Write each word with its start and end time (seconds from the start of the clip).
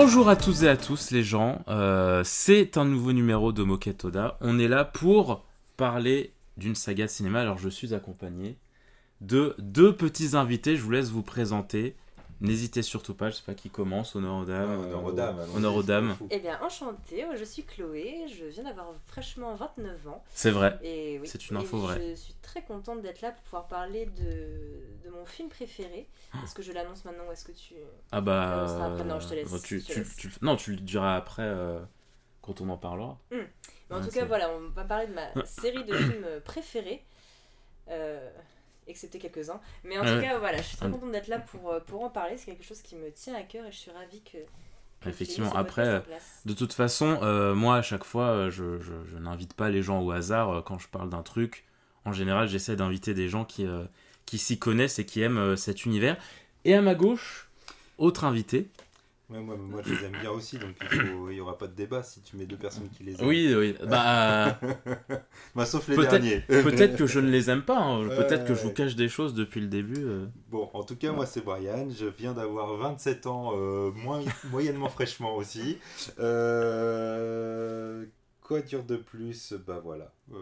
Bonjour 0.00 0.28
à 0.28 0.36
tous 0.36 0.62
et 0.62 0.68
à 0.68 0.76
tous 0.76 1.10
les 1.10 1.24
gens, 1.24 1.64
Euh, 1.66 2.22
c'est 2.24 2.76
un 2.76 2.84
nouveau 2.84 3.12
numéro 3.12 3.50
de 3.50 3.64
Moquette 3.64 4.04
Oda. 4.04 4.38
On 4.40 4.56
est 4.60 4.68
là 4.68 4.84
pour 4.84 5.44
parler 5.76 6.32
d'une 6.56 6.76
saga 6.76 7.08
cinéma. 7.08 7.40
Alors 7.40 7.58
je 7.58 7.68
suis 7.68 7.94
accompagné 7.94 8.58
de 9.20 9.56
deux 9.58 9.92
petits 9.92 10.36
invités, 10.36 10.76
je 10.76 10.82
vous 10.82 10.92
laisse 10.92 11.10
vous 11.10 11.24
présenter. 11.24 11.96
N'hésitez 12.40 12.82
surtout 12.82 13.14
pas, 13.14 13.30
je 13.30 13.36
sais 13.36 13.42
pas 13.42 13.54
qui 13.54 13.68
commence, 13.68 14.14
honneur 14.14 14.36
aux 14.36 14.44
dames. 14.44 14.78
Ouais, 14.80 14.86
honneur 14.86 15.04
aux 15.04 15.12
dames, 15.12 15.38
allons-y, 15.40 15.56
Honneur 15.56 15.74
aux 15.74 15.80
c'est 15.82 15.88
dames. 15.88 16.16
Eh 16.30 16.38
bien, 16.38 16.60
enchantée, 16.62 17.26
je 17.36 17.44
suis 17.44 17.64
Chloé, 17.64 18.26
je 18.28 18.44
viens 18.44 18.62
d'avoir 18.62 18.92
fraîchement 19.06 19.54
29 19.56 20.06
ans. 20.08 20.22
C'est 20.30 20.52
vrai. 20.52 20.78
Et 20.82 21.18
oui, 21.20 21.26
C'est 21.26 21.50
une 21.50 21.56
et 21.56 21.60
info 21.60 21.78
vraie. 21.78 22.00
Je 22.10 22.14
suis 22.14 22.34
très 22.40 22.62
contente 22.62 23.02
d'être 23.02 23.22
là 23.22 23.32
pour 23.32 23.42
pouvoir 23.42 23.66
parler 23.66 24.06
de, 24.06 25.04
de 25.04 25.10
mon 25.10 25.24
film 25.26 25.48
préféré. 25.48 26.08
Est-ce 26.44 26.54
que 26.54 26.62
je 26.62 26.70
l'annonce 26.72 27.04
maintenant 27.04 27.24
ou 27.28 27.32
est-ce 27.32 27.44
que 27.44 27.52
tu... 27.52 27.74
Ah 28.12 28.20
bah. 28.20 28.84
Après, 28.84 29.04
non, 29.04 29.18
je 29.18 29.28
te 29.28 29.34
laisse, 29.34 29.50
bah, 29.50 29.58
tu- 29.62 29.80
je 29.80 29.86
te 29.86 29.92
tu- 29.92 29.98
laisse. 29.98 30.16
tu- 30.16 30.30
non, 30.42 30.54
tu 30.56 30.70
le 30.72 30.80
diras 30.80 31.16
après 31.16 31.42
euh, 31.42 31.80
quand 32.40 32.60
on 32.60 32.68
en 32.68 32.76
parlera. 32.78 33.18
Mais 33.32 33.38
en 33.90 33.98
Ouais, 33.98 34.04
tout 34.06 34.12
cas, 34.12 34.24
voilà, 34.26 34.50
on 34.50 34.68
va 34.70 34.84
parler 34.84 35.08
de 35.08 35.14
ma 35.14 35.44
série 35.44 35.82
de 35.84 35.94
films 35.96 36.26
préférés. 36.44 37.04
Euh, 37.88 38.30
excepté 38.88 39.18
quelques-uns. 39.18 39.60
Mais 39.84 39.98
en 39.98 40.02
Ouais. 40.04 40.16
tout 40.16 40.22
cas, 40.22 40.38
voilà, 40.38 40.58
je 40.58 40.62
suis 40.62 40.76
très 40.76 40.86
Ouais. 40.86 40.92
contente 40.92 41.12
d'être 41.12 41.28
là 41.28 41.38
pour, 41.38 41.70
euh, 41.72 41.80
pour 41.80 42.02
en 42.02 42.10
parler. 42.10 42.36
C'est 42.36 42.46
quelque 42.46 42.64
chose 42.64 42.82
qui 42.82 42.96
me 42.96 43.10
tient 43.12 43.34
à 43.34 43.42
cœur 43.42 43.64
et 43.66 43.72
je 43.72 43.76
suis 43.76 43.90
ravie 43.90 44.22
que... 44.22 44.38
Effectivement, 45.06 45.52
après. 45.54 46.02
De 46.44 46.54
toute 46.54 46.72
façon, 46.72 47.20
euh, 47.22 47.54
moi, 47.54 47.76
à 47.76 47.82
chaque 47.82 48.02
fois, 48.04 48.24
euh, 48.30 48.50
je, 48.50 48.80
je- 48.80 49.04
je 49.08 49.16
n'invite 49.18 49.54
pas 49.54 49.68
les 49.70 49.80
gens 49.82 50.00
au 50.02 50.10
hasard 50.10 50.64
quand 50.64 50.78
je 50.78 50.88
parle 50.88 51.08
d'un 51.08 51.22
truc. 51.22 51.64
En 52.04 52.12
général, 52.12 52.48
j'essaie 52.48 52.74
d'inviter 52.74 53.14
des 53.14 53.28
gens 53.28 53.44
qui, 53.44 53.64
euh, 53.64 53.84
qui 54.26 54.38
s'y 54.38 54.58
connaissent 54.58 54.98
et 54.98 55.06
qui 55.06 55.20
aiment 55.22 55.56
cet 55.56 55.84
univers. 55.84 56.16
Et 56.64 56.74
à 56.74 56.82
ma 56.82 56.94
gauche, 56.96 57.48
autre 57.98 58.24
invité. 58.24 58.68
Ouais, 59.30 59.40
moi, 59.40 59.56
moi, 59.58 59.82
je 59.84 59.92
les 59.92 60.04
aime 60.06 60.16
bien 60.22 60.30
aussi, 60.30 60.58
donc 60.58 60.70
il 60.80 60.88
faut- 60.88 61.28
il 61.30 61.36
y 61.36 61.40
aura 61.40 61.58
pas 61.58 61.66
de 61.66 61.74
débat 61.74 62.02
si 62.02 62.22
tu 62.22 62.36
mets 62.36 62.46
deux 62.46 62.56
personnes 62.56 62.88
qui 62.88 63.04
les 63.04 63.12
aiment. 63.20 63.26
Oui, 63.28 63.54
oui. 63.54 63.76
Bah, 63.86 64.58
Bah, 65.54 65.66
sauf 65.66 65.86
les 65.88 65.96
Peut-être- 65.96 66.10
derniers. 66.12 66.40
peut-être 66.48 66.96
que 66.96 67.06
je 67.06 67.20
ne 67.20 67.28
les 67.28 67.50
aime 67.50 67.60
pas. 67.62 67.78
hein. 67.78 68.08
Peut-être 68.08 68.46
que 68.46 68.54
je 68.54 68.62
vous 68.62 68.70
cache 68.72 68.96
des 68.96 69.08
choses 69.10 69.34
depuis 69.34 69.60
le 69.60 69.66
début. 69.66 70.02
euh. 70.02 70.26
Bon, 70.50 70.70
en 70.72 70.82
tout 70.82 70.96
cas, 70.96 71.12
moi, 71.12 71.26
c'est 71.26 71.44
Brian. 71.44 71.88
Je 71.90 72.06
viens 72.06 72.32
d'avoir 72.32 72.74
27 72.76 73.26
ans, 73.26 73.52
euh, 73.54 73.90
moins, 73.92 74.22
moyennement 74.50 74.88
fraîchement 74.88 75.36
aussi. 75.36 75.76
Euh, 76.18 78.04
Quoi 78.48 78.62
dire 78.62 78.82
de 78.82 78.96
plus? 78.96 79.52
Bah 79.66 79.78
voilà. 79.84 80.10
Euh, 80.32 80.36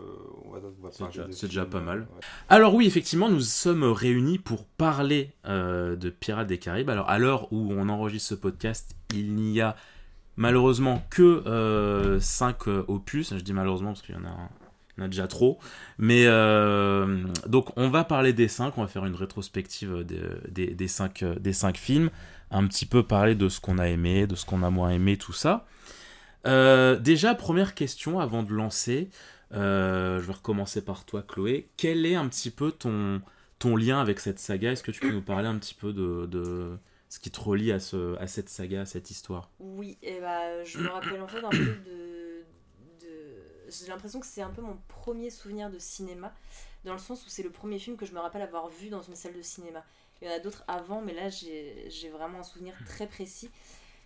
on 0.44 0.50
va, 0.50 0.58
on 0.60 0.82
va 0.84 0.90
C'est 1.32 1.48
déjà- 1.48 1.66
pas 1.66 1.80
mal. 1.80 2.02
ouais. 2.02 2.06
Alors 2.48 2.72
oui, 2.72 2.86
effectivement, 2.86 3.28
nous 3.28 3.40
sommes 3.40 3.82
réunis 3.82 4.38
pour 4.38 4.64
parler 4.64 5.32
euh, 5.44 5.96
de 5.96 6.08
Pirates 6.08 6.46
des 6.46 6.58
Caraïbes. 6.58 6.88
Alors 6.88 7.10
à 7.10 7.18
l'heure 7.18 7.52
où 7.52 7.72
on 7.72 7.88
enregistre 7.88 8.28
ce 8.28 8.34
podcast, 8.36 8.94
il 9.12 9.34
n'y 9.34 9.60
a 9.60 9.74
malheureusement 10.36 11.04
que 11.10 12.16
5 12.20 12.68
opus. 12.86 13.34
Je 13.34 13.40
dis 13.40 13.52
malheureusement 13.52 13.88
parce 13.88 14.02
qu'il 14.02 14.14
y 14.14 14.18
en 14.18 15.02
a, 15.02 15.08
déjà 15.08 15.26
trop. 15.26 15.58
Mais 15.98 16.26
euh, 16.26 17.24
donc 17.48 17.76
on 17.76 17.88
va 17.88 18.04
parler 18.04 18.32
des 18.32 18.46
5, 18.46 18.78
on 18.78 18.82
va 18.82 18.86
faire 18.88 19.04
une 19.04 19.16
rétrospective 19.16 20.04
des, 20.04 20.74
des, 20.76 20.88
5, 20.88 21.24
des 21.40 21.52
cinq 21.52 21.76
films, 21.76 22.10
un 22.52 22.68
petit 22.68 22.86
peu 22.86 23.02
parler 23.02 23.34
de 23.34 23.48
ce 23.48 23.58
qu'on 23.58 23.78
a 23.78 23.88
aimé, 23.88 24.28
de 24.28 24.36
ce 24.36 24.46
qu'on 24.46 24.62
a 24.62 24.70
moins 24.70 24.90
aimé, 24.90 25.16
tout 25.16 25.32
ça. 25.32 25.66
Euh, 26.46 26.96
déjà, 26.96 27.34
première 27.34 27.74
question 27.74 28.20
avant 28.20 28.42
de 28.42 28.52
lancer. 28.52 29.10
Euh, 29.52 30.20
je 30.20 30.26
vais 30.26 30.32
recommencer 30.32 30.84
par 30.84 31.04
toi, 31.04 31.22
Chloé. 31.22 31.68
Quel 31.76 32.06
est 32.06 32.14
un 32.14 32.28
petit 32.28 32.50
peu 32.50 32.72
ton, 32.72 33.20
ton 33.58 33.76
lien 33.76 34.00
avec 34.00 34.20
cette 34.20 34.38
saga? 34.38 34.72
Est-ce 34.72 34.82
que 34.82 34.90
tu 34.90 35.00
peux 35.00 35.12
nous 35.12 35.22
parler 35.22 35.48
un 35.48 35.58
petit 35.58 35.74
peu 35.74 35.92
de, 35.92 36.78
ce 37.08 37.18
qui 37.18 37.30
te 37.30 37.40
relie 37.40 37.72
à, 37.72 37.80
ce, 37.80 38.16
à 38.18 38.26
cette 38.26 38.48
saga, 38.48 38.82
à 38.82 38.86
cette 38.86 39.10
histoire? 39.10 39.50
Oui, 39.58 39.98
et 40.02 40.20
bah, 40.20 40.64
je 40.64 40.78
me 40.78 40.88
rappelle 40.88 41.20
en 41.20 41.28
fait 41.28 41.44
un 41.44 41.50
peu 41.50 41.58
de. 41.58 42.44
de... 43.00 43.36
J'ai 43.68 43.88
l'impression 43.88 44.20
que 44.20 44.26
c'est 44.26 44.42
un 44.42 44.50
peu 44.50 44.62
mon 44.62 44.78
premier 44.88 45.30
souvenir 45.30 45.70
de 45.70 45.78
cinéma, 45.78 46.32
dans 46.84 46.92
le 46.92 46.98
sens 46.98 47.24
où 47.26 47.28
c'est 47.28 47.42
le 47.42 47.50
premier 47.50 47.78
film 47.78 47.96
que 47.96 48.06
je 48.06 48.12
me 48.12 48.20
rappelle 48.20 48.42
avoir 48.42 48.68
vu 48.68 48.88
dans 48.88 49.02
une 49.02 49.16
salle 49.16 49.34
de 49.34 49.42
cinéma. 49.42 49.84
Il 50.22 50.28
y 50.28 50.30
en 50.30 50.34
a 50.34 50.38
d'autres 50.38 50.64
avant, 50.66 51.02
mais 51.02 51.12
là 51.12 51.28
j'ai 51.28 52.08
vraiment 52.10 52.40
un 52.40 52.44
souvenir 52.44 52.74
très 52.86 53.06
précis. 53.06 53.50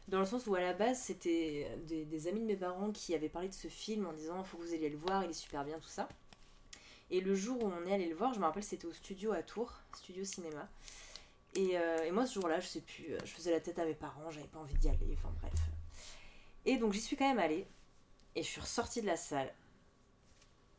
Dans 0.09 0.19
le 0.19 0.25
sens 0.27 0.47
où 0.47 0.55
à 0.55 0.61
la 0.61 0.73
base 0.73 0.99
c'était 0.99 1.71
des, 1.87 2.05
des 2.05 2.27
amis 2.27 2.41
de 2.41 2.47
mes 2.47 2.57
parents 2.57 2.91
qui 2.91 3.15
avaient 3.15 3.29
parlé 3.29 3.49
de 3.49 3.55
ce 3.55 3.69
film 3.69 4.07
en 4.07 4.13
disant 4.13 4.43
faut 4.43 4.57
que 4.57 4.63
vous 4.63 4.75
alliez 4.75 4.89
le 4.89 4.99
voir, 4.99 5.25
il 5.25 5.31
est 5.31 5.35
super 5.35 5.65
bien, 5.65 5.79
tout 5.79 5.89
ça. 5.89 6.09
Et 7.11 7.21
le 7.21 7.35
jour 7.35 7.63
où 7.63 7.67
on 7.67 7.87
est 7.87 7.95
allé 7.95 8.09
le 8.09 8.15
voir, 8.15 8.35
je 8.35 8.41
me 8.41 8.45
rappelle 8.45 8.63
c'était 8.65 8.87
au 8.87 8.93
studio 8.93 9.33
à 9.33 9.43
Tours, 9.43 9.73
studio 9.97 10.25
cinéma. 10.25 10.69
Et, 11.55 11.79
euh, 11.79 12.05
et 12.05 12.11
moi 12.13 12.27
ce 12.27 12.35
jour-là, 12.35 12.61
je 12.61 12.67
sais 12.67 12.81
plus, 12.81 13.13
euh, 13.13 13.19
je 13.25 13.31
faisais 13.33 13.51
la 13.51 13.61
tête 13.61 13.79
à 13.79 13.85
mes 13.85 13.95
parents, 13.95 14.31
j'avais 14.31 14.47
pas 14.47 14.61
envie 14.61 14.75
d'y 14.75 14.89
aller, 14.89 15.17
enfin 15.19 15.33
bref. 15.41 15.53
Et 16.65 16.77
donc 16.77 16.93
j'y 16.93 17.01
suis 17.01 17.17
quand 17.17 17.29
même 17.29 17.41
allée, 17.41 17.67
et 18.37 18.43
je 18.43 18.49
suis 18.49 18.61
ressortie 18.61 19.03
de 19.03 19.07
la 19.07 19.17
salle. 19.17 19.53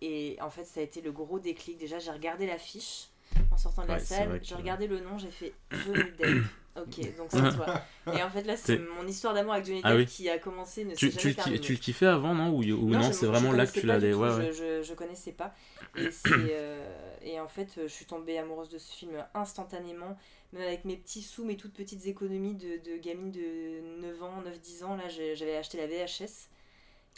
Et 0.01 0.37
en 0.41 0.49
fait, 0.49 0.65
ça 0.65 0.79
a 0.79 0.83
été 0.83 0.99
le 1.01 1.11
gros 1.11 1.39
déclic. 1.39 1.77
Déjà, 1.77 1.99
j'ai 1.99 2.11
regardé 2.11 2.47
l'affiche 2.47 3.09
en 3.51 3.57
sortant 3.57 3.83
de 3.83 3.89
la 3.89 3.95
Ouais, 3.95 3.99
salle, 3.99 4.39
j'ai 4.43 4.55
regardé 4.55 4.87
le 4.87 4.99
nom, 4.99 5.17
j'ai 5.17 5.29
fait 5.29 5.53
Johnny 5.71 6.11
Depp. 6.17 6.43
Ok, 6.77 7.17
donc 7.17 7.27
c'est 7.31 7.55
toi. 7.55 7.81
Et 8.17 8.23
en 8.23 8.29
fait, 8.29 8.43
là, 8.43 8.55
c'est 8.55 8.77
mon 8.77 9.05
histoire 9.05 9.33
d'amour 9.33 9.53
avec 9.53 9.65
Johnny 9.65 9.79
Depp 9.81 9.91
Ah 9.91 9.95
oui. 9.95 10.05
qui 10.05 10.29
a 10.29 10.37
commencé, 10.39 10.85
ne 10.85 10.95
tu, 10.95 11.11
jamais 11.11 11.33
tu, 11.33 11.49
le 11.51 11.59
tu 11.59 11.73
le 11.73 11.77
kiffais 11.79 12.05
avant, 12.05 12.33
non? 12.33 12.49
Ou, 12.51 12.63
ou 12.63 12.89
non, 12.89 13.11
c'est 13.11 13.25
vraiment 13.25 13.51
là 13.51 13.67
que 13.67 13.77
tu 13.77 13.85
l'as... 13.85 13.99
tout, 13.99 14.05
Ouais, 14.05 14.11
je, 14.13 14.37
ouais. 14.37 14.53
je, 14.53 14.81
je 14.83 14.93
connaissais 14.93 15.33
pas. 15.33 15.53
Et, 15.97 16.07
euh, 16.31 17.15
et 17.23 17.39
en 17.41 17.49
fait, 17.49 17.75
euh, 17.77 17.83
je 17.89 17.93
suis 17.93 18.05
tombée 18.05 18.37
amoureuse 18.37 18.69
de 18.69 18.77
ce 18.77 18.91
film 18.93 19.11
instantanément. 19.33 20.17
Même 20.53 20.63
avec 20.63 20.85
mes 20.85 20.95
petits 20.97 21.21
sous, 21.21 21.43
mes 21.45 21.57
toutes 21.57 21.73
petites 21.73 22.05
économies 22.07 22.55
de, 22.55 22.77
de 22.89 22.97
gamine 22.97 23.31
de 23.31 23.81
9 24.01 24.23
ans, 24.23 24.41
9-10 24.41 24.83
ans, 24.85 24.95
là, 24.95 25.07
j'avais 25.09 25.57
acheté 25.57 25.77
la 25.77 25.87
VHS. 25.87 26.47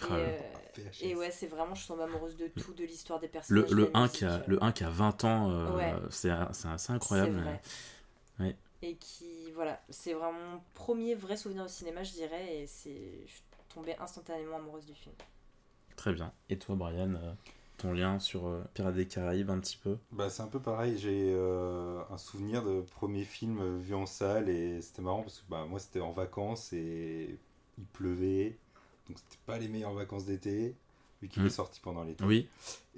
Et, 0.02 0.06
Ah 0.10 0.16
ouais. 0.16 0.40
euh, 0.80 0.90
et 1.02 1.16
ouais, 1.16 1.30
c'est 1.32 1.48
vraiment, 1.48 1.76
je 1.76 1.82
suis 1.82 1.88
tombée 1.88 2.04
amoureuse 2.04 2.36
de 2.38 2.48
tout, 2.48 2.74
de 2.74 2.84
l'histoire 2.84 3.20
des 3.20 3.28
Le, 3.28 3.32
personnages. 3.32 3.72
le, 3.72 3.92
la 3.94 4.00
1 4.00 4.02
musique, 4.02 4.18
qui 4.18 4.26
a, 4.26 4.32
euh, 4.34 4.40
le 4.48 4.64
1 4.64 4.72
qui 4.72 4.84
a 4.84 4.90
20 4.90 5.24
ans, 5.26 5.52
euh, 5.52 5.76
Ouais. 5.78 5.94
c'est 6.10 6.32
c'est 6.54 6.68
assez 6.68 6.92
incroyable. 6.92 7.44
Ouais. 8.40 8.56
Et 8.82 8.96
qui, 8.98 9.43
voilà, 9.54 9.82
c'est 9.90 10.14
vraiment 10.14 10.34
mon 10.34 10.62
premier 10.74 11.16
vrai 11.16 11.38
souvenir 11.38 11.64
au 11.66 11.68
cinéma, 11.68 12.04
je 12.04 12.12
dirais. 12.14 12.58
Et 12.58 12.68
c'est, 12.68 13.24
je 13.26 13.32
suis 13.32 13.44
tombée 13.74 13.96
instantanément 14.00 14.58
amoureuse 14.58 14.86
du 14.86 14.94
film. 14.94 15.16
Très 15.96 16.14
bien. 16.14 16.34
Et 16.50 16.58
toi, 16.58 16.76
Brian, 16.76 17.14
euh, 17.16 17.34
ton 17.78 17.94
lien 17.94 18.20
sur 18.20 18.48
euh, 18.48 18.64
Pirates 18.74 18.96
des 18.96 19.08
Caraïbes 19.08 19.50
un 19.50 19.60
petit 19.60 19.78
peu? 19.78 19.98
Bah, 20.12 20.30
c'est 20.30 20.42
un 20.42 20.48
peu 20.48 20.60
pareil, 20.60 20.98
j'ai 20.98 21.34
euh, 21.34 22.02
un 22.10 22.18
souvenir 22.18 22.64
de 22.64 22.82
premier 22.82 23.24
film 23.24 23.78
vu 23.78 23.94
en 23.94 24.06
salle 24.06 24.50
et 24.50 24.82
c'était 24.82 25.02
marrant 25.02 25.22
parce 25.22 25.40
que 25.40 25.50
bah, 25.50 25.66
moi 25.70 25.80
c'était 25.80 26.00
en 26.00 26.12
vacances 26.12 26.74
et 26.74 27.38
il 27.78 27.86
pleuvait, 27.86 28.58
donc 29.08 29.18
c'était 29.18 29.42
pas 29.46 29.58
les 29.58 29.68
meilleures 29.68 29.94
vacances 29.94 30.26
d'été 30.26 30.76
vu 31.24 31.30
qu'il 31.30 31.42
Mm. 31.44 31.48
est 31.48 31.50
sorti 31.50 31.80
pendant 31.82 32.04
l'été. 32.04 32.24
Oui. 32.26 32.48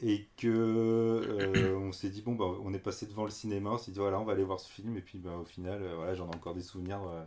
Et 0.01 0.27
que 0.37 0.47
euh, 0.49 1.77
on 1.77 1.91
s'est 1.93 2.09
dit 2.09 2.21
bon 2.21 2.35
bah 2.35 2.45
on 2.63 2.73
est 2.73 2.79
passé 2.79 3.05
devant 3.05 3.23
le 3.23 3.29
cinéma, 3.31 3.69
on 3.71 3.77
s'est 3.77 3.91
dit 3.91 3.99
voilà 3.99 4.19
on 4.19 4.25
va 4.25 4.33
aller 4.33 4.43
voir 4.43 4.59
ce 4.59 4.69
film 4.69 4.97
et 4.97 5.01
puis 5.01 5.19
bah, 5.19 5.37
au 5.37 5.45
final 5.45 5.81
euh, 5.81 5.95
voilà 5.95 6.13
j'en 6.15 6.29
ai 6.29 6.35
encore 6.35 6.53
des 6.53 6.61
souvenirs 6.63 7.01
euh, 7.07 7.23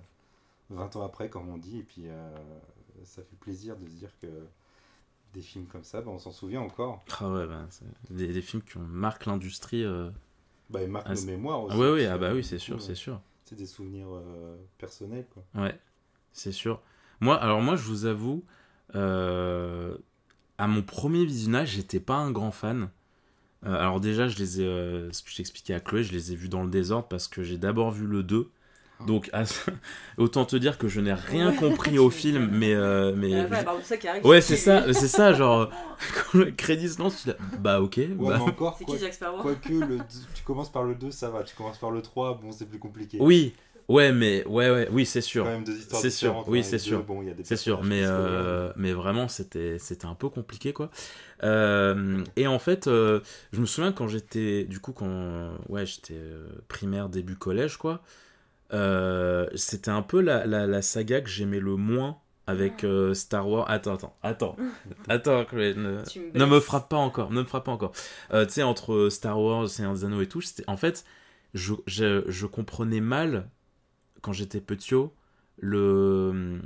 20 0.70 0.96
ans 0.96 1.02
après 1.02 1.30
comme 1.30 1.48
on 1.48 1.56
dit 1.56 1.78
et 1.78 1.82
puis 1.82 2.02
euh, 2.08 2.36
ça 3.04 3.22
fait 3.22 3.36
plaisir 3.40 3.76
de 3.76 3.86
se 3.86 3.92
dire 3.94 4.10
que 4.20 4.26
des 5.34 5.40
films 5.40 5.66
comme 5.66 5.84
ça 5.84 6.02
bah, 6.02 6.10
on 6.10 6.18
s'en 6.18 6.32
souvient 6.32 6.60
encore. 6.60 7.04
Ah 7.20 7.30
ouais, 7.30 7.46
bah, 7.46 7.66
des, 8.10 8.26
des 8.32 8.42
films 8.42 8.62
qui 8.62 8.76
ont 8.76 8.80
marqué 8.82 9.30
l'industrie. 9.30 9.84
euh. 9.84 10.10
Bah, 10.68 10.82
il 10.82 10.90
marque 10.90 11.06
Ah, 11.08 11.14
nos 11.14 11.22
mémoires 11.22 11.62
aussi. 11.64 11.76
Ah 11.76 11.80
ouais, 11.80 11.92
oui, 11.92 12.04
ah 12.06 12.18
bah 12.18 12.26
euh, 12.26 12.34
oui, 12.34 12.44
c'est 12.44 12.58
sûr, 12.58 12.76
euh, 12.76 12.80
c'est 12.80 12.94
sûr. 12.94 13.20
C'est 13.46 13.56
des 13.56 13.66
souvenirs 13.66 14.08
euh, 14.10 14.56
personnels, 14.76 15.26
quoi. 15.32 15.42
Ouais, 15.62 15.78
c'est 16.32 16.52
sûr. 16.52 16.82
Moi, 17.20 17.34
alors 17.36 17.62
moi, 17.62 17.76
je 17.76 17.82
vous 17.84 18.04
avoue, 18.04 18.44
euh, 18.94 19.96
à 20.58 20.66
mon 20.66 20.82
premier 20.82 21.24
visionnage, 21.24 21.70
j'étais 21.70 22.00
pas 22.00 22.16
un 22.16 22.30
grand 22.30 22.50
fan. 22.50 22.90
Euh, 23.66 23.74
alors 23.74 24.00
déjà, 24.00 24.28
je 24.28 24.38
les 24.38 24.60
ai, 24.60 24.64
euh, 24.66 25.12
ce 25.12 25.22
que 25.22 25.30
j'expliquais 25.30 25.74
à 25.74 25.80
Chloé, 25.80 26.04
je 26.04 26.12
les 26.12 26.32
ai 26.32 26.36
vus 26.36 26.48
dans 26.48 26.62
le 26.64 26.70
désordre 26.70 27.08
parce 27.08 27.28
que 27.28 27.42
j'ai 27.42 27.58
d'abord 27.58 27.90
vu 27.90 28.06
le 28.06 28.22
2. 28.22 28.50
Donc, 29.06 29.30
à- 29.32 29.44
autant 30.18 30.44
te 30.44 30.56
dire 30.56 30.78
que 30.78 30.88
je 30.88 31.00
n'ai 31.00 31.12
rien 31.12 31.52
compris 31.52 31.98
au 31.98 32.10
film, 32.10 32.50
mais... 32.52 32.74
euh, 32.74 33.14
mais 33.16 33.46
ça 33.84 33.96
qui 33.96 34.08
arrive. 34.08 34.26
Ouais, 34.26 34.40
c'est 34.40 34.56
ça, 34.56 34.92
c'est 34.92 35.08
ça, 35.08 35.32
genre, 35.32 35.70
quand 36.32 36.38
le 36.38 36.50
crédit 36.50 36.88
se 36.88 36.98
lance, 36.98 37.22
tu 37.22 37.28
dis, 37.30 37.34
bah 37.60 37.80
ok, 37.80 37.96
Ouais, 37.98 38.06
bah, 38.16 38.36
mais 38.38 38.40
encore, 38.40 38.76
C'est 38.78 38.84
quoi, 38.84 38.96
qui 38.96 39.18
quoique 39.40 39.72
le, 39.72 39.98
tu 40.34 40.42
commences 40.44 40.72
par 40.72 40.82
le 40.84 40.94
2, 40.94 41.10
ça 41.10 41.30
va. 41.30 41.42
Tu 41.44 41.54
commences 41.54 41.78
par 41.78 41.90
le 41.90 42.02
3, 42.02 42.34
bon, 42.34 42.52
c'est 42.52 42.66
plus 42.66 42.78
compliqué. 42.78 43.18
oui, 43.20 43.54
ouais, 43.88 44.12
mais, 44.12 44.44
ouais, 44.46 44.70
ouais, 44.70 44.88
oui, 44.90 45.06
c'est 45.06 45.20
sûr, 45.20 45.44
C'est 46.00 46.10
sûr, 46.10 46.44
oui, 46.48 46.58
hein, 46.60 46.62
c'est 46.62 46.78
sûr. 46.78 46.98
Bon, 47.04 47.04
c'est 47.44 47.56
sûr, 47.56 47.82
mais, 47.84 48.02
euh, 48.04 48.72
mais 48.76 48.92
vraiment, 48.92 49.28
c'était, 49.28 49.78
c'était 49.78 50.06
un 50.06 50.14
peu 50.14 50.28
compliqué, 50.28 50.72
quoi. 50.72 50.90
Euh, 51.44 52.22
et 52.36 52.46
en 52.46 52.58
fait, 52.58 52.86
euh, 52.88 53.20
je 53.52 53.60
me 53.60 53.66
souviens 53.66 53.92
quand 53.92 54.08
j'étais, 54.08 54.64
du 54.64 54.80
coup, 54.80 54.92
quand, 54.92 55.52
ouais, 55.68 55.86
j'étais 55.86 56.14
euh, 56.16 56.48
primaire, 56.68 57.08
début 57.08 57.36
collège, 57.36 57.76
quoi, 57.76 58.02
euh, 58.72 59.48
c'était 59.54 59.90
un 59.90 60.02
peu 60.02 60.20
la, 60.20 60.46
la, 60.46 60.66
la 60.66 60.82
saga 60.82 61.20
que 61.20 61.28
j'aimais 61.30 61.60
le 61.60 61.76
moins 61.76 62.18
avec 62.46 62.84
euh, 62.84 63.14
Star 63.14 63.48
Wars. 63.48 63.70
Attends, 63.70 63.94
attends, 63.94 64.16
attends, 64.22 64.56
attends, 65.08 65.46
ne- 65.52 65.72
me 65.74 66.02
Ne 66.34 66.44
me 66.44 66.50
blesses. 66.50 66.64
frappe 66.64 66.88
pas 66.90 66.96
encore, 66.96 67.30
ne 67.30 67.40
me 67.40 67.46
frappe 67.46 67.64
pas 67.66 67.72
encore. 67.72 67.92
Euh, 68.32 68.44
tu 68.46 68.52
sais, 68.54 68.62
entre 68.62 69.08
Star 69.10 69.40
Wars, 69.40 69.68
Seigneur 69.68 69.94
des 69.94 70.04
Anneaux 70.04 70.20
et 70.20 70.28
tout, 70.28 70.40
c'était- 70.40 70.64
en 70.66 70.76
fait, 70.76 71.04
je, 71.54 71.74
je, 71.86 72.24
je 72.28 72.46
comprenais 72.46 73.00
mal, 73.00 73.48
quand 74.22 74.32
j'étais 74.32 74.60
petit, 74.60 74.94
le, 75.58 76.60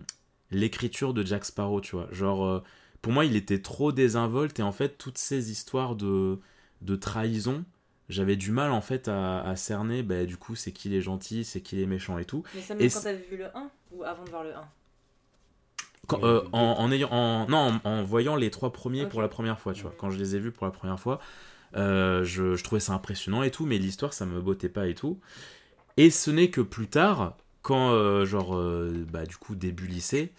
l'écriture 0.51 1.15
de 1.15 1.25
Jack 1.25 1.45
Sparrow, 1.45 1.81
tu 1.81 1.97
vois. 1.97 2.09
Genre, 2.13 2.45
euh, 2.45 2.63
pour 3.01 3.13
moi, 3.13 3.25
il 3.25 3.37
était 3.37 3.61
trop 3.61 3.93
désinvolte 3.93 4.59
et 4.59 4.63
en 4.63 4.73
fait, 4.73 4.99
toutes 4.99 5.19
ces 5.19 5.51
histoires 5.51 5.97
de, 5.97 6.39
de 6.83 6.97
trahison, 6.97 7.65
j'avais 8.09 8.37
du 8.37 8.53
mal 8.53 8.71
en 8.71 8.81
fait 8.81 9.09
à, 9.09 9.55
cerner, 9.57 10.03
bah, 10.03 10.25
du 10.25 10.37
coup, 10.37 10.55
c'est 10.55 10.73
qui 10.73 10.89
les 10.89 11.01
gentils, 11.01 11.45
c'est 11.45 11.61
qui 11.61 11.77
les 11.77 11.87
méchants 11.87 12.19
et 12.19 12.25
tout. 12.25 12.45
Mais 12.55 12.61
ça, 12.61 12.75
même 12.75 12.91
quand 12.91 13.01
t'avais 13.01 13.27
vu 13.31 13.37
le 13.37 13.47
1 13.57 13.71
ou 13.93 14.05
avant 14.05 14.25
de 14.25 14.31
voir 14.31 14.45
le 14.45 14.55
1 14.55 14.69
euh, 16.15 16.43
en, 16.53 16.91
ayant, 16.91 17.09
en, 17.11 17.47
non, 17.47 17.81
en, 17.85 18.03
voyant 18.03 18.35
les 18.35 18.51
trois 18.51 18.73
premiers 18.73 19.07
pour 19.07 19.23
la 19.23 19.29
première 19.29 19.61
fois, 19.61 19.73
tu 19.73 19.83
vois. 19.83 19.95
Quand 19.97 20.11
je 20.11 20.19
les 20.19 20.35
ai 20.35 20.41
vus 20.41 20.51
pour 20.51 20.67
la 20.67 20.73
première 20.73 20.99
fois, 20.99 21.21
euh, 21.77 22.25
je, 22.25 22.57
je, 22.57 22.65
trouvais 22.65 22.81
ça 22.81 22.93
impressionnant 22.93 23.43
et 23.43 23.51
tout, 23.51 23.67
mais 23.67 23.79
l'histoire, 23.79 24.13
ça 24.13 24.27
me 24.27 24.41
bottait 24.41 24.69
pas 24.69 24.89
et 24.89 24.95
tout. 24.95 25.21
Et 25.97 26.11
ce 26.11 26.31
n'est 26.31 26.50
que 26.50 26.61
plus 26.61 26.89
tard, 26.89 27.37
quand, 27.62 27.91
euh, 27.91 28.25
genre, 28.25 28.61
bah, 29.11 29.25
du 29.27 29.37
coup, 29.37 29.55
début 29.55 29.87
lycée, 29.87 30.33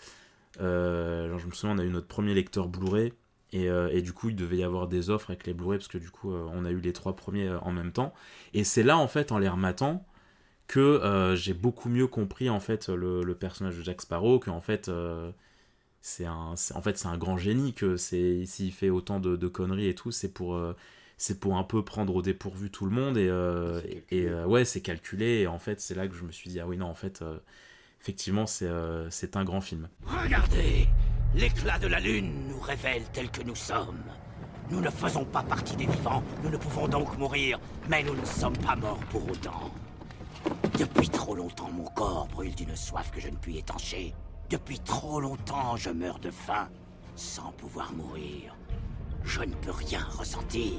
genre, 0.60 1.40
je 1.40 1.46
me 1.46 1.52
souviens, 1.52 1.76
on 1.76 1.80
a 1.80 1.84
eu 1.84 1.90
notre 1.90 2.08
premier 2.08 2.34
lecteur 2.34 2.68
Blu-ray. 2.68 3.14
Et, 3.52 4.02
du 4.02 4.14
coup, 4.14 4.30
il 4.30 4.36
devait 4.36 4.58
y 4.58 4.64
avoir 4.64 4.88
des 4.88 5.10
offres 5.10 5.30
avec 5.30 5.46
les 5.46 5.54
Blu-ray 5.54 5.78
parce 5.78 5.88
que 5.88 6.00
du 6.00 6.10
coup, 6.10 6.34
on 6.34 6.66
a 6.66 6.72
eu 6.72 6.80
les 6.80 6.94
trois 6.94 7.16
premiers 7.16 7.50
en 7.50 7.72
même 7.72 7.92
temps. 7.92 8.14
Et 8.54 8.64
c'est 8.64 8.84
là, 8.84 8.98
en 8.98 9.08
fait, 9.08 9.32
en 9.32 9.38
les 9.38 9.50
rematant, 9.50 10.06
que 10.68 11.34
j'ai 11.36 11.54
beaucoup 11.54 11.90
mieux 11.90 12.08
compris 12.08 12.50
en 12.50 12.60
fait 12.60 12.90
le, 12.90 13.36
personnage 13.36 13.78
de 13.78 13.84
Jack 13.84 14.02
Sparrow, 14.02 14.40
que 14.40 14.50
en 14.50 14.62
fait 14.62 14.90
c'est 16.04 16.26
un, 16.26 16.54
en 16.76 16.82
fait 16.82 16.98
c'est 16.98 17.08
un 17.08 17.18
grand 17.18 17.38
génie 17.38 17.74
que 17.74 17.96
s'il 17.96 18.74
fait 18.74 18.90
autant 18.90 19.22
de, 19.22 19.38
de, 19.38 19.48
conneries 19.48 19.88
et 19.88 19.96
tout, 19.96 20.12
c'est 20.12 20.32
pour 20.32 20.54
euh, 20.56 20.76
c'est 21.24 21.40
pour 21.40 21.56
un 21.56 21.64
peu 21.64 21.86
prendre 21.86 22.14
au 22.14 22.22
dépourvu 22.22 22.70
tout 22.70 22.84
le 22.84 22.92
monde 22.92 23.18
et, 23.18 23.30
euh, 23.30 23.80
et 24.12 24.28
euh, 24.28 24.46
ouais 24.46 24.66
c'est 24.66 24.82
calculé 24.82 25.40
et 25.40 25.48
en 25.48 25.58
fait 25.58 25.80
c'est 25.80 25.96
là 25.96 26.06
que 26.06 26.14
je 26.14 26.26
me 26.26 26.34
suis 26.34 26.50
dit 26.50 26.60
ah 26.60 26.68
oui 26.68 26.76
non 26.76 26.88
en 26.88 26.96
fait 26.96 27.24
effectivement 28.02 28.46
c'est 28.46 28.70
c'est 29.10 29.38
un 29.38 29.46
grand 29.46 29.62
film. 29.62 29.88
Regardez, 30.06 30.90
l'éclat 31.34 31.80
de 31.80 31.88
la 31.88 32.02
lune 32.02 32.50
nous 32.50 32.60
révèle 32.60 33.04
tel 33.14 33.32
que 33.32 33.42
nous 33.42 33.56
sommes. 33.56 34.04
Nous 34.70 34.82
ne 34.82 34.90
faisons 34.90 35.24
pas 35.24 35.44
partie 35.44 35.78
des 35.78 35.86
vivants, 35.86 36.24
nous 36.44 36.50
ne 36.50 36.58
pouvons 36.58 36.90
donc 36.90 37.18
mourir, 37.18 37.58
mais 37.90 38.04
nous 38.04 38.16
ne 38.16 38.26
sommes 38.26 38.58
pas 38.58 38.76
morts 38.76 39.04
pour 39.10 39.24
autant. 39.30 39.72
Depuis 40.78 41.08
trop 41.08 41.36
longtemps, 41.36 41.72
mon 41.72 41.86
corps 41.86 42.28
brûle 42.28 42.56
d'une 42.56 42.76
soif 42.76 43.12
que 43.12 43.22
je 43.22 43.30
ne 43.30 43.38
puis 43.38 43.60
étancher. 43.60 44.14
Depuis 44.50 44.80
trop 44.80 45.22
longtemps, 45.22 45.78
je 45.78 45.90
meurs 45.90 46.20
de 46.20 46.32
faim, 46.32 46.68
sans 47.16 47.54
pouvoir 47.54 47.94
mourir. 47.94 48.58
Je 49.24 49.42
ne 49.42 49.56
peux 49.56 49.72
rien 49.72 50.04
ressentir. 50.18 50.74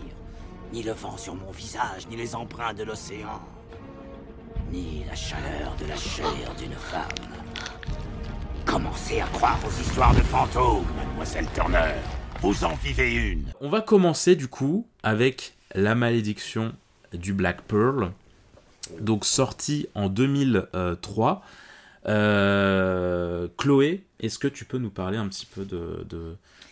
Ni 0.74 0.82
le 0.82 0.90
vent 0.90 1.16
sur 1.16 1.36
mon 1.36 1.52
visage, 1.52 2.08
ni 2.10 2.16
les 2.16 2.34
emprunts 2.34 2.74
de 2.74 2.82
l'océan. 2.82 3.40
Ni 4.72 5.04
la 5.06 5.14
chaleur 5.14 5.72
de 5.80 5.86
la 5.86 5.94
chair 5.94 6.52
d'une 6.58 6.72
femme. 6.72 7.06
Commencez 8.66 9.20
à 9.20 9.26
croire 9.26 9.56
aux 9.64 9.80
histoires 9.80 10.12
de 10.16 10.20
fantômes, 10.22 10.84
mademoiselle 10.96 11.46
Turner. 11.54 11.94
Vous 12.40 12.64
en 12.64 12.74
vivez 12.74 13.14
une. 13.14 13.44
On 13.60 13.68
va 13.68 13.82
commencer 13.82 14.34
du 14.34 14.48
coup 14.48 14.84
avec 15.04 15.54
La 15.76 15.94
malédiction 15.94 16.72
du 17.12 17.34
Black 17.34 17.62
Pearl. 17.62 18.10
Donc 18.98 19.24
sorti 19.24 19.86
en 19.94 20.08
2003 20.08 21.44
euh, 22.08 23.46
Chloé, 23.56 24.02
est-ce 24.18 24.40
que 24.40 24.48
tu 24.48 24.64
peux 24.64 24.78
nous 24.78 24.90
parler 24.90 25.18
un 25.18 25.28
petit 25.28 25.46
peu 25.46 25.64
de, 25.64 26.04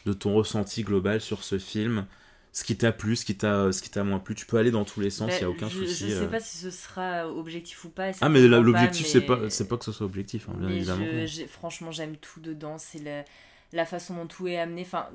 de, 0.06 0.12
ton 0.12 0.34
ressenti 0.34 0.82
global 0.82 1.20
sur 1.20 1.44
ce 1.44 1.60
film? 1.60 2.04
Ce 2.52 2.64
qui 2.64 2.76
t'a 2.76 2.92
plu, 2.92 3.16
ce 3.16 3.24
qui 3.24 3.34
t'a, 3.34 3.72
ce 3.72 3.80
qui 3.80 3.88
t'a 3.88 4.04
moins 4.04 4.18
plu, 4.18 4.34
tu 4.34 4.44
peux 4.44 4.58
aller 4.58 4.70
dans 4.70 4.84
tous 4.84 5.00
les 5.00 5.08
sens, 5.08 5.30
il 5.32 5.38
n'y 5.38 5.44
a 5.44 5.50
aucun 5.50 5.70
souci. 5.70 6.10
Je 6.10 6.14
sais 6.14 6.22
euh. 6.22 6.28
pas 6.28 6.40
si 6.40 6.58
ce 6.58 6.70
sera 6.70 7.26
objectif 7.28 7.84
ou 7.84 7.88
pas. 7.88 8.10
Ah 8.20 8.28
mais 8.28 8.46
l'objectif 8.46 9.06
c'est 9.06 9.22
pas, 9.22 9.48
c'est 9.48 9.68
pas 9.68 9.78
que 9.78 9.84
ce 9.84 9.92
soit 9.92 10.06
objectif, 10.06 10.48
hein, 10.48 10.54
bien 10.58 10.68
évidemment. 10.68 11.06
franchement 11.48 11.90
j'aime 11.90 12.16
tout 12.16 12.40
dedans, 12.40 12.76
c'est 12.76 12.98
la, 12.98 13.24
la, 13.72 13.86
façon 13.86 14.16
dont 14.16 14.26
tout 14.26 14.46
est 14.48 14.58
amené, 14.58 14.82
enfin 14.82 15.08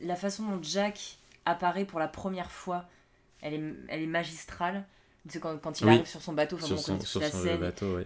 la 0.00 0.16
façon 0.16 0.46
dont 0.46 0.60
Jack 0.62 1.18
apparaît 1.44 1.84
pour 1.84 1.98
la 1.98 2.08
première 2.08 2.50
fois, 2.50 2.88
elle 3.42 3.54
est, 3.54 3.74
elle 3.88 4.02
est 4.02 4.06
magistrale. 4.06 4.84
Quand, 5.42 5.58
quand 5.58 5.80
il 5.80 5.88
arrive 5.88 6.06
sur 6.06 6.22
son 6.22 6.32
bateau, 6.32 6.56
enfin, 6.56 6.66
sur, 6.66 6.78
son, 6.78 7.20
la 7.20 7.30
scène, 7.30 7.58
bateau, 7.58 7.98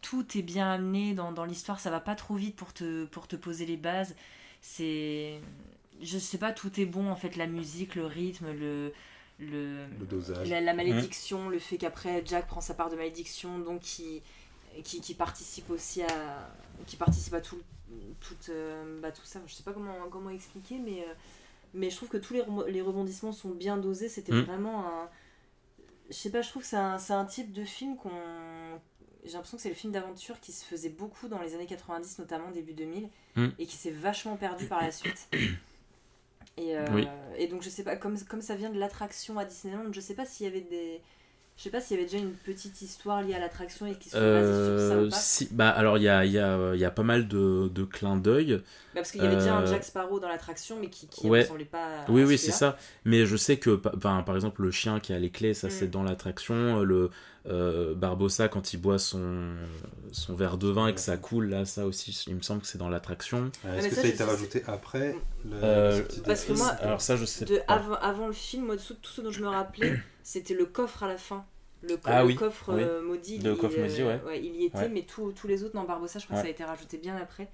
tout 0.00 0.38
est 0.38 0.42
bien 0.42 0.70
amené 0.70 1.14
dans, 1.14 1.32
dans 1.32 1.44
l'histoire, 1.44 1.80
ça 1.80 1.90
va 1.90 1.98
pas 2.00 2.14
trop 2.14 2.36
vite 2.36 2.54
pour 2.54 2.72
te, 2.72 3.06
pour 3.06 3.26
te 3.26 3.34
poser 3.34 3.66
les 3.66 3.76
bases. 3.76 4.14
C'est. 4.60 5.40
Je 6.02 6.18
sais 6.18 6.38
pas, 6.38 6.52
tout 6.52 6.80
est 6.80 6.86
bon 6.86 7.10
en 7.10 7.16
fait, 7.16 7.36
la 7.36 7.46
musique, 7.46 7.94
le 7.94 8.06
rythme, 8.06 8.52
le. 8.52 8.92
Le, 9.38 9.86
dosage. 10.08 10.48
La, 10.50 10.72
malédiction, 10.72 11.48
le 11.48 11.58
fait 11.58 11.76
qu'après 11.76 12.22
Jack 12.24 12.46
prend 12.46 12.60
sa 12.60 12.74
part 12.74 12.90
de 12.90 12.96
malédiction, 12.96 13.58
donc 13.58 13.80
qui, 13.80 14.22
qui, 14.84 15.00
qui 15.00 15.14
participe 15.14 15.68
aussi 15.70 16.02
à. 16.02 16.48
qui 16.86 16.96
participe 16.96 17.34
à 17.34 17.40
tout, 17.40 17.58
tout, 18.20 18.36
euh, 18.50 19.00
bah, 19.00 19.10
tout 19.10 19.24
ça. 19.24 19.40
Je 19.46 19.54
sais 19.54 19.64
pas 19.64 19.72
comment, 19.72 19.94
comment 20.10 20.30
expliquer, 20.30 20.78
mais, 20.78 21.00
euh, 21.00 21.14
mais 21.74 21.90
je 21.90 21.96
trouve 21.96 22.08
que 22.08 22.18
tous 22.18 22.34
les, 22.34 22.44
les 22.68 22.82
rebondissements 22.82 23.32
sont 23.32 23.50
bien 23.50 23.78
dosés. 23.78 24.08
C'était 24.08 24.32
mm. 24.32 24.42
vraiment 24.42 24.86
un. 24.86 25.08
Je 26.08 26.14
sais 26.14 26.30
pas, 26.30 26.42
je 26.42 26.50
trouve 26.50 26.62
que 26.62 26.68
c'est 26.68 26.76
un, 26.76 26.98
un 27.10 27.24
type 27.24 27.52
de 27.52 27.64
film 27.64 27.96
qu'on 27.96 28.10
j'ai 29.24 29.32
l'impression 29.32 29.56
que 29.56 29.62
c'est 29.62 29.68
le 29.68 29.74
film 29.74 29.92
d'aventure 29.92 30.40
qui 30.40 30.52
se 30.52 30.64
faisait 30.64 30.88
beaucoup 30.88 31.28
dans 31.28 31.40
les 31.40 31.54
années 31.54 31.66
90, 31.66 32.18
notamment 32.18 32.50
début 32.50 32.72
2000, 32.72 33.08
hmm. 33.36 33.48
et 33.58 33.66
qui 33.66 33.76
s'est 33.76 33.90
vachement 33.92 34.36
perdu 34.36 34.66
par 34.66 34.82
la 34.82 34.90
suite. 34.90 35.28
Et, 36.58 36.76
euh, 36.76 36.84
et, 37.38 37.46
donc 37.46 37.62
je 37.62 37.70
sais 37.70 37.82
pas, 37.82 37.96
comme, 37.96 38.18
comme 38.24 38.42
ça 38.42 38.54
vient 38.54 38.70
de 38.70 38.78
l'attraction 38.78 39.38
à 39.38 39.44
Disneyland, 39.44 39.92
je 39.92 40.00
sais 40.00 40.14
pas 40.14 40.26
s'il 40.26 40.46
y 40.46 40.48
avait 40.48 40.60
des... 40.60 41.00
Je 41.54 41.64
sais 41.64 41.70
pas 41.70 41.82
s'il 41.82 41.96
y 41.96 42.00
avait 42.00 42.08
déjà 42.08 42.22
une 42.22 42.32
petite 42.32 42.80
histoire 42.80 43.22
liée 43.22 43.34
à 43.34 43.38
l'attraction 43.38 43.86
et 43.86 43.94
qui 43.94 44.08
se 44.08 44.16
basait 44.16 44.78
sur 44.78 44.88
ça 44.88 45.02
ou 45.02 45.10
pas. 45.10 45.16
Si, 45.16 45.48
bah 45.52 45.68
alors 45.68 45.98
il 45.98 46.04
y 46.04 46.08
a, 46.08 46.24
y, 46.24 46.38
a, 46.38 46.74
y 46.74 46.84
a, 46.84 46.90
pas 46.90 47.02
mal 47.02 47.28
de, 47.28 47.68
de 47.68 47.84
clins 47.84 48.16
d'œil. 48.16 48.54
Bah 48.54 48.62
parce 48.94 49.12
qu'il 49.12 49.22
y 49.22 49.26
avait 49.26 49.36
déjà 49.36 49.56
un 49.56 49.62
euh, 49.62 49.66
Jack 49.66 49.84
Sparrow 49.84 50.18
dans 50.18 50.28
l'attraction 50.28 50.78
mais 50.80 50.88
qui, 50.88 51.08
qui 51.08 51.26
ouais. 51.28 51.42
ressemblait 51.42 51.66
pas 51.66 51.84
à 51.84 52.10
Oui, 52.10 52.24
oui, 52.24 52.38
c'est 52.38 52.52
ça. 52.52 52.78
Mais 53.04 53.26
je 53.26 53.36
sais 53.36 53.58
que, 53.58 53.76
par 53.76 54.34
exemple, 54.34 54.62
le 54.62 54.70
chien 54.70 54.98
qui 54.98 55.12
a 55.12 55.18
les 55.18 55.30
clés, 55.30 55.52
ça 55.52 55.68
c'est 55.68 55.86
hmm. 55.86 55.90
dans 55.90 56.02
l'attraction. 56.02 56.80
Le, 56.80 57.10
euh, 57.48 57.94
Barbossa 57.94 58.46
quand 58.48 58.72
il 58.72 58.76
boit 58.76 59.00
son, 59.00 59.56
son 60.12 60.36
verre 60.36 60.58
de 60.58 60.68
vin 60.68 60.86
et 60.86 60.94
que 60.94 61.00
ça 61.00 61.16
coule 61.16 61.48
là 61.48 61.64
ça 61.64 61.86
aussi 61.86 62.24
il 62.28 62.36
me 62.36 62.42
semble 62.42 62.60
que 62.60 62.68
c'est 62.68 62.78
dans 62.78 62.88
l'attraction. 62.88 63.50
Est-ce 63.66 63.88
que 63.88 63.94
ça, 63.96 64.02
a 64.02 64.06
été 64.06 64.22
rajouté 64.22 64.62
après 64.68 65.16
euh, 65.50 66.02
parce 66.24 66.44
que 66.44 66.52
moi 66.52 66.68
alors 66.68 67.00
ça 67.00 67.16
je 67.16 67.24
sais 67.24 67.64
Avant, 67.66 67.94
avant, 67.94 68.28
le 68.28 68.32
film 68.32 68.66
moi, 68.66 68.76
tout, 68.76 68.94
ce 69.02 69.20
dont 69.20 69.32
je 69.32 69.40
me 69.40 69.48
rappelais 69.48 69.98
c'était 70.22 70.54
le 70.54 70.66
coffre 70.66 71.02
à 71.02 71.08
la 71.08 71.16
fin. 71.16 71.44
Le, 71.82 71.98
ah 72.04 72.22
coffre 72.38 72.74
euh, 72.74 73.02
maudit, 73.02 73.38
le 73.38 73.54
il, 73.54 73.58
coffre 73.58 73.76
maudit 73.76 74.04
ouais. 74.04 74.40
il 74.40 74.54
y 74.54 74.66
était 74.66 74.88
mais 74.88 75.02
tous 75.02 75.34
les 75.48 75.64
autres 75.64 75.74
dans 75.74 75.82
Barbossa 75.82 76.20
je 76.20 76.26
crois 76.26 76.36
que 76.36 76.42
ça 76.42 76.48
a 76.48 76.52
été 76.52 76.62
rajouté 76.62 76.96
bien 76.96 77.16
après. 77.16 77.48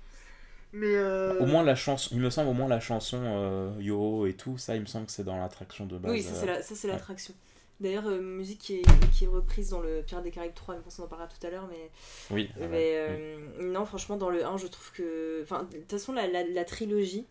Mais 0.74 1.00
au 1.40 1.46
moins 1.46 1.62
la 1.62 1.74
chanson 1.74 2.10
il 2.12 2.20
me 2.20 2.28
semble 2.28 2.50
au 2.50 2.52
moins 2.52 2.68
la 2.68 2.80
chanson 2.80 3.74
Yo 3.80 4.26
et 4.26 4.34
tout 4.34 4.58
ça 4.58 4.76
il 4.76 4.82
me 4.82 4.86
semble 4.86 5.06
que 5.06 5.12
c'est 5.12 5.24
dans 5.24 5.38
l'attraction 5.38 5.86
de 5.86 5.96
base 5.96 6.12
oui 6.12 6.22
ça 6.22 6.34
c'est 6.60 6.88
l'attraction 6.88 7.32
D'ailleurs, 7.80 8.08
euh, 8.08 8.20
musique 8.20 8.58
qui 8.58 8.76
est, 8.76 9.10
qui 9.12 9.24
est, 9.24 9.28
reprise 9.28 9.70
dans 9.70 9.80
le 9.80 10.02
Pirates 10.02 10.24
des 10.24 10.32
Caraïbes 10.32 10.54
3, 10.54 10.76
mais 10.76 10.80
on 10.98 11.02
en 11.02 11.06
parlera 11.06 11.28
tout 11.28 11.46
à 11.46 11.50
l'heure. 11.50 11.68
Mais, 11.68 11.90
oui, 12.30 12.50
mais 12.58 12.94
euh, 12.96 13.38
non, 13.60 13.84
franchement, 13.84 14.16
dans 14.16 14.30
le 14.30 14.44
1, 14.44 14.56
je 14.56 14.66
trouve 14.66 14.90
que. 14.92 15.40
Enfin, 15.44 15.62
de 15.62 15.76
toute 15.76 15.90
façon, 15.90 16.12
la, 16.12 16.26
la, 16.26 16.64
trilogie, 16.64 17.24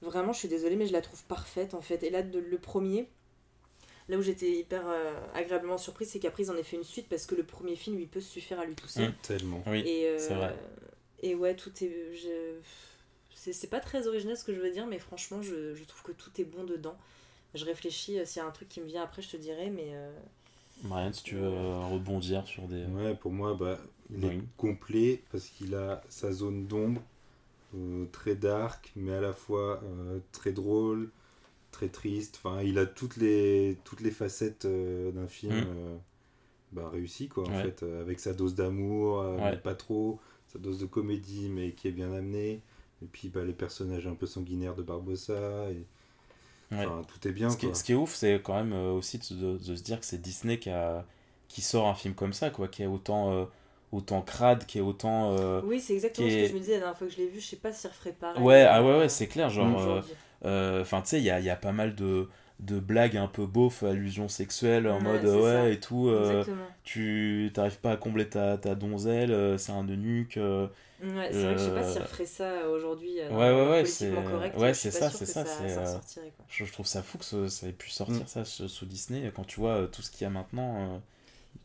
vraiment, 0.00 0.32
je 0.32 0.38
suis 0.38 0.48
désolée, 0.48 0.76
mais 0.76 0.86
je 0.86 0.92
la 0.92 1.02
trouve 1.02 1.22
parfaite 1.24 1.74
en 1.74 1.82
fait. 1.82 2.02
Et 2.02 2.08
là, 2.08 2.22
de, 2.22 2.38
le 2.38 2.56
premier, 2.56 3.08
là 4.08 4.16
où 4.16 4.22
j'étais 4.22 4.50
hyper 4.50 4.88
euh, 4.88 5.12
agréablement 5.34 5.76
surprise, 5.76 6.08
c'est 6.08 6.18
qu'après, 6.18 6.44
ils 6.44 6.50
en 6.50 6.56
aient 6.56 6.62
fait 6.62 6.76
une 6.76 6.84
suite 6.84 7.08
parce 7.10 7.26
que 7.26 7.34
le 7.34 7.44
premier 7.44 7.76
film, 7.76 8.00
il 8.00 8.08
peut 8.08 8.20
suffire 8.20 8.58
à 8.58 8.64
lui 8.64 8.74
tout 8.74 8.88
seul. 8.88 9.10
Mmh, 9.10 9.14
tellement. 9.20 9.62
Oui, 9.66 9.84
c'est 10.16 10.34
vrai. 10.34 10.56
Et 11.22 11.34
ouais, 11.34 11.54
tout 11.54 11.72
est. 11.82 12.14
Je... 12.14 12.54
C'est 13.34 13.70
pas 13.70 13.80
très 13.80 14.08
original 14.08 14.36
ce 14.36 14.44
que 14.44 14.54
je 14.54 14.60
veux 14.60 14.70
dire, 14.70 14.86
mais 14.86 14.98
franchement, 14.98 15.42
je, 15.42 15.74
je 15.74 15.84
trouve 15.84 16.02
que 16.02 16.12
tout 16.12 16.30
est 16.40 16.44
bon 16.44 16.64
dedans 16.64 16.96
je 17.56 17.64
réfléchis, 17.64 18.18
euh, 18.18 18.24
s'il 18.24 18.40
y 18.40 18.44
a 18.44 18.48
un 18.48 18.52
truc 18.52 18.68
qui 18.68 18.80
me 18.80 18.86
vient 18.86 19.02
après, 19.02 19.22
je 19.22 19.30
te 19.30 19.36
dirai, 19.36 19.70
mais. 19.70 19.88
Euh, 19.90 20.12
Marianne, 20.84 21.12
si 21.12 21.22
tu 21.22 21.36
veux 21.36 21.44
euh, 21.44 21.78
rebondir 21.86 22.46
sur 22.46 22.68
des. 22.68 22.84
Ouais, 22.84 23.14
pour 23.14 23.32
moi, 23.32 23.54
bah, 23.54 23.78
il 24.10 24.24
est 24.24 24.40
complet 24.56 25.22
parce 25.32 25.46
qu'il 25.48 25.74
a 25.74 26.02
sa 26.08 26.32
zone 26.32 26.66
d'ombre, 26.66 27.02
très 28.12 28.34
dark, 28.34 28.92
mais 28.94 29.12
à 29.12 29.20
la 29.20 29.32
fois 29.32 29.80
très 30.32 30.52
drôle, 30.52 31.10
très 31.72 31.88
triste. 31.88 32.40
Enfin, 32.44 32.62
il 32.62 32.78
a 32.78 32.84
toutes 32.84 33.16
les, 33.16 33.78
toutes 33.84 34.02
les 34.02 34.10
facettes 34.10 34.66
d'un 34.66 35.26
film 35.26 35.60
mmh. 35.60 35.98
bah, 36.72 36.90
réussi, 36.92 37.28
quoi, 37.28 37.48
en 37.48 37.62
fait, 37.62 37.82
avec 37.82 38.20
sa 38.20 38.34
dose 38.34 38.54
d'amour, 38.54 39.24
mais 39.38 39.56
pas 39.56 39.74
trop, 39.74 40.20
sa 40.48 40.58
dose 40.58 40.78
de 40.78 40.86
comédie, 40.86 41.48
mais 41.48 41.72
qui 41.72 41.88
est 41.88 41.92
bien 41.92 42.12
amenée. 42.12 42.60
Et 43.02 43.06
puis 43.06 43.28
bah, 43.28 43.44
les 43.44 43.52
personnages 43.52 44.06
un 44.06 44.14
peu 44.14 44.26
sanguinaires 44.26 44.74
de 44.74 44.82
Barbossa. 44.82 45.70
Et 45.70 45.86
tout 46.70 47.28
est 47.28 47.32
bien. 47.32 47.50
Ce, 47.50 47.56
Qui, 47.56 47.74
ce 47.74 47.84
qui 47.84 47.92
est 47.92 47.96
ouf, 47.96 48.14
c'est 48.14 48.40
quand 48.42 48.54
même 48.54 48.72
euh, 48.72 48.92
aussi 48.92 49.18
de, 49.18 49.58
se 49.58 49.82
dire 49.82 50.00
que 50.00 50.06
c'est 50.06 50.20
Disney 50.20 50.58
qui, 50.58 50.70
a, 50.70 51.04
qui 51.48 51.60
sort 51.60 51.88
un 51.88 51.94
film 51.94 52.14
comme 52.14 52.32
ça, 52.32 52.50
quoi, 52.50 52.68
qui 52.68 52.82
est 52.82 52.86
autant, 52.86 53.32
euh, 53.32 53.44
autant 53.92 54.22
crade, 54.22 54.66
qui 54.66 54.78
est 54.78 54.82
autant. 54.82 55.36
Euh, 55.38 55.60
oui, 55.64 55.80
c'est 55.80 55.94
exactement 55.94 56.28
ce 56.28 56.34
que 56.34 56.48
je 56.48 56.54
me 56.54 56.58
disais 56.58 56.72
la 56.72 56.78
dernière 56.78 56.98
fois 56.98 57.06
que 57.06 57.12
je 57.12 57.18
l'ai 57.18 57.28
vu. 57.28 57.40
Je 57.40 57.46
sais 57.46 57.56
pas 57.56 57.72
si 57.72 57.86
referait 57.86 58.12
pareil. 58.12 58.42
Ouais, 58.42 58.62
ah 58.68 58.82
ouais, 58.82 58.98
ouais, 58.98 59.08
c'est 59.08 59.28
clair. 59.28 59.50
Genre, 59.50 60.02
enfin, 60.42 61.02
tu 61.02 61.08
sais, 61.08 61.18
il 61.18 61.24
y 61.24 61.30
a, 61.30 61.40
y 61.40 61.50
a, 61.50 61.56
pas 61.56 61.72
mal 61.72 61.94
de, 61.94 62.28
de 62.60 62.78
blagues 62.80 63.16
un 63.16 63.28
peu 63.28 63.46
beauf, 63.46 63.82
allusions 63.82 64.28
sexuelles, 64.28 64.88
en 64.88 64.98
Ouais, 64.98 65.02
mode 65.04 65.24
ouais 65.24 65.42
ça. 65.52 65.70
et 65.74 65.80
tout. 65.80 66.08
euh, 66.08 66.44
tu 66.84 67.50
t'arrives 67.54 67.78
pas 67.80 67.92
à 67.92 67.96
combler 67.96 68.28
ta, 68.28 68.58
ta 68.58 68.74
donzelle, 68.74 69.32
euh, 69.32 69.58
c'est 69.58 69.72
un 69.72 69.84
eunuque. 69.88 70.36
euh, 70.36 70.68
Ouais, 71.00 71.32
c'est 71.32 71.46
vrai 71.46 71.54
que 71.54 71.60
je 71.60 71.64
sais 71.64 71.70
pas 71.72 71.82
Euh, 71.82 71.92
s'ils 71.92 72.02
referaient 72.02 72.26
ça 72.26 72.68
aujourd'hui. 72.68 73.20
euh, 73.20 73.30
Ouais, 73.30 73.36
ouais, 73.52 73.70
ouais, 73.70 73.84
c'est- 73.84 74.12
correct, 74.24 74.56
ouais, 74.58 74.72
c'est 74.74 74.90
ça, 74.92 75.10
c'est 75.10 75.26
ça, 75.26 75.48
euh, 75.62 75.98
quoi. 76.36 76.46
je, 76.48 76.64
je 76.64 76.72
trouve 76.72 76.86
ça 76.86 77.02
fou 77.02 77.18
que 77.18 77.48
ça 77.48 77.66
ait 77.68 77.72
pu 77.72 77.90
sortir 77.90 78.14
Mm. 78.24 78.28
ça 78.28 78.44
sous 78.44 78.86
Disney 78.86 79.30
quand 79.34 79.44
tu 79.44 79.58
vois 79.60 79.82
euh, 79.82 79.86
tout 79.88 80.02
ce 80.02 80.10
qu'il 80.10 80.22
y 80.22 80.26
a 80.26 80.30
maintenant. 80.30 80.94
euh, 80.96 80.98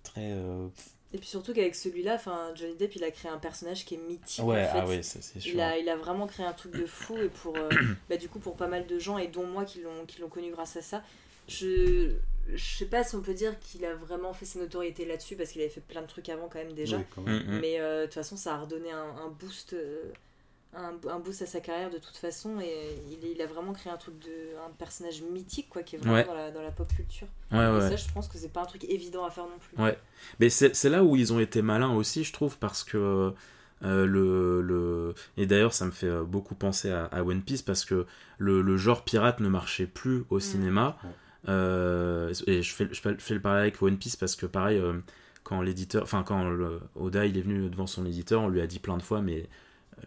très. 0.03 0.31
euh, 0.33 0.67
Et 1.13 1.17
puis 1.17 1.27
surtout 1.27 1.53
qu'avec 1.53 1.75
celui-là, 1.75 2.15
enfin, 2.15 2.51
Johnny 2.55 2.75
Depp, 2.75 2.95
il 2.95 3.03
a 3.03 3.11
créé 3.11 3.29
un 3.29 3.37
personnage 3.37 3.83
qui 3.85 3.95
est 3.95 3.97
mythique. 4.07 4.45
Ouais, 4.45 4.63
en 4.63 4.71
fait. 4.71 4.79
ah 4.79 4.87
ouais, 4.87 5.03
c'est, 5.03 5.21
c'est 5.21 5.39
sûr. 5.39 5.53
Il 5.53 5.59
a, 5.59 5.77
il 5.77 5.89
a 5.89 5.95
vraiment 5.97 6.25
créé 6.25 6.45
un 6.45 6.53
truc 6.53 6.71
de 6.73 6.85
fou 6.85 7.17
et 7.17 7.27
pour 7.27 7.57
euh, 7.57 7.69
bah, 8.09 8.17
du 8.17 8.29
coup 8.29 8.39
pour 8.39 8.55
pas 8.55 8.67
mal 8.67 8.87
de 8.87 8.97
gens 8.97 9.17
et 9.17 9.27
dont 9.27 9.45
moi 9.45 9.65
qui 9.65 9.81
l'ont 9.81 10.05
qui 10.07 10.21
l'ont 10.21 10.29
connu 10.29 10.51
grâce 10.51 10.77
à 10.77 10.81
ça 10.81 11.03
je 11.47 12.11
je 12.53 12.77
sais 12.77 12.85
pas 12.85 13.03
si 13.03 13.15
on 13.15 13.21
peut 13.21 13.33
dire 13.33 13.59
qu'il 13.59 13.85
a 13.85 13.93
vraiment 13.93 14.33
fait 14.33 14.45
ses 14.45 14.59
notoriétés 14.59 15.05
là-dessus 15.05 15.35
parce 15.35 15.51
qu'il 15.51 15.61
avait 15.61 15.69
fait 15.69 15.81
plein 15.81 16.01
de 16.01 16.07
trucs 16.07 16.29
avant 16.29 16.47
quand 16.47 16.59
même 16.59 16.73
déjà 16.73 16.97
Oui, 16.97 17.03
quand 17.13 17.21
même. 17.21 17.43
Mm, 17.43 17.55
mm. 17.55 17.59
mais 17.59 17.79
euh, 17.79 18.01
de 18.01 18.05
toute 18.05 18.15
façon 18.15 18.35
ça 18.37 18.55
a 18.55 18.61
redonné 18.61 18.91
un, 18.91 19.15
un 19.17 19.27
boost 19.29 19.73
euh, 19.73 20.03
un, 20.75 20.93
un 21.09 21.19
boost 21.19 21.41
à 21.41 21.45
sa 21.45 21.59
carrière 21.59 21.89
de 21.89 21.97
toute 21.97 22.15
façon 22.15 22.59
et 22.61 22.97
il, 23.11 23.29
il 23.29 23.41
a 23.41 23.45
vraiment 23.45 23.73
créé 23.73 23.91
un 23.91 23.97
truc 23.97 24.17
de 24.19 24.55
un 24.65 24.71
personnage 24.77 25.21
mythique 25.21 25.67
quoi 25.69 25.83
qui 25.83 25.95
est 25.95 25.99
vraiment 25.99 26.13
Ouais. 26.15 26.23
dans, 26.25 26.33
la, 26.33 26.51
dans 26.51 26.61
la 26.61 26.71
pop 26.71 26.87
culture 26.95 27.27
Ouais, 27.51 27.65
et 27.65 27.69
ouais. 27.71 27.89
ça 27.89 27.95
je 27.97 28.09
pense 28.13 28.27
que 28.29 28.37
c'est 28.37 28.53
pas 28.53 28.61
un 28.61 28.65
truc 28.65 28.85
évident 28.85 29.25
à 29.25 29.29
faire 29.29 29.43
non 29.45 29.57
plus 29.59 29.83
Ouais. 29.83 29.97
Mais 30.39 30.49
c'est 30.49 30.73
c'est 30.75 30.89
là 30.89 31.03
où 31.03 31.15
ils 31.15 31.33
ont 31.33 31.39
été 31.39 31.61
malins 31.61 31.93
aussi, 31.93 32.23
je 32.23 32.31
trouve, 32.33 32.57
parce 32.57 32.83
que 32.85 33.33
euh, 33.83 34.05
le, 34.05 34.61
le... 34.61 35.15
Et 35.37 35.45
d'ailleurs, 35.47 35.73
ça 35.73 35.85
me 35.85 35.91
fait 35.91 36.05
euh, 36.07 36.23
beaucoup 36.23 36.53
penser 36.53 36.91
à, 36.91 37.05
à 37.05 37.23
One 37.23 37.41
Piece, 37.41 37.63
parce 37.63 37.83
que 37.83 38.05
le, 38.37 38.61
le 38.61 38.77
genre 38.77 39.03
pirate 39.03 39.39
ne 39.39 39.49
marchait 39.49 39.87
plus 39.87 40.23
au 40.29 40.39
cinéma. 40.39 40.97
Ouais. 41.03 41.09
Euh, 41.49 42.33
et 42.47 42.61
je 42.61 42.73
fais, 42.73 42.87
je 42.91 43.01
fais- 43.01 43.15
je 43.17 43.23
fais 43.23 43.33
le 43.33 43.41
parallèle 43.41 43.63
avec 43.69 43.81
One 43.81 43.97
Piece, 43.97 44.15
parce 44.15 44.35
que 44.35 44.45
pareil, 44.45 44.77
euh, 44.77 44.93
quand 45.43 45.61
l'éditeur... 45.61 46.03
Enfin, 46.03 46.23
quand 46.23 46.49
le- 46.49 46.79
Oda, 46.95 47.25
il 47.25 47.37
est 47.37 47.41
venu 47.41 47.69
devant 47.69 47.87
son 47.87 48.05
éditeur, 48.05 48.41
on 48.41 48.49
lui 48.49 48.61
a 48.61 48.67
dit 48.67 48.79
plein 48.79 48.97
de 48.97 49.03
fois, 49.03 49.21
mais 49.21 49.39
euh, 49.39 49.45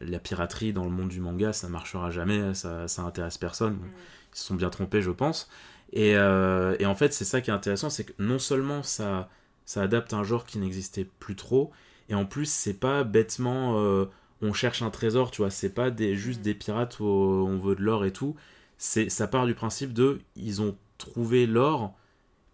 la 0.00 0.18
piraterie 0.18 0.72
dans 0.72 0.84
le 0.84 0.90
monde 0.90 1.08
du 1.08 1.20
manga, 1.20 1.52
ça 1.52 1.68
marchera 1.68 2.10
jamais, 2.10 2.54
ça, 2.54 2.88
ça 2.88 3.02
intéresse 3.02 3.38
personne. 3.38 3.74
Bon, 3.76 3.86
Mm. 3.86 3.90
ils 4.34 4.38
se 4.38 4.44
sont 4.46 4.54
bien 4.54 4.70
trompés, 4.70 5.02
je 5.02 5.10
pense. 5.10 5.48
Et, 5.92 6.16
euh, 6.16 6.76
et 6.80 6.86
en 6.86 6.94
fait, 6.94 7.12
c'est 7.12 7.24
ça 7.24 7.40
qui 7.40 7.50
est 7.50 7.54
intéressant, 7.54 7.90
c'est 7.90 8.04
que 8.04 8.12
non 8.18 8.38
seulement 8.38 8.82
ça, 8.82 9.28
ça 9.64 9.82
adapte 9.82 10.12
un 10.12 10.24
genre 10.24 10.44
qui 10.46 10.58
n'existait 10.58 11.06
plus 11.20 11.36
trop, 11.36 11.70
et 12.08 12.14
en 12.14 12.26
plus, 12.26 12.46
c'est 12.50 12.74
pas 12.74 13.04
bêtement 13.04 13.78
euh, 13.78 14.06
on 14.42 14.52
cherche 14.52 14.82
un 14.82 14.90
trésor, 14.90 15.30
tu 15.30 15.42
vois, 15.42 15.50
c'est 15.50 15.70
pas 15.74 15.90
des, 15.90 16.16
juste 16.16 16.40
Mm. 16.40 16.42
des 16.42 16.54
pirates 16.54 17.00
où 17.00 17.04
on 17.04 17.58
veut 17.58 17.76
de 17.76 17.82
l'or 17.82 18.04
et 18.04 18.12
tout. 18.12 18.34
C'est, 18.78 19.08
ça 19.08 19.28
part 19.28 19.46
du 19.46 19.54
principe 19.54 19.92
de 19.92 20.20
ils 20.36 20.60
ont 20.62 20.76
trouvé 20.98 21.46
l'or, 21.46 21.94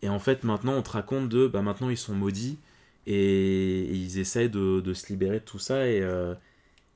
et 0.03 0.09
en 0.09 0.19
fait, 0.19 0.45
maintenant, 0.45 0.75
on 0.75 0.83
te 0.83 0.91
raconte 0.91 1.29
de 1.29 1.47
bah 1.47 1.63
maintenant 1.63 1.91
ils 1.91 1.97
sont 1.99 2.15
maudits, 2.15 2.59
et, 3.07 3.15
et 3.15 3.95
ils 3.95 4.19
essayent 4.19 4.51
de, 4.51 4.81
de 4.81 4.95
se 4.95 5.09
libérer 5.09 5.41
de 5.41 5.45
tout 5.45 5.59
ça, 5.59 5.87
et, 5.89 6.01
euh, 6.03 6.35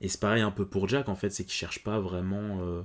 et 0.04 0.08
c'est 0.08 0.20
pareil 0.20 0.42
un 0.42 0.50
peu 0.50 0.66
pour 0.66 0.88
Jack, 0.88 1.08
en 1.08 1.14
fait, 1.16 1.30
c'est 1.30 1.44
qu'il 1.44 1.52
cherche 1.54 1.82
pas 1.82 1.98
vraiment. 1.98 2.58
euh, 2.60 2.82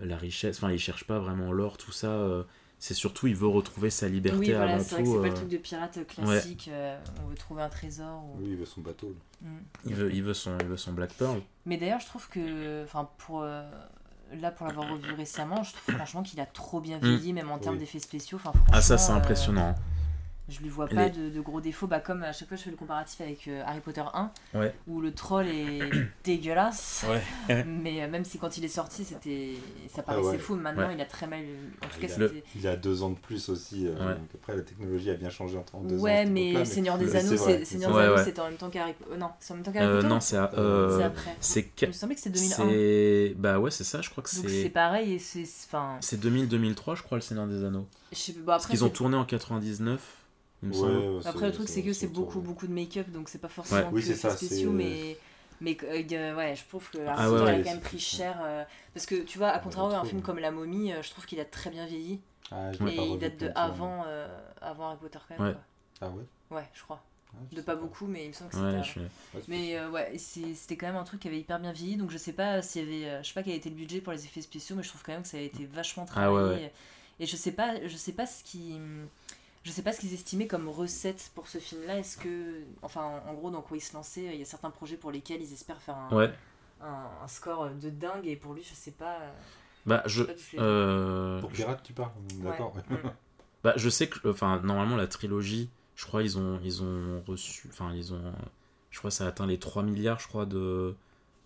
la 0.00 0.16
richesse, 0.16 0.56
enfin 0.56 0.72
il 0.72 0.78
cherche 0.78 1.04
pas 1.04 1.18
vraiment 1.18 1.52
l'or, 1.52 1.76
tout 1.76 1.92
ça, 1.92 2.08
euh, 2.08 2.44
c'est 2.78 2.94
surtout 2.94 3.26
il 3.26 3.36
veut 3.36 3.46
retrouver 3.46 3.90
sa 3.90 4.08
liberté 4.08 4.38
oui 4.38 4.50
voilà 4.52 4.72
avant 4.76 4.82
c'est 4.82 4.94
vrai 4.94 5.02
que 5.02 5.08
tout. 5.08 5.12
c'est 5.12 5.20
pas 5.20 5.26
euh, 5.26 5.28
le 5.28 5.34
truc 5.36 5.48
de 5.50 5.56
pirate 5.58 6.06
classique 6.06 6.70
euh, 6.72 6.98
on 7.22 7.28
veut 7.28 7.34
trouver 7.36 7.62
un 7.62 7.68
trésor 7.68 8.24
ou... 8.24 8.38
Oui, 8.40 8.46
il 8.52 8.56
veut 8.56 8.64
son 8.64 8.80
bateau. 8.80 9.14
Mm. 9.42 9.46
il, 9.84 9.94
veut, 9.94 10.14
il, 10.14 10.22
veut 10.22 10.32
son, 10.32 10.56
il 10.60 10.66
veut 10.66 10.78
son 10.78 10.92
Black 10.94 11.12
Pearl. 11.12 11.42
Mais 11.66 11.76
d'ailleurs, 11.76 12.00
je 12.00 12.06
trouve 12.06 12.26
que, 12.30 12.82
enfin, 12.84 13.08
pour 13.18 13.42
euh, 13.42 13.62
là, 14.40 14.50
pour 14.50 14.66
l'avoir 14.66 14.90
revu 14.90 15.12
récemment, 15.12 15.62
je 15.62 15.74
trouve 15.74 15.94
franchement 15.94 16.22
qu'il 16.22 16.40
a 16.40 16.46
trop 16.46 16.80
bien 16.80 16.98
vieilli, 16.98 17.34
même 17.34 17.50
en 17.50 17.58
termes 17.58 17.74
Oui. 17.74 17.80
d'effets 17.80 17.98
spéciaux. 17.98 18.38
Enfin, 18.42 18.52
Ah 18.72 18.80
ça 18.80 18.96
c'est 18.96 19.12
euh, 19.12 19.16
impressionnant. 19.16 19.74
Je 20.52 20.60
lui 20.60 20.68
vois 20.68 20.86
pas 20.86 21.06
Les- 21.06 21.10
de, 21.10 21.30
de 21.30 21.40
gros 21.40 21.60
défauts. 21.60 21.86
Bah, 21.86 22.00
comme 22.00 22.22
à 22.22 22.32
chaque 22.32 22.48
fois, 22.48 22.56
je 22.56 22.62
fais 22.62 22.70
le 22.70 22.76
comparatif 22.76 23.20
avec 23.20 23.48
euh, 23.48 23.62
Harry 23.66 23.80
Potter 23.80 24.02
1, 24.14 24.30
Ouais. 24.54 24.74
où 24.86 25.00
le 25.00 25.12
troll 25.12 25.46
est 25.48 25.80
dégueulasse. 26.24 27.04
Ouais. 27.48 27.64
Mais 27.66 28.02
euh, 28.02 28.08
même 28.08 28.24
si 28.24 28.38
quand 28.38 28.56
il 28.58 28.64
est 28.64 28.68
sorti, 28.68 29.04
c'était, 29.04 29.54
ça 29.92 30.02
paraissait 30.02 30.28
ouais. 30.28 30.38
fou. 30.38 30.54
Maintenant, 30.56 30.86
Ouais. 30.88 30.94
il 30.94 31.00
a 31.00 31.04
très 31.06 31.26
mal. 31.26 31.40
En 31.82 31.86
tout 31.88 31.94
Il 32.00 32.06
cas, 32.08 32.14
a- 32.14 32.28
c'était. 32.28 32.44
Il 32.56 32.66
a 32.66 32.76
deux 32.76 33.02
ans 33.02 33.10
de 33.10 33.16
plus 33.18 33.48
aussi. 33.48 33.86
euh, 33.86 33.92
Ouais. 33.92 34.14
donc 34.14 34.28
après, 34.34 34.56
la 34.56 34.62
technologie 34.62 35.10
a 35.10 35.14
bien 35.14 35.30
changé 35.30 35.56
entre 35.58 35.74
en 35.74 35.80
deux 35.82 35.98
ans. 35.98 36.02
Ouais, 36.02 36.24
mais 36.26 36.50
époque-là, 36.50 36.64
Seigneur 36.64 36.98
des 36.98 37.04
mais 37.06 37.10
c'est 37.12 37.20
c'est- 37.36 37.36
c'est 37.58 37.64
Seigneur 37.64 37.90
des 37.90 37.96
Ouais, 37.96 38.02
Anneaux, 38.04 38.16
ouais. 38.16 38.24
c'était 38.24 38.40
en 38.40 38.44
même 38.48 38.56
temps 38.56 38.70
qu'Harry 38.70 38.92
Potter. 38.94 39.16
Non, 39.18 39.30
c'est 39.40 39.52
en 39.52 39.56
même 39.56 39.64
temps 39.64 39.72
qu'Harry 39.72 39.86
Euh, 39.86 39.96
Potter. 39.96 40.08
non 40.08 40.20
c'est 40.20 40.36
c'est 40.36 40.58
euh, 40.58 41.00
après. 41.06 41.36
c'est 41.40 41.68
Il 41.82 41.88
me 41.88 41.92
semblait 41.92 42.14
que 42.14 42.20
c'était 42.20 42.38
2001. 42.38 42.56
c'est 42.56 43.34
bah 43.38 43.58
ouais 43.58 43.70
c'est 43.70 43.84
ça 43.84 44.00
je 44.02 44.10
crois 44.10 44.22
que 44.22 44.30
c'est 44.30 44.48
c'est 44.48 44.70
pareil 44.70 45.14
et 45.14 45.18
c'est. 45.18 45.42
Enfin, 45.66 45.96
c'est 46.00 46.18
2000 46.20 46.48
2003 46.48 46.94
je 46.94 47.02
crois 47.02 47.18
le 47.18 47.22
Seigneur 47.22 47.46
des 47.46 47.64
Anneaux. 47.64 47.86
je 48.12 48.18
sais 48.18 48.32
pas. 48.32 48.38
Bon, 48.40 48.46
Parce 48.46 48.64
après, 48.64 48.74
qu'ils 48.74 48.84
ont 48.84 48.88
c'est- 48.88 48.92
tourné 48.92 49.16
en 49.16 49.24
99 49.24 50.00
il 50.62 50.68
me 50.68 50.72
Ouais, 50.72 50.78
semble. 50.78 51.16
ouais, 51.16 51.26
Après, 51.26 51.46
le 51.46 51.52
truc, 51.52 51.68
c'est 51.68 51.82
que 51.82 51.92
c'est 51.92 52.08
beaucoup, 52.08 52.40
beaucoup 52.40 52.66
de 52.66 52.72
make-up, 52.72 53.08
donc 53.10 53.28
c'est 53.28 53.38
pas 53.38 53.48
forcément 53.48 53.80
Ouais. 53.82 53.88
que 53.90 53.94
Oui, 53.94 54.02
c'est 54.02 54.30
spéciaux, 54.30 54.72
mais. 54.72 55.16
Mais 55.60 55.76
euh, 55.84 56.34
ouais, 56.34 56.56
je 56.56 56.64
trouve 56.64 56.90
que 56.90 56.98
Harry 56.98 57.14
Ah 57.16 57.30
Potter 57.30 57.44
ouais, 57.44 57.50
a 57.50 57.58
quand 57.62 57.70
même 57.70 57.80
pris 57.80 58.00
cher. 58.00 58.40
euh, 58.42 58.64
parce 58.94 59.06
que 59.06 59.14
tu 59.22 59.38
vois, 59.38 59.50
à 59.50 59.60
contrario 59.60 59.92
trop, 59.94 60.04
film 60.06 60.20
comme 60.20 60.40
La 60.40 60.50
momie, 60.50 60.92
euh, 60.92 61.02
je 61.02 61.10
trouve 61.10 61.24
qu'il 61.24 61.38
a 61.38 61.44
très 61.44 61.70
bien 61.70 61.86
vieilli. 61.86 62.20
Ah, 62.50 62.72
et 62.88 62.96
il 62.96 63.18
date 63.18 63.38
de 63.38 63.50
avant, 63.54 64.02
euh, 64.06 64.26
avant 64.60 64.88
Harry 64.88 64.96
Potter 64.98 65.20
quand 65.28 65.38
même. 65.38 65.54
Ouais. 65.54 65.60
Ah 66.00 66.08
ouais? 66.08 66.24
Ouais, 66.50 66.68
je 66.74 66.82
crois. 66.82 67.00
Je 67.52 67.56
De 67.56 67.62
pas 67.62 67.76
beaucoup, 67.76 68.06
mais 68.08 68.24
il 68.24 68.28
me 68.28 68.32
semble 68.32 68.50
que 68.50 68.56
c'était. 68.56 68.82
Suis- 68.82 69.00
Mais 69.48 69.78
euh, 69.78 69.88
ouais, 69.90 70.18
c'était 70.18 70.76
quand 70.76 70.86
même 70.86 70.96
un 70.96 71.04
truc 71.04 71.20
qui 71.20 71.28
avait 71.28 71.38
hyper 71.38 71.60
bien 71.60 71.70
vieilli, 71.72 71.96
donc 71.96 72.10
je 72.10 72.18
sais 72.18 72.32
pas 72.32 72.60
s'il 72.60 72.82
y 72.82 73.04
avait, 73.06 73.22
je 73.22 73.28
sais 73.28 73.34
pas 73.34 73.44
quel 73.44 73.54
était 73.54 73.70
le 73.70 73.76
budget 73.76 74.00
pour 74.00 74.12
les 74.12 74.24
effets 74.24 74.42
spéciaux, 74.42 74.74
mais 74.76 74.82
je 74.82 74.88
trouve 74.88 75.02
quand 75.04 75.12
même 75.12 75.22
que 75.22 75.28
ça 75.28 75.36
a 75.36 75.40
été 75.40 75.64
vachement 75.64 76.04
Ah 76.08 76.12
travaillé. 76.26 76.54
ouais. 76.64 76.72
Et 77.20 77.26
je 77.26 77.36
sais 77.36 77.52
pas, 77.52 77.86
je 77.86 77.96
sais 77.96 78.12
pas 78.12 78.26
ce 78.26 78.42
qui, 78.42 78.80
je 79.64 79.70
sais 79.70 79.82
pas 79.82 79.92
ce 79.92 80.00
qu'ils 80.00 80.14
estimaient 80.14 80.46
comme 80.46 80.68
recette 80.68 81.30
pour 81.34 81.46
ce 81.46 81.58
film-là. 81.58 81.98
Est-ce 81.98 82.16
que, 82.18 82.62
enfin, 82.82 83.22
en 83.26 83.34
gros, 83.34 83.50
dans 83.50 83.62
quoi 83.62 83.76
ils 83.76 83.80
se 83.80 83.94
lançaient, 83.94 84.34
il 84.34 84.38
y 84.38 84.42
a 84.42 84.46
certains 84.46 84.70
projets 84.70 84.96
pour 84.96 85.10
lesquels 85.10 85.40
ils 85.40 85.52
espèrent 85.52 85.80
faire 85.80 85.96
un, 85.96 86.16
Ouais. 86.16 86.32
un, 86.80 87.06
un 87.22 87.28
score 87.28 87.70
de 87.70 87.90
dingue, 87.90 88.26
et 88.26 88.36
pour 88.36 88.54
lui, 88.54 88.62
je 88.62 88.74
sais 88.74 88.90
pas. 88.90 89.18
Bah 89.84 90.02
je 90.06 90.24
euh, 90.58 91.40
Pour 91.40 91.50
Pirate, 91.50 91.82
tu 91.82 91.92
parles 91.92 92.12
D'accord. 92.36 92.74
Ouais. 92.76 92.98
Bah, 93.64 93.74
je 93.76 93.88
sais 93.88 94.08
que, 94.08 94.28
enfin, 94.28 94.60
normalement, 94.60 94.96
la 94.96 95.06
trilogie, 95.06 95.70
je 95.94 96.04
crois, 96.06 96.22
ils 96.22 96.38
ont, 96.38 96.60
ils 96.64 96.82
ont 96.82 97.22
reçu, 97.26 97.68
enfin, 97.68 97.92
ils 97.94 98.12
ont, 98.12 98.32
je 98.90 98.98
crois, 98.98 99.10
ça 99.10 99.24
a 99.24 99.28
atteint 99.28 99.46
les 99.46 99.58
3 99.58 99.84
milliards, 99.84 100.18
je 100.18 100.26
crois, 100.26 100.46
de, 100.46 100.96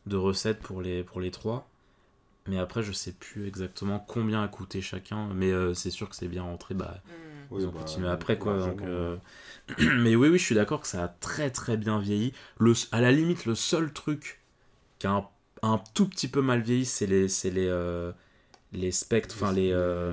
de 0.06 0.16
recettes 0.16 0.60
pour 0.60 0.80
les, 0.80 1.04
pour 1.04 1.20
les 1.20 1.30
trois. 1.30 1.68
Mais 2.46 2.58
après, 2.58 2.82
je 2.82 2.92
sais 2.92 3.12
plus 3.12 3.46
exactement 3.46 3.98
combien 3.98 4.42
a 4.42 4.48
coûté 4.48 4.80
chacun, 4.80 5.28
mais 5.34 5.50
euh, 5.50 5.74
c'est 5.74 5.90
sûr 5.90 6.08
que 6.08 6.16
c'est 6.16 6.28
bien 6.28 6.42
rentré, 6.44 6.74
bah, 6.74 7.00
hmm. 7.06 7.25
Oui, 7.50 7.62
ils 7.62 7.66
ont 7.66 7.70
bah, 7.70 7.80
continué 7.80 8.08
après, 8.08 8.38
quoi. 8.38 8.58
Donc, 8.58 8.82
euh, 8.82 9.16
mais 9.78 10.16
oui, 10.16 10.28
oui, 10.28 10.38
je 10.38 10.44
suis 10.44 10.54
d'accord 10.54 10.80
que 10.80 10.88
ça 10.88 11.04
a 11.04 11.08
très, 11.08 11.50
très 11.50 11.76
bien 11.76 11.98
vieilli. 11.98 12.32
Le, 12.58 12.72
à 12.92 13.00
la 13.00 13.12
limite, 13.12 13.46
le 13.46 13.54
seul 13.54 13.92
truc 13.92 14.40
qui 14.98 15.06
a 15.06 15.12
un, 15.12 15.28
un 15.62 15.82
tout 15.94 16.08
petit 16.08 16.28
peu 16.28 16.40
mal 16.42 16.62
vieilli, 16.62 16.84
c'est 16.84 17.06
les, 17.06 17.28
c'est 17.28 17.50
les, 17.50 17.68
euh, 17.68 18.12
les 18.72 18.90
spectres, 18.90 19.34
enfin, 19.38 19.52
les, 19.52 19.70
euh, 19.72 20.12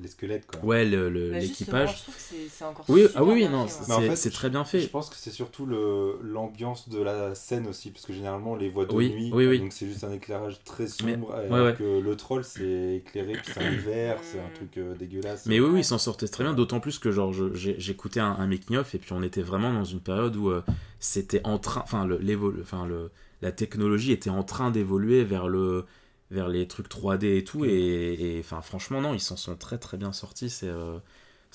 les 0.00 0.06
squelettes, 0.08 0.46
quoi. 0.46 0.62
ouais, 0.64 0.84
le- 0.84 1.08
le- 1.08 1.30
Bah, 1.30 1.38
l'équipage. 1.38 1.96
je 1.96 2.02
trouve 2.02 2.14
que 2.14 2.20
c'est 2.20 2.48
c'est 2.50 2.64
encore 2.64 2.84
Oui, 2.88 3.02
super 3.02 3.20
ah 3.20 3.24
oui, 3.24 3.32
oui, 3.34 3.48
non, 3.48 3.66
c'est 3.68 3.88
Mais 3.88 3.94
en 3.94 4.00
fait, 4.14 4.30
très 4.30 4.50
bien 4.50 4.64
Je 4.64 4.68
fait. 4.68 4.86
pense 4.88 5.08
que 5.10 5.16
c'est 5.16 5.30
surtout 5.30 5.64
le- 5.66 6.18
l'ambiance 6.22 6.88
de 6.90 7.00
la 7.02 7.34
scène 7.34 7.66
aussi, 7.66 7.90
parce 7.90 8.04
que 8.06 8.12
généralement 8.12 8.52
on 8.52 8.56
les 8.56 8.68
voit 8.68 8.84
de 8.84 8.92
Oui, 8.94 9.10
nuit, 9.10 9.30
oui, 9.32 9.46
oui. 9.46 9.58
donc 9.58 9.72
c'est 9.72 9.86
juste 9.86 10.04
un 10.04 10.12
éclairage 10.12 10.62
très 10.64 10.84
Mais- 10.84 10.88
sombre, 11.14 11.30
ouais, 11.30 11.44
alors 11.54 11.66
ouais. 11.68 11.74
que 11.74 12.00
le 12.00 12.16
troll 12.16 12.44
c'est 12.44 12.96
éclairé, 12.96 13.32
c'est 13.44 13.58
un 13.62 13.70
verre, 13.76 14.18
c'est 14.22 14.38
un 14.40 14.50
truc 14.54 14.76
euh, 14.76 14.94
dégueulasse. 14.94 15.46
Mais 15.46 15.58
oui, 15.58 15.68
oui, 15.72 15.80
ils 15.80 15.84
s'en 15.84 15.98
sortaient 15.98 16.28
très 16.28 16.44
bien, 16.44 16.52
d'autant 16.52 16.80
plus 16.80 16.98
que 16.98 17.10
genre 17.10 17.32
je- 17.32 17.54
j'ai- 17.54 17.80
j'écoutais 17.80 18.20
un, 18.20 18.32
un 18.38 18.46
making-of 18.46 18.94
et 18.94 18.98
puis 18.98 19.12
on 19.14 19.22
était 19.22 19.42
vraiment 19.42 19.72
dans 19.72 19.84
une 19.84 20.00
période 20.00 20.36
où 20.36 20.50
euh, 20.50 20.62
c'était 21.00 21.40
en 21.44 21.58
train, 21.58 21.80
enfin 21.82 22.04
le, 22.06 22.20
enfin 22.60 22.86
le, 22.86 23.10
la 23.42 23.52
technologie 23.52 24.12
était 24.12 24.30
en 24.30 24.42
train 24.44 24.70
d'évoluer 24.70 25.24
vers 25.24 25.48
le, 25.48 25.84
vers 26.30 26.48
les 26.48 26.66
trucs 26.68 26.88
3D 26.88 27.36
et 27.38 27.44
tout 27.44 27.64
Ok. 27.64 27.66
et, 27.66 28.36
enfin 28.40 28.60
franchement 28.62 29.00
non, 29.00 29.14
ils 29.14 29.20
s'en 29.20 29.36
sont 29.36 29.56
très 29.56 29.78
très 29.78 29.96
bien 29.96 30.12
sortis, 30.12 30.50
c'est 30.50 30.68
euh, 30.68 30.98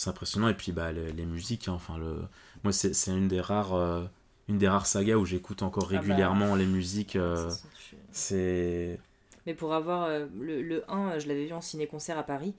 impressionnant 0.08 0.48
et 0.50 0.56
puis 0.56 0.72
bah 0.72 0.92
les, 0.92 1.12
les 1.14 1.26
musiques, 1.26 1.68
hein, 1.68 1.74
enfin 1.74 1.98
le, 1.98 2.18
moi 2.64 2.74
c'est 2.74 2.94
une 3.12 3.28
des 3.28 3.42
rares, 3.42 3.74
euh, 3.74 4.04
une 4.50 4.58
des 4.58 4.68
rares 4.70 4.88
sagas 4.88 5.16
où 5.18 5.26
j'écoute 5.26 5.62
encore 5.64 5.88
Ah 5.94 6.02
bah. 6.02 6.06
régulièrement 6.06 6.56
les 6.56 6.66
musiques, 6.66 7.16
euh, 7.16 7.56
c'est- 8.12 9.00
Mais 9.46 9.54
pour 9.54 9.74
avoir 9.74 10.10
le, 10.10 10.62
le 10.62 10.90
1, 10.92 11.18
je 11.20 11.28
l'avais 11.28 11.46
vu 11.46 11.54
en 11.54 11.62
ciné-concert 11.62 12.18
à 12.18 12.24
Paris. 12.24 12.54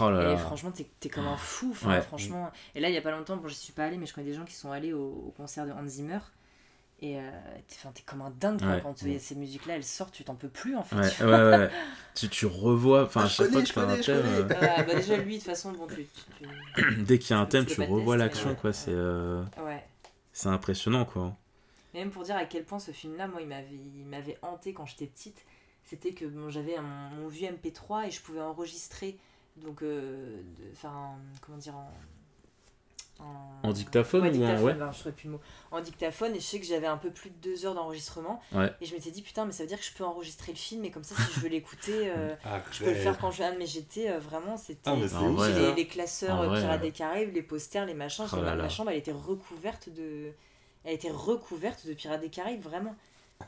oh 0.00 0.10
là 0.10 0.22
Et 0.22 0.24
là, 0.24 0.36
franchement, 0.36 0.72
t'es 0.72 1.08
comme 1.10 1.26
un 1.28 1.36
fou. 1.36 1.70
Enfin, 1.72 1.90
Ouais. 1.90 2.00
franchement. 2.00 2.50
Et 2.74 2.80
là, 2.80 2.88
il 2.90 2.94
y 2.94 2.98
a 2.98 3.02
pas 3.02 3.12
longtemps, 3.12 3.36
bon, 3.36 3.48
je 3.48 3.54
suis 3.54 3.72
pas 3.72 3.84
allée, 3.86 3.98
mais 3.98 4.06
je 4.06 4.14
connais 4.14 4.26
des 4.28 4.34
gens 4.34 4.44
qui 4.44 4.54
sont 4.54 4.72
allés 4.72 4.92
au, 4.92 5.04
au 5.28 5.34
concert 5.36 5.66
de 5.66 5.72
Hans 5.72 5.88
Zimmer. 5.88 6.20
Et 7.00 7.18
euh, 7.20 7.30
t'es 7.94 8.02
comme 8.02 8.22
un 8.22 8.30
dingue 8.30 8.58
quoi, 8.58 8.68
Ouais. 8.70 8.80
quand 8.82 9.02
euh, 9.04 9.16
ces 9.20 9.36
musiques-là 9.36 9.76
elles 9.76 9.84
sortent, 9.84 10.12
tu 10.12 10.24
t'en 10.24 10.34
peux 10.34 10.48
plus 10.48 10.74
en 10.76 10.82
fait. 10.82 10.96
ouais, 10.96 11.02
ouais, 11.20 11.24
ouais, 11.50 11.58
ouais. 11.58 11.70
tu, 12.16 12.28
tu 12.28 12.46
revois, 12.46 13.04
enfin 13.04 13.20
Ah, 13.22 13.24
à 13.26 13.28
chaque 13.28 13.50
connais, 13.50 13.64
fois 13.64 13.84
que 13.84 13.86
t'as 13.86 13.92
un 13.94 14.00
thème, 14.00 14.26
euh, 14.26 14.48
Ah, 14.76 14.82
bah 14.82 14.94
déjà, 14.96 15.16
lui, 15.16 15.34
de 15.34 15.38
toute 15.38 15.46
façon, 15.48 15.70
bon, 15.72 15.86
tu. 15.86 16.06
tu- 16.06 16.44
tu- 16.74 16.94
Dès 17.04 17.18
qu'il 17.20 17.36
y 17.36 17.38
a 17.38 17.40
un 17.40 17.44
Tu 17.46 17.50
thème, 17.52 17.66
tu 17.66 17.80
revois 17.82 18.16
l'action, 18.16 18.50
ouais. 18.50 18.56
quoi. 18.56 18.72
C'est 18.72 18.90
euh, 18.90 19.44
Ouais. 19.64 19.84
c'est 20.32 20.48
impressionnant, 20.48 21.04
quoi. 21.04 21.36
Et 21.94 21.98
même 22.00 22.10
pour 22.10 22.24
dire 22.24 22.36
à 22.36 22.44
quel 22.46 22.64
point 22.64 22.80
ce 22.80 22.90
film-là, 22.90 23.28
moi, 23.28 23.40
il 23.42 23.46
m'avait, 23.48 23.68
il 23.72 24.04
m'avait 24.06 24.36
hanté 24.42 24.72
quand 24.74 24.84
j'étais 24.86 25.06
petite. 25.06 25.44
C'était 25.84 26.12
que 26.12 26.24
bon, 26.26 26.50
j'avais 26.50 26.74
mon 27.16 27.28
vieux 27.28 27.48
MP3 27.48 28.08
et 28.08 28.10
je 28.10 28.20
pouvais 28.20 28.40
enregistrer 28.42 29.16
donc, 29.56 29.82
euh, 29.82 30.40
enfin, 30.72 31.12
comment 31.40 31.58
dire 31.58 31.76
en. 31.76 31.90
En 33.64 33.72
dictaphone 33.72 34.22
ouais, 34.22 34.28
ou 34.28 34.30
en- 34.30 34.32
dictaphone, 34.34 34.64
ouais. 34.66 34.74
ben, 34.74 34.92
je 34.92 34.98
trouvais 35.00 35.14
plus 35.14 35.26
le 35.26 35.32
mot. 35.32 35.40
En 35.72 35.80
dictaphone, 35.80 36.34
et 36.34 36.40
je 36.40 36.44
sais 36.44 36.60
que 36.60 36.66
j'avais 36.66 36.86
un 36.86 36.96
peu 36.96 37.10
plus 37.10 37.30
de 37.30 37.34
deux 37.42 37.66
heures 37.66 37.74
d'enregistrement. 37.74 38.40
Ouais. 38.52 38.72
Et 38.80 38.86
je 38.86 38.94
m'étais 38.94 39.10
dit, 39.10 39.20
putain, 39.20 39.44
mais 39.44 39.52
ça 39.52 39.64
veut 39.64 39.68
dire 39.68 39.78
que 39.78 39.84
je 39.84 39.92
peux 39.92 40.04
enregistrer 40.04 40.52
le 40.52 40.58
film, 40.58 40.84
et 40.84 40.90
comme 40.92 41.02
ça, 41.02 41.16
si 41.16 41.34
je 41.34 41.40
veux 41.40 41.48
l'écouter, 41.48 42.08
euh, 42.10 42.34
Arrête. 42.44 42.62
je 42.72 42.84
peux 42.84 42.90
le 42.90 42.96
faire 42.96 43.18
quand 43.18 43.32
je 43.32 43.38
viens. 43.38 43.54
Mais 43.58 43.66
j'étais 43.66 44.10
euh, 44.10 44.18
vraiment, 44.20 44.56
c'était. 44.56 44.90
Ah, 44.90 44.94
vrai, 44.94 45.52
les, 45.52 45.74
les 45.74 45.86
classeurs 45.88 46.40
euh, 46.40 46.46
vrai, 46.46 46.60
Pirates 46.60 46.80
des 46.80 46.92
Caraïbes, 46.92 47.34
les 47.34 47.42
posters, 47.42 47.84
les 47.84 47.94
machins. 47.94 48.26
Oh 48.32 48.36
ma, 48.36 48.42
là 48.42 48.54
ma 48.54 48.62
là. 48.62 48.68
chambre, 48.68 48.90
elle 48.90 48.98
était 48.98 49.12
recouverte 49.12 49.88
de. 49.88 50.30
Elle 50.84 50.94
était 50.94 51.10
recouverte 51.10 51.84
de 51.86 51.94
Pirates 51.94 52.20
des 52.20 52.30
Caraïbes, 52.30 52.62
vraiment. 52.62 52.94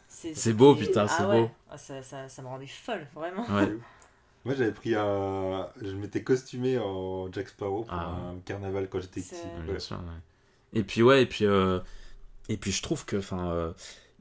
C'est 0.08 0.52
beau, 0.52 0.74
putain, 0.74 1.06
ah 1.08 1.14
c'est 1.16 1.24
ouais. 1.24 1.42
beau. 1.42 1.50
Ah, 1.70 1.78
ça, 1.78 2.02
ça, 2.02 2.28
ça 2.28 2.42
me 2.42 2.48
rendait 2.48 2.66
folle, 2.66 3.06
vraiment. 3.14 3.46
Ouais. 4.44 4.50
Moi 4.50 4.54
j'avais 4.54 4.72
pris 4.72 4.94
un. 4.94 5.68
Je 5.82 5.92
m'étais 5.92 6.22
costumé 6.22 6.78
en 6.78 7.30
Jack 7.32 7.48
Sparrow 7.50 7.82
pour 7.84 7.92
Ah. 7.94 8.16
un 8.34 8.38
carnaval 8.44 8.88
quand 8.88 9.00
j'étais 9.00 9.20
petit. 9.20 9.34
Ouais, 9.34 9.60
Ouais. 9.60 9.70
bien 9.72 9.78
sûr, 9.78 9.96
ouais. 9.98 10.78
Et 10.80 10.82
puis 10.82 11.02
ouais, 11.02 11.22
et 11.22 11.26
puis 11.26 11.44
euh, 11.46 11.80
et 12.48 12.56
puis 12.56 12.72
je 12.72 12.82
trouve 12.82 13.04
que 13.04 13.16
enfin 13.16 13.50
euh, 13.50 13.72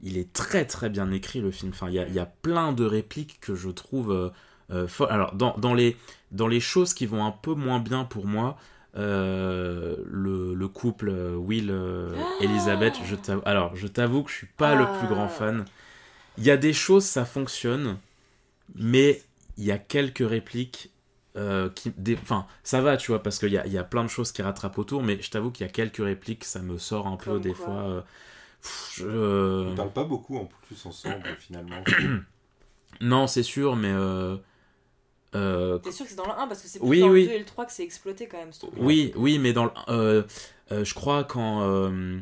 il 0.02 0.18
est 0.18 0.32
très 0.32 0.64
très 0.66 0.88
bien 0.90 1.10
écrit 1.10 1.40
le 1.40 1.50
film. 1.50 1.70
Enfin 1.72 1.88
il 1.88 1.94
y 1.94 1.98
a, 1.98 2.06
il 2.06 2.14
y 2.14 2.18
a 2.18 2.26
plein 2.26 2.72
de 2.72 2.84
répliques 2.84 3.38
que 3.40 3.54
je 3.54 3.70
trouve 3.70 4.12
euh, 4.12 4.30
euh, 4.72 4.88
folles. 4.88 5.10
Alors 5.10 5.34
dans, 5.34 5.56
dans 5.58 5.74
les 5.74 5.96
dans 6.32 6.48
les 6.48 6.60
choses 6.60 6.92
qui 6.94 7.06
vont 7.06 7.24
un 7.24 7.32
peu 7.32 7.54
moins 7.54 7.78
bien 7.80 8.04
pour 8.04 8.26
moi. 8.26 8.56
euh, 8.96 9.96
le, 10.06 10.52
le 10.54 10.68
couple 10.68 11.10
euh, 11.10 11.36
Will 11.36 11.70
euh, 11.70 12.12
Elizabeth 12.40 12.94
je 13.04 13.14
t'avoue 13.14 13.42
alors 13.44 13.76
je 13.76 13.86
t'avoue 13.86 14.24
que 14.24 14.30
je 14.32 14.36
suis 14.38 14.46
pas 14.48 14.74
le 14.74 14.84
plus 14.98 15.06
grand 15.06 15.26
Ah. 15.26 15.28
fan 15.28 15.64
il 16.38 16.42
y 16.44 16.50
a 16.50 16.56
des 16.56 16.72
choses 16.72 17.04
ça 17.04 17.24
fonctionne 17.24 17.98
mais 18.74 19.22
il 19.60 19.66
y 19.66 19.72
a 19.72 19.78
quelques 19.78 20.28
répliques 20.28 20.90
euh, 21.36 21.70
qui 21.70 21.92
des 21.96 22.16
enfin 22.16 22.46
ça 22.64 22.80
va 22.80 22.96
tu 22.96 23.12
vois 23.12 23.22
parce 23.22 23.38
qu'il 23.38 23.52
y 23.52 23.58
a, 23.58 23.64
il 23.66 23.72
y 23.72 23.78
a 23.78 23.84
plein 23.84 24.02
de 24.02 24.08
choses 24.08 24.32
qui 24.32 24.42
rattrapent 24.42 24.78
autour 24.78 25.02
mais 25.04 25.22
je 25.22 25.30
t'avoue 25.30 25.52
qu'il 25.52 25.64
y 25.64 25.68
a 25.68 25.72
quelques 25.72 25.98
répliques 26.04 26.44
ça 26.44 26.60
me 26.60 26.78
sort 26.78 27.06
un 27.06 27.16
peu 27.16 27.38
des 27.38 27.54
fois 27.54 27.74
euh, 27.88 28.00
pff, 28.62 28.94
je- 28.98 29.68
On 29.70 29.76
parle 29.76 29.92
pas 29.92 30.04
beaucoup 30.04 30.36
en 30.38 30.46
plus 30.66 30.84
ensemble 30.86 31.22
finalement. 31.38 31.84
non 33.00 33.26
c'est 33.28 33.42
sûr 33.44 33.76
mais 33.76 33.92
euh, 33.92 34.36
euh, 35.36 35.78
T'es 35.78 35.92
sûr 35.92 36.04
que 36.04 36.10
c'est 36.10 36.16
dans 36.16 36.26
le 36.26 36.32
1 36.32 36.48
parce 36.48 36.62
que 36.62 36.68
c'est 36.68 36.80
plus 36.80 36.88
Oui, 36.88 37.00
dans 37.00 37.08
oui. 37.10 37.22
le 37.22 37.28
2 37.28 37.34
et 37.34 37.38
le 37.38 37.44
3 37.44 37.66
que 37.66 37.72
c'est 37.72 37.84
exploité 37.84 38.26
quand 38.26 38.38
même 38.38 38.52
ce 38.52 38.60
truc. 38.60 38.72
oui 38.80 39.12
oui 39.16 39.38
mais 39.38 39.52
dans 39.52 39.66
le 39.66 39.70
euh, 39.88 40.22
euh, 40.72 40.84
je 40.84 40.94
crois 40.94 41.24
quand 41.24 41.62
euh, 41.62 42.18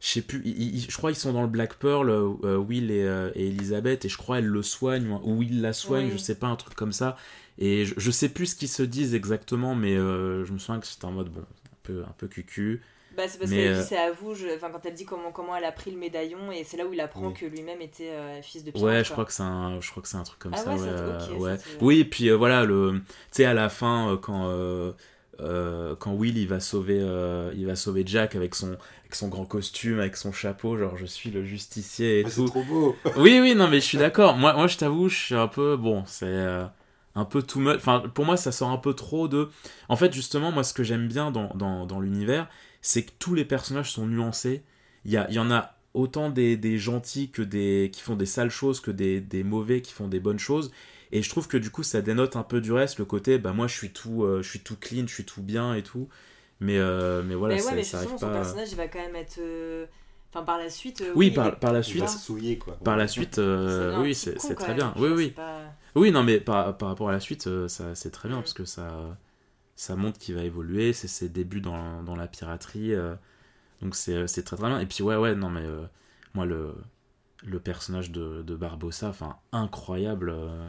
je 0.00 0.06
sais 0.08 0.22
plus 0.22 0.40
ils- 0.44 0.76
ils- 0.76 0.90
je 0.90 0.96
crois 0.96 1.10
qu'ils 1.10 1.18
sont 1.20 1.32
dans 1.32 1.42
le 1.42 1.48
Black 1.48 1.74
Pearl 1.74 2.08
euh, 2.10 2.56
Will 2.56 2.90
et, 2.90 3.02
euh, 3.02 3.30
et 3.34 3.48
Elizabeth 3.48 4.04
et 4.04 4.08
je 4.08 4.16
crois 4.16 4.38
elle 4.38 4.46
le 4.46 4.62
soigne 4.62 5.08
ou 5.24 5.38
Will 5.38 5.60
la 5.60 5.72
soigne 5.72 6.06
Oui. 6.06 6.12
je 6.12 6.18
sais 6.18 6.36
pas 6.36 6.46
un 6.46 6.56
truc 6.56 6.74
comme 6.74 6.92
ça 6.92 7.16
et 7.58 7.84
je, 7.84 7.94
je 7.96 8.10
sais 8.10 8.28
plus 8.28 8.46
ce 8.46 8.56
qu'ils 8.56 8.68
se 8.68 8.82
disent 8.84 9.14
exactement 9.14 9.74
mais 9.74 9.96
euh, 9.96 10.44
je 10.44 10.52
me 10.52 10.58
souviens 10.58 10.80
que 10.80 10.86
c'était 10.86 11.04
en 11.06 11.12
mode 11.12 11.28
bon 11.30 11.40
un 11.40 11.76
peu 11.82 12.02
un 12.02 12.14
peu 12.16 12.28
cucu 12.28 12.80
Bah, 13.16 13.24
c'est 13.26 13.38
parce 13.38 13.50
qu'elle 13.50 13.72
euh, 13.74 13.80
dit 13.80 13.86
c'est 13.88 13.96
à 13.98 14.12
vous, 14.12 14.34
je... 14.36 14.46
enfin, 14.54 14.70
quand 14.70 14.86
elle 14.86 14.94
dit 14.94 15.04
comment, 15.04 15.32
comment 15.32 15.56
elle 15.56 15.64
a 15.64 15.72
pris 15.72 15.90
le 15.90 15.96
médaillon, 15.98 16.52
et 16.52 16.62
c'est 16.62 16.76
là 16.76 16.86
où 16.86 16.92
il 16.92 17.00
apprend 17.00 17.28
Oui. 17.28 17.34
que 17.34 17.46
lui-même 17.46 17.80
était 17.80 18.10
euh, 18.10 18.40
fils 18.42 18.62
de 18.62 18.70
pirate. 18.70 18.86
Ouais, 18.86 19.02
je 19.02 19.10
crois 19.10 19.24
que 19.24 19.32
c'est 19.32 19.42
un, 19.42 19.80
je 19.80 19.90
crois 19.90 20.02
que 20.04 20.08
c'est 20.08 20.18
un 20.18 20.22
truc 20.22 20.38
comme 20.38 20.52
Ah 20.54 20.58
ça. 20.58 20.72
ouais, 20.76 20.80
Ouais, 20.80 20.86
ça 20.86 20.92
te- 20.94 21.00
euh, 21.00 21.34
ok, 21.34 21.40
ouais. 21.40 21.56
ça 21.56 21.64
Oui, 21.80 21.98
et 22.00 22.04
puis 22.04 22.28
euh, 22.30 22.36
voilà, 22.36 22.64
le, 22.64 23.00
tu 23.00 23.14
sais 23.32 23.44
à 23.44 23.54
la 23.54 23.68
fin 23.70 24.12
euh, 24.12 24.16
quand 24.18 24.48
euh, 24.50 24.92
euh, 25.40 25.96
quand 25.96 26.12
Will 26.12 26.36
il 26.38 26.46
va 26.46 26.60
sauver, 26.60 26.98
euh, 27.00 27.50
il 27.56 27.66
va 27.66 27.74
sauver 27.74 28.04
Jack 28.06 28.36
avec 28.36 28.54
son 28.54 28.76
avec 29.08 29.14
son 29.16 29.28
grand 29.28 29.46
costume, 29.46 30.00
avec 30.00 30.16
son 30.16 30.32
chapeau, 30.32 30.76
genre 30.76 30.96
je 30.98 31.06
suis 31.06 31.30
le 31.30 31.44
justicier 31.44 32.20
et 32.20 32.24
Ah, 32.24 32.30
c'est 32.30 32.44
tout. 32.44 32.44
trop 32.44 32.62
beau. 32.64 32.96
Oui, 33.16 33.38
oui, 33.40 33.54
non, 33.54 33.68
mais 33.68 33.80
je 33.80 33.86
suis 33.86 33.98
d'accord. 33.98 34.36
Moi, 34.36 34.52
moi, 34.54 34.66
je 34.66 34.76
t'avoue, 34.76 35.08
je 35.08 35.16
suis 35.16 35.34
un 35.34 35.48
peu 35.48 35.76
bon, 35.76 36.04
c'est 36.06 36.26
euh, 36.26 36.66
un 37.14 37.24
peu 37.24 37.42
too 37.42 37.60
much. 37.60 37.76
Enfin, 37.76 38.02
pour 38.14 38.24
moi, 38.26 38.36
ça 38.36 38.52
sort 38.52 38.70
un 38.70 38.76
peu 38.78 38.94
trop 38.94 39.28
de. 39.28 39.48
En 39.88 39.96
fait, 39.96 40.12
justement, 40.12 40.52
moi, 40.52 40.62
ce 40.64 40.74
que 40.74 40.82
j'aime 40.84 41.08
bien 41.08 41.30
dans, 41.30 41.48
dans, 41.54 41.86
dans 41.86 42.00
l'univers, 42.00 42.48
c'est 42.82 43.04
que 43.04 43.12
tous 43.18 43.34
les 43.34 43.44
personnages 43.46 43.90
sont 43.92 44.06
nuancés. 44.06 44.62
Il 45.04 45.12
y, 45.12 45.16
a, 45.16 45.26
il 45.30 45.34
y 45.34 45.38
en 45.38 45.50
a 45.50 45.74
autant 45.94 46.30
des, 46.30 46.56
des 46.58 46.78
gentils 46.78 47.30
que 47.30 47.42
des 47.42 47.90
qui 47.92 48.02
font 48.02 48.14
des 48.16 48.26
sales 48.26 48.50
choses 48.50 48.80
que 48.80 48.90
des, 48.90 49.20
des 49.20 49.42
mauvais 49.42 49.80
qui 49.82 49.92
font 49.92 50.08
des 50.08 50.20
bonnes 50.20 50.38
choses. 50.38 50.70
Et 51.12 51.22
je 51.22 51.30
trouve 51.30 51.48
que 51.48 51.56
du 51.56 51.70
coup, 51.70 51.82
ça 51.82 52.02
dénote 52.02 52.36
un 52.36 52.42
peu 52.42 52.60
du 52.60 52.72
reste, 52.72 52.98
le 52.98 53.06
côté, 53.06 53.38
bah 53.38 53.52
moi, 53.54 53.66
je 53.66 53.74
suis 53.74 53.90
tout, 53.90 54.24
euh, 54.24 54.42
je 54.42 54.48
suis 54.50 54.60
tout 54.60 54.76
clean, 54.78 55.06
je 55.06 55.14
suis 55.14 55.24
tout 55.24 55.42
bien 55.42 55.74
et 55.74 55.82
tout. 55.82 56.08
Mais, 56.60 56.78
euh, 56.78 57.22
mais 57.22 57.34
voilà, 57.34 57.54
mais 57.54 57.60
ça, 57.60 57.70
ouais, 57.70 57.76
mais 57.76 57.82
ça 57.84 57.98
arrive 57.98 58.10
son 58.10 58.18
pas. 58.18 58.32
personnage, 58.32 58.68
il 58.72 58.76
va 58.76 58.88
quand 58.88 58.98
même 58.98 59.16
être. 59.16 59.38
euh, 59.38 59.86
Enfin, 60.30 60.44
par 60.44 60.58
la 60.58 60.68
suite. 60.68 61.00
euh, 61.00 61.12
Oui, 61.16 61.28
il 61.28 61.34
par, 61.34 61.58
par 61.58 61.72
la 61.72 61.78
Il 61.78 61.84
suite. 61.84 62.02
va 62.02 62.06
se 62.06 62.18
souiller 62.18 62.58
quoi. 62.58 62.76
Par 62.84 62.96
la 62.98 63.08
suite, 63.08 63.38
euh, 63.38 64.02
oui, 64.02 64.14
c'est 64.14 64.34
très 64.34 64.68
même, 64.68 64.76
bien. 64.76 64.94
Oui, 64.98 65.08
oui. 65.08 65.30
pas- 65.30 65.62
Oui, 65.94 66.12
non, 66.12 66.22
mais 66.22 66.38
par, 66.38 66.76
par 66.76 66.90
rapport 66.90 67.08
à 67.08 67.12
la 67.12 67.20
suite, 67.20 67.48
ça 67.68 67.94
c'est 67.94 68.10
très 68.10 68.28
bien 68.28 68.36
parce 68.38 68.52
que 68.52 68.64
ça, 68.66 69.16
ça 69.76 69.96
montre 69.96 70.18
qu'il 70.18 70.34
va 70.34 70.42
évoluer, 70.44 70.92
c'est 70.92 71.08
ses 71.08 71.28
débuts 71.28 71.60
dans, 71.62 72.02
dans 72.02 72.16
la 72.16 72.26
piraterie, 72.28 72.94
euh, 72.94 73.14
donc 73.82 73.96
c'est 73.96 74.26
c'est 74.28 74.42
très 74.44 74.56
très 74.56 74.68
bien. 74.68 74.80
Et 74.80 74.86
puis 74.86 75.02
ouais, 75.04 75.16
ouais, 75.16 75.34
non 75.34 75.50
mais 75.50 75.64
euh, 75.64 75.82
moi 76.34 76.46
le, 76.46 76.74
le 77.46 77.60
personnage 77.60 78.10
de, 78.12 78.42
de 78.42 78.56
Barbossa, 78.56 79.08
enfin 79.08 79.36
incroyable, 79.52 80.30
euh, 80.30 80.68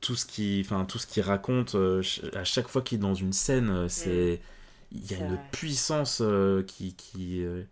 tout 0.00 0.16
ce 0.16 0.26
qui, 0.26 0.62
enfin 0.64 0.84
tout 0.84 0.98
ce 0.98 1.06
qu'il 1.06 1.22
raconte 1.22 1.74
euh, 1.74 2.02
à 2.34 2.44
chaque 2.44 2.68
fois 2.68 2.82
qu'il 2.82 2.98
est 2.98 3.00
dans 3.02 3.14
une 3.14 3.32
scène, 3.32 3.88
c'est 3.88 4.40
il 4.94 5.10
y 5.10 5.14
a 5.14 5.18
une 5.18 5.28
vrai. 5.28 5.42
puissance 5.52 6.20
euh, 6.22 6.62
qui, 6.62 6.94
qui 6.94 7.42
euh, 7.44 7.62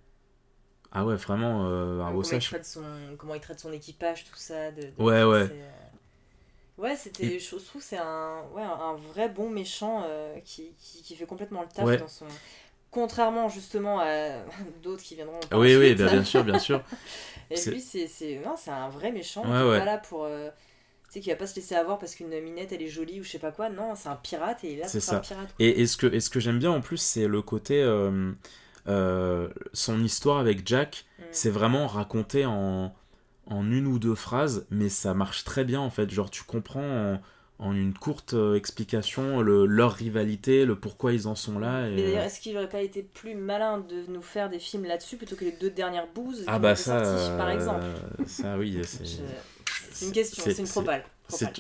ah 0.93 1.05
ouais 1.05 1.17
vraiment 1.17 1.67
euh, 1.67 1.99
comment, 1.99 2.05
Barbossa, 2.05 2.37
il 2.37 2.41
je- 2.41 2.49
traite 2.49 2.65
son, 2.65 2.83
comment 3.19 3.35
il 3.35 3.41
traite 3.41 3.61
son 3.61 3.73
équipage, 3.73 4.25
tout 4.25 4.37
ça. 4.37 4.73
De, 4.73 4.83
de- 4.83 4.93
Ouais, 4.99 5.25
ouais. 5.25 5.49
euh, 5.51 5.71
Ouais, 6.79 6.97
c'était, 6.97 7.39
je 7.39 7.57
trouve 7.57 7.83
c'est 7.83 7.99
un, 7.99 8.43
ouais, 8.55 8.63
un 8.63 8.95
vrai 8.95 9.29
bon 9.29 9.51
méchant 9.51 10.05
qui, 10.45 10.73
qui, 10.79 11.03
qui 11.03 11.15
fait 11.15 11.27
complètement 11.27 11.63
le 11.63 11.69
taf 11.69 11.85
Ouais. 11.85 11.99
dans 11.99 12.09
son. 12.09 12.27
Contrairement 12.91 13.49
justement 13.49 14.01
à 14.01 14.43
d'autres 14.83 15.03
qui 15.03 15.15
viendront. 15.15 15.39
oui 15.53 15.77
oui 15.77 15.95
bien 15.95 16.25
sûr 16.25 16.43
bien 16.45 16.59
sûr 16.59 16.83
Et 17.51 17.57
lui, 17.71 17.81
c'est, 17.81 18.07
un 18.71 18.89
vrai 18.89 19.13
méchant. 19.13 19.43
Ouais, 19.45 19.71
ouais. 19.71 19.79
pas 19.79 19.85
là 19.85 19.99
pour. 19.99 20.25
Tu 21.11 21.15
sais, 21.15 21.21
qui 21.21 21.31
va 21.31 21.37
pas 21.37 21.47
se 21.49 21.57
laisser 21.57 21.75
avoir 21.75 21.99
parce 21.99 22.15
qu'une 22.15 22.29
minette 22.41 22.71
elle 22.73 22.83
est 22.83 22.89
jolie 22.89 23.21
ou 23.21 23.25
je 23.25 23.31
sais 23.31 23.39
pas 23.41 23.51
quoi. 23.51 23.69
Non, 23.69 23.95
c'est 23.97 24.09
un 24.09 24.17
pirate 24.17 24.63
et 24.65 24.73
il 24.73 24.79
est 24.79 24.83
là 24.83 24.89
C'est 24.89 25.01
ça. 25.01 25.17
un 25.17 25.21
pirate. 25.21 25.49
Et, 25.59 25.81
et 25.83 25.87
ce 25.87 25.97
que, 25.97 26.07
et 26.07 26.21
ce 26.21 26.31
que 26.31 26.39
j'aime 26.41 26.59
bien 26.61 26.71
en 26.71 26.81
plus, 26.81 26.99
c'est 26.99 27.27
le 27.27 27.43
côté. 27.43 27.83
euh, 27.83 28.33
euh, 28.89 29.49
son 29.73 30.03
histoire 30.03 30.39
avec 30.39 30.67
Jack, 30.67 31.05
Mm. 31.19 31.23
c'est 31.33 31.51
vraiment 31.51 31.87
raconté 31.87 32.47
en, 32.47 32.95
en 33.47 33.71
une 33.71 33.87
ou 33.87 33.99
deux 33.99 34.15
phrases, 34.15 34.67
mais 34.71 34.89
ça 34.89 35.13
marche 35.15 35.45
très 35.45 35.65
bien 35.65 35.81
en 35.81 35.91
fait. 35.91 36.11
Genre, 36.11 36.31
tu 36.31 36.45
comprends 36.45 36.81
en, 36.83 37.21
en 37.59 37.75
une 37.75 37.93
courte 37.93 38.35
euh, 38.35 38.55
explication 38.57 39.43
le, 39.43 39.67
leur 39.67 39.93
rivalité, 39.93 40.65
le 40.65 40.77
pourquoi 40.77 41.13
ils 41.13 41.29
en 41.29 41.35
sont 41.35 41.59
là. 41.59 41.89
Et, 41.89 41.95
Mais 41.95 42.03
d'ailleurs, 42.03 42.25
est-ce 42.25 42.41
qu'il 42.41 42.57
aurait 42.57 42.69
pas 42.69 42.81
été 42.81 43.03
plus 43.03 43.35
malin 43.35 43.79
de 43.81 44.05
nous 44.09 44.23
faire 44.23 44.49
des 44.49 44.59
films 44.59 44.85
là-dessus 44.85 45.17
plutôt 45.19 45.37
que 45.37 45.45
les 45.45 45.53
deux 45.53 45.71
dernières 45.71 46.07
bouses 46.13 46.45
ah 46.47 46.59
bah 46.59 46.75
ça. 46.75 47.05
sorties, 47.05 47.37
par 47.37 47.51
exemple? 47.51 47.85
Ça, 48.27 48.57
oui, 48.59 48.81
c'est. 48.85 49.05
Je- 49.05 49.23
C'est 49.93 50.07
une 50.07 50.13
question, 50.13 50.43
c'est- 50.45 50.63
une 50.63 50.69
propale. 50.69 51.05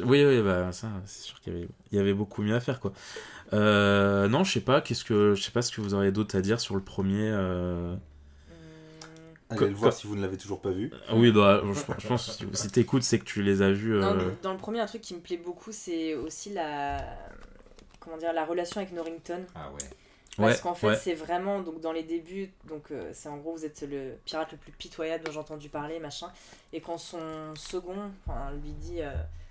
Oui, 0.04 0.24
oui, 0.24 0.42
bah 0.42 0.72
ça, 0.72 0.88
c'est 1.06 1.22
sûr 1.22 1.40
qu'il 1.40 1.52
y 1.52 1.56
avait, 1.56 1.68
il 1.92 1.98
y 1.98 2.00
avait 2.00 2.14
beaucoup 2.14 2.42
mieux 2.42 2.54
à 2.54 2.60
faire 2.60 2.80
quoi. 2.80 2.92
Euh, 3.52 4.28
non, 4.28 4.44
je 4.44 4.52
sais 4.52 4.60
pas, 4.60 4.80
qu'est-ce 4.80 5.04
que, 5.04 5.34
je 5.34 5.42
sais 5.42 5.50
pas 5.52 5.62
ce 5.62 5.72
que 5.72 5.80
vous 5.80 5.94
auriez 5.94 6.12
d'autre 6.12 6.36
à 6.36 6.40
dire 6.40 6.60
sur 6.60 6.74
le 6.76 6.82
premier. 6.82 7.28
euh, 7.30 7.94
Allez 9.48 9.58
Co- 9.58 9.66
le 9.66 9.74
voir 9.74 9.92
si 9.92 10.06
vous 10.06 10.14
ne 10.14 10.22
l'avez 10.22 10.36
toujours 10.36 10.60
pas 10.62 10.70
vu. 10.70 10.92
Ah 11.08 11.16
Oui, 11.16 11.32
bah, 11.32 11.60
je, 11.64 11.72
je 11.98 12.06
pense 12.06 12.26
que 12.26 12.32
si, 12.32 12.62
si 12.62 12.70
t'écoutes, 12.70 13.02
c'est 13.02 13.18
que 13.18 13.24
tu 13.24 13.42
les 13.42 13.62
as 13.62 13.72
vus. 13.72 13.94
Non, 13.94 14.14
euh, 14.14 14.30
dans 14.42 14.52
le 14.52 14.58
premier, 14.58 14.78
un 14.80 14.86
truc 14.86 15.00
qui 15.02 15.12
me 15.14 15.20
plaît 15.20 15.38
beaucoup, 15.44 15.72
c'est 15.72 16.14
aussi 16.14 16.50
la 16.50 17.04
comment 17.98 18.16
dire 18.16 18.32
la 18.32 18.44
relation 18.44 18.80
avec 18.80 18.92
Norrington. 18.92 19.40
Ah 19.54 19.70
ouais. 19.72 19.78
Parce 20.40 20.56
Ouais, 20.56 20.62
qu'en 20.62 20.74
fait, 20.74 20.86
ouais. 20.88 20.96
c'est 20.96 21.14
vraiment 21.14 21.60
donc 21.60 21.80
dans 21.80 21.92
les 21.92 22.02
débuts, 22.02 22.50
donc 22.64 22.90
euh, 22.90 23.10
c'est 23.12 23.28
en 23.28 23.36
gros 23.36 23.52
vous 23.52 23.64
êtes 23.64 23.82
le 23.82 24.14
pirate 24.24 24.52
le 24.52 24.58
plus 24.58 24.72
pitoyable 24.72 25.24
dont 25.24 25.32
j'ai 25.32 25.38
entendu 25.38 25.68
parler, 25.68 25.98
machin. 25.98 26.30
Et 26.72 26.80
quand 26.80 26.98
son 26.98 27.54
second, 27.56 28.10
enfin, 28.26 28.50
lui 28.62 28.72
dit, 28.72 29.02
euh, 29.02 29.10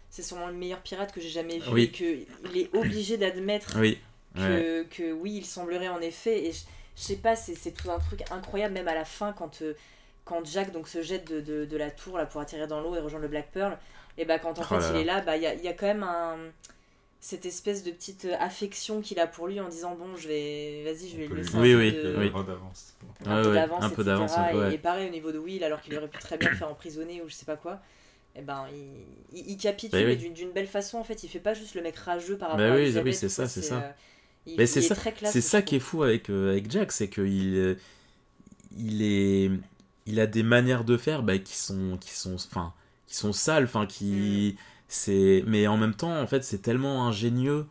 c'est 0.10 0.24
sûrement 0.24 0.48
le 0.48 0.54
meilleur 0.54 0.80
pirate 0.82 1.12
que 1.12 1.22
j'ai 1.22 1.30
jamais 1.30 1.60
vu, 1.60 1.70
Oui. 1.72 1.84
et 1.84 1.92
que 1.92 2.50
il 2.52 2.58
est 2.58 2.76
obligé 2.76 3.18
d'admettre 3.18 3.78
Oui. 3.80 4.00
ouais. 4.36 4.42
que, 4.42 4.84
que 4.84 5.12
oui, 5.12 5.36
il 5.38 5.46
semblerait 5.46 5.90
en 5.90 6.02
effet. 6.02 6.46
Et 6.46 6.52
je, 6.52 6.60
sais 6.96 7.16
pas, 7.18 7.36
c'est 7.36 7.72
tout 7.72 7.90
un 7.92 8.00
truc 8.00 8.24
incroyable, 8.32 8.74
même 8.74 8.88
à 8.88 8.96
la 8.96 9.06
fin, 9.06 9.32
quand, 9.34 9.62
euh, 9.62 9.74
quand 10.26 10.46
Jack 10.46 10.72
donc, 10.72 10.88
se 10.88 11.02
jette 11.02 11.32
de, 11.32 11.42
de, 11.42 11.66
de 11.66 11.78
la 11.78 11.92
tour 11.92 12.18
là, 12.18 12.26
pour 12.26 12.42
atterrir 12.42 12.68
dans 12.68 12.82
l'eau 12.82 12.96
et 12.96 13.00
rejoindre 13.00 13.24
le 13.24 13.30
Black 13.30 13.52
Pearl. 13.52 13.78
Et 14.18 14.26
bah, 14.26 14.38
quand 14.40 14.58
en 14.60 14.62
Oh 14.62 14.66
fait 14.66 14.80
là 14.80 14.90
il 14.94 14.96
est 15.02 15.04
là, 15.06 15.22
bah, 15.22 15.38
il 15.38 15.44
y, 15.44 15.48
a, 15.48 15.54
y 15.54 15.68
a 15.68 15.74
quand 15.74 15.86
même 15.88 16.04
un, 16.04 16.38
cette 17.22 17.46
espèce 17.46 17.84
de 17.84 17.92
petite 17.92 18.26
euh, 18.26 18.36
affection 18.40 19.02
qu'il 19.02 19.20
a 19.20 19.28
pour 19.28 19.48
lui 19.48 19.60
en 19.60 19.68
disant 19.70 19.96
Bon, 19.96 20.16
je 20.16 20.28
vais, 20.28 20.84
vas-y, 20.86 21.10
je 21.10 21.18
vais 21.18 21.28
lui 21.28 21.36
laisser 21.42 21.58
Oui, 21.58 21.72
un 21.74 21.76
peu 21.76 21.80
oui, 21.80 21.92
de- 21.92 22.16
oui. 22.18 22.46
d'avance. 22.46 22.94
un 23.26 23.36
Ouais, 23.38 23.42
peu 23.44 23.50
ouais, 23.50 23.54
d'avance, 23.56 23.84
un 23.84 23.90
peu 23.90 24.04
d'avance, 24.04 24.32
Et- 24.52 24.56
ouais. 24.56 24.74
Et, 24.76 24.78
pareil 24.78 25.08
au 25.08 25.12
niveau 25.12 25.32
de 25.32 25.38
Will, 25.38 25.64
alors 25.64 25.82
qu'il 25.82 25.96
aurait 25.98 26.08
pu 26.08 26.20
très 26.20 26.38
bien 26.38 26.50
le 26.50 26.56
faire 26.56 26.70
emprisonner 26.70 27.22
ou 27.22 27.28
je 27.30 27.34
sais 27.34 27.46
pas 27.46 27.58
quoi. 27.58 27.80
Et 28.36 28.42
ben, 28.42 28.68
il, 28.74 29.38
il, 29.38 29.52
il 29.52 29.58
capitule 29.58 30.00
Bah 30.00 30.06
oui. 30.06 30.30
d'une 30.32 30.52
belle 30.52 30.68
façon 30.68 30.98
en 30.98 31.04
fait. 31.04 31.24
Il 31.24 31.30
fait 31.30 31.40
pas 31.40 31.54
juste 31.54 31.76
le 31.76 31.82
mec 31.82 31.98
rageux 31.98 32.38
par 32.38 32.50
rapport 32.52 32.66
Bah 32.66 32.74
à 32.74 32.78
oui, 32.78 32.92
oui, 32.96 33.10
ou 33.10 33.14
c'est 33.14 33.28
ça, 33.28 33.48
c'est 33.48 33.64
ça. 33.64 33.76
euh, 33.82 33.92
il, 34.46 34.56
Mais 34.58 34.64
il 34.64 34.68
c'est 34.68 34.80
est 34.80 34.84
ça- 34.84 34.96
très 34.96 35.12
classe. 35.12 35.34
C'est 35.34 35.42
ça 35.42 35.62
qui 35.62 35.76
est 35.76 35.80
fou 35.80 36.04
avec, 36.04 36.30
euh, 36.30 36.52
avec 36.52 36.72
Jack, 36.72 36.92
c'est 36.94 37.10
qu'il 37.10 37.54
euh, 37.56 37.76
il 38.78 39.02
est, 39.02 39.52
il 40.06 40.20
a 40.20 40.28
des 40.28 40.44
manières 40.44 40.84
de 40.86 40.96
faire 40.98 41.24
bah, 41.24 41.38
qui 41.38 41.56
sont, 41.58 41.98
qui 42.00 42.12
sont, 42.12 42.36
enfin, 42.36 42.74
qui 43.08 43.16
sont 43.16 43.34
sales, 43.34 43.66
enfin, 43.66 43.86
qui, 43.86 44.56
Mm. 44.56 44.64
C'est, 44.90 45.44
mais 45.48 45.68
en 45.68 45.78
même 45.78 45.96
temps, 45.96 46.20
en 46.22 46.28
fait, 46.28 46.44
c'est 46.44 46.62
tellement 46.62 47.08
ingénieux 47.08 47.68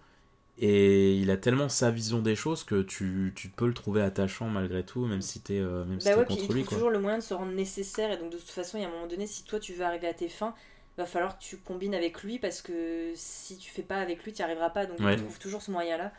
Et 0.59 1.16
il 1.16 1.31
a 1.33 1.38
tellement 1.38 1.68
sa 1.70 1.90
vision 1.90 2.20
des 2.22 2.37
choses 2.37 2.64
que 2.64 2.83
tu, 2.83 3.33
tu 3.37 3.48
peux 3.50 3.66
le 3.68 3.74
trouver 3.74 4.02
attachant 4.02 4.48
malgré 4.50 4.85
tout, 4.85 5.07
même 5.07 5.22
si 5.22 5.40
t'es 5.42 5.59
euh, 5.61 5.85
même 5.87 6.00
si 6.00 6.07
Bah 6.07 6.14
t'es 6.14 6.20
ouais, 6.20 6.26
il 6.31 6.37
contre 6.48 6.54
lui. 6.54 6.64
toujours 6.64 6.90
le 6.90 6.98
moyen 7.00 7.18
de 7.18 7.22
se 7.22 7.35
rendre 7.35 7.52
nécessaire, 7.52 8.11
et 8.12 8.16
donc 8.18 8.31
de 8.33 8.38
toute 8.38 8.50
façon, 8.50 8.78
il 8.78 8.83
y 8.83 8.85
a 8.85 8.88
un 8.88 8.92
moment 8.92 9.07
donné, 9.07 9.26
si 9.26 9.44
toi 9.44 9.59
tu 9.61 9.74
veux 9.74 9.85
arriver 9.85 10.07
à 10.09 10.14
tes 10.14 10.28
fins, 10.28 10.54
va 10.96 11.07
falloir 11.07 11.38
que 11.38 11.42
tu 11.44 11.59
combines 11.59 11.94
avec 11.94 12.22
lui, 12.22 12.38
parce 12.38 12.62
que 12.62 13.12
si 13.16 13.59
tu 13.59 13.70
fais 13.70 13.83
pas 13.83 13.96
avec 13.98 14.24
lui, 14.24 14.33
tu 14.33 14.38
n'y 14.40 14.44
arriveras 14.44 14.70
pas, 14.70 14.87
donc 14.87 14.98
Ouais. 14.98 15.14
il 15.14 15.16
trouve 15.16 15.38
toujours 15.38 15.62
ce 15.62 15.70
moyen-là 15.70 16.12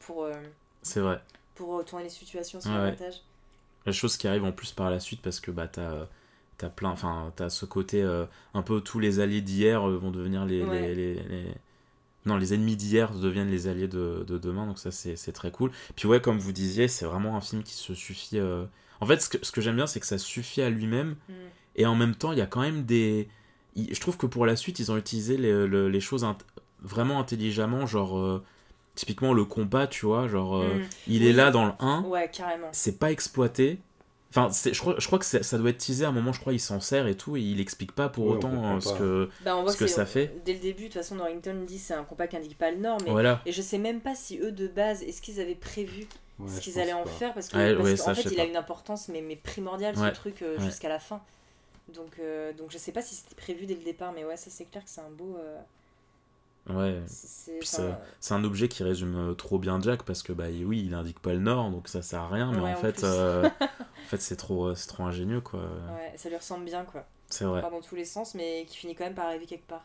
pour, 0.00 0.24
euh, 0.24 0.34
C'est 0.82 1.00
vrai. 1.00 1.20
pour 1.54 1.84
tourner 1.84 2.04
les 2.04 2.10
situations, 2.10 2.60
son 2.60 2.74
Ouais, 2.74 2.80
ouais. 2.80 2.88
avantage. 2.88 3.22
La 3.86 3.92
chose 3.92 4.16
qui 4.16 4.28
arrive 4.28 4.44
en 4.44 4.52
plus 4.52 4.72
par 4.72 4.90
la 4.90 5.00
suite 5.00 5.22
parce 5.22 5.40
que 5.40 5.50
bah 5.50 5.68
t'as 5.68 5.92
euh, 5.92 6.06
t'as 6.60 6.68
plein 6.68 6.90
enfin 6.90 7.32
t'as 7.36 7.48
ce 7.50 7.64
côté 7.64 8.02
euh, 8.02 8.26
un 8.54 8.62
peu 8.62 8.80
tous 8.80 8.98
les 9.00 9.18
alliés 9.20 9.40
d'hier 9.40 9.88
euh, 9.88 9.96
vont 9.96 10.10
devenir 10.10 10.44
les, 10.44 10.62
Ouais. 10.62 10.80
les, 10.80 10.94
les- 10.94 11.14
les- 11.14 11.54
non 12.26 12.36
les 12.36 12.52
ennemis 12.54 12.76
d'hier 12.76 13.12
deviennent 13.14 13.50
les 13.50 13.66
alliés 13.66 13.88
de, 13.88 14.24
de 14.26 14.36
demain 14.38 14.66
donc 14.66 14.78
ça 14.78 14.90
c'est 14.90 15.32
très 15.32 15.50
cool 15.50 15.70
puis 15.96 16.06
ouais 16.06 16.20
comme 16.20 16.38
vous 16.38 16.52
disiez 16.52 16.86
c'est 16.86 17.06
vraiment 17.06 17.36
un 17.36 17.40
film 17.40 17.62
qui 17.62 17.72
se 17.74 17.94
suffit 17.94 18.38
euh, 18.38 18.64
en 19.00 19.06
fait 19.06 19.20
ce 19.22 19.28
que, 19.30 19.38
ce 19.44 19.52
que 19.52 19.60
j'aime 19.62 19.76
bien 19.76 19.86
c'est 19.86 20.00
que 20.00 20.06
ça 20.06 20.18
suffit 20.18 20.60
à 20.62 20.68
lui-même 20.70 21.16
Mm. 21.28 21.32
et 21.76 21.86
en 21.86 21.94
même 21.94 22.14
temps 22.14 22.32
il 22.32 22.38
y 22.38 22.42
a 22.42 22.46
quand 22.46 22.60
même 22.60 22.84
des 22.84 23.28
il- 23.74 23.94
je 23.94 24.00
trouve 24.00 24.18
que 24.18 24.26
pour 24.26 24.44
la 24.44 24.54
suite 24.56 24.78
ils 24.80 24.92
ont 24.92 24.96
utilisé 24.98 25.36
les, 25.38 25.66
le- 25.66 25.88
les 25.88 26.00
choses 26.00 26.24
int- 26.24 26.36
vraiment 26.82 27.18
intelligemment 27.20 27.86
genre 27.86 28.18
euh, 28.18 28.44
typiquement 28.96 29.32
le 29.32 29.46
combat 29.46 29.86
tu 29.86 30.04
vois 30.04 30.28
genre 30.28 30.58
Mm. 30.62 30.82
il 31.08 31.22
Oui. 31.22 31.28
est 31.28 31.32
là 31.32 31.50
dans 31.50 31.64
le 31.64 31.72
1 31.78 32.02
Ouais, 32.02 32.28
carrément. 32.30 32.68
c'est 32.72 32.98
pas 32.98 33.10
exploité. 33.10 33.78
Enfin, 34.30 34.48
je 34.72 34.78
crois, 34.78 34.94
je 34.98 35.06
crois 35.06 35.18
que 35.18 35.24
ça 35.24 35.58
doit 35.58 35.70
être 35.70 35.78
teasé 35.78 36.04
à 36.04 36.08
un 36.08 36.12
moment, 36.12 36.32
je 36.32 36.38
crois, 36.40 36.52
il 36.52 36.60
s'en 36.60 36.78
sert 36.80 37.06
et 37.08 37.16
tout, 37.16 37.36
et 37.36 37.40
il 37.40 37.60
explique 37.60 37.92
pas 37.92 38.08
pour 38.08 38.26
Ouais, 38.26 38.32
autant 38.36 38.76
euh, 38.76 38.80
ce 38.80 38.92
que. 38.94 39.28
Bah, 39.44 39.56
on 39.56 39.62
voit 39.62 39.72
Ce 39.72 39.76
que 39.76 39.88
ça 39.88 40.06
fait. 40.06 40.40
Dès 40.44 40.52
le 40.52 40.60
début, 40.60 40.84
de 40.84 40.88
toute 40.88 40.94
façon, 41.02 41.16
Norrington 41.16 41.64
dit 41.66 41.78
c'est 41.78 41.94
un 41.94 42.04
combat 42.04 42.28
qui 42.28 42.36
indique 42.36 42.56
pas 42.56 42.70
le 42.70 42.76
Nord, 42.78 42.98
mais. 43.04 43.10
Voilà. 43.10 43.40
Et 43.44 43.52
je 43.52 43.60
sais 43.60 43.78
même 43.78 44.00
pas 44.00 44.14
si 44.14 44.38
eux 44.38 44.52
de 44.52 44.68
base, 44.68 45.02
est-ce 45.02 45.20
qu'ils 45.20 45.40
avaient 45.40 45.54
prévu 45.56 46.06
Ouais, 46.38 46.48
ce 46.48 46.60
qu'ils 46.60 46.78
allaient 46.80 46.92
en 46.94 47.02
pas. 47.02 47.10
faire 47.10 47.34
parce 47.34 47.52
Ouais, 47.52 47.74
qu'en 47.76 48.14
fait 48.14 48.30
il 48.30 48.40
a 48.40 48.44
une 48.44 48.56
importance 48.56 49.08
mais, 49.08 49.20
mais 49.20 49.36
primordiale 49.36 49.94
Ouais, 49.98 50.08
ce 50.08 50.14
truc 50.14 50.40
euh, 50.40 50.56
ouais. 50.56 50.64
jusqu'à 50.64 50.88
la 50.88 50.98
fin 50.98 51.20
donc 51.94 52.12
euh, 52.18 52.54
donc 52.54 52.70
je 52.70 52.78
sais 52.78 52.92
pas 52.92 53.02
si 53.02 53.14
c'était 53.14 53.34
prévu 53.34 53.66
dès 53.66 53.74
le 53.74 53.82
départ 53.82 54.12
mais 54.14 54.24
ouais 54.24 54.38
ça 54.38 54.48
c'est 54.48 54.64
clair 54.64 54.82
que 54.82 54.88
c'est 54.88 55.02
un 55.02 55.10
beau 55.10 55.36
euh, 55.38 55.58
Ouais. 56.76 57.00
c'est- 57.06 58.32
un 58.34 58.44
objet 58.44 58.68
qui 58.68 58.82
résume 58.82 59.16
euh, 59.30 59.34
trop 59.34 59.58
bien 59.58 59.80
Jack 59.80 60.02
parce 60.04 60.22
que, 60.22 60.32
bah 60.32 60.44
oui, 60.64 60.82
il 60.86 60.94
indique 60.94 61.20
pas 61.20 61.32
le 61.32 61.40
Nord, 61.40 61.70
donc 61.70 61.88
ça 61.88 62.02
sert 62.02 62.20
à 62.20 62.28
rien, 62.28 62.52
mais 62.52 62.60
Ouais, 62.60 62.68
en 62.70 62.72
en 62.72 62.76
fait, 62.76 63.04
euh, 63.04 63.44
en 63.60 64.08
fait 64.08 64.20
c'est 64.20 64.36
trop, 64.36 64.66
euh, 64.68 64.74
c'est 64.74 64.88
trop 64.88 65.04
ingénieux, 65.04 65.40
quoi. 65.40 65.60
ouais, 65.60 66.12
ça 66.16 66.28
lui 66.28 66.36
ressemble 66.36 66.64
bien 66.64 66.84
quoi 66.84 67.04
C'est 67.28 67.44
vrai. 67.44 67.60
pas 67.60 67.70
dans 67.70 67.80
tous 67.80 67.94
les 67.96 68.04
sens 68.04 68.34
mais 68.34 68.64
qui 68.68 68.76
finit 68.76 68.94
quand 68.94 69.04
même 69.04 69.14
par 69.14 69.26
arriver 69.26 69.46
quelque 69.46 69.66
part 69.66 69.84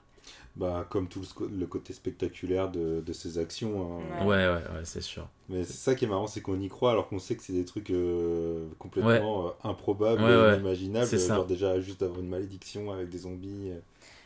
Bah, 0.56 0.86
comme 0.90 1.08
tout 1.10 1.22
le, 1.52 1.66
côté 1.68 1.92
spectaculaire 1.94 2.70
de, 2.72 3.02
de 3.06 3.14
ses 3.14 3.38
actions. 3.40 4.00
hein. 4.00 4.26
Ouais, 4.26 4.36
ouais, 4.48 4.48
ouais, 4.48 4.84
c'est 4.86 5.02
sûr. 5.02 5.28
Mais 5.50 5.64
c'est 5.64 5.74
ça 5.74 5.96
qui 5.96 6.06
est 6.06 6.08
marrant, 6.08 6.28
c'est 6.28 6.42
qu'on 6.42 6.60
y 6.60 6.70
croit 6.70 6.92
alors 6.92 7.08
qu'on 7.10 7.20
sait 7.20 7.36
que 7.36 7.44
c'est 7.44 7.54
des 7.54 7.66
trucs 7.66 7.90
euh, 7.92 8.68
complètement 8.80 9.48
euh, 9.48 9.52
improbables, 9.64 10.24
Ouais, 10.24 10.36
ouais. 10.42 10.54
inimaginables. 10.56 11.06
C'est 11.08 11.20
ça. 11.20 11.36
Genre 11.36 11.46
déjà 11.46 11.80
juste 11.82 12.02
avoir 12.04 12.20
une 12.22 12.30
malédiction 12.30 12.92
avec 12.92 13.10
des 13.10 13.20
zombies. 13.20 13.72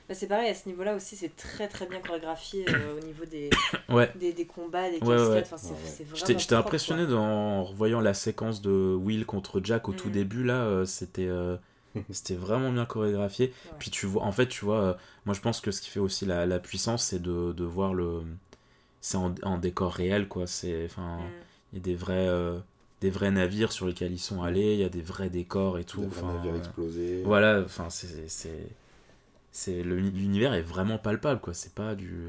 Bah, 0.09 0.15
c'est 0.15 0.27
pareil 0.27 0.49
à 0.49 0.53
ce 0.55 0.67
niveau 0.67 0.83
là 0.83 0.95
aussi 0.95 1.15
c'est 1.15 1.33
très 1.37 1.67
très 1.69 1.85
bien 1.85 1.99
chorégraphié 1.99 2.65
euh, 2.67 2.97
au 2.97 3.05
niveau 3.05 3.23
des, 3.25 3.49
Ouais. 3.89 4.11
des, 4.15 4.33
des 4.33 4.45
combats 4.45 4.89
des 4.89 4.95
Ouais, 4.97 5.15
cascades 5.15 5.29
ouais. 5.29 5.41
enfin, 5.43 5.57
c'est 5.57 5.67
Ouais, 5.69 5.73
ouais. 5.75 5.79
c'est 5.85 6.03
vraiment 6.03 6.39
J'étais 6.39 6.55
impressionné 6.55 7.05
quoi. 7.05 7.13
dans- 7.13 7.21
en 7.23 7.63
revoyant 7.63 8.01
la 8.01 8.13
séquence 8.13 8.61
de 8.61 8.95
Will 8.99 9.25
contre 9.25 9.61
Jack 9.63 9.87
au 9.87 9.93
tout 9.93 10.09
Mm. 10.09 10.11
début, 10.11 10.43
là, 10.43 10.63
euh, 10.63 10.85
c'était. 10.85 11.27
euh, 11.27 11.55
C'était 12.11 12.35
vraiment 12.35 12.71
bien 12.71 12.85
chorégraphié. 12.85 13.47
Ouais. 13.47 13.71
Puis 13.79 13.89
tu 13.89 14.05
vois, 14.05 14.21
en 14.23 14.31
fait, 14.31 14.47
tu 14.47 14.63
vois, 14.65 14.79
euh, 14.81 14.93
moi 15.25 15.33
je 15.33 15.41
pense 15.41 15.59
que 15.61 15.71
ce 15.71 15.81
qui 15.81 15.89
fait 15.89 15.99
aussi 15.99 16.25
la, 16.25 16.45
la 16.45 16.59
puissance, 16.59 17.03
c'est 17.03 17.21
de, 17.21 17.51
de 17.53 17.63
voir 17.63 17.93
le. 17.95 18.21
C'est 19.01 19.17
en, 19.17 19.33
en 19.43 19.57
décor 19.57 19.93
réel, 19.93 20.27
quoi. 20.27 20.45
C'est. 20.47 20.85
Enfin, 20.85 21.17
Mm. 21.17 21.21
il 21.73 21.77
y 21.77 21.81
a 21.81 21.83
des 21.83 21.95
vrais. 21.95 22.27
euh, 22.27 22.59
des 23.01 23.09
vrais 23.09 23.31
navires 23.31 23.71
sur 23.71 23.85
lesquels 23.87 24.11
ils 24.11 24.19
sont 24.19 24.43
allés, 24.43 24.73
il 24.73 24.79
y 24.79 24.83
a 24.83 24.89
des 24.89 25.01
vrais 25.01 25.29
décors 25.29 25.77
et 25.79 25.85
tout. 25.85 26.01
Des 26.01 26.07
vrais 26.07 26.21
navires 26.33 26.53
euh, 26.53 26.57
explosés. 26.57 27.21
voilà, 27.23 27.61
enfin, 27.65 27.89
c'est. 27.89 28.27
C'est- 29.59 29.83
L'univers 29.83 30.53
est 30.53 30.61
vraiment 30.61 30.97
palpable, 30.97 31.41
quoi. 31.41 31.53
C'est 31.53 31.73
pas 31.73 31.95
du. 31.95 32.27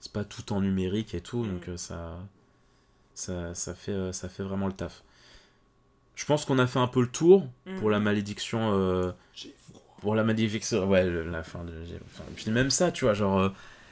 C'est 0.00 0.12
pas 0.12 0.24
tout 0.24 0.52
en 0.52 0.60
numérique 0.62 1.14
et 1.14 1.20
tout, 1.20 1.44
donc 1.46 1.66
Mm. 1.68 1.70
euh, 1.72 1.76
ça. 1.76 2.18
Ça, 3.14 3.54
ça, 3.54 3.74
fait, 3.74 3.92
euh, 3.92 4.12
ça 4.12 4.28
fait 4.30 4.42
vraiment 4.42 4.66
le 4.66 4.72
taf. 4.72 5.02
Je 6.14 6.24
pense 6.24 6.44
qu'on 6.44 6.58
a 6.58 6.66
fait 6.66 6.78
un 6.78 6.86
peu 6.86 7.00
le 7.02 7.08
tour 7.08 7.46
pour 7.78 7.88
Mm. 7.88 7.92
la 7.92 8.00
malédiction. 8.00 8.72
euh, 8.74 9.12
pour 10.00 10.14
la 10.14 10.24
malédiction 10.24 10.88
ouais 10.88 11.04
le- 11.04 11.28
la 11.30 11.42
fin 11.42 11.62
de 11.64 11.72
enfin, 12.06 12.24
puis 12.34 12.50
même 12.50 12.70
ça 12.70 12.90
tu 12.90 13.04
vois 13.04 13.12
genre 13.12 13.38
euh, 13.38 13.48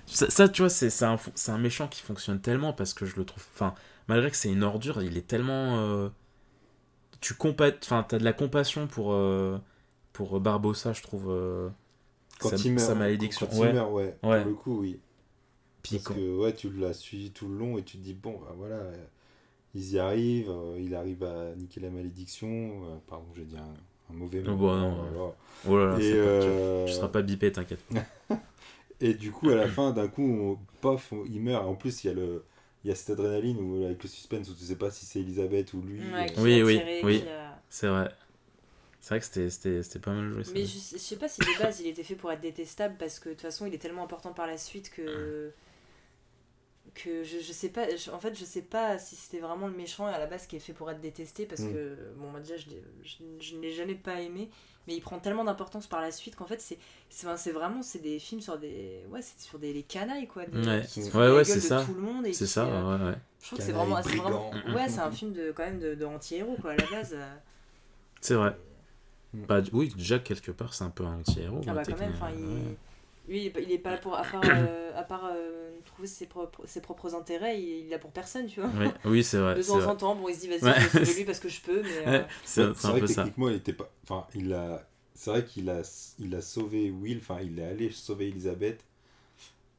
ça, 0.07 0.31
ça, 0.31 0.49
tu 0.49 0.63
vois 0.63 0.71
c'est 0.71 0.89
c'est 0.89 1.05
un 1.05 1.19
c'est 1.35 1.53
un 1.53 1.59
méchant 1.59 1.87
qui 1.87 2.01
fonctionne 2.01 2.41
tellement 2.41 2.73
parce 2.73 2.95
que 2.95 3.05
je 3.05 3.17
le 3.17 3.27
trouve 3.27 3.45
enfin 3.55 3.75
malgré 4.09 4.31
que 4.31 4.37
c'est 4.39 4.51
une 4.51 4.63
ordure 4.63 5.03
il 5.03 5.19
est 5.19 5.27
tellement 5.27 5.77
euh, 5.81 6.09
tu 7.21 7.35
compa 7.35 7.71
enfin 7.83 8.05
t'as 8.09 8.19
de 8.19 8.25
la 8.25 8.33
compassion 8.33 8.87
pour 8.87 9.13
euh, 9.13 9.59
pour 10.15 10.41
Barbossa 10.41 10.95
je 10.95 11.03
trouve 11.03 11.27
euh, 11.31 11.69
Quand 12.39 12.51
sa, 12.51 12.57
il 12.57 12.73
meurt, 12.73 12.87
sa 12.87 12.95
malédiction 12.95 13.47
quand 13.47 13.57
il 13.57 13.73
meurt, 13.75 13.93
ouais. 13.93 14.17
Ouais. 14.23 14.41
Pour 14.43 14.49
le 14.51 14.55
coup, 14.55 14.79
oui. 14.81 14.99
puis 15.83 15.97
Parce 15.97 16.09
quand- 16.09 16.15
que 16.15 16.37
ouais, 16.39 16.53
tu 16.55 16.71
l'as 16.71 16.93
suivi 16.93 17.31
tout 17.31 17.49
le 17.49 17.57
long 17.59 17.79
et 17.79 17.83
tu 17.83 17.99
te 17.99 18.03
dis, 18.03 18.15
bon, 18.15 18.39
bah 18.41 18.55
voilà, 18.57 18.77
euh, 18.77 18.95
ils 19.75 19.93
y 19.93 19.99
arrivent, 19.99 20.51
euh, 20.51 20.77
il 20.81 20.95
arrive 20.95 21.23
à 21.25 21.55
niquer 21.57 21.81
la 21.81 21.91
malédiction. 21.91 22.49
euh, 22.49 22.97
pardon, 23.07 23.27
j'ai 23.37 23.45
dit 23.45 23.57
un, 23.57 24.13
un 24.15 24.17
mauvais 24.17 24.41
mot. 24.41 24.53
Oh, 24.53 24.57
bah, 24.57 24.77
non, 24.79 25.35
oh 25.69 25.79
là 25.79 25.87
là, 25.87 25.93
Et, 25.95 25.97
pas- 25.97 26.01
tu- 26.01 26.13
euh, 26.17 26.87
tu, 26.87 26.93
seras 26.93 27.09
pas 27.09 27.23
bipé 27.23 27.51
t'inquiète 27.53 27.85
et 29.01 29.15
du 29.15 29.31
coup, 29.31 29.51
à 29.51 29.55
la 29.57 29.69
fin, 29.69 29.93
d'un 29.93 30.09
coup, 30.09 30.23
on- 30.25 30.59
pof, 30.81 31.13
on- 31.13 31.25
il 31.27 31.41
meurt. 31.41 31.65
En 31.67 31.75
plus, 31.75 32.05
il 32.05 32.09
y 32.09 32.11
a 32.11 32.15
le. 32.15 32.45
Il 32.85 32.89
y 32.89 32.93
a 32.93 32.95
cette 32.95 33.11
adrénaline 33.19 33.59
où, 33.59 33.85
avec 33.85 34.01
le 34.05 34.09
suspense 34.09 34.49
où 34.49 34.55
tu 34.55 34.63
sais 34.65 34.77
pas 34.77 34.91
si 34.93 35.05
c'est 35.05 35.19
Elisabeth 35.19 35.75
ou 35.75 35.83
lui. 35.83 35.99
Ouais, 36.13 36.27
euh, 36.39 36.43
Oui, 36.43 36.63
oui, 36.63 36.79
tiré, 36.79 37.01
oui. 37.05 37.25
a- 37.29 37.61
c'est 37.69 37.89
vrai 37.89 38.09
c'est 39.01 39.09
vrai 39.11 39.21
que 39.21 39.27
c'était- 39.27 39.51
c'était 39.51 39.83
c'était 39.83 39.99
pas 40.01 40.13
mal 40.13 40.31
joué 40.33 40.45
ça. 40.45 40.51
Mais 40.55 40.65
je, 40.65 40.73
je 40.79 40.99
sais 40.99 41.17
pas 41.17 41.29
si 41.29 41.41
de 41.41 41.59
base 41.63 41.81
il 41.81 41.87
était 41.87 42.03
fait 42.03 42.17
pour 42.17 42.31
être 42.33 42.41
détestable 42.41 42.97
parce 42.99 43.19
que 43.21 43.29
de 43.29 43.35
toute 43.35 43.43
façon 43.43 43.67
il 43.67 43.75
est 43.75 43.79
tellement 43.79 44.05
important 44.05 44.33
par 44.33 44.47
la 44.47 44.59
suite 44.59 44.91
que 44.91 45.53
que 46.95 47.23
je, 47.23 47.39
je 47.39 47.53
sais 47.53 47.69
pas 47.69 47.95
je- 47.95 48.11
en 48.11 48.19
fait 48.19 48.35
je 48.37 48.45
sais 48.45 48.63
pas 48.63 48.99
si 48.99 49.15
c'était 49.15 49.39
vraiment 49.39 49.69
le 49.69 49.75
méchant 49.75 50.07
à 50.07 50.19
la 50.19 50.27
base 50.27 50.47
qui 50.47 50.57
est 50.57 50.61
fait 50.61 50.73
pour 50.73 50.91
être 50.91 51.01
détesté 51.01 51.47
parce 51.47 51.61
Mm. 51.61 51.73
que 51.73 51.97
bon 52.17 52.29
moi 52.31 52.41
déjà 52.41 52.57
je, 52.57 52.67
l'ai- 52.71 52.83
je, 53.05 53.17
je 53.41 53.55
ne 53.57 53.61
l'ai 53.61 53.73
jamais 53.73 53.95
pas 53.95 54.21
aimé 54.21 54.49
mais 54.89 54.95
il 54.97 55.01
prend 55.01 55.19
tellement 55.21 55.45
d'importance 55.45 55.87
par 55.87 56.01
la 56.01 56.11
suite 56.11 56.35
qu'en 56.35 56.47
fait 56.47 56.61
c'est 56.61 56.79
c'est 57.11 57.53
vraiment 57.53 57.83
c'est 57.83 57.99
des 58.01 58.19
films 58.19 58.41
sur 58.41 58.59
des 58.59 59.05
ouais 59.11 59.23
c'est 59.23 59.39
sur 59.41 59.59
des 59.61 59.73
les 59.73 59.83
canailles 59.85 60.27
quoi 60.27 60.45
des 60.47 60.59
Ouais. 60.67 60.83
qui 60.89 61.03
Ouais, 61.11 61.45
c'est 61.45 61.55
de 61.57 61.61
ça. 61.61 61.85
tout 61.85 61.95
le 61.95 62.01
monde 62.01 62.27
et 62.27 62.33
c'est 62.33 62.47
qui, 62.47 62.51
ça 62.51 62.65
euh, 62.67 62.99
ouais 62.99 63.05
ouais 63.11 63.19
je 63.41 63.47
trouve 63.47 63.59
que 63.61 63.65
c'est 63.65 63.73
vraiment, 63.73 64.03
c'est 64.03 64.17
vraiment 64.17 64.51
ouais 64.75 64.89
c'est 64.89 64.99
un 65.01 65.13
film 65.13 65.33
de 65.35 65.53
quand 65.53 65.65
même 65.65 65.79
de, 65.79 65.95
de 65.95 66.05
anti-héros 66.05 66.57
quoi 66.61 66.73
à 66.73 66.77
la 66.77 66.87
base 66.91 67.13
euh. 67.15 67.35
c'est 68.21 68.35
vrai. 68.35 68.57
Bah 69.35 69.61
oui 69.73 69.93
Jack 69.99 70.25
quelque 70.25 70.51
part 70.51 70.73
c'est 70.75 70.85
un 70.85 70.91
peu 70.91 71.05
un 71.05 71.19
anti-héros 71.21 71.61
Ah 71.67 71.75
bah 71.75 71.83
quand 71.85 71.99
même, 71.99 72.13
il... 72.39 72.45
ouais. 72.47 72.77
lui 73.29 73.41
il 73.47 73.73
est 73.73 73.79
pas- 73.79 73.91
là 73.91 73.99
pour, 73.99 74.15
à 74.17 74.23
part, 74.23 74.43
euh, 74.45 74.91
à 74.99 75.03
part 75.03 75.31
euh, 75.31 75.71
trouver 75.85 76.09
ses 76.09 76.27
propres, 76.27 76.63
ses 76.67 76.81
propres 76.81 77.15
intérêts, 77.15 77.61
il, 77.61 77.69
il 77.69 77.87
est 77.87 77.91
là 77.91 77.99
pour 77.99 78.11
personne, 78.11 78.47
tu 78.47 78.61
vois. 78.61 78.71
Oui, 78.81 78.87
oui 79.05 79.25
c'est 79.25 79.39
vrai 79.39 79.55
de 79.55 79.63
temps 79.63 79.77
vrai. 79.79 79.87
en 79.87 79.97
temps, 79.97 80.15
bon, 80.17 80.29
il 80.29 80.35
se 80.35 80.41
dit 80.41 80.49
vas-y, 80.49 80.63
Ouais. 80.63 80.75
je 80.81 80.89
vais 80.89 81.05
sauver 81.05 81.15
lui 81.19 81.25
parce 81.25 81.41
que 81.41 81.49
je 81.49 81.61
peux, 81.61 81.83
mais 81.83 82.07
euh, 82.07 82.23
c'est 82.45 82.63
un 82.63 82.73
vrai 82.73 83.01
peu 83.01 83.07
que 83.07 83.13
ça. 83.13 83.25
techniquement, 83.25 83.49
il 83.51 83.57
était 83.57 83.73
pas. 83.73 83.91
Enfin, 84.05 84.27
il 84.35 84.53
a. 84.53 84.89
C'est 85.15 85.31
vrai 85.31 85.45
qu'il 85.45 85.69
a, 85.69 85.83
il 86.21 86.35
a 86.35 86.41
sauvé 86.41 86.91
Will. 86.91 87.19
Enfin, 87.19 87.41
il 87.43 87.59
est 87.59 87.65
allé 87.65 87.91
sauver 87.91 88.29
Elisabeth 88.29 88.85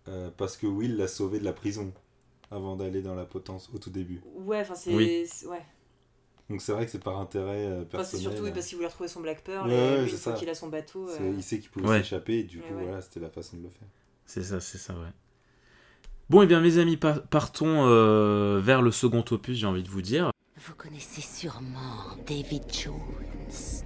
euh, 0.08 0.30
parce 0.38 0.58
que 0.58 0.68
Will 0.68 0.98
l'a 0.98 1.08
sauvé 1.08 1.40
de 1.40 1.46
la 1.46 1.54
prison 1.54 1.92
avant 2.52 2.76
d'aller 2.76 3.02
dans 3.02 3.16
la 3.16 3.26
potence 3.26 3.70
au 3.74 3.78
tout 3.78 3.90
début. 3.92 4.22
ouais, 4.24 4.62
enfin 4.62 4.76
c'est, 4.76 4.94
Oui. 4.96 5.26
ouais. 5.48 5.62
Donc 6.50 6.62
c'est 6.62 6.72
vrai 6.72 6.86
que 6.86 6.92
c'est 6.92 7.04
par 7.04 7.20
intérêt 7.20 7.66
euh, 7.66 7.82
Enfin, 7.82 7.84
c'est 7.84 7.98
personnel. 7.98 8.22
surtout 8.24 8.44
oui, 8.44 8.52
parce 8.52 8.66
qu'il 8.66 8.76
voulait 8.78 8.88
retrouver 8.88 9.08
son 9.10 9.20
Black 9.22 9.44
Pearl 9.44 9.68
Ouais, 9.70 9.76
et 9.76 9.78
ouais, 9.80 10.02
lui, 10.02 10.10
c'est 10.10 10.16
une 10.16 10.22
fois 10.22 10.34
qu'il 10.34 10.50
a 10.50 10.56
son 10.56 10.68
bateau. 10.68 11.08
C'est- 11.08 11.22
euh, 11.22 11.34
Il 11.36 11.44
sait 11.44 11.60
qu'il 11.60 11.70
pouvait 11.70 11.88
Ouais. 11.88 11.98
s'échapper 12.00 12.40
et 12.40 12.44
du 12.44 12.60
coup, 12.60 12.74
ouais. 12.74 12.84
voilà, 12.86 13.02
c'était 13.02 13.20
la 13.20 13.30
façon 13.30 13.58
de 13.58 13.64
le 13.64 13.70
faire. 13.70 13.88
C'est 14.26 14.44
ça, 14.44 14.60
c'est 14.60 14.78
ça, 14.80 14.94
ouais. 14.94 15.12
Bon, 16.30 16.42
et 16.42 16.48
bien, 16.48 16.60
mes 16.62 16.78
amis, 16.78 16.98
par- 16.98 17.24
partons 17.24 17.86
euh, 17.88 18.60
vers 18.60 18.82
le 18.82 18.92
second 18.92 19.24
opus, 19.32 19.58
j'ai 19.58 19.66
envie 19.68 19.84
de 19.84 19.90
vous 19.90 20.02
dire. 20.02 20.32
Vous 20.58 20.76
connaissez 20.76 21.22
sûrement 21.22 22.16
David 22.28 22.64
Jones. 22.72 23.84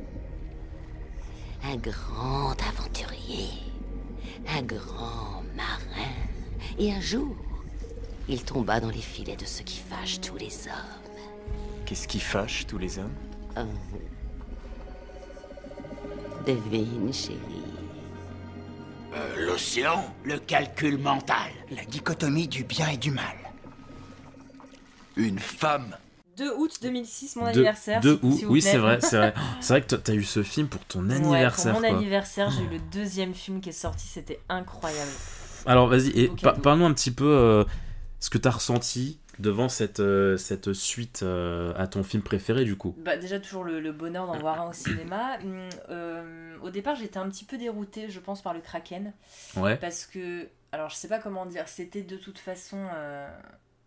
Un 1.63 1.77
grand 1.77 2.55
aventurier, 2.69 3.47
un 4.47 4.61
grand 4.63 5.43
marin. 5.55 6.11
Et 6.77 6.91
un 6.91 6.99
jour, 6.99 7.35
il 8.27 8.43
tomba 8.43 8.79
dans 8.81 8.89
les 8.89 9.01
filets 9.01 9.37
de 9.37 9.45
ce 9.45 9.61
qui 9.63 9.77
fâche 9.79 10.19
tous 10.19 10.35
les 10.37 10.67
hommes. 10.67 11.02
Qu'est-ce 11.85 12.07
qui 12.07 12.19
fâche 12.19 12.65
tous 12.67 12.77
les 12.77 12.97
hommes? 12.99 13.13
Oh. 13.57 13.61
Devine, 16.45 17.13
chérie. 17.13 17.37
Euh, 19.15 19.45
L'océan 19.45 20.03
Le 20.23 20.39
calcul 20.39 20.97
mental 20.97 21.51
La 21.71 21.83
dichotomie 21.85 22.47
du 22.47 22.63
bien 22.63 22.89
et 22.89 22.97
du 22.97 23.11
mal. 23.11 23.35
Une 25.15 25.37
femme 25.39 25.95
2 26.37 26.51
août 26.57 26.71
2006, 26.81 27.35
mon 27.35 27.43
De- 27.43 27.49
anniversaire. 27.49 28.01
de 28.01 28.15
s'il- 28.15 28.25
où 28.25 28.35
s'il 28.35 28.45
vous 28.47 28.53
Oui, 28.53 28.61
c'est 28.61 28.77
vrai, 28.79 28.99
c'est 29.01 29.17
vrai. 29.17 29.33
C'est 29.61 29.73
vrai 29.73 29.81
que 29.83 29.95
t'as 29.95 30.13
eu 30.13 30.23
ce 30.23 30.41
film 30.41 30.67
pour 30.67 30.83
ton 30.85 31.07
Ouais, 31.07 31.15
anniversaire, 31.15 31.73
pour 31.73 31.81
mon 31.83 31.87
quoi. 31.87 31.97
anniversaire, 31.97 32.49
j'ai 32.49 32.63
eu 32.63 32.69
le 32.69 32.79
deuxième 32.91 33.35
film 33.35 33.61
qui 33.61 33.69
est 33.69 33.71
sorti, 33.71 34.07
c'était 34.07 34.39
incroyable. 34.49 35.11
Alors, 35.67 35.87
vas-y, 35.87 36.09
et 36.19 36.29
par- 36.29 36.55
parle-nous 36.55 36.85
un 36.85 36.93
petit 36.93 37.11
peu 37.11 37.25
euh, 37.27 37.63
ce 38.19 38.31
que 38.31 38.39
t'as 38.39 38.49
ressenti 38.49 39.19
devant 39.39 39.69
cette, 39.69 39.99
euh, 39.99 40.37
cette 40.37 40.73
suite 40.73 41.21
euh, 41.23 41.73
à 41.75 41.87
ton 41.87 42.03
film 42.03 42.21
préféré 42.21 42.65
du 42.65 42.75
coup 42.75 42.95
Bah, 42.99 43.17
déjà, 43.17 43.39
toujours 43.39 43.63
le, 43.63 43.79
le 43.79 43.91
bonheur 43.91 44.27
d'en 44.27 44.37
voir 44.37 44.61
un 44.61 44.69
au 44.69 44.73
cinéma. 44.73 45.37
Hum, 45.43 45.69
euh, 45.89 46.57
au 46.61 46.69
départ, 46.69 46.95
j'étais 46.95 47.17
un 47.17 47.27
petit 47.29 47.43
peu 47.43 47.57
déroutée, 47.57 48.09
je 48.09 48.19
pense, 48.19 48.41
par 48.41 48.53
le 48.53 48.61
Kraken. 48.61 49.13
Ouais. 49.57 49.75
Parce 49.75 50.05
que, 50.05 50.47
alors 50.71 50.89
je 50.89 50.95
sais 50.95 51.07
pas 51.07 51.19
comment 51.19 51.45
dire, 51.45 51.67
c'était 51.67 52.03
de 52.03 52.15
toute 52.15 52.37
façon. 52.37 52.77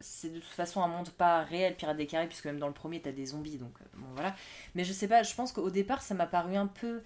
c'est 0.00 0.28
de 0.32 0.38
toute 0.40 0.52
façon 0.52 0.82
un 0.82 0.88
monde 0.88 1.08
pas 1.10 1.42
réel, 1.42 1.74
Pirates 1.76 1.96
des 1.96 2.06
Caraïbes, 2.06 2.28
puisque 2.28 2.46
même 2.46 2.58
dans 2.58 2.66
le 2.66 2.74
premier, 2.74 3.00
t'as 3.00 3.12
des 3.12 3.26
zombies, 3.26 3.56
donc 3.56 3.72
bon 3.94 4.06
voilà. 4.14 4.34
Mais 4.74 4.84
je 4.84 4.92
sais 4.92 5.08
pas, 5.08 5.22
je 5.22 5.34
pense 5.34 5.52
qu'au 5.52 5.70
départ, 5.70 6.02
ça 6.02 6.14
m'a 6.14 6.26
paru 6.26 6.56
un 6.56 6.66
peu. 6.66 7.02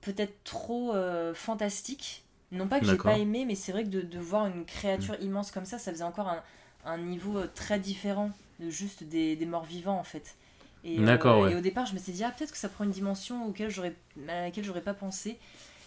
peut-être 0.00 0.42
trop 0.44 0.94
fantastique. 1.34 2.24
Non 2.50 2.66
pas 2.66 2.80
que 2.80 2.86
j'ai 2.86 2.96
pas 2.96 3.18
aimé, 3.18 3.44
mais 3.46 3.54
c'est 3.54 3.72
vrai 3.72 3.84
que 3.84 3.90
de, 3.90 4.00
de 4.00 4.18
voir 4.18 4.46
une 4.46 4.64
créature 4.64 5.16
immense 5.20 5.50
comme 5.50 5.66
ça, 5.66 5.78
ça 5.78 5.92
faisait 5.92 6.04
encore 6.04 6.28
un, 6.28 6.42
un 6.84 6.98
niveau 6.98 7.38
euh, 7.38 7.48
très 7.54 7.78
différent 7.78 8.30
de 8.60 8.70
juste 8.70 9.04
des, 9.04 9.36
des 9.36 9.46
morts 9.46 9.64
vivants 9.64 9.98
en 9.98 10.04
fait. 10.04 10.36
Et, 10.84 10.98
euh, 10.98 11.04
D'accord, 11.04 11.42
ouais. 11.42 11.52
et 11.52 11.56
au 11.56 11.60
départ, 11.60 11.86
je 11.86 11.94
me 11.94 11.98
suis 11.98 12.12
dit, 12.12 12.24
ah, 12.24 12.30
peut-être 12.30 12.52
que 12.52 12.58
ça 12.58 12.68
prend 12.68 12.84
une 12.84 12.90
dimension 12.90 13.46
auquel 13.46 13.70
j'aurais, 13.70 13.94
à 14.28 14.42
laquelle 14.42 14.64
j'aurais 14.64 14.80
pas 14.82 14.94
pensé. 14.94 15.38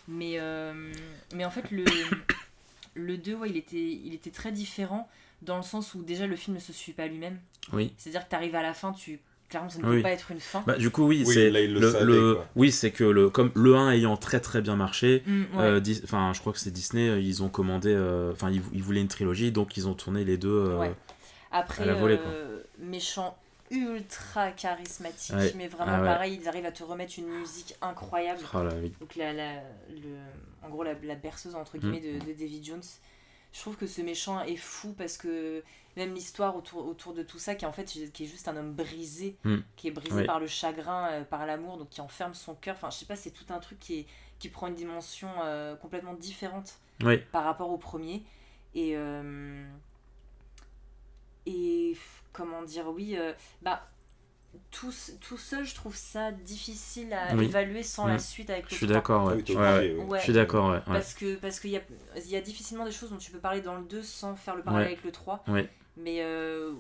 Mais, 0.08 0.34
euh, 0.38 0.92
mais 1.34 1.46
en 1.46 1.50
fait, 1.50 1.72
le, 1.72 1.86
le 2.94 3.18
2, 3.18 3.36
ouais, 3.36 3.50
il, 3.50 3.58
était, 3.58 3.78
il 3.78 4.14
était 4.14 4.32
très 4.32 4.52
différent 4.52 5.08
dans 5.42 5.58
le 5.58 5.64
sens 5.64 5.96
où 5.96 6.04
déjà 6.04 6.28
le 6.28 6.36
film 6.36 6.56
ne 6.56 6.62
se 6.62 6.74
suit 6.74 6.94
pas 6.94 7.08
lui-même. 7.08 7.40
Oui. 7.74 7.94
C'est-à-dire 7.98 8.26
que 8.26 8.30
tu 8.30 8.36
arrives 8.36 8.56
à 8.56 8.62
la 8.62 8.74
fin, 8.74 8.92
tu 8.92 9.20
clairement, 9.52 9.70
ça 9.70 9.78
ne 9.78 9.86
Oui. 9.88 9.98
peut 9.98 10.02
pas 10.02 10.12
être 10.12 10.32
une 10.32 10.40
fin. 10.40 10.64
Bah, 10.66 10.78
du 10.78 10.90
coup, 10.90 11.04
oui, 11.06 11.24
Oui, 11.28 11.34
c'est 11.36 11.52
le 11.52 12.40
oui, 12.56 12.72
c'est 12.72 12.90
que 12.90 13.04
le 13.04 13.30
comme 13.30 13.52
le 13.54 13.76
1 13.76 13.92
ayant 13.92 14.18
très 14.18 14.40
très 14.40 14.62
bien 14.62 14.76
marché, 14.76 15.22
Mm, 15.28 15.42
ouais. 15.42 15.48
euh, 15.60 15.80
Dis- 15.80 16.02
je 16.04 16.40
crois 16.40 16.54
que 16.54 16.60
c'est 16.60 16.72
Disney, 16.72 17.08
euh, 17.10 17.20
ils 17.20 17.44
ont 17.44 17.50
commandé, 17.50 17.94
euh, 17.94 18.32
enfin, 18.32 18.50
ils, 18.50 18.64
ils 18.74 18.82
voulaient 18.82 19.02
une 19.02 19.08
trilogie, 19.08 19.52
donc 19.52 19.78
ils 19.78 19.88
ont 19.88 19.94
tourné 19.94 20.24
les 20.24 20.38
deux. 20.38 20.50
euh, 20.50 20.80
Ouais. 20.80 20.96
Après, 21.52 21.84
à 21.84 21.86
la 21.86 21.94
volée, 21.94 22.18
euh, 22.26 22.62
méchant 22.80 23.38
ultra 23.70 24.52
charismatique, 24.52 25.36
Ouais. 25.36 25.54
mais 25.58 25.68
vraiment 25.68 25.94
Ah 25.96 26.02
ouais. 26.02 26.08
pareil, 26.08 26.40
ils 26.42 26.48
arrivent 26.48 26.66
à 26.66 26.72
te 26.72 26.84
remettre 26.84 27.14
une 27.18 27.28
musique 27.30 27.76
incroyable. 27.82 28.40
oh 28.54 28.64
là, 28.64 28.72
oui. 28.82 28.92
Donc 29.00 29.16
la, 29.16 29.34
la- 29.34 29.62
le, 29.90 30.18
en 30.64 30.70
gros 30.70 30.84
la, 30.84 30.94
la 31.04 31.16
berceuse 31.16 31.56
entre 31.56 31.78
guillemets 31.78 32.02
de, 32.02 32.14
de 32.26 32.34
David 32.34 32.64
Jones. 32.66 32.82
Je 33.54 33.60
trouve 33.60 33.76
que 33.76 33.88
ce 33.88 34.02
méchant 34.02 34.42
est 34.44 34.56
fou 34.56 34.94
parce 34.98 35.18
que 35.18 35.62
même 35.98 36.14
l'histoire 36.14 36.56
autour, 36.56 36.86
autour 36.88 37.14
de 37.14 37.24
tout 37.24 37.40
ça, 37.40 37.56
qui 37.56 37.66
est 37.66 37.68
en 37.68 37.72
fait 37.74 37.86
qui 37.86 38.24
est 38.24 38.28
juste 38.28 38.48
un 38.48 38.56
homme 38.58 38.74
brisé, 38.74 39.36
Mm. 39.44 39.58
qui 39.76 39.88
est 39.88 39.92
brisé 39.92 40.24
par 40.26 40.40
le 40.40 40.48
chagrin, 40.48 41.08
euh, 41.12 41.24
par 41.24 41.46
l'amour, 41.46 41.78
donc 41.78 41.90
qui 41.90 42.02
enferme 42.02 42.34
son 42.34 42.56
cœur. 42.56 42.76
Enfin, 42.76 42.90
je 42.90 42.98
sais 42.98 43.06
pas, 43.06 43.16
c'est 43.16 43.32
tout 43.32 43.46
un 43.50 43.60
truc 43.60 43.80
qui, 43.80 44.00
est, 44.00 44.06
qui 44.40 44.50
prend 44.50 44.68
une 44.68 44.76
dimension 44.76 45.30
euh, 45.44 45.76
complètement 45.76 46.14
différente 46.14 46.80
Oui. 47.04 47.18
par 47.32 47.44
rapport 47.44 47.70
au 47.72 47.78
premier. 47.78 48.24
Et, 48.74 48.96
euh, 48.96 49.66
et 51.46 51.98
comment 52.34 52.62
dire, 52.64 52.88
oui, 52.90 53.16
euh, 53.18 53.34
bah, 53.62 53.88
tout, 54.70 54.94
tout 55.22 55.38
seul, 55.38 55.66
je 55.66 55.76
trouve 55.76 55.96
ça 55.96 56.32
difficile 56.32 57.14
à 57.14 57.36
Oui. 57.36 57.46
évaluer 57.46 57.84
sans 57.84 58.08
la 58.08 58.20
suite 58.20 58.50
avec 58.50 58.66
le 58.66 58.70
Je 58.70 58.76
suis 58.76 58.86
3. 58.86 58.96
d'accord, 58.98 59.26
ouais. 59.26 59.36
oui, 59.36 59.44
t'es 59.44 59.56
Ouais, 59.56 59.62
ouais. 59.62 59.78
obligé, 59.78 59.96
oui. 59.96 60.04
Ouais. 60.06 60.20
Je 60.20 60.24
suis 60.26 60.34
d'accord, 60.34 60.66
ouais. 60.70 60.76
ouais. 60.78 60.82
Parce 60.86 61.14
que 61.14 61.36
parce 61.36 61.60
qu'il 61.60 61.72
y 61.72 61.78
a, 61.78 61.82
il 62.18 62.30
y 62.30 62.36
a 62.36 62.42
difficilement 62.42 62.86
des 62.86 62.92
choses 62.92 63.10
dont 63.12 63.18
tu 63.18 63.32
peux 63.32 63.40
parler 63.40 63.62
dans 63.62 63.76
le 63.76 63.84
2 63.84 64.04
sans 64.04 64.36
faire 64.36 64.56
le 64.56 64.64
parallèle 64.64 64.88
Ouais. 64.88 64.94
avec 64.94 65.04
le 65.06 65.12
3. 65.12 65.44
Mais 65.98 66.22
euh, 66.22 66.74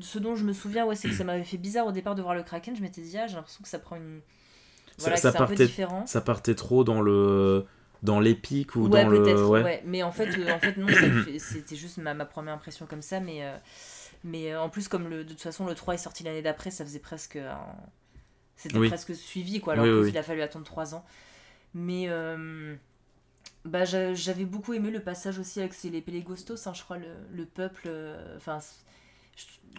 ce 0.00 0.18
dont 0.18 0.34
je 0.36 0.44
me 0.44 0.52
souviens, 0.52 0.86
ouais, 0.86 0.94
c'est 0.96 1.08
que 1.08 1.14
ça 1.14 1.24
m'avait 1.24 1.44
fait 1.44 1.56
bizarre 1.58 1.86
au 1.86 1.92
départ 1.92 2.14
de 2.14 2.22
voir 2.22 2.34
le 2.34 2.42
Kraken. 2.42 2.74
Je 2.76 2.82
m'étais 2.82 3.00
dit, 3.02 3.16
ah, 3.18 3.26
j'ai 3.26 3.36
l'impression 3.36 3.62
que 3.62 3.68
ça 3.68 3.78
prend 3.78 3.96
une. 3.96 4.20
Voilà, 4.98 5.16
ça 5.16 5.30
c'est 5.30 5.36
un 5.36 5.40
peu 5.40 5.46
partait- 5.48 5.66
différent. 5.66 6.06
Ça 6.06 6.20
partait 6.22 6.54
trop 6.54 6.82
dans 6.84 7.02
le 7.02 7.66
dans 8.02 8.20
l'épique 8.20 8.76
ou 8.76 8.84
ouais, 8.88 9.02
dans 9.04 9.08
le 9.08 9.46
ouais. 9.48 9.62
Ouais. 9.62 9.82
Mais 9.84 10.02
en 10.02 10.12
fait, 10.12 10.28
euh, 10.38 10.52
en 10.54 10.58
fait 10.58 10.76
non, 10.76 10.86
c'était 11.38 11.76
juste 11.76 11.98
ma, 11.98 12.14
ma 12.14 12.24
première 12.24 12.54
impression 12.54 12.86
comme 12.86 13.02
ça. 13.02 13.20
Mais, 13.20 13.44
euh, 13.44 13.56
mais 14.24 14.52
euh, 14.52 14.60
en 14.60 14.68
plus, 14.70 14.88
comme 14.88 15.08
le, 15.08 15.24
de 15.24 15.30
toute 15.30 15.40
façon, 15.42 15.66
le 15.66 15.74
3 15.74 15.94
est 15.94 15.98
sorti 15.98 16.22
l'année 16.24 16.42
d'après, 16.42 16.70
ça 16.70 16.84
faisait 16.84 16.98
presque. 16.98 17.38
C'était 18.54 18.78
Oui. 18.78 18.88
presque 18.88 19.14
suivi, 19.14 19.60
quoi, 19.60 19.74
alors 19.74 19.84
Oui, 19.84 19.90
qu'il 20.06 20.12
oui. 20.12 20.18
a 20.18 20.22
fallu 20.22 20.40
attendre 20.42 20.64
3 20.64 20.94
ans. 20.94 21.04
Mais. 21.74 22.08
Bah, 23.66 23.84
j'a- 23.84 24.14
j'avais 24.14 24.44
beaucoup 24.44 24.74
aimé 24.74 24.90
le 24.90 25.00
passage 25.00 25.38
aussi 25.38 25.60
avec 25.60 25.74
les 25.84 26.00
Pelégostos, 26.02 26.66
hein, 26.66 26.72
je 26.74 26.82
crois, 26.82 26.98
le, 26.98 27.08
le 27.32 27.44
peuple. 27.46 27.84
euh, 27.86 28.36
Enfin. 28.36 28.58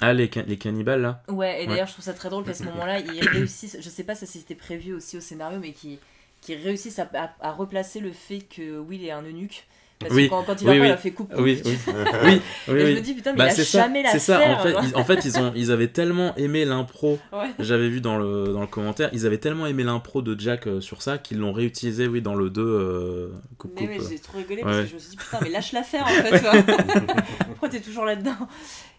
Ah 0.02 0.14
les, 0.14 0.30
ca- 0.34 0.42
les 0.44 0.58
cannibales 0.58 1.02
là? 1.02 1.24
Ouais, 1.30 1.62
et 1.64 1.68
Ouais. 1.68 1.68
d'ailleurs, 1.68 1.88
je 1.88 1.94
trouve 1.94 2.06
ça 2.06 2.14
très 2.14 2.30
drôle 2.30 2.46
qu'à 2.46 2.54
ce 2.54 2.64
moment-là, 2.66 3.00
ils 3.00 3.22
réussissent, 3.22 3.78
je 3.82 3.90
sais 3.90 4.06
pas 4.06 4.16
si 4.16 4.26
c'était 4.26 4.56
prévu 4.56 4.94
aussi 4.94 5.18
au 5.18 5.22
scénario, 5.22 5.60
mais 5.60 5.74
qui 5.74 6.00
qui 6.40 6.56
réussissent 6.56 7.00
à, 7.00 7.10
à- 7.16 7.36
à 7.42 7.52
replacer 7.52 8.00
le 8.00 8.12
fait 8.14 8.42
que 8.42 8.78
Will 8.80 9.04
est 9.04 9.12
un 9.12 9.24
eunuque. 9.24 9.66
Parce 10.00 10.14
Oui. 10.14 10.26
que 10.26 10.30
quand, 10.30 10.44
quand 10.44 10.62
il 10.62 10.68
Oui, 10.68 10.70
en 10.70 10.74
parle, 10.74 10.82
oui. 10.82 10.88
il 10.88 10.92
a 10.92 10.98
fait 10.98 11.12
coupe. 11.12 11.34
Oui, 11.38 11.62
oui, 11.66 11.78
oui, 12.68 12.76
Et 12.76 12.86
je 12.92 12.96
me 12.98 13.02
dis, 13.02 13.14
putain, 13.16 13.32
mais 13.32 13.38
Bah, 13.40 13.46
il 13.46 13.50
a 13.50 13.54
c'est 13.56 13.64
ça, 13.64 13.82
jamais 13.82 14.04
la 14.04 14.12
c'est 14.12 14.20
ça. 14.20 14.40
En 14.40 14.60
fait, 14.64 14.76
ils, 14.84 14.96
en 14.96 15.04
fait, 15.04 15.26
ils 15.26 15.40
ont, 15.40 15.52
ils 15.56 15.72
avaient 15.72 15.88
tellement 15.88 16.36
aimé 16.36 16.66
l'impro. 16.66 17.18
Ouais. 17.34 17.50
J'avais 17.60 17.90
vu 17.90 18.00
dans 18.00 18.18
le 18.18 18.54
dans 18.54 18.62
le 18.62 18.68
commentaire, 18.68 19.10
ils 19.14 19.26
avaient 19.26 19.40
tellement 19.40 19.66
aimé 19.66 19.84
l'impro 19.84 20.22
de 20.22 20.40
Jack 20.40 20.68
euh, 20.68 20.82
sur 20.82 21.02
ça 21.02 21.18
qu'ils 21.18 21.40
l'ont 21.40 21.52
réutilisé, 21.52 22.08
oui, 22.08 22.22
dans 22.22 22.36
le 22.36 22.50
2 22.52 22.62
euh, 22.62 23.30
coupe 23.58 23.72
Mais 23.80 23.98
j'ai 24.08 24.20
trop 24.20 24.38
rigolé 24.38 24.62
parce 24.62 24.82
que 24.82 24.86
je 24.88 24.94
me 24.94 25.00
suis 25.00 25.10
dit, 25.10 25.18
putain, 25.18 25.40
mais 25.42 25.50
lâche-la 25.50 25.82
faire 25.84 26.04
en 26.06 26.10
fait. 26.10 26.44
Pourquoi 27.48 27.70
t'es 27.70 27.80
toujours 27.80 28.06
là-dedans? 28.06 28.38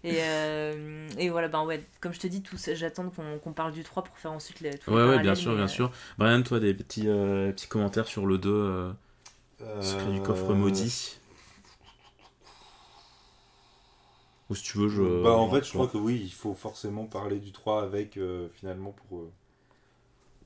Et, 0.05 0.17
euh, 0.21 1.07
et 1.19 1.29
voilà, 1.29 1.49
ben 1.49 1.65
ouais, 1.65 1.83
comme 2.01 2.13
je 2.13 2.21
te 2.21 2.27
dis, 2.27 2.43
j'attends 2.75 3.11
qu'on 3.43 3.53
parle 3.53 3.73
du 3.73 3.83
3 3.83 4.05
pour 4.05 4.17
faire 4.19 4.33
ensuite 4.33 4.61
les, 4.61 4.71
tous 4.79 4.91
les 4.91 4.97
Ouais, 4.97 5.05
ouais, 5.09 5.19
bien 5.21 5.35
sûr, 5.35 5.55
bien 5.55 5.65
euh, 5.65 5.69
sûr. 5.69 5.91
Brian, 6.19 6.43
toi, 6.43 6.61
des 6.61 6.75
petits, 6.75 7.03
petits 7.05 7.67
commentaires 7.69 8.07
sur 8.07 8.27
le 8.27 8.39
2, 8.39 8.49
euh, 8.51 8.91
Secret 9.81 10.13
du 10.13 10.23
coffre 10.23 10.51
Euh, 10.51 10.55
maudit 10.55 11.19
Ou 14.51 14.55
si 14.55 14.63
tu 14.63 14.79
veux, 14.79 14.89
je. 14.89 15.23
Bah, 15.23 15.33
en 15.37 15.51
fait, 15.51 15.65
je 15.67 15.73
crois 15.73 15.89
que 15.89 15.99
oui, 15.99 16.21
il 16.25 16.33
faut 16.33 16.55
forcément 16.55 17.05
parler 17.05 17.39
du 17.39 17.53
3 17.53 17.83
avec, 17.83 18.17
euh, 18.17 18.49
finalement, 18.55 18.93
pour, 18.93 19.19
euh, 19.19 19.31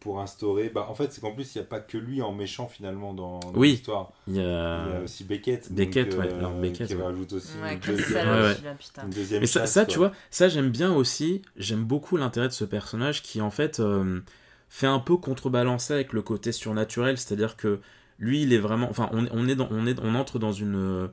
pour 0.00 0.20
instaurer. 0.20 0.70
Bah, 0.70 0.86
en 0.90 0.94
fait, 0.96 1.12
c'est 1.12 1.20
qu'en 1.20 1.30
plus, 1.32 1.54
il 1.54 1.58
n'y 1.58 1.62
a 1.64 1.68
pas 1.68 1.78
que 1.78 1.98
lui 1.98 2.20
en 2.20 2.32
méchant, 2.32 2.66
finalement, 2.66 3.12
dans, 3.14 3.38
dans 3.38 3.52
Oui. 3.54 3.72
l'histoire. 3.72 4.10
Il 4.26 4.34
y 4.34 4.38
Il 4.38 4.42
y 4.42 4.44
a. 4.44 5.00
aussi 5.04 5.22
Beckett. 5.22 5.68
donc, 5.68 5.76
Beckett, 5.76 6.14
ouais, 6.14 6.32
euh, 6.32 6.38
alors 6.38 6.52
Beckett, 6.54 6.88
qui 6.88 6.96
ouais. 6.96 7.02
rajoute 7.02 7.32
aussi 7.34 7.52
Ouais, 7.62 7.74
une 7.74 7.78
deuxième, 7.80 8.28
Ouais, 8.28 8.56
une 9.04 9.10
deuxième 9.10 9.40
Mais 9.40 9.46
ça, 9.46 9.66
ça 9.66 9.86
tu 9.86 9.98
vois, 9.98 10.10
ça 10.30 10.48
j'aime 10.48 10.70
bien 10.70 10.92
aussi. 10.92 11.42
J'aime 11.56 11.84
beaucoup 11.84 12.16
l'intérêt 12.16 12.48
de 12.48 12.52
ce 12.52 12.64
personnage 12.64 13.22
qui, 13.22 13.40
en 13.40 13.52
fait, 13.52 13.78
euh, 13.78 14.20
fait 14.68 14.88
un 14.88 14.98
peu 14.98 15.16
contrebalancer 15.16 15.92
avec 15.94 16.12
le 16.12 16.22
côté 16.22 16.50
surnaturel. 16.50 17.18
C'est-à-dire 17.18 17.56
que 17.56 17.80
lui, 18.22 18.42
il 18.42 18.52
est 18.52 18.58
vraiment. 18.58 18.88
Enfin, 18.88 19.10
on, 19.12 19.26
on, 19.32 19.48
est 19.48 19.56
dans, 19.56 19.66
on, 19.72 19.84
est, 19.84 19.98
on 20.00 20.14
entre 20.14 20.38
dans 20.38 20.52
une, 20.52 21.10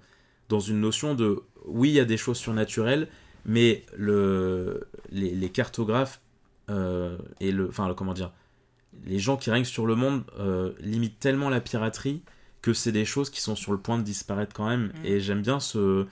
dans 0.47 0.59
une 0.59 0.79
notion 0.79 1.15
de. 1.15 1.41
Oui, 1.65 1.89
il 1.89 1.95
y 1.95 1.99
a 1.99 2.05
des 2.05 2.17
choses 2.17 2.37
surnaturelles, 2.37 3.07
mais 3.45 3.83
le, 3.97 4.87
les, 5.11 5.33
les 5.33 5.49
cartographes 5.49 6.21
euh, 6.69 7.17
et 7.39 7.51
le. 7.51 7.67
Enfin, 7.67 7.91
comment 7.97 8.13
dire 8.13 8.31
Les 9.05 9.17
gens 9.17 9.37
qui 9.37 9.49
règnent 9.49 9.65
sur 9.65 9.87
le 9.87 9.95
monde 9.95 10.21
euh, 10.37 10.73
limitent 10.81 11.19
tellement 11.19 11.49
la 11.49 11.61
piraterie 11.61 12.21
que 12.61 12.73
c'est 12.73 12.91
des 12.91 13.05
choses 13.05 13.31
qui 13.31 13.41
sont 13.41 13.55
sur 13.55 13.71
le 13.71 13.79
point 13.79 13.97
de 13.97 14.03
disparaître 14.03 14.53
quand 14.53 14.69
même. 14.69 14.93
Mm. 15.01 15.05
Et 15.05 15.19
j'aime 15.19 15.41
bien 15.41 15.59
ce. 15.59 16.05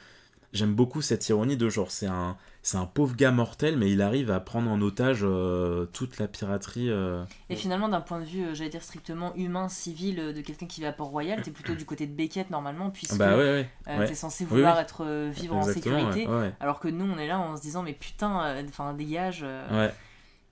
J'aime 0.58 0.74
beaucoup 0.74 1.04
cette 1.04 1.30
ironie 1.30 1.56
de 1.56 1.70
genre, 1.70 1.92
c'est 1.92 2.08
un, 2.08 2.36
c'est 2.64 2.78
un 2.78 2.88
pauvre 2.88 3.16
gars 3.16 3.30
mortel, 3.30 3.78
mais 3.78 3.92
il 3.92 4.02
arrive 4.02 4.32
à 4.32 4.40
prendre 4.40 4.72
en 4.72 4.82
otage 4.82 5.20
euh, 5.22 5.86
toute 5.94 6.18
la 6.18 6.28
piraterie. 6.28 6.90
euh. 6.90 7.24
Et 7.52 7.56
finalement, 7.56 7.88
d'un 7.90 8.02
point 8.02 8.20
de 8.20 8.26
vue, 8.26 8.44
euh, 8.44 8.54
j'allais 8.56 8.72
dire 8.72 8.82
strictement 8.82 9.36
humain, 9.36 9.70
civil, 9.70 10.16
de 10.34 10.42
quelqu'un 10.42 10.66
qui 10.66 10.82
va 10.82 10.88
à 10.88 10.92
Port-Royal, 10.94 11.44
t'es 11.44 11.52
plutôt 11.52 11.76
du 11.76 11.86
côté 11.86 12.08
de 12.08 12.12
Beckett 12.14 12.50
normalement, 12.50 12.90
puisque 12.90 13.18
Bah 13.18 13.38
ouais, 13.38 13.44
ouais. 13.44 13.70
euh, 13.88 14.00
ouais. 14.00 14.08
t'es 14.08 14.16
censé 14.16 14.46
vouloir 14.46 14.78
oui. 14.78 14.82
être 14.82 15.06
euh, 15.06 15.30
vivre 15.32 15.56
en 15.56 15.62
sécurité. 15.62 16.28
ouais, 16.28 16.36
ouais. 16.40 16.54
Alors 16.60 16.80
que 16.80 16.88
nous, 16.88 17.06
on 17.06 17.20
est 17.20 17.28
là 17.28 17.40
en 17.40 17.56
se 17.56 17.62
disant, 17.62 17.84
mais 17.84 17.94
putain, 17.94 18.42
euh, 18.44 18.64
enfin, 18.68 18.94
dégage. 18.96 19.42
euh, 19.44 19.86
Ouais. 19.88 19.94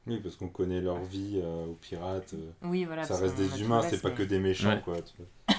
Oui, 0.08 0.20
parce 0.22 0.36
qu'on 0.36 0.50
connaît 0.50 0.82
leur 0.82 1.00
vie 1.04 1.39
euh, 1.44 1.65
aux 1.65 1.78
pirates. 1.82 2.36
euh, 2.36 2.52
Oui, 2.62 2.86
voilà. 2.86 3.06
ça 3.06 3.18
reste 3.18 3.38
des 3.38 3.60
humains, 3.62 3.82
c'est 3.82 4.02
pas 4.04 4.12
que 4.12 4.22
des 4.22 4.38
méchants, 4.38 4.70
Ouais. 4.70 4.82
quoi. 4.86 4.98
tu 5.02 5.13
vois. 5.18 5.55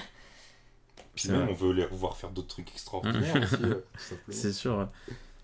Puis 1.17 1.29
même, 1.29 1.41
vrai. 1.41 1.51
on 1.51 1.55
veut 1.55 1.73
les 1.73 1.85
revoir 1.85 2.15
faire 2.17 2.29
d'autres 2.29 2.47
trucs 2.47 2.69
extraordinaires 2.71 3.35
aussi, 3.43 3.63
euh. 3.63 3.81
C'est 4.29 4.53
sûr. 4.53 4.87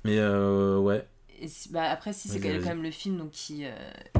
Mais 0.03 0.17
euh, 0.17 0.77
ouais. 0.79 1.05
Et 1.41 1.47
si- 1.47 1.69
bah, 1.69 1.89
après, 1.89 2.13
si 2.13 2.29
c'est 2.29 2.39
quand 2.39 2.47
même 2.47 2.83
le 2.83 2.91
film 2.91 3.17
donc, 3.17 3.31
qui, 3.31 3.65
euh, 3.65 3.71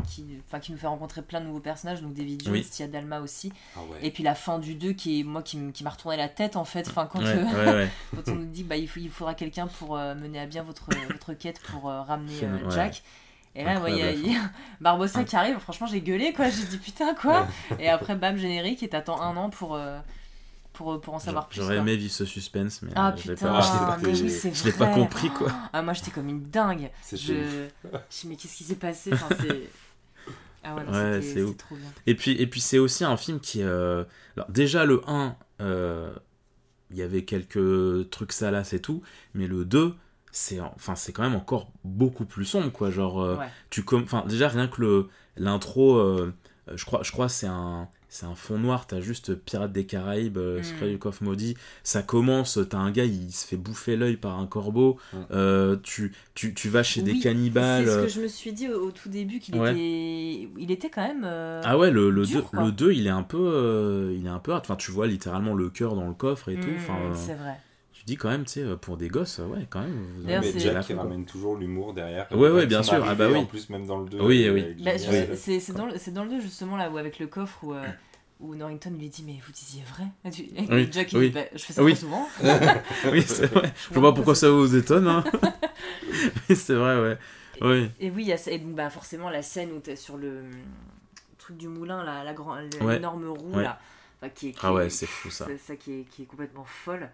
qui, 0.10 0.26
enfin, 0.48 0.60
qui 0.60 0.72
nous 0.74 0.78
fait 0.78 0.88
rencontrer 0.88 1.22
plein 1.22 1.39
de 1.39 1.46
nouveaux 1.46 1.60
personnages, 1.60 2.02
donc 2.02 2.13
David 2.13 2.44
Jones, 2.44 2.54
Oui. 2.54 2.63
Tia 2.70 2.88
Dalma 2.88 3.22
aussi. 3.22 3.54
Ah 3.78 3.80
ouais. 3.89 4.00
Et 4.02 4.12
puis 4.12 4.24
la 4.24 4.36
fin 4.36 4.60
du 4.60 4.76
2 4.76 4.92
qui 4.94 5.20
est 5.20 5.24
moi 5.24 5.42
qui, 5.42 5.58
m'a 5.58 5.89
retourné 5.89 6.18
la 6.18 6.28
tête 6.28 6.56
en 6.58 6.66
fait. 6.66 6.88
Enfin, 6.89 7.06
quand, 7.06 7.20
Ouais, 7.20 7.28
euh, 7.38 7.66
ouais, 7.66 7.74
ouais. 7.84 7.89
quand 8.16 8.32
on 8.32 8.36
nous 8.36 8.46
dit 8.46 8.63
bah, 8.63 8.76
il, 8.76 8.89
faut, 8.89 9.00
il 9.00 9.10
faudra 9.10 9.36
quelqu'un 9.36 9.68
pour 9.68 9.96
euh, 9.96 10.16
mener 10.16 10.39
à 10.39 10.48
bien 10.48 10.63
votre, 10.63 10.89
votre 11.10 11.34
quête 11.34 11.60
pour 11.62 11.89
euh, 11.89 12.02
ramener 12.02 12.44
euh. 12.44 12.70
Jack. 12.70 13.04
Et 13.56 13.63
là, 13.63 13.80
ouais, 13.80 13.92
il 13.92 13.98
y 14.00 14.02
a, 14.02 14.12
y 14.12 14.36
a 14.36 14.42
Barbossa 14.82 15.24
qui 15.24 15.36
arrive, 15.36 15.60
franchement 15.60 15.86
j'ai 15.86 16.02
gueulé 16.02 16.34
quoi, 16.34 16.50
j'ai 16.50 16.66
dit 16.66 16.80
putain 16.80 17.13
quoi. 17.13 17.48
Et 17.80 17.88
après 17.88 18.16
bam 18.16 18.36
générique 18.36 18.82
et 18.82 18.89
t'attends 18.89 19.22
un 19.22 19.38
an 19.38 19.52
pour, 19.52 19.76
euh, 19.76 20.00
pour, 20.74 21.00
pour 21.00 21.14
en 21.14 21.20
savoir 21.20 21.48
plus. 21.48 21.58
J'aurais 21.62 21.76
quoi. 21.76 21.84
aimé 21.84 21.96
vivre 21.96 22.12
ce 22.14 22.26
suspense, 22.26 22.82
mais 22.82 22.92
Ah 22.96 23.10
euh, 23.14 23.18
je 23.18 23.28
l'ai 23.30 23.36
putain, 23.36 23.54
pas, 23.54 23.62
je 23.62 23.72
l'ai 23.74 23.80
pas 23.80 23.98
mais 24.02 24.16
fait- 24.16 24.24
oui, 24.24 24.30
c'est 24.30 24.54
je 24.54 24.64
l'ai 24.66 24.72
pas 24.72 24.88
compris 24.88 25.30
quoi. 25.30 25.48
Ah, 25.72 25.82
moi 25.82 25.94
j'étais 25.94 26.12
comme 26.12 26.28
une 26.30 26.44
dingue. 26.44 26.90
Je... 27.12 27.18
je 27.18 27.68
dis, 28.22 28.28
mais 28.28 28.36
qu'est-ce 28.36 28.56
qui 28.58 28.64
s'est 28.64 28.76
passé? 28.76 29.12
Enfin. 29.14 29.30
Ah 30.66 30.76
ouais, 30.76 31.22
c'est 31.22 31.42
ouf. 31.42 31.58
trop 31.58 31.76
bien. 31.76 31.90
Et 32.08 32.16
puis, 32.16 32.32
et 32.42 32.48
puis 32.48 32.62
c'est 32.62 32.80
aussi 32.80 33.04
un 33.04 33.18
film 33.18 33.40
qui. 33.42 33.62
euh, 33.62 34.06
Alors, 34.38 34.50
déjà, 34.50 34.86
le 34.86 35.02
1, 35.08 35.36
euh, 35.60 36.14
il 36.90 36.96
y 36.98 37.02
avait 37.02 37.26
quelques 37.26 38.10
trucs 38.12 38.32
salaces 38.32 38.72
et 38.72 38.80
tout, 38.80 39.02
mais 39.34 39.48
le 39.48 39.66
2, 39.66 39.94
c'est 40.32 40.62
enfin 40.62 40.96
c'est 40.96 41.12
quand 41.12 41.24
même 41.24 41.36
encore 41.36 41.70
beaucoup 41.84 42.24
plus 42.26 42.46
sombre 42.46 42.72
quoi 42.72 42.90
genre 42.92 43.22
euh, 43.22 43.36
Ouais. 43.36 43.50
tu 43.70 43.84
com- 43.84 44.04
enfin 44.04 44.24
déjà 44.28 44.48
rien 44.48 44.68
que 44.68 44.82
le 44.82 45.10
l'intro 45.38 45.98
euh, 45.98 46.34
euh, 46.70 46.74
je 46.78 46.86
crois 46.86 47.04
je 47.04 47.12
crois 47.12 47.30
c'est 47.30 47.46
un 47.46 47.88
c'est 48.13 48.28
un 48.28 48.36
fond 48.36 48.60
noir 48.60 48.86
t'as 48.86 49.02
juste 49.02 49.34
Pirates 49.34 49.71
des 49.71 49.86
Caraïbes 49.86 50.38
euh, 50.38 50.60
Mm. 50.60 50.63
Secret 50.63 50.89
du 50.91 50.99
coffre 50.99 51.23
maudit 51.23 51.56
ça 51.84 52.04
commence 52.04 52.60
t'as 52.69 52.78
un 52.78 52.91
gars 52.91 53.06
il 53.06 53.32
se 53.32 53.45
fait 53.47 53.58
bouffer 53.58 53.95
l'œil 53.95 54.17
par 54.17 54.38
un 54.39 54.45
corbeau 54.45 54.97
euh, 55.32 55.78
tu, 55.82 56.13
tu 56.36 56.54
tu 56.54 56.69
vas 56.69 56.84
chez 56.84 57.02
des 57.02 57.17
cannibales 57.19 57.86
C'est 57.86 57.91
ce 57.91 57.97
euh, 57.97 58.04
que 58.04 58.10
je 58.10 58.21
me 58.21 58.28
suis 58.28 58.54
dit 58.54 58.69
au, 58.69 58.88
au 58.88 58.91
tout 58.91 59.10
début 59.10 59.39
qu'il 59.39 59.56
Ouais. 59.58 59.71
était, 59.71 60.49
il 60.60 60.71
était 60.71 60.89
quand 60.91 61.08
même. 61.08 61.23
euh, 61.26 61.62
ah 61.65 61.78
ouais 61.78 61.89
le, 61.89 62.10
le, 62.12 62.26
dur, 62.26 62.41
2, 62.41 62.47
quoi. 62.47 62.63
le 62.65 62.71
2 62.71 62.91
il 62.93 63.08
est 63.08 63.10
un 63.10 63.23
peu 63.23 63.38
euh, 63.39 64.15
il 64.17 64.26
est 64.26 64.30
un 64.30 64.39
peu 64.39 64.54
enfin 64.54 64.76
tu 64.76 64.91
vois 64.91 65.08
littéralement 65.08 65.56
le 65.56 65.69
cœur 65.69 65.95
dans 65.95 66.08
le 66.08 66.13
coffre 66.13 66.49
et 66.49 66.56
tout 66.60 66.67
mm, 66.69 67.15
C'est 67.15 67.34
vrai. 67.36 67.58
Tu 68.04 68.08
dis 68.08 68.18
quand 68.18 68.30
même 68.30 68.44
tu 68.44 68.52
sais 68.54 68.60
euh, 68.63 68.76
pour 68.76 68.98
des 68.98 69.08
gosses 69.08 69.39
euh, 69.39 69.46
ouais 69.46 69.66
quand 69.70 69.80
même 69.80 70.06
vous 70.18 70.30
avez 70.30 70.52
Mais 70.54 70.60
Jack 70.60 70.82
qui 70.86 70.94
ramène 70.94 71.26
toujours 71.26 71.56
l'humour 71.56 71.94
derrière. 71.94 72.28
Ouais, 72.34 72.50
ouais, 72.50 72.66
bien 72.66 72.84
sûr. 72.84 73.02
Ah 73.08 73.16
bah 73.16 73.30
oui. 73.32 73.38
En 73.38 73.46
plus, 73.46 73.70
même 73.70 73.86
dans 73.88 74.00
le 74.00 74.10
2. 74.10 74.20
Oui, 74.20 74.50
oui. 74.50 74.60
elle 74.62 74.80
est 74.80 74.84
Bah, 74.84 74.92
c'est 75.38 75.72
dans, 75.74 75.86
le- 75.86 75.98
c'est 75.98 76.12
dans 76.12 76.26
le 76.26 76.32
2 76.32 76.42
justement 76.42 76.76
là 76.76 76.89
où 76.89 76.98
avec 76.98 77.18
le 77.20 77.28
coffre 77.28 77.63
où, 77.63 77.74
euh, 77.74 77.86
où 78.42 78.56
Norrington 78.56 78.92
lui 79.00 79.08
dit 79.08 79.24
mais 79.26 79.39
vous 79.46 79.54
disiez 79.54 79.84
vrai? 79.96 80.04
Et 80.26 80.32
tu- 80.32 80.42
et 80.44 80.68
Oui, 80.70 80.89
Jack 80.92 81.13
il 81.13 81.18
oui. 81.20 81.28
dit 81.30 81.34
bah, 81.34 81.46
je 81.54 81.63
fais 81.63 81.72
ça 81.74 81.82
Oui. 81.82 81.94
très 81.94 82.02
souvent. 82.02 82.28
oui 83.12 83.22
c'est 83.22 83.46
vrai 83.48 83.72
je 83.89 83.98
vois 83.98 84.10
pas 84.12 84.16
pourquoi 84.16 84.36
ça 84.36 84.50
vous 84.50 84.76
étonne 84.76 85.08
hein. 85.08 85.24
mais 86.50 86.56
c'est 86.56 86.76
vrai 86.76 87.00
ouais 87.02 87.18
oui 87.62 87.89
Et 88.02 88.10
oui, 88.10 88.24
il 88.24 88.28
y 88.28 88.34
a 88.34 88.38
ça- 88.38 88.52
et 88.52 88.60
donc, 88.60 88.76
bah, 88.76 88.89
forcément 88.89 89.30
la 89.30 89.42
scène 89.42 89.72
où 89.72 89.80
t'es 89.80 89.96
sur 89.96 90.18
le 90.18 90.39
hum, 90.42 90.52
truc 91.38 91.56
du 91.56 91.68
moulin, 91.70 92.04
là, 92.04 92.24
la 92.26 92.34
grand, 92.34 92.56
Ouais. 92.82 92.96
l'énorme 92.96 93.30
roue 93.30 93.56
Ouais. 93.56 93.63
là, 93.63 93.80
qui 94.34 94.50
est, 94.50 94.52
qui 94.52 94.60
ah 94.63 94.74
ouais 94.74 94.89
c'est 94.89 95.06
fou 95.06 95.30
ça 95.30 95.46
c'est 95.48 95.58
ça 95.58 95.76
qui 95.76 96.00
est, 96.00 96.04
qui 96.04 96.24
est 96.24 96.26
complètement 96.26 96.66
folle. 96.66 97.10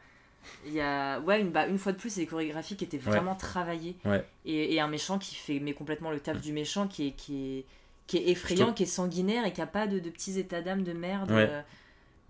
Il 0.66 0.74
y 0.74 0.82
a 0.82 1.20
ouais 1.20 1.42
une, 1.42 1.50
bah, 1.52 1.68
une 1.68 1.78
fois 1.78 1.92
de 1.92 1.98
plus 1.98 2.10
c'est 2.10 2.22
des 2.22 2.28
chorégraphies 2.28 2.76
qui 2.76 2.84
étaient 2.84 2.98
vraiment 2.98 3.36
travaillées 3.36 3.96
Ouais. 4.06 4.26
et, 4.46 4.74
et 4.76 4.80
un 4.80 4.88
méchant 4.88 5.20
qui 5.20 5.36
fait 5.36 5.60
mais 5.60 5.74
complètement 5.74 6.12
le 6.12 6.20
taf 6.20 6.42
du 6.42 6.54
méchant 6.54 6.88
qui 6.88 7.08
est 7.08 7.12
qui 7.12 7.58
est 7.60 7.66
qui 8.08 8.18
est 8.18 8.30
effrayant, 8.30 8.74
qui 8.74 8.84
est 8.84 8.88
sanguinaire 8.88 9.46
et 9.46 9.54
qui 9.54 9.62
a 9.62 9.68
pas 9.68 9.86
de, 9.86 10.00
de 10.00 10.10
petits 10.10 10.40
états 10.40 10.62
d'âme 10.62 10.82
de 10.84 10.94
merde. 10.94 11.30
Ouais. 11.32 11.48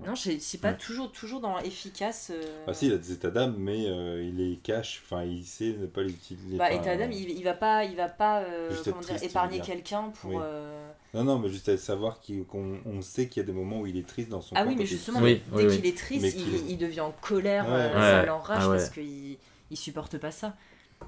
Non, 0.05 0.15
je 0.15 0.21
sais- 0.21 0.37
c'est 0.39 0.59
pas 0.59 0.69
Ouais. 0.71 0.77
toujours 0.77 1.11
toujours 1.11 1.41
dans 1.41 1.59
efficace. 1.59 2.31
euh. 2.33 2.41
Ah 2.67 2.73
si, 2.73 2.87
il 2.87 2.93
a 2.93 2.97
des 2.97 3.11
états 3.11 3.29
d'âme, 3.31 3.55
mais 3.57 3.85
euh, 3.87 4.23
il 4.23 4.37
les 4.37 4.57
cache, 4.57 5.01
enfin 5.05 5.23
il 5.25 5.43
sait 5.45 5.75
ne 5.77 5.87
pas 5.87 6.01
les 6.03 6.11
utiliser. 6.11 6.57
Bah, 6.57 6.71
état 6.71 6.95
d'âme, 6.95 7.11
il, 7.11 7.29
il 7.29 7.43
va 7.43 7.53
pas, 7.53 7.83
il 7.83 7.95
va 7.95 8.07
pas, 8.07 8.41
euh, 8.41 8.69
comment 8.85 9.01
dire, 9.01 9.21
épargner 9.21 9.59
quelqu'un 9.59 10.11
pour. 10.21 10.31
Oui. 10.31 10.37
euh, 10.41 10.89
Non, 11.13 11.23
non, 11.23 11.39
mais 11.39 11.49
juste 11.49 11.67
à 11.69 11.77
savoir 11.77 12.21
qu'on 12.49 12.79
on 12.85 13.01
sait 13.01 13.27
qu'il 13.27 13.41
y 13.41 13.43
a 13.43 13.47
des 13.47 13.51
moments 13.53 13.81
où 13.81 13.87
il 13.87 13.97
est 13.97 14.07
triste 14.07 14.29
dans 14.29 14.41
son 14.41 14.55
Ah 14.55 14.63
oui, 14.65 14.75
mais 14.77 14.85
justement, 14.85 15.19
Oui, 15.19 15.41
dès 15.53 15.65
oui, 15.65 15.75
qu'il 15.75 15.85
est 15.85 15.97
triste, 15.97 16.37
il, 16.69 16.77
devient 16.77 17.01
en 17.01 17.11
colère, 17.11 17.65
Ouais, 17.65 17.73
euh, 17.73 17.93
ça 17.93 18.19
Ouais. 18.21 18.25
l'enrage 18.25 18.57
Ah 18.61 18.69
ouais. 18.69 18.77
parce 18.77 18.89
qu'il 18.89 19.37
il 19.71 19.77
supporte 19.77 20.17
pas 20.17 20.31
ça. 20.31 20.55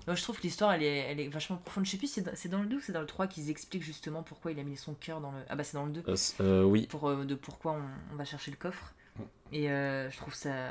Moi, 0.07 0.15
je 0.15 0.23
trouve 0.23 0.37
que 0.37 0.43
l'histoire, 0.43 0.73
elle 0.73 0.83
est, 0.83 0.97
elle 0.97 1.19
est 1.19 1.27
vachement 1.27 1.57
profonde. 1.57 1.85
Je 1.85 1.91
sais 1.91 1.97
plus, 1.97 2.07
c'est 2.07 2.47
dans, 2.49 2.61
le 2.61 2.67
2 2.67 2.77
ou 2.77 2.79
c'est 2.81 2.91
dans 2.93 3.01
le 3.01 3.05
3 3.07 3.27
qu'ils 3.27 3.49
expliquent 3.49 3.83
justement 3.83 4.23
pourquoi 4.23 4.51
il 4.51 4.59
a 4.59 4.63
mis 4.63 4.77
son 4.77 4.93
cœur 4.93 5.19
dans 5.21 5.31
le. 5.31 5.39
Ah 5.49 5.55
bah, 5.55 5.63
c'est 5.63 5.75
dans 5.75 5.85
le 5.85 5.91
2. 5.91 6.03
Euh, 6.07 6.15
euh, 6.41 6.63
oui 6.63 6.87
Pour, 6.87 7.09
euh, 7.09 7.25
de 7.25 7.35
pourquoi 7.35 7.73
on, 7.73 8.13
on 8.13 8.15
va 8.15 8.25
chercher 8.25 8.51
le 8.51 8.57
coffre. 8.57 8.93
Mm. 9.17 9.23
Et 9.53 9.67
je 9.67 10.17
trouve 10.17 10.33
ça. 10.33 10.69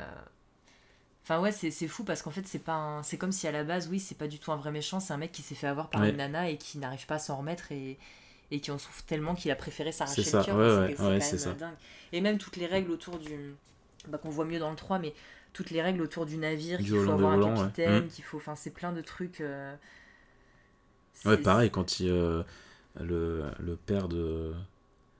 Enfin, 1.23 1.39
ouais, 1.39 1.51
c'est 1.51 1.87
fou 1.87 2.03
parce 2.03 2.23
qu'en 2.23 2.31
fait, 2.31 2.47
c'est 2.47 2.59
pas 2.63 2.73
un- 2.73 3.03
C'est 3.03 3.17
comme 3.17 3.31
si 3.31 3.47
à 3.47 3.51
la 3.51 3.63
base, 3.63 3.87
oui, 3.89 3.99
c'est 3.99 4.17
pas 4.17 4.27
du 4.27 4.39
tout 4.39 4.51
un 4.51 4.55
vrai 4.57 4.71
méchant, 4.71 4.99
c'est 4.99 5.13
un 5.13 5.17
mec 5.17 5.31
qui 5.31 5.43
s'est 5.43 5.55
fait 5.55 5.67
avoir 5.67 5.89
par 5.89 6.01
Ouais. 6.01 6.09
une 6.09 6.17
nana 6.17 6.49
et 6.49 6.57
qui 6.57 6.79
n'arrive 6.79 7.05
pas 7.05 7.15
à 7.15 7.19
s'en 7.19 7.37
remettre 7.37 7.71
et, 7.71 7.99
et 8.49 8.59
qui 8.59 8.71
en 8.71 8.79
souffre 8.79 9.03
tellement 9.05 9.35
qu'il 9.35 9.51
a 9.51 9.55
préféré 9.55 9.91
s'arracher 9.91 10.23
le 10.23 10.43
cœur. 10.43 10.57
ouais, 10.57 11.19
c'est- 11.21 11.47
ouais, 11.47 11.53
dingue. 11.53 11.75
Et 12.11 12.21
même 12.21 12.39
toutes 12.39 12.57
les 12.57 12.65
règles 12.65 12.91
autour 12.91 13.19
du. 13.19 13.53
Bah, 14.07 14.17
qu'on 14.17 14.29
voit 14.31 14.45
mieux 14.45 14.57
dans 14.57 14.71
le 14.71 14.75
3, 14.75 14.97
mais 14.97 15.13
toutes 15.53 15.69
les 15.71 15.81
règles 15.81 16.01
autour 16.01 16.25
du 16.25 16.37
navire, 16.37 16.77
qu'il 16.77 16.87
faut 16.89 17.11
avoir 17.11 17.31
un 17.33 17.35
volant, 17.35 17.51
ouais. 17.51 17.61
capitaine, 17.63 18.05
Mm. 18.05 18.07
qu'il 18.07 18.23
faut. 18.23 18.37
Enfin, 18.37 18.55
c'est 18.55 18.69
plein 18.71 18.91
de 18.93 19.01
trucs. 19.01 19.41
euh, 19.41 19.75
Ouais, 21.25 21.37
pareil, 21.37 21.69
quand 21.69 21.99
il. 21.99 22.09
euh, 22.09 22.43
le, 22.99 23.43
le 23.59 23.75
père 23.75 24.07
de. 24.07 24.53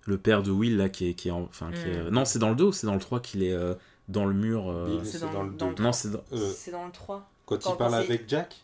Le 0.08 0.18
père 0.18 0.42
de 0.42 0.50
Will, 0.52 0.78
là, 0.78 0.90
qui 0.90 1.10
est. 1.10 1.14
Qui 1.14 1.28
est 1.28 1.32
en- 1.32 1.44
enfin, 1.44 1.72
qui 1.72 1.88
est- 1.90 2.04
Mm. 2.04 2.10
Non, 2.10 2.26
c'est 2.26 2.40
dans 2.40 2.50
le 2.50 2.56
2 2.56 2.64
ou 2.66 2.72
c'est 2.72 2.88
dans 2.88 2.96
le 2.96 3.00
3 3.00 3.20
qu'il 3.20 3.44
est 3.44 3.54
euh, 3.54 3.76
dans 4.10 4.26
le 4.26 4.34
mur 4.34 4.70
euh, 4.70 5.00
c'est 5.04 5.20
dans- 5.22 5.32
dans 5.32 5.44
le 5.44 5.52
dans 5.52 5.68
2. 5.72 5.76
le 5.78 5.84
Non, 5.84 5.94
c'est 5.94 6.10
dans. 6.12 6.24
Euh, 6.34 6.52
dans 6.72 6.86
le 6.86 6.92
3. 6.92 7.30
quand, 7.46 7.62
Quand- 7.64 7.74
il 7.74 7.78
parle 7.78 7.96
avec 7.96 8.28
Jack 8.28 8.64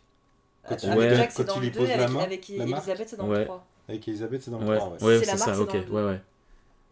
Quand 0.68 0.76
il- 0.84 0.90
avec 0.90 1.00
Ouais. 1.12 1.16
Jack, 1.16 1.32
c'est 1.32 1.46
quand 1.46 1.54
dans 1.54 1.56
il 1.56 1.60
le 1.62 1.66
lui 1.68 1.72
2, 1.74 1.80
pose 1.80 1.88
la 1.90 1.94
avec, 1.96 2.10
main, 2.10 2.20
avec 2.24 2.50
marque. 2.50 2.84
Elisabeth, 2.88 3.10
c'est 3.10 3.16
dans 3.18 3.28
Ouais. 3.30 3.40
le 3.40 3.46
3. 3.46 3.68
Avec 3.88 4.08
Elisabeth, 4.08 4.42
c'est 4.42 4.52
dans 4.52 4.60
le 4.60 4.68
Ouais, 4.68 4.78
3. 4.78 4.90
Ouais. 5.02 5.04
ouais, 5.20 5.24
C'est 5.24 5.38
ça, 5.38 5.62
ok. 5.62 5.74
Ouais, 5.74 6.04
ouais. 6.04 6.22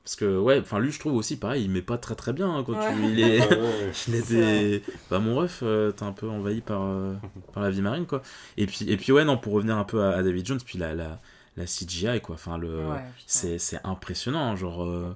Parce 0.06 0.15
que, 0.15 0.38
ouais, 0.38 0.60
enfin, 0.60 0.78
lui, 0.80 0.91
je 0.91 1.00
trouve 1.00 1.15
aussi, 1.15 1.36
pareil, 1.36 1.63
il 1.65 1.70
met 1.72 1.82
pas 1.82 1.98
très 1.98 2.13
très 2.15 2.32
bien 2.32 2.48
hein, 2.50 2.63
quand 2.63 2.74
Ouais. 2.74 2.94
tu. 2.94 3.04
Il 3.10 3.20
est. 3.20 3.39
Ouais, 3.52 3.58
ouais. 3.58 3.91
Il 4.08 4.15
est 4.15 4.30
des... 4.30 4.84
Bah 5.10 5.18
mon 5.20 5.36
ref, 5.36 5.60
euh, 5.63 5.91
t'es 5.91 6.04
un 6.04 6.12
peu 6.13 6.30
envahi 6.30 6.62
par, 6.62 6.84
euh, 6.84 7.15
par 7.54 7.63
la 7.63 7.72
vie 7.72 7.82
marine 7.82 8.06
quoi. 8.06 8.22
Et 8.56 8.68
puis, 8.68 8.86
et 8.89 8.98
puis 8.98 9.12
ouais 9.12 9.26
non 9.26 9.38
pour 9.38 9.54
revenir 9.54 9.78
un 9.78 9.84
peu 9.84 10.04
à, 10.04 10.12
à 10.18 10.22
David 10.24 10.46
Jones, 10.46 10.60
puis 10.63 10.78
la, 10.78 10.94
la, 10.94 11.20
la 11.58 11.65
CGI 11.65 12.22
quoi. 12.22 12.36
Enfin 12.36 12.58
le, 12.60 12.86
Ouais, 12.86 13.04
c'est, 13.26 13.58
c'est 13.58 13.80
impressionnant 13.84 14.52
hein, 14.52 14.56
genre, 14.56 14.84
euh, 14.84 15.15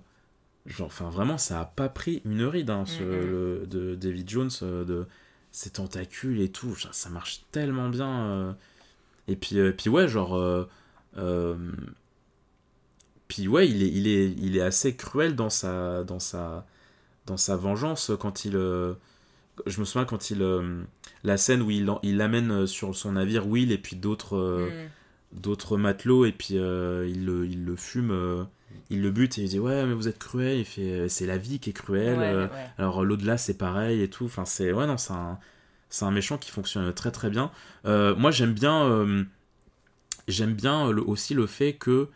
genre 0.65 0.87
enfin 0.87 1.09
vraiment 1.11 1.37
ça 1.37 1.61
a 1.61 1.65
pas 1.65 1.87
pris 1.89 2.21
une 2.25 2.43
ride 2.43 2.71
hein, 2.71 2.85
ce, 2.87 3.03
le- 3.03 3.67
de 3.67 3.93
David 3.95 4.27
Jones 4.27 4.49
euh, 4.63 4.83
de 4.85 5.05
ses 5.51 5.69
tentacules 5.69 6.41
et 6.41 6.49
tout, 6.49 6.75
ça, 6.75 6.89
ça 6.93 7.09
marche 7.09 7.41
tellement 7.51 7.89
bien. 7.89 8.09
euh. 8.09 8.51
Et 9.27 9.35
puis, 9.35 9.59
euh, 9.59 9.71
puis 9.71 9.89
ouais 9.91 10.07
genre, 10.07 10.35
euh, 10.35 10.67
euh, 11.17 11.55
puis 13.29 13.47
ouais 13.47 13.69
il 13.69 13.81
est, 13.83 13.87
il 13.89 14.07
est, 14.07 14.31
il 14.37 14.57
est 14.57 14.61
assez 14.61 14.95
cruel 14.97 15.35
dans 15.37 15.49
sa, 15.49 16.03
dans 16.03 16.19
sa, 16.19 16.65
dans 17.27 17.37
sa 17.37 17.55
vengeance 17.55 18.11
quand 18.19 18.43
il 18.45 18.55
euh, 18.57 18.93
je 19.65 19.79
me 19.79 19.85
souviens 19.85 20.05
quand 20.05 20.29
il 20.31 20.41
euh, 20.41 20.81
la 21.23 21.37
scène 21.37 21.61
où 21.61 21.71
il, 21.71 21.89
il 22.03 22.21
amène 22.21 22.65
sur 22.67 22.95
son 22.95 23.13
navire 23.13 23.47
Will 23.47 23.71
et 23.71 23.77
puis 23.77 23.95
d'autres 23.95 24.35
euh, 24.37 24.69
Mm. 25.33 25.39
d'autres 25.41 25.77
matelots 25.77 26.25
et 26.25 26.31
puis 26.31 26.57
euh, 26.57 27.07
il, 27.07 27.25
le, 27.25 27.45
il 27.45 27.63
le 27.65 27.75
fume 27.75 28.09
euh, 28.11 28.43
il 28.89 29.01
le 29.03 29.11
bute 29.11 29.37
et 29.37 29.43
il 29.43 29.49
dit 29.49 29.59
ouais 29.59 29.85
mais 29.85 29.93
vous 29.93 30.07
êtes 30.07 30.17
cruel 30.17 30.57
il 30.57 30.65
fait 30.65 31.07
c'est 31.09 31.27
la 31.27 31.37
vie 31.37 31.59
qui 31.59 31.69
est 31.69 31.73
cruelle 31.73 32.17
Ouais, 32.19 32.25
euh, 32.33 32.47
ouais. 32.47 32.69
alors 32.79 33.05
l'au-delà 33.05 33.37
c'est 33.37 33.53
pareil 33.57 34.01
et 34.01 34.09
tout 34.09 34.25
enfin 34.25 34.45
c'est 34.45 34.71
ouais 34.73 34.87
non 34.87 34.97
c'est 34.97 35.13
un 35.13 35.37
c'est 35.89 36.05
un 36.05 36.11
méchant 36.11 36.37
qui 36.39 36.49
fonctionne 36.51 36.91
très 36.93 37.11
très 37.11 37.29
bien 37.29 37.51
Euh, 37.85 38.15
moi 38.15 38.31
j'aime 38.31 38.53
bien 38.53 38.85
euh, 38.85 39.23
j'aime 40.27 40.53
bien 40.53 40.91
le- 40.91 41.01
aussi 41.07 41.33
le 41.33 41.45
fait 41.47 41.73
que 41.73 42.09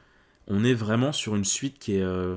on 0.48 0.64
est 0.64 0.74
vraiment 0.74 1.12
sur 1.12 1.36
une 1.36 1.46
suite 1.46 1.80
qui 1.80 1.96
est 1.96 2.02
euh, 2.02 2.36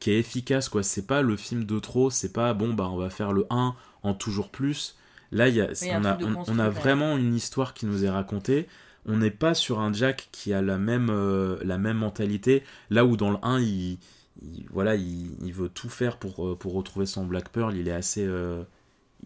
qui 0.00 0.10
est 0.10 0.18
efficace 0.18 0.68
quoi. 0.68 0.82
C'est 0.82 1.06
pas 1.06 1.22
le 1.22 1.36
film 1.36 1.64
de 1.64 1.78
trop 1.78 2.10
c'est 2.10 2.32
pas 2.32 2.54
bon 2.54 2.74
bah 2.74 2.88
on 2.90 2.96
va 2.96 3.10
faire 3.10 3.32
le 3.32 3.46
1 3.50 3.74
en 4.02 4.14
toujours 4.14 4.50
plus. 4.50 4.96
Là 5.30 5.48
y 5.48 5.60
a, 5.60 5.68
Oui, 5.80 5.90
un 5.90 6.00
on, 6.02 6.04
a 6.04 6.18
on- 6.48 6.58
a 6.58 6.68
vraiment 6.70 7.16
une 7.16 7.34
histoire 7.34 7.72
qui 7.74 7.86
nous 7.86 8.04
est 8.04 8.10
racontée. 8.10 8.66
On 9.06 9.16
n'est 9.16 9.30
pas 9.30 9.54
sur 9.54 9.80
un 9.80 9.92
Jack 9.92 10.28
qui 10.32 10.52
a 10.52 10.60
la 10.62 10.78
même 10.78 11.08
euh, 11.10 11.56
la 11.64 11.78
même 11.78 11.98
mentalité. 11.98 12.62
Là 12.90 13.04
où 13.04 13.16
dans 13.16 13.30
le 13.30 13.38
1 13.42 13.60
il, 13.60 13.98
il- 14.42 14.66
voilà 14.70 14.94
il, 14.96 15.30
il 15.44 15.52
veut 15.52 15.68
tout 15.68 15.88
faire 15.88 16.16
pour 16.18 16.46
euh, 16.46 16.54
pour 16.56 16.72
retrouver 16.74 17.06
son 17.06 17.24
Black 17.24 17.48
Pearl 17.50 17.76
il 17.76 17.88
est 17.88 17.92
assez 17.92 18.24
euh, 18.26 18.62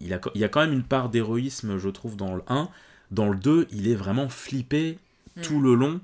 il 0.00 0.12
a 0.14 0.20
il 0.34 0.40
y 0.40 0.44
a 0.44 0.48
quand 0.48 0.60
même 0.60 0.72
une 0.72 0.82
part 0.84 1.08
d'héroïsme 1.08 1.78
je 1.78 1.88
trouve 1.88 2.16
dans 2.16 2.34
le 2.36 2.42
1 2.48 2.68
dans 3.10 3.28
le 3.28 3.36
2 3.36 3.66
il 3.72 3.88
est 3.88 3.94
vraiment 3.94 4.28
flippé 4.28 4.98
tout 5.42 5.58
Mm. 5.58 5.62
le 5.64 5.74
long 5.74 6.00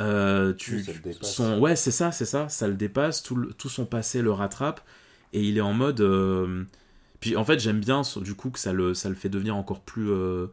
euh, 0.00 0.52
tu, 0.54 0.82
ça 0.82 0.92
le 0.92 0.98
dépasse. 0.98 1.34
son, 1.34 1.58
ouais, 1.58 1.76
c'est 1.76 1.90
ça, 1.90 2.12
c'est 2.12 2.24
ça, 2.24 2.48
ça 2.48 2.66
le 2.68 2.74
dépasse, 2.74 3.22
tout, 3.22 3.34
le- 3.36 3.52
tout 3.52 3.68
son 3.68 3.84
passé 3.84 4.22
le 4.22 4.32
rattrape, 4.32 4.80
et 5.32 5.42
il 5.42 5.58
est 5.58 5.62
en 5.62 5.74
mode. 5.74 6.00
euh, 6.00 6.64
Puis 7.20 7.36
en 7.36 7.44
fait, 7.44 7.58
j'aime 7.60 7.80
bien 7.80 8.02
du 8.16 8.34
coup 8.34 8.50
que 8.50 8.58
ça 8.58 8.72
le, 8.72 8.94
ça 8.94 9.08
le 9.08 9.14
fait 9.14 9.28
devenir 9.28 9.56
encore 9.56 9.80
plus. 9.80 10.10
euh, 10.10 10.46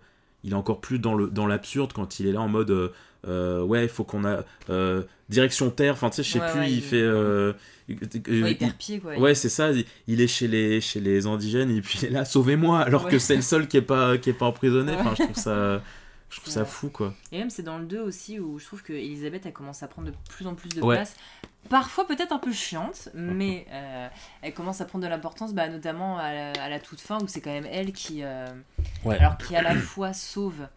Il 0.43 0.51
est 0.51 0.55
encore 0.55 0.79
plus 0.81 0.99
dans 0.99 1.15
le 1.15 1.27
dans 1.29 1.47
l'absurde 1.47 1.91
quand 1.93 2.19
il 2.19 2.27
est 2.27 2.31
là 2.31 2.41
en 2.41 2.47
mode. 2.49 2.71
euh, 2.71 2.89
euh, 3.27 3.61
ouais, 3.63 3.83
il 3.83 3.89
faut 3.89 4.03
qu'on 4.05 4.23
a. 4.25 4.43
euh, 4.69 5.03
direction 5.29 5.69
terre, 5.71 5.93
enfin 5.93 6.09
tu 6.09 6.17
sais, 6.17 6.23
je 6.23 6.31
sais 6.31 6.39
Ouais, 6.39 6.51
plus, 6.51 6.59
ouais, 6.61 6.71
il, 6.71 6.75
il- 6.77 6.81
fait. 6.81 7.01
euh, 7.01 7.51
Ouais, 7.89 7.97
il- 8.27 8.47
il 8.47 8.57
perd 8.57 8.73
pied, 8.75 8.99
quoi. 8.99 9.17
Ouais, 9.17 9.35
c'est 9.35 9.49
ça. 9.49 9.71
il- 9.71 9.85
Il 10.07 10.21
est 10.21 10.27
chez 10.27 10.47
les 10.47 10.79
chez 10.79 10.99
les 11.01 11.25
indigènes 11.27 11.69
et 11.71 11.81
puis 11.81 11.99
il 12.01 12.05
est 12.07 12.11
là, 12.11 12.23
sauvez-moi, 12.23 12.79
alors 12.81 13.05
Ouais. 13.05 13.11
que 13.11 13.19
c'est 13.19 13.35
le 13.35 13.41
seul 13.41 13.67
qui 13.67 13.77
est 13.77 13.81
pas 13.81 14.17
qui 14.17 14.29
est 14.29 14.33
pas 14.33 14.45
emprisonné. 14.45 14.91
Ouais. 14.93 14.97
Enfin, 14.99 15.13
je 15.17 15.23
trouve 15.23 15.35
ça, 15.35 15.81
je 16.30 16.39
trouve 16.39 16.53
ça 16.53 16.65
fou 16.65 16.89
quoi. 16.89 17.13
Et 17.32 17.39
même, 17.39 17.49
c'est 17.49 17.63
dans 17.63 17.77
le 17.80 17.86
2 17.86 17.99
aussi 18.01 18.39
où 18.39 18.59
je 18.59 18.65
trouve 18.65 18.84
que 18.84 18.93
Elisabeth, 18.93 19.45
elle 19.45 19.53
commence 19.53 19.82
à 19.84 19.88
prendre 19.88 20.09
de 20.09 20.13
plus 20.30 20.45
en 20.47 20.55
plus 20.55 20.69
de 20.69 20.82
Ouais. 20.82 20.95
place. 20.95 21.15
Parfois 21.69 22.07
peut-être 22.07 22.32
un 22.32 22.38
peu 22.39 22.51
chiante, 22.53 23.09
mais 23.13 23.65
euh, 23.71 24.07
elle 24.41 24.53
commence 24.53 24.80
à 24.82 24.86
prendre 24.86 25.03
de 25.03 25.09
l'importance, 25.09 25.53
bah, 25.53 25.67
notamment 25.67 26.17
à 26.17 26.34
la, 26.34 26.51
à 26.63 26.69
la 26.69 26.80
toute 26.80 27.01
fin 27.01 27.17
où 27.21 27.27
c'est 27.27 27.41
quand 27.41 27.51
même 27.51 27.67
elle 27.69 27.91
qui, 27.91 28.23
euh, 28.23 28.45
Ouais. 29.03 29.17
alors 29.17 29.38
qui 29.38 29.55
à 29.55 29.61
la 29.61 29.75
fois 29.75 30.13
sauve, 30.13 30.67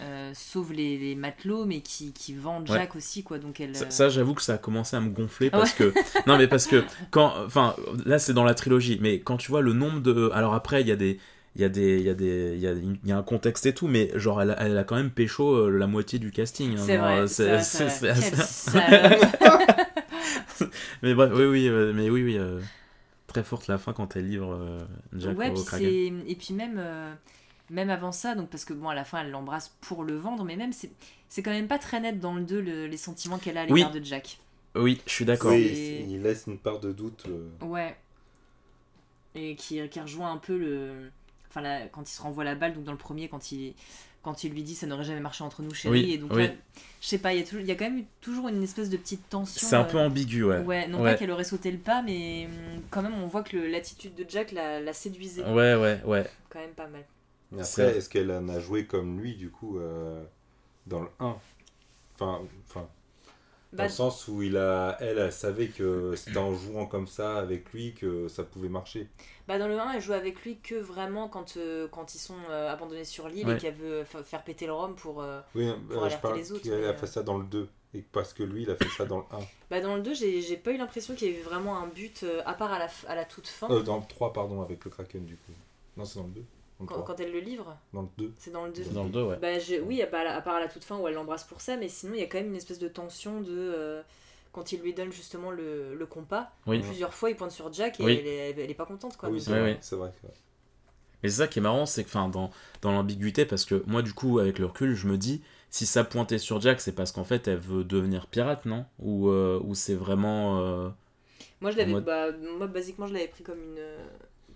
euh, 0.00 0.30
sauve 0.34 0.72
les, 0.72 0.96
les 0.96 1.14
matelots, 1.16 1.66
mais 1.66 1.80
qui, 1.80 2.12
qui 2.12 2.34
vend 2.34 2.60
Ouais. 2.60 2.66
Jack 2.68 2.94
aussi, 2.96 3.22
quoi. 3.24 3.38
Donc 3.38 3.60
elle. 3.60 3.74
Ça, 3.76 3.90
ça, 3.90 4.08
j'avoue 4.08 4.34
que 4.34 4.42
ça 4.42 4.54
a 4.54 4.58
commencé 4.58 4.96
à 4.96 5.00
me 5.00 5.10
gonfler 5.10 5.50
parce 5.50 5.72
que 5.72 5.92
non 6.26 6.38
mais 6.38 6.46
parce 6.46 6.66
que 6.66 6.84
quand 7.10 7.34
enfin 7.44 7.74
là 8.06 8.18
c'est 8.18 8.32
dans 8.32 8.44
la 8.44 8.54
trilogie 8.54 8.98
mais 9.02 9.20
quand 9.20 9.36
tu 9.36 9.50
vois 9.50 9.60
le 9.60 9.72
nombre 9.72 10.00
de 10.00 10.30
alors 10.32 10.54
après 10.54 10.80
il 10.82 10.86
y 10.88 10.92
a 10.92 10.96
des 10.96 11.18
il 11.56 11.62
y 11.62 11.64
a 11.64 11.68
des 11.68 11.96
il 11.98 12.04
y 12.04 12.10
a 12.10 12.14
des 12.14 12.52
il 12.54 12.60
y 12.60 12.66
a, 12.66 12.72
une- 12.72 12.98
il 13.02 13.08
y 13.08 13.12
a 13.12 13.18
un 13.18 13.22
contexte 13.22 13.66
et 13.66 13.74
tout 13.74 13.88
mais 13.88 14.10
genre 14.14 14.40
elle 14.42 14.50
a, 14.52 14.62
elle 14.62 14.78
a 14.78 14.84
quand 14.84 14.96
même 14.96 15.10
pécho 15.10 15.54
euh, 15.54 15.70
la 15.70 15.86
moitié 15.86 16.18
du 16.18 16.30
casting 16.30 16.74
hein, 16.76 16.82
C'est 16.84 16.96
vrai, 16.98 17.26
c'est- 17.26 18.68
mais 21.02 21.14
bref 21.14 21.32
oui 21.34 21.44
oui 21.46 21.68
euh, 21.68 21.92
mais 21.94 22.10
oui 22.10 22.22
oui 22.22 22.36
euh, 22.38 22.60
très 23.26 23.42
forte 23.42 23.66
la 23.66 23.78
fin 23.78 23.92
quand 23.92 24.16
elle 24.16 24.28
livre 24.28 24.54
euh, 24.54 24.78
Jack 25.16 25.38
ouais, 25.38 25.50
au 25.50 25.54
puis 25.54 25.64
Kraken. 25.64 26.22
c'est- 26.24 26.30
et 26.30 26.34
puis 26.34 26.54
même, 26.54 26.76
euh, 26.78 27.12
même 27.70 27.90
avant 27.90 28.12
ça, 28.12 28.34
donc 28.34 28.48
parce 28.48 28.64
que 28.64 28.72
bon, 28.72 28.88
à 28.88 28.94
la 28.94 29.04
fin, 29.04 29.20
elle 29.22 29.30
l'embrasse 29.30 29.74
pour 29.82 30.02
le 30.04 30.16
vendre, 30.16 30.44
mais 30.44 30.56
même, 30.56 30.72
c'est 30.72 30.90
c'est 31.28 31.42
quand 31.42 31.50
même 31.50 31.68
pas 31.68 31.78
très 31.78 32.00
net 32.00 32.18
dans 32.20 32.34
le 32.34 32.42
2 32.42 32.60
le- 32.62 32.86
les 32.86 32.96
sentiments 32.96 33.36
qu'elle 33.38 33.58
a 33.58 33.62
à 33.62 33.66
Oui. 33.66 33.74
l'égard 33.80 33.90
de 33.90 34.02
Jack. 34.02 34.38
Oui, 34.74 35.00
je 35.06 35.12
suis 35.12 35.24
d'accord. 35.26 35.52
Oui, 35.52 36.06
il 36.08 36.22
laisse 36.22 36.44
une 36.46 36.56
part 36.58 36.80
de 36.80 36.92
doute. 36.92 37.24
euh, 37.28 37.48
Ouais. 37.66 37.94
Et 39.34 39.54
qui, 39.56 39.86
qui 39.90 40.00
rejoint 40.00 40.32
un 40.32 40.38
peu 40.38 40.56
le. 40.56 41.10
Enfin, 41.50 41.60
la- 41.62 41.86
quand 41.88 42.02
il 42.08 42.12
se 42.12 42.20
renvoie 42.22 42.44
la 42.44 42.54
balle, 42.54 42.74
donc 42.74 42.84
dans 42.84 42.92
le 42.92 42.98
premier, 42.98 43.28
quand 43.28 43.52
il, 43.52 43.74
quand 44.22 44.44
il 44.44 44.52
lui 44.52 44.62
dit 44.62 44.74
ça 44.74 44.86
n'aurait 44.86 45.04
jamais 45.04 45.20
marché 45.20 45.44
entre 45.44 45.62
nous, 45.62 45.72
chérie. 45.72 46.04
Oui, 46.04 46.12
et 46.12 46.18
donc 46.18 46.32
oui. 46.34 46.48
là, 46.48 46.52
je 47.00 47.06
sais 47.06 47.18
pas, 47.18 47.32
il 47.32 47.38
y, 47.40 47.42
a 47.42 47.46
toujours- 47.46 47.60
il 47.62 47.66
y 47.66 47.70
a 47.70 47.74
quand 47.74 47.84
même 47.86 47.98
eu 47.98 48.04
toujours 48.20 48.48
une 48.48 48.62
espèce 48.62 48.90
de 48.90 48.96
petite 48.96 49.28
tension. 49.30 49.66
C'est 49.68 49.76
un 49.76 49.84
peu 49.84 49.98
euh, 49.98 50.06
ambigu, 50.06 50.44
ouais. 50.44 50.58
Ouais, 50.60 50.88
non 50.88 51.00
Ouais. 51.00 51.12
pas 51.12 51.18
qu'elle 51.18 51.30
aurait 51.30 51.44
sauté 51.44 51.70
le 51.70 51.78
pas, 51.78 52.02
mais 52.02 52.46
hum, 52.46 52.82
quand 52.90 53.02
même, 53.02 53.14
on 53.14 53.26
voit 53.26 53.42
que 53.42 53.56
l'attitude 53.56 54.14
de 54.14 54.26
Jack 54.28 54.52
la, 54.52 54.80
la 54.80 54.92
séduisait. 54.92 55.42
Ouais, 55.44 55.74
ouais, 55.76 56.00
ouais. 56.04 56.28
Quand 56.50 56.58
même 56.60 56.70
pas 56.72 56.86
mal. 56.88 57.04
Mais 57.52 57.62
après, 57.62 57.96
est-ce 57.96 58.10
qu'elle 58.10 58.30
en 58.30 58.48
a 58.50 58.60
joué 58.60 58.84
comme 58.84 59.18
lui, 59.20 59.34
du 59.34 59.48
coup, 59.50 59.78
euh, 59.78 60.22
dans 60.86 61.00
le 61.00 61.08
1 61.20 61.36
Enfin, 62.20 62.40
enfin 62.68 62.86
dans 63.72 63.84
Bah, 63.84 63.84
le 63.84 63.90
sens 63.90 64.28
où 64.28 64.42
il 64.42 64.56
a, 64.56 64.96
elle, 65.00 65.18
elle 65.18 65.32
savait 65.32 65.68
que 65.68 66.14
c'était 66.16 66.38
en 66.38 66.54
jouant 66.54 66.86
comme 66.86 67.06
ça 67.06 67.38
avec 67.38 67.72
lui 67.72 67.94
que 67.94 68.28
ça 68.28 68.44
pouvait 68.44 68.68
marcher. 68.68 69.08
bah, 69.46 69.58
dans 69.58 69.68
le 69.68 69.78
1, 69.78 69.92
elle 69.92 70.00
joue 70.02 70.12
avec 70.12 70.42
lui 70.44 70.58
que 70.58 70.74
vraiment 70.74 71.28
quand, 71.28 71.56
euh, 71.56 71.88
quand 71.88 72.14
ils 72.14 72.18
sont 72.18 72.36
euh, 72.50 72.70
abandonnés 72.72 73.04
sur 73.04 73.28
l'île 73.28 73.46
Ouais. 73.46 73.54
et 73.54 73.56
qu'elle 73.56 73.74
veut 73.74 74.04
fa- 74.04 74.22
faire 74.22 74.44
péter 74.44 74.66
le 74.66 74.72
rhum 74.72 74.94
pour. 74.94 75.22
euh, 75.22 75.40
Oui, 75.54 75.70
Pour 75.90 76.04
euh, 76.04 76.08
je 76.08 76.16
alerter 76.16 76.22
parle 76.22 76.38
les 76.38 76.52
autres, 76.52 76.62
qu'elle 76.64 76.80
mais, 76.80 76.86
a 76.86 76.94
fait 76.94 77.06
ça 77.06 77.22
dans 77.22 77.38
le 77.38 77.44
2. 77.46 77.68
Et 77.94 78.02
parce 78.02 78.34
que 78.34 78.42
lui, 78.42 78.62
il 78.62 78.70
a 78.70 78.76
fait 78.76 78.88
ça 78.90 79.06
dans 79.06 79.18
le 79.18 79.24
1. 79.32 79.38
Bah, 79.70 79.80
dans 79.80 79.96
le 79.96 80.02
2, 80.02 80.14
j'ai 80.14 80.40
j'ai 80.42 80.56
pas 80.56 80.72
eu 80.72 80.76
l'impression 80.76 81.14
qu'il 81.14 81.28
y 81.30 81.34
avait 81.34 81.42
vraiment 81.42 81.78
un 81.78 81.86
but, 81.86 82.22
euh, 82.22 82.42
à 82.46 82.54
part 82.54 82.72
à 82.72 82.78
la, 82.78 82.88
à 83.06 83.14
la 83.14 83.24
toute 83.24 83.46
fin, 83.48 83.68
Euh, 83.70 83.82
dans 83.82 83.96
le 83.98 84.02
3, 84.06 84.32
pardon, 84.32 84.62
avec 84.62 84.84
le 84.84 84.90
Kraken, 84.90 85.24
du 85.24 85.36
coup. 85.36 85.52
Non, 85.96 86.04
c'est 86.04 86.18
dans 86.18 86.26
le 86.26 86.32
2. 86.32 86.44
Quand, 86.78 86.86
3. 86.86 87.04
quand 87.04 87.20
elle 87.20 87.32
le 87.32 87.40
livre. 87.40 87.76
Dans 87.92 88.02
le 88.02 88.08
2. 88.18 88.32
C'est 88.38 88.52
dans 88.52 88.64
le 88.66 88.72
2. 88.72 88.84
Dans 88.94 89.04
le 89.04 89.10
2, 89.10 89.22
ouais. 89.24 89.36
Bah, 89.40 89.58
je- 89.58 89.80
oui, 89.80 90.00
à 90.02 90.06
part, 90.06 90.26
à 90.26 90.40
part 90.40 90.54
à 90.56 90.60
la 90.60 90.68
toute 90.68 90.84
fin 90.84 90.96
où 90.98 91.08
elle 91.08 91.14
l'embrasse 91.14 91.44
pour 91.44 91.60
ça, 91.60 91.76
mais 91.76 91.88
sinon 91.88 92.14
il 92.14 92.20
y 92.20 92.22
a 92.22 92.26
quand 92.26 92.38
même 92.38 92.48
une 92.48 92.56
espèce 92.56 92.78
de 92.78 92.88
tension 92.88 93.40
de. 93.40 93.46
euh, 93.50 94.02
quand 94.52 94.72
il 94.72 94.80
lui 94.80 94.94
donne 94.94 95.12
justement 95.12 95.50
le, 95.50 95.94
le 95.94 96.06
compas, 96.06 96.50
Oui. 96.66 96.78
plusieurs 96.80 97.12
fois 97.14 97.30
il 97.30 97.36
pointe 97.36 97.50
sur 97.50 97.72
Jack 97.72 98.00
et 98.00 98.04
Oui. 98.04 98.16
elle, 98.20 98.26
est, 98.26 98.50
elle 98.64 98.70
est 98.70 98.74
pas 98.74 98.86
contente 98.86 99.16
quoi. 99.16 99.28
oui, 99.28 99.40
c'est 99.40 99.50
vrai, 99.50 99.78
c'est 99.80 99.96
vrai. 99.96 100.10
Mais 101.22 101.28
c'est 101.30 101.36
ça 101.38 101.48
qui 101.48 101.58
est 101.58 101.62
marrant, 101.62 101.84
c'est 101.84 102.04
que 102.04 102.08
enfin, 102.08 102.28
dans, 102.28 102.50
dans 102.80 102.92
l'ambiguïté, 102.92 103.44
parce 103.44 103.64
que 103.64 103.82
moi, 103.86 104.02
du 104.02 104.12
coup, 104.12 104.38
avec 104.38 104.58
le 104.60 104.66
recul, 104.66 104.94
je 104.94 105.08
me 105.08 105.18
dis, 105.18 105.42
si 105.68 105.84
ça 105.84 106.04
pointait 106.04 106.38
sur 106.38 106.60
Jack, 106.60 106.80
c'est 106.80 106.92
parce 106.92 107.10
qu'en 107.10 107.24
fait, 107.24 107.48
elle 107.48 107.58
veut 107.58 107.82
devenir 107.82 108.28
pirate, 108.28 108.64
non? 108.66 108.84
Ou, 109.00 109.28
euh, 109.28 109.60
ou 109.64 109.74
c'est 109.74 109.96
vraiment. 109.96 110.60
euh, 110.60 110.88
Moi 111.60 111.72
je 111.72 111.76
l'avais. 111.76 111.90
mode- 111.92 112.04
Bah, 112.04 112.30
moi 112.56 112.68
basiquement 112.68 113.06
je 113.08 113.14
l'avais 113.14 113.26
pris 113.28 113.42
comme 113.42 113.58
une. 113.60 113.78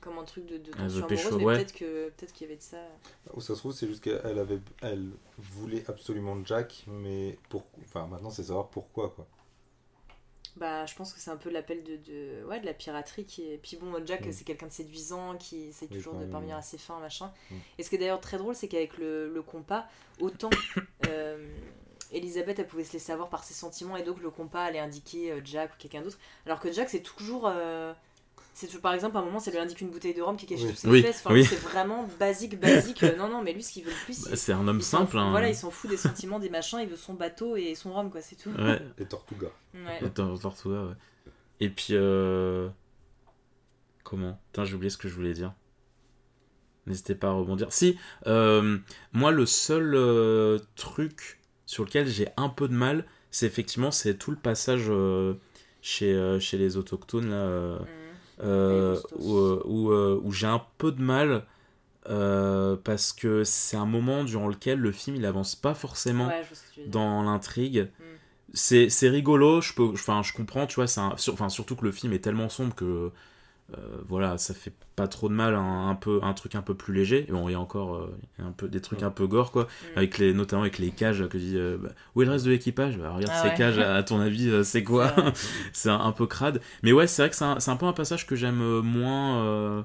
Comme 0.02 0.18
un 0.18 0.24
truc 0.24 0.44
de, 0.46 0.58
de 0.58 0.70
veut 0.72 0.76
tension 0.76 1.06
pécho, 1.06 1.28
amoureuse, 1.28 1.38
mais 1.38 1.44
ouais. 1.46 1.54
peut-être 1.56 1.72
que 1.72 2.08
peut-être 2.10 2.32
qu'il 2.32 2.46
y 2.46 2.50
avait 2.50 2.58
de 2.58 2.62
ça. 2.62 2.76
Ou 3.32 3.40
ça 3.40 3.54
se 3.54 3.60
trouve, 3.60 3.72
c'est 3.72 3.86
juste 3.86 4.02
qu'elle 4.02 4.38
avait, 4.38 4.58
elle 4.82 5.08
voulait 5.38 5.84
absolument 5.88 6.36
Jack, 6.44 6.84
mais 6.88 7.38
pour, 7.48 7.64
enfin, 7.82 8.06
maintenant, 8.06 8.30
c'est 8.30 8.42
savoir 8.44 8.68
pourquoi, 8.68 9.10
quoi. 9.10 9.26
Bah, 10.56 10.84
je 10.84 10.94
pense 10.94 11.14
que 11.14 11.20
c'est 11.20 11.30
un 11.30 11.38
peu 11.38 11.48
l'appel 11.48 11.82
de, 11.82 11.96
de, 11.96 12.44
ouais, 12.44 12.60
de 12.60 12.66
la 12.66 12.74
piraterie 12.74 13.24
qui 13.24 13.42
est. 13.50 13.56
Puis 13.56 13.78
bon, 13.78 14.04
Jack, 14.04 14.26
Mm. 14.26 14.32
c'est 14.32 14.44
quelqu'un 14.44 14.66
de 14.66 14.72
séduisant 14.72 15.36
qui 15.38 15.68
essaie 15.68 15.88
Oui, 15.90 15.96
toujours 15.96 16.14
de 16.14 16.26
parvenir 16.26 16.56
à 16.56 16.62
ses 16.62 16.76
fins, 16.76 16.98
machin. 17.00 17.32
Mm. 17.50 17.54
Et 17.78 17.82
ce 17.82 17.88
qui 17.88 17.94
est 17.96 17.98
d'ailleurs 17.98 18.20
très 18.20 18.36
drôle, 18.36 18.54
c'est 18.54 18.68
qu'avec 18.68 18.98
le, 18.98 19.32
le 19.32 19.42
compas, 19.42 19.86
autant 20.20 20.50
euh, 21.08 21.48
Elisabeth, 22.12 22.58
elle 22.58 22.66
pouvait 22.66 22.84
se 22.84 22.92
laisser 22.92 23.12
avoir 23.12 23.30
par 23.30 23.44
ses 23.44 23.54
sentiments 23.54 23.96
et 23.96 24.02
donc 24.02 24.20
le 24.20 24.28
compas 24.30 24.64
allait 24.64 24.78
indiquer 24.78 25.32
euh, 25.32 25.40
Jack 25.42 25.72
ou 25.72 25.76
quelqu'un 25.78 26.02
d'autre. 26.02 26.18
Alors 26.44 26.60
que 26.60 26.70
Jack, 26.70 26.90
c'est 26.90 27.00
toujours. 27.02 27.46
euh, 27.46 27.94
c'est 28.54 28.80
par 28.80 28.92
exemple, 28.94 29.16
à 29.16 29.20
un 29.20 29.24
moment, 29.24 29.38
ça 29.40 29.50
lui 29.50 29.58
indique 29.58 29.80
une 29.80 29.90
bouteille 29.90 30.14
de 30.14 30.22
rhum 30.22 30.36
qui 30.36 30.44
est 30.44 30.48
cachée 30.48 30.64
Oui. 30.66 30.70
sous 30.70 30.76
ses 30.76 30.88
Oui, 30.88 31.02
fesses. 31.02 31.22
Enfin, 31.24 31.34
oui. 31.34 31.44
C'est 31.44 31.56
vraiment 31.56 32.06
basique, 32.20 32.60
basique. 32.60 33.02
Euh, 33.02 33.16
non, 33.16 33.28
non, 33.28 33.42
mais 33.42 33.52
lui, 33.52 33.62
ce 33.62 33.72
qu'il 33.72 33.84
veut 33.84 33.90
le 33.90 34.04
plus, 34.04 34.24
bah, 34.28 34.36
c'est 34.36 34.52
un 34.52 34.66
homme 34.68 34.80
simple. 34.82 35.12
fout- 35.12 35.20
hein. 35.20 35.30
Voilà, 35.30 35.48
il 35.48 35.54
s'en 35.56 35.70
fout 35.70 35.88
des 35.90 35.96
sentiments, 35.96 36.38
des 36.38 36.50
machins, 36.50 36.78
il 36.80 36.88
veut 36.88 36.96
son 36.96 37.14
bateau 37.14 37.56
et 37.56 37.74
son 37.74 37.92
rhum, 37.92 38.10
quoi, 38.10 38.20
c'est 38.20 38.36
tout. 38.36 38.50
Ouais, 38.50 38.80
Les 38.98 39.06
Tortugas. 39.06 39.48
Ouais. 39.74 40.04
Attends, 40.04 40.36
Tortuga, 40.36 40.82
ouais. 40.84 40.94
Et 41.60 41.68
puis. 41.70 41.88
euh, 41.92 42.68
Comment? 44.04 44.38
Putain, 44.52 44.64
j'ai 44.64 44.74
oublié 44.74 44.90
ce 44.90 44.98
que 44.98 45.08
je 45.08 45.14
voulais 45.14 45.32
dire. 45.32 45.54
N'hésitez 46.86 47.14
pas 47.14 47.28
à 47.28 47.32
rebondir. 47.32 47.72
Si, 47.72 47.96
euh, 48.26 48.78
moi, 49.12 49.30
le 49.30 49.46
seul 49.46 49.94
euh, 49.94 50.58
truc 50.74 51.40
sur 51.66 51.84
lequel 51.84 52.06
j'ai 52.08 52.28
un 52.36 52.48
peu 52.48 52.66
de 52.68 52.74
mal, 52.74 53.06
c'est 53.30 53.46
effectivement 53.46 53.90
c'est 53.92 54.18
tout 54.18 54.32
le 54.32 54.36
passage 54.36 54.86
euh, 54.88 55.34
chez, 55.80 56.12
euh, 56.12 56.40
chez 56.40 56.58
les 56.58 56.76
autochtones, 56.76 57.30
là, 57.30 57.36
euh, 57.36 57.78
Mm. 57.78 57.86
Euh, 58.42 58.98
où, 59.18 59.36
euh, 59.36 59.62
où, 59.64 59.90
euh, 59.90 60.20
où 60.22 60.32
j'ai 60.32 60.46
un 60.46 60.62
peu 60.78 60.92
de 60.92 61.02
mal 61.02 61.44
euh, 62.08 62.76
parce 62.82 63.12
que 63.12 63.44
c'est 63.44 63.76
un 63.76 63.86
moment 63.86 64.24
durant 64.24 64.48
lequel 64.48 64.78
le 64.78 64.92
film 64.92 65.16
il 65.16 65.26
avance 65.26 65.54
pas 65.54 65.74
forcément 65.74 66.28
Ouais, 66.28 66.42
dans 66.86 67.22
l'intrigue. 67.22 67.88
Mm. 67.98 68.04
C'est, 68.54 69.08
rigolo, 69.08 69.60
je 69.60 69.72
peux, 69.72 69.84
enfin, 69.84 70.22
je 70.22 70.32
comprends, 70.32 70.66
tu 70.66 70.74
vois, 70.76 70.86
c'est 70.86 71.00
un- 71.00 71.16
sur- 71.16 71.50
surtout 71.50 71.76
que 71.76 71.84
le 71.84 71.92
film 71.92 72.12
est 72.12 72.18
tellement 72.18 72.48
sombre 72.48 72.74
que 72.74 73.10
voilà, 74.06 74.38
ça 74.38 74.54
fait 74.54 74.72
pas 74.96 75.08
trop 75.08 75.28
de 75.28 75.34
mal, 75.34 75.54
un, 75.54 75.88
un 75.88 75.94
peu, 75.94 76.20
un 76.22 76.32
truc 76.34 76.54
un 76.54 76.62
peu 76.62 76.74
plus 76.74 76.92
léger. 76.94 77.26
Et 77.28 77.32
bon, 77.32 77.48
il 77.48 77.52
y 77.52 77.54
a 77.54 77.60
encore 77.60 77.94
euh, 77.96 78.16
un 78.38 78.52
peu, 78.52 78.68
des 78.68 78.80
trucs 78.80 79.02
un 79.02 79.10
peu 79.10 79.26
gore, 79.26 79.50
quoi, 79.52 79.64
Mm. 79.64 79.98
avec 79.98 80.18
les, 80.18 80.34
notamment 80.34 80.62
avec 80.62 80.78
les 80.78 80.90
cages 80.90 81.26
que 81.28 81.38
dit 81.38 81.56
euh, 81.56 81.78
bah, 81.78 81.90
où 82.14 82.22
est 82.22 82.24
le 82.26 82.30
reste 82.32 82.44
de 82.44 82.50
l'équipage? 82.50 82.98
Bah, 82.98 83.10
Regarde 83.14 83.32
Ah 83.34 83.42
ces 83.42 83.54
cages, 83.54 83.78
à, 83.78 84.02
ton 84.02 84.20
avis, 84.20 84.48
euh, 84.50 84.62
c'est 84.62 84.84
quoi? 84.84 85.14
C'est 85.72 85.88
un, 85.90 86.00
un 86.00 86.12
peu 86.12 86.26
crade. 86.26 86.60
Mais 86.82 86.92
ouais, 86.92 87.06
c'est 87.06 87.22
vrai 87.22 87.30
que 87.30 87.36
c'est 87.36 87.44
un, 87.44 87.58
un 87.66 87.76
peu 87.76 87.86
un 87.86 87.92
passage 87.92 88.26
que 88.26 88.36
j'aime 88.36 88.60
euh, 88.62 88.82
moins. 88.82 89.42
euh, 89.44 89.82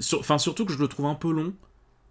sur- 0.00 0.20
Enfin, 0.20 0.38
surtout 0.38 0.64
que 0.64 0.72
je 0.72 0.78
le 0.78 0.88
trouve 0.88 1.06
un 1.06 1.14
peu 1.14 1.30
long. 1.32 1.54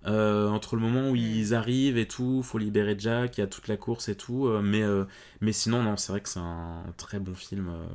euh, 0.07 0.49
entre 0.49 0.75
le 0.75 0.81
moment 0.81 1.09
où 1.11 1.13
Mm. 1.13 1.17
ils 1.17 1.53
arrivent 1.55 1.97
et 1.97 2.07
tout, 2.07 2.43
faut 2.43 2.57
libérer 2.57 2.95
Jack, 2.99 3.37
il 3.37 3.41
y 3.41 3.43
a 3.43 3.47
toute 3.47 3.67
la 3.69 3.77
course 3.77 4.09
et 4.09 4.15
tout. 4.15 4.47
euh, 4.47 4.61
mais, 4.61 4.83
euh, 4.83 5.05
mais 5.41 5.53
sinon, 5.53 5.81
non, 5.83 5.97
c'est 5.97 6.11
vrai 6.11 6.21
que 6.21 6.29
c'est 6.29 6.39
un 6.41 6.83
très 6.97 7.19
bon 7.19 7.33
film. 7.35 7.69
euh. 7.69 7.85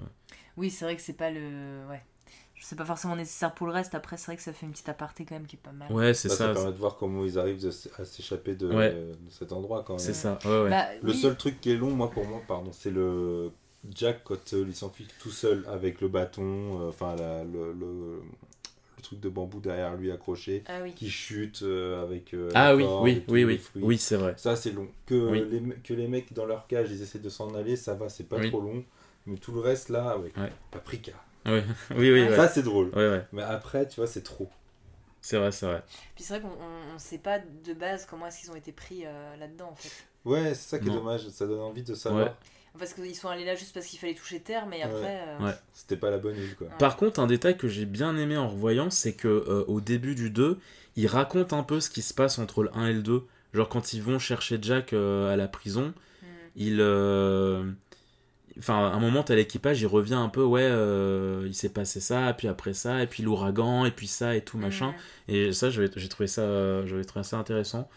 Oui, 0.56 0.70
c'est 0.70 0.84
vrai 0.86 0.96
que 0.96 1.02
c'est 1.02 1.16
pas 1.16 1.30
le. 1.30 1.86
Ouais. 1.90 2.02
C'est 2.60 2.76
pas 2.76 2.84
forcément 2.84 3.14
nécessaire 3.16 3.54
pour 3.54 3.66
le 3.66 3.72
reste. 3.72 3.94
Après, 3.94 4.16
c'est 4.16 4.26
vrai 4.26 4.36
que 4.36 4.42
ça 4.42 4.52
fait 4.52 4.66
une 4.66 4.72
petite 4.72 4.88
aparté 4.88 5.24
quand 5.24 5.34
même 5.36 5.46
qui 5.46 5.56
est 5.56 5.60
pas 5.62 5.72
mal. 5.72 5.90
Ouais, 5.92 6.12
c'est 6.14 6.28
Là, 6.28 6.34
ça, 6.34 6.46
ça. 6.48 6.54
permet 6.54 6.72
de 6.72 6.76
voir 6.78 6.96
comment 6.96 7.24
ils 7.24 7.38
arrivent 7.38 7.62
de 7.62 7.68
à 7.98 8.04
s'échapper 8.04 8.54
de, 8.54 8.66
Ouais. 8.68 8.92
de 8.92 9.12
cet 9.30 9.52
endroit, 9.52 9.84
quand 9.86 9.94
même. 9.94 10.00
C'est 10.00 10.12
ça. 10.14 10.38
Ouais, 10.44 10.62
ouais. 10.62 10.70
Bah, 10.70 10.86
Le 11.02 11.10
oui. 11.12 11.16
seul 11.16 11.36
truc 11.36 11.60
qui 11.60 11.70
est 11.70 11.76
long, 11.76 11.90
moi, 11.90 12.10
pour 12.10 12.24
moi, 12.26 12.40
pardon, 12.46 12.70
c'est 12.72 12.90
le 12.90 13.50
Jack 13.94 14.22
quand 14.24 14.52
euh, 14.54 14.64
il 14.66 14.74
s'enfuit 14.74 15.06
tout 15.20 15.30
seul 15.30 15.64
avec 15.68 16.00
le 16.00 16.08
bâton, 16.08 16.42
euh, 16.82 16.88
enfin 16.88 17.14
le, 17.16 17.72
le, 17.72 18.22
le 18.96 19.02
truc 19.02 19.20
de 19.20 19.28
bambou 19.28 19.60
derrière 19.60 19.94
lui 19.94 20.10
accroché, 20.10 20.64
Ah 20.66 20.80
oui. 20.82 20.92
qui 20.94 21.08
chute 21.08 21.62
euh, 21.62 22.02
avec. 22.02 22.34
euh, 22.34 22.50
ah 22.54 22.74
oui, 22.74 22.84
oui, 23.02 23.22
oui, 23.28 23.44
oui. 23.44 23.58
fruits. 23.58 23.82
Oui, 23.84 23.98
c'est 23.98 24.16
vrai. 24.16 24.34
Ça, 24.36 24.56
c'est 24.56 24.72
long. 24.72 24.88
Que, 25.06 25.14
Oui. 25.30 25.44
les, 25.48 25.62
que 25.84 25.94
les 25.94 26.08
mecs 26.08 26.32
dans 26.32 26.44
leur 26.44 26.66
cage, 26.66 26.88
ils 26.90 27.00
essaient 27.02 27.20
de 27.20 27.28
s'en 27.28 27.54
aller, 27.54 27.76
ça 27.76 27.94
va, 27.94 28.08
c'est 28.08 28.24
pas 28.28 28.36
Oui. 28.38 28.48
trop 28.50 28.60
long. 28.60 28.84
Mais 29.26 29.36
tout 29.36 29.52
le 29.52 29.60
reste, 29.60 29.90
là, 29.90 30.10
avec 30.10 30.36
Ouais. 30.36 30.50
Paprika. 30.72 31.12
Ouais. 31.46 31.64
Oui, 31.96 32.10
oui, 32.12 32.22
ouais. 32.22 32.36
Ça, 32.36 32.48
c'est 32.48 32.62
drôle. 32.62 32.88
Ouais, 32.90 33.08
ouais. 33.08 33.24
Mais 33.32 33.42
après, 33.42 33.86
tu 33.88 33.96
vois, 34.00 34.06
c'est 34.06 34.22
trop. 34.22 34.48
C'est 35.20 35.36
vrai, 35.36 35.50
c'est 35.52 35.66
vrai. 35.66 35.82
Puis 36.14 36.24
c'est 36.24 36.38
vrai 36.38 36.42
qu'on 36.42 36.54
on, 36.54 36.94
on 36.94 36.98
sait 36.98 37.18
pas 37.18 37.38
de 37.38 37.72
base 37.74 38.06
comment 38.08 38.26
est-ce 38.26 38.40
qu'ils 38.40 38.50
ont 38.50 38.56
été 38.56 38.72
pris 38.72 39.02
euh, 39.04 39.36
là-dedans 39.36 39.70
en 39.72 39.74
fait. 39.74 39.90
Ouais, 40.24 40.54
c'est 40.54 40.68
ça 40.70 40.78
qui 40.78 40.86
est 40.86 40.90
Non. 40.90 40.96
dommage. 40.96 41.28
Ça 41.28 41.46
donne 41.46 41.60
envie 41.60 41.82
de 41.82 41.94
savoir. 41.94 42.26
Ouais. 42.26 42.32
Parce 42.78 42.92
qu'ils 42.94 43.16
sont 43.16 43.28
allés 43.28 43.44
là 43.44 43.56
juste 43.56 43.74
parce 43.74 43.86
qu'il 43.86 43.98
fallait 43.98 44.14
toucher 44.14 44.40
terre, 44.40 44.66
mais 44.66 44.76
Ouais. 44.78 44.82
après. 44.84 45.20
euh, 45.26 45.44
Ouais. 45.46 45.54
C'était 45.72 45.96
pas 45.96 46.10
la 46.10 46.18
bonne 46.18 46.36
île, 46.36 46.54
quoi. 46.54 46.68
Par 46.78 46.96
contre, 46.96 47.18
un 47.18 47.26
détail 47.26 47.56
que 47.56 47.66
j'ai 47.66 47.84
bien 47.86 48.16
aimé 48.16 48.36
en 48.36 48.48
revoyant, 48.48 48.90
c'est 48.90 49.14
que 49.14 49.26
euh, 49.26 49.64
au 49.66 49.80
début 49.80 50.14
du 50.14 50.30
2, 50.30 50.58
il 50.96 51.06
raconte 51.08 51.52
un 51.52 51.62
peu 51.64 51.80
ce 51.80 51.90
qui 51.90 52.02
se 52.02 52.14
passe 52.14 52.38
entre 52.38 52.62
le 52.62 52.70
1 52.76 52.86
et 52.86 52.92
le 52.92 53.02
2. 53.02 53.24
Genre 53.54 53.68
quand 53.68 53.92
ils 53.94 54.02
vont 54.02 54.18
chercher 54.20 54.58
Jack 54.62 54.92
euh, 54.92 55.32
à 55.32 55.36
la 55.36 55.48
prison, 55.48 55.92
hmm. 56.22 56.26
il... 56.56 56.80
Enfin, 58.58 58.88
à 58.88 58.94
un 58.94 59.00
moment, 59.00 59.22
t'as 59.22 59.36
l'équipage, 59.36 59.80
il 59.80 59.86
revient 59.86 60.14
un 60.14 60.28
peu, 60.28 60.42
ouais, 60.44 60.62
euh, 60.64 61.44
il 61.46 61.54
s'est 61.54 61.68
passé 61.72 62.00
ça, 62.00 62.34
puis 62.36 62.48
après 62.48 62.72
ça, 62.74 63.02
et 63.02 63.06
puis 63.06 63.22
l'ouragan, 63.22 63.84
et 63.84 63.92
puis 63.92 64.08
ça, 64.08 64.34
et 64.34 64.42
tout, 64.44 64.58
machin. 64.58 64.94
Et 65.28 65.52
ça, 65.52 65.70
j'ai 65.70 65.88
trouvé 66.08 66.26
ça, 66.26 66.84
j'avais 66.86 67.04
trouvé 67.04 67.22
ça 67.22 67.38
intéressant. 67.38 67.88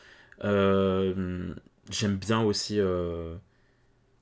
Euh, 0.43 1.53
J'aime 1.89 2.15
bien 2.17 2.41
aussi, 2.41 2.79
euh, 2.79 3.35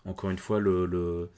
encore 0.05 0.29
une 0.29 0.37
fois, 0.37 0.59
le, 0.59 0.85
le, 0.85 1.29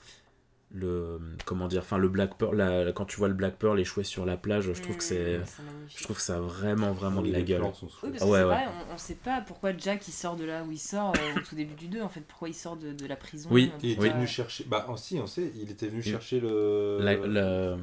le 0.73 1.19
comment 1.45 1.67
dire, 1.67 1.81
enfin 1.81 1.97
le 1.97 2.07
Black 2.07 2.37
Pearl. 2.37 2.55
la- 2.55 2.91
quand 2.93 3.03
tu 3.05 3.17
vois 3.17 3.27
le 3.27 3.33
Black 3.33 3.55
Pearl 3.57 3.77
échouer 3.79 4.03
sur 4.05 4.25
la 4.25 4.37
plage, 4.37 4.71
je 4.71 4.81
trouve 4.81 4.95
que 4.95 5.03
c'est, 5.03 5.41
je 5.89 6.03
trouve 6.03 6.15
que 6.15 6.21
ça 6.21 6.37
a 6.37 6.39
vraiment, 6.39 6.93
vraiment 6.93 7.21
Oui, 7.21 7.29
de 7.29 7.33
la 7.33 7.41
gueule. 7.41 7.61
Oui, 7.61 7.69
parce 8.11 8.23
que 8.23 8.25
Ouais, 8.25 8.41
on, 8.43 8.93
on 8.93 8.97
sait 8.97 9.15
pas 9.15 9.41
pourquoi 9.41 9.75
Jack 9.77 10.07
il 10.07 10.11
sort 10.13 10.37
de 10.37 10.45
là 10.45 10.63
où 10.63 10.71
il 10.71 10.79
sort 10.79 11.11
euh, 11.17 11.37
au 11.37 11.41
tout 11.41 11.55
début 11.55 11.73
du 11.75 11.87
2 11.89 12.01
en 12.01 12.07
fait, 12.09 12.21
pourquoi 12.21 12.47
il 12.47 12.53
sort 12.53 12.77
de, 12.77 12.93
de 12.93 13.05
la 13.05 13.17
prison. 13.17 13.49
Oui, 13.51 13.69
euh, 13.73 13.77
Il 13.83 13.91
était 13.91 14.09
venu 14.09 14.27
chercher. 14.27 14.63
Bah, 14.65 14.85
oh, 14.89 14.95
si, 14.95 15.19
on 15.19 15.27
sait, 15.27 15.51
il 15.55 15.69
était 15.71 15.87
venu 15.87 16.01
Il- 16.05 16.11
chercher 16.11 16.39
le... 16.39 16.99
La- 17.01 17.15
le. 17.15 17.75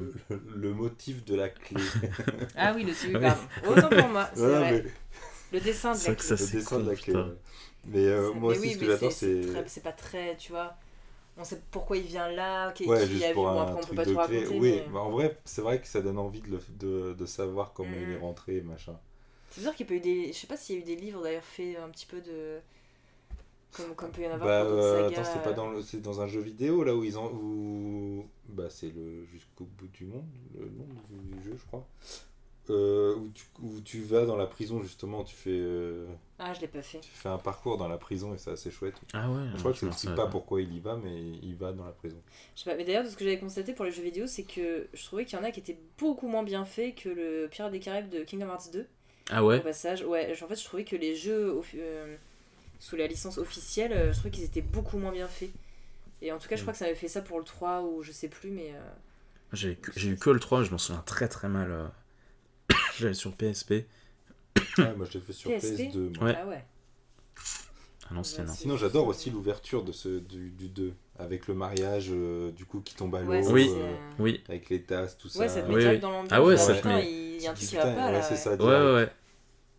le 0.55 0.73
motif 0.73 1.23
de 1.25 1.35
la 1.35 1.49
clé. 1.49 1.79
Ah 2.55 2.73
oui, 2.75 2.83
le 2.83 2.91
oui, 2.91 3.13
Oui. 3.15 3.21
pardon. 3.21 3.41
Autant 3.67 3.89
pour 3.89 4.09
moi, 4.09 4.29
c'est 4.33 4.39
Voilà, 4.39 4.59
vrai. 4.61 4.83
mais 5.51 5.57
Le 5.59 5.63
dessin 5.63 5.91
de 5.93 5.97
C'est 5.97 6.07
la 6.09 6.13
vrai 6.15 6.21
que 6.23 6.27
clé. 6.27 6.37
ça, 6.37 6.43
le 6.45 6.59
dessin 6.59 6.79
de 6.79 6.89
la 6.89 6.95
clé. 6.95 7.13
putain. 7.13 7.29
Mais 7.85 8.05
euh, 8.07 8.29
C'est- 8.33 8.39
moi 8.39 8.51
mais 8.53 8.59
aussi, 8.59 8.73
ce 8.73 8.77
que 8.79 8.85
j'adore, 8.87 9.11
c'est 9.11 9.41
c'est 9.67 9.83
pas 9.83 9.91
très, 9.91 10.35
tu 10.37 10.51
vois. 10.51 10.75
On 11.39 11.43
sait 11.45 11.61
pourquoi 11.71 11.95
il 11.97 12.03
vient 12.03 12.29
là, 12.29 12.71
qui, 12.73 12.85
Ouais, 12.85 13.01
qui 13.03 13.13
juste 13.13 13.23
a 13.23 13.27
vu. 13.29 13.33
pour 13.35 13.45
Bon, 13.45 13.49
un 13.59 13.61
après, 13.63 13.81
on 13.81 13.87
peut 13.87 13.95
pas 13.95 14.03
tout 14.03 14.09
clé. 14.11 14.39
raconter. 14.39 14.59
Oui, 14.59 14.71
mais- 14.85 14.93
bah, 14.93 14.99
en 14.99 15.09
vrai, 15.11 15.37
c'est 15.45 15.61
vrai 15.61 15.79
que 15.79 15.87
ça 15.87 16.01
donne 16.01 16.17
envie 16.19 16.41
de, 16.41 16.49
le- 16.49 16.61
de, 16.77 17.13
de 17.13 17.25
savoir 17.25 17.71
comment 17.73 17.89
il 17.95 18.11
est 18.11 18.17
Mm. 18.17 18.21
rentré, 18.21 18.61
machin. 18.61 18.97
C'est 19.51 19.61
sûr 19.61 19.73
qu'il 19.73 19.85
peut 19.85 19.95
y 19.95 19.97
eu 19.97 20.01
des. 20.01 20.27
Je 20.33 20.37
sais 20.37 20.47
pas 20.47 20.57
s'il 20.57 20.75
y 20.75 20.79
a 20.79 20.81
eu 20.81 20.85
des 20.85 20.95
livres 20.97 21.23
d'ailleurs 21.23 21.43
faits 21.43 21.77
un 21.77 21.89
petit 21.89 22.05
peu 22.05 22.19
de. 22.21 22.59
Comme, 23.71 23.95
comme 23.95 24.11
peut 24.11 24.21
y 24.23 24.27
en 24.27 24.31
avoir 24.31 24.47
Bah, 24.47 24.63
euh, 24.69 25.07
sagas, 25.09 25.21
attends, 25.21 25.31
c'était 25.31 25.43
pas 25.43 25.53
dans, 25.53 25.69
le- 25.69 25.81
c'est 25.81 26.01
dans 26.01 26.21
un 26.21 26.27
jeu 26.27 26.41
vidéo 26.41 26.83
là 26.83 26.93
où 26.95 27.03
ils 27.03 27.17
en. 27.17 27.27
Où... 27.31 28.25
Bah, 28.49 28.69
c'est 28.69 28.89
le 28.93 29.25
Jusqu'au 29.31 29.65
bout 29.77 29.87
du 29.87 30.05
monde, 30.05 30.25
le 30.59 30.65
nom 30.65 30.87
du 31.23 31.43
jeu, 31.43 31.55
je 31.57 31.65
crois. 31.67 31.87
Euh, 32.69 33.15
où, 33.15 33.29
tu, 33.33 33.43
où 33.63 33.81
tu 33.81 34.01
vas 34.01 34.25
dans 34.25 34.35
la 34.37 34.45
prison 34.45 34.83
justement, 34.83 35.23
tu 35.23 35.35
fais, 35.35 35.49
euh, 35.51 36.05
Ah, 36.37 36.53
je 36.53 36.61
l'ai 36.61 36.67
pas 36.67 36.81
fait. 36.83 36.99
tu 36.99 37.09
fais 37.09 37.29
un 37.29 37.37
parcours 37.39 37.77
dans 37.77 37.87
la 37.87 37.97
prison 37.97 38.33
et 38.33 38.37
c'est 38.37 38.51
assez 38.51 38.69
chouette. 38.69 38.93
Ah 39.13 39.29
ouais. 39.29 39.41
je 39.53 39.57
crois 39.57 39.71
que 39.71 39.75
je 39.75 39.79
c'est 39.79 39.85
m'en 39.87 39.91
aussi 39.91 40.01
souviens 40.07 40.15
pas 40.17 40.27
pourquoi 40.27 40.61
il 40.61 40.73
y 40.73 40.79
va, 40.79 40.95
mais 40.95 41.19
il 41.41 41.55
va 41.55 41.71
dans 41.71 41.85
la 41.85 41.91
prison. 41.91 42.17
Je 42.55 42.61
sais 42.61 42.69
pas, 42.69 42.75
mais 42.77 42.83
d'ailleurs, 42.85 43.03
de 43.03 43.09
ce 43.09 43.17
que 43.17 43.23
j'avais 43.23 43.39
constaté 43.39 43.73
pour 43.73 43.85
les 43.85 43.91
jeux 43.91 44.03
vidéo, 44.03 44.27
c'est 44.27 44.43
que 44.43 44.87
je 44.93 45.03
trouvais 45.03 45.25
qu'il 45.25 45.37
y 45.37 45.41
en 45.41 45.43
a 45.43 45.51
qui 45.51 45.59
étaient 45.61 45.77
beaucoup 45.97 46.27
moins 46.27 46.43
bien 46.43 46.63
faits 46.65 46.95
que 46.95 47.09
le 47.09 47.47
Pirate 47.49 47.71
des 47.71 47.79
Caraïbes 47.79 48.09
de 48.09 48.23
Kingdom 48.23 48.47
Hearts 48.49 48.69
2. 48.71 48.85
Ah 49.31 49.43
Au 49.43 49.47
ouais. 49.47 49.59
passage, 49.59 50.03
ouais, 50.03 50.31
en 50.43 50.47
fait, 50.47 50.55
je 50.55 50.63
trouvais 50.65 50.83
que 50.85 50.95
les 50.95 51.15
jeux 51.15 51.51
au- 51.53 51.65
euh, 51.75 52.15
sous 52.79 52.95
la 52.95 53.07
licence 53.07 53.37
officielle, 53.37 53.93
euh, 53.93 54.11
je 54.13 54.17
trouvais 54.19 54.31
qu'ils 54.31 54.43
étaient 54.45 54.61
beaucoup 54.61 54.97
moins 54.97 55.11
bien 55.11 55.27
faits. 55.27 55.51
Et 56.21 56.31
en 56.31 56.37
tout 56.39 56.47
cas, 56.49 56.55
je 56.55 56.61
crois 56.61 56.73
que 56.73 56.79
ça 56.79 56.85
avait 56.85 56.95
fait 56.95 57.07
ça 57.07 57.21
pour 57.21 57.39
le 57.39 57.45
3 57.45 57.81
ou 57.83 58.03
je 58.03 58.11
sais 58.11 58.27
plus, 58.29 58.51
mais. 58.51 58.73
euh, 58.75 58.79
j'ai 59.53 59.77
eu 60.05 60.15
que 60.17 60.29
le 60.29 60.39
3, 60.39 60.63
je 60.63 60.71
m'en 60.71 60.77
souviens 60.77 61.01
très 61.05 61.27
très 61.27 61.49
mal. 61.49 61.91
Je 62.99 63.05
l'avais 63.05 63.13
sur 63.15 63.31
PSP, 63.33 63.71
Ouais, 64.77 64.93
moi 64.97 65.05
je 65.09 65.13
l'ai 65.17 65.21
fait 65.23 65.31
sur 65.33 65.49
PSP? 65.51 65.89
PS2. 65.93 66.11
moi. 66.19 66.25
Ouais. 66.27 66.35
Ah 66.37 66.45
ouais. 66.47 66.65
à 68.09 68.13
l'ancienne. 68.13 68.45
Ouais, 68.47 68.51
c'est- 68.53 68.61
Sinon, 68.63 68.75
j'adore 68.75 69.07
aussi 69.07 69.29
l'ouverture 69.29 69.83
de 69.83 69.91
ce, 69.93 70.19
du, 70.19 70.49
du 70.49 70.67
2, 70.67 70.93
avec 71.17 71.47
le 71.47 71.53
mariage 71.53 72.07
euh, 72.11 72.51
du 72.51 72.65
coup 72.65 72.81
qui 72.81 72.95
tombe 72.95 73.15
à 73.15 73.21
l'eau, 73.21 73.29
Ouais, 73.29 73.47
Oui. 73.51 73.69
euh, 73.73 73.95
Oui. 74.19 74.43
avec 74.49 74.69
les 74.69 74.81
tasses, 74.83 75.17
tout 75.17 75.29
ça. 75.29 75.39
Ouais, 75.39 75.47
ça 75.47 75.61
te 75.61 75.67
met 75.69 75.75
Oui, 75.75 75.79
direct 75.81 75.95
oui. 75.97 76.01
dans 76.01 76.11
l'ambiance. 76.11 76.29
Ah 76.31 76.43
ouais, 76.43 76.57
ça 76.57 76.75
te 76.75 76.87
met- 76.87 77.09
Il 77.37 77.41
y 77.41 77.47
a 77.47 77.51
un 77.51 77.53
truc 77.53 77.69
qui 77.69 77.75
va 77.75 77.81
pas 77.83 77.87
ouais, 78.07 78.11
là. 78.11 78.21
ça, 78.21 78.55
ouais. 78.55 79.09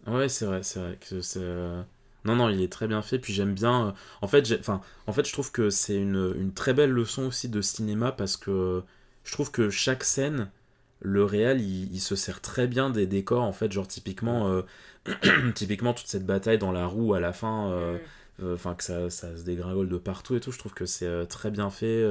Ouais, 0.06 0.16
ouais, 0.16 0.28
c'est 0.30 0.46
vrai, 0.46 0.62
c'est 0.62 0.80
vrai 0.80 0.96
que 0.98 1.20
c'est. 1.20 1.40
euh, 1.42 1.82
Non, 2.24 2.36
non, 2.36 2.48
il 2.48 2.62
est 2.62 2.72
très 2.72 2.86
bien 2.88 3.02
fait. 3.02 3.18
Puis 3.18 3.32
j'aime 3.34 3.52
bien. 3.54 3.88
euh, 3.88 3.92
En 4.22 4.28
fait, 4.28 4.50
enfin, 4.58 4.80
en 5.06 5.12
fait, 5.12 5.26
je 5.26 5.32
trouve 5.34 5.52
que 5.52 5.68
c'est 5.68 5.96
une, 5.96 6.34
une 6.38 6.54
très 6.54 6.72
belle 6.72 6.90
leçon 6.90 7.26
aussi 7.26 7.48
de 7.50 7.60
cinéma 7.60 8.12
parce 8.12 8.36
que 8.38 8.82
je 9.24 9.32
trouve 9.32 9.50
que 9.50 9.68
chaque 9.70 10.04
scène, 10.04 10.50
le 11.00 11.24
réal, 11.24 11.60
il, 11.60 11.92
il 11.94 12.00
se 12.00 12.16
sert 12.16 12.40
très 12.40 12.66
bien 12.66 12.90
des 12.90 13.06
décors. 13.06 13.42
En 13.42 13.52
fait, 13.52 13.72
genre 13.72 13.88
typiquement, 13.88 14.48
euh, 14.48 14.62
typiquement 15.54 15.94
toute 15.94 16.06
cette 16.08 16.26
bataille 16.26 16.58
dans 16.58 16.72
la 16.72 16.86
roue 16.86 17.14
à 17.14 17.20
la 17.20 17.32
fin. 17.32 17.70
euh, 17.72 17.98
Mm. 17.98 18.20
euh, 18.42 18.54
enfin 18.54 18.74
que 18.74 18.84
ça, 18.84 19.10
ça 19.10 19.36
se 19.36 19.42
dégringole 19.44 19.88
de 19.88 19.98
partout 19.98 20.34
et 20.36 20.40
tout 20.40 20.50
je 20.52 20.58
trouve 20.58 20.72
que 20.72 20.86
c'est 20.86 21.26
très 21.26 21.50
bien 21.50 21.68
fait 21.70 22.04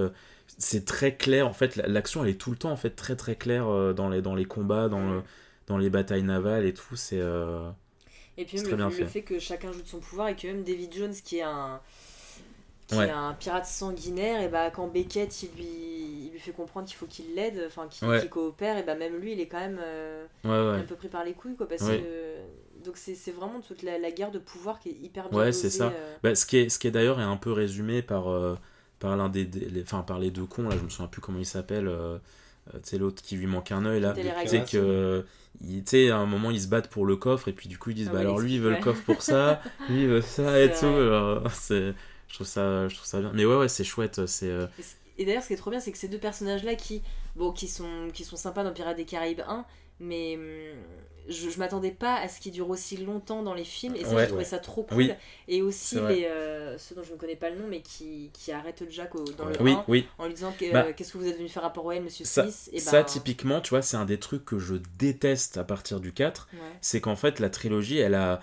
c'est 0.59 0.85
très 0.85 1.15
clair 1.15 1.47
en 1.47 1.53
fait 1.53 1.75
la- 1.75 1.87
l'action 1.87 2.23
elle 2.23 2.29
est 2.31 2.39
tout 2.39 2.51
le 2.51 2.57
temps 2.57 2.71
en 2.71 2.77
fait 2.77 2.91
très 2.91 3.15
très 3.15 3.35
claire 3.35 3.65
dans 3.95 4.09
les 4.09 4.21
dans 4.21 4.35
les 4.35 4.45
combats 4.45 4.89
dans 4.89 5.09
le, 5.09 5.23
dans 5.67 5.77
les 5.77 5.89
batailles 5.89 6.23
navales 6.23 6.65
et 6.65 6.73
tout 6.73 6.95
c'est 6.95 7.21
Et 8.37 8.45
puis 8.45 8.57
même 8.57 8.65
très 8.65 8.75
le, 8.75 8.75
bien 8.77 8.89
le 8.97 9.05
fait. 9.05 9.05
fait 9.05 9.21
que 9.23 9.39
chacun 9.39 9.71
joue 9.71 9.81
de 9.81 9.87
son 9.87 9.99
pouvoir 9.99 10.29
et 10.29 10.35
que 10.35 10.47
même 10.47 10.63
David 10.63 10.93
Jones 10.93 11.13
qui 11.23 11.37
est 11.37 11.41
un 11.43 11.81
qui 12.89 12.97
Ouais. 12.97 13.07
est 13.07 13.11
un 13.11 13.33
pirate 13.33 13.65
sanguinaire 13.65 14.41
et 14.41 14.47
bah 14.49 14.69
quand 14.71 14.87
Beckett 14.87 15.43
il 15.43 15.49
lui 15.55 16.25
il 16.25 16.31
lui 16.31 16.39
fait 16.39 16.51
comprendre 16.51 16.87
qu'il 16.87 16.95
faut 16.97 17.05
qu'il 17.05 17.33
l'aide 17.35 17.63
enfin 17.67 17.87
qu'il 17.89 18.07
Ouais. 18.07 18.27
coopère 18.27 18.77
et 18.77 18.83
bah 18.83 18.95
même 18.95 19.15
lui 19.17 19.33
il 19.33 19.39
est 19.39 19.47
quand 19.47 19.59
même 19.59 19.79
euh, 19.81 20.25
ouais 20.45 20.79
un 20.79 20.83
peu 20.83 20.95
pris 20.95 21.07
par 21.07 21.23
les 21.23 21.33
couilles 21.33 21.55
quoi 21.55 21.67
parce 21.67 21.83
que 21.83 22.35
donc 22.83 22.95
c'est 22.97 23.13
c'est 23.15 23.31
vraiment 23.31 23.59
toute 23.61 23.83
la, 23.83 23.97
la 23.99 24.11
guerre 24.11 24.31
de 24.31 24.39
pouvoir 24.39 24.79
qui 24.79 24.89
est 24.89 24.97
hyper 25.03 25.29
bien 25.29 25.37
Ouais, 25.39 25.51
c'est 25.51 25.69
ça. 25.69 25.87
euh. 25.87 26.15
Bah, 26.23 26.33
ce 26.35 26.45
qui 26.45 26.57
est 26.57 26.69
ce 26.69 26.79
qui 26.79 26.87
est 26.87 26.91
d'ailleurs 26.91 27.19
est 27.19 27.23
un 27.23 27.37
peu 27.37 27.51
résumé 27.51 28.01
par 28.01 28.29
euh, 28.29 28.55
par 28.99 29.15
l'un 29.17 29.29
des, 29.29 29.45
des- 29.45 29.65
les, 29.69 29.81
enfin 29.83 30.01
par 30.01 30.17
les 30.19 30.31
deux 30.31 30.45
cons 30.45 30.67
là 30.69 30.75
je 30.77 30.83
me 30.83 30.89
souviens 30.89 31.07
plus 31.07 31.21
comment 31.21 31.39
il 31.39 31.45
s'appelle 31.45 31.91
sais 32.83 32.97
l'autre 32.97 33.21
qui 33.23 33.35
lui 33.35 33.47
manque 33.47 33.71
un 33.71 33.85
œil 33.85 33.99
là 34.01 34.13
sais 34.45 34.63
que 34.63 35.25
tu 35.61 35.81
sais 35.85 36.09
à 36.11 36.17
un 36.17 36.25
moment 36.27 36.51
ils 36.51 36.61
se 36.61 36.67
battent 36.67 36.89
pour 36.89 37.05
le 37.05 37.15
coffre 37.15 37.47
et 37.47 37.53
puis 37.53 37.67
du 37.67 37.77
coup 37.79 37.89
ils 37.89 37.95
disent 37.95 38.09
Ah 38.11 38.13
bah 38.13 38.19
alors 38.19 38.39
lui 38.39 38.55
il 38.55 38.61
veut 38.61 38.69
le 38.71 38.77
coffre 38.77 39.03
pour 39.03 39.21
ça 39.21 39.61
lui 39.89 40.03
il 40.03 40.07
veut 40.07 40.21
ça 40.21 40.59
et 40.61 40.71
C'est 40.73 40.79
tout 40.81 40.85
alors, 40.85 41.51
c'est 41.51 41.93
je 42.29 42.35
trouve 42.35 42.47
ça 42.47 42.87
je 42.87 42.95
trouve 42.95 43.07
ça 43.07 43.19
bien 43.19 43.31
mais 43.33 43.43
ouais 43.45 43.55
ouais 43.57 43.67
c'est 43.69 43.83
chouette 43.83 44.25
c'est 44.25 44.49
euh, 44.49 44.67
Et 45.17 45.25
d'ailleurs, 45.25 45.43
ce 45.43 45.47
qui 45.49 45.53
est 45.53 45.57
trop 45.57 45.69
bien, 45.71 45.81
c'est 45.81 45.91
que 45.91 45.97
ces 45.97 46.07
deux 46.07 46.17
personnages-là, 46.17 46.75
qui, 46.75 47.01
bon, 47.35 47.51
qui 47.51 47.67
sont, 47.67 48.07
qui 48.13 48.23
sont 48.23 48.37
sympas 48.37 48.63
dans 48.63 48.71
Pirates 48.71 48.95
des 48.95 49.03
Caraïbes 49.03 49.41
1, 49.45 49.65
mais 49.99 50.37
hum, 50.37 50.79
je, 51.27 51.49
je 51.49 51.59
m'attendais 51.59 51.91
pas 51.91 52.15
à 52.15 52.29
ce 52.29 52.39
qu'ils 52.39 52.53
durent 52.53 52.69
aussi 52.69 52.95
longtemps 52.95 53.43
dans 53.43 53.53
les 53.53 53.65
films, 53.65 53.95
et 53.97 54.05
ça, 54.05 54.13
Ouais. 54.15 54.21
j'ai 54.21 54.27
trouvé 54.29 54.45
ça 54.45 54.59
trop 54.59 54.83
cool. 54.83 54.97
Oui. 54.97 55.11
Et 55.49 55.61
aussi 55.61 55.95
les, 56.07 56.23
euh, 56.23 56.77
ceux 56.77 56.95
dont 56.95 57.03
je 57.03 57.11
ne 57.11 57.17
connais 57.17 57.35
pas 57.35 57.49
le 57.49 57.57
nom, 57.57 57.67
mais 57.67 57.81
qui, 57.81 58.29
qui 58.31 58.53
arrêtent 58.53 58.85
Jack 58.89 59.13
au- 59.15 59.25
dans 59.33 59.43
le 59.43 59.61
oui 59.61 59.73
1 59.73 59.83
oui 59.89 60.07
en 60.19 60.25
lui 60.27 60.33
disant 60.35 60.53
Bah, 60.71 60.93
qu'est-ce 60.93 61.11
que 61.11 61.17
vous 61.17 61.27
êtes 61.27 61.35
venu 61.37 61.49
faire 61.49 61.65
à 61.65 61.73
Port-Royal, 61.73 62.01
monsieur 62.01 62.23
ça, 62.23 62.43
Smith? 62.43 62.69
Et 62.71 62.79
ça 62.79 62.91
ben, 62.93 63.03
typiquement 63.03 63.59
tu 63.59 63.71
vois 63.71 63.81
c'est 63.81 63.97
un 63.97 64.05
des 64.05 64.19
trucs 64.19 64.45
que 64.45 64.57
je 64.57 64.75
déteste 64.97 65.57
à 65.57 65.65
partir 65.65 65.99
du 65.99 66.13
4 66.13 66.47
ouais. 66.53 66.59
c'est 66.79 67.01
qu'en 67.01 67.17
fait 67.17 67.39
la 67.41 67.49
trilogie 67.49 67.97
elle 67.97 68.15
a 68.15 68.39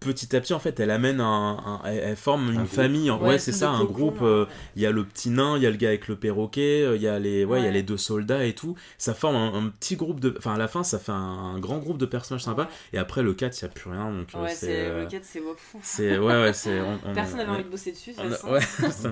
petit 0.00 0.36
à 0.36 0.40
petit 0.40 0.52
en 0.52 0.58
fait 0.58 0.78
elle 0.80 0.90
amène 0.90 1.20
un, 1.20 1.56
un- 1.64 1.80
elle, 1.86 1.98
elle 1.98 2.16
forme 2.16 2.48
une 2.50 2.56
groupe. 2.58 2.68
famille 2.68 3.10
ouais, 3.10 3.18
Ouais, 3.20 3.38
c'est 3.38 3.52
ça 3.52 3.70
un 3.70 3.84
groupe 3.84 4.18
euh, 4.22 4.46
il 4.76 4.82
y 4.82 4.86
a 4.86 4.90
le 4.90 5.04
petit 5.04 5.30
nain 5.30 5.56
il 5.56 5.62
y 5.62 5.66
a 5.66 5.70
le 5.70 5.76
gars 5.76 5.88
avec 5.88 6.08
le 6.08 6.16
perroquet 6.16 6.82
euh, 6.82 6.96
il 6.96 7.02
y 7.02 7.08
a 7.08 7.18
les 7.18 7.44
ouais 7.44 7.60
il 7.60 7.64
y 7.64 7.68
a 7.68 7.70
les 7.70 7.82
deux 7.82 7.96
soldats 7.96 8.44
et 8.44 8.54
tout. 8.54 8.76
Ça 8.98 9.14
forme 9.14 9.36
un, 9.36 9.54
un 9.54 9.68
petit 9.68 9.96
groupe 9.96 10.20
de 10.20 10.34
enfin 10.38 10.54
à 10.54 10.58
la 10.58 10.68
fin 10.68 10.82
ça 10.84 10.98
fait 10.98 11.12
un, 11.12 11.14
un 11.54 11.58
grand 11.58 11.78
groupe 11.78 11.98
de 11.98 12.06
personnages 12.06 12.42
sympas. 12.44 12.68
Et 12.92 12.98
après 12.98 13.22
le 13.22 13.32
4 13.34 13.58
il 13.58 13.62
y 13.62 13.64
a 13.64 13.68
plus 13.68 13.90
rien 13.90 14.10
donc 14.12 14.28
euh, 14.34 14.42
Ouais, 14.42 14.48
c'est 14.50 14.66
c'est 14.66 14.86
euh, 14.86 15.02
le 15.04 15.08
4, 15.08 15.24
c'est 15.24 15.42
c'est 15.82 16.18
ouais 16.18 16.42
ouais 16.42 16.52
c'est 16.52 16.80
on- 16.80 16.98
on- 17.06 17.12
Personne 17.14 17.38
n'avait 17.38 17.50
envie 17.50 17.64
de 17.64 17.68
bosser 17.70 17.92
dessus, 17.92 18.12
ouais, 18.50 18.60
c'est- 18.60 19.08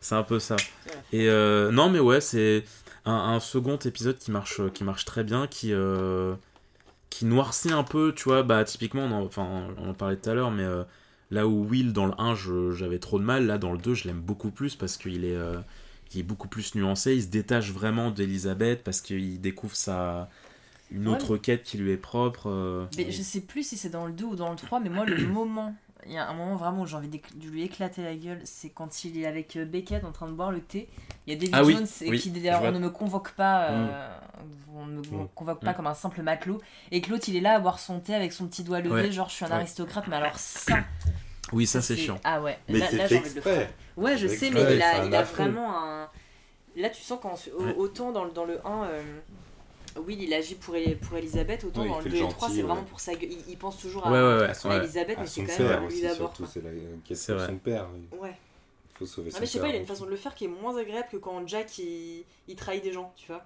c'est 0.00 0.14
un 0.14 0.22
peu 0.22 0.38
ça. 0.38 0.56
Et 1.12 1.28
euh, 1.28 1.70
non 1.70 1.88
mais 1.90 2.00
ouais 2.00 2.20
c'est 2.20 2.64
un, 3.04 3.12
un 3.14 3.40
second 3.40 3.76
épisode 3.78 4.18
qui 4.18 4.30
marche 4.30 4.60
qui 4.74 4.84
marche 4.84 5.04
très 5.04 5.24
bien 5.24 5.46
qui 5.46 5.72
euh, 5.72 6.34
qui 7.10 7.24
noircit 7.26 7.72
un 7.72 7.84
peu 7.84 8.14
tu 8.14 8.24
vois 8.24 8.42
bah 8.42 8.64
typiquement 8.64 9.02
on 9.04 9.12
en, 9.12 9.24
enfin 9.24 9.46
on 9.78 9.90
en 9.90 9.94
parlait 9.94 10.16
tout 10.16 10.30
à 10.30 10.34
l'heure 10.34 10.50
mais 10.50 10.62
euh, 10.64 10.84
là 11.30 11.46
où 11.48 11.64
Will 11.64 11.92
dans 11.92 12.06
le 12.06 12.14
1 12.18 12.34
je- 12.34 12.72
j'avais 12.72 12.98
trop 12.98 13.18
de 13.18 13.24
mal 13.24 13.46
là 13.46 13.58
dans 13.58 13.72
le 13.72 13.78
2 13.78 13.94
je 13.94 14.06
l'aime 14.08 14.20
beaucoup 14.20 14.50
plus 14.50 14.76
parce 14.76 14.96
qu'il 14.96 15.24
est 15.24 15.36
euh, 15.36 15.58
il 16.14 16.20
est 16.20 16.24
beaucoup 16.24 16.48
plus 16.48 16.74
nuancé 16.74 17.14
il 17.14 17.22
se 17.22 17.28
détache 17.28 17.70
vraiment 17.72 18.10
d'Elisabeth 18.10 18.82
parce 18.84 19.00
qu'il 19.00 19.40
découvre 19.40 19.76
sa 19.76 20.28
une 20.92 21.08
Ouais. 21.08 21.14
autre 21.14 21.36
quête 21.36 21.62
qui 21.62 21.78
lui 21.78 21.92
est 21.92 21.96
propre 21.96 22.48
euh. 22.48 22.86
Mais 22.96 23.10
je 23.10 23.22
sais 23.22 23.40
plus 23.40 23.62
si 23.62 23.76
c'est 23.76 23.90
dans 23.90 24.06
le 24.06 24.12
2 24.12 24.24
ou 24.24 24.36
dans 24.36 24.50
le 24.50 24.56
3, 24.56 24.80
mais 24.80 24.88
moi, 24.90 25.04
le 25.04 25.16
moment, 25.28 25.74
il 26.06 26.12
y 26.12 26.18
a 26.18 26.28
un 26.28 26.34
moment 26.34 26.56
vraiment 26.56 26.82
où 26.82 26.86
j'ai 26.86 26.96
envie 26.96 27.08
de 27.08 27.18
lui 27.48 27.62
éclater 27.62 28.02
la 28.02 28.16
gueule, 28.16 28.40
c'est 28.44 28.70
quand 28.70 29.04
il 29.04 29.16
est 29.18 29.26
avec 29.26 29.56
Beckett 29.58 30.04
en 30.04 30.12
train 30.12 30.26
de 30.26 30.32
boire 30.32 30.50
le 30.50 30.60
thé. 30.60 30.88
Il 31.26 31.32
y 31.32 31.36
a 31.36 31.38
David 31.38 31.54
Ah 31.54 31.62
oui, 31.64 31.74
Jones 31.74 31.86
et 32.00 32.10
oui, 32.10 32.18
qui 32.18 32.30
d'ailleurs, 32.30 32.72
ne 32.72 32.78
me 32.78 32.90
convoque 32.90 33.32
pas, 33.32 33.70
euh, 33.70 34.18
on 34.74 34.86
ne 34.86 34.96
me 34.96 35.02
Mm. 35.24 35.28
convoque 35.34 35.60
pas 35.62 35.72
Mm. 35.72 35.74
comme 35.74 35.86
un 35.86 35.94
simple 35.94 36.22
matelot. 36.22 36.60
Et 36.90 37.00
que 37.00 37.10
l'autre, 37.10 37.24
il 37.28 37.36
est 37.36 37.40
là 37.40 37.54
à 37.54 37.58
boire 37.60 37.78
son 37.78 38.00
thé 38.00 38.14
avec 38.14 38.32
son 38.32 38.46
petit 38.46 38.62
doigt 38.64 38.80
levé, 38.80 38.94
Ouais. 39.02 39.12
genre 39.12 39.28
je 39.28 39.34
suis 39.34 39.44
un 39.44 39.48
Ouais. 39.48 39.54
aristocrate, 39.54 40.06
mais 40.08 40.16
alors 40.16 40.38
ça, 40.38 40.78
oui 41.52 41.66
ça 41.66 41.80
c'est 41.82 41.96
chiant 41.96 42.18
Ah 42.24 42.40
ouais, 42.42 42.58
Mais 42.68 42.78
là, 42.78 42.86
j'ai 42.90 43.18
envie 43.18 43.30
de 43.30 43.34
le 43.36 43.40
faire. 43.40 43.68
Ouais, 43.96 44.16
je 44.16 44.26
sais, 44.28 44.50
mais 44.50 44.62
il 44.74 44.82
a, 44.82 45.04
il 45.04 45.14
a 45.14 45.22
vraiment 45.22 45.76
un. 45.76 46.08
Là, 46.76 46.88
tu 46.90 47.02
sens 47.02 47.18
qu'en 47.20 47.34
Ouais. 47.34 47.74
autant 47.76 48.12
dans 48.12 48.24
le, 48.24 48.30
dans 48.30 48.44
le 48.44 48.64
1, 48.66 48.84
euh, 48.84 49.02
Will 50.06 50.22
il 50.22 50.32
agit 50.32 50.54
pour, 50.54 50.76
pour 51.02 51.16
Elisabeth, 51.18 51.64
autant 51.64 51.82
Ouais, 51.82 51.88
dans 51.88 51.96
le 51.96 52.02
fait 52.04 52.10
2 52.10 52.14
le 52.14 52.20
et 52.22 52.26
le 52.26 52.32
3, 52.32 52.46
gentil, 52.48 52.54
c'est 52.56 52.62
ouais. 52.62 52.68
vraiment 52.68 52.84
pour 52.86 53.00
sa 53.00 53.12
gueule. 53.14 53.32
Il, 53.32 53.38
il 53.50 53.58
pense 53.58 53.76
toujours 53.78 54.06
à, 54.06 54.12
ouais 54.12 54.18
ouais 54.20 54.36
ouais, 54.42 54.48
À 54.50 54.54
son-. 54.54 54.70
Elisabeth, 54.70 55.18
À 55.18 55.22
mais 55.22 55.26
c'est 55.26 55.40
son 55.40 55.46
quand 55.46 55.56
père 55.56 55.68
même 55.68 55.80
lui 55.80 55.86
aussi, 55.88 56.02
d'abord. 56.02 56.16
surtout, 56.36 56.46
c'est 56.46 56.62
la 57.34 57.46
son 57.46 57.56
père. 57.56 57.88
Ouais. 58.12 58.36
Il 58.94 58.98
faut 58.98 59.06
sauver 59.06 59.30
Ah, 59.32 59.34
son 59.34 59.40
mais 59.40 59.46
je 59.46 59.50
sais 59.50 59.58
père. 59.58 59.66
pas, 59.68 59.74
il 59.74 59.76
a 59.76 59.80
une 59.80 59.86
façon 59.86 60.04
de 60.04 60.10
le 60.10 60.16
faire 60.16 60.34
qui 60.36 60.44
est 60.44 60.48
moins 60.48 60.76
agréable 60.76 61.08
que 61.10 61.16
quand 61.16 61.44
Jack 61.48 61.76
il, 61.78 62.24
il 62.46 62.54
trahit 62.54 62.84
des 62.84 62.92
gens, 62.92 63.12
tu 63.16 63.26
vois. 63.26 63.44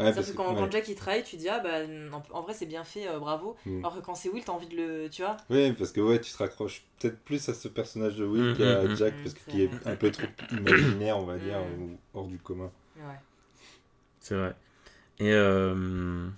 Ouais, 0.00 0.12
parce 0.14 0.30
que 0.30 0.36
quand, 0.36 0.50
ouais. 0.52 0.58
quand 0.58 0.70
Jack 0.72 0.88
il 0.88 0.94
trahit, 0.94 1.24
tu 1.24 1.36
dis 1.36 1.48
ah 1.48 1.60
bah 1.60 1.80
en, 2.12 2.38
en 2.38 2.42
vrai 2.42 2.54
c'est 2.54 2.66
bien 2.66 2.84
fait, 2.84 3.06
euh, 3.08 3.18
bravo. 3.18 3.56
Mm. 3.66 3.78
Alors 3.80 3.94
que 3.96 4.00
quand 4.00 4.14
c'est 4.14 4.28
Will, 4.28 4.42
t'as 4.44 4.52
envie 4.52 4.66
de 4.68 4.76
le. 4.76 5.08
Tu 5.10 5.22
vois 5.22 5.36
Oui, 5.50 5.72
parce 5.72 5.92
que 5.92 6.00
ouais, 6.00 6.20
tu 6.20 6.32
te 6.32 6.38
raccroches 6.38 6.82
peut-être 6.98 7.18
plus 7.20 7.48
à 7.48 7.54
ce 7.54 7.68
personnage 7.68 8.16
de 8.16 8.24
Will 8.24 8.52
Mm, 8.52 8.56
qu'à 8.56 8.84
mm. 8.84 8.96
Jack, 8.96 9.14
Mm, 9.14 9.22
parce 9.22 9.34
qu'il 9.34 9.60
est 9.60 9.70
un 9.86 9.96
peu 9.96 10.10
trop 10.10 10.26
imaginaire, 10.52 11.18
on 11.18 11.24
va 11.24 11.38
dire, 11.38 11.58
Mm. 11.60 11.82
ou 11.82 11.98
hors 12.14 12.26
du 12.26 12.38
commun. 12.38 12.70
Ouais. 12.96 13.18
C'est 14.20 14.34
vrai. 14.34 14.54
Et 15.18 15.32
euh, 15.32 16.28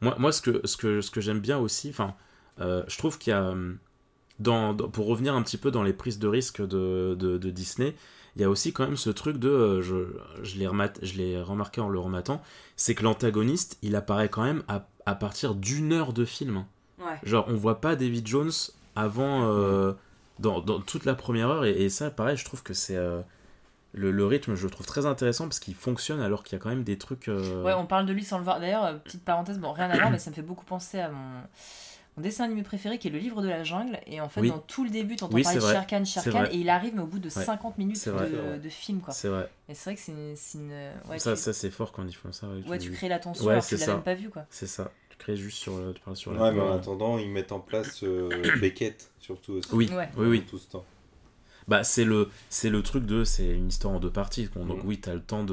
moi, 0.00 0.16
moi, 0.18 0.32
ce 0.32 0.42
que, 0.42 0.66
ce 0.66 0.76
que, 0.76 1.00
ce 1.00 1.10
que 1.10 1.20
j'aime 1.20 1.40
bien 1.40 1.58
aussi, 1.58 1.90
enfin, 1.90 2.14
euh, 2.60 2.82
je 2.88 2.98
trouve 2.98 3.18
qu'il 3.18 3.30
y 3.30 3.34
a, 3.34 3.42
euh, 3.42 3.74
dans, 4.38 4.74
dans- 4.74 4.88
pour 4.88 5.06
revenir 5.06 5.34
un 5.34 5.42
petit 5.42 5.56
peu 5.56 5.70
dans 5.70 5.82
les 5.82 5.92
prises 5.92 6.18
de 6.18 6.28
risque 6.28 6.60
de, 6.60 7.16
de, 7.18 7.38
de 7.38 7.50
Disney, 7.50 7.94
il 8.36 8.42
y 8.42 8.44
a 8.44 8.50
aussi 8.50 8.72
quand 8.72 8.84
même 8.84 8.96
ce 8.96 9.10
truc 9.10 9.38
de, 9.38 9.48
euh, 9.48 9.82
je, 9.82 9.94
je 10.42 10.56
l'ai 10.58 11.40
remarqué 11.40 11.80
en 11.80 11.88
le 11.88 11.98
rematant, 11.98 12.40
c'est 12.76 12.94
que 12.94 13.02
l'antagoniste, 13.02 13.78
il 13.82 13.96
apparaît 13.96 14.28
quand 14.28 14.44
même 14.44 14.62
à, 14.68 14.86
à 15.06 15.14
partir 15.14 15.54
d'une 15.54 15.92
heure 15.92 16.12
de 16.12 16.24
film. 16.24 16.64
Ouais. 16.98 17.18
Genre, 17.24 17.46
on 17.48 17.54
voit 17.54 17.80
pas 17.80 17.96
David 17.96 18.26
Jones 18.26 18.52
avant, 18.94 19.50
euh, 19.50 19.92
dans, 20.38 20.60
dans 20.60 20.80
toute 20.80 21.04
la 21.04 21.14
première 21.14 21.48
heure, 21.48 21.64
et, 21.64 21.72
et 21.72 21.88
ça, 21.88 22.10
pareil, 22.10 22.36
je 22.36 22.44
trouve 22.44 22.62
que 22.62 22.74
c'est... 22.74 22.96
euh, 22.96 23.20
le, 23.92 24.10
le 24.10 24.26
rythme, 24.26 24.54
je 24.54 24.64
le 24.64 24.70
trouve 24.70 24.84
très 24.84 25.06
intéressant 25.06 25.44
parce 25.44 25.58
qu'il 25.58 25.74
fonctionne 25.74 26.20
alors 26.20 26.44
qu'il 26.44 26.58
y 26.58 26.60
a 26.60 26.62
quand 26.62 26.68
même 26.68 26.84
des 26.84 26.98
trucs... 26.98 27.28
Ouais, 27.28 27.72
on 27.72 27.86
parle 27.86 28.04
de 28.04 28.12
lui 28.12 28.24
sans 28.24 28.36
le 28.36 28.44
voir. 28.44 28.60
D'ailleurs, 28.60 29.00
petite 29.00 29.24
parenthèse, 29.24 29.58
bon, 29.58 29.72
rien 29.72 29.88
à 29.88 29.96
voir, 29.96 30.10
mais 30.10 30.18
ça 30.18 30.28
me 30.28 30.34
fait 30.34 30.42
beaucoup 30.42 30.66
penser 30.66 31.00
à 31.00 31.08
mon, 31.08 31.40
mon 32.16 32.22
dessin 32.22 32.44
animé 32.44 32.62
préféré 32.62 32.98
qui 32.98 33.08
est 33.08 33.10
le 33.10 33.18
livre 33.18 33.42
de 33.42 33.48
la 33.48 33.62
jungle. 33.64 33.98
Et 34.06 34.20
en 34.20 34.28
fait, 34.28 34.40
Oui. 34.40 34.48
dans 34.48 34.58
tout 34.58 34.84
le 34.84 34.90
début, 34.90 35.16
t'entends 35.16 35.34
Oui, 35.34 35.42
parler 35.42 35.58
de. 35.58 35.64
Shere 35.64 35.86
Khan, 35.86 36.04
Shere 36.04 36.46
et 36.52 36.56
il 36.56 36.68
arrive, 36.70 36.94
mais 36.94 37.02
au 37.02 37.06
bout 37.06 37.18
de 37.18 37.26
Ouais. 37.26 37.44
50 37.44 37.76
minutes 37.78 38.08
de, 38.08 38.58
de 38.58 38.68
film, 38.68 39.00
quoi. 39.00 39.12
C'est 39.12 39.28
vrai. 39.28 39.50
Et 39.68 39.74
c'est 39.74 39.90
vrai 39.90 39.94
que 39.96 40.00
c'est 40.00 40.12
une. 40.12 40.34
c'est 40.36 40.58
une- 40.58 40.90
Ouais, 41.10 41.18
ça, 41.18 41.34
tu, 41.34 41.40
ça 41.40 41.52
c'est 41.52 41.70
fort 41.70 41.92
quand 41.92 42.06
ils 42.06 42.14
font 42.14 42.32
ça. 42.32 42.46
ouais, 42.68 42.78
tu 42.78 42.90
crées 42.92 43.08
l'attention 43.08 43.44
Ouais, 43.44 43.52
alors 43.52 43.64
que 43.68 43.74
tu 43.74 43.80
l'as 43.80 43.86
même 43.94 44.02
pas 44.02 44.14
vu, 44.14 44.30
quoi. 44.30 44.46
C'est 44.50 44.66
ça. 44.66 44.90
Tu 45.10 45.16
crées 45.18 45.36
juste 45.36 45.58
sur, 45.58 45.76
le- 45.78 45.92
tu 45.92 46.00
parles 46.00 46.16
sur 46.16 46.32
la 46.32 46.42
Ouais, 46.42 46.52
mais 46.52 46.60
en 46.60 46.72
attendant, 46.74 47.18
ils 47.18 47.28
mettent 47.30 47.52
en 47.52 47.60
place 47.60 48.02
euh, 48.02 48.28
Beckett, 48.60 49.10
surtout 49.20 49.52
aussi. 49.54 49.68
Oui, 49.72 49.90
Ouais. 49.92 50.08
oui, 50.16 50.26
oui. 50.26 50.42
Tout 50.48 50.58
ce 50.58 50.68
temps. 50.68 50.84
Bah, 51.68 51.82
c'est 51.84 52.04
le, 52.04 52.30
c'est 52.48 52.70
le 52.70 52.82
truc 52.82 53.04
de. 53.06 53.24
C'est 53.24 53.48
une 53.50 53.68
histoire 53.68 53.92
en 53.94 53.98
deux 54.00 54.10
parties. 54.12 54.48
Donc, 54.54 54.78
Mhm. 54.78 54.82
oui, 54.86 55.00
tu 55.00 55.08
as 55.10 55.14
le 55.14 55.20
temps 55.22 55.44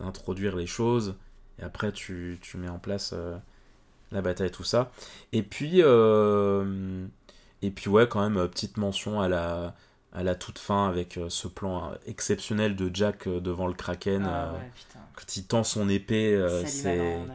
d'introduire 0.00 0.56
les 0.56 0.66
choses. 0.66 1.14
Et 1.58 1.62
après, 1.62 1.92
tu, 1.92 2.38
tu 2.42 2.56
mets 2.58 2.68
en 2.68 2.78
place 2.78 3.12
euh, 3.14 3.36
la 4.12 4.22
bataille, 4.22 4.50
tout 4.50 4.64
ça. 4.64 4.90
Et 5.32 5.42
puis, 5.42 5.82
euh, 5.82 7.06
et 7.62 7.70
puis 7.70 7.88
ouais, 7.90 8.06
quand 8.08 8.20
même, 8.20 8.36
euh, 8.36 8.46
petite 8.48 8.76
mention 8.76 9.20
à 9.20 9.28
la, 9.28 9.74
à 10.12 10.22
la 10.22 10.34
toute 10.34 10.58
fin 10.58 10.88
avec 10.88 11.16
euh, 11.16 11.28
ce 11.28 11.48
plan 11.48 11.90
euh, 11.90 11.94
exceptionnel 12.06 12.76
de 12.76 12.90
Jack 12.94 13.28
devant 13.28 13.66
le 13.66 13.74
Kraken. 13.74 14.24
Ah 14.26 14.52
ouais. 14.54 14.70
Quand 15.14 15.36
il 15.36 15.44
tend 15.44 15.64
son 15.64 15.88
épée, 15.88 16.38
c'est. 16.66 17.18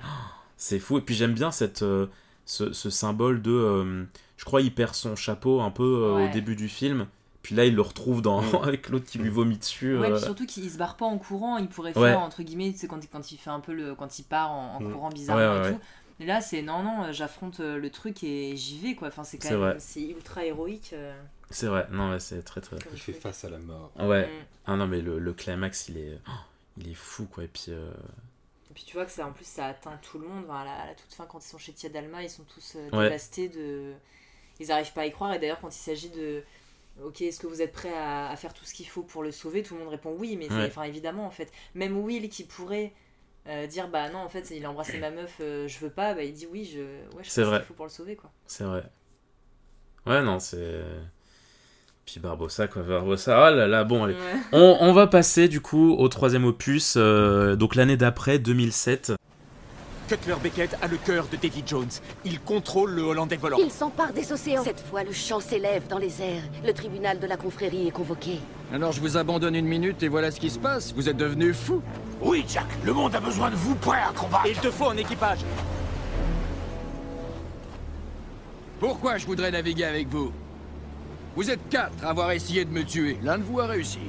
C'est 0.58 0.78
fou. 0.78 1.00
Et 1.00 1.02
puis 1.02 1.16
j'aime 1.16 1.34
bien 1.34 1.50
cette, 1.50 1.80
ce, 1.80 2.72
ce 2.72 2.90
symbole 2.92 3.42
de. 3.42 4.06
je 4.38 4.46
crois 4.46 4.62
il 4.62 4.72
perd 4.72 4.94
son 4.94 5.16
chapeau 5.16 5.60
un 5.60 5.72
peu 5.72 6.14
Ouais. 6.14 6.30
au 6.30 6.32
début 6.32 6.56
du 6.56 6.70
film. 6.70 7.08
Puis 7.42 7.56
là, 7.56 7.66
il 7.66 7.74
le 7.74 7.82
retrouve 7.82 8.22
dans, 8.22 8.44
Mm. 8.44 8.56
avec 8.64 8.90
l'autre 8.90 9.06
qui 9.08 9.18
lui 9.18 9.30
vomit 9.30 9.58
dessus. 9.58 9.98
Ouais, 9.98 10.12
euh, 10.12 10.14
puis 10.14 10.22
surtout 10.24 10.46
qu'il 10.46 10.70
se 10.70 10.78
barre 10.78 10.96
pas 10.98 11.08
en 11.08 11.18
courant, 11.18 11.58
il 11.58 11.68
pourrait 11.68 11.98
Ouais. 11.98 12.12
faire 12.12 12.20
entre 12.20 12.44
guillemets, 12.44 12.76
c'est 12.78 12.86
quand, 12.88 13.04
il- 13.04 13.08
quand 13.08 13.32
il 13.32 13.38
fait 13.40 13.50
un 13.50 13.60
peu 13.60 13.74
le 13.74 13.96
quand 13.96 14.20
il 14.20 14.24
part 14.24 14.52
en, 14.52 14.76
en 14.76 14.80
Mm. 14.82 14.94
courant 14.94 15.10
bizarrement 15.10 15.56
Ouais, 15.56 15.62
ouais, 15.62 15.70
et 15.72 15.74
tout. 15.74 15.80
Et 16.22 16.26
là, 16.26 16.40
c'est 16.40 16.62
non 16.62 16.84
non, 16.84 17.04
euh, 17.06 17.12
j'affronte 17.12 17.60
euh, 17.60 17.78
le 17.78 17.90
truc 17.90 18.24
et 18.24 18.56
j'y 18.56 18.78
vais 18.78 18.96
quoi. 18.96 19.08
Enfin, 19.10 19.24
c'est 19.24 19.38
quand 19.38 19.48
C'est 19.50 19.54
même 19.56 19.60
vrai. 19.60 19.76
c'est 19.80 20.04
ultra 20.04 20.46
héroïque. 20.46 20.92
euh, 20.94 21.20
C'est 21.50 21.66
vrai. 21.68 21.88
Non, 21.92 22.18
c'est 22.20 22.44
très 22.44 22.62
très. 22.62 22.78
Il 22.94 23.00
fait 23.00 23.12
face 23.14 23.44
à 23.44 23.50
la 23.50 23.58
mort. 23.58 23.92
Ouais. 24.00 24.28
Mm. 24.28 24.46
Ah 24.68 24.76
non, 24.76 24.88
mais 24.88 25.02
le, 25.02 25.18
le 25.20 25.34
climax, 25.34 25.90
il 25.90 25.98
est. 25.98 26.18
oh, 26.28 26.32
il 26.78 26.90
est 26.92 26.96
fou, 26.96 27.26
quoi. 27.26 27.44
Et 27.44 27.48
puis. 27.48 27.66
euh, 27.70 27.92
Et 28.70 28.74
puis 28.76 28.84
tu 28.86 28.94
vois 28.94 29.06
que 29.06 29.12
ça 29.12 29.26
en 29.26 29.32
plus 29.32 29.46
ça 29.48 29.66
atteint 29.66 30.00
tout 30.04 30.20
le 30.20 30.28
monde. 30.28 30.44
Enfin, 30.48 30.60
à, 30.62 30.66
la, 30.66 30.74
à 30.74 30.86
la 30.88 30.94
toute 30.96 31.12
fin, 31.12 31.26
quand 31.26 31.40
ils 31.44 31.48
sont 31.50 31.58
chez 31.58 31.74
Tia 31.74 31.90
Dalma, 31.90 32.22
ils 32.24 32.30
sont 32.30 32.44
tous 32.44 32.76
euh, 32.76 32.90
Ouais. 32.96 33.06
dévastés 33.06 33.50
de. 33.50 33.94
Ils 34.60 34.72
arrivent 34.72 34.94
pas 34.94 35.02
à 35.02 35.06
y 35.08 35.12
croire. 35.12 35.34
Et 35.34 35.40
d'ailleurs, 35.40 35.60
quand 35.60 35.70
il 35.70 35.80
s'agit 35.80 36.10
de 36.12 36.44
Ok, 37.04 37.22
est-ce 37.22 37.40
que 37.40 37.48
vous 37.48 37.62
êtes 37.64 37.72
prêt 37.72 37.94
à, 37.98 38.30
à 38.30 38.36
faire 38.36 38.54
tout 38.54 38.66
ce 38.66 38.74
qu'il 38.76 38.86
faut 38.88 39.02
pour 39.02 39.24
le 39.24 39.32
sauver 39.32 39.64
Tout 39.64 39.74
le 39.74 39.80
monde 39.80 39.90
répond 39.90 40.14
oui, 40.20 40.36
mais 40.36 40.52
Ouais. 40.52 40.68
enfin 40.68 40.84
évidemment 40.84 41.26
en 41.26 41.32
fait. 41.32 41.52
Même 41.74 41.98
Will 41.98 42.30
qui 42.30 42.44
pourrait 42.44 42.92
euh, 43.48 43.68
dire 43.68 43.88
bah 43.88 44.10
non 44.10 44.20
en 44.20 44.30
fait 44.30 44.52
il 44.52 44.66
a 44.66 44.70
embrassé 44.70 44.98
ma 45.00 45.10
meuf, 45.12 45.38
euh, 45.42 45.68
je 45.68 45.80
veux 45.80 45.90
pas, 45.90 46.14
bah 46.14 46.24
il 46.24 46.34
dit 46.34 46.48
oui, 46.52 46.70
je, 46.72 46.80
ouais, 47.16 47.24
je 47.24 47.30
C'est 47.30 47.44
vrai. 47.44 47.58
qu'il 47.60 47.68
faut 47.68 47.74
pour 47.74 47.86
le 47.86 47.92
sauver 47.92 48.16
quoi. 48.16 48.32
C'est 48.48 48.64
vrai. 48.64 48.84
Ouais, 50.06 50.22
non, 50.24 50.40
c'est. 50.40 50.82
Puis 52.06 52.20
Barbossa, 52.20 52.68
quoi. 52.68 52.82
Barbossa. 52.82 53.46
Ah 53.46 53.52
là 53.52 53.68
là, 53.68 53.84
bon, 53.84 54.04
allez. 54.04 54.16
Ouais. 54.16 54.20
On, 54.52 54.78
on 54.82 54.94
va 54.94 55.06
passer, 55.08 55.48
du 55.48 55.62
coup, 55.62 55.94
au 55.94 56.08
troisième 56.08 56.46
opus. 56.46 56.96
euh, 56.98 57.56
donc 57.56 57.76
l'année 57.76 57.98
d'après, 57.98 58.40
2007. 58.40 59.14
Cutler 60.12 60.36
Beckett 60.44 60.76
a 60.82 60.90
le 60.90 60.98
cœur 60.98 61.26
de 61.32 61.38
Davy 61.38 61.64
Jones. 61.66 61.88
Il 62.26 62.42
contrôle 62.42 62.92
le 62.92 63.02
Hollandais 63.02 63.38
volant. 63.38 63.56
Il 63.58 63.72
s'empare 63.72 64.12
des 64.12 64.34
océans. 64.34 64.62
Cette 64.62 64.82
fois, 64.82 65.04
le 65.04 65.14
chant 65.14 65.40
s'élève 65.40 65.88
dans 65.88 66.00
les 66.00 66.22
airs. 66.22 66.44
Le 66.66 66.74
tribunal 66.74 67.18
de 67.18 67.28
la 67.28 67.38
confrérie 67.38 67.88
est 67.88 67.92
convoqué. 67.92 68.40
Alors 68.74 68.92
je 68.92 69.00
vous 69.00 69.16
abandonne 69.16 69.56
une 69.56 69.68
minute 69.68 70.04
et 70.04 70.10
voilà 70.10 70.30
ce 70.32 70.42
qui 70.42 70.50
se 70.50 70.60
passe. 70.60 70.94
Vous 70.94 71.08
êtes 71.08 71.16
devenu 71.16 71.54
fou. 71.54 71.82
Oui, 72.22 72.44
Jack, 72.46 72.66
le 72.84 72.92
monde 72.92 73.16
a 73.16 73.22
besoin 73.22 73.52
de 73.52 73.56
vous 73.56 73.74
prêts 73.76 74.02
à 74.02 74.12
combattre. 74.12 74.46
Et 74.48 74.52
il 74.52 74.58
te 74.58 74.70
faut 74.70 74.88
en 74.88 74.98
équipage. 74.98 75.40
Pourquoi 78.82 79.18
je 79.18 79.26
voudrais 79.26 79.52
naviguer 79.52 79.86
avec 79.86 80.10
vous? 80.10 80.34
Vous 81.38 81.50
êtes 81.50 81.70
quatre 81.70 82.04
à 82.04 82.10
avoir 82.10 82.32
essayé 82.32 82.66
de 82.66 82.72
me 82.72 82.84
tuer. 82.84 83.18
L'un 83.24 83.38
de 83.38 83.44
vous 83.44 83.62
a 83.62 83.66
réussi. 83.66 84.00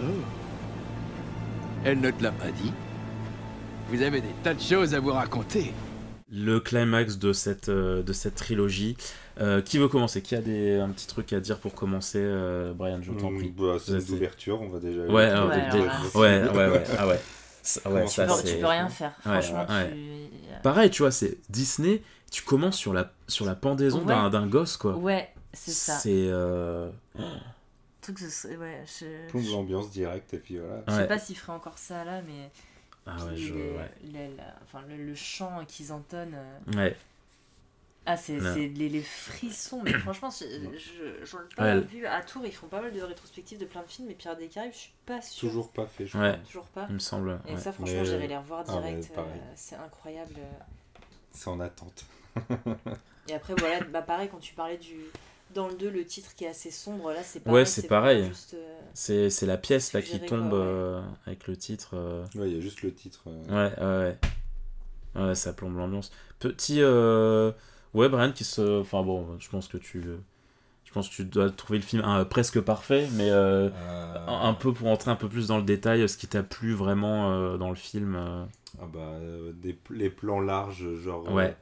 Oh. 0.00 0.41
Elle 1.84 2.00
ne 2.00 2.10
te 2.10 2.22
l'a 2.22 2.32
pas 2.32 2.50
dit 2.50 2.72
Vous 3.88 4.02
avez 4.02 4.20
des 4.20 4.28
tas 4.42 4.54
de 4.54 4.60
choses 4.60 4.94
à 4.94 5.00
vous 5.00 5.12
raconter. 5.12 5.72
Le 6.30 6.60
climax 6.60 7.18
de 7.18 7.32
cette, 7.32 7.68
euh, 7.68 8.02
de 8.02 8.12
cette 8.12 8.36
trilogie. 8.36 8.96
Euh, 9.40 9.60
qui 9.60 9.78
veut 9.78 9.88
commencer? 9.88 10.22
Qui 10.22 10.34
a 10.34 10.40
des, 10.40 10.78
un 10.78 10.88
petit 10.90 11.06
truc 11.06 11.32
à 11.32 11.40
dire 11.40 11.58
pour 11.58 11.74
commencer 11.74 12.18
euh, 12.20 12.72
Brian, 12.74 13.00
je 13.02 13.12
t'en 13.12 13.30
Mm, 13.30 13.36
prie. 13.38 13.54
bah, 13.56 13.76
c'est 13.78 14.00
C'est- 14.00 14.08
une 14.10 14.14
ouverture, 14.16 14.60
on 14.60 14.68
va 14.68 14.78
déjà. 14.78 15.02
Ouais, 15.04 15.24
alors, 15.24 15.48
Ouais, 15.48 15.56
ouais, 16.14 16.48
ouais, 16.50 16.68
ouais, 16.70 16.84
ah 16.98 17.08
ouais. 17.08 17.20
Ça, 17.62 17.80
ouais, 17.90 17.94
Comment 17.94 18.06
ça, 18.08 18.26
tu, 18.26 18.30
peux, 18.32 18.36
c'est- 18.48 18.54
tu 18.54 18.60
peux 18.60 18.66
rien 18.66 18.88
faire. 18.88 19.12
Ouais, 19.26 19.40
Franchement, 19.42 19.66
ouais. 19.68 19.90
tu. 19.92 20.62
Pareil, 20.62 20.90
tu 20.90 21.02
vois, 21.02 21.10
c'est 21.12 21.38
Disney, 21.48 22.02
tu 22.30 22.42
commences 22.42 22.76
sur 22.76 22.92
la, 22.92 23.12
sur 23.28 23.44
la 23.46 23.54
pendaison 23.54 24.00
Ouais. 24.00 24.06
d'un, 24.06 24.30
d'un 24.30 24.46
gosse, 24.46 24.76
quoi. 24.76 24.94
Ouais, 24.96 25.28
c'est 25.52 25.70
ça. 25.70 25.94
C'est. 25.94 26.10
euh, 26.28 26.88
Truc, 28.02 28.18
ce- 28.18 28.48
ouais, 28.48 28.84
je, 28.86 29.52
l'ambiance 29.52 29.90
directe, 29.90 30.34
et 30.34 30.38
puis 30.38 30.58
voilà. 30.58 30.82
je 30.88 30.92
sais 30.92 31.06
pas 31.08 31.18
s'il 31.18 31.36
ferait 31.38 31.52
encore 31.54 31.78
ça 31.78 32.04
là, 32.04 32.20
mais 32.22 32.50
Ah 33.06 33.16
ouais, 33.24 33.36
je. 33.36 33.54
les- 33.54 33.70
Ouais. 33.70 33.90
les- 34.02 34.36
la- 34.36 34.54
enfin, 34.64 34.82
le, 34.88 34.96
le 34.96 35.14
chant 35.14 35.64
qu'ils 35.66 35.92
entonnent. 35.92 36.34
euh, 36.36 36.72
Ouais. 36.76 36.96
Ah, 38.04 38.16
c'est 38.16 38.36
les, 38.40 38.68
les 38.88 39.02
frissons, 39.02 39.80
mais 39.84 39.92
franchement, 39.92 40.28
je, 40.30 40.44
je, 40.76 41.24
je 41.24 41.36
l'ai 41.36 41.42
pas 41.56 41.76
Ouais. 41.76 41.80
vu 41.80 42.04
à 42.04 42.20
Tours, 42.22 42.44
ils 42.44 42.52
font 42.52 42.66
pas 42.66 42.80
mal 42.82 42.92
de 42.92 43.00
rétrospectives 43.00 43.58
de 43.60 43.64
plein 43.64 43.82
de 43.82 43.86
films, 43.88 44.08
mais 44.08 44.14
Pirates 44.14 44.38
des 44.40 44.48
Caraïbes, 44.48 44.72
je 44.72 44.78
suis 44.78 44.92
pas 45.06 45.22
sûre. 45.22 45.48
Toujours 45.48 45.70
pas 45.70 45.86
fait, 45.86 46.06
je 46.08 46.18
Ouais. 46.18 46.32
crois. 46.32 46.44
Toujours 46.44 46.66
pas. 46.66 46.86
Il 46.88 46.94
me 46.94 46.98
semble. 46.98 47.38
Et 47.46 47.56
ça, 47.56 47.70
franchement, 47.72 47.98
Mais- 48.00 48.04
j'irai 48.04 48.26
les 48.26 48.36
revoir 48.36 48.64
Ah, 48.66 48.72
direct, 48.72 49.12
euh, 49.16 49.22
c'est 49.54 49.76
incroyable. 49.76 50.34
C'est 51.30 51.48
en 51.48 51.60
attente. 51.60 52.04
Et 53.28 53.34
après, 53.34 53.54
voilà, 53.56 53.80
bah 53.84 54.02
pareil, 54.02 54.28
quand 54.28 54.40
tu 54.40 54.54
parlais 54.54 54.78
du. 54.78 54.96
Dans 55.54 55.68
le 55.68 55.74
2, 55.74 55.90
le 55.90 56.04
titre 56.04 56.34
qui 56.34 56.44
est 56.44 56.48
assez 56.48 56.70
sombre, 56.70 57.12
là, 57.12 57.22
c'est 57.22 57.40
Ouais, 57.40 57.64
pareil. 57.64 57.66
c'est 57.66 57.86
vraiment 57.88 58.00
pareil. 58.02 58.30
euh, 58.54 58.80
C'est, 58.94 59.30
c'est 59.30 59.46
la 59.46 59.56
pièce 59.58 59.92
là 59.92 60.00
qui 60.02 60.20
tombe 60.20 60.48
quoi, 60.50 60.58
ouais. 60.58 60.64
euh, 60.64 61.02
avec 61.26 61.46
le 61.46 61.56
titre. 61.56 61.90
euh, 61.94 62.24
Ouais, 62.34 62.48
il 62.50 62.54
y 62.54 62.58
a 62.58 62.60
juste 62.60 62.82
le 62.82 62.92
titre. 62.94 63.22
euh, 63.26 63.44
Ouais, 63.48 63.78
ouais, 63.80 64.18
ouais. 65.14 65.22
Ouais, 65.28 65.34
ça 65.34 65.52
plombe 65.52 65.76
l'ambiance. 65.76 66.10
Petit. 66.38 66.78
euh, 66.80 67.52
Ouais, 67.94 68.08
Brian 68.08 68.32
qui 68.32 68.44
se. 68.44 68.80
Enfin 68.80 69.02
bon, 69.02 69.36
je 69.38 69.48
pense 69.50 69.68
que 69.68 69.76
tu. 69.76 70.02
Je 70.84 70.92
pense 70.92 71.08
que 71.08 71.14
tu 71.14 71.24
dois 71.24 71.50
trouver 71.50 71.78
le 71.78 71.84
film 71.84 72.02
hein, 72.04 72.24
presque 72.24 72.60
parfait, 72.60 73.08
mais 73.12 73.30
euh, 73.30 73.68
euh, 73.70 74.26
un 74.26 74.52
peu 74.54 74.72
pour 74.74 74.88
entrer 74.88 75.10
un 75.10 75.16
peu 75.16 75.28
plus 75.28 75.46
dans 75.48 75.56
le 75.58 75.62
détail, 75.64 76.06
ce 76.08 76.16
qui 76.18 76.26
t'a 76.26 76.42
plu 76.42 76.74
vraiment 76.74 77.30
euh, 77.32 77.56
dans 77.58 77.70
le 77.70 77.74
film. 77.76 78.14
euh, 78.16 78.44
Ah 78.80 78.86
bah, 78.92 79.00
euh, 79.00 79.52
des, 79.54 79.78
les 79.90 80.10
plans 80.10 80.40
larges, 80.40 80.94
genre. 80.96 81.24
euh, 81.28 81.32
Ouais. 81.34 81.56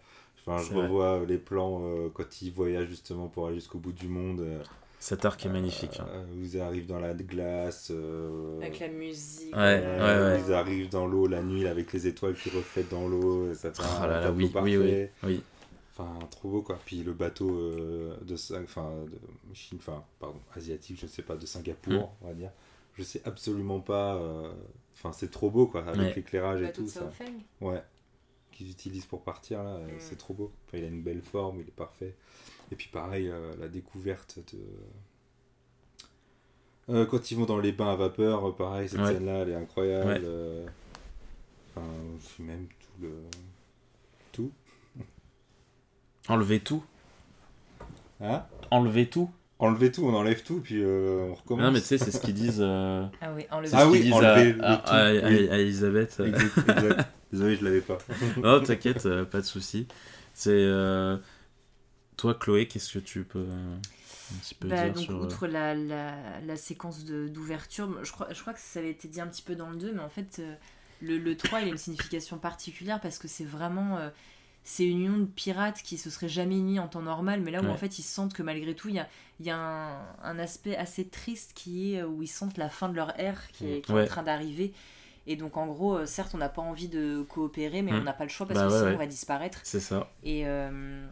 Enfin, 0.47 0.59
je 0.65 0.73
vrai. 0.73 0.83
revois 0.87 1.23
les 1.27 1.39
plans 1.39 1.81
euh, 1.85 2.09
quand 2.13 2.43
ils 2.43 2.53
voyagent 2.53 2.89
justement 2.89 3.29
pour 3.29 3.47
aller 3.47 3.57
jusqu'au 3.57 3.79
bout 3.79 3.93
du 3.93 4.09
monde. 4.09 4.41
euh, 4.41 4.63
Cet 4.99 5.25
arc 5.25 5.45
est 5.45 5.49
magnifique. 5.51 5.99
hein. 6.01 6.07
euh, 6.13 6.25
où 6.35 6.43
ils 6.43 6.61
arrivent 6.61 6.87
dans 6.87 6.99
la 6.99 7.15
glace. 7.15 7.91
euh, 7.91 8.59
Avec 8.61 8.81
la 8.81 8.89
musique. 8.89 9.55
Ouais, 9.55 9.81
euh, 9.85 10.35
ouais, 10.37 10.43
Ils 10.47 10.53
arrivent 10.53 10.89
dans 10.91 11.07
l'eau 11.07 11.27
la 11.27 11.43
nuit 11.43 11.67
avec 11.67 11.93
les 11.93 12.07
étoiles 12.07 12.35
qui 12.35 12.51
reflètent 12.51 12.91
dans 12.91 13.07
l'eau. 13.09 13.53
Ça 13.55 13.71
fait 13.73 13.83
Oh 13.83 14.03
un 14.03 14.07
là 14.07 14.21
là, 14.21 14.23
tableau 14.27 14.39
oui, 14.39 14.45
oui, 14.47 14.53
parfait. 14.53 15.13
oui, 15.25 15.29
oui. 15.31 15.43
Enfin, 15.93 16.19
trop 16.31 16.49
beau 16.49 16.63
quoi. 16.63 16.79
Puis 16.87 17.03
le 17.03 17.13
bateau 17.13 17.51
euh, 17.51 18.17
de, 18.23 18.37
Sing- 18.37 18.65
enfin, 18.65 18.91
de 19.11 19.55
Chine, 19.55 19.79
enfin, 19.81 20.03
pardon, 20.19 20.39
asiatique, 20.57 20.99
je 21.01 21.07
sais 21.07 21.23
pas, 21.23 21.37
de 21.37 21.45
Singapour, 21.45 21.93
Mm. 22.23 22.25
on 22.25 22.27
va 22.29 22.33
dire. 22.35 22.51
Je 22.97 23.03
sais 23.03 23.21
absolument 23.27 23.81
pas. 23.81 24.15
euh, 24.17 24.53
Enfin, 25.03 25.13
c'est 25.13 25.31
trop 25.31 25.49
beau 25.49 25.67
quoi, 25.67 25.81
avec 25.87 25.99
Ouais. 25.99 26.13
l'éclairage 26.15 26.61
et 26.61 26.65
Bateau 26.65 26.83
tout 26.83 26.87
de 26.87 26.91
ça. 26.91 27.01
Saofeng. 27.01 27.33
Ouais. 27.63 27.83
Qu'ils 28.61 28.73
utilisent 28.73 29.07
pour 29.07 29.23
partir 29.23 29.63
là, 29.63 29.71
euh, 29.77 29.87
Mm. 29.87 30.01
c'est 30.01 30.19
trop 30.19 30.35
beau. 30.35 30.53
Enfin, 30.67 30.77
il 30.77 30.85
a 30.85 30.89
une 30.89 31.01
belle 31.01 31.23
forme, 31.23 31.61
il 31.61 31.67
est 31.69 31.75
parfait. 31.75 32.15
Et 32.71 32.77
puis 32.77 32.91
pareil, 32.93 33.27
euh, 33.31 33.55
la 33.59 33.69
découverte 33.69 34.39
de. 34.53 34.59
Euh, 36.95 37.07
quand 37.07 37.31
ils 37.31 37.39
vont 37.39 37.47
dans 37.47 37.59
les 37.59 37.73
bains 37.73 37.93
à 37.93 37.97
vapeur, 37.97 38.55
pareil, 38.57 38.87
cette 38.87 39.01
Ouais. 39.01 39.15
scène-là, 39.15 39.39
elle 39.39 39.49
est 39.49 39.55
incroyable. 39.55 40.09
Ouais. 40.27 40.67
Enfin, 41.75 41.87
même 42.41 42.67
tout 42.67 43.03
le. 43.03 43.13
Tout. 44.33 44.53
Enlever 46.29 46.61
tout. 46.61 46.85
Hein? 48.21 48.45
Enlever 48.71 49.09
tout. 49.09 49.31
Enlever 49.59 49.91
tout, 49.91 50.05
on 50.05 50.15
enlève 50.15 50.43
tout, 50.43 50.61
puis 50.61 50.83
euh, 50.83 51.29
on 51.31 51.35
recommence. 51.35 51.65
Non, 51.65 51.71
mais 51.73 51.81
tu 51.81 51.87
sais, 51.87 51.97
c'est 51.99 52.11
ce 52.11 52.21
qu'ils 52.21 52.35
disent. 52.35 52.61
euh, 52.61 53.07
Ah 53.23 53.33
oui, 53.35 53.47
enlever. 53.51 53.71
Ah 53.75 53.89
oui, 53.89 54.13
enlever 54.13 54.27
à, 54.27 54.45
le 54.45 54.65
à- 54.65 54.77
tout, 54.77 54.83
à- 54.87 55.11
oui. 55.31 55.49
à- 55.49 55.55
à 55.55 55.59
Elisabeth. 55.59 56.21
Exact, 56.21 56.59
exact. 56.59 57.09
Désolé, 57.33 57.57
je 57.57 57.65
l'avais 57.65 57.81
pas. 57.81 57.99
non, 58.43 58.61
t'inquiète, 58.63 59.07
euh, 59.07 59.25
pas 59.25 59.41
de 59.41 59.47
souci. 59.47 59.87
C'est. 60.35 60.51
euh, 60.53 61.17
Toi, 62.17 62.35
Chloé, 62.35 62.67
qu'est-ce 62.69 62.93
que 62.93 62.99
tu 62.99 63.25
peux 63.25 63.39
euh, 63.39 63.77
un 63.77 64.39
petit 64.39 64.55
peu 64.55 64.69
Bah, 64.69 64.77
dire 64.85 64.93
donc, 64.93 65.05
sur. 65.05 65.21
outre 65.21 65.47
la, 65.47 65.75
la, 65.75 66.41
la 66.41 66.57
séquence 66.57 67.05
de- 67.05 67.29
d'ouverture, 67.29 68.05
je 68.05 68.13
crois, 68.13 68.29
je 68.33 68.41
crois 68.41 68.53
que 68.53 68.61
ça 68.61 68.81
avait 68.81 68.91
été 68.91 69.09
dit 69.09 69.21
un 69.21 69.27
petit 69.27 69.43
peu 69.43 69.55
dans 69.57 69.71
le 69.71 69.77
2, 69.77 69.93
mais 69.93 70.01
en 70.03 70.09
fait, 70.11 70.43
le, 71.01 71.19
le 71.19 71.37
3, 71.37 71.61
il 71.63 71.69
a 71.69 71.71
une 71.71 71.79
signification 71.79 72.39
particulière 72.39 73.01
parce 73.01 73.19
que 73.19 73.29
c'est 73.29 73.45
vraiment. 73.45 73.99
euh, 73.99 74.11
c'est 74.65 74.85
une 74.87 75.01
union 75.01 75.19
de 75.19 75.25
pirates 75.25 75.83
qui 75.83 75.97
se 75.99 76.11
serait 76.11 76.29
jamais 76.29 76.57
unis 76.59 76.79
en 76.81 76.89
temps 76.89 77.03
normal, 77.03 77.41
mais 77.41 77.51
là 77.51 77.63
où 77.63 77.67
Ouais. 77.67 77.71
en 77.71 77.77
fait 77.77 77.99
ils 77.99 78.03
sentent 78.03 78.35
que 78.35 78.43
malgré 78.43 78.75
tout, 78.75 78.89
il 78.91 78.97
y 78.97 78.99
a, 78.99 79.09
il 79.41 79.47
y 79.47 79.51
a 79.51 79.57
un, 79.57 79.99
un 80.23 80.39
aspect 80.39 80.77
assez 80.77 81.09
triste 81.09 81.53
qui 81.55 81.95
est 81.95 82.03
où 82.03 82.23
ils 82.23 82.29
sentent 82.29 82.59
la 82.59 82.69
fin 82.69 82.89
de 82.91 82.95
leur 82.95 83.19
ère 83.19 83.41
qui 83.53 83.73
est, 83.73 83.81
qui 83.81 83.93
est 83.93 83.95
Ouais. 83.95 84.03
en 84.03 84.07
train 84.07 84.23
d'arriver. 84.23 84.75
Et 85.27 85.37
donc 85.37 85.57
en 85.57 85.67
gros, 85.67 85.97
euh, 85.99 86.07
certes, 86.07 86.35
on 86.35 86.39
n'a 86.39 86.49
pas 86.49 86.63
envie 86.63 86.89
de 86.89 87.23
coopérer, 87.29 87.83
mais 87.83 87.93
Mm. 87.93 88.01
on 88.01 88.03
n'a 88.05 88.13
pas 88.13 88.25
le 88.25 88.31
choix 88.31 88.47
parce 88.47 88.59
Bah 88.61 88.67
que 88.67 88.73
ouais, 88.73 88.79
sinon 88.79 88.89
ouais. 88.91 88.95
on 88.97 88.99
va 88.99 89.07
disparaître. 89.07 89.61
C'est 89.65 89.81
ça. 89.81 90.11
Et, 90.25 90.47
euh, 90.47 91.07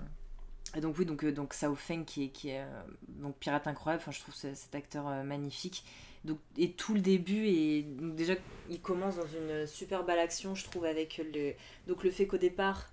Et 0.76 0.80
donc 0.82 0.98
oui, 0.98 1.06
donc, 1.06 1.24
euh, 1.24 1.32
donc 1.32 1.54
Sao 1.54 1.74
Feng 1.74 2.04
qui 2.04 2.24
est, 2.24 2.28
qui 2.28 2.50
est 2.50 2.62
donc 3.08 3.36
pirate 3.38 3.66
incroyable, 3.66 4.02
enfin, 4.02 4.12
je 4.12 4.20
trouve 4.20 4.34
ce- 4.34 4.52
cet 4.54 4.74
acteur 4.74 5.04
magnifique. 5.24 5.82
Donc, 6.24 6.38
et 6.58 6.72
tout 6.72 6.92
le 6.94 7.00
début, 7.00 7.46
et 7.46 7.82
donc 7.82 8.14
déjà 8.16 8.34
il 8.68 8.80
commence 8.80 9.16
dans 9.16 9.26
une 9.26 9.66
super 9.66 10.04
belle 10.04 10.18
action, 10.18 10.54
je 10.54 10.64
trouve, 10.64 10.84
avec 10.84 11.22
le, 11.32 11.54
donc 11.86 12.04
le 12.04 12.10
fait 12.10 12.26
qu'au 12.26 12.36
départ, 12.36 12.90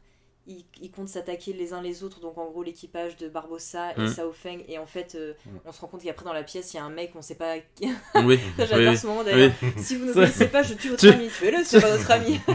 ils, 0.48 0.64
ils 0.82 0.92
comptent 0.92 1.10
s'attaquer 1.10 1.54
les 1.54 1.74
uns 1.74 1.82
les 1.82 2.04
autres, 2.04 2.20
donc 2.20 2.38
en 2.38 2.46
gros 2.50 2.62
l'équipage 2.64 3.18
de 3.18 3.28
Barbossa 3.30 3.92
et 3.98 4.02
Mm. 4.02 4.08
Sao 4.08 4.32
Feng, 4.32 4.60
et 4.68 4.78
en 4.78 4.86
fait 4.86 5.16
euh, 5.16 5.34
Mm. 5.46 5.50
on 5.66 5.72
se 5.72 5.82
rend 5.82 5.88
compte 5.88 6.04
qu'après 6.04 6.26
dans 6.26 6.34
la 6.34 6.44
pièce 6.44 6.74
il 6.74 6.78
y 6.78 6.80
a 6.80 6.84
un 6.84 6.90
mec, 6.90 7.12
on 7.16 7.22
sait 7.22 7.36
pas... 7.36 7.56
qui- 7.76 7.90
Oui, 8.24 8.40
Ça, 8.58 8.66
J'adore 8.68 8.92
oui, 8.92 8.98
ce 8.98 9.08
moment 9.08 9.24
d'ailleurs. 9.24 9.52
oui. 9.62 9.70
Si 9.78 9.96
vous 9.96 10.06
ne 10.06 10.14
connaissez 10.14 10.48
pas, 10.48 10.62
je 10.64 10.74
tue 10.76 10.90
votre 10.90 11.02
Tu- 11.02 11.10
ami, 11.10 11.30
tuez-le, 11.30 11.64
c'est 11.64 11.82
pas 11.82 11.92
notre 11.92 12.12
ami. 12.12 12.40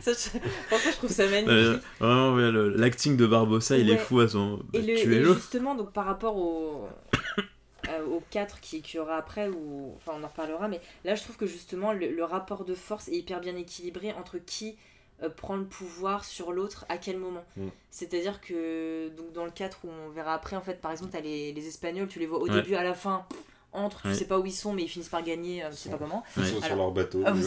Ça, 0.00 0.12
je- 0.12 0.38
Franchement, 0.68 0.90
je 0.92 0.96
trouve 0.96 1.10
ça 1.10 1.24
magnifique. 1.26 1.48
Euh, 1.50 1.78
vraiment, 1.98 2.34
ouais, 2.34 2.50
le- 2.52 2.68
l'acting 2.70 3.16
de 3.16 3.26
Barbossa, 3.26 3.76
il 3.76 3.90
est 3.90 3.96
fou 3.98 4.20
à 4.20 4.28
son. 4.28 4.60
Et, 4.72 4.80
le, 4.80 4.90
et 4.90 5.24
justement, 5.24 5.74
donc 5.74 5.92
par 5.92 6.04
rapport 6.06 6.36
au, 6.36 6.86
euh, 7.88 8.04
aux 8.06 8.22
4 8.30 8.60
qui, 8.60 8.80
qui 8.80 8.96
y 8.96 9.00
aura 9.00 9.16
après, 9.16 9.48
ou, 9.48 9.92
enfin 9.96 10.12
on 10.18 10.22
en 10.24 10.28
reparlera, 10.28 10.68
mais 10.68 10.80
là 11.04 11.14
je 11.14 11.22
trouve 11.24 11.36
que 11.36 11.46
justement 11.46 11.92
le, 11.92 12.10
le 12.10 12.24
rapport 12.24 12.64
de 12.64 12.74
force 12.74 13.08
est 13.08 13.16
hyper 13.16 13.40
bien 13.40 13.56
équilibré 13.56 14.12
entre 14.12 14.38
qui 14.38 14.76
euh, 15.22 15.28
prend 15.30 15.56
le 15.56 15.64
pouvoir 15.64 16.24
sur 16.24 16.52
l'autre 16.52 16.86
à 16.88 16.98
quel 16.98 17.18
moment. 17.18 17.44
Mm. 17.56 17.68
C'est-à-dire 17.90 18.40
que 18.40 19.08
donc 19.16 19.32
dans 19.32 19.44
le 19.44 19.50
4 19.50 19.80
où 19.84 19.88
on 19.88 20.10
verra 20.10 20.34
après, 20.34 20.56
en 20.56 20.60
fait, 20.62 20.80
par 20.80 20.90
exemple, 20.92 21.10
t'as 21.12 21.20
les, 21.20 21.52
les 21.52 21.66
Espagnols, 21.68 22.08
tu 22.08 22.18
les 22.18 22.26
vois 22.26 22.38
au 22.38 22.46
Ouais. 22.48 22.54
début, 22.54 22.74
à 22.74 22.82
la 22.84 22.94
fin, 22.94 23.26
entre, 23.72 24.02
tu 24.02 24.08
Ouais. 24.08 24.14
sais 24.14 24.26
pas 24.26 24.38
où 24.38 24.46
ils 24.46 24.52
sont, 24.52 24.72
mais 24.72 24.82
ils 24.84 24.88
finissent 24.88 25.08
par 25.08 25.22
gagner, 25.22 25.64
euh, 25.64 25.70
tu 25.70 25.76
sais 25.76 25.90
pas 25.90 25.98
comment. 25.98 26.22
Ils 26.36 26.42
Ouais. 26.42 26.48
sont 26.48 26.60
sur 26.62 26.76
leur 26.76 26.90
bateau. 26.92 27.22
Ah. 27.26 27.32
Ouais, 27.32 27.40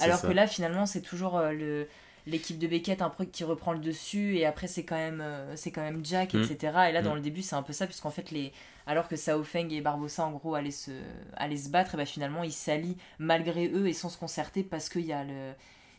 Alors 0.00 0.18
ça. 0.18 0.28
que 0.28 0.32
là, 0.32 0.46
finalement, 0.46 0.86
c'est 0.86 1.00
toujours 1.02 1.36
euh, 1.38 1.52
le 1.52 1.86
l'équipe 2.26 2.58
de 2.58 2.66
Beckett 2.66 3.00
un 3.00 3.08
peu 3.08 3.24
qui 3.24 3.42
reprend 3.42 3.72
le 3.72 3.78
dessus 3.78 4.36
et 4.36 4.44
après 4.44 4.66
c'est 4.66 4.84
quand 4.84 4.96
même 4.98 5.22
euh, 5.22 5.56
c'est 5.56 5.70
quand 5.70 5.80
même 5.80 6.04
Jack 6.04 6.34
Mm. 6.34 6.42
etc 6.42 6.58
et 6.90 6.92
là 6.92 7.00
dans 7.00 7.12
Mm. 7.12 7.16
le 7.16 7.20
début 7.22 7.40
c'est 7.40 7.56
un 7.56 7.62
peu 7.62 7.72
ça 7.72 7.86
puisqu'en 7.86 8.10
fait 8.10 8.30
les 8.32 8.52
alors 8.86 9.08
que 9.08 9.16
Sao 9.16 9.42
Feng 9.44 9.70
et 9.70 9.80
Barbossa 9.80 10.26
en 10.26 10.32
gros 10.32 10.54
allaient 10.54 10.70
se 10.70 10.90
allaient 11.38 11.56
se 11.56 11.70
battre 11.70 11.94
et 11.94 11.96
bah 11.96 12.04
finalement 12.04 12.44
ils 12.44 12.52
s'allient 12.52 12.98
malgré 13.18 13.68
eux 13.72 13.88
et 13.88 13.94
sans 13.94 14.10
se 14.10 14.18
concerter 14.18 14.62
parce 14.62 14.90
qu'il 14.90 15.06
y 15.06 15.12
a 15.14 15.24
le 15.24 15.52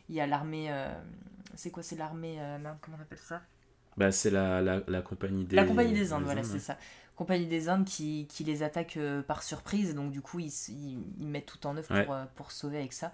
il 0.09 0.15
y 0.15 0.21
a 0.21 0.27
l'armée 0.27 0.67
euh, 0.71 0.93
c'est 1.55 1.71
quoi 1.71 1.83
c'est 1.83 1.95
l'armée 1.95 2.37
euh, 2.39 2.57
comment 2.81 2.97
on 2.99 3.01
appelle 3.01 3.19
ça? 3.19 3.41
Bah, 3.97 4.11
c'est 4.11 4.29
la, 4.31 4.61
la, 4.61 4.81
la 4.87 5.01
compagnie 5.01 5.45
des. 5.45 5.55
la 5.55 5.65
compagnie 5.65 5.93
des 5.93 6.13
Indes, 6.13 6.23
voilà, 6.23 6.43
c'est 6.43 6.59
ça. 6.59 6.77
Compagnie 7.15 7.47
des 7.47 7.67
Indes 7.67 7.85
qui, 7.85 8.27
qui 8.29 8.45
les 8.45 8.63
attaque 8.63 8.95
euh, 8.95 9.21
par 9.21 9.43
surprise, 9.43 9.93
donc 9.93 10.11
du 10.11 10.21
coup 10.21 10.39
ils, 10.39 10.53
ils, 10.69 11.03
ils 11.19 11.27
mettent 11.27 11.47
tout 11.47 11.67
en 11.67 11.75
œuvre 11.75 11.93
Ouais. 11.93 12.05
pour, 12.05 12.15
pour 12.35 12.51
sauver 12.51 12.77
avec 12.77 12.93
ça. 12.93 13.11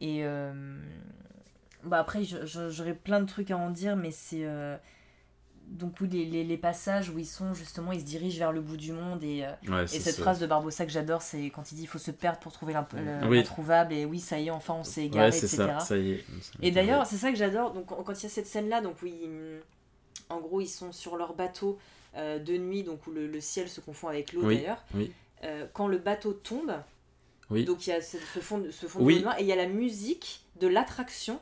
Et 0.00 0.24
euh, 0.24 0.78
bah 1.82 1.98
après, 1.98 2.22
j'aurais 2.24 2.94
plein 2.94 3.20
de 3.20 3.26
trucs 3.26 3.50
à 3.50 3.56
en 3.58 3.70
dire, 3.70 3.96
mais 3.96 4.10
c'est. 4.10 4.44
euh, 4.44 4.76
donc 5.68 5.94
oui, 6.00 6.08
les, 6.08 6.24
les, 6.24 6.44
les 6.44 6.56
passages 6.56 7.10
où 7.10 7.18
ils 7.18 7.26
sont 7.26 7.52
justement, 7.54 7.92
ils 7.92 8.00
se 8.00 8.04
dirigent 8.04 8.38
vers 8.38 8.52
le 8.52 8.60
bout 8.60 8.76
du 8.76 8.92
monde 8.92 9.22
et, 9.24 9.44
euh, 9.44 9.50
Ouais, 9.68 9.84
et 9.84 9.86
c'est 9.86 10.00
cette 10.00 10.14
ça. 10.16 10.22
phrase 10.22 10.38
de 10.38 10.46
Barbossa 10.46 10.84
que 10.86 10.92
j'adore, 10.92 11.22
c'est 11.22 11.50
quand 11.50 11.72
il 11.72 11.76
dit 11.76 11.82
il 11.82 11.88
faut 11.88 11.98
se 11.98 12.10
perdre 12.10 12.38
pour 12.38 12.52
trouver 12.52 12.72
l'imp- 12.74 12.92
le- 12.94 13.26
Oui. 13.28 13.38
l'introuvable 13.38 13.92
et 13.92 14.04
oui, 14.04 14.20
ça 14.20 14.38
y 14.38 14.46
est, 14.48 14.50
enfin 14.50 14.74
on 14.74 14.84
s'est 14.84 15.04
égaré, 15.06 15.30
Ouais, 15.30 15.36
etc. 15.36 15.56
ça, 15.56 15.80
ça 15.80 15.96
y 15.98 16.12
est. 16.12 16.24
Et 16.62 16.70
d'ailleurs, 16.70 17.06
c'est 17.06 17.16
ça 17.16 17.30
que 17.30 17.36
j'adore. 17.36 17.72
Donc, 17.72 17.86
quand 17.86 18.12
il 18.12 18.22
y 18.22 18.26
a 18.26 18.28
cette 18.28 18.46
scène-là, 18.46 18.80
donc 18.80 19.02
où 19.02 19.06
ils- 19.06 19.60
en 20.30 20.40
gros, 20.40 20.60
ils 20.60 20.68
sont 20.68 20.92
sur 20.92 21.16
leur 21.16 21.34
bateau 21.34 21.78
euh, 22.16 22.38
de 22.38 22.56
nuit, 22.56 22.84
donc 22.84 23.06
où 23.08 23.10
le, 23.10 23.26
le 23.26 23.40
ciel 23.40 23.68
se 23.68 23.80
confond 23.80 24.06
avec 24.08 24.32
l'eau 24.32 24.42
Oui, 24.44 24.56
d'ailleurs. 24.58 24.84
oui. 24.94 25.12
Euh, 25.42 25.66
quand 25.72 25.88
le 25.88 25.98
bateau 25.98 26.32
tombe, 26.32 26.72
Oui. 27.50 27.64
donc 27.64 27.86
il 27.86 27.90
y 27.90 27.92
a 27.92 28.00
ce, 28.00 28.16
fond, 28.18 28.58
de- 28.58 28.70
ce 28.70 28.86
fond 28.86 29.00
Oui. 29.02 29.18
de 29.18 29.22
noir 29.24 29.36
et 29.38 29.42
il 29.42 29.46
y 29.48 29.52
a 29.52 29.56
la 29.56 29.66
musique 29.66 30.44
de 30.60 30.68
l'attraction. 30.68 31.40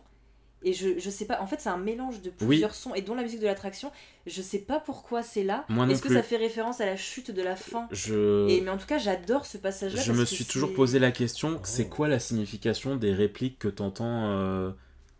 Et 0.64 0.72
je, 0.72 0.98
je 0.98 1.10
sais 1.10 1.24
pas, 1.24 1.40
en 1.40 1.46
fait, 1.46 1.60
c'est 1.60 1.68
un 1.70 1.76
mélange 1.76 2.22
de 2.22 2.30
plusieurs 2.30 2.74
sons 2.74 2.94
et 2.94 3.02
dont 3.02 3.14
la 3.14 3.22
musique 3.22 3.40
de 3.40 3.46
l'attraction. 3.46 3.90
Je 4.26 4.40
sais 4.42 4.60
pas 4.60 4.78
pourquoi 4.78 5.22
c'est 5.22 5.42
là. 5.42 5.64
Moi 5.68 5.86
non 5.86 5.92
Est-ce 5.92 6.02
que 6.02 6.08
plus. 6.08 6.16
ça 6.16 6.22
fait 6.22 6.36
référence 6.36 6.80
à 6.80 6.86
la 6.86 6.96
chute 6.96 7.30
de 7.32 7.42
la 7.42 7.56
fin 7.56 7.88
Je. 7.90 8.48
et, 8.48 8.60
Mais 8.60 8.70
en 8.70 8.76
tout 8.78 8.86
cas, 8.86 8.98
j'adore 8.98 9.44
ce 9.46 9.58
passage-là. 9.58 10.00
Je 10.00 10.06
parce 10.08 10.18
me 10.18 10.24
que 10.24 10.30
suis 10.30 10.44
toujours 10.44 10.68
c'est- 10.68 10.74
posé 10.76 10.98
la 11.00 11.10
question, 11.10 11.60
c'est 11.64 11.86
Oh. 11.90 11.94
quoi 11.94 12.08
la 12.08 12.18
signification 12.20 12.94
des 12.96 13.12
répliques 13.12 13.58
que 13.58 13.68
t'entends 13.68 14.26
euh, 14.30 14.70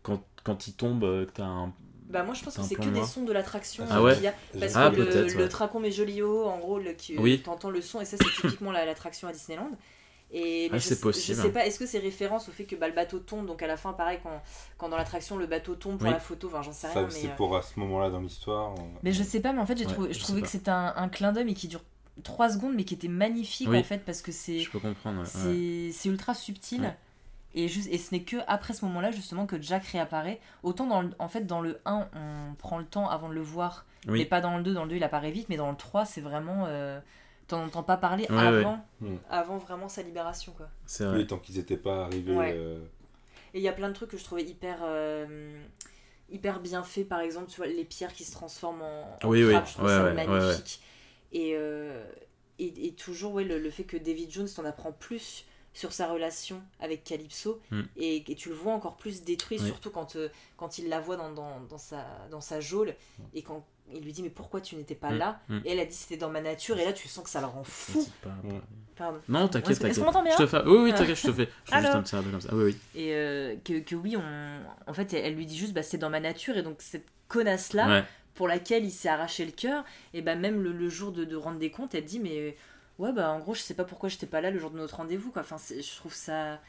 quand, 0.02 0.22
quand 0.44 0.66
il 0.68 0.74
tombe, 0.74 1.02
euh, 1.04 1.26
que 1.26 1.32
t'as 1.32 1.44
un... 1.44 1.72
Bah 2.08 2.22
moi 2.24 2.34
je 2.34 2.44
pense 2.44 2.52
C'est 2.54 2.60
que 2.60 2.66
c'est 2.68 2.74
que 2.76 2.94
des 2.94 3.04
sons 3.06 3.22
de 3.24 3.32
l'attraction 3.32 3.84
Ah 3.90 4.02
ouais 4.02 4.14
qu'il 4.14 4.24
y 4.24 4.26
a. 4.26 4.34
Parce 4.60 4.72
Ah, 4.76 4.90
que 4.94 4.96
le, 5.00 5.06
peut-être, 5.06 5.34
le 5.34 5.42
ouais. 5.44 5.48
Tracon 5.48 5.80
mes 5.80 5.90
Jolio, 5.90 6.44
en 6.44 6.58
gros, 6.58 6.78
le, 6.78 6.92
qui, 6.92 7.16
Oui. 7.16 7.40
t'entends 7.42 7.70
le 7.70 7.80
son, 7.80 8.00
et 8.02 8.04
ça 8.04 8.18
c'est 8.18 8.42
typiquement 8.42 8.70
la- 8.70 8.84
l'attraction 8.84 9.28
à 9.28 9.32
Disneyland. 9.32 9.70
Et, 10.34 10.70
Ah, 10.72 10.80
c'est 10.80 10.94
sais- 10.94 11.00
possible. 11.00 11.36
Je 11.36 11.42
sais 11.42 11.52
pas, 11.52 11.66
est-ce 11.66 11.78
que 11.78 11.84
c'est 11.86 11.98
référence 11.98 12.48
au 12.48 12.52
fait 12.52 12.64
que 12.64 12.74
bah, 12.74 12.88
le 12.88 12.94
bateau 12.94 13.18
tombe, 13.18 13.46
donc 13.46 13.62
à 13.62 13.66
la 13.66 13.76
fin, 13.76 13.92
pareil, 13.92 14.18
quand, 14.22 14.40
quand 14.78 14.88
dans 14.88 14.96
l'attraction 14.96 15.36
le 15.36 15.46
bateau 15.46 15.74
tombe 15.74 15.98
pour 15.98 16.06
Oui. 16.08 16.12
la 16.14 16.20
photo, 16.20 16.46
enfin 16.48 16.62
j'en 16.62 16.72
sais 16.72 16.86
Ça, 16.88 16.92
rien. 16.94 17.02
Mais, 17.04 17.10
c'est 17.10 17.26
euh, 17.28 17.36
pour 17.36 17.54
à 17.54 17.60
ce 17.62 17.78
moment-là 17.80 18.08
dans 18.08 18.20
l'histoire. 18.20 18.72
on- 18.78 18.88
mais 19.02 19.12
je 19.12 19.22
sais 19.22 19.40
pas, 19.40 19.52
mais 19.52 19.60
en 19.60 19.66
fait 19.66 19.76
j'ai 19.76 19.84
Ouais, 19.86 19.92
trouvé, 19.92 20.12
je 20.12 20.18
trouvais 20.20 20.40
pas. 20.40 20.46
que 20.46 20.50
c'était 20.52 20.70
un, 20.70 20.94
un 20.96 21.08
clin 21.10 21.32
d'œil, 21.32 21.44
mais 21.44 21.52
qui 21.54 21.68
dure 21.68 21.82
3 22.22 22.48
secondes, 22.50 22.74
mais 22.74 22.84
qui 22.84 22.94
était 22.94 23.08
magnifique 23.08 23.68
Oui. 23.68 23.78
en 23.78 23.82
fait, 23.82 23.98
parce 24.06 24.22
que 24.22 24.32
c'est 24.32 24.60
Je 24.60 24.70
peux 24.70 24.78
comprendre. 24.80 25.20
ouais, 25.20 25.26
c'est 25.26 25.48
ouais. 25.48 25.90
c'est 25.92 26.08
ultra 26.08 26.32
subtil. 26.34 26.80
Ouais. 26.82 26.96
Et, 27.54 27.68
juste, 27.68 27.88
et 27.92 27.98
ce 27.98 28.14
n'est 28.14 28.22
que 28.22 28.38
après 28.46 28.72
ce 28.72 28.82
moment-là 28.86 29.10
justement 29.10 29.44
que 29.44 29.60
Jack 29.60 29.84
réapparaît. 29.84 30.40
Autant 30.62 30.86
dans 30.86 31.02
le, 31.02 31.10
en 31.18 31.28
fait 31.28 31.46
dans 31.46 31.60
le 31.60 31.78
1 31.84 32.08
on 32.14 32.54
prend 32.54 32.78
le 32.78 32.86
temps 32.86 33.10
avant 33.10 33.28
de 33.28 33.34
le 33.34 33.42
voir, 33.42 33.84
Oui. 34.08 34.20
mais 34.20 34.24
pas 34.24 34.40
dans 34.40 34.56
le 34.56 34.62
2. 34.62 34.72
Dans 34.72 34.84
le 34.84 34.88
2 34.90 34.96
il 34.96 35.04
apparaît 35.04 35.30
vite, 35.30 35.50
mais 35.50 35.58
dans 35.58 35.70
le 35.70 35.76
3 35.76 36.06
c'est 36.06 36.22
vraiment... 36.22 36.64
Euh, 36.68 36.98
T'en 37.48 37.64
entends 37.64 37.82
pas 37.82 37.96
parler 37.96 38.26
Ouais, 38.30 38.38
avant, 38.38 38.80
ouais. 39.02 39.10
Mm. 39.10 39.16
avant 39.28 39.58
vraiment 39.58 39.88
sa 39.88 40.02
libération 40.02 40.52
quoi. 40.52 40.68
C'est 40.86 41.04
vrai. 41.04 41.18
Oui, 41.18 41.26
tant 41.26 41.38
qu'ils 41.38 41.56
n'étaient 41.56 41.76
pas 41.76 42.04
arrivés. 42.04 42.34
Ouais. 42.36 42.52
euh, 42.56 42.78
Et 43.54 43.58
il 43.58 43.62
y 43.62 43.68
a 43.68 43.72
plein 43.72 43.88
de 43.88 43.94
trucs 43.94 44.10
que 44.10 44.16
je 44.18 44.24
trouvais 44.24 44.44
hyper... 44.44 44.78
euh, 44.82 45.60
hyper 46.30 46.60
bien 46.60 46.82
fait 46.82 47.04
par 47.04 47.20
exemple 47.20 47.50
tu 47.50 47.58
vois 47.58 47.66
les 47.66 47.84
pierres 47.84 48.14
qui 48.14 48.24
se 48.24 48.32
transforment 48.32 48.80
en, 48.82 49.18
en 49.22 49.28
Oui, 49.28 49.44
oui. 49.44 49.52
crabes, 49.52 49.66
je 49.66 49.72
trouve 49.74 49.84
Ouais, 49.84 49.90
ça 49.90 50.04
ouais, 50.04 50.10
ouais, 50.16 50.26
magnifique 50.26 50.80
et, 51.32 51.52
euh, 51.56 52.04
et, 52.58 52.86
et 52.86 52.92
toujours 52.94 53.34
ouais, 53.34 53.44
le, 53.44 53.58
le 53.58 53.70
fait 53.70 53.84
que 53.84 53.96
David 53.98 54.30
Jones 54.30 54.48
t'en 54.48 54.64
apprend 54.64 54.92
plus 54.92 55.44
sur 55.74 55.92
sa 55.92 56.06
relation 56.10 56.62
avec 56.80 57.04
Calypso 57.04 57.60
Mm. 57.70 57.82
et, 57.96 58.30
et 58.30 58.34
tu 58.34 58.48
le 58.50 58.54
vois 58.54 58.72
encore 58.72 58.96
plus 58.96 59.24
détruit 59.24 59.58
Oui. 59.60 59.66
surtout 59.66 59.90
quand, 59.90 60.16
quand 60.56 60.78
il 60.78 60.88
la 60.88 61.00
voit 61.00 61.16
dans, 61.16 61.32
dans, 61.32 61.60
dans 61.68 61.78
sa, 61.78 62.06
dans 62.30 62.40
sa 62.40 62.60
geôle 62.60 62.94
et 63.34 63.42
quand 63.42 63.64
il 63.94 64.02
lui 64.02 64.12
dit 64.12 64.22
mais 64.22 64.30
pourquoi 64.30 64.60
tu 64.60 64.76
n'étais 64.76 64.94
pas 64.94 65.10
Mm, 65.10 65.18
là 65.18 65.40
mm. 65.48 65.58
et 65.64 65.72
elle 65.72 65.80
a 65.80 65.84
dit 65.84 65.94
c'était 65.94 66.16
dans 66.16 66.30
ma 66.30 66.40
nature 66.40 66.78
et 66.78 66.84
là 66.84 66.92
tu 66.92 67.08
sens 67.08 67.24
que 67.24 67.30
ça 67.30 67.40
le 67.40 67.46
rend 67.46 67.64
fou 67.64 68.02
C'est 68.02 68.12
pas- 68.28 68.30
Mm. 68.42 68.60
Pardon. 68.94 69.20
Non, 69.26 69.48
t'inquiète, 69.48 69.78
t'inquiète. 69.78 69.96
Je 69.96 70.36
te 70.36 70.46
fais... 70.46 70.62
Oui, 70.66 70.76
oui, 70.82 70.90
Ah. 70.94 70.98
t'inquiète, 70.98 71.16
je 71.16 71.26
te 71.28 71.32
fais. 71.32 71.48
Je 71.64 71.70
fais 71.70 71.80
juste 71.80 71.94
un 71.94 72.02
petit 72.02 72.14
rappel 72.14 72.30
comme 72.30 72.40
ça. 72.42 72.54
Oui, 72.54 72.64
oui. 72.64 72.76
et 72.94 73.14
euh, 73.14 73.56
que, 73.64 73.80
que 73.80 73.94
oui 73.94 74.16
on 74.16 74.60
en 74.86 74.92
fait 74.92 75.12
elle 75.14 75.34
lui 75.34 75.46
dit 75.46 75.56
juste 75.56 75.72
bah 75.72 75.82
c'est 75.82 75.96
dans 75.98 76.10
ma 76.10 76.20
nature 76.20 76.56
et 76.58 76.62
donc 76.62 76.76
cette 76.80 77.06
connasse 77.28 77.72
là 77.72 77.88
Ouais. 77.88 78.04
pour 78.34 78.48
laquelle 78.48 78.84
il 78.84 78.90
s'est 78.90 79.08
arraché 79.08 79.44
le 79.46 79.52
cœur, 79.52 79.84
et 80.12 80.20
bah 80.22 80.34
même 80.36 80.62
le, 80.62 80.72
le 80.72 80.88
jour 80.90 81.10
de, 81.12 81.24
de 81.24 81.36
rendre 81.36 81.58
des 81.58 81.70
comptes, 81.70 81.94
elle 81.94 82.04
dit 82.04 82.20
mais 82.20 82.56
ouais 82.98 83.12
bah 83.12 83.30
en 83.30 83.38
gros 83.40 83.54
je 83.54 83.60
sais 83.62 83.74
pas 83.74 83.84
pourquoi 83.84 84.08
j'étais 84.10 84.26
pas 84.26 84.40
là 84.42 84.50
le 84.50 84.58
jour 84.58 84.70
de 84.70 84.76
notre 84.76 84.96
rendez-vous 84.96 85.30
quoi. 85.32 85.40
Enfin 85.42 85.56
je 85.58 85.96
trouve 85.96 86.14
ça 86.14 86.60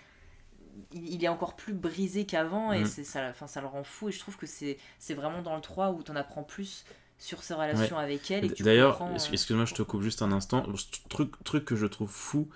il, 0.92 1.24
est 1.24 1.28
encore 1.28 1.56
plus 1.56 1.74
brisé 1.74 2.26
qu'avant 2.26 2.72
et 2.72 2.80
Mhm. 2.80 2.86
c'est 2.86 3.04
ça 3.04 3.28
enfin 3.30 3.46
ça 3.48 3.62
le 3.62 3.68
rend 3.68 3.84
fou 3.84 4.10
et 4.10 4.12
je 4.12 4.20
trouve 4.20 4.38
que 4.38 4.48
c'est 4.48 4.78
c'est 4.98 5.14
vraiment 5.14 5.42
dans 5.44 5.56
le 5.56 5.62
3 5.62 5.92
où 5.92 6.02
t'en 6.02 6.16
apprends 6.16 6.44
plus 6.44 6.84
sur 7.24 7.42
ses 7.42 7.54
relations 7.54 7.98
avec 7.98 8.30
elle 8.32 8.54
D'ailleurs, 8.60 8.98
comprends, 9.00 9.14
euh, 9.16 9.32
excuse-moi, 9.32 9.66
je 9.66 9.74
te 9.74 9.82
coupe 9.82 10.02
juste 10.02 10.22
un 10.22 10.32
instant. 10.34 10.66
Truc, 11.10 11.32
truc 11.46 11.64
que 11.64 11.76
je 11.78 11.86
trouve 11.86 12.10
fou 12.10 12.50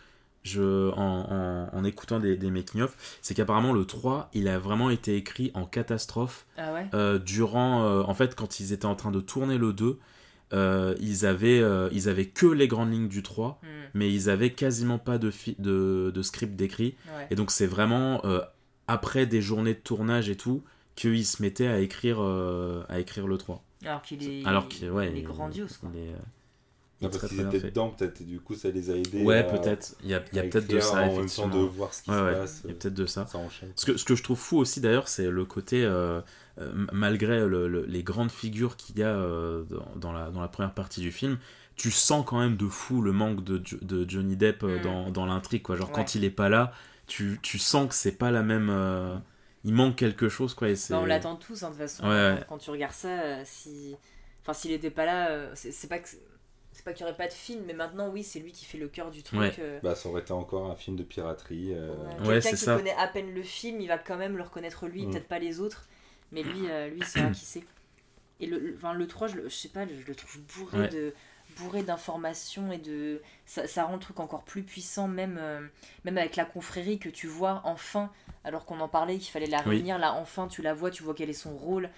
je, 0.43 0.91
en, 0.91 1.69
en- 1.71 1.77
en 1.77 1.83
écoutant 1.83 2.19
des, 2.19 2.35
des 2.37 2.51
making-of, 2.51 2.95
c'est 3.21 3.33
qu'apparemment 3.33 3.73
le 3.73 3.85
3, 3.85 4.29
il 4.33 4.47
a 4.47 4.59
vraiment 4.59 4.89
été 4.89 5.15
écrit 5.15 5.51
en 5.53 5.65
catastrophe 5.65 6.45
ah 6.57 6.73
ouais? 6.73 6.87
euh, 6.93 7.17
durant. 7.17 7.83
euh, 7.85 8.03
en 8.03 8.13
fait, 8.13 8.35
quand 8.35 8.59
ils 8.59 8.71
étaient 8.73 8.85
en 8.85 8.95
train 8.95 9.11
de 9.11 9.19
tourner 9.21 9.57
le 9.57 9.73
2, 9.73 9.99
euh, 10.53 10.95
ils, 10.99 11.25
avaient, 11.25 11.59
euh, 11.59 11.89
ils 11.91 12.07
avaient 12.09 12.27
que 12.27 12.45
les 12.45 12.67
grandes 12.67 12.91
lignes 12.91 13.09
du 13.09 13.23
3, 13.23 13.59
Hmm, 13.63 13.67
mais 13.93 14.13
ils 14.13 14.29
avaient 14.29 14.51
quasiment 14.51 14.99
pas 14.99 15.17
de, 15.17 15.31
fi- 15.31 15.55
de, 15.59 16.11
de 16.13 16.21
script 16.21 16.55
décrit. 16.55 16.95
ouais. 17.17 17.27
Et 17.31 17.35
donc, 17.35 17.51
c'est 17.51 17.67
vraiment 17.67 18.21
euh, 18.25 18.39
après 18.87 19.25
des 19.25 19.41
journées 19.41 19.73
de 19.73 19.79
tournage 19.79 20.29
et 20.29 20.35
tout 20.37 20.63
qu'ils 20.95 21.25
se 21.25 21.41
mettaient 21.41 21.67
à 21.67 21.79
écrire, 21.79 22.19
à 22.89 22.99
écrire 22.99 23.27
le 23.27 23.37
3. 23.37 23.63
Alors 23.85 24.01
qu'il 24.01 24.23
est 24.23 24.45
Alors 24.45 24.67
qu'il 24.67 24.89
ouais, 24.91 25.11
il 25.11 25.17
est 25.17 25.21
grandiose 25.21 25.77
quoi. 25.77 25.89
il 25.93 25.99
est, 25.99 26.13
euh, 26.13 26.17
il 27.01 27.05
Non, 27.05 27.09
est 27.09 27.11
parce 27.11 27.17
très, 27.25 27.27
qu'ils 27.27 27.41
étaient 27.41 27.59
fait. 27.59 27.69
dedans, 27.69 27.89
peut-être, 27.91 28.21
et 28.21 28.23
du 28.23 28.39
coup, 28.39 28.55
ça 28.55 28.69
les 28.71 28.89
a 28.89 28.95
aidés. 28.95 29.23
Ouais, 29.23 29.37
à- 29.39 29.43
peut-être. 29.43 29.95
Il 30.03 30.09
y 30.09 30.15
a, 30.15 30.23
il 30.31 30.35
y 30.35 30.39
a 30.39 30.43
à 30.43 30.45
peut-être 30.47 30.67
de 30.67 30.79
ça, 30.79 30.93
en 30.93 30.95
même 30.95 31.09
temps 31.09 31.17
effectivement. 31.19 31.47
de 31.49 31.59
voir 31.59 31.93
ce 31.93 32.01
qui 32.01 32.09
Ouais, 32.09 32.17
se 32.17 32.23
ouais, 32.23 32.33
passe. 32.33 32.61
il 32.63 32.69
y 32.69 32.73
a 32.73 32.75
peut-être 32.75 32.93
de 32.95 33.05
ça. 33.05 33.27
Ce 33.75 33.85
que, 33.85 33.97
ce 33.97 34.03
que 34.05 34.15
je 34.15 34.23
trouve 34.23 34.37
fou 34.39 34.57
aussi 34.57 34.81
d'ailleurs, 34.81 35.07
c'est 35.07 35.29
le 35.29 35.45
côté, 35.45 35.83
euh, 35.85 36.21
euh, 36.59 36.71
malgré 36.91 37.45
le- 37.47 37.67
le- 37.67 37.85
les 37.85 38.01
grandes 38.03 38.31
figures 38.31 38.77
qu'il 38.77 38.97
y 38.97 39.03
a 39.03 39.09
euh, 39.09 39.63
dans, 39.69 39.85
dans 39.95 40.11
la, 40.11 40.31
dans 40.31 40.41
la 40.41 40.47
première 40.47 40.73
partie 40.73 41.01
du 41.01 41.11
film, 41.11 41.37
tu 41.75 41.91
sens 41.91 42.25
quand 42.25 42.39
même 42.39 42.57
de 42.57 42.67
fou 42.67 43.01
le 43.03 43.11
manque 43.11 43.43
de, 43.43 43.61
de 43.83 44.09
Johnny 44.09 44.35
Depp 44.35 44.63
euh, 44.63 44.79
Mm. 44.79 44.81
dans, 44.81 45.11
dans 45.11 45.25
l'intrigue. 45.27 45.61
Quoi. 45.61 45.75
Genre 45.75 45.89
Ouais. 45.89 45.93
quand 45.93 46.15
il 46.15 46.23
est 46.23 46.31
pas 46.31 46.49
là, 46.49 46.73
tu, 47.05 47.39
tu 47.43 47.59
sens 47.59 47.87
que 47.89 47.93
c'est 47.95 48.17
pas 48.17 48.31
la 48.31 48.41
même. 48.41 48.69
euh, 48.71 49.15
il 49.67 49.73
manque 49.73 49.95
quelque 49.95 50.29
chose. 50.29 50.53
Quoi, 50.53 50.69
et. 50.69 50.73
Bah, 50.89 50.99
on 51.01 51.05
l'attend 51.05 51.35
tous 51.35 51.61
hein, 51.63 51.67
de 51.67 51.73
toute 51.73 51.81
façon 51.81 52.03
Ouais, 52.03 52.09
ouais. 52.09 52.35
Quand, 52.39 52.55
quand 52.55 52.57
tu 52.59 52.69
regardes 52.71 52.93
ça 52.93 53.09
euh, 53.21 53.41
si 53.45 53.95
enfin 54.41 54.53
s'il 54.53 54.71
était 54.71 54.89
pas 54.89 55.05
là 55.05 55.29
euh, 55.29 55.51
c'est 55.55 55.87
pas 55.89 55.99
que 55.99 56.07
c'est 56.71 56.83
pas 56.85 56.93
qu'il 56.93 57.01
y 57.05 57.09
aurait 57.09 57.17
pas 57.17 57.27
de 57.27 57.33
film 57.33 57.63
mais 57.67 57.73
maintenant 57.73 58.09
oui 58.09 58.23
c'est 58.23 58.39
lui 58.39 58.51
qui 58.51 58.63
fait 58.65 58.77
le 58.77 58.87
cœur 58.87 59.11
du 59.11 59.23
truc 59.23 59.39
Ouais. 59.39 59.53
euh, 59.59 59.79
Bah, 59.83 59.93
ça 59.95 60.07
aurait 60.09 60.21
été 60.21 60.31
encore 60.31 60.69
un 60.71 60.75
film 60.75 60.95
de 60.95 61.03
piraterie. 61.03 61.73
euh, 61.73 61.93
Ouais, 62.21 62.35
Quelqu'un 62.39 62.49
qui 62.51 62.57
ça. 62.57 62.75
connaît 62.77 62.95
à 62.97 63.07
peine 63.07 63.33
le 63.33 63.43
film, 63.43 63.81
il 63.81 63.87
va 63.87 63.97
quand 63.97 64.17
même 64.17 64.37
le 64.37 64.43
reconnaître 64.43 64.87
lui, 64.87 65.05
Mm. 65.05 65.11
peut-être 65.11 65.27
pas 65.27 65.39
les 65.39 65.59
autres, 65.59 65.87
mais 66.31 66.43
lui, 66.43 66.69
euh, 66.69 66.87
lui, 66.89 66.99
il 66.99 67.05
saura 67.05 67.29
qui 67.31 67.45
c'est. 67.45 67.63
Et 68.39 68.45
le, 68.45 68.59
le, 68.59 68.75
enfin, 68.75 68.93
le 68.93 69.07
3, 69.07 69.27
je, 69.27 69.35
le- 69.37 69.49
je 69.49 69.55
sais 69.55 69.69
pas, 69.69 69.85
je 69.87 70.05
le 70.07 70.15
trouve 70.15 70.39
bourré 70.55 70.77
Ouais. 70.81 70.87
de 70.89 71.13
bourré 71.57 71.83
d'informations 71.83 72.71
et 72.71 72.77
de 72.77 73.21
ça, 73.45 73.67
ça 73.67 73.83
rend 73.85 73.93
le 73.93 73.99
truc 73.99 74.19
encore 74.19 74.43
plus 74.43 74.63
puissant 74.63 75.07
même 75.07 75.37
euh, 75.39 75.61
même 76.05 76.17
avec 76.17 76.35
la 76.35 76.45
confrérie 76.45 76.99
que 76.99 77.09
tu 77.09 77.27
vois 77.27 77.61
enfin 77.65 78.11
alors 78.43 78.65
qu'on 78.65 78.79
en 78.79 78.87
parlait 78.89 79.17
qu'il 79.17 79.31
fallait 79.31 79.47
la 79.47 79.61
Oui. 79.65 79.75
réunir 79.77 79.97
là 79.99 80.13
enfin 80.13 80.47
tu 80.47 80.61
la 80.61 80.73
vois 80.73 80.91
tu 80.91 81.03
vois 81.03 81.13
quel 81.15 81.29
est 81.29 81.33
son 81.33 81.55
rôle 81.57 81.89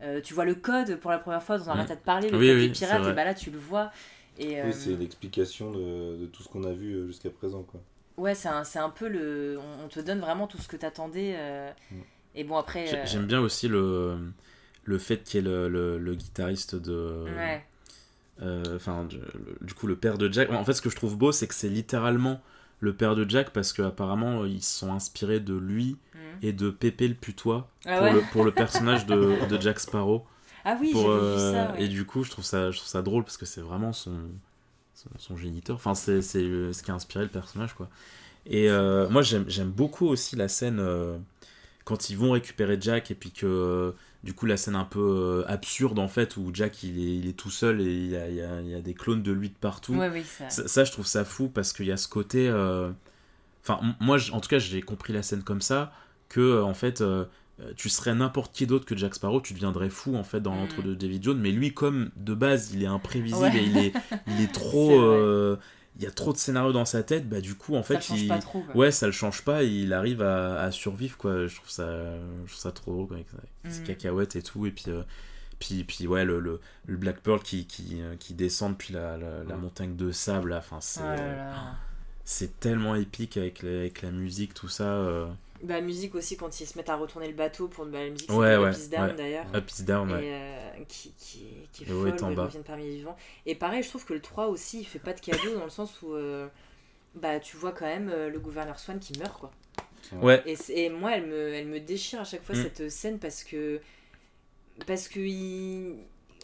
Euh, 0.00 0.20
tu 0.22 0.32
vois 0.34 0.44
le 0.44 0.54
code 0.54 0.96
pour 1.00 1.10
la 1.10 1.18
première 1.18 1.42
fois 1.42 1.58
dans 1.58 1.70
un 1.70 1.74
Mm. 1.74 1.80
arrêt 1.80 1.96
de 1.96 2.00
parler 2.00 2.30
le 2.30 2.38
Oui, 2.38 2.46
code 2.46 2.56
oui, 2.56 2.62
des 2.62 2.68
pirates 2.70 3.06
et 3.08 3.12
bah 3.12 3.24
là 3.24 3.34
tu 3.34 3.50
le 3.50 3.58
vois 3.58 3.90
et 4.38 4.60
Oui, 4.62 4.70
euh, 4.70 4.72
c'est 4.72 4.94
l'explication 4.96 5.72
de, 5.72 6.16
de 6.16 6.26
tout 6.26 6.42
ce 6.44 6.48
qu'on 6.48 6.62
a 6.64 6.72
vu 6.72 6.92
euh, 6.94 7.06
jusqu'à 7.08 7.30
présent. 7.30 7.62
Quoi. 7.64 7.80
ouais 8.16 8.34
c'est 8.34 8.48
un, 8.48 8.64
c'est 8.64 8.78
un 8.78 8.90
peu 8.90 9.08
le 9.08 9.58
on, 9.60 9.84
on 9.84 9.88
te 9.88 10.00
donne 10.00 10.20
vraiment 10.20 10.46
tout 10.46 10.58
ce 10.58 10.68
que 10.68 10.76
t'attendais 10.76 11.34
euh, 11.36 11.70
Mm. 11.90 12.00
et 12.34 12.44
bon 12.44 12.56
après 12.58 12.90
J'ai- 12.90 12.96
euh, 12.96 13.06
J'aime 13.06 13.26
bien 13.26 13.40
aussi 13.40 13.68
le, 13.68 14.32
le 14.84 14.98
fait 14.98 15.22
qu'il 15.22 15.36
y 15.36 15.38
ait 15.38 15.50
le, 15.50 15.68
le, 15.68 15.98
le 15.98 16.14
guitariste 16.14 16.74
de. 16.74 16.92
ouais 17.26 17.32
euh, 17.32 17.58
Enfin, 18.40 19.04
du- 19.62 19.74
coup, 19.74 19.86
le 19.86 19.96
père 19.96 20.18
de 20.18 20.32
Jack. 20.32 20.50
En 20.52 20.64
fait, 20.64 20.72
ce 20.74 20.82
que 20.82 20.90
je 20.90 20.96
trouve 20.96 21.16
beau, 21.16 21.32
c'est 21.32 21.46
que 21.46 21.54
c'est 21.54 21.68
littéralement 21.68 22.40
le 22.80 22.92
père 22.94 23.16
de 23.16 23.28
Jack 23.28 23.50
parce 23.50 23.72
qu'apparemment, 23.72 24.44
ils 24.44 24.62
se 24.62 24.78
sont 24.78 24.92
inspirés 24.92 25.40
de 25.40 25.54
lui 25.54 25.96
Mm. 26.14 26.18
et 26.42 26.52
de 26.52 26.70
Pépé 26.70 27.08
le 27.08 27.14
putois 27.14 27.68
Ah 27.86 27.96
pour, 27.98 28.02
ouais. 28.06 28.12
le, 28.12 28.20
pour 28.32 28.44
le 28.44 28.52
personnage 28.52 29.06
de, 29.06 29.46
de 29.48 29.60
Jack 29.60 29.80
Sparrow. 29.80 30.24
ah 30.64 30.76
oui 30.80 30.90
Pour, 30.92 31.02
vu 31.04 31.08
euh, 31.10 31.52
ça 31.52 31.72
ouais. 31.72 31.84
Et 31.84 31.88
du 31.88 32.04
coup, 32.04 32.22
je 32.24 32.30
trouve 32.30 32.44
ça, 32.44 32.70
je 32.70 32.76
trouve 32.78 32.88
ça 32.88 33.02
drôle 33.02 33.24
parce 33.24 33.36
que 33.36 33.46
c'est 33.46 33.60
vraiment 33.60 33.92
son, 33.92 34.12
son, 34.94 35.08
son 35.18 35.36
géniteur. 35.36 35.74
Enfin, 35.76 35.94
c'est 35.94 36.22
c'est, 36.22 36.42
euh, 36.42 36.72
ce 36.72 36.82
qui 36.84 36.90
a 36.90 36.94
inspiré 36.94 37.24
le 37.24 37.30
personnage, 37.30 37.74
quoi. 37.74 37.88
Et 38.46 38.70
euh, 38.70 39.08
moi, 39.10 39.22
j'aime 39.22 39.70
beaucoup 39.70 40.06
aussi 40.06 40.36
la 40.36 40.48
scène 40.48 40.78
euh, 40.80 41.18
quand 41.84 42.10
ils 42.10 42.16
vont 42.16 42.30
récupérer 42.32 42.78
Jack 42.80 43.10
et 43.10 43.14
puis 43.14 43.30
que 43.32 43.46
euh, 43.46 43.92
du 44.24 44.34
coup, 44.34 44.46
la 44.46 44.56
scène 44.56 44.74
un 44.76 44.84
peu 44.84 45.00
euh, 45.00 45.44
absurde 45.50 45.98
en 45.98 46.08
fait 46.08 46.36
où 46.36 46.50
Jack 46.52 46.82
il 46.82 46.98
est, 46.98 47.16
il 47.18 47.28
est 47.28 47.32
tout 47.36 47.50
seul 47.50 47.80
et 47.80 47.84
il 47.84 48.10
y 48.10 48.16
a, 48.16 48.28
il 48.28 48.34
y 48.36 48.40
a- 48.42 48.60
il 48.60 48.68
y 48.68 48.74
a 48.74 48.80
des 48.80 48.94
clones 48.94 49.22
de 49.22 49.30
lui 49.32 49.48
de 49.48 49.54
partout. 49.54 49.94
ouais 49.94 50.10
oui 50.12 50.24
ça 50.24 50.50
Ça, 50.50 50.66
ça, 50.68 50.84
je 50.84 50.90
trouve 50.92 51.06
ça 51.06 51.24
fou 51.24 51.48
parce 51.48 51.72
qu'il 51.72 51.86
y 51.86 51.92
a 51.92 51.96
ce 51.96 52.08
côté. 52.08 52.48
euh, 52.48 52.90
Enfin, 53.62 53.80
moi, 54.00 54.16
en 54.32 54.40
tout 54.40 54.48
cas, 54.48 54.58
j'ai 54.58 54.80
compris 54.80 55.12
la 55.12 55.22
scène 55.22 55.42
comme 55.42 55.60
ça 55.60 55.92
que, 56.30 56.40
euh, 56.40 56.64
en 56.64 56.72
fait, 56.74 57.00
euh, 57.02 57.26
tu 57.76 57.88
serais 57.90 58.14
n'importe 58.14 58.54
qui 58.54 58.66
d'autre 58.66 58.86
que 58.86 58.96
Jack 58.96 59.14
Sparrow, 59.14 59.40
tu 59.42 59.52
deviendrais 59.52 59.90
fou, 59.90 60.16
en 60.16 60.22
fait, 60.24 60.40
dans 60.40 60.54
Mm. 60.54 60.58
l'entre 60.58 60.82
de 60.82 60.94
David 60.94 61.22
Jones. 61.24 61.38
Mais 61.38 61.50
lui, 61.50 61.74
comme 61.74 62.10
de 62.16 62.32
base, 62.34 62.70
il 62.72 62.82
est 62.82 62.86
imprévisible 62.86 63.42
Ouais. 63.42 63.56
et 63.58 63.64
il 63.64 63.76
est, 63.76 63.92
il 64.26 64.40
est 64.40 64.52
trop. 64.52 65.00
Euh, 65.02 65.56
il 65.98 66.04
y 66.04 66.06
a 66.06 66.10
trop 66.10 66.32
de 66.32 66.38
scénarios 66.38 66.72
dans 66.72 66.84
sa 66.84 67.02
tête, 67.02 67.28
bah, 67.28 67.40
du 67.40 67.54
coup, 67.56 67.74
en 67.74 67.82
ça 67.82 67.94
fait, 67.94 68.00
change 68.02 68.22
il. 68.22 68.28
pas 68.28 68.38
trop 68.38 68.62
quoi. 68.62 68.76
Ouais, 68.76 68.90
ça 68.92 69.06
le 69.06 69.12
change 69.12 69.42
pas, 69.42 69.64
et 69.64 69.68
il 69.68 69.92
arrive 69.92 70.22
à, 70.22 70.60
à 70.60 70.70
survivre, 70.70 71.16
quoi. 71.16 71.46
Je 71.46 71.56
trouve 71.56 71.70
ça, 71.70 71.86
je 72.46 72.50
trouve 72.52 72.60
ça 72.60 72.72
trop 72.72 72.92
drôle, 72.92 73.06
quoi, 73.08 73.16
avec, 73.16 73.26
avec 73.36 73.50
ses 73.68 73.82
Mm. 73.82 73.84
cacahuètes 73.84 74.36
et 74.36 74.42
tout, 74.42 74.66
et 74.66 74.70
puis. 74.70 74.84
euh, 74.88 75.02
puis, 75.60 75.82
puis 75.84 76.06
ouais, 76.06 76.24
le, 76.24 76.38
le, 76.40 76.60
le 76.86 76.96
Black 76.96 77.20
Pearl 77.20 77.42
qui, 77.42 77.66
qui, 77.66 78.00
euh, 78.00 78.14
qui 78.16 78.34
descend 78.34 78.72
depuis 78.72 78.94
la, 78.94 79.16
la, 79.16 79.42
la 79.44 79.56
Mm. 79.56 79.60
montagne 79.60 79.96
de 79.96 80.12
sable, 80.12 80.50
là, 80.50 80.58
enfin, 80.58 80.80
c'est 80.80 81.02
Oh 81.02 81.74
c'est 82.24 82.60
tellement 82.60 82.94
épique 82.94 83.36
avec, 83.36 83.62
la- 83.62 83.70
avec 83.80 84.02
la 84.02 84.10
musique, 84.10 84.54
tout 84.54 84.68
ça. 84.68 84.84
euh. 84.84 85.26
Bah, 85.62 85.74
la 85.74 85.80
musique 85.80 86.14
aussi, 86.14 86.36
quand 86.36 86.60
ils 86.60 86.66
se 86.66 86.76
mettent 86.78 86.88
à 86.88 86.96
retourner 86.96 87.26
le 87.28 87.34
bateau 87.34 87.66
pour 87.68 87.84
bah, 87.86 87.98
la 88.04 88.10
musique, 88.10 88.30
Ouais, 88.30 88.52
c'est 88.52 88.56
ouais, 88.58 88.70
Peace 88.70 88.88
Down 88.90 89.06
ouais. 89.10 89.14
d'ailleurs. 89.16 89.46
Up 89.54 89.70
is 89.70 89.82
down, 89.82 90.12
ouais. 90.12 90.24
Et 90.24 90.32
euh, 90.34 90.70
qui, 90.88 91.12
qui, 91.18 91.46
qui 91.72 91.82
est 91.82 91.86
folle, 91.86 91.96
où 92.22 92.30
ils 92.32 92.38
reviennent 92.38 92.62
parmi 92.64 92.84
les 92.84 92.96
vivants. 92.96 93.16
Et 93.46 93.54
pareil, 93.54 93.82
je 93.82 93.88
trouve 93.88 94.04
que 94.04 94.14
le 94.14 94.20
3 94.20 94.46
aussi, 94.46 94.80
il 94.80 94.84
fait 94.86 94.98
pas 95.00 95.12
de 95.14 95.20
cadeau 95.20 95.54
dans 95.56 95.64
le 95.64 95.70
sens 95.70 96.00
où 96.02 96.14
euh, 96.14 96.46
bah, 97.16 97.40
tu 97.40 97.56
vois 97.56 97.72
quand 97.72 97.86
même 97.86 98.08
euh, 98.08 98.30
le 98.30 98.38
gouverneur 98.38 98.78
Swan 98.78 98.98
qui 99.00 99.18
meurt 99.18 99.38
quoi. 99.40 99.50
Ouais, 100.22 100.42
Et, 100.46 100.54
c'est- 100.56 100.74
et 100.78 100.90
moi, 100.90 101.16
elle 101.16 101.26
me, 101.26 101.52
elle 101.52 101.66
me 101.66 101.80
déchire 101.80 102.20
à 102.20 102.24
chaque 102.24 102.42
fois 102.44 102.54
Mm. 102.54 102.62
cette 102.62 102.88
scène 102.90 103.18
parce 103.18 103.42
que. 103.44 103.80
Parce 104.86 105.08
que. 105.08 105.18
Il... 105.20 105.96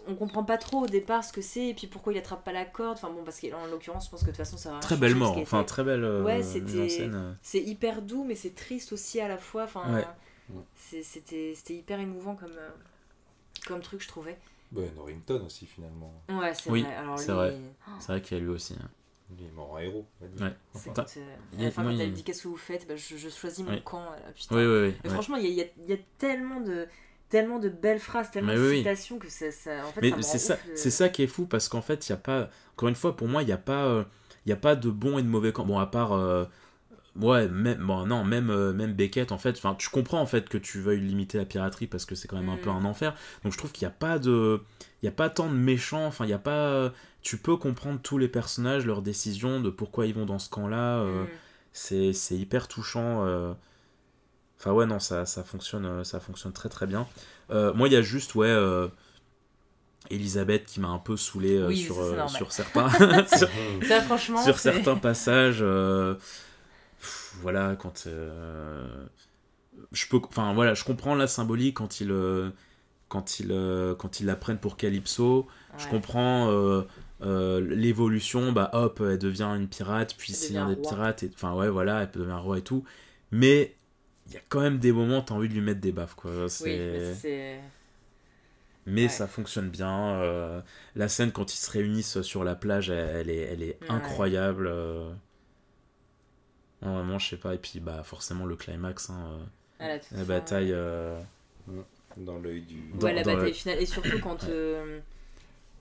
On 0.06 0.14
comprend 0.16 0.44
pas 0.44 0.58
trop 0.58 0.82
au 0.84 0.86
départ 0.86 1.24
ce 1.24 1.32
que 1.32 1.40
c'est 1.40 1.68
et 1.68 1.74
puis 1.74 1.86
pourquoi 1.86 2.12
il 2.12 2.18
attrape 2.18 2.44
pas 2.44 2.52
la 2.52 2.64
corde. 2.64 2.98
Enfin 2.98 3.10
bon, 3.10 3.24
parce 3.24 3.40
qu'en 3.40 3.66
l'occurrence, 3.66 4.06
je 4.06 4.10
pense 4.10 4.20
que 4.20 4.26
de 4.26 4.30
toute 4.32 4.36
façon, 4.38 4.56
ça 4.56 4.72
va. 4.72 4.78
très 4.80 4.96
belle 4.96 5.14
mort, 5.14 5.36
enfin 5.38 5.64
très 5.64 5.82
belle 5.84 6.04
euh, 6.04 6.22
Ouais, 6.22 6.38
mise 6.38 6.48
en 6.48 6.52
c'était- 6.52 6.88
scène. 6.88 7.14
euh. 7.14 7.32
c'est 7.42 7.62
hyper 7.62 8.02
doux, 8.02 8.24
mais 8.24 8.34
c'est 8.34 8.54
triste 8.54 8.92
aussi 8.92 9.20
à 9.20 9.28
la 9.28 9.38
fois. 9.38 9.64
Enfin, 9.64 9.94
Ouais. 9.94 10.04
C'était 10.76 11.54
c'était 11.54 11.74
hyper 11.74 12.00
émouvant 12.00 12.34
comme, 12.36 12.50
euh, 12.58 12.68
comme 13.66 13.80
truc, 13.80 14.02
je 14.02 14.08
trouvais. 14.08 14.36
Bah, 14.72 14.82
Norrington 14.96 15.42
aussi, 15.46 15.66
finalement. 15.66 16.12
Ouais, 16.28 16.52
c'est 16.54 16.68
Oui, 16.70 16.82
vrai. 16.82 16.94
Alors, 16.96 17.18
c'est 17.18 17.26
lui, 17.28 17.34
vrai. 17.34 17.58
C'est 18.00 18.08
vrai 18.12 18.20
qu'il 18.22 18.36
y 18.36 18.40
a 18.40 18.42
lui 18.44 18.50
aussi. 18.50 18.74
hein. 18.74 18.88
Il 19.38 19.46
est 19.46 19.50
mort 19.52 19.72
en 19.72 19.78
héros. 19.78 20.04
Ouais. 20.20 20.52
c'est 20.74 20.90
Putain. 20.90 21.02
quand, 21.04 21.16
euh, 21.16 21.34
Il- 21.54 21.60
à 21.62 21.64
la 21.64 21.70
fin, 21.70 21.82
moi, 21.82 21.92
quand 21.92 21.98
il- 21.98 22.12
dit 22.12 22.22
qu'est-ce 22.24 22.42
que 22.42 22.48
vous 22.48 22.56
faites, 22.56 22.86
bah, 22.86 22.94
je, 22.96 23.16
je 23.16 23.28
choisis 23.30 23.64
mon 23.64 23.72
Oui. 23.72 23.82
camp. 23.82 24.04
là, 24.10 24.18
putain. 24.34 24.54
Oui, 24.56 24.64
oui, 24.66 24.88
oui. 24.88 24.94
Mais 25.02 25.08
ouais. 25.08 25.14
franchement, 25.14 25.36
il 25.36 25.46
y 25.46 25.52
y 25.54 25.62
a- 25.62 25.66
il 25.78 25.88
y 25.88 25.92
a 25.94 25.98
tellement 26.18 26.60
de 26.60 26.86
tellement 27.34 27.58
de 27.58 27.68
belles 27.68 27.98
phrases, 27.98 28.30
tellement 28.30 28.52
Mais 28.52 28.58
de 28.58 28.62
oui, 28.62 28.68
oui. 28.70 28.78
citations 28.78 29.18
que 29.18 29.28
ça, 29.28 29.50
ça 29.50 29.70
en 29.86 29.92
fait, 29.92 30.00
Mais 30.02 30.22
c'est 30.22 30.38
ça, 30.38 30.56
le- 30.68 30.76
c'est 30.76 30.90
ça 30.90 31.08
qui 31.08 31.22
est 31.22 31.26
fou 31.26 31.46
parce 31.46 31.68
qu'en 31.68 31.82
fait, 31.82 32.08
il 32.08 32.10
y 32.10 32.12
a 32.12 32.16
pas, 32.16 32.48
encore 32.74 32.88
une 32.88 32.94
fois, 32.94 33.16
pour 33.16 33.28
moi, 33.28 33.42
il 33.42 33.46
n'y 33.46 33.52
a 33.52 33.58
pas, 33.58 33.84
euh, 33.86 34.04
il 34.46 34.50
y 34.50 34.52
a 34.52 34.56
pas 34.56 34.76
de 34.76 34.90
bon 34.90 35.18
et 35.18 35.22
de 35.22 35.28
mauvais 35.28 35.52
camp. 35.52 35.64
Bon, 35.64 35.78
à 35.78 35.86
part, 35.86 36.12
euh, 36.12 36.44
ouais, 37.16 37.48
même, 37.48 37.78
bon, 37.86 38.06
non, 38.06 38.24
même, 38.24 38.50
euh, 38.50 38.72
même 38.72 38.92
Beckett, 38.94 39.32
en 39.32 39.38
fait, 39.38 39.56
enfin, 39.58 39.74
tu 39.76 39.88
comprends 39.90 40.20
en 40.20 40.26
fait 40.26 40.48
que 40.48 40.58
tu 40.58 40.80
veuilles 40.80 41.00
limiter 41.00 41.38
la 41.38 41.44
piraterie 41.46 41.86
parce 41.86 42.04
que 42.06 42.14
c'est 42.14 42.28
quand 42.28 42.36
même 42.38 42.48
un 42.50 42.56
Mm. 42.56 42.60
peu 42.60 42.70
un 42.70 42.84
enfer. 42.84 43.14
Donc, 43.44 43.52
je 43.52 43.58
trouve 43.58 43.72
qu'il 43.72 43.86
n'y 43.86 43.92
a 43.92 43.96
pas 43.96 44.18
de, 44.18 44.60
il 45.02 45.06
y 45.06 45.08
a 45.08 45.12
pas 45.12 45.30
tant 45.30 45.48
de 45.48 45.54
méchants. 45.56 46.06
Enfin, 46.06 46.24
il 46.26 46.30
y 46.30 46.34
a 46.34 46.38
pas, 46.38 46.92
tu 47.22 47.38
peux 47.38 47.56
comprendre 47.56 48.00
tous 48.02 48.18
les 48.18 48.28
personnages, 48.28 48.86
leurs 48.86 49.02
décisions, 49.02 49.60
de 49.60 49.70
pourquoi 49.70 50.06
ils 50.06 50.14
vont 50.14 50.26
dans 50.26 50.38
ce 50.38 50.50
camp-là. 50.50 51.00
euh, 51.00 51.24
Mm. 51.24 51.28
c'est 51.72 52.12
c'est 52.12 52.36
hyper 52.36 52.68
touchant 52.68 53.24
euh. 53.26 53.52
Enfin 54.64 54.72
ouais 54.72 54.86
non 54.86 54.98
ça, 54.98 55.26
ça 55.26 55.44
fonctionne 55.44 55.84
euh, 55.84 56.04
ça 56.04 56.20
fonctionne 56.20 56.52
très 56.52 56.68
très 56.70 56.86
bien 56.86 57.06
Euh, 57.50 57.74
moi 57.74 57.88
il 57.88 57.92
y 57.92 57.96
a 57.96 58.02
juste 58.02 58.34
ouais 58.34 58.48
euh, 58.48 58.88
Elisabeth 60.10 60.64
qui 60.66 60.80
m'a 60.80 60.88
un 60.88 60.98
peu 60.98 61.16
saoulé 61.16 61.56
euh, 61.56 61.68
Oui, 61.68 61.76
sur, 61.76 61.94
ça, 61.96 62.00
euh, 62.02 62.28
sur 62.28 62.52
certains 62.52 62.88
sur, 63.26 63.48
Ça, 63.86 64.00
franchement, 64.02 64.42
sur 64.42 64.58
certains 64.58 64.96
passages 64.96 65.58
euh, 65.60 66.14
pff, 67.00 67.34
voilà 67.42 67.76
quand 67.76 68.06
je 69.92 70.06
peux 70.08 70.20
enfin 70.28 70.52
voilà 70.54 70.74
je 70.74 70.84
comprends 70.84 71.14
la 71.14 71.26
symbolique 71.26 71.76
quand 71.76 72.00
ils 72.00 72.12
quand 73.08 73.40
ils 73.40 73.48
quand 73.98 74.20
ils 74.20 74.26
la 74.26 74.36
prennent 74.36 74.58
pour 74.58 74.76
Calypso 74.76 75.46
je 75.76 75.84
Ouais. 75.84 75.90
comprends 75.90 76.48
euh, 77.22 77.60
l'évolution, 77.60 78.52
bah 78.52 78.70
hop, 78.74 79.00
elle 79.00 79.18
devient 79.18 79.50
une 79.56 79.66
pirate, 79.68 80.14
puis 80.18 80.32
c'est 80.32 80.48
devient 80.52 80.58
un 80.58 80.68
des 80.68 80.76
pirates, 80.76 81.22
et 81.22 81.30
enfin 81.34 81.54
ouais, 81.54 81.68
voilà, 81.68 82.02
elle 82.02 82.10
peut 82.10 82.20
devenir 82.20 82.42
roi 82.42 82.58
et 82.58 82.62
tout. 82.62 82.84
Mais 83.30 83.74
il 84.26 84.32
y 84.34 84.36
a 84.36 84.40
quand 84.48 84.60
même 84.60 84.78
des 84.78 84.92
moments, 84.92 85.20
t'as 85.22 85.34
envie 85.34 85.48
de 85.48 85.54
lui 85.54 85.60
mettre 85.60 85.80
des 85.80 85.92
baffes, 85.92 86.14
quoi. 86.14 86.30
Oui, 86.44 86.50
C'est- 86.50 86.76
mais 86.76 87.14
c'est. 87.14 87.60
mais 88.86 89.02
ouais. 89.04 89.08
ça 89.08 89.26
fonctionne 89.26 89.68
bien. 89.70 90.20
euh, 90.20 90.60
la 90.96 91.08
scène 91.08 91.30
quand 91.32 91.52
ils 91.52 91.58
se 91.58 91.70
réunissent 91.70 92.22
sur 92.22 92.44
la 92.44 92.54
plage, 92.54 92.90
elle, 92.90 93.28
elle 93.28 93.30
est, 93.30 93.40
elle 93.42 93.62
est 93.62 93.78
Ouais. 93.82 93.90
incroyable. 93.90 94.66
euh. 94.68 95.10
Non, 96.82 96.94
vraiment, 96.94 97.18
je 97.18 97.30
sais 97.30 97.36
pas. 97.36 97.54
Et 97.54 97.58
puis, 97.58 97.80
bah, 97.80 98.02
forcément, 98.02 98.44
le 98.46 98.56
climax, 98.56 99.08
hein, 99.10 99.40
euh, 99.80 99.98
à 100.12 100.16
la, 100.16 100.24
bataille. 100.24 100.72
euh, 100.72 101.18
Dans 102.16 102.38
l'œil 102.38 102.60
du. 102.62 102.76
Dans- 102.94 103.06
Ouais, 103.06 103.14
la 103.14 103.22
dans 103.22 103.32
bataille 103.32 103.48
le- 103.48 103.54
finale. 103.54 103.80
Et 103.82 103.86
surtout 103.86 104.20
quand. 104.20 104.44
euh, 104.44 105.00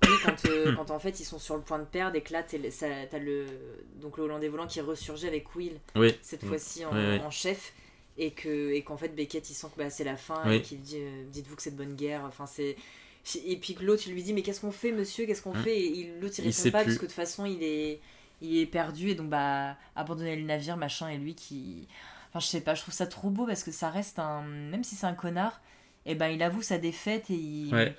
oui, 0.04 0.10
quand, 0.26 0.46
euh, 0.46 0.74
quand 0.76 0.92
en 0.92 1.00
fait 1.00 1.20
ils 1.20 1.26
sont 1.26 1.40
sur 1.40 1.56
le 1.56 1.62
point 1.62 1.80
de 1.80 1.84
perdre 1.86 2.16
et 2.18 2.22
que 2.22 2.34
là 2.34 2.44
t'as 2.44 3.20
le 3.20 3.46
donc 4.02 4.18
le 4.18 4.24
Hollandais 4.24 4.48
volant 4.50 4.66
qui 4.68 4.82
ressurgit 4.82 5.28
avec 5.28 5.56
Will 5.56 5.74
Oui, 5.96 6.14
cette 6.22 6.44
fois-ci 6.44 6.84
en, 6.86 6.92
Oui, 6.94 7.00
oui. 7.12 7.20
en 7.20 7.30
chef 7.30 7.72
et 8.18 8.32
que 8.32 8.72
et 8.72 8.82
qu'en 8.84 8.98
fait 8.98 9.10
Beckett 9.10 9.50
il 9.50 9.54
sent 9.54 9.68
que 9.76 9.78
bah, 9.82 9.90
c'est 9.90 10.04
la 10.04 10.18
fin 10.18 10.42
Oui. 10.46 10.56
et 10.56 10.62
qu'il 10.62 10.82
dit 10.82 10.98
euh, 11.00 11.24
dites-vous 11.32 11.56
que 11.56 11.62
c'est 11.62 11.72
de 11.72 11.78
bonne 11.78 11.96
guerre 11.96 12.24
enfin 12.28 12.46
c'est 12.46 12.76
et 13.46 13.58
puis 13.58 13.74
que 13.74 13.84
l'autre 13.84 14.04
il 14.08 14.14
lui 14.14 14.22
dit 14.24 14.34
mais 14.34 14.42
qu'est-ce 14.42 14.62
qu'on 14.62 14.72
fait 14.72 14.92
monsieur 14.92 15.26
qu'est-ce 15.26 15.42
qu'on 15.42 15.54
Mm. 15.56 15.64
fait 15.64 15.80
et 15.82 16.14
l'autre 16.22 16.36
il 16.40 16.46
Il 16.46 16.52
répond 16.52 16.72
pas 16.72 16.84
plus. 16.84 16.86
parce 16.92 16.98
que 16.98 17.02
de 17.02 17.08
toute 17.08 17.12
façon 17.12 17.46
il 17.46 17.64
est 17.64 18.00
il 18.42 18.58
est 18.58 18.66
perdu 18.66 19.10
et 19.10 19.16
donc 19.16 19.30
bah 19.30 19.76
abandonner 19.96 20.36
le 20.36 20.44
navire 20.44 20.78
machin 20.78 21.08
et 21.10 21.18
lui 21.18 21.34
qui 21.34 21.88
enfin 22.30 22.40
je 22.40 22.48
sais 22.48 22.62
pas 22.62 22.76
je 22.76 22.82
trouve 22.82 22.94
ça 22.94 23.08
trop 23.08 23.30
beau 23.30 23.46
parce 23.48 23.64
que 23.64 23.72
ça 23.72 23.90
reste 23.90 24.20
un 24.20 24.44
même 24.44 24.84
si 24.84 24.96
c'est 24.96 25.06
un 25.08 25.14
connard 25.16 25.62
et 26.06 26.14
ben 26.16 26.28
il 26.28 26.44
avoue 26.44 26.62
sa 26.62 26.78
défaite 26.78 27.30
et 27.30 27.36
il 27.36 27.74
Ouais. 27.74 27.96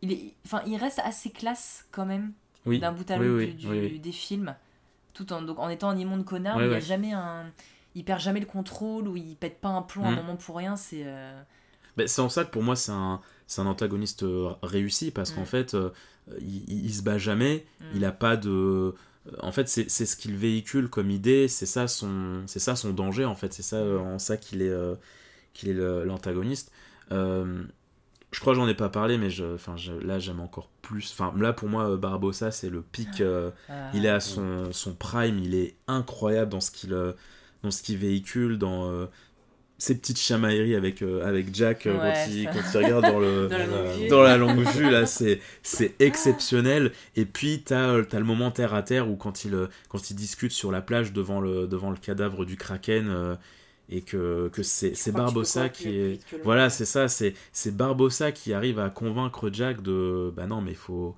il 0.00 0.12
est 0.12 0.32
enfin 0.46 0.62
il 0.66 0.76
reste 0.76 1.00
assez 1.00 1.30
classe 1.30 1.84
quand 1.90 2.06
même 2.06 2.32
oui. 2.64 2.78
d'un 2.78 2.92
bout 2.92 3.10
à 3.10 3.16
l'autre 3.18 3.44
oui, 3.44 3.46
du- 3.48 3.54
du- 3.54 3.68
oui, 3.68 3.78
oui. 3.92 3.98
des 3.98 4.12
films 4.12 4.54
tout 5.12 5.30
en 5.32 5.42
donc 5.42 5.58
en 5.58 5.68
étant 5.68 5.90
un 5.90 5.98
immonde 5.98 6.24
connard 6.24 6.62
il 6.62 6.70
y 6.70 6.74
a 6.74 6.80
jamais 6.80 7.12
un 7.12 7.50
il 7.94 8.04
perd 8.04 8.20
jamais 8.20 8.40
le 8.40 8.46
contrôle 8.46 9.08
ou 9.08 9.16
il 9.16 9.36
pète 9.36 9.60
pas 9.60 9.68
un 9.70 9.82
plomb 9.82 10.04
à 10.04 10.08
un 10.08 10.12
Mm. 10.12 10.16
moment 10.16 10.36
pour 10.36 10.56
rien 10.56 10.76
c'est 10.76 11.02
euh, 11.04 11.40
Ben, 11.96 12.08
c'est 12.08 12.20
en 12.22 12.28
ça 12.28 12.44
que 12.44 12.50
pour 12.50 12.62
moi 12.62 12.74
c'est 12.76 12.92
un, 12.92 13.20
un 13.58 13.66
antagoniste 13.66 14.22
euh, 14.22 14.50
réussi 14.62 15.10
parce 15.10 15.30
qu'en 15.30 15.44
fait 15.44 15.74
euh, 15.74 15.90
il, 16.40 16.64
il- 16.70 16.86
il 16.86 16.94
se 16.94 17.02
bat 17.02 17.18
jamais, 17.18 17.66
Mm. 17.80 17.84
il 17.96 18.04
a 18.04 18.12
pas 18.12 18.36
de. 18.36 18.94
En 19.40 19.52
fait, 19.52 19.68
c'est 19.68 19.88
ce 19.88 20.16
qu'il 20.16 20.34
véhicule 20.36 20.88
comme 20.88 21.08
idée, 21.10 21.46
c'est 21.46 21.66
ça 21.66 21.86
son, 21.86 22.42
c'est 22.46 22.58
ça 22.58 22.74
son 22.74 22.92
danger 22.92 23.24
en 23.24 23.36
fait, 23.36 23.52
c'est 23.52 23.62
ça 23.62 23.80
en 23.84 24.18
ça 24.18 24.36
qu'il 24.36 24.62
est, 24.62 24.68
euh, 24.68 24.96
qu'il 25.54 25.68
est 25.70 25.74
l'antagoniste. 26.04 26.72
Je 27.10 28.40
crois 28.40 28.54
que 28.54 28.58
j'en 28.60 28.68
ai 28.68 28.74
pas 28.74 28.88
parlé, 28.88 29.18
mais 29.18 29.28
je, 29.30 29.44
enfin, 29.54 29.76
je- 29.76 29.92
là 29.92 30.18
j'aime 30.18 30.40
encore 30.40 30.68
plus. 30.80 31.10
Enfin, 31.12 31.34
là 31.38 31.52
pour 31.52 31.68
moi, 31.68 31.96
Barbossa 31.96 32.50
c'est 32.50 32.70
le 32.70 32.80
pic. 32.82 33.20
euh, 33.20 33.50
euh, 33.70 33.90
il 33.94 34.06
est 34.06 34.08
à 34.08 34.20
son, 34.20 34.72
son 34.72 34.94
prime, 34.94 35.38
il 35.38 35.54
est 35.54 35.76
incroyable 35.86 36.50
dans 36.50 36.60
ce 36.60 36.70
qu'il 36.70 36.94
dans 37.62 37.70
ce 37.70 37.82
qu'il 37.82 37.98
véhicule, 37.98 38.58
dans 38.58 38.90
euh, 38.90 39.06
ces 39.78 39.96
petites 39.98 40.18
chamailleries 40.18 40.74
avec, 40.76 41.02
euh, 41.02 41.24
avec 41.26 41.54
Jack 41.54 41.86
euh, 41.86 41.98
Ouais, 41.98 42.12
quand, 42.14 42.30
il, 42.30 42.48
quand 42.50 42.60
il 42.72 42.76
regarde 42.78 43.04
dans 43.06 43.18
le 43.18 43.48
Dans 43.48 43.58
la 43.58 43.66
longue 43.66 43.88
vue. 43.88 44.08
dans 44.08 44.22
la 44.22 44.36
longue 44.36 44.60
vue 44.66 44.90
là 44.90 45.06
c'est 45.06 45.40
c'est 45.62 45.94
exceptionnel. 46.00 46.92
Et 47.16 47.24
puis 47.24 47.62
t'as 47.64 47.88
euh, 47.90 48.04
t'as 48.04 48.18
le 48.18 48.24
moment 48.24 48.50
terre 48.50 48.74
à 48.74 48.82
terre 48.82 49.08
où 49.10 49.16
quand 49.16 49.44
il 49.44 49.54
euh, 49.54 49.66
quand 49.88 50.10
il 50.10 50.14
discute 50.14 50.52
sur 50.52 50.70
la 50.72 50.82
plage 50.82 51.12
devant 51.12 51.40
le 51.40 51.66
devant 51.66 51.90
le 51.90 51.96
cadavre 51.96 52.44
du 52.44 52.56
kraken 52.56 53.08
euh, 53.10 53.34
et 53.88 54.02
que, 54.02 54.48
que 54.52 54.62
c'est 54.62 54.92
que 54.92 55.10
tu 55.10 55.12
Barbossa 55.12 55.68
qui 55.68 55.88
est 55.98 56.20
voilà 56.44 56.70
c'est 56.70 56.84
ça 56.84 57.08
c'est 57.08 57.34
c'est 57.52 57.76
Barbossa 57.76 58.32
qui 58.32 58.52
arrive 58.54 58.78
à 58.78 58.90
convaincre 58.90 59.50
Jack 59.52 59.82
de 59.82 60.32
bah 60.34 60.46
non 60.46 60.60
mais 60.60 60.74
faut 60.74 61.16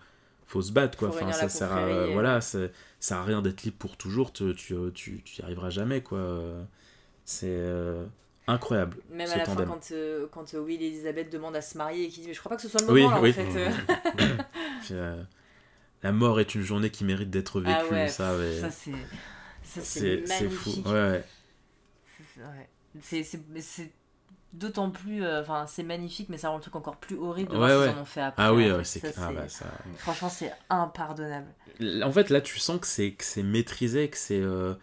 faut 0.55 0.63
se 0.63 0.73
battre 0.73 0.97
quoi 0.97 1.09
enfin 1.09 1.31
ça 1.33 1.49
sert 1.49 1.73
à 1.73 1.91
et- 1.91 2.13
voilà 2.13 2.41
c'est- 2.41 2.69
ça 3.01 3.09
sert 3.09 3.17
à 3.19 3.25
rien 3.25 3.43
d'être 3.43 3.63
libre 3.65 3.77
pour 3.79 3.97
toujours 3.97 4.33
tu 4.33 4.55
tu 4.55 4.75
tu, 4.95 5.21
tu 5.23 5.41
y 5.41 5.45
arriveras 5.45 5.69
jamais 5.71 6.01
quoi 6.01 6.43
c'est 7.25 7.47
euh, 7.49 8.05
incroyable 8.47 8.97
Même 9.11 9.27
ce 9.27 9.33
à 9.33 9.37
la 9.39 9.45
fin, 9.47 9.53
tandem. 9.55 9.69
quand, 9.69 9.89
euh, 9.93 10.27
quand 10.31 10.55
euh, 10.55 10.61
Will 10.61 10.81
et 10.83 10.87
Elisabeth 10.87 11.31
demandent 11.33 11.57
à 11.57 11.61
se 11.63 11.77
marier 11.79 12.05
et 12.05 12.09
qu'ils 12.09 12.19
disent 12.21 12.29
Mais 12.29 12.35
je 12.35 12.39
crois 12.41 12.51
pas 12.51 12.57
que 12.57 12.63
ce 12.63 12.69
soit 12.69 12.83
le 12.83 12.93
Oui, 12.93 13.03
moment 13.03 13.17
là 13.17 13.21
oui. 13.23 13.31
en 13.31 13.33
fait. 13.33 13.47
Puis, 14.85 14.95
euh, 14.95 15.23
la 16.03 16.13
mort 16.13 16.39
est 16.41 16.55
une 16.55 16.63
journée 16.63 16.91
qui 16.91 17.05
mérite 17.05 17.31
d'être 17.31 17.61
vécue 17.61 17.75
Ah 17.75 17.85
ouais, 17.91 18.09
ça, 18.09 18.37
ouais. 18.37 18.59
ça 18.61 18.71
c'est. 18.71 18.91
Ça 19.63 19.81
c'est 19.81 20.25
c'est 20.27 20.27
c'est 20.27 20.49
fou 20.51 20.71
ouais. 20.91 21.25
C'est- 23.03 23.91
d'autant 24.55 24.91
plus. 24.91 25.23
euh, 25.25 25.43
Enfin, 25.43 25.67
c'est 25.67 25.83
magnifique, 25.83 26.29
mais 26.31 26.39
ça 26.39 26.49
rend 26.49 26.57
le 26.57 26.63
truc 26.63 26.77
encore 26.77 26.97
plus 26.97 27.17
horrible 27.19 27.51
de 27.53 27.57
Ouais, 27.59 27.69
voir 27.75 27.85
ce 27.85 27.89
qu'ils 27.91 27.99
en 27.99 28.03
ont 28.03 28.05
fait 28.07 28.21
après. 28.23 28.43
ah 28.43 28.55
oui 28.55 28.71
ouais, 28.71 28.85
c'est 28.85 29.01
Ça, 29.13 29.29
ah 29.29 29.33
bah, 29.33 29.49
ça 29.49 29.67
Franchement, 29.99 30.29
c'est 30.31 30.53
impardonnable. 30.71 31.49
en 32.03 32.13
fait 32.13 32.31
là 32.31 32.41
tu 32.41 32.59
sens 32.59 32.81
que 32.81 32.87
c'est 32.87 33.13
que 33.13 33.25
c'est 33.25 33.43
maîtrisé 33.43 34.09
que 34.09 34.17
c'est 34.17 34.41
euh, 34.41 34.75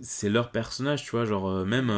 c'est 0.00 0.28
leur 0.28 0.50
personnage 0.50 1.02
tu 1.04 1.10
vois 1.12 1.24
genre 1.24 1.48
euh, 1.48 1.64
même 1.64 1.90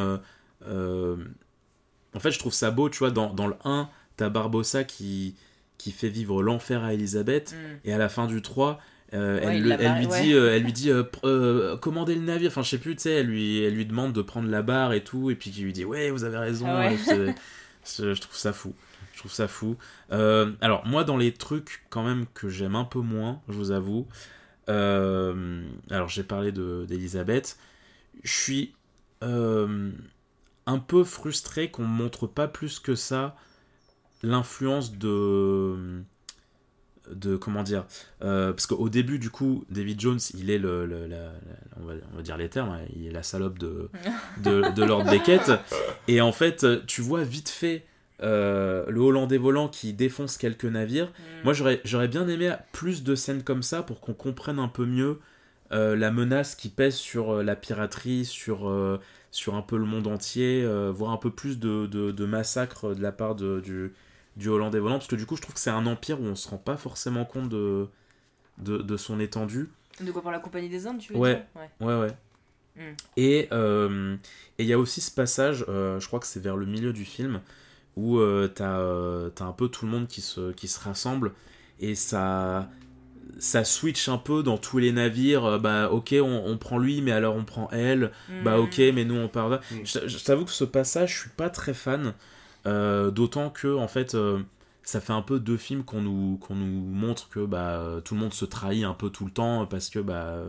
en 2.15 2.19
fait 2.19 2.31
je 2.31 2.39
trouve 2.39 2.53
ça 2.53 2.71
beau 2.71 2.89
tu 2.89 2.99
vois 2.99 3.11
dans, 3.11 3.33
dans 3.33 3.47
le 3.47 3.55
1 3.63 3.89
t'as 4.17 4.29
Barbossa 4.29 4.83
qui 4.83 5.35
qui 5.77 5.91
fait 5.91 6.09
vivre 6.09 6.41
l'enfer 6.43 6.83
à 6.83 6.93
Elisabeth 6.93 7.53
Mm. 7.53 7.79
et 7.85 7.93
à 7.93 7.97
la 7.97 8.09
fin 8.09 8.27
du 8.27 8.41
3 8.41 8.79
euh, 9.13 9.39
Ouais, 9.45 9.57
elle, 9.57 9.61
lui 9.61 10.07
dit, 10.07 10.07
ouais. 10.07 10.33
euh, 10.33 10.55
elle 10.55 10.63
lui 10.63 10.73
dit 10.73 10.89
euh, 10.91 11.03
euh, 11.23 11.77
commandez 11.77 12.15
le 12.15 12.21
navire 12.21 12.49
enfin 12.49 12.63
je 12.63 12.69
sais 12.69 12.77
plus 12.79 12.95
tu 12.95 13.03
sais 13.03 13.11
elle 13.11 13.27
lui, 13.27 13.59
elle 13.63 13.75
lui 13.75 13.85
demande 13.85 14.11
de 14.13 14.21
prendre 14.21 14.49
la 14.49 14.61
barre 14.61 14.93
et 14.93 15.03
tout 15.03 15.29
et 15.29 15.35
puis 15.35 15.51
qui 15.51 15.61
lui 15.61 15.73
dit 15.73 15.85
ouais 15.85 16.09
vous 16.09 16.23
avez 16.23 16.37
raison 16.37 16.65
Ah 16.67 16.79
ouais. 16.89 16.97
C'est- 17.83 18.13
je 18.15 18.19
trouve 18.21 18.35
ça 18.35 18.53
fou 18.53 18.73
je 19.13 19.19
trouve 19.19 19.31
ça 19.31 19.47
fou 19.47 19.77
Euh, 20.11 20.51
alors 20.61 20.85
moi 20.87 21.03
dans 21.03 21.17
les 21.17 21.31
trucs 21.33 21.83
quand 21.89 22.03
même 22.03 22.25
que 22.33 22.49
j'aime 22.49 22.75
un 22.75 22.85
peu 22.85 22.99
moins 22.99 23.41
je 23.49 23.53
vous 23.53 23.71
avoue 23.71 24.07
euh, 24.69 25.63
alors 25.89 26.07
j'ai 26.09 26.23
parlé 26.23 26.51
de 26.51 26.85
d'Elisabeth 26.87 27.57
je 28.23 28.31
suis 28.31 28.73
euh, 29.23 29.91
un 30.65 30.79
peu 30.79 31.03
frustré 31.03 31.69
qu'on 31.69 31.83
montre 31.83 32.25
pas 32.27 32.47
plus 32.47 32.79
que 32.79 32.95
ça 32.95 33.35
l'influence 34.23 34.97
de 34.97 36.01
de 37.11 37.35
comment 37.35 37.63
dire 37.63 37.85
euh, 38.23 38.53
parce 38.53 38.65
qu'au 38.67 38.87
début 38.89 39.19
du 39.19 39.29
coup 39.29 39.65
David 39.69 39.99
Jones 39.99 40.19
il 40.35 40.49
est 40.49 40.57
le, 40.57 40.85
le- 40.85 41.05
la- 41.07 41.17
la- 41.17 41.31
on, 41.81 41.85
va, 41.85 41.93
on 42.13 42.15
va 42.17 42.21
dire 42.21 42.37
les 42.37 42.49
termes 42.49 42.69
hein, 42.69 42.79
il 42.95 43.07
est 43.07 43.11
la 43.11 43.23
salope 43.23 43.59
de 43.59 43.89
de, 44.43 44.73
de 44.73 44.83
Lord 44.83 45.03
Beckett 45.05 45.51
et 46.07 46.21
en 46.21 46.31
fait 46.31 46.65
tu 46.87 47.01
vois 47.01 47.23
vite 47.23 47.49
fait 47.49 47.85
euh, 48.21 48.85
le 48.89 49.01
Hollandais 49.01 49.37
volant 49.37 49.67
qui 49.67 49.91
défonce 49.93 50.37
quelques 50.37 50.65
navires 50.65 51.07
Mm. 51.07 51.43
moi 51.43 51.53
j'aurais 51.53 51.81
j'aurais 51.83 52.07
bien 52.07 52.27
aimé 52.27 52.53
plus 52.71 53.03
de 53.03 53.15
scènes 53.15 53.43
comme 53.43 53.63
ça 53.63 53.83
pour 53.83 53.99
qu'on 53.99 54.13
comprenne 54.13 54.59
un 54.59 54.67
peu 54.69 54.85
mieux 54.85 55.19
euh, 55.73 55.95
la 55.97 56.11
menace 56.11 56.55
qui 56.55 56.69
pèse 56.69 56.95
sur 56.95 57.31
euh, 57.35 57.43
la 57.43 57.55
piraterie 57.57 58.23
sur 58.25 58.71
sur 59.31 59.55
un 59.55 59.61
peu 59.61 59.77
le 59.77 59.85
monde 59.85 60.07
entier 60.07 60.63
voir 60.93 61.11
un 61.11 61.17
peu 61.17 61.31
plus 61.31 61.59
de, 61.59 61.87
de, 61.87 62.11
de 62.11 62.25
massacres 62.25 62.95
de 62.95 63.01
la 63.01 63.11
part 63.11 63.35
de, 63.35 63.59
du 63.61 63.91
du 64.35 64.49
Hollandais 64.49 64.79
volant 64.79 64.95
parce 64.97 65.07
que 65.07 65.15
du 65.15 65.25
coup 65.25 65.35
je 65.35 65.41
trouve 65.41 65.53
que 65.55 65.61
c'est 65.61 65.69
un 65.69 65.85
empire 65.85 66.19
où 66.21 66.25
on 66.25 66.35
se 66.35 66.47
rend 66.49 66.57
pas 66.57 66.77
forcément 66.77 67.25
compte 67.25 67.49
de 67.49 67.87
de, 68.59 68.77
de 68.77 68.97
son 68.97 69.19
étendue 69.19 69.69
De 70.01 70.11
quoi 70.11 70.21
pour 70.21 70.31
la 70.31 70.39
Compagnie 70.39 70.69
des 70.69 70.85
Indes, 70.87 70.99
tu 70.99 71.13
veux 71.13 71.19
Ouais. 71.19 71.35
dire? 71.35 71.45
Ouais. 71.55 71.87
Ouais, 71.87 71.99
ouais. 72.01 72.15
Mm. 72.75 72.95
Et 73.17 73.47
euh, 73.51 74.15
et 74.57 74.63
il 74.63 74.67
y 74.67 74.73
a 74.73 74.79
aussi 74.79 75.01
ce 75.01 75.11
passage, 75.11 75.65
euh, 75.69 75.99
je 75.99 76.07
crois 76.07 76.19
que 76.19 76.25
c'est 76.27 76.39
vers 76.39 76.55
le 76.57 76.65
milieu 76.65 76.93
du 76.93 77.05
film, 77.05 77.41
où 77.95 78.17
euh, 78.17 78.47
t'as 78.47 78.79
euh, 78.79 79.29
t'as 79.29 79.45
un 79.45 79.51
peu 79.51 79.67
tout 79.69 79.85
le 79.85 79.91
monde 79.91 80.07
qui 80.07 80.21
se, 80.21 80.51
qui 80.53 80.67
se 80.67 80.79
rassemble 80.79 81.33
et 81.79 81.93
ça, 81.95 82.69
ça 83.39 83.63
switch 83.63 84.09
un 84.09 84.17
peu 84.17 84.41
dans 84.43 84.57
tous 84.57 84.77
les 84.79 84.91
navires. 84.91 85.45
euh, 85.45 85.59
bah, 85.59 85.89
ok, 85.91 86.15
on, 86.19 86.43
on 86.45 86.57
prend 86.57 86.77
lui, 86.79 87.01
mais 87.01 87.11
alors 87.11 87.35
on 87.35 87.43
prend 87.45 87.69
elle. 87.71 88.11
Bah, 88.43 88.57
Mm. 88.57 88.61
ok, 88.61 88.77
mais 88.93 89.05
nous 89.05 89.15
on 89.15 89.27
part 89.27 89.49
là. 89.49 89.61
Mm. 89.71 89.75
Je, 89.83 90.07
je 90.07 90.23
t'avoue 90.23 90.45
que 90.45 90.51
ce 90.51 90.63
passage, 90.63 91.13
je 91.13 91.19
suis 91.21 91.29
pas 91.31 91.49
très 91.49 91.73
fan. 91.73 92.13
Euh, 92.65 93.11
D'autant 93.11 93.49
que, 93.49 93.75
en 93.75 93.87
fait. 93.87 94.15
euh, 94.15 94.39
ça 94.85 94.99
fait 94.99 95.13
un 95.13 95.21
peu 95.21 95.39
deux 95.39 95.55
films 95.55 95.83
qu'on 95.85 96.01
nous, 96.01 96.37
qu'on 96.37 96.55
nous 96.55 96.65
montre 96.83 97.29
que 97.29 97.45
bah, 97.45 97.77
euh, 97.79 98.01
tout 98.01 98.15
le 98.15 98.19
monde 98.19 98.33
se 98.33 98.43
trahit 98.43 98.83
un 98.83 98.93
peu 98.93 99.09
tout 99.09 99.23
le 99.23 99.31
temps 99.31 99.65
parce 99.65 99.89
que 99.89 99.99
bah, 99.99 100.43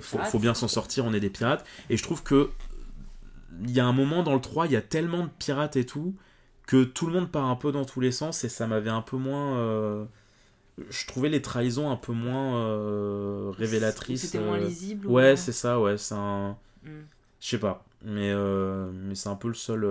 faut, 0.00 0.38
bien 0.38 0.54
s'en 0.54 0.66
sortir, 0.68 1.04
on 1.04 1.12
est 1.12 1.20
des 1.20 1.30
pirates. 1.30 1.64
Et 1.90 1.96
je 1.98 2.02
trouve 2.02 2.22
que 2.22 2.50
il 3.62 3.70
y 3.70 3.80
a 3.80 3.86
un 3.86 3.92
moment 3.92 4.22
dans 4.22 4.34
le 4.34 4.40
3, 4.40 4.66
il 4.66 4.72
y 4.72 4.76
a 4.76 4.80
tellement 4.82 5.24
de 5.24 5.30
pirates 5.38 5.76
et 5.76 5.86
tout 5.86 6.14
que 6.66 6.84
tout 6.84 7.06
le 7.06 7.12
monde 7.12 7.30
part 7.30 7.44
un 7.44 7.56
peu 7.56 7.70
dans 7.70 7.84
tous 7.84 8.00
les 8.00 8.12
sens 8.12 8.42
et 8.44 8.48
ça 8.48 8.66
m'avait 8.66 8.90
un 8.90 9.02
peu 9.02 9.18
moins. 9.18 9.58
euh, 9.58 10.04
je 10.88 11.06
trouvais 11.06 11.28
les 11.28 11.42
trahisons 11.42 11.90
un 11.90 11.96
peu 11.96 12.12
moins 12.12 12.56
euh, 12.56 13.52
révélatrices. 13.56 14.22
C'était 14.22 14.40
moins 14.40 14.58
lisible. 14.58 15.06
Ouais, 15.06 15.34
ou- 15.34 15.36
c'est 15.36 15.52
ça, 15.52 15.78
ouais, 15.78 15.98
c'est 15.98 16.14
un. 16.14 16.56
Mm. 16.82 16.88
Je 17.40 17.46
sais 17.46 17.58
pas, 17.58 17.84
mais, 18.02 18.34
mais 18.34 19.14
c'est 19.14 19.28
un 19.28 19.36
peu 19.36 19.48
le 19.48 19.54
seul, 19.54 19.86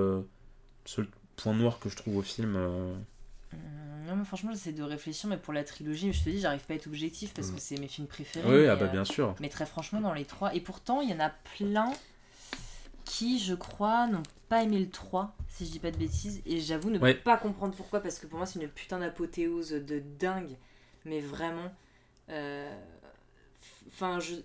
seul 0.85 1.07
point 1.35 1.53
noir 1.53 1.79
que 1.79 1.89
je 1.89 1.95
trouve 1.95 2.17
au 2.17 2.21
film. 2.21 2.55
euh. 2.55 2.95
Mm, 3.53 3.57
Non, 4.07 4.15
mais 4.17 4.25
franchement, 4.25 4.51
j'essaie 4.51 4.73
de 4.73 4.83
réfléchir, 4.83 5.29
mais 5.29 5.37
pour 5.37 5.53
la 5.53 5.63
trilogie, 5.63 6.11
je 6.11 6.23
te 6.23 6.29
dis, 6.29 6.39
j'arrive 6.41 6.61
pas 6.65 6.73
à 6.73 6.75
être 6.77 6.87
objectif 6.87 7.33
parce 7.33 7.49
Mm. 7.49 7.55
que 7.55 7.61
c'est 7.61 7.77
mes 7.77 7.87
films 7.87 8.07
préférés. 8.07 8.47
Oui, 8.47 8.61
mais, 8.63 8.67
ah 8.67 8.75
bah 8.75 8.85
euh, 8.85 8.89
bien 8.89 9.05
sûr. 9.05 9.35
Mais 9.39 9.49
très 9.49 9.65
franchement, 9.65 10.01
dans 10.01 10.13
les 10.13 10.25
trois. 10.25 10.53
Et 10.55 10.59
pourtant, 10.61 11.01
il 11.01 11.09
y 11.09 11.13
en 11.13 11.19
a 11.19 11.29
plein 11.57 11.91
qui, 13.05 13.39
je 13.39 13.53
crois, 13.53 14.07
n'ont 14.07 14.23
pas 14.49 14.63
aimé 14.63 14.79
le 14.79 14.89
3, 14.89 15.35
si 15.49 15.65
je 15.65 15.71
dis 15.71 15.79
pas 15.79 15.91
de 15.91 15.97
bêtises. 15.97 16.41
Et 16.45 16.59
j'avoue 16.59 16.89
ne 16.89 16.99
Ouais. 16.99 17.13
pas 17.13 17.37
comprendre 17.37 17.75
pourquoi, 17.75 17.99
parce 18.01 18.19
que 18.19 18.27
pour 18.27 18.37
moi, 18.37 18.45
c'est 18.45 18.59
une 18.61 18.67
putain 18.67 18.99
d'apothéose 18.99 19.71
de 19.71 19.99
dingue. 20.19 20.55
Mais 21.05 21.19
vraiment. 21.19 21.71
euh, 22.29 22.73
Enfin, 23.87 24.19
je. 24.19 24.35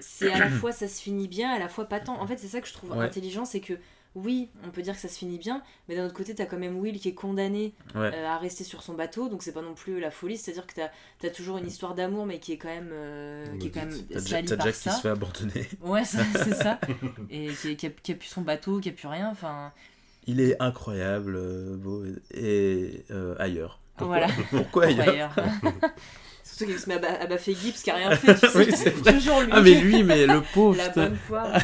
C'est 0.00 0.32
à 0.32 0.38
la 0.38 0.48
fois 0.50 0.72
ça 0.72 0.88
se 0.88 1.00
finit 1.02 1.28
bien, 1.28 1.50
à 1.52 1.58
la 1.58 1.68
fois 1.68 1.84
pas 1.86 2.00
tant. 2.00 2.20
En 2.20 2.26
fait, 2.26 2.38
c'est 2.38 2.48
ça 2.48 2.60
que 2.60 2.68
je 2.68 2.72
trouve 2.72 2.92
Ouais. 2.92 3.04
intelligent, 3.04 3.44
c'est 3.44 3.60
que 3.60 3.74
oui, 4.14 4.48
on 4.66 4.70
peut 4.70 4.82
dire 4.82 4.94
que 4.94 5.00
ça 5.00 5.08
se 5.08 5.16
finit 5.18 5.38
bien, 5.38 5.62
mais 5.88 5.96
d'un 5.96 6.04
autre 6.06 6.14
côté, 6.14 6.34
t'as 6.34 6.44
quand 6.46 6.58
même 6.58 6.78
Will 6.78 6.98
qui 7.00 7.08
est 7.08 7.14
condamné 7.14 7.72
Ouais. 7.94 8.10
euh, 8.14 8.26
à 8.26 8.36
rester 8.38 8.62
sur 8.64 8.82
son 8.82 8.92
bateau, 8.94 9.28
donc 9.28 9.42
c'est 9.42 9.52
pas 9.52 9.62
non 9.62 9.74
plus 9.74 10.00
la 10.00 10.10
folie. 10.10 10.36
C'est-à-dire 10.36 10.66
que 10.66 10.74
t'as 10.74 11.26
as 11.26 11.30
toujours 11.30 11.56
une 11.58 11.66
histoire 11.66 11.94
d'amour, 11.94 12.26
mais 12.26 12.38
qui 12.38 12.52
est 12.52 12.56
quand 12.58 12.68
même, 12.68 12.90
euh, 12.92 13.46
qui 13.58 13.68
est 13.68 13.70
quand 13.70 13.80
même. 13.86 13.90
T'as 14.10 14.18
Ja- 14.18 14.20
salie 14.20 14.48
t'as 14.48 14.56
par 14.56 14.66
Jack 14.66 14.74
qui 14.74 14.90
se 14.90 15.00
fait 15.00 15.08
abandonner. 15.08 15.68
Ouais, 15.80 16.04
c'est 16.04 16.54
ça. 16.54 16.78
Et 17.30 17.48
qui, 17.48 17.76
qui 17.76 17.86
a, 17.86 17.90
qui 17.90 18.12
a 18.12 18.14
plus 18.14 18.28
son 18.28 18.42
bateau, 18.42 18.80
qui 18.80 18.88
a 18.90 18.92
plus 18.92 19.08
rien. 19.08 19.30
Enfin, 19.30 19.72
Il 20.26 20.40
est 20.40 20.60
incroyable, 20.62 21.34
euh, 21.36 21.76
beau, 21.76 22.04
et 22.34 23.04
euh, 23.10 23.34
ailleurs. 23.38 23.80
Pourquoi, 23.96 24.18
voilà. 24.18 24.32
pourquoi 24.50 24.84
ailleurs. 24.86 25.34
Surtout 26.44 26.66
qu'il 26.66 26.78
se 26.78 26.88
met 26.88 26.96
à, 26.96 26.98
ba- 26.98 27.20
à 27.20 27.26
baffer 27.26 27.54
Gibbs 27.54 27.74
qui 27.82 27.90
a 27.90 27.94
rien 27.96 28.14
fait. 28.16 28.34
Tu 28.34 28.46
sais, 28.46 28.92
Oui. 28.94 29.12
Toujours 29.14 29.40
lui. 29.40 29.48
Ah 29.52 29.60
mais 29.62 29.74
lui, 29.74 30.02
mais 30.02 30.26
le 30.26 30.42
pauvre. 30.52 30.76
La 30.76 30.88
bonne 30.90 31.16
poire. 31.28 31.58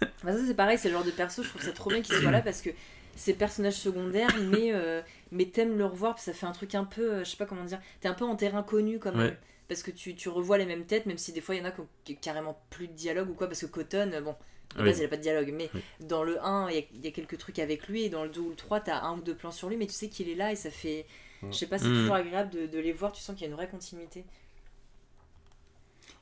Bah, 0.00 0.32
ça, 0.32 0.38
c'est 0.46 0.54
pareil, 0.54 0.78
c'est 0.78 0.88
le 0.88 0.94
genre 0.94 1.04
de 1.04 1.10
perso, 1.10 1.42
je 1.42 1.48
trouve 1.48 1.62
ça 1.62 1.72
trop 1.72 1.90
bien 1.90 2.02
qu'il 2.02 2.14
soit 2.16 2.30
là 2.30 2.42
parce 2.42 2.60
que 2.62 2.70
c'est 3.14 3.32
personnages 3.32 3.74
secondaires, 3.76 4.28
mais, 4.50 4.72
euh, 4.74 5.00
mais 5.32 5.46
t'aimes 5.46 5.78
le 5.78 5.86
revoir, 5.86 6.14
puis 6.16 6.24
ça 6.24 6.32
fait 6.34 6.44
un 6.46 6.52
truc 6.52 6.74
un 6.74 6.84
peu, 6.84 7.12
euh, 7.14 7.24
je 7.24 7.30
sais 7.30 7.36
pas 7.38 7.46
comment 7.46 7.64
dire, 7.64 7.80
t'es 8.00 8.08
un 8.08 8.14
peu 8.14 8.24
en 8.24 8.36
terrain 8.36 8.62
connu 8.62 8.98
quand 8.98 9.12
même. 9.12 9.28
Ouais. 9.30 9.38
Parce 9.68 9.82
que 9.82 9.90
tu, 9.90 10.14
tu 10.14 10.28
revois 10.28 10.58
les 10.58 10.66
mêmes 10.66 10.84
têtes, 10.84 11.06
même 11.06 11.18
si 11.18 11.32
des 11.32 11.40
fois 11.40 11.54
il 11.54 11.58
y 11.58 11.60
en 11.62 11.64
a 11.64 11.70
qui 11.72 11.80
ont 11.80 11.88
carrément 12.20 12.60
plus 12.70 12.88
de 12.88 12.92
dialogue 12.92 13.30
ou 13.30 13.34
quoi, 13.34 13.46
parce 13.48 13.60
que 13.60 13.66
Cotton, 13.66 14.10
euh, 14.12 14.20
bon, 14.20 14.36
de 14.76 14.80
Oui. 14.82 14.88
base 14.88 14.98
il 14.98 15.04
a 15.04 15.08
pas 15.08 15.16
de 15.16 15.22
dialogue, 15.22 15.50
mais 15.54 15.70
Oui. 15.74 15.80
dans 16.00 16.22
le 16.24 16.44
1, 16.44 16.68
il 16.70 16.74
y, 16.76 16.78
a- 16.78 16.82
il 16.94 17.04
y 17.04 17.08
a 17.08 17.10
quelques 17.10 17.38
trucs 17.38 17.58
avec 17.58 17.88
lui, 17.88 18.02
et 18.04 18.08
dans 18.10 18.22
le 18.22 18.28
2 18.30 18.40
ou 18.40 18.50
le 18.50 18.54
3, 18.56 18.80
t'as 18.80 19.00
un 19.00 19.16
ou 19.16 19.22
deux 19.22 19.34
plans 19.34 19.50
sur 19.50 19.68
lui, 19.70 19.76
mais 19.78 19.86
tu 19.86 19.94
sais 19.94 20.08
qu'il 20.08 20.28
est 20.28 20.34
là 20.34 20.52
et 20.52 20.56
ça 20.56 20.70
fait. 20.70 21.06
Mm. 21.42 21.52
Je 21.52 21.56
sais 21.56 21.66
pas, 21.66 21.78
c'est 21.78 21.88
Mm. 21.88 21.94
toujours 22.00 22.14
agréable 22.14 22.50
de, 22.50 22.66
de 22.66 22.78
les 22.78 22.92
voir, 22.92 23.12
tu 23.12 23.22
sens 23.22 23.34
qu'il 23.34 23.44
y 23.46 23.48
a 23.48 23.50
une 23.50 23.56
vraie 23.56 23.68
continuité. 23.68 24.24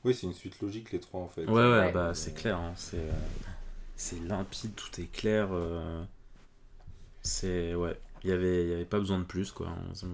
Oui, 0.05 0.13
c'est 0.13 0.27
une 0.27 0.33
suite 0.33 0.59
logique, 0.61 0.91
les 0.91 0.99
trois 0.99 1.19
en 1.21 1.27
fait. 1.27 1.45
Ouais, 1.45 1.51
ouais, 1.53 1.69
Ouais. 1.79 1.91
bah 1.91 2.13
c'est 2.13 2.33
clair, 2.35 2.57
hein, 2.57 2.73
c'est 2.77 2.97
euh, 2.97 3.11
c'est 3.95 4.19
limpide, 4.21 4.75
tout 4.75 4.99
est 5.01 5.11
clair. 5.11 5.49
euh, 5.51 6.03
c'est 7.21 7.73
ouais, 7.75 7.99
il 8.23 8.29
y 8.29 8.33
avait, 8.33 8.63
il 8.63 8.69
y 8.69 8.73
avait 8.73 8.85
pas 8.85 8.99
besoin 8.99 9.19
de 9.19 9.23
plus 9.23 9.51
quoi. 9.51 9.67
hein, 9.69 10.07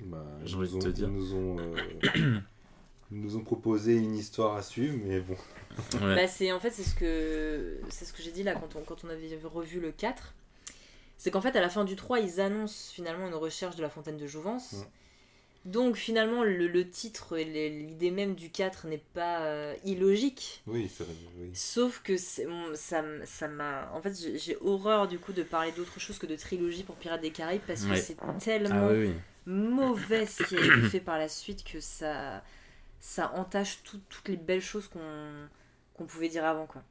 Bah, 0.00 0.24
J'ai 0.44 0.52
ils 0.52 0.56
envie 0.56 0.68
de 0.68 0.74
nous 0.74 0.80
te 0.82 0.88
ont- 0.88 0.90
dire. 0.90 1.08
Ils 1.08 1.14
nous 1.14 1.34
ont, 1.34 1.56
euh, 1.58 1.76
ils 3.10 3.20
nous 3.20 3.36
ont 3.36 3.42
proposé 3.44 3.96
une 3.96 4.14
histoire 4.16 4.56
à 4.56 4.62
suivre, 4.62 4.96
mais 5.04 5.20
bon. 5.20 5.36
ouais. 5.94 6.14
Bah, 6.14 6.26
c'est 6.28 6.52
en 6.52 6.60
fait 6.60 6.70
c'est 6.70 6.84
ce 6.84 6.94
que 6.94 7.80
c'est 7.90 8.04
ce 8.04 8.12
que 8.12 8.22
j'ai 8.22 8.32
dit 8.32 8.42
là 8.42 8.54
quand 8.54 8.76
on, 8.76 8.82
quand 8.82 9.04
on 9.04 9.08
avait 9.08 9.38
revu 9.44 9.80
le 9.80 9.92
4. 9.92 10.34
C'est 11.20 11.32
qu'en 11.32 11.40
fait 11.40 11.56
à 11.56 11.60
la 11.60 11.68
fin 11.68 11.84
du 11.84 11.96
3, 11.96 12.20
ils 12.20 12.40
annoncent 12.40 12.92
finalement 12.92 13.26
une 13.26 13.34
recherche 13.34 13.74
de 13.74 13.82
la 13.82 13.90
fontaine 13.90 14.16
de 14.16 14.26
Jouvence. 14.28 14.74
Ouais. 14.74 14.86
Donc 15.64 15.96
finalement, 15.96 16.44
le, 16.44 16.66
le 16.66 16.88
titre 16.88 17.36
et 17.36 17.44
l'idée 17.44 18.10
même 18.10 18.34
du 18.34 18.48
4 18.50 18.86
n'est 18.86 19.02
pas 19.12 19.40
euh, 19.42 19.74
illogique. 19.84 20.62
Oui, 20.66 20.88
ça, 20.88 21.04
oui. 21.38 21.50
Sauf 21.52 22.00
que 22.02 22.16
c'est- 22.16 22.46
on- 22.46 22.74
ça 22.74 23.48
m'a. 23.48 23.90
En 23.92 24.00
fait, 24.00 24.14
j'ai- 24.38 24.56
horreur 24.62 25.08
du 25.08 25.18
coup 25.18 25.32
de 25.32 25.42
parler 25.42 25.72
d'autre 25.72 26.00
chose 26.00 26.18
que 26.18 26.26
de 26.26 26.36
trilogie 26.36 26.84
pour 26.84 26.96
Pirates 26.96 27.20
des 27.20 27.30
Caraïbes 27.32 27.60
parce 27.66 27.84
que 27.84 27.96
c'est 27.96 28.16
tellement 28.38 28.88
Ah 28.88 28.92
oui, 28.92 29.08
oui. 29.08 29.14
mauvais 29.46 30.24
ce 30.26 30.42
qui 30.44 30.56
a 30.56 30.60
été 30.60 30.88
fait 30.90 31.00
par 31.00 31.18
la 31.18 31.28
suite 31.28 31.64
que 31.64 31.80
ça, 31.80 32.42
ça 33.00 33.32
entache 33.34 33.80
tout- 33.84 34.00
toutes 34.08 34.28
les 34.28 34.36
belles 34.36 34.62
choses 34.62 34.88
qu'on 34.88 35.00
qu'on 35.94 36.06
pouvait 36.06 36.28
dire 36.28 36.44
avant. 36.46 36.66
Quoi. 36.66 36.82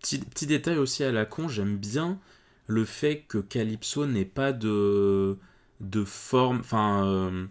Petit, 0.00 0.18
petit 0.18 0.46
détail 0.46 0.76
aussi 0.76 1.04
à 1.04 1.12
la 1.12 1.24
con, 1.24 1.48
j'aime 1.48 1.76
bien 1.78 2.18
le 2.66 2.84
fait 2.84 3.20
que 3.28 3.38
Calypso 3.38 4.04
n'ait 4.06 4.24
pas 4.24 4.52
de, 4.52 5.38
de 5.80 6.04
forme. 6.04 6.60
Enfin. 6.60 7.06
euh, 7.06 7.46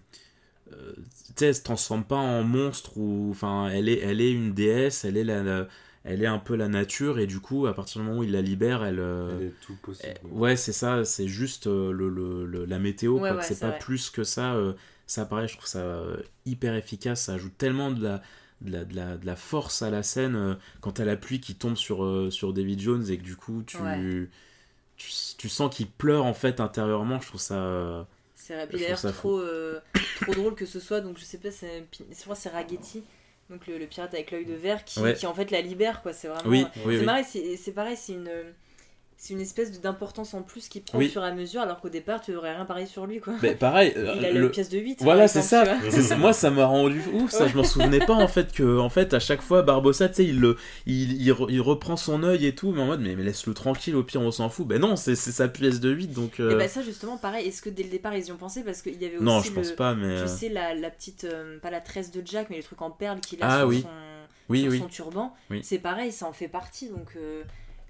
euh, 0.73 0.93
tu 0.95 1.33
sais, 1.37 1.45
elle 1.47 1.55
se 1.55 1.63
transforme 1.63 2.03
pas 2.03 2.15
en 2.17 2.43
monstre 2.43 2.97
ou. 2.97 3.29
Enfin, 3.31 3.69
elle 3.69 3.89
est, 3.89 3.99
elle 3.99 4.21
est 4.21 4.31
une 4.31 4.53
déesse, 4.53 5.05
elle 5.05 5.17
est, 5.17 5.23
la, 5.23 5.43
la- 5.43 5.67
elle 6.03 6.23
est 6.23 6.27
un 6.27 6.39
peu 6.39 6.55
la 6.55 6.67
nature 6.69 7.19
et 7.19 7.27
du 7.27 7.39
coup, 7.39 7.67
à 7.67 7.73
partir 7.73 8.01
du 8.01 8.07
moment 8.07 8.19
où 8.21 8.23
il 8.23 8.31
la 8.31 8.41
libère, 8.41 8.83
elle. 8.83 8.99
euh, 8.99 9.37
Elle 9.39 9.47
est 9.47 9.53
tout 9.61 9.75
possible. 9.75 10.13
Ouais, 10.31 10.55
c'est 10.55 10.73
ça, 10.73 11.05
c'est 11.05 11.27
juste 11.27 11.67
euh, 11.67 11.91
le, 11.91 12.09
le- 12.09 12.45
le- 12.45 12.65
la 12.65 12.79
météo, 12.79 13.19
Ouais, 13.19 13.31
ouais, 13.31 13.41
c'est 13.41 13.59
pas 13.59 13.69
vrai. 13.69 13.79
plus 13.79 14.09
que 14.09 14.23
ça. 14.23 14.55
euh, 14.55 14.73
ça 15.05 15.25
pareil, 15.25 15.47
je 15.47 15.53
trouve 15.55 15.67
ça 15.67 15.79
euh, 15.79 16.17
hyper 16.45 16.75
efficace, 16.75 17.23
ça 17.23 17.33
ajoute 17.33 17.57
tellement 17.57 17.91
de 17.91 18.03
la, 18.03 18.21
de 18.61 18.71
la, 18.71 18.85
de 18.85 18.95
la, 18.95 19.17
de 19.17 19.25
la 19.25 19.35
force 19.37 19.81
à 19.81 19.89
la 19.89 20.03
scène 20.03 20.35
euh, 20.35 20.55
quand 20.81 20.93
t'as 20.93 21.05
la 21.05 21.15
pluie 21.17 21.39
qui 21.39 21.55
tombe 21.55 21.75
sur, 21.77 22.03
euh, 22.03 22.29
sur 22.31 22.53
David 22.53 22.79
Jones 22.81 23.05
et 23.09 23.17
que 23.17 23.23
du 23.23 23.35
coup 23.37 23.63
tu, 23.65 23.83
Ouais. 23.83 24.27
tu, 24.97 25.11
tu 25.37 25.49
sens 25.49 25.73
qu'il 25.75 25.87
pleure 25.89 26.25
en 26.25 26.33
fait 26.33 26.59
intérieurement, 26.59 27.19
je 27.21 27.27
trouve 27.27 27.41
ça. 27.41 28.07
Euh, 28.53 28.61
C'est 28.61 28.67
trouve 28.67 28.79
d'ailleurs 28.81 29.13
trop, 29.13 29.39
euh, 29.39 29.79
trop 30.21 30.33
drôle 30.33 30.55
que 30.55 30.65
ce 30.65 30.79
soit. 30.79 31.01
Donc 31.01 31.17
je 31.17 31.23
sais 31.25 31.37
pas, 31.37 31.51
c'est 31.51 31.85
je 31.97 32.21
crois 32.21 32.35
c'est 32.35 32.49
Ragetti, 32.49 33.03
donc 33.49 33.65
le, 33.67 33.77
le 33.77 33.85
pirate 33.87 34.13
avec 34.13 34.31
l'œil 34.31 34.45
de 34.45 34.53
verre, 34.53 34.83
qui, 34.85 34.99
Ouais. 34.99 35.13
qui 35.13 35.25
en 35.25 35.33
fait 35.33 35.51
la 35.51 35.61
libère. 35.61 36.01
quoi. 36.01 36.13
C'est 36.13 36.27
vraiment. 36.27 36.49
Oui, 36.49 36.65
oui, 36.77 36.97
c'est 36.97 36.99
oui. 36.99 37.05
c'est 37.23 37.57
c'est 37.57 37.71
pareil, 37.71 37.97
c'est 37.97 38.13
une. 38.13 38.29
C'est 39.19 39.33
une 39.33 39.41
espèce 39.41 39.81
d'importance 39.81 40.35
en 40.35 40.43
plus 40.43 40.67
qui 40.67 40.79
prend 40.79 40.99
Oui. 40.99 41.07
au 41.07 41.09
fur 41.09 41.23
et 41.23 41.27
à 41.27 41.33
mesure, 41.33 41.61
alors 41.61 41.81
qu'au 41.81 41.89
départ, 41.89 42.21
tu 42.21 42.35
aurais 42.35 42.53
rien 42.55 42.65
parlé 42.65 42.85
sur 42.85 43.07
lui. 43.07 43.19
quoi. 43.19 43.33
Mais 43.41 43.55
pareil, 43.55 43.91
euh, 43.97 44.13
Il 44.15 44.23
a 44.25 44.31
le- 44.31 44.51
pièce 44.51 44.69
de 44.69 44.77
8. 44.77 44.99
Voilà, 45.01 45.27
c'est 45.27 45.41
ça. 45.41 45.63
C'est 45.89 46.03
ça. 46.03 46.15
Moi, 46.17 46.33
ça 46.33 46.51
m'a 46.51 46.65
rendu 46.67 47.01
ouf. 47.13 47.31
Ça, 47.31 47.47
je 47.47 47.57
m'en 47.57 47.63
souvenais 47.63 47.97
pas 47.97 48.13
en 48.13 48.27
fait 48.27 48.51
que, 48.53 48.77
en 48.77 48.89
fait, 48.89 49.15
à 49.15 49.19
chaque 49.19 49.41
fois, 49.41 49.63
Barbossa, 49.63 50.07
tu 50.07 50.15
sais, 50.17 50.25
il, 50.25 50.39
le- 50.39 50.55
il, 50.85 51.19
il, 51.19 51.31
re- 51.31 51.47
il 51.49 51.61
reprend 51.61 51.97
son 51.97 52.21
œil 52.21 52.45
et 52.45 52.53
tout, 52.53 52.71
mais 52.73 52.81
en 52.83 52.85
mode, 52.85 53.01
mais, 53.01 53.15
mais 53.15 53.23
laisse-le 53.23 53.55
tranquille. 53.55 53.95
Au 53.95 54.03
pire, 54.03 54.21
on 54.21 54.29
s'en 54.29 54.49
fout. 54.49 54.67
Ben 54.67 54.79
non, 54.79 54.95
c'est 54.95 55.15
sa 55.15 55.47
pièce 55.47 55.79
de 55.79 55.89
8 55.89 56.09
donc. 56.09 56.39
euh, 56.39 56.51
Et 56.51 56.55
bah 56.55 56.67
ça 56.67 56.83
justement 56.83 57.17
pareil, 57.17 57.47
est-ce 57.47 57.63
que 57.63 57.71
dès 57.71 57.81
le 57.81 57.89
départ 57.89 58.15
ils 58.15 58.27
y 58.27 58.31
ont 58.31 58.37
pensé? 58.37 58.63
Parce 58.63 58.83
qu'il 58.83 59.01
y 59.01 59.05
avait 59.05 59.15
aussi 59.15 59.25
non, 59.25 59.41
je 59.41 59.49
le, 59.49 59.55
pense 59.55 59.71
pas, 59.71 59.95
mais. 59.95 60.15
tu 60.17 60.21
euh, 60.21 60.27
sais 60.27 60.49
la, 60.49 60.75
la 60.75 60.91
petite 60.91 61.23
euh, 61.23 61.57
pas 61.59 61.71
la 61.71 61.81
tresse 61.81 62.11
de 62.11 62.21
Jack 62.23 62.51
mais 62.51 62.57
le 62.57 62.63
truc 62.63 62.83
en 62.83 62.91
perles 62.91 63.19
qu'il 63.19 63.41
a 63.41 63.47
Ah 63.49 63.59
sur, 63.61 63.67
oui. 63.69 63.81
son, 63.81 63.89
Oui, 64.49 64.61
sur 64.61 64.71
oui. 64.71 64.77
son 64.79 64.85
turban, 64.87 65.33
Oui. 65.49 65.61
c'est 65.63 65.79
pareil, 65.79 66.11
ça 66.11 66.27
en 66.27 66.33
fait 66.33 66.47
partie 66.47 66.89
donc 66.89 67.07
euh, 67.17 67.41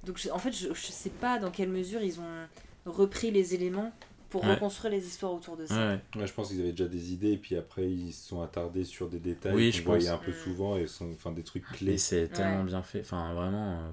donc 0.07 0.17
je- 0.17 0.29
en 0.31 0.39
fait 0.39 0.51
je, 0.51 0.69
je 0.73 0.87
sais 0.91 1.09
pas 1.11 1.37
dans 1.39 1.51
quelle 1.51 1.69
mesure 1.69 2.01
ils 2.01 2.19
ont 2.19 2.47
repris 2.85 3.29
les 3.31 3.53
éléments 3.53 3.91
pour 4.29 4.43
Ouais. 4.43 4.55
reconstruire 4.55 4.91
les 4.91 5.05
histoires 5.07 5.33
autour 5.33 5.55
de 5.55 5.65
ça. 5.65 5.99
Ouais, 6.15 6.27
je 6.27 6.33
pense 6.33 6.49
qu'ils 6.49 6.59
avaient 6.61 6.71
déjà 6.71 6.87
des 6.89 7.13
idées 7.13 7.31
et 7.33 7.37
puis 7.37 7.55
après 7.55 7.89
ils 7.89 8.11
se 8.11 8.27
sont 8.27 8.41
attardés 8.41 8.83
sur 8.83 9.07
des 9.09 9.19
détails 9.19 9.53
Oui, 9.55 9.71
qu'on 9.71 9.77
je 9.77 9.83
voyait 9.83 10.09
pense. 10.09 10.13
un 10.21 10.23
peu 10.25 10.31
Mm. 10.31 10.43
souvent 10.43 10.77
et 10.77 10.87
sont 10.87 11.09
enfin 11.11 11.31
des 11.31 11.43
trucs 11.43 11.63
Et 11.73 11.77
clés. 11.77 11.97
c'est 11.97 12.27
tellement 12.27 12.63
bien 12.65 12.81
fait. 12.83 13.01
Enfin, 13.01 13.33
vraiment. 13.33 13.73
euh, 13.79 13.91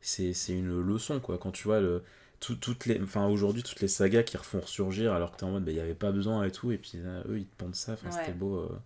c'est 0.00 0.32
c'est 0.34 0.52
une 0.52 0.80
leçon, 0.80 1.20
quoi. 1.20 1.38
Quand 1.38 1.50
tu 1.50 1.64
vois 1.64 1.80
le. 1.80 2.02
tout- 2.40 2.54
toutes 2.56 2.84
les, 2.86 3.00
enfin 3.02 3.26
aujourd'hui 3.26 3.62
toutes 3.62 3.80
les 3.80 3.88
sagas 3.88 4.22
qui 4.22 4.36
refont 4.36 4.60
ressurgir 4.60 5.14
alors 5.14 5.32
que 5.32 5.38
t'es 5.38 5.44
en 5.44 5.50
mode 5.52 5.64
bah, 5.64 5.70
il 5.70 5.74
n'y 5.76 5.80
avait 5.80 5.94
pas 5.94 6.12
besoin 6.12 6.44
et 6.44 6.52
tout 6.52 6.70
et 6.70 6.76
puis 6.76 6.98
là, 6.98 7.22
eux 7.28 7.38
ils 7.38 7.46
te 7.46 7.56
pendent 7.56 7.74
ça 7.74 7.92
enfin 7.94 8.10
c'était 8.10 8.32
beau 8.32 8.56
euh, 8.58 8.78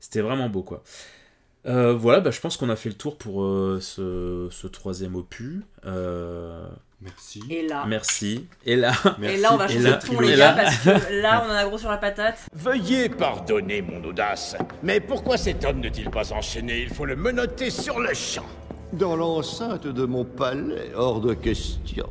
c'était 0.00 0.20
vraiment 0.20 0.48
beau 0.48 0.64
quoi 0.64 0.82
Euh, 1.66 1.94
voilà 1.94 2.20
bah, 2.20 2.30
je 2.30 2.40
pense 2.40 2.56
qu'on 2.56 2.68
a 2.70 2.76
fait 2.76 2.88
le 2.88 2.94
tour 2.94 3.16
pour 3.18 3.42
euh, 3.42 3.78
ce, 3.80 4.48
ce 4.50 4.66
troisième 4.66 5.16
opus 5.16 5.62
Euh, 5.84 6.66
Merci. 7.02 7.42
Et 7.50 7.66
là, 7.68 7.84
merci 7.86 8.46
et 8.64 8.74
là 8.74 8.92
et 9.22 9.36
là 9.36 9.50
on 9.52 9.56
va 9.58 9.66
Et 9.66 9.68
changer 9.74 9.80
là- 9.80 9.96
de 9.98 10.06
ton 10.06 10.20
et 10.22 10.26
les 10.28 10.36
là- 10.36 10.54
gars 10.54 10.62
parce 10.62 10.78
que 10.78 11.20
là 11.20 11.44
on 11.46 11.50
en 11.52 11.54
a 11.54 11.64
gros 11.66 11.76
sur 11.76 11.90
la 11.90 11.98
patate. 11.98 12.38
Veuillez 12.54 13.10
pardonner 13.10 13.82
mon 13.82 14.02
audace, 14.02 14.56
mais 14.82 14.98
pourquoi 15.00 15.36
cet 15.36 15.64
homme 15.66 15.80
ne-t-il 15.80 16.08
pas 16.10 16.32
enchaîné? 16.32 16.80
Il 16.80 16.88
faut 16.88 17.04
le 17.04 17.14
menotter 17.16 17.68
sur 17.70 18.00
le 18.00 18.14
champ. 18.14 18.46
Dans 18.94 19.14
l'enceinte 19.14 19.86
de 19.86 20.04
mon 20.06 20.24
palais, 20.24 20.92
hors 20.96 21.20
de 21.20 21.34
question. 21.34 22.08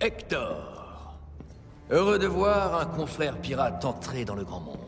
Hector. 0.00 1.18
Heureux 1.90 2.18
de 2.18 2.26
voir 2.26 2.80
un 2.80 2.86
confrère 2.86 3.36
pirate 3.38 3.84
entrer 3.84 4.24
dans 4.24 4.34
le 4.36 4.44
grand 4.44 4.60
monde. 4.60 4.78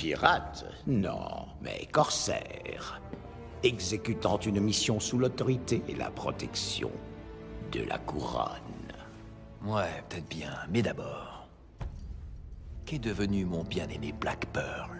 Pirate? 0.00 0.64
Non, 0.86 1.44
mais 1.60 1.86
corsaire. 1.92 3.02
Exécutant 3.62 4.38
une 4.38 4.58
mission 4.58 4.98
sous 4.98 5.18
l'autorité 5.18 5.82
et 5.88 5.94
la 5.94 6.10
protection 6.10 6.90
de 7.70 7.82
la 7.82 7.98
couronne. 7.98 8.94
Ouais, 9.62 10.02
peut-être 10.08 10.28
bien, 10.30 10.54
mais 10.70 10.80
d'abord. 10.80 11.46
Qu'est 12.86 12.98
devenu 12.98 13.44
mon 13.44 13.62
bien-aimé 13.62 14.14
Black 14.18 14.46
Pearl? 14.54 14.96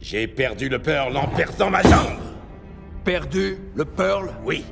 J'ai 0.00 0.26
perdu 0.26 0.70
le 0.70 0.80
Pearl 0.80 1.14
en 1.18 1.28
perdant 1.28 1.68
ma 1.68 1.82
jambe 1.82 2.22
Perdu 3.04 3.58
le 3.74 3.84
Pearl? 3.84 4.30
Oui, 4.42 4.64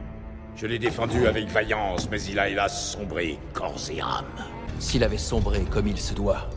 je 0.57 0.67
l'ai 0.67 0.79
défendu 0.79 1.27
avec 1.27 1.47
vaillance, 1.49 2.09
mais 2.11 2.23
il 2.23 2.39
a 2.39 2.49
hélas 2.49 2.93
sombré 2.93 3.39
corps 3.53 3.77
et 3.91 4.01
âme. 4.01 4.25
S'il 4.79 5.05
avait 5.05 5.19
sombré 5.19 5.61
comme 5.65 5.89
il 5.89 5.99
se 5.99 6.15
doit, 6.15 6.49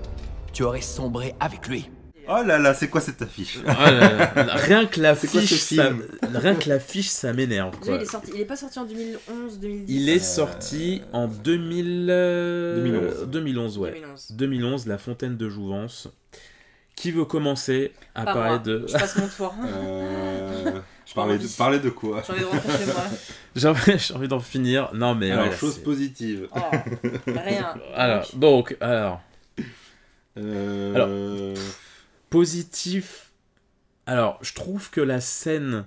tu 0.53 0.64
aurais 0.64 0.80
sombré 0.80 1.36
avec 1.41 1.68
lui. 1.68 1.91
Oh 2.28 2.43
là 2.45 2.57
là, 2.59 2.74
c'est 2.74 2.88
quoi 2.89 3.01
cette 3.01 3.22
affiche 3.22 3.59
Ah 3.67 3.91
là 3.91 4.34
là, 4.36 4.55
rien 4.55 4.86
que 4.86 4.99
l'affiche 5.01 5.53
ça, 5.59 5.89
rien 6.34 6.55
que 6.55 6.69
l'affiche 6.69 7.09
ça 7.09 7.34
m'énerve 7.34 7.78
quoi. 7.80 7.95
il 7.95 8.01
est 8.01 8.05
sorti, 8.05 8.32
il 8.36 8.41
est 8.41 8.45
pas 8.45 8.55
sorti 8.55 8.80
en 8.80 8.86
2011 8.86 9.59
2010. 9.59 9.93
Il 9.93 10.09
est 10.09 10.19
sorti 10.19 11.01
en 11.13 11.28
2000, 11.28 12.07
euh, 12.09 12.76
2011. 12.84 13.28
2011, 13.30 13.78
ouais. 13.80 13.91
2011. 13.93 14.28
2011, 14.32 14.88
La 14.88 14.97
Fontaine 14.97 15.38
de 15.38 15.49
Jouvence. 15.49 16.07
Qui 16.95 17.11
veut 17.11 17.26
commencer 17.26 17.93
à 18.13 18.26
Pas 18.26 18.34
parler 18.34 18.49
moi. 18.49 18.59
de... 18.59 18.86
Je 18.88 18.93
passe 18.93 19.15
mon 19.15 19.28
tour. 19.28 19.55
Euh, 19.65 20.72
J'ai 21.05 21.13
parler, 21.15 21.38
de, 21.39 21.47
parler 21.57 21.80
de 21.80 21.89
quoi 21.89 22.22
J'ai 22.28 22.34
envie 22.34 22.41
de 22.41 22.45
rentrer 22.45 22.78
chez 22.78 22.86
moi. 22.86 23.03
J'ai 23.55 23.67
envie, 23.67 23.97
j'ai 23.97 24.13
envie 24.13 24.28
d'en 24.28 24.39
finir. 24.39 24.89
Non, 24.93 25.15
mais... 25.15 25.32
Alors, 25.32 25.47
ouais, 25.47 25.55
chose 25.55 25.76
c'est- 25.76 25.84
positive. 25.84 26.47
Oh, 26.55 26.59
rien. 27.28 27.74
Alors, 27.95 28.28
Donc, 28.36 28.39
donc, 28.69 28.78
alors, 28.82 29.22
Euh, 30.38 31.55
positif... 32.32 33.27
Alors, 34.07 34.39
je 34.41 34.53
trouve 34.55 34.89
que 34.89 34.99
la 35.01 35.21
scène 35.21 35.86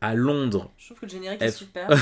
à 0.00 0.14
Londres... 0.14 0.72
je 0.78 0.86
trouve 0.86 1.00
que 1.00 1.04
le 1.06 1.10
générique 1.12 1.42
est 1.42 1.50
super. 1.50 1.88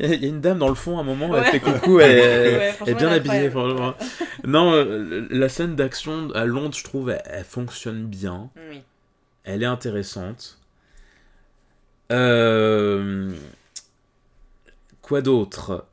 Il 0.00 0.06
y 0.22 0.24
a 0.24 0.28
une 0.28 0.40
dame 0.40 0.58
dans 0.58 0.68
le 0.68 0.74
fond, 0.74 0.98
à 0.98 1.02
un 1.02 1.04
moment, 1.04 1.26
elle 1.36 1.42
Ouais. 1.42 1.50
fait 1.52 1.60
coucou, 1.60 2.00
elle, 2.00 2.10
elle- 2.18 2.56
Ouais, 2.58 2.74
elle 2.80 2.88
est 2.88 2.94
bien 2.94 3.08
elle 3.10 3.14
habillée. 3.16 3.50
franchement. 3.50 3.94
Non, 4.44 4.72
euh, 4.72 5.26
la 5.30 5.48
scène 5.48 5.76
d'action 5.76 6.30
à 6.34 6.44
Londres, 6.46 6.74
je 6.76 6.82
trouve, 6.84 7.10
elle, 7.10 7.22
elle 7.26 7.44
fonctionne 7.44 8.06
bien. 8.06 8.50
oui. 8.70 8.82
Elle 9.44 9.62
est 9.62 9.66
intéressante. 9.66 10.58
Euh, 12.10 13.32
Quoi 15.02 15.20
d'autre? 15.20 15.86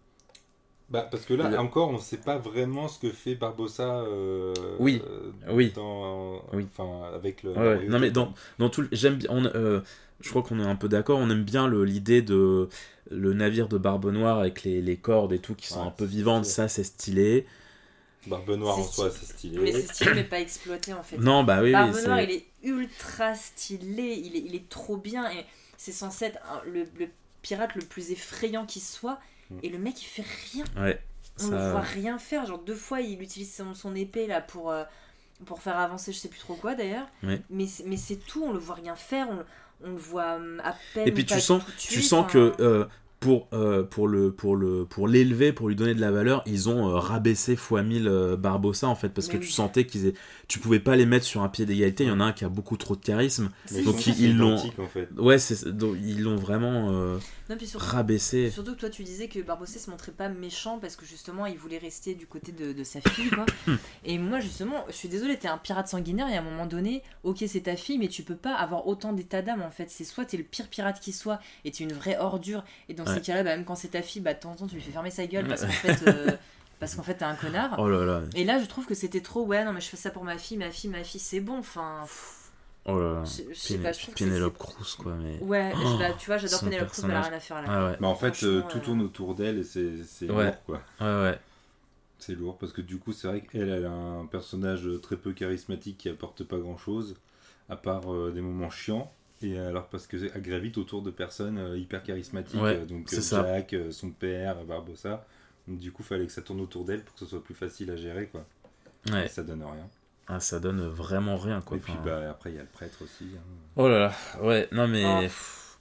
Bah, 0.91 1.07
parce 1.09 1.23
que 1.25 1.33
là, 1.33 1.49
Le- 1.49 1.57
encore, 1.57 1.89
on 1.89 1.93
ne 1.93 1.99
sait 1.99 2.17
pas 2.17 2.37
vraiment 2.37 2.87
ce 2.89 2.99
que 2.99 3.09
fait 3.11 3.35
Barbossa. 3.35 4.01
euh, 4.01 4.53
Oui, 4.77 5.01
euh, 5.07 5.31
oui. 5.51 5.71
Dans, 5.73 6.43
Oui. 6.53 6.67
Enfin, 6.77 7.09
avec 7.15 7.43
le. 7.43 7.51
Ouais, 7.53 7.57
ouais. 7.59 7.87
Non 7.87 7.97
mais 7.97 8.11
dans, 8.11 8.33
dans 8.59 8.69
tout, 8.69 8.81
le- 8.81 8.89
j'aime 8.91 9.15
bien. 9.15 9.29
on- 9.31 9.45
euh, 9.45 9.79
je 10.19 10.29
crois 10.29 10.43
qu'on 10.43 10.59
est 10.59 10.65
un 10.65 10.75
peu 10.75 10.89
d'accord. 10.89 11.17
On 11.19 11.29
aime 11.29 11.43
bien 11.45 11.67
le- 11.67 11.85
l'idée 11.85 12.21
de 12.21 12.67
le 13.09 13.33
navire 13.33 13.67
de 13.69 13.77
Barbe 13.77 14.11
Noire 14.11 14.39
avec 14.39 14.63
les, 14.63 14.81
les 14.81 14.97
cordes 14.97 15.31
et 15.33 15.39
tout 15.39 15.55
qui 15.55 15.67
sont 15.67 15.79
Ouais, 15.81 15.87
un 15.87 15.91
peu 15.91 16.05
vivantes. 16.05 16.45
Ça 16.45 16.67
c'est 16.67 16.83
stylé. 16.83 17.45
Barbe 18.27 18.51
Noire 18.51 18.77
en 18.77 18.83
soi, 18.83 19.09
c'est 19.09 19.25
stylé. 19.25 19.57
Mais 19.59 19.71
c'est 19.71 19.93
stylé, 19.93 20.11
mais 20.13 20.23
pas 20.25 20.39
exploité 20.41 20.93
en 20.93 21.01
fait. 21.03 21.17
Non 21.17 21.43
bah 21.43 21.59
oui. 21.59 21.67
oui, 21.67 21.71
Barbe 21.71 21.93
c'est- 21.93 22.05
Noire, 22.05 22.21
il 22.21 22.31
est 22.31 22.45
ultra 22.63 23.33
stylé, 23.33 24.21
il 24.23 24.35
est, 24.35 24.43
il 24.45 24.55
est 24.55 24.69
trop 24.69 24.97
bien 24.97 25.31
et 25.31 25.45
c'est 25.77 25.91
censé 25.93 26.25
être 26.25 26.39
le 26.67 26.85
pirate 27.41 27.73
le 27.75 27.81
plus 27.81 28.11
effrayant 28.11 28.65
qui 28.65 28.79
soit. 28.81 29.19
Et 29.63 29.69
le 29.69 29.77
mec, 29.77 30.01
il 30.01 30.05
fait 30.05 30.25
rien. 30.53 30.65
Ouais. 30.77 30.99
On 31.39 31.49
ça- 31.49 31.65
le 31.65 31.71
voit 31.71 31.79
rien 31.81 32.17
faire. 32.17 32.45
Genre 32.45 32.59
deux 32.59 32.75
fois, 32.75 33.01
il 33.01 33.21
utilise 33.21 33.53
son, 33.55 33.73
son 33.73 33.95
épée 33.95 34.27
là 34.27 34.41
pour, 34.41 34.71
euh, 34.71 34.83
pour 35.45 35.61
faire 35.61 35.77
avancer, 35.77 36.11
je 36.11 36.17
sais 36.17 36.27
plus 36.29 36.39
trop 36.39 36.55
quoi 36.55 36.75
d'ailleurs. 36.75 37.07
Ouais. 37.23 37.41
Mais, 37.49 37.67
c'est- 37.67 37.83
mais 37.85 37.97
c'est 37.97 38.17
tout, 38.17 38.43
on 38.43 38.51
le 38.51 38.59
voit 38.59 38.75
rien 38.75 38.95
faire, 38.95 39.27
on, 39.29 39.35
le- 39.37 39.45
on 39.83 39.89
le 39.91 39.97
voit 39.97 40.35
hum, 40.35 40.61
à 40.63 40.75
peine. 40.93 41.07
Et 41.07 41.11
puis 41.11 41.25
tu 41.25 41.39
sens, 41.39 41.63
tu 41.77 41.99
enfin, 41.99 42.23
que 42.29 42.53
euh, 42.59 42.85
pour, 43.21 43.47
euh, 43.53 43.83
pour, 43.83 44.07
le, 44.07 44.31
pour, 44.33 44.55
le, 44.55 44.83
pour 44.83 45.07
l'élever, 45.07 45.53
pour 45.53 45.69
lui 45.69 45.75
donner 45.75 45.93
de 45.93 46.01
la 46.01 46.09
valeur, 46.11 46.41
ils 46.47 46.67
ont 46.69 46.89
euh, 46.89 46.95
rabaissé 46.97 47.55
fois 47.55 47.83
1000 47.83 48.07
euh, 48.07 48.35
Barbossa 48.35 48.87
en 48.87 48.95
fait, 48.95 49.09
parce 49.09 49.27
Mais 49.27 49.35
que 49.35 49.39
oui. 49.39 49.45
tu 49.45 49.51
sentais 49.51 49.85
qu'ils 49.85 50.07
aient... 50.07 50.13
tu 50.47 50.57
pouvais 50.57 50.79
pas 50.79 50.95
les 50.95 51.05
mettre 51.05 51.25
sur 51.25 51.43
un 51.43 51.47
pied 51.47 51.67
d'égalité. 51.67 52.03
Il 52.03 52.07
y 52.07 52.11
en 52.11 52.19
a 52.19 52.25
un 52.25 52.31
qui 52.33 52.45
a 52.45 52.49
beaucoup 52.49 52.77
trop 52.77 52.95
de 52.95 53.01
charisme. 53.05 53.51
Mais 53.71 53.83
Donc, 53.83 54.07
ils 54.07 54.35
l'ont- 54.35 54.55
identiques, 54.57 54.79
en 54.79 54.87
fait. 54.87 55.07
Ouais, 55.17 55.37
c'est, 55.37 55.67
donc, 55.69 55.97
ils 56.03 56.23
l'ont 56.23 56.35
vraiment 56.35 56.89
euh, 56.91 57.19
Non, 57.47 57.57
puis 57.57 57.67
surtout, 57.67 57.85
rabaissé. 57.85 58.49
surtout 58.49 58.73
que 58.73 58.79
toi 58.79 58.89
tu 58.89 59.03
disais 59.03 59.27
que 59.27 59.39
Barbossa 59.39 59.77
se 59.77 59.91
montrait 59.91 60.11
pas 60.13 60.27
méchant 60.27 60.79
parce 60.79 60.95
que 60.95 61.05
justement 61.05 61.45
il 61.45 61.57
voulait 61.59 61.77
rester 61.77 62.15
du 62.15 62.25
côté 62.25 62.51
de, 62.51 62.73
de 62.73 62.83
sa 62.83 63.01
fille 63.01 63.29
quoi. 63.29 63.45
et 64.03 64.17
moi 64.17 64.39
justement, 64.39 64.83
je 64.87 64.93
suis 64.95 65.09
désolée, 65.09 65.37
t'es 65.37 65.47
un 65.47 65.59
pirate 65.59 65.87
sanguinaire 65.87 66.27
et 66.27 66.35
à 66.37 66.39
un 66.39 66.43
moment 66.43 66.65
donné, 66.65 67.03
ok 67.23 67.43
c'est 67.47 67.61
ta 67.61 67.75
fille 67.75 67.99
mais 67.99 68.07
tu 68.07 68.23
peux 68.23 68.35
pas 68.35 68.55
avoir 68.55 68.87
autant 68.87 69.13
d'état 69.13 69.43
d'âme 69.43 69.61
en 69.61 69.69
fait. 69.69 69.91
C'est 69.91 70.05
soit 70.05 70.25
t'es 70.25 70.37
le 70.37 70.43
pire 70.43 70.67
pirate 70.69 70.99
qui 70.99 71.11
soit 71.11 71.39
et 71.65 71.69
t'es 71.71 71.83
une 71.83 71.93
vraie 71.93 72.17
ordure 72.17 72.63
et 72.89 72.95
dans 72.95 73.05
Ouais. 73.11 73.15
ces 73.15 73.21
cas-là, 73.21 73.43
bah, 73.43 73.55
même 73.55 73.65
quand 73.65 73.75
c'est 73.75 73.89
ta 73.89 74.01
fille, 74.01 74.21
bah 74.21 74.33
de 74.33 74.39
temps 74.39 74.51
en 74.51 74.55
temps 74.55 74.67
tu 74.67 74.75
lui 74.75 74.81
fais 74.81 74.91
fermer 74.91 75.11
sa 75.11 75.25
gueule 75.27 75.47
parce 75.47 75.61
qu'en 75.61 75.71
fait, 75.71 76.07
euh, 76.07 76.31
parce 76.79 76.95
qu'en 76.95 77.03
fait 77.03 77.15
t'es 77.15 77.25
un 77.25 77.35
connard. 77.35 77.75
Oh 77.79 77.89
là 77.89 78.03
là. 78.05 78.21
Et 78.35 78.43
là 78.43 78.59
je 78.59 78.65
trouve 78.65 78.85
que 78.85 78.95
c'était 78.95 79.21
trop 79.21 79.45
ouais 79.45 79.63
non 79.65 79.73
mais 79.73 79.81
je 79.81 79.87
fais 79.89 79.97
ça 79.97 80.09
pour 80.11 80.23
ma 80.23 80.37
fille, 80.37 80.57
ma 80.57 80.71
fille, 80.71 80.89
ma 80.89 81.03
fille 81.03 81.19
c'est 81.21 81.39
bon 81.41 81.59
enfin. 81.59 82.01
pff, 82.03 82.37
Oh 82.85 82.99
là 82.99 83.13
là. 83.13 83.23
Je- 83.25 83.53
je 83.53 83.59
sais 83.59 83.77
pas, 83.77 83.91
je 83.91 84.07
Pénélope 84.09 84.57
Cruz, 84.57 84.95
quoi. 84.97 85.13
Mais... 85.13 85.37
Ouais, 85.39 85.71
Oh, 85.75 85.79
je 85.99 86.17
tu 86.17 86.25
vois, 86.25 86.37
j'adore 86.37 86.59
son 86.61 86.65
Penelope 86.65 86.89
Cruz, 86.89 87.03
mais 87.05 87.11
elle 87.13 87.17
a 87.17 87.21
rien 87.21 87.33
à 87.33 87.39
faire 87.39 87.61
là. 87.61 87.67
Ah 87.67 87.85
ouais. 87.91 87.97
Bah, 87.99 88.07
en 88.07 88.15
fait, 88.15 88.41
euh, 88.41 88.63
tout 88.67 88.79
euh, 88.79 88.81
tourne 88.81 89.01
autour 89.03 89.35
d'elle 89.35 89.59
et 89.59 89.63
c'est 89.63 90.03
c'est 90.03 90.27
Ouais. 90.31 90.45
lourd, 90.45 90.63
quoi. 90.65 90.81
Ouais, 90.99 91.21
ouais. 91.21 91.39
C'est 92.17 92.33
lourd 92.33 92.57
parce 92.57 92.71
que 92.73 92.81
du 92.81 92.97
coup, 92.97 93.13
c'est 93.13 93.27
vrai 93.27 93.41
qu'elle 93.41 93.69
elle 93.69 93.85
a 93.85 93.91
un 93.91 94.25
personnage 94.25 94.87
très 95.03 95.15
peu 95.15 95.31
charismatique 95.33 95.99
qui 95.99 96.09
apporte 96.09 96.43
pas 96.43 96.57
grand 96.57 96.77
chose, 96.77 97.15
à 97.69 97.75
part 97.75 98.11
euh, 98.11 98.31
des 98.33 98.41
moments 98.41 98.71
chiants. 98.71 99.11
Et 99.43 99.57
alors, 99.57 99.87
parce 99.87 100.07
qu'elle 100.07 100.29
gravite 100.41 100.77
autour 100.77 101.01
de 101.01 101.11
personnes 101.11 101.57
euh, 101.57 101.77
hyper 101.77 102.03
charismatiques, 102.03 102.61
Ouais, 102.61 102.77
euh, 102.77 102.85
donc 102.85 103.09
c'est 103.09 103.17
euh, 103.17 103.21
ça. 103.21 103.45
Jack, 103.45 103.73
euh, 103.73 103.91
son 103.91 104.11
père, 104.11 104.63
Barbossa. 104.65 105.25
Donc, 105.67 105.79
du 105.79 105.91
coup, 105.91 106.03
fallait 106.03 106.25
que 106.25 106.31
ça 106.31 106.41
tourne 106.41 106.61
autour 106.61 106.85
d'elle 106.85 107.03
pour 107.03 107.13
que 107.13 107.19
ce 107.19 107.25
soit 107.25 107.43
plus 107.43 107.55
facile 107.55 107.91
à 107.91 107.95
gérer, 107.95 108.27
quoi. 108.27 108.45
Ouais. 109.11 109.25
Et 109.25 109.27
ça 109.27 109.43
donne 109.43 109.63
rien. 109.63 109.87
Ah, 110.27 110.39
ça 110.39 110.59
donne 110.59 110.81
vraiment 110.87 111.37
rien, 111.37 111.61
quoi. 111.61 111.77
Et 111.77 111.79
puis, 111.79 111.93
bah, 112.05 112.29
après, 112.29 112.51
il 112.51 112.55
y 112.55 112.59
a 112.59 112.63
le 112.63 112.67
prêtre 112.67 112.99
aussi. 113.03 113.25
hein. 113.35 113.41
Oh 113.75 113.87
là 113.89 113.99
là. 113.99 114.13
Ouais, 114.41 114.67
non, 114.71 114.87
mais. 114.87 115.03
Oh. 115.05 115.19
pff. 115.21 115.77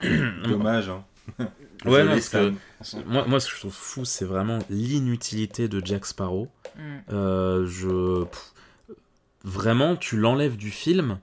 Dommage, 0.44 0.88
hein. 0.90 1.04
Ouais, 1.84 2.02
non, 2.02 2.10
parce 2.12 2.28
que 2.30 2.52
moi, 3.06 3.24
moi, 3.26 3.38
ce 3.38 3.46
que 3.48 3.54
je 3.54 3.60
trouve 3.60 3.72
fou, 3.74 4.04
c'est 4.04 4.24
vraiment 4.24 4.58
l'inutilité 4.68 5.68
de 5.68 5.84
Jack 5.84 6.06
Sparrow. 6.06 6.48
Mm. 6.76 6.96
Euh, 7.12 7.66
je. 7.66 8.24
pff, 8.24 8.52
Vraiment, 9.44 9.94
tu 9.96 10.16
l'enlèves 10.16 10.56
du 10.56 10.70
film, 10.70 11.20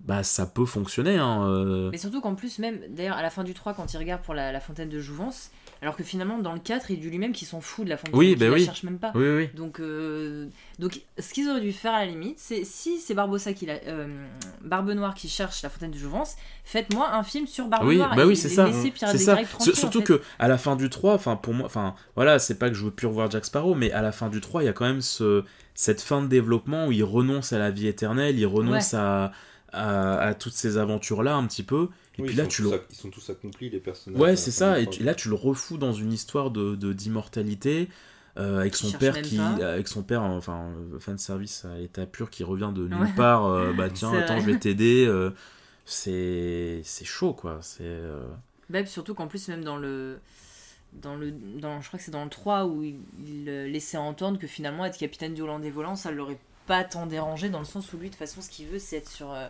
bah 0.00 0.22
ça 0.22 0.46
peut 0.46 0.64
fonctionner. 0.64 1.16
Hein, 1.16 1.46
euh. 1.48 1.90
Mais 1.90 1.98
surtout 1.98 2.20
qu'en 2.20 2.34
plus, 2.34 2.58
même 2.58 2.80
d'ailleurs, 2.88 3.16
à 3.16 3.22
la 3.22 3.30
fin 3.30 3.44
du 3.44 3.54
3, 3.54 3.74
quand 3.74 3.92
il 3.92 3.96
regarde 3.98 4.22
pour 4.22 4.34
la, 4.34 4.52
la 4.52 4.60
fontaine 4.60 4.88
de 4.88 5.00
Jouvence, 5.00 5.50
alors 5.82 5.96
que 5.96 6.02
finalement, 6.02 6.38
dans 6.38 6.52
le 6.52 6.60
4, 6.60 6.90
il 6.90 7.00
dit 7.00 7.08
lui-même 7.08 7.32
qu'il 7.32 7.46
s'en 7.46 7.60
fout 7.60 7.84
de 7.84 7.90
la 7.90 7.96
fontaine. 7.96 8.16
Oui, 8.16 8.34
bah 8.34 8.46
la 8.46 8.52
oui. 8.52 8.64
cherche 8.64 8.82
même 8.82 8.98
pas. 8.98 9.12
Oui, 9.14 9.28
oui. 9.28 9.48
Donc, 9.54 9.80
euh, 9.80 10.46
donc, 10.78 11.00
ce 11.18 11.32
qu'ils 11.32 11.48
auraient 11.48 11.60
dû 11.60 11.72
faire 11.72 11.94
à 11.94 12.00
la 12.00 12.06
limite, 12.06 12.38
c'est 12.38 12.64
si 12.64 12.98
c'est 12.98 13.14
Barbossa 13.14 13.52
qui 13.52 13.66
la, 13.66 13.74
euh, 13.86 14.26
Barbe 14.62 14.90
Noire 14.90 15.14
qui 15.14 15.28
cherche 15.28 15.62
la 15.62 15.68
fontaine 15.68 15.92
de 15.92 15.98
Jouvence, 15.98 16.36
faites-moi 16.64 17.12
un 17.12 17.22
film 17.22 17.46
sur 17.46 17.66
Barbe 17.66 17.86
Oui, 17.86 17.96
Noire. 17.96 18.14
bah 18.16 18.22
et 18.22 18.26
oui, 18.26 18.36
c'est 18.36 18.48
ça. 18.48 18.68
C'est 18.72 19.18
ça. 19.18 19.38
Surtout 19.58 19.98
en 19.98 20.00
fait. 20.00 20.06
que 20.06 20.22
à 20.38 20.48
la 20.48 20.58
fin 20.58 20.74
du 20.74 20.90
3, 20.90 21.14
enfin 21.14 21.36
pour 21.36 21.54
moi, 21.54 21.66
enfin 21.66 21.94
voilà, 22.16 22.38
c'est 22.38 22.58
pas 22.58 22.68
que 22.68 22.74
je 22.74 22.84
veux 22.84 22.90
plus 22.90 23.06
revoir 23.06 23.30
Jack 23.30 23.44
Sparrow, 23.44 23.74
mais 23.74 23.92
à 23.92 24.02
la 24.02 24.10
fin 24.12 24.28
du 24.28 24.40
3, 24.40 24.62
il 24.62 24.66
y 24.66 24.68
a 24.68 24.72
quand 24.72 24.86
même 24.86 25.00
ce, 25.00 25.44
cette 25.74 26.00
fin 26.00 26.22
de 26.22 26.26
développement 26.26 26.86
où 26.86 26.92
il 26.92 27.04
renonce 27.04 27.52
à 27.52 27.58
la 27.58 27.70
vie 27.70 27.86
éternelle, 27.86 28.36
il 28.36 28.46
renonce 28.46 28.94
à, 28.94 29.30
à, 29.72 30.18
à 30.18 30.34
toutes 30.34 30.52
ces 30.54 30.78
aventures-là 30.78 31.34
un 31.36 31.46
petit 31.46 31.62
peu. 31.62 31.88
Et 32.18 32.22
Oui, 32.22 32.28
puis 32.28 32.36
là, 32.36 32.46
tu 32.46 32.62
le. 32.62 32.70
Ils 32.90 32.96
sont 32.96 33.10
tous 33.10 33.30
accomplis, 33.30 33.70
les 33.70 33.80
personnages. 33.80 34.20
Ouais, 34.20 34.30
la 34.30 34.36
c'est 34.36 34.50
ça. 34.50 34.80
Et 34.80 34.86
tu- 34.88 35.02
là, 35.04 35.14
tu 35.14 35.28
le 35.28 35.34
refous 35.34 35.78
dans 35.78 35.92
une 35.92 36.12
histoire 36.12 36.50
de 36.50 36.74
de- 36.74 36.92
d'immortalité. 36.92 37.88
euh, 38.38 38.60
avec 38.60 38.74
Qui 38.74 38.86
son 38.90 38.98
père 38.98 39.20
qui 39.22 39.38
avec 39.40 39.88
son 39.88 40.02
père 40.04 40.22
enfin 40.22 40.70
euh, 40.94 40.98
fan 41.00 41.18
service 41.18 41.64
à 41.64 41.76
l'état 41.78 42.06
pur 42.06 42.30
qui 42.30 42.44
revient 42.44 42.70
de 42.74 42.86
nulle 42.86 43.02
Ouais. 43.02 43.12
part 43.16 43.46
euh, 43.46 43.72
bah 43.72 43.88
tiens 43.92 44.12
attends 44.14 44.34
vrai. 44.34 44.40
je 44.40 44.46
vais 44.46 44.58
t'aider 44.58 45.06
euh, 45.08 45.30
c'est 45.84 46.80
c'est 46.84 47.04
chaud 47.04 47.32
quoi 47.34 47.58
c'est 47.62 47.82
euh, 47.84 48.22
Bah, 48.70 48.84
surtout 48.86 49.14
qu'en 49.14 49.28
plus, 49.28 49.48
même 49.48 49.64
dans 49.64 49.76
le. 49.76 50.18
Dans 50.94 51.16
le, 51.16 51.32
dans, 51.32 51.80
je 51.82 51.88
crois 51.88 51.98
que 51.98 52.04
c'est 52.04 52.10
dans 52.12 52.24
le 52.24 52.30
3 52.30 52.66
où 52.66 52.82
il, 52.82 52.96
il, 53.26 53.44
laissait 53.44 53.98
entendre 53.98 54.38
que 54.38 54.46
finalement 54.46 54.84
être 54.86 54.98
capitaine 54.98 55.34
du 55.34 55.42
Hollandais 55.42 55.70
volant, 55.70 55.96
ça 55.96 56.10
l'aurait 56.10 56.38
pas 56.68 56.84
tant 56.84 57.06
dérangé 57.06 57.48
dans 57.48 57.58
le 57.58 57.64
sens 57.64 57.92
où 57.92 57.96
lui, 57.98 58.06
de 58.10 58.14
toute 58.14 58.18
façon, 58.20 58.40
ce 58.40 58.48
qu'il 58.48 58.68
veut, 58.68 58.78
c'est 58.78 58.98
être 58.98 59.08
sur, 59.10 59.32
euh, 59.32 59.48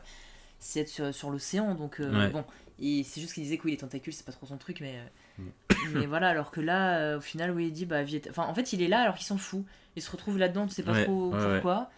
c'est 0.59 0.81
être 0.81 0.89
sur, 0.89 1.15
sur 1.15 1.29
l'océan. 1.31 1.75
Donc, 1.75 2.01
euh, 2.01 2.27
Ouais. 2.27 2.31
bon, 2.31 2.45
et 2.81 3.03
c'est 3.05 3.21
juste 3.21 3.35
qu'il 3.35 3.43
disait 3.43 3.59
que 3.59 3.65
oui, 3.65 3.73
les 3.73 3.77
tentacules, 3.77 4.13
c'est 4.15 4.25
pas 4.25 4.33
trop 4.33 4.47
son 4.47 4.57
truc, 4.57 4.79
mais, 4.81 4.97
euh, 4.97 5.05
Mm. 5.39 5.51
mais 6.01 6.07
voilà, 6.07 6.29
alors 6.31 6.51
que 6.51 6.61
là, 6.61 7.17
au 7.17 7.21
final, 7.21 7.51
oui, 7.53 7.67
il 7.67 7.73
dit, 7.73 7.87
bah, 7.87 8.03
vie 8.03 8.17
est- 8.17 8.31
enfin, 8.31 8.47
en 8.47 8.55
fait, 8.55 8.73
il 8.73 8.83
est 8.83 8.89
là 8.89 9.03
alors 9.03 9.15
qu'il 9.17 9.27
s'en 9.27 9.37
fout. 9.39 9.65
Il 9.97 10.03
se 10.03 10.11
retrouve 10.11 10.39
là-dedans, 10.39 10.67
tu 10.67 10.75
sais 10.75 10.83
pas 10.83 10.93
Ouais, 10.93 11.05
trop 11.05 11.31
ouais. 11.33 11.53
pourquoi. 11.53 11.91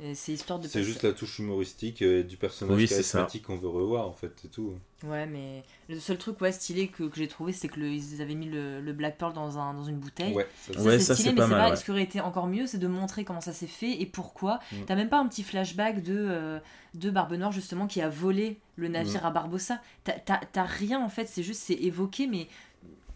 Et 0.00 0.14
C'est 0.14 0.30
histoire 0.32 0.60
de 0.60 0.68
C'est 0.68 0.78
passer- 0.78 0.84
juste 0.92 1.02
la 1.02 1.12
touche 1.12 1.40
humoristique 1.40 2.02
euh, 2.02 2.22
du 2.22 2.36
personnage 2.36 2.76
Oui, 2.76 2.86
charismatique 2.86 3.42
qu'on 3.46 3.56
veut 3.56 3.68
revoir, 3.68 4.06
en 4.06 4.12
fait, 4.12 4.30
c'est 4.40 4.48
tout. 4.50 4.74
Ouais, 5.02 5.26
mais 5.26 5.64
le 5.88 5.98
seul 5.98 6.18
truc 6.18 6.40
ouais, 6.40 6.52
stylé 6.52 6.86
que, 6.86 7.02
que 7.02 7.16
j'ai 7.16 7.26
trouvé, 7.26 7.52
c'est 7.52 7.66
que 7.66 7.80
le- 7.80 7.88
ils 7.90 8.22
avaient 8.22 8.36
mis 8.36 8.46
le, 8.46 8.80
le 8.80 8.92
Black 8.92 9.18
Pearl 9.18 9.32
dans, 9.32 9.58
un, 9.58 9.74
dans 9.74 9.82
une 9.82 9.96
bouteille. 9.98 10.34
Ouais, 10.34 10.46
ça, 10.72 10.80
Ouais, 10.80 11.00
c'est 11.00 11.14
stylé, 11.14 11.30
mais 11.32 11.36
pas 11.38 11.48
c'est 11.48 11.70
ouais. 11.70 11.76
ce 11.76 11.84
qui 11.84 11.90
aurait 11.90 12.04
été 12.04 12.20
encore 12.20 12.46
mieux, 12.46 12.68
c'est 12.68 12.78
de 12.78 12.86
montrer 12.86 13.24
comment 13.24 13.40
ça 13.40 13.52
s'est 13.52 13.66
fait 13.66 14.00
et 14.00 14.06
pourquoi. 14.06 14.60
Mm. 14.70 14.76
T'as 14.86 14.94
même 14.94 15.08
pas 15.08 15.18
un 15.18 15.26
petit 15.26 15.42
flashback 15.42 16.00
de, 16.04 16.14
euh, 16.16 16.60
de 16.94 17.10
Barbe 17.10 17.32
Noire, 17.34 17.50
justement, 17.50 17.88
qui 17.88 18.00
a 18.00 18.08
volé 18.08 18.60
le 18.76 18.86
navire 18.86 19.22
Mm. 19.24 19.26
à 19.26 19.30
Barbossa. 19.32 19.82
T'as- 20.04 20.62
rien, 20.62 21.02
en 21.04 21.08
fait, 21.08 21.26
c'est 21.26 21.42
juste, 21.42 21.62
c'est 21.62 21.74
évoqué, 21.74 22.28
mais 22.28 22.46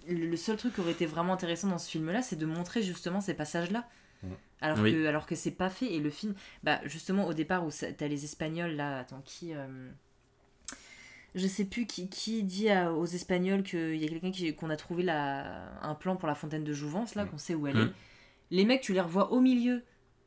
le 0.09 0.27
le 0.27 0.37
seul 0.37 0.57
truc 0.57 0.75
qui 0.75 0.81
aurait 0.81 0.91
été 0.91 1.07
vraiment 1.07 1.35
intéressant 1.35 1.69
dans 1.69 1.79
ce 1.79 1.89
film-là, 1.89 2.23
c'est 2.23 2.35
de 2.35 2.45
montrer 2.47 2.83
justement 2.83 3.21
ces 3.21 3.35
passages-là. 3.35 3.89
Mm. 4.23 4.27
Alors, 4.61 4.79
Oui. 4.81 4.93
que, 4.93 5.07
alors 5.07 5.27
que 5.27 5.35
c'est 5.35 5.51
pas 5.51 5.69
fait. 5.71 5.93
Et 5.93 5.99
le 6.01 6.11
film, 6.11 6.35
bah, 6.63 6.81
justement, 6.85 7.27
au 7.27 7.35
départ, 7.35 7.65
où 7.67 7.71
ça- 7.71 7.93
t'as 7.93 8.07
les 8.09 8.25
Espagnols, 8.25 8.73
là, 8.77 9.01
attends, 9.01 9.23
qui. 9.25 9.55
euh, 9.55 9.67
Je 11.35 11.47
sais 11.47 11.65
plus 11.65 11.87
qui, 11.87 12.09
qui 12.11 12.43
dit 12.43 12.69
à- 12.69 12.93
aux 12.93 13.07
Espagnols 13.07 13.63
qu'il 13.63 13.97
y 13.97 14.05
a 14.05 14.09
quelqu'un 14.09 14.31
qui- 14.31 14.55
qu'on 14.55 14.69
a 14.69 14.77
trouvé 14.77 15.03
la, 15.03 15.63
un 15.81 15.95
plan 15.95 16.15
pour 16.17 16.29
la 16.29 16.35
fontaine 16.35 16.63
de 16.63 16.75
Jouvence, 16.75 17.15
là, 17.15 17.25
Mm. 17.25 17.29
qu'on 17.31 17.39
sait 17.39 17.55
où 17.55 17.67
elle 17.67 17.77
Mm. 17.77 17.81
est. 17.81 17.93
Les 18.57 18.65
mecs, 18.67 18.83
tu 18.83 18.93
les 18.93 19.01
revois 19.01 19.33
au 19.33 19.41
milieu 19.41 19.83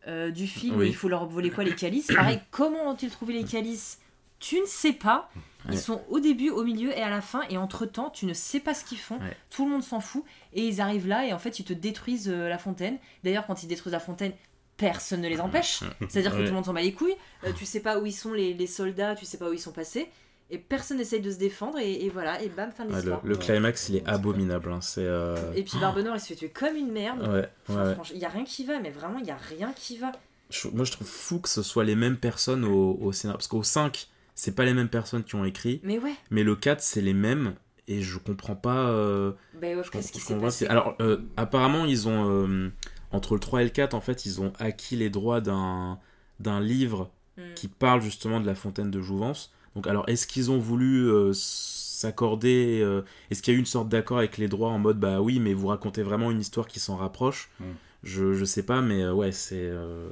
euh, 0.07 0.29
du 0.31 0.45
film, 0.47 0.77
Oui. 0.77 0.87
il 0.89 0.95
faut 0.95 1.07
leur 1.09 1.25
voler 1.27 1.49
quoi 1.49 1.63
Les 1.63 1.73
calices? 1.73 2.07
Pareil, 2.13 2.39
comment 2.51 2.89
ont-ils 2.91 3.09
trouvé 3.09 3.33
les 3.33 3.43
calices? 3.43 3.99
Tu 4.47 4.59
ne 4.59 4.65
sais 4.65 4.93
pas. 4.93 5.29
Ils 5.67 5.71
Ouais. 5.71 5.77
sont 5.77 6.01
au 6.09 6.19
début, 6.19 6.49
au 6.51 6.63
milieu 6.63 6.91
et 6.91 7.01
à 7.01 7.09
la 7.09 7.21
fin, 7.21 7.41
et 7.49 7.57
entre-temps, 7.57 8.11
tu 8.11 8.27
ne 8.27 8.33
sais 8.33 8.59
pas 8.59 8.73
ce 8.75 8.85
qu'ils 8.85 8.99
font. 8.99 9.15
Ouais. 9.17 9.35
Tout 9.49 9.65
le 9.65 9.71
monde 9.71 9.81
s'en 9.83 9.99
fout, 9.99 10.23
et 10.53 10.61
ils 10.67 10.79
arrivent 10.79 11.07
là, 11.07 11.25
et 11.25 11.33
en 11.33 11.39
fait, 11.39 11.57
ils 11.59 11.63
te 11.65 11.73
détruisent 11.73 12.29
euh, 12.29 12.47
la 12.49 12.59
fontaine. 12.59 12.97
D'ailleurs, 13.23 13.47
quand 13.47 13.63
ils 13.63 13.67
détruisent 13.67 13.93
la 13.93 13.99
fontaine, 13.99 14.33
personne 14.77 15.21
ne 15.21 15.27
les 15.29 15.39
empêche. 15.41 15.79
C'est-à-dire 16.09 16.31
que 16.33 16.37
tout 16.37 16.43
le 16.43 16.51
monde 16.51 16.65
s'en 16.65 16.73
bat 16.73 16.81
les 16.81 16.93
couilles. 16.93 17.15
Euh, 17.45 17.51
tu 17.57 17.65
sais 17.65 17.79
pas 17.79 17.97
où 17.97 18.05
ils 18.05 18.11
sont 18.13 18.33
les, 18.33 18.53
les 18.53 18.67
soldats, 18.67 19.15
tu 19.15 19.25
sais 19.25 19.37
pas 19.39 19.49
où 19.49 19.53
ils 19.53 19.59
sont 19.59 19.71
passés. 19.71 20.07
Et 20.51 20.59
personne 20.59 20.97
n'essaye 20.97 21.21
de 21.21 21.31
se 21.31 21.37
défendre, 21.37 21.79
et, 21.79 22.05
et 22.05 22.09
voilà, 22.09 22.39
et 22.43 22.49
bam, 22.49 22.71
fin 22.71 22.85
de 22.85 22.89
ouais, 22.89 22.95
le, 22.97 23.01
l'histoire. 23.01 23.21
le 23.25 23.35
climax 23.35 23.89
il 23.89 23.95
est 23.95 24.07
abominable 24.07 24.71
hein, 24.71 24.81
c'est 24.81 25.01
euh, 25.03 25.35
Et 25.55 25.63
puis 25.63 25.79
Barbe 25.79 25.97
Noire, 25.97 26.15
il 26.17 26.19
se 26.19 26.27
fait 26.27 26.35
tuer 26.35 26.49
comme 26.49 26.75
une 26.75 26.91
merde. 26.91 27.21
ouais, 27.23 27.49
ouais, 27.75 27.91
Enfin, 27.97 28.03
il 28.13 28.19
y 28.19 28.25
a 28.25 28.29
rien 28.29 28.43
qui 28.43 28.63
va, 28.65 28.77
mais 28.79 28.91
vraiment, 28.91 29.17
il 29.17 29.25
y 29.25 29.31
a 29.31 29.37
rien 29.37 29.73
qui 29.75 29.97
va. 29.97 30.11
Je- 30.51 30.67
moi 30.67 30.85
je 30.85 30.91
trouve 30.91 31.07
fou 31.07 31.39
que 31.39 31.49
ce 31.49 31.63
soit 31.63 31.83
les 31.83 31.95
mêmes 31.95 32.17
personnes 32.17 32.63
au, 32.65 32.99
au 33.01 33.11
scénario 33.11 33.37
parce 33.39 33.47
qu'au 33.47 33.63
5 33.63 34.07
c'est 34.35 34.53
pas 34.53 34.65
les 34.65 34.73
mêmes 34.73 34.89
personnes 34.89 35.23
qui 35.23 35.35
ont 35.35 35.45
écrit 35.45 35.79
Mais 35.83 35.97
ouais, 35.97 36.13
mais 36.29 36.43
le 36.43 36.55
4 36.55 36.81
c'est 36.81 37.01
les 37.01 37.13
mêmes 37.13 37.55
et 37.87 38.01
je 38.01 38.17
comprends 38.19 38.55
pas 38.55 38.89
euh, 38.89 39.31
ben 39.59 39.77
ouais, 39.77 39.83
je 39.83 39.89
qu'est-ce 39.91 40.11
qui 40.11 40.19
s'est 40.19 40.37
passé 40.37 40.67
alors 40.67 40.95
euh, 41.01 41.17
apparemment 41.37 41.85
ils 41.85 42.07
ont 42.07 42.29
euh, 42.29 42.69
entre 43.11 43.33
le 43.33 43.39
3 43.39 43.61
et 43.61 43.65
le 43.65 43.69
4 43.71 43.93
en 43.93 44.01
fait 44.01 44.25
ils 44.25 44.41
ont 44.41 44.53
acquis 44.59 44.95
les 44.95 45.09
droits 45.09 45.41
d'un 45.41 45.99
d'un 46.39 46.59
livre 46.59 47.11
Hmm. 47.37 47.53
qui 47.53 47.67
parle 47.67 48.01
justement 48.01 48.39
de 48.39 48.45
la 48.45 48.55
fontaine 48.55 48.89
de 48.89 49.01
Jouvence. 49.01 49.51
Donc 49.75 49.87
alors 49.87 50.07
est-ce 50.07 50.25
qu'ils 50.25 50.51
ont 50.51 50.57
voulu 50.57 51.09
euh, 51.09 51.33
s'accorder 51.33 52.79
euh, 52.81 53.01
Est-ce 53.29 53.41
qu'il 53.41 53.53
y 53.53 53.55
a 53.55 53.57
eu 53.57 53.59
une 53.59 53.65
sorte 53.65 53.89
d'accord 53.89 54.19
avec 54.19 54.37
les 54.37 54.47
droits 54.47 54.69
en 54.69 54.79
mode 54.79 54.99
bah 54.99 55.21
oui 55.21 55.39
mais 55.39 55.53
vous 55.53 55.67
racontez 55.67 56.01
vraiment 56.01 56.31
une 56.31 56.39
histoire 56.39 56.65
qui 56.67 56.79
s'en 56.79 56.95
rapproche? 56.95 57.49
Mm. 57.59 57.63
je, 58.03 58.33
je 58.33 58.45
sais 58.45 58.63
pas 58.63 58.81
mais 58.81 59.03
euh, 59.03 59.13
ouais 59.13 59.33
c'est 59.33 59.59
euh, 59.69 60.09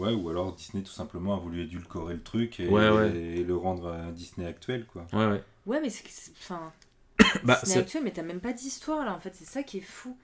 Ouais, 0.00 0.12
ou 0.12 0.28
alors 0.30 0.52
Disney 0.54 0.82
tout 0.82 0.90
simplement 0.92 1.34
a 1.36 1.38
voulu 1.38 1.62
édulcorer 1.62 2.14
le 2.14 2.22
truc 2.22 2.58
et, 2.60 2.68
Ouais, 2.68 2.88
ouais. 2.90 3.14
et 3.16 3.44
le 3.44 3.56
rendre 3.56 3.92
à 3.92 4.10
Disney 4.12 4.46
actuel, 4.46 4.86
quoi. 4.86 5.06
ouais 5.12 5.26
ouais. 5.26 5.44
Ouais, 5.66 5.80
mais 5.80 5.90
c'est. 5.90 6.04
c'est- 6.08 6.32
Enfin. 6.40 6.72
Bah, 7.44 7.58
Disney 7.62 7.74
c'est- 7.74 7.80
actuel, 7.80 8.02
mais 8.04 8.10
t'as 8.12 8.22
même 8.22 8.40
pas 8.40 8.52
d'histoire 8.52 9.04
là, 9.04 9.14
en 9.14 9.20
fait, 9.20 9.34
c'est 9.34 9.44
ça 9.44 9.62
qui 9.62 9.78
est 9.78 9.82
fou. 9.82 10.16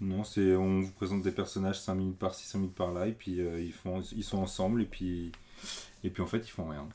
Non, 0.00 0.24
c'est 0.24 0.54
on 0.56 0.80
vous 0.80 0.92
présente 0.92 1.22
des 1.22 1.30
personnages 1.32 1.80
5 1.80 1.94
minutes 1.94 2.18
par-ci, 2.18 2.46
5 2.46 2.58
minutes 2.58 2.74
par-là, 2.74 3.06
et 3.06 3.12
puis 3.12 3.40
euh, 3.40 3.60
ils, 3.60 3.72
font, 3.72 4.02
ils 4.14 4.24
sont 4.24 4.38
ensemble, 4.38 4.82
et 4.82 4.86
puis, 4.86 5.32
et 6.04 6.10
puis 6.10 6.22
en 6.22 6.26
fait 6.26 6.38
ils 6.38 6.50
font 6.50 6.68
rien. 6.68 6.86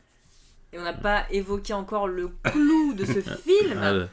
Et 0.74 0.80
on 0.80 0.84
n'a 0.84 0.94
pas 0.94 1.26
évoqué 1.32 1.74
encore 1.74 2.08
le 2.08 2.30
clou 2.44 2.94
de 2.94 3.06
ce 3.06 3.20
film, 3.22 3.80
Ah, 3.82 3.92
là- 3.94 4.08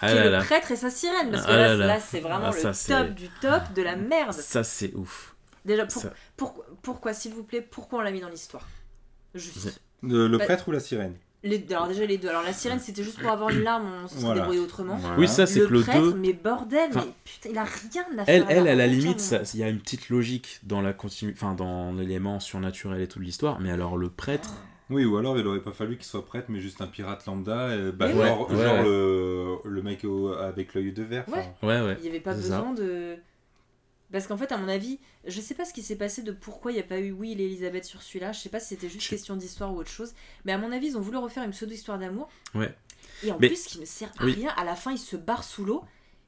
ah 0.00 0.08
qui 0.08 0.14
là 0.14 0.24
est 0.26 0.30
là. 0.30 0.38
le 0.40 0.44
prêtre 0.44 0.70
et 0.72 0.76
sa 0.76 0.90
sirène, 0.90 1.30
parce 1.30 1.44
que 1.46 1.50
Ah 1.52 1.56
là, 1.56 1.68
là 1.68 1.76
là. 1.76 1.86
là, 1.86 2.00
c'est 2.00 2.20
vraiment 2.20 2.50
Ah, 2.54 2.72
ça, 2.72 3.02
le 3.02 3.06
top 3.06 3.14
du 3.16 3.28
top 3.40 3.72
de 3.74 3.82
la 3.82 3.96
merde. 3.96 4.32
ça 4.32 4.62
c'est 4.64 4.94
ouf 4.94 5.33
Déjà, 5.64 5.86
pour- 5.86 6.02
Ça- 6.02 6.12
pourquoi, 6.36 6.66
pourquoi, 6.82 7.12
s'il 7.14 7.32
vous 7.32 7.42
plaît, 7.44 7.62
pourquoi 7.62 8.00
on 8.00 8.02
l'a 8.02 8.10
mis 8.12 8.20
dans 8.20 8.28
l'histoire? 8.28 8.66
Juste. 9.34 9.80
Le, 10.02 10.28
le 10.28 10.38
Bah- 10.38 10.44
prêtre 10.44 10.68
ou 10.68 10.72
la 10.72 10.80
sirène? 10.80 11.14
Les, 11.42 11.62
alors 11.70 11.88
déjà 11.88 12.06
les 12.06 12.16
deux. 12.16 12.28
Alors 12.28 12.42
la 12.42 12.54
sirène 12.54 12.78
c'était 12.80 13.02
juste 13.02 13.20
pour 13.20 13.30
avoir 13.30 13.50
une 13.50 13.62
larme, 13.64 13.86
on 14.04 14.08
se 14.08 14.14
Voilà. 14.16 14.40
débrouillé 14.40 14.60
autrement. 14.60 14.96
Voilà. 14.96 15.18
Oui, 15.18 15.28
ça, 15.28 15.44
c'est 15.46 15.60
le 15.60 15.66
que 15.66 15.72
le 15.74 15.80
prêtre, 15.82 16.00
2. 16.00 16.14
mais 16.14 16.32
bordel, 16.32 16.88
Enfin, 16.88 17.04
mais 17.06 17.12
putain, 17.24 17.48
il 17.50 17.58
a 17.58 17.64
rien 17.64 18.02
à 18.18 18.24
Elle, 18.26 18.42
faire. 18.46 18.50
elle, 18.50 18.68
à 18.68 18.74
la 18.74 18.86
limite, 18.86 19.34
il 19.52 19.60
y 19.60 19.62
a 19.62 19.68
une 19.68 19.78
petite 19.78 20.08
logique 20.08 20.60
dans 20.62 20.80
la 20.80 20.94
continu, 20.94 21.32
enfin 21.36 21.52
dans 21.54 21.92
l'élément 21.92 22.40
surnaturel 22.40 23.02
et 23.02 23.08
tout 23.08 23.18
de 23.18 23.24
l'histoire. 23.24 23.60
Mais 23.60 23.70
alors 23.70 23.98
le 23.98 24.08
prêtre, 24.08 24.54
Oui, 24.88 25.04
ou 25.04 25.18
alors 25.18 25.38
il 25.38 25.46
aurait 25.46 25.60
pas 25.60 25.72
fallu 25.72 25.96
qu'il 25.96 26.06
soit 26.06 26.24
prêtre, 26.24 26.46
mais 26.48 26.60
juste 26.60 26.80
un 26.80 26.86
pirate 26.86 27.26
lambda. 27.26 27.90
bah, 27.92 28.10
genre 28.10 28.18
ouais. 28.18 28.26
genre 28.26 28.50
Ouais, 28.50 28.56
ouais. 28.56 28.82
Le, 28.82 29.56
le 29.64 29.82
mec 29.82 30.02
au- 30.04 30.32
avec 30.32 30.72
l'œil 30.72 30.92
de 30.92 31.02
verre. 31.02 31.24
Ouais. 31.28 31.46
ouais, 31.62 31.80
ouais. 31.82 31.96
Il 31.98 32.04
n'y 32.04 32.08
avait 32.08 32.20
pas 32.20 32.32
ça. 32.34 32.38
besoin 32.40 32.72
de. 32.72 33.16
Parce 34.14 34.28
qu'en 34.28 34.36
fait, 34.36 34.52
à 34.52 34.56
mon 34.58 34.68
avis, 34.68 35.00
je 35.26 35.40
sais 35.40 35.54
pas 35.54 35.64
ce 35.64 35.72
qui 35.74 35.82
s'est 35.82 35.96
passé 35.96 36.22
de 36.22 36.30
pourquoi 36.30 36.70
il 36.70 36.74
n'y 36.76 36.80
a 36.80 36.84
pas 36.84 37.00
eu 37.00 37.10
Will 37.10 37.40
et 37.40 37.46
Elisabeth 37.46 37.84
sur 37.84 38.00
celui-là. 38.00 38.30
Je 38.30 38.38
sais 38.38 38.48
pas 38.48 38.60
si 38.60 38.68
c'était 38.68 38.88
juste 38.88 39.06
Je- 39.06 39.10
question 39.10 39.34
d'histoire 39.34 39.74
ou 39.74 39.78
autre 39.78 39.90
chose. 39.90 40.14
Mais 40.44 40.52
à 40.52 40.58
mon 40.58 40.70
avis, 40.70 40.86
ils 40.90 40.96
ont 40.96 41.00
voulu 41.00 41.16
refaire 41.16 41.42
une 41.42 41.50
pseudo-histoire 41.50 41.98
d'amour. 41.98 42.28
Ouais. 42.54 42.72
Et 43.24 43.32
en 43.32 43.38
Mais- 43.40 43.48
plus, 43.48 43.64
qui 43.64 43.80
ne 43.80 43.84
sert 43.84 44.10
à 44.20 44.24
Oui. 44.24 44.34
rien, 44.34 44.52
à 44.56 44.62
la 44.62 44.76
fin, 44.76 44.92
il 44.92 44.98
se 44.98 45.16
barre 45.16 45.42
sous 45.42 45.64
l'eau. 45.64 45.82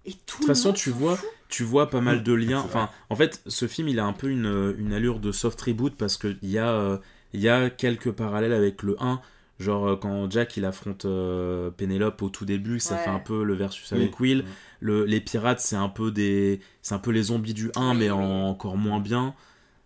Et 0.05 0.15
tout 0.15 0.19
De 0.19 0.25
toute 0.27 0.41
le 0.43 0.47
façon, 0.49 0.69
monde 0.71 0.77
tu 0.77 0.91
vois, 0.91 1.17
tu 1.49 1.63
vois 1.63 1.89
pas 1.89 2.01
mal 2.01 2.25
de 2.25 2.33
liens. 2.33 2.59
Enfin, 2.61 2.91
en 3.09 3.15
fait, 3.15 3.41
ce 3.47 3.69
film, 3.69 3.87
il 3.87 4.01
a 4.01 4.05
un 4.05 4.13
peu 4.13 4.31
une, 4.31 4.75
une 4.79 4.93
allure 4.93 5.21
de 5.21 5.31
soft 5.31 5.61
reboot 5.63 5.95
parce 5.97 6.17
qu'il 6.17 6.39
y, 6.43 6.59
a, 6.59 6.73
euh, 6.73 6.99
il 7.35 7.41
y 7.41 7.49
a 7.49 7.71
quelques 7.71 8.11
parallèles 8.11 8.53
avec 8.53 8.83
le 8.83 8.97
1. 9.01 9.21
Genre, 9.61 9.87
euh, 9.89 9.97
quand 9.97 10.31
Jack 10.31 10.57
il 10.59 10.65
affronte 10.65 11.05
euh, 11.07 11.71
Pénélope 11.71 12.21
au 12.21 12.29
tout 12.31 12.45
début, 12.45 12.79
ça 12.81 12.97
Ouais. 12.97 13.05
fait 13.05 13.11
un 13.11 13.21
peu 13.21 13.43
le 13.45 13.55
versus 13.55 13.91
Oui. 13.93 13.99
avec 13.99 14.21
Will. 14.21 14.45
Le, 14.81 15.05
les 15.05 15.21
pirates, 15.21 15.61
c'est 15.61 15.77
un 15.77 15.89
peu 15.89 16.11
des, 16.11 16.61
c'est 16.83 16.95
un 16.95 16.99
peu 16.99 17.11
les 17.11 17.25
zombies 17.25 17.55
du 17.55 17.71
1, 17.77 17.95
Oui, 17.95 17.95
mais 17.95 18.11
en- 18.11 18.49
encore 18.49 18.77
moins 18.77 19.01
bien. 19.01 19.35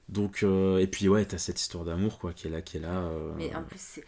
Donc, 0.08 0.42
euh, 0.44 0.78
et 0.78 0.86
puis 0.88 1.08
ouais, 1.08 1.24
t'as 1.26 1.38
cette 1.38 1.60
histoire 1.60 1.84
d'amour 1.84 2.18
quoi, 2.20 2.32
qui 2.34 2.48
est 2.48 2.50
là, 2.50 2.62
qui 2.62 2.78
est 2.78 2.80
là. 2.80 3.00
euh, 3.04 3.32
Mais 3.34 3.54
en 3.54 3.62
plus, 3.64 3.80
c'est. 3.80 4.04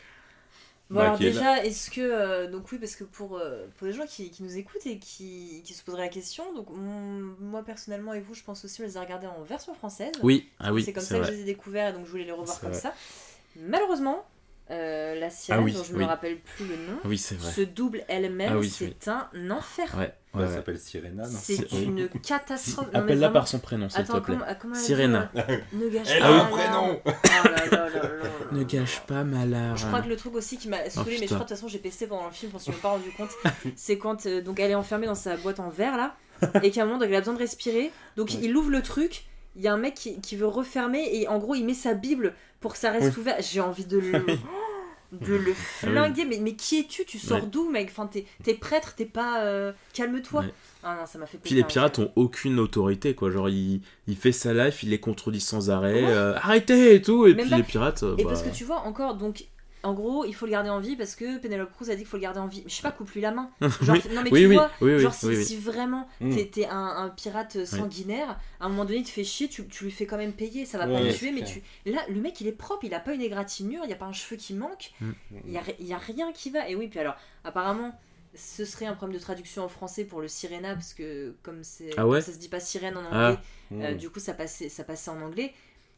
Bon, 0.90 1.00
Bah, 1.00 1.02
alors 1.02 1.18
qui 1.18 1.26
est 1.26 1.32
déjà, 1.32 1.64
est-ce 1.64 1.90
que. 1.90 2.00
euh, 2.00 2.50
donc, 2.50 2.70
oui, 2.72 2.78
parce 2.78 2.96
que 2.96 3.04
pour, 3.04 3.40
pour 3.78 3.86
les 3.86 3.92
gens 3.94 4.06
qui, 4.06 4.30
qui 4.30 4.42
nous 4.42 4.56
écoutent 4.58 4.86
et 4.86 4.98
qui, 4.98 5.62
qui 5.64 5.74
se 5.74 5.82
poseraient 5.82 6.02
la 6.04 6.08
question, 6.08 6.52
donc 6.54 6.68
moi 6.70 7.64
personnellement 7.64 8.14
et 8.14 8.20
vous, 8.20 8.34
je 8.34 8.42
pense 8.44 8.64
aussi, 8.64 8.82
on 8.82 8.84
les 8.84 8.96
a 8.98 9.00
regardés 9.00 9.26
en 9.26 9.42
version 9.42 9.74
française. 9.74 10.12
Oui, 10.22 10.48
ah 10.58 10.72
oui, 10.72 10.82
c'est 10.84 10.92
comme 10.92 11.06
ça 11.06 11.18
que 11.20 11.24
je 11.26 11.32
les 11.32 11.40
ai 11.42 11.44
découverts 11.44 11.94
donc 11.94 12.06
je 12.06 12.10
voulais 12.12 12.24
les 12.24 12.32
revoir 12.32 12.62
comme 12.62 12.72
vrai. 12.72 12.80
ça. 12.82 12.94
Malheureusement, 13.56 14.24
euh, 14.72 15.14
la 15.20 15.30
sirène, 15.30 15.60
Ah 15.60 15.64
oui, 15.64 15.72
dont 15.72 15.84
je 15.84 15.92
ne 15.92 15.98
oui. 15.98 16.02
me 16.04 16.08
rappelle 16.08 16.38
plus 16.38 16.66
le 16.66 16.76
nom, 16.76 16.98
Oui, 17.04 17.18
c'est 17.18 17.34
vrai. 17.36 17.50
se 17.52 17.60
double 17.60 18.02
elle-même, 18.08 18.50
Ah 18.54 18.58
oui, 18.58 18.68
c'est 18.70 19.08
un 19.08 19.28
enfer. 19.50 19.86
Ouais, 19.94 20.00
ouais, 20.00 20.12
elle 20.34 20.40
ouais. 20.40 20.48
s'appelle 20.48 20.78
Sirena, 20.78 21.24
C'est 21.24 21.70
une 21.72 22.08
catastrophe. 22.08 22.86
Appelle-la 22.94 23.14
vraiment- 23.28 23.32
par 23.32 23.48
son 23.48 23.58
prénom, 23.58 23.88
s'il 23.88 24.04
te 24.04 24.18
plaît. 24.18 24.36
comment, 24.60 24.74
elle 24.74 24.80
Sirena. 24.80 25.30
Ne 25.72 25.88
gâche 25.88 26.08
Elle 26.10 26.20
pas 26.20 26.26
a 26.26 26.30
un 26.30 26.36
ma 26.38 26.44
prénom. 26.44 26.86
larme. 26.86 26.96
Oh 27.04 27.10
là 27.44 27.50
là 27.50 27.66
là 27.70 27.88
là 27.88 28.02
là. 28.02 28.28
Ne 28.52 28.64
gâche 28.64 29.00
pas 29.06 29.24
ma 29.24 29.44
larme. 29.46 29.76
Je 29.76 29.86
crois 29.86 30.00
que 30.02 30.08
le 30.08 30.16
truc 30.16 30.34
aussi 30.34 30.56
qui 30.56 30.68
m'a 30.68 30.88
saoulé, 30.90 31.16
mais 31.20 31.26
je 31.26 31.34
crois 31.34 31.38
de 31.38 31.42
toute 31.42 31.48
façon 31.50 31.68
j'ai 31.68 31.78
pesté 31.78 32.06
pendant 32.06 32.26
le 32.26 32.32
film, 32.32 32.50
je 32.50 32.54
m'en 32.54 32.58
suis 32.60 32.70
même 32.72 32.80
pas 32.80 32.90
rendu 32.90 33.10
compte, 33.16 33.30
c'est 33.76 33.98
quand 33.98 34.26
euh, 34.26 34.40
donc 34.42 34.58
elle 34.60 34.70
est 34.70 34.74
enfermée 34.74 35.06
dans 35.06 35.14
sa 35.14 35.36
boîte 35.36 35.60
en 35.60 35.68
verre 35.68 35.96
là, 35.96 36.14
et 36.62 36.70
qu'à 36.70 36.82
un 36.82 36.84
moment 36.86 36.98
donc, 36.98 37.08
elle 37.08 37.14
a 37.14 37.20
besoin 37.20 37.34
de 37.34 37.38
respirer, 37.38 37.92
donc 38.16 38.30
Ouais. 38.30 38.38
il 38.42 38.56
ouvre 38.56 38.70
le 38.70 38.82
truc, 38.82 39.24
il 39.56 39.62
y 39.62 39.68
a 39.68 39.72
un 39.72 39.76
mec 39.76 39.94
qui, 39.94 40.20
qui 40.20 40.34
veut 40.36 40.46
refermer 40.46 41.08
et 41.12 41.28
en 41.28 41.38
gros 41.38 41.54
il 41.54 41.64
met 41.64 41.74
sa 41.74 41.92
Bible 41.94 42.34
pour 42.60 42.72
que 42.72 42.78
ça 42.78 42.90
reste 42.90 43.16
ouvert. 43.16 43.36
J'ai 43.40 43.60
envie 43.60 43.84
de 43.84 43.98
le, 43.98 44.12
de 45.12 45.34
le 45.34 45.52
flinguer, 45.54 46.24
mais, 46.24 46.38
mais 46.38 46.54
qui 46.54 46.80
es-tu? 46.80 47.04
Tu 47.04 47.18
sors 47.18 47.38
Ouais. 47.40 47.46
d'où 47.46 47.68
mec? 47.70 47.88
Enfin 47.90 48.08
t'es 48.08 48.54
prêtre, 48.54 48.94
t'es 48.96 49.04
pas... 49.04 49.42
euh, 49.44 49.72
Calme-toi. 49.92 50.40
Ouais. 50.40 50.54
Ah 50.82 50.96
non, 50.98 51.06
ça 51.06 51.18
m'a 51.18 51.26
fait 51.26 51.38
Puis 51.38 51.54
les 51.54 51.62
pirates 51.64 51.98
ont 51.98 52.10
aucune 52.16 52.58
autorité, 52.58 53.14
quoi. 53.14 53.30
Genre, 53.30 53.48
il, 53.48 53.82
il 54.08 54.16
fait 54.16 54.32
sa 54.32 54.52
life, 54.54 54.82
il 54.82 54.88
les 54.90 54.98
contredit 55.00 55.40
sans 55.40 55.70
arrêt. 55.70 56.02
Ouais. 56.02 56.10
euh, 56.10 56.34
arrêtez 56.36 56.94
et 56.96 57.02
tout. 57.02 57.26
Et 57.26 57.34
Même 57.34 57.42
puis 57.42 57.50
pas- 57.50 57.56
les 57.58 57.62
pirates. 57.62 58.02
euh, 58.02 58.16
Et 58.16 58.24
bah, 58.24 58.30
parce 58.30 58.42
que 58.42 58.50
tu 58.50 58.64
vois, 58.64 58.80
encore, 58.80 59.14
donc, 59.16 59.44
en 59.82 59.94
gros, 59.94 60.24
il 60.24 60.34
faut 60.34 60.46
le 60.46 60.52
garder 60.52 60.70
en 60.70 60.78
vie 60.80 60.96
parce 60.96 61.16
que 61.16 61.38
Penelope 61.38 61.72
Cruz 61.72 61.90
a 61.90 61.94
dit 61.94 62.02
qu'il 62.02 62.06
faut 62.06 62.16
le 62.16 62.22
garder 62.22 62.38
en 62.40 62.46
vie. 62.46 62.62
Mais 62.64 62.70
je 62.70 62.74
sais 62.76 62.82
pas, 62.82 62.92
coupe-lui 62.92 63.20
la 63.20 63.30
main. 63.32 63.50
Genre, 63.60 63.96
oui, 63.96 64.14
non, 64.14 64.22
mais 64.22 64.30
oui, 64.30 64.40
tu 64.40 64.46
oui, 64.48 64.54
vois, 64.56 64.98
genre, 64.98 65.14
si, 65.14 65.56
vraiment 65.56 66.08
Mm. 66.20 66.36
t'es 66.52 66.66
un, 66.66 66.76
un 67.04 67.08
pirate 67.08 67.64
sanguinaire, 67.64 68.38
à 68.60 68.66
un 68.66 68.68
moment 68.68 68.84
donné, 68.84 68.98
il 68.98 69.04
te 69.04 69.10
fait 69.10 69.24
chier, 69.24 69.48
tu, 69.48 69.66
tu 69.66 69.84
lui 69.84 69.90
fais 69.90 70.06
quand 70.06 70.16
même 70.18 70.32
payer. 70.32 70.64
Ça 70.66 70.78
va 70.78 70.86
pas 70.86 71.00
le 71.00 71.12
tuer, 71.12 71.32
mais 71.32 71.42
clair. 71.42 71.54
tu. 71.84 71.90
Là, 71.90 72.02
le 72.08 72.20
mec, 72.20 72.40
il 72.40 72.46
est 72.46 72.52
propre, 72.52 72.84
il 72.84 72.94
a 72.94 73.00
pas 73.00 73.12
une 73.14 73.22
égratignure, 73.22 73.82
il 73.84 73.90
y 73.90 73.92
a 73.92 73.96
pas 73.96 74.06
un 74.06 74.12
cheveu 74.12 74.36
qui 74.36 74.54
manque, 74.54 74.92
Mm. 75.00 75.10
il 75.46 75.52
y, 75.52 75.58
a, 75.58 75.62
y 75.80 75.94
rien 75.94 76.32
qui 76.32 76.50
va. 76.50 76.68
Et 76.68 76.76
oui, 76.76 76.88
puis 76.88 76.98
alors, 77.00 77.16
apparemment. 77.44 77.98
Ce 78.34 78.64
serait 78.64 78.86
un 78.86 78.94
problème 78.94 79.18
de 79.18 79.22
traduction 79.22 79.62
en 79.62 79.68
français 79.68 80.04
pour 80.06 80.22
le 80.22 80.26
Sirena, 80.26 80.72
parce 80.72 80.94
que 80.94 81.34
comme, 81.42 81.62
c'est 81.64 81.90
Ah 81.98 82.06
ouais 82.08 82.22
ça 82.22 82.32
se 82.32 82.38
dit 82.38 82.48
pas 82.48 82.60
sirène 82.60 82.96
en 82.96 83.00
anglais, 83.04 83.36
Ah. 83.38 83.74
euh, 83.74 83.92
Mm. 83.94 83.98
du 83.98 84.08
coup, 84.08 84.20
ça 84.20 84.32
passait, 84.32 84.70
ça 84.70 84.84
passait 84.84 85.10
en 85.10 85.20
anglais. 85.20 85.52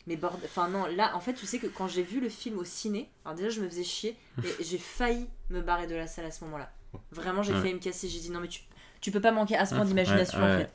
Mais 0.07 0.17
bord... 0.17 0.39
enfin 0.45 0.69
non, 0.69 0.85
là, 0.87 1.13
en 1.17 1.21
fait, 1.21 1.33
tu 1.35 1.47
sais 1.47 1.59
que 1.59 1.67
quand 1.67 1.89
j'ai 1.89 2.03
vu 2.03 2.21
le 2.21 2.29
film 2.29 2.59
au 2.59 2.65
ciné, 2.65 3.09
alors 3.25 3.37
déjà, 3.37 3.49
je 3.49 3.61
me 3.61 3.69
faisais 3.69 3.85
chier 3.85 4.17
et 4.45 4.63
j'ai 4.65 4.79
failli 4.79 5.27
me 5.51 5.61
barrer 5.63 5.87
de 5.87 5.95
la 5.95 6.07
salle 6.07 6.27
à 6.27 6.31
ce 6.31 6.45
moment-là. 6.45 6.71
Vraiment, 7.11 7.43
j'ai 7.43 7.53
Ouais. 7.55 7.61
failli 7.61 7.75
me 7.75 7.79
casser. 7.81 8.09
J'ai 8.09 8.21
dit 8.21 8.31
non, 8.31 8.41
mais 8.41 8.49
tu, 8.49 8.61
tu 9.01 9.11
peux 9.11 9.21
pas 9.21 9.33
manquer 9.33 9.57
à 9.57 9.65
ce 9.67 9.75
point 9.75 9.85
d'imagination 9.85 10.39
ouais, 10.41 10.55
en 10.55 10.59
fait. 10.59 10.71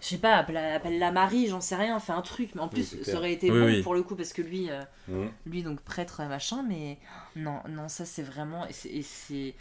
Je 0.00 0.06
sais 0.08 0.18
pas, 0.18 0.36
appelle- 0.36 0.56
appelle-la 0.58 1.10
Marie, 1.10 1.48
j'en 1.48 1.60
sais 1.60 1.74
rien, 1.74 1.98
fais 1.98 2.12
un 2.12 2.22
truc. 2.22 2.54
Mais 2.54 2.60
en 2.60 2.68
plus, 2.68 3.02
ça 3.02 3.16
aurait 3.16 3.32
été 3.32 3.50
Oui, 3.50 3.58
bon 3.58 3.66
oui. 3.66 3.82
pour 3.82 3.94
le 3.94 4.02
coup 4.02 4.14
parce 4.14 4.32
que 4.32 4.42
lui, 4.42 4.68
euh, 4.70 5.26
lui 5.46 5.62
donc 5.62 5.80
prêtre 5.80 6.22
machin, 6.28 6.62
mais 6.68 6.98
non, 7.34 7.60
non, 7.68 7.88
ça 7.88 8.04
c'est 8.04 8.22
vraiment. 8.22 8.66
et 8.66 9.02
c'est-. 9.02 9.54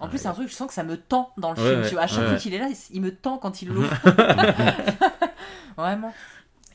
En 0.00 0.08
plus, 0.08 0.18
c'est 0.18 0.26
un 0.28 0.34
truc, 0.34 0.48
je 0.48 0.52
sens 0.54 0.68
que 0.68 0.74
ça 0.74 0.82
me 0.84 0.98
tend 0.98 1.32
dans 1.38 1.52
le 1.54 1.58
Ouais, 1.58 1.68
film. 1.70 1.80
ouais, 1.82 1.88
tu 1.88 1.94
vois, 1.94 2.02
à 2.02 2.06
chaque 2.08 2.18
ouais, 2.24 2.28
fois 2.30 2.36
qu'il 2.36 2.52
est 2.52 2.58
là, 2.58 2.68
il- 2.68 2.96
il 2.96 3.00
me 3.00 3.14
tend 3.14 3.38
quand 3.38 3.62
il 3.62 3.68
l'ouvre. 3.68 3.90
Vraiment. 5.76 6.12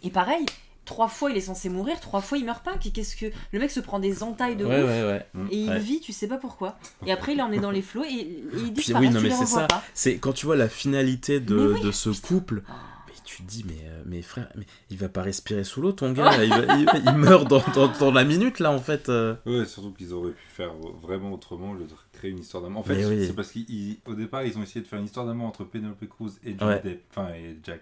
Et 0.03 0.09
pareil, 0.09 0.45
trois 0.91 1.07
fois 1.07 1.31
il 1.31 1.37
est 1.37 1.41
censé 1.41 1.69
mourir, 1.69 1.99
trois 1.99 2.21
fois 2.21 2.37
il 2.37 2.45
meurt 2.45 2.63
pas. 2.63 2.73
Qu'est-ce 2.77 3.15
que. 3.15 3.27
Le 3.51 3.59
mec 3.59 3.71
se 3.71 3.79
prend 3.79 3.99
des 3.99 4.23
entailles 4.23 4.55
de 4.57 4.65
Ouais, 4.65 4.81
ouf. 4.83 4.89
ouais, 4.89 5.03
ouais. 5.03 5.25
Et 5.51 5.57
il 5.57 5.69
Ouais. 5.69 5.79
vit, 5.79 5.99
tu 6.01 6.11
sais 6.11 6.27
pas 6.27 6.37
pourquoi. 6.37 6.77
Et 7.05 7.11
après, 7.11 7.33
il 7.33 7.41
en 7.41 7.51
est 7.51 7.59
dans 7.59 7.71
les 7.71 7.81
flots 7.81 8.03
et, 8.03 8.09
et 8.13 8.43
il 8.57 8.73
disparaît. 8.73 9.07
oui, 9.07 9.13
non, 9.13 9.21
mais 9.21 9.31
c'est 9.31 9.45
ça. 9.45 9.67
pas. 9.67 9.81
C'est 9.93 10.17
quand 10.17 10.33
tu 10.33 10.45
vois 10.45 10.55
la 10.57 10.67
finalité 10.69 11.39
de, 11.39 11.55
Mais 11.55 11.73
oui, 11.75 11.81
de 11.81 11.91
ce 11.91 12.09
putain. 12.09 12.27
couple. 12.27 12.63
Mais 13.07 13.13
tu 13.23 13.43
te 13.43 13.47
dis, 13.47 13.63
mais, 13.67 13.79
euh, 13.85 14.01
mais 14.05 14.21
frère, 14.21 14.49
mais 14.55 14.65
il 14.89 14.97
va 14.97 15.07
pas 15.07 15.21
respirer 15.21 15.63
sous 15.63 15.81
l'eau, 15.81 15.93
ton 15.93 16.11
gars. 16.11 16.43
il, 16.43 16.49
va- 16.49 16.75
il- 16.75 16.87
il 17.05 17.13
meurt 17.17 17.47
dans, 17.47 17.63
dans, 17.73 17.87
dans 17.87 18.11
la 18.11 18.23
minute, 18.25 18.59
là, 18.59 18.71
en 18.71 18.79
fait. 18.79 19.07
euh. 19.09 19.35
Ouais, 19.45 19.65
surtout 19.65 19.91
qu'ils 19.93 20.13
auraient 20.13 20.31
pu 20.31 20.45
faire 20.49 20.73
vraiment 21.01 21.31
autrement, 21.31 21.73
le 21.73 21.85
créer 22.11 22.31
une 22.31 22.39
histoire 22.39 22.61
d'amour. 22.63 22.81
En 22.81 22.83
fait, 22.83 23.05
oui. 23.05 23.25
c'est 23.25 23.33
parce 23.33 23.51
qu'au 23.53 24.13
départ, 24.13 24.43
ils 24.43 24.57
ont 24.57 24.63
essayé 24.63 24.81
de 24.81 24.87
faire 24.87 24.99
une 24.99 25.05
histoire 25.05 25.25
d'amour 25.25 25.47
entre 25.47 25.63
Penelope 25.63 26.05
Cruz 26.09 26.31
et 26.43 26.55
Johnny 26.59 26.71
Ouais. 26.73 26.81
Depp, 26.83 27.03
et 27.35 27.57
Jack. 27.63 27.81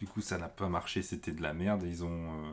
Du 0.00 0.06
coup, 0.06 0.20
ça 0.20 0.38
n'a 0.38 0.48
pas 0.48 0.68
marché, 0.68 1.02
c'était 1.02 1.30
de 1.32 1.42
la 1.42 1.52
merde. 1.52 1.82
Ils 1.86 2.02
ont 2.04 2.08
euh, 2.10 2.52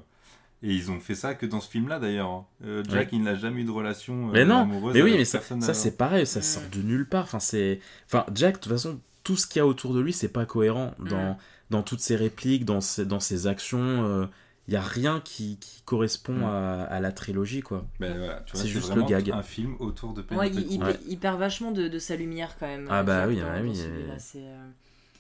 et 0.64 0.74
ils 0.74 0.92
ont 0.92 1.00
fait 1.00 1.16
ça 1.16 1.34
que 1.34 1.46
dans 1.46 1.62
ce 1.62 1.70
film-là 1.70 1.98
d'ailleurs. 2.00 2.30
hein. 2.30 2.46
Euh, 2.66 2.84
Jack, 2.90 3.10
il 3.14 3.24
n'a 3.24 3.36
jamais 3.36 3.62
eu 3.62 3.64
de 3.66 3.72
relation 3.72 4.30
euh, 4.30 4.32
Mais 4.34 4.46
non, 4.46 4.58
amoureuse 4.60 4.94
mais 4.94 5.02
oui, 5.02 5.14
mais 5.18 5.26
ça, 5.26 5.40
ça 5.42 5.56
avant. 5.56 5.74
c'est 5.74 5.98
pareil, 5.98 6.26
ça 6.28 6.40
Mm. 6.40 6.44
sort 6.44 6.64
de 6.72 6.82
nulle 6.82 7.08
part. 7.08 7.24
Enfin, 7.24 7.40
c'est, 7.40 7.80
enfin, 8.06 8.26
Jack, 8.36 8.56
de 8.56 8.60
toute 8.60 8.72
façon, 8.74 9.00
tout 9.24 9.38
ce 9.38 9.48
qu'il 9.48 9.60
y 9.60 9.62
a 9.62 9.68
autour 9.68 9.94
de 9.94 10.00
lui, 10.02 10.14
c'est 10.14 10.28
pas 10.30 10.46
cohérent 10.46 10.94
dans, 11.00 11.32
Mm. 11.34 11.38
dans 11.70 11.84
toutes 11.84 12.02
ses 12.02 12.16
répliques, 12.16 12.66
dans 12.66 12.82
ses, 12.82 13.06
dans 13.06 13.20
ses 13.22 13.48
actions. 13.48 14.28
Il 14.70 14.74
y 14.74 14.78
a 14.78 14.82
rien 14.82 15.22
qui, 15.24 15.58
qui 15.62 15.82
correspond 15.84 16.34
Mm. 16.40 16.44
à, 16.44 16.84
à 16.84 17.00
la 17.00 17.12
trilogie, 17.14 17.62
quoi. 17.62 17.86
Ben 18.02 18.18
voilà, 18.18 18.44
C'est 18.54 18.68
juste 18.68 18.94
le 18.94 19.04
gag. 19.04 19.32
un 19.32 19.42
film 19.44 19.76
autour 19.80 20.12
de 20.14 20.22
Ouais, 20.36 20.50
il, 20.50 20.60
il, 20.74 20.80
Cruz. 20.80 20.90
Ouais. 20.90 21.00
il 21.08 21.18
perd 21.18 21.40
vachement 21.40 21.72
de, 21.72 21.88
de 21.88 22.00
sa 22.00 22.18
lumière 22.18 22.58
quand 22.60 22.68
même. 22.68 22.88
Ah 22.90 23.00
euh, 23.00 23.04
bah 23.04 23.26
oui, 23.28 23.40
ah 23.42 23.58
dans 23.60 23.64
oui, 23.64 23.80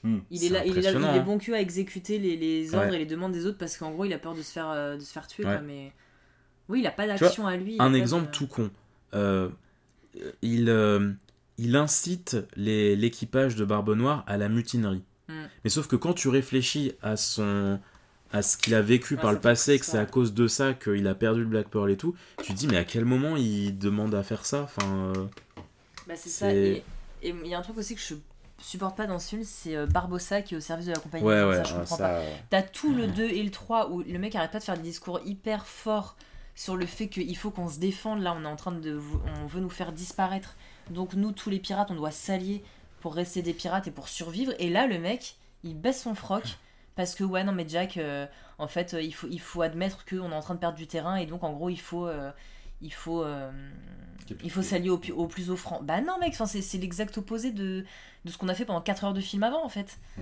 Hmm. 0.08 0.20
Il 0.32 0.44
est, 0.46 0.50
là, 0.50 0.66
il, 0.66 0.78
est 0.78 0.82
là, 0.82 0.92
il 0.92 0.98
est 1.04 1.06
hein. 1.06 1.24
bon 1.24 1.38
cul 1.38 1.54
à 1.54 1.60
exécuter 1.62 2.18
les, 2.20 2.38
les 2.38 2.74
ordres 2.76 2.90
Ouais. 2.90 2.96
et 2.96 3.00
les 3.00 3.06
demandes 3.06 3.32
des 3.34 3.46
autres 3.46 3.58
parce 3.58 3.78
qu'en 3.78 3.92
gros 3.92 4.06
il 4.06 4.14
a 4.14 4.20
peur 4.20 4.36
de 4.36 4.42
se 4.42 4.52
faire, 4.52 4.70
euh, 4.70 4.96
de 4.96 5.02
se 5.02 5.12
faire 5.12 5.28
tuer. 5.28 5.44
Ouais. 5.46 5.52
Quoi, 5.54 5.62
mais... 5.62 5.92
Oui, 6.70 6.80
il 6.82 6.88
a 6.88 6.92
pas 6.92 7.06
vois, 7.06 7.16
d'action 7.18 7.46
à 7.48 7.58
lui. 7.58 7.76
Un 7.80 7.94
exemple 7.94 8.28
de- 8.28 8.32
tout 8.32 8.48
con. 8.48 8.70
Euh, 9.14 9.50
il, 10.42 10.70
euh, 10.70 11.12
il 11.58 11.76
incite 11.76 12.38
les- 12.56 12.96
l'équipage 12.96 13.56
de 13.56 13.66
Barbe 13.66 13.94
Noire 13.96 14.24
à 14.28 14.38
la 14.38 14.50
mutinerie. 14.50 15.04
Mm. 15.28 15.34
Mais 15.64 15.70
sauf 15.70 15.88
que 15.88 15.96
quand 15.96 16.14
tu 16.14 16.30
réfléchis 16.30 16.94
à 17.02 17.18
son 17.18 17.80
à 18.34 18.42
ce 18.42 18.58
qu'il 18.58 18.76
a 18.76 18.82
vécu 18.82 19.16
Ouais, 19.16 19.22
par 19.22 19.32
le 19.32 19.40
passé, 19.40 19.80
que 19.80 19.86
c'est 19.86 19.98
à 19.98 20.06
cause 20.06 20.34
de 20.34 20.48
ça 20.48 20.74
qu'il 20.74 21.08
a 21.08 21.16
perdu 21.16 21.42
le 21.42 21.46
Black 21.48 21.70
Pearl 21.70 21.90
et 21.90 21.96
tout, 21.96 22.14
tu 22.44 22.54
te 22.54 22.58
dis 22.58 22.68
mais 22.68 22.76
à 22.76 22.84
quel 22.84 23.06
moment 23.06 23.38
il 23.38 23.78
demande 23.78 24.14
à 24.14 24.22
faire 24.24 24.46
ça? 24.46 24.64
Enfin, 24.64 25.14
Bah, 26.08 26.16
c'est 26.18 26.28
ça. 26.30 26.50
c'est- 26.50 26.84
et 27.24 27.30
il 27.44 27.48
y 27.48 27.54
a 27.56 27.60
un 27.60 27.62
truc 27.62 27.78
aussi 27.78 27.96
que 27.96 28.02
je 28.02 28.16
supporte 28.60 28.98
pas 28.98 29.08
dans 29.08 29.20
ce 29.20 29.30
film, 29.30 29.44
c'est 29.44 29.76
euh, 29.76 29.86
Barbossa 29.86 30.42
qui 30.42 30.54
est 30.54 30.58
au 30.58 30.62
service 30.62 30.88
de 30.88 30.92
la 30.94 31.00
compagnie. 31.00 31.24
ouais, 31.26 31.36
Ça, 31.36 31.48
ouais, 31.48 31.66
je 31.66 31.74
ouais, 31.74 31.80
comprends 31.82 31.96
ça, 31.98 32.08
pas. 32.10 32.22
T'as 32.50 32.62
tout 32.64 32.94
le 32.94 33.08
2 33.08 33.24
et 33.24 33.44
le 33.44 33.52
3 33.52 33.90
où 33.90 34.02
le 34.02 34.20
mec 34.20 34.36
arrête 34.36 34.52
pas 34.52 34.60
de 34.60 34.64
faire 34.64 34.76
des 34.78 34.82
discours 34.84 35.20
hyper 35.26 35.66
forts 35.68 36.16
sur 36.56 36.76
le 36.76 36.86
fait 36.86 37.08
qu'il 37.08 37.38
faut 37.38 37.52
qu'on 37.52 37.70
se 37.70 37.80
défende. 37.80 38.22
Là, 38.22 38.34
on 38.38 38.44
est 38.44 38.48
en 38.48 38.56
train 38.56 38.72
de. 38.72 39.00
On 39.44 39.46
veut 39.46 39.62
nous 39.62 39.70
faire 39.70 39.92
disparaître. 39.92 40.56
Donc, 40.90 41.14
nous, 41.14 41.32
tous 41.32 41.50
les 41.50 41.60
pirates, 41.60 41.92
on 41.92 41.96
doit 41.96 42.12
s'allier 42.12 42.64
pour 43.02 43.14
rester 43.14 43.42
des 43.42 43.54
pirates 43.54 43.88
et 43.88 43.92
pour 43.92 44.08
survivre. 44.08 44.54
Et 44.60 44.70
là, 44.70 44.88
le 44.88 44.98
mec, 45.00 45.36
il 45.64 45.76
baisse 45.80 46.02
son 46.02 46.16
froc 46.16 46.44
parce 46.96 47.14
que, 47.14 47.24
ouais, 47.24 47.44
non, 47.44 47.52
mais 47.52 47.68
Jack, 47.70 47.98
euh, 47.98 48.26
en 48.58 48.68
fait, 48.68 48.96
euh, 48.96 49.02
il, 49.02 49.14
faut, 49.14 49.28
il 49.30 49.40
faut 49.40 49.62
admettre 49.62 50.04
qu'on 50.06 50.32
est 50.32 50.36
en 50.36 50.40
train 50.42 50.56
de 50.56 50.60
perdre 50.60 50.78
du 50.78 50.88
terrain 50.88 51.16
et 51.18 51.26
donc, 51.28 51.44
en 51.44 51.54
gros, 51.54 51.70
il 51.70 51.80
faut. 51.80 52.08
euh, 52.08 52.32
il 52.82 52.94
faut, 52.94 53.24
euh, 53.24 53.52
il 54.44 54.52
faut 54.52 54.62
s'allier 54.62 54.90
au, 54.90 55.28
plus 55.28 55.49
offrant. 55.49 55.82
Bah 55.82 56.02
non, 56.02 56.20
mec, 56.20 56.34
enfin, 56.34 56.45
c'est 56.45 56.62
c'est 56.62 56.78
l'exact 56.78 57.18
opposé 57.18 57.52
de, 57.52 57.86
de 58.26 58.32
ce 58.32 58.38
qu'on 58.38 58.49
a 58.49 58.54
fait 58.56 58.66
pendant 58.66 58.82
4 58.82 59.06
heures 59.06 59.14
de 59.14 59.22
film 59.22 59.44
avant, 59.44 59.64
en 59.66 59.70
fait. 59.70 59.98
Hmm. 60.18 60.22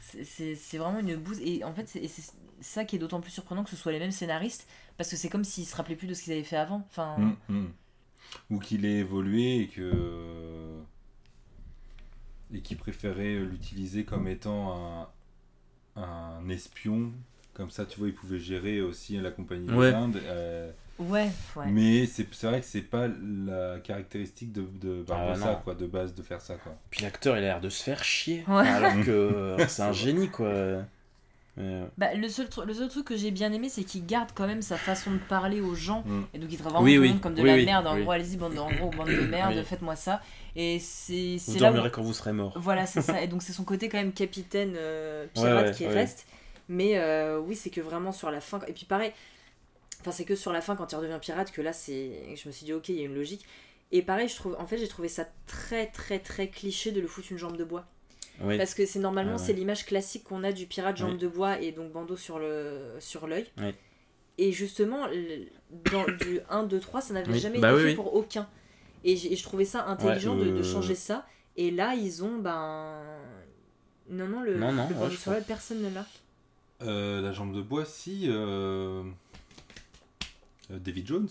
C'est- 0.00 0.24
C'est 0.24 0.54
c'est 0.54 0.78
vraiment 0.78 1.00
une 1.00 1.16
bouse. 1.16 1.40
Et 1.40 1.64
en 1.64 1.72
fait, 1.72 1.88
c'est 1.88 2.00
et 2.00 2.08
c'est 2.08 2.32
ça 2.60 2.84
qui 2.84 2.96
est 2.96 2.98
d'autant 2.98 3.20
plus 3.20 3.30
surprenant 3.30 3.64
que 3.64 3.70
ce 3.70 3.76
soit 3.76 3.92
les 3.92 3.98
mêmes 3.98 4.10
scénaristes, 4.10 4.66
parce 4.98 5.08
que 5.10 5.16
c'est 5.16 5.28
comme 5.30 5.44
s'ils 5.44 5.64
se 5.66 5.74
rappelaient 5.76 5.96
plus 5.96 6.06
de 6.08 6.14
ce 6.14 6.22
qu'ils 6.22 6.32
avaient 6.34 6.42
fait 6.44 6.56
avant. 6.56 6.84
Enfin, 6.90 7.16
Hmm, 7.48 7.54
hmm. 7.54 7.68
ou 8.50 8.58
qu'il 8.58 8.84
ait 8.84 8.98
évolué 8.98 9.60
et 9.62 9.68
que 9.68 10.78
et 12.52 12.60
qui 12.60 12.74
préférait 12.74 13.36
l'utiliser 13.36 14.04
comme 14.04 14.26
étant 14.26 15.06
un, 15.96 16.02
un 16.02 16.48
espion 16.48 17.12
comme 17.54 17.70
ça 17.70 17.86
tu 17.86 17.98
vois 17.98 18.08
il 18.08 18.14
pouvait 18.14 18.40
gérer 18.40 18.80
aussi 18.80 19.16
la 19.18 19.30
compagnie 19.30 19.70
Ouais. 19.70 19.92
Indes 19.94 20.20
euh, 20.24 20.72
Ouais, 21.00 21.30
ouais. 21.56 21.64
mais 21.66 22.04
c'est 22.06 22.26
c'est 22.32 22.46
vrai 22.46 22.60
que 22.60 22.66
c'est 22.66 22.82
pas 22.82 23.08
la 23.08 23.78
caractéristique 23.80 24.52
de, 24.52 24.62
de 24.80 25.02
Barbossa 25.02 25.52
Ah, 25.52 25.60
quoi 25.64 25.74
de 25.74 25.86
base 25.86 26.14
de 26.14 26.22
faire 26.22 26.40
ça 26.42 26.56
quoi 26.56 26.74
Puis 26.90 27.02
l'acteur, 27.02 27.36
il 27.36 27.38
a 27.38 27.46
l'air 27.46 27.60
de 27.60 27.70
se 27.70 27.82
faire 27.82 28.04
chier. 28.04 28.44
Ouais. 28.46 28.68
Alors 28.68 28.92
que 29.04 29.10
euh, 29.10 29.66
c'est 29.66 29.82
un 29.82 29.92
génie, 29.92 30.28
quoi. 30.28 30.52
Mais, 31.56 31.82
Bah, 31.98 32.14
le, 32.14 32.28
seul 32.28 32.48
le 32.66 32.72
seul 32.74 32.88
truc 32.88 33.06
que 33.06 33.16
j'ai 33.16 33.30
bien 33.30 33.52
aimé, 33.52 33.68
c'est 33.68 33.82
qu'il 33.82 34.06
garde 34.06 34.30
quand 34.34 34.46
même 34.46 34.62
sa 34.62 34.76
façon 34.76 35.10
de 35.12 35.18
parler 35.18 35.60
aux 35.60 35.74
gens. 35.74 36.02
Mm. 36.06 36.22
Et 36.34 36.38
donc 36.38 36.52
il 36.52 36.58
vraiment 36.58 36.80
Oui, 36.82 36.96
oui. 36.98 37.18
comme 37.20 37.34
de 37.34 37.42
Oui, 37.42 37.48
la 37.48 37.54
oui, 37.54 37.64
merde. 37.64 37.86
En 37.86 37.96
oui. 37.96 38.02
gros, 38.02 38.12
allez-y, 38.12 38.36
bande 38.36 38.54
de, 38.54 38.58
en 38.58 38.70
gros, 38.70 38.90
bande 38.90 39.08
de 39.08 39.20
merde, 39.26 39.54
Oui. 39.56 39.64
faites-moi 39.64 39.96
ça. 39.96 40.20
Et 40.54 40.78
c'est 40.80 41.36
vous 41.36 41.38
c'est 41.38 41.58
là 41.60 41.70
où... 41.70 41.74
dormirez 41.74 41.90
quand 41.90 42.02
vous 42.02 42.12
serez 42.12 42.32
mort. 42.32 42.52
Voilà, 42.56 42.86
c'est 42.86 43.02
ça. 43.02 43.20
Et 43.22 43.26
donc 43.26 43.42
c'est 43.42 43.52
son 43.52 43.64
côté 43.64 43.88
quand 43.88 43.98
même 43.98 44.12
capitaine 44.12 44.74
euh, 44.76 45.26
pirate 45.34 45.52
Ouais, 45.56 45.62
ouais, 45.70 45.74
qui 45.74 45.86
ouais. 45.86 45.92
reste. 45.92 46.26
Mais 46.68 46.98
euh, 46.98 47.40
oui, 47.40 47.56
c'est 47.56 47.70
que 47.70 47.80
vraiment 47.80 48.12
sur 48.12 48.30
la 48.30 48.40
fin. 48.40 48.60
Et 48.68 48.72
puis 48.72 48.84
pareil, 48.86 49.12
enfin 50.00 50.10
c'est 50.12 50.24
que 50.24 50.34
sur 50.34 50.52
la 50.52 50.60
fin 50.60 50.76
quand 50.76 50.90
il 50.92 50.96
redevient 50.96 51.18
pirate 51.20 51.50
que 51.52 51.60
là 51.62 51.72
c'est. 51.72 52.34
Je 52.36 52.48
me 52.48 52.52
suis 52.52 52.64
dit 52.64 52.72
ok, 52.72 52.88
il 52.88 52.96
y 52.96 53.00
a 53.02 53.04
une 53.04 53.14
logique. 53.14 53.44
Et 53.92 54.02
pareil, 54.02 54.28
je 54.28 54.36
trouve, 54.36 54.54
en 54.60 54.66
fait, 54.68 54.78
j'ai 54.78 54.86
trouvé 54.86 55.08
ça 55.08 55.26
très 55.48 55.86
très 55.88 56.20
très 56.20 56.48
cliché 56.48 56.92
de 56.92 57.00
le 57.00 57.08
foutre 57.08 57.32
une 57.32 57.38
jambe 57.38 57.56
de 57.56 57.64
bois. 57.64 57.86
Oui. 58.40 58.56
Parce 58.56 58.72
que 58.74 58.86
c'est 58.86 59.00
normalement 59.00 59.32
Ah 59.34 59.40
ouais. 59.40 59.44
c'est 59.46 59.52
l'image 59.52 59.84
classique 59.84 60.22
qu'on 60.24 60.44
a 60.44 60.52
du 60.52 60.66
pirate 60.66 60.96
jambe 60.96 61.12
Oui. 61.12 61.18
de 61.18 61.26
bois 61.28 61.60
et 61.60 61.72
donc 61.72 61.90
bandeau 61.92 62.16
sur 62.16 62.38
le 62.38 62.94
sur 63.00 63.26
l'œil. 63.26 63.46
Oui. 63.58 63.74
Et 64.38 64.52
justement, 64.52 65.06
dans 65.90 66.06
du 66.06 66.40
1, 66.48 66.62
2, 66.62 66.80
3, 66.80 67.00
ça 67.00 67.14
n'avait 67.14 67.32
Oui. 67.32 67.38
jamais 67.40 67.58
Bah 67.58 67.68
été 67.72 67.76
oui, 67.76 67.82
fait 67.82 67.88
oui. 67.90 67.94
pour 67.96 68.14
aucun. 68.14 68.48
Et, 69.04 69.16
j'ai- 69.16 69.32
et 69.32 69.36
je 69.36 69.42
trouvais 69.42 69.64
ça 69.66 69.84
intelligent 69.86 70.34
de, 70.36 70.44
de 70.44 70.50
euh, 70.58 70.62
changer 70.62 70.94
ça. 70.94 71.26
Et 71.56 71.70
là, 71.70 71.94
ils 71.94 72.22
ont, 72.24 72.38
ben. 72.38 73.02
Non, 74.08 74.26
non, 74.28 74.40
le, 74.42 74.56
Non, 74.56 74.72
non, 74.72 74.86
le 74.88 74.94
ouais, 74.94 75.00
bandeau 75.00 75.10
je 75.10 75.16
sur 75.18 75.32
l'œil, 75.32 75.42
personne 75.46 75.82
ne 75.82 75.90
l'a. 75.94 76.06
Euh, 76.82 77.20
la 77.20 77.32
jambe 77.32 77.54
de 77.54 77.60
bois 77.60 77.84
si 77.84 78.26
euh, 78.28 79.02
David 80.78 81.06
Jones 81.06 81.28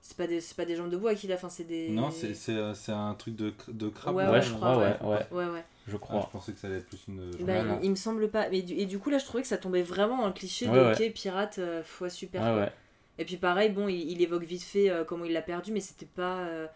C'est 0.00 0.16
pas, 0.16 0.26
des, 0.26 0.40
c'est 0.40 0.54
pas 0.56 0.64
des 0.64 0.76
jambes 0.76 0.90
de 0.90 0.96
bois 0.96 1.14
qu'il 1.14 1.32
a, 1.32 1.34
enfin, 1.34 1.48
c'est 1.48 1.64
des. 1.64 1.88
non 1.90 2.10
c'est 2.10 2.34
c'est 2.34 2.56
c'est 2.74 2.92
un 2.92 3.14
truc 3.14 3.34
de, 3.36 3.52
de 3.68 3.88
crabe 3.88 4.14
Ouais, 4.14 4.24
ouais, 4.24 4.30
Ouais, 4.30 4.42
je 4.42 4.52
crois, 4.54 4.78
ouais, 4.78 4.96
ouais. 5.02 5.26
Ouais, 5.32 5.46
ouais. 5.46 5.64
Je 5.88 5.94
Ah, 5.96 5.98
crois. 5.98 6.20
je 6.26 6.30
pensais 6.32 6.52
que 6.52 6.58
ça 6.58 6.66
allait 6.68 6.78
être 6.78 6.86
plus 6.88 7.00
une 7.08 7.30
Bah, 7.46 7.60
de 7.62 7.66
bois. 7.66 7.78
il, 7.80 7.84
il 7.86 7.90
me 7.90 7.96
semble 7.96 8.28
pas. 8.30 8.48
Mais 8.50 8.62
du- 8.62 8.74
et 8.74 8.86
du 8.86 8.98
coup, 8.98 9.10
là, 9.10 9.18
je 9.18 9.24
trouvais 9.24 9.42
que 9.42 9.48
ça 9.48 9.58
tombait 9.58 9.82
vraiment 9.82 10.18
dans 10.18 10.26
le 10.28 10.32
cliché 10.32 10.68
Ouais, 10.68 10.78
de 10.78 10.84
ouais. 10.84 11.06
ok, 11.08 11.12
pirate, 11.14 11.58
euh, 11.58 11.82
fois 11.84 12.08
super. 12.10 12.42
Ouais, 12.42 12.48
quoi. 12.50 12.60
ouais. 12.60 12.72
Et 13.18 13.24
puis 13.24 13.36
pareil, 13.36 13.70
bon, 13.70 13.88
il, 13.88 14.10
il 14.10 14.20
évoque 14.22 14.44
vite 14.44 14.62
fait 14.62 14.90
euh, 14.90 15.04
comment 15.04 15.24
il 15.24 15.32
l'a 15.32 15.42
perdu, 15.42 15.72
mais 15.72 15.80
c'était 15.80 16.06
pas. 16.06 16.38
euh, 16.40 16.66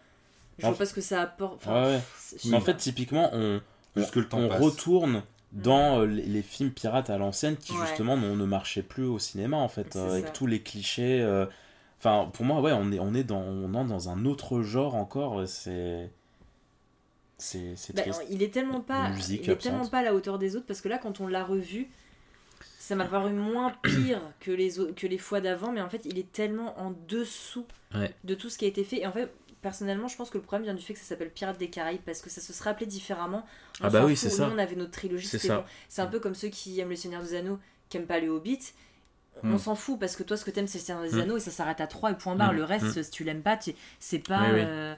Je 0.59 0.65
En 0.65 0.69
vois 0.69 0.79
pas 0.79 0.85
ce 0.85 0.93
que 0.93 1.01
ça 1.01 1.21
apporte. 1.21 1.55
Enfin, 1.67 1.99
pff, 1.99 2.45
Mais 2.45 2.55
en 2.57 2.61
fait, 2.61 2.75
typiquement, 2.77 3.29
on, 3.33 3.61
Juste 3.95 4.11
que 4.11 4.19
le 4.19 4.27
temps 4.29 4.39
on 4.39 4.47
passe. 4.49 4.61
retourne 4.61 5.23
dans 5.53 6.01
euh, 6.01 6.05
les, 6.05 6.23
les 6.23 6.41
films 6.41 6.71
pirates 6.71 7.09
à 7.09 7.17
l'ancienne 7.17 7.57
qui, 7.57 7.73
Ouais. 7.73 7.79
justement, 7.87 8.17
ne 8.17 8.45
marchaient 8.45 8.83
plus 8.83 9.05
au 9.05 9.19
cinéma, 9.19 9.57
en 9.57 9.67
fait, 9.69 9.95
euh, 9.95 10.11
avec 10.11 10.33
tous 10.33 10.47
les 10.47 10.61
clichés. 10.61 11.21
euh, 11.21 11.45
Enfin, 11.99 12.29
pour 12.33 12.45
moi, 12.45 12.61
ouais, 12.61 12.71
on 12.73 12.91
est, 12.91 12.99
on 12.99 13.13
est, 13.13 13.23
dans, 13.23 13.41
on 13.41 13.73
entre 13.75 13.89
dans 13.89 14.09
un 14.09 14.25
autre 14.25 14.61
genre 14.63 14.95
encore. 14.95 15.47
C'est. 15.47 16.09
C'est 17.37 17.75
c'est 17.75 17.95
Bah, 17.95 18.03
triste. 18.03 18.21
il 18.29 18.43
est 18.43 18.53
tellement 18.53 18.81
pas, 18.81 19.09
Musique 19.09 19.41
il 19.43 19.49
est 19.49 19.53
absente. 19.53 19.71
tellement 19.71 19.87
pas 19.87 19.99
à 19.99 20.03
la 20.03 20.13
hauteur 20.13 20.37
des 20.37 20.55
autres 20.55 20.65
parce 20.67 20.81
que 20.81 20.89
là, 20.89 20.97
quand 20.99 21.21
on 21.21 21.27
l'a 21.27 21.43
revu, 21.43 21.87
ça 22.79 22.95
m'a 22.95 23.05
paru 23.05 23.33
moins 23.33 23.71
pire 23.83 24.21
que 24.39 24.51
les 24.51 24.73
que 24.95 25.07
les 25.07 25.17
fois 25.17 25.41
d'avant, 25.41 25.71
mais 25.71 25.81
en 25.81 25.89
fait, 25.89 26.03
il 26.05 26.19
est 26.19 26.31
tellement 26.31 26.79
en 26.79 26.93
dessous 27.07 27.65
Ouais. 27.95 28.13
de 28.23 28.35
tout 28.35 28.49
ce 28.49 28.57
qui 28.57 28.65
a 28.65 28.67
été 28.69 28.83
fait. 28.83 29.01
Et 29.01 29.07
en 29.07 29.11
fait, 29.11 29.31
personnellement, 29.61 30.07
je 30.07 30.15
pense 30.15 30.29
que 30.29 30.37
le 30.37 30.43
problème 30.43 30.63
vient 30.65 30.73
du 30.73 30.81
fait 30.83 30.93
que 30.93 30.99
ça 30.99 31.05
s'appelle 31.05 31.29
Pirates 31.31 31.57
des 31.57 31.69
Caraïbes 31.69 32.01
parce 32.05 32.21
que 32.21 32.29
ça 32.29 32.41
se 32.41 32.53
serait 32.53 32.69
appelé 32.71 32.85
différemment. 32.85 33.45
On 33.81 33.85
Ah 33.85 33.89
bah 33.89 34.05
oui, 34.05 34.15
c'est 34.17 34.29
ça. 34.29 34.47
Nous, 34.47 34.55
on 34.55 34.57
avait 34.57 34.75
notre 34.75 34.91
trilogie. 34.91 35.27
C'est 35.27 35.47
bon. 35.47 35.63
Un 35.97 36.05
peu 36.07 36.19
comme 36.19 36.35
ceux 36.35 36.49
qui 36.49 36.79
aiment 36.79 36.89
le 36.89 36.95
Seigneur 36.95 37.21
des 37.21 37.35
Anneaux, 37.35 37.59
qui 37.89 37.97
aiment 37.97 38.05
pas 38.07 38.19
le 38.19 38.29
Hobbit. 38.29 38.59
On 39.43 39.53
Hmm. 39.53 39.57
s'en 39.57 39.75
fout 39.75 39.99
parce 39.99 40.15
que 40.15 40.23
toi, 40.23 40.35
ce 40.37 40.43
que 40.45 40.51
t'aimes, 40.51 40.67
c'est 40.67 40.77
le 40.79 40.83
Seigneur 40.83 41.03
des 41.03 41.15
Hmm. 41.15 41.21
Anneaux 41.21 41.37
et 41.37 41.39
ça 41.39 41.51
s'arrête 41.51 41.79
à 41.81 41.87
3 41.87 42.11
et 42.11 42.15
point 42.15 42.35
barre. 42.35 42.53
Hmm. 42.53 42.57
Le 42.57 42.63
reste, 42.63 43.01
si 43.03 43.11
tu 43.11 43.23
l'aimes 43.23 43.41
pas, 43.41 43.57
tu- 43.57 43.73
c'est 43.99 44.19
pas. 44.19 44.41
Oui. 44.51 44.59
euh, 44.59 44.95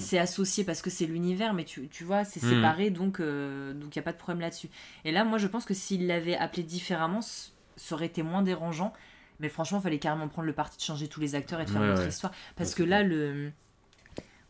c'est 0.00 0.18
associé 0.18 0.64
parce 0.64 0.82
que 0.82 0.90
c'est 0.90 1.06
l'univers, 1.06 1.54
mais 1.54 1.64
tu, 1.64 1.86
tu 1.88 2.02
vois, 2.02 2.24
c'est 2.24 2.40
séparé, 2.40 2.90
donc 2.90 3.18
il 3.20 3.78
donc 3.78 3.94
n'y 3.94 4.00
a 4.00 4.02
pas 4.02 4.12
de 4.12 4.18
problème 4.18 4.40
là-dessus. 4.40 4.68
Et 5.04 5.12
là, 5.12 5.22
moi, 5.24 5.38
je 5.38 5.46
pense 5.46 5.64
que 5.64 5.74
s'il 5.74 6.08
l'avait 6.08 6.36
appelé 6.36 6.64
différemment, 6.64 7.20
ça 7.22 7.94
aurait 7.94 8.06
été 8.06 8.22
moins 8.24 8.42
dérangeant. 8.42 8.92
Mais 9.40 9.48
franchement, 9.48 9.78
il 9.78 9.82
fallait 9.82 9.98
carrément 9.98 10.28
prendre 10.28 10.46
le 10.46 10.52
parti 10.54 10.76
de 10.78 10.82
changer 10.82 11.08
tous 11.08 11.20
les 11.20 11.34
acteurs 11.34 11.60
et 11.60 11.64
de 11.64 11.70
faire 11.70 11.80
Ouais, 11.80 11.86
une 11.86 11.92
autre 11.92 12.02
ouais. 12.02 12.08
histoire. 12.08 12.32
Parce 12.56 12.74
que 12.74 12.82
là, 12.82 13.02
le. 13.02 13.52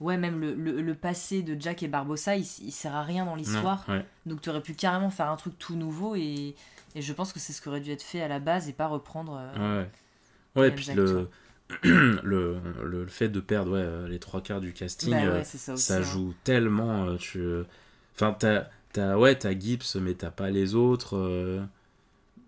Ouais, 0.01 0.17
même 0.17 0.41
le, 0.41 0.55
le, 0.55 0.81
le 0.81 0.95
passé 0.95 1.43
de 1.43 1.61
Jack 1.61 1.83
et 1.83 1.89
Barbossa, 1.89 2.37
il, 2.37 2.47
il 2.63 2.71
sert 2.73 2.95
à 2.95 3.03
rien 3.03 3.25
dans 3.25 3.35
l'histoire. 3.35 3.85
Ouais. 3.89 4.05
Donc 4.27 4.41
tu 4.41 4.49
aurais 4.49 4.63
pu 4.63 4.75
carrément 4.75 5.11
faire 5.11 5.29
un 5.29 5.37
truc 5.37 5.59
tout 5.59 5.75
nouveau 5.75 6.15
et, 6.15 6.55
et 6.95 7.03
je 7.03 7.13
pense 7.13 7.33
que 7.33 7.41
c'est 7.41 7.53
ce 7.53 7.61
qui 7.61 7.69
aurait 7.69 7.81
dû 7.81 7.91
être 7.91 8.03
fait 8.03 8.21
à 8.23 8.29
la 8.29 8.39
base 8.39 8.69
et 8.69 8.73
pas 8.73 8.87
reprendre. 8.87 9.37
euh, 9.41 9.83
Ouais. 9.83 9.91
Ouais, 10.57 10.69
et 10.69 10.73
puis 10.73 10.93
le, 10.95 11.29
le, 11.83 12.61
le, 12.85 13.07
fait 13.07 13.29
de 13.29 13.41
perdre 13.41 13.73
ouais, 13.73 13.81
euh, 13.81 14.09
les 14.09 14.19
trois 14.19 14.41
quarts 14.43 14.61
du 14.61 14.73
casting, 14.73 15.11
Bah 15.11 15.23
euh, 15.23 15.45
ça 15.59 15.75
aussi, 15.75 15.85
ça 15.85 15.97
hein. 15.99 16.03
joue 16.03 16.35
tellement. 16.45 17.05
euh, 17.07 17.17
tu... 17.17 17.43
Enfin, 18.15 18.35
t'as, 18.39 18.69
t'as, 18.93 19.17
ouais, 19.17 19.37
t'as 19.37 19.59
Gibbs, 19.59 19.97
mais 20.01 20.15
t'as 20.15 20.31
pas 20.31 20.51
les 20.51 20.75
autres. 20.75 21.17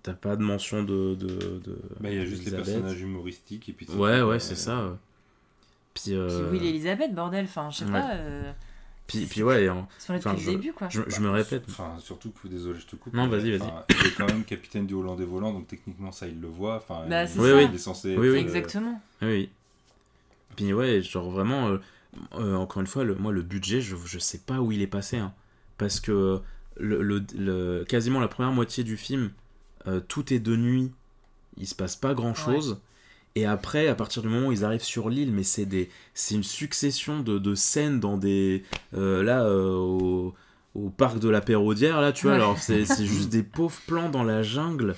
T'as 0.02 0.14
pas 0.14 0.36
de 0.36 0.42
mention 0.42 0.82
de. 0.82 1.14
de, 1.14 1.26
de 1.26 1.78
Bah, 2.00 2.10
il 2.10 2.16
y 2.16 2.20
a 2.20 2.24
juste 2.24 2.44
les 2.44 2.50
personnages 2.52 3.00
humoristiques 3.00 3.68
et 3.68 3.72
puis 3.72 3.86
Ouais, 3.90 4.22
ouais, 4.22 4.38
c'est 4.40 4.54
ça. 4.56 4.84
ouais. 4.86 4.92
Puis, 5.94 6.02
Puis 6.04 6.14
euh, 6.14 6.50
Will 6.50 6.64
et 6.64 6.68
Elisabeth, 6.70 7.14
bordel, 7.14 7.44
enfin, 7.44 7.68
je 7.70 7.78
sais 7.78 7.84
ouais. 7.84 7.90
pas. 7.92 8.10
euh, 8.14 8.52
puis, 9.06 9.26
puis 9.26 9.42
ouais, 9.42 9.68
en- 9.68 9.88
Ils 9.98 10.02
sont 10.02 10.12
là 10.12 10.18
enfin, 10.20 10.32
depuis 10.34 10.46
le 10.46 10.52
je, 10.52 10.56
début, 10.56 10.72
quoi. 10.72 10.88
Je, 10.88 11.02
je 11.08 11.20
me 11.20 11.30
répète. 11.30 11.64
Enfin, 11.68 11.96
surtout 11.98 12.30
que, 12.30 12.46
désolé, 12.48 12.78
je 12.78 12.86
te 12.86 12.96
coupe. 12.96 13.12
Non, 13.12 13.26
vas-y, 13.28 13.56
vas-y. 13.58 13.70
Il 13.90 14.06
est 14.06 14.14
quand 14.16 14.26
même 14.26 14.44
capitaine 14.44 14.86
du 14.86 14.94
Hollandais 14.94 15.24
volant, 15.24 15.52
donc 15.52 15.66
techniquement, 15.66 16.12
ça, 16.12 16.28
il 16.28 16.40
le 16.40 16.46
voit. 16.48 16.76
Enfin, 16.76 17.04
Bah, 17.08 17.24
il, 17.24 17.28
c'est 17.28 17.38
Oui, 17.40 17.48
ça. 17.50 17.56
oui. 17.56 17.66
il 17.68 17.74
est 17.74 17.78
censé. 17.78 18.16
Oui, 18.16 18.28
oui. 18.30 18.36
euh, 18.36 18.40
Exactement. 18.40 19.02
Oui, 19.20 19.28
oui. 19.28 19.50
Puis 20.56 20.72
ouais, 20.72 21.02
genre 21.02 21.28
vraiment, 21.30 21.68
euh, 21.68 21.78
euh, 22.38 22.54
encore 22.54 22.80
une 22.80 22.86
fois, 22.86 23.02
le, 23.04 23.14
moi 23.16 23.32
le 23.32 23.42
budget, 23.42 23.80
je, 23.80 23.96
je 24.04 24.18
sais 24.18 24.38
pas 24.38 24.60
où 24.60 24.72
il 24.72 24.80
est 24.82 24.86
passé. 24.86 25.18
hein. 25.18 25.32
parce 25.76 25.98
que 26.00 26.40
le, 26.76 27.02
le- 27.02 27.24
le- 27.36 27.84
quasiment 27.88 28.20
la 28.20 28.28
première 28.28 28.52
moitié 28.52 28.84
du 28.84 28.96
film, 28.96 29.30
euh, 29.86 30.00
tout 30.00 30.32
est 30.32 30.38
de 30.40 30.56
nuit, 30.56 30.90
il 31.56 31.66
se 31.66 31.74
passe 31.74 31.96
pas 31.96 32.14
grand 32.14 32.34
chose. 32.34 32.78
Et 33.36 33.46
après, 33.46 33.86
à 33.86 33.94
partir 33.94 34.22
du 34.22 34.28
moment 34.28 34.48
où 34.48 34.52
ils 34.52 34.64
arrivent 34.64 34.82
sur 34.82 35.08
l'île, 35.08 35.32
mais 35.32 35.44
c'est 35.44 35.64
des, 35.66 35.88
c'est 36.14 36.34
une 36.34 36.42
succession 36.42 37.20
de, 37.20 37.38
de 37.38 37.54
scènes 37.54 38.00
dans 38.00 38.16
des, 38.16 38.64
euh, 38.94 39.22
là, 39.22 39.44
euh, 39.44 39.72
au, 39.76 40.34
au 40.74 40.90
parc 40.90 41.20
de 41.20 41.28
la 41.28 41.40
Péraudière, 41.40 42.00
là, 42.00 42.10
tu 42.12 42.26
vois, 42.26 42.32
Ouais. 42.36 42.42
alors 42.42 42.58
c'est 42.58 42.84
juste 43.06 43.28
des 43.28 43.44
pauvres 43.44 43.80
plans 43.86 44.08
dans 44.08 44.24
la 44.24 44.42
jungle, 44.42 44.96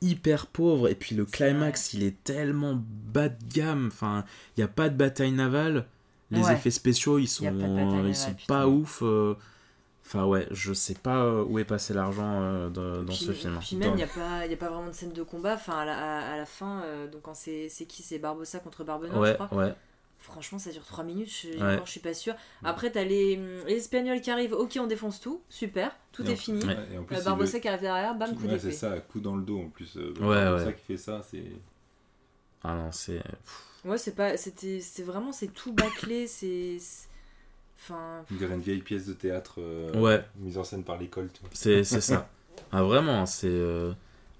hyper 0.00 0.46
pauvres. 0.46 0.88
Et 0.88 0.94
puis 0.94 1.14
le 1.14 1.26
climax, 1.26 1.92
il 1.92 2.02
est 2.02 2.22
tellement 2.24 2.82
bas 3.12 3.28
de 3.28 3.36
gamme. 3.52 3.88
Enfin, 3.92 4.24
il 4.56 4.60
n'y 4.60 4.64
a 4.64 4.68
pas 4.68 4.88
de 4.88 4.96
bataille 4.96 5.32
navale. 5.32 5.86
Les 6.30 6.42
Ouais. 6.44 6.54
effets 6.54 6.70
spéciaux, 6.70 7.18
ils 7.18 7.24
Y 7.24 7.28
sont, 7.28 8.04
ils 8.06 8.14
sont 8.16 8.36
pas 8.46 8.68
ouf. 8.68 9.02
Enfin 10.12 10.24
ouais, 10.24 10.48
je 10.50 10.72
sais 10.72 10.94
pas 10.94 11.18
euh, 11.24 11.44
où 11.44 11.60
est 11.60 11.64
passé 11.64 11.94
l'argent 11.94 12.40
euh, 12.42 12.68
dans, 12.68 13.02
dans 13.02 13.12
puis, 13.12 13.14
ce 13.26 13.30
film. 13.32 13.56
Puis 13.60 13.76
même, 13.76 13.90
il 13.90 13.96
n'y 13.96 14.02
a, 14.02 14.08
pas- 14.08 14.44
y 14.44 14.52
a 14.52 14.56
pas 14.56 14.68
vraiment 14.68 14.88
de 14.88 14.92
scène 14.92 15.12
de 15.12 15.22
combat. 15.22 15.54
Enfin, 15.54 15.78
à 15.78 15.84
la, 15.84 15.96
à- 15.96 16.32
à 16.32 16.36
la 16.36 16.46
fin, 16.46 16.82
euh, 16.82 17.06
donc 17.06 17.22
quand 17.22 17.34
c'est 17.34 17.68
c'est 17.68 17.84
qui? 17.84 18.02
C'est 18.02 18.18
Barbossa 18.18 18.58
contre 18.58 18.82
Barbenois, 18.82 19.24
je 19.24 19.32
crois. 19.34 19.54
ouais. 19.56 19.72
Franchement, 20.18 20.58
ça 20.58 20.70
dure 20.70 20.84
3 20.84 21.04
minutes. 21.04 21.30
Je, 21.30 21.48
Ouais. 21.58 21.74
encore, 21.74 21.86
je 21.86 21.92
suis 21.92 22.00
pas 22.00 22.12
sûre. 22.12 22.34
Après, 22.64 22.90
t'as 22.90 23.04
les, 23.04 23.36
les 23.68 23.74
Espagnols 23.76 24.20
qui 24.20 24.30
arrivent. 24.32 24.52
Ok, 24.52 24.76
on 24.80 24.86
défonce 24.88 25.18
tout. 25.20 25.40
Super. 25.48 25.96
Tout 26.12 26.24
Et 26.24 26.30
est 26.30 26.32
en- 26.32 26.36
fini. 26.36 26.64
ouais, 26.66 26.76
et 26.92 26.98
en 26.98 27.04
plus, 27.04 27.24
Barbossa 27.24 27.56
le- 27.56 27.60
qui 27.62 27.68
arrive 27.68 27.80
derrière. 27.80 28.14
Bam, 28.16 28.34
coup 28.34 28.42
d'épée. 28.48 28.58
c'est 28.58 28.72
ça, 28.72 28.98
coup 28.98 29.20
dans 29.20 29.36
le 29.36 29.42
dos 29.42 29.60
en 29.60 29.68
plus. 29.70 29.96
euh, 29.96 30.12
Ouais, 30.20 30.36
C'est 30.44 30.52
ouais. 30.52 30.64
ça 30.64 30.72
qui 30.72 30.84
fait 30.84 30.96
ça, 30.98 31.22
c'est. 31.22 31.44
Ah 32.64 32.74
non, 32.74 32.90
c'est. 32.92 33.22
Ouais, 33.84 33.96
c'est 33.96 34.14
pas. 34.14 34.36
C'était 34.36 34.80
c'était 34.80 35.04
vraiment. 35.04 35.30
C'est 35.32 35.54
tout 35.54 35.72
bâclé. 35.72 36.26
C'est. 36.26 36.76
Enfin. 37.82 38.24
On 38.30 38.34
dirait 38.34 38.54
une 38.54 38.60
vieille 38.60 38.82
pièce 38.82 39.06
de 39.06 39.14
théâtre 39.14 39.54
euh, 39.58 39.92
Ouais. 39.98 40.24
mise 40.36 40.58
en 40.58 40.64
scène 40.64 40.84
par 40.84 40.98
l'école. 40.98 41.28
C'est 41.52 41.82
c'est 41.84 42.00
ça. 42.00 42.28
Ah 42.72 42.82
vraiment, 42.82 43.24
c'est 43.26 43.48
euh, 43.48 43.92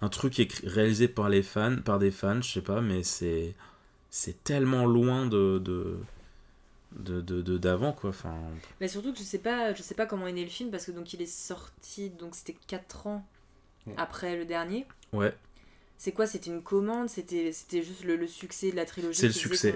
un 0.03 0.09
truc 0.11 0.39
écrit- 0.39 0.69
réalisé 0.69 1.09
par 1.09 1.29
les 1.31 1.43
fans, 1.43 1.77
par 1.85 1.99
des 1.99 2.11
fans, 2.11 2.43
je 2.43 2.51
sais 2.53 2.61
pas, 2.61 2.81
mais 2.81 3.03
c'est 3.03 3.55
c'est 4.11 4.45
tellement 4.45 4.85
loin 4.87 5.27
de 5.27 5.59
de 5.59 5.97
de 6.93 7.21
de- 7.21 7.41
de- 7.41 7.57
d'avant 7.59 7.93
quoi. 7.93 8.11
Enfin, 8.11 8.35
Mais 8.81 8.89
surtout 8.89 9.13
que 9.13 9.19
je 9.19 9.25
sais 9.25 9.39
pas, 9.39 9.73
je 9.73 9.83
sais 9.83 9.95
pas 9.95 10.07
comment 10.07 10.27
est 10.27 10.33
né 10.33 10.43
le 10.45 10.51
film 10.51 10.71
parce 10.71 10.85
que 10.85 10.91
donc 10.93 11.13
il 11.15 11.23
est 11.23 11.27
sorti 11.33 12.11
donc 12.11 12.35
c'était 12.35 12.57
4 12.67 13.07
ans 13.07 13.27
Ouais. 13.87 13.95
après 13.97 14.37
le 14.37 14.45
dernier. 14.45 14.87
ouais. 15.13 15.35
C'est 15.97 16.13
quoi? 16.13 16.27
C'était 16.27 16.51
une 16.51 16.63
commande? 16.63 17.09
C'était 17.11 17.53
c'était 17.53 17.83
juste 17.83 18.05
le, 18.05 18.17
le 18.17 18.27
succès 18.27 18.71
de 18.71 18.77
la 18.77 18.85
trilogie 18.87 19.19
C'est 19.19 19.27
le 19.27 19.33
succès. 19.33 19.75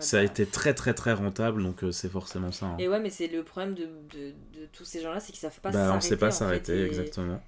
Ça 0.00 0.18
a 0.18 0.20
bah. 0.20 0.26
été 0.26 0.46
très 0.46 0.74
très 0.74 0.94
très 0.94 1.12
rentable, 1.12 1.62
donc 1.62 1.82
euh, 1.84 1.92
c'est 1.92 2.08
forcément 2.10 2.52
ça. 2.52 2.66
hein. 2.66 2.76
Et 2.78 2.88
ouais, 2.88 3.00
mais 3.00 3.10
c'est 3.10 3.28
le 3.28 3.42
problème 3.42 3.74
de, 3.74 3.84
de, 3.84 4.30
de 4.60 4.66
tous 4.72 4.84
ces 4.84 5.00
gens-là, 5.00 5.20
c'est 5.20 5.32
qu'ils 5.32 5.40
savent 5.40 5.60
pas 5.60 5.70
bah, 5.70 5.78
on 5.78 5.86
s'arrêter. 6.00 6.06
sait 6.08 6.16
pas 6.16 6.26
en 6.26 6.30
fait, 6.30 6.36
s'arrêter, 6.36 6.78
et- 6.80 6.86
exactement. 6.86 7.40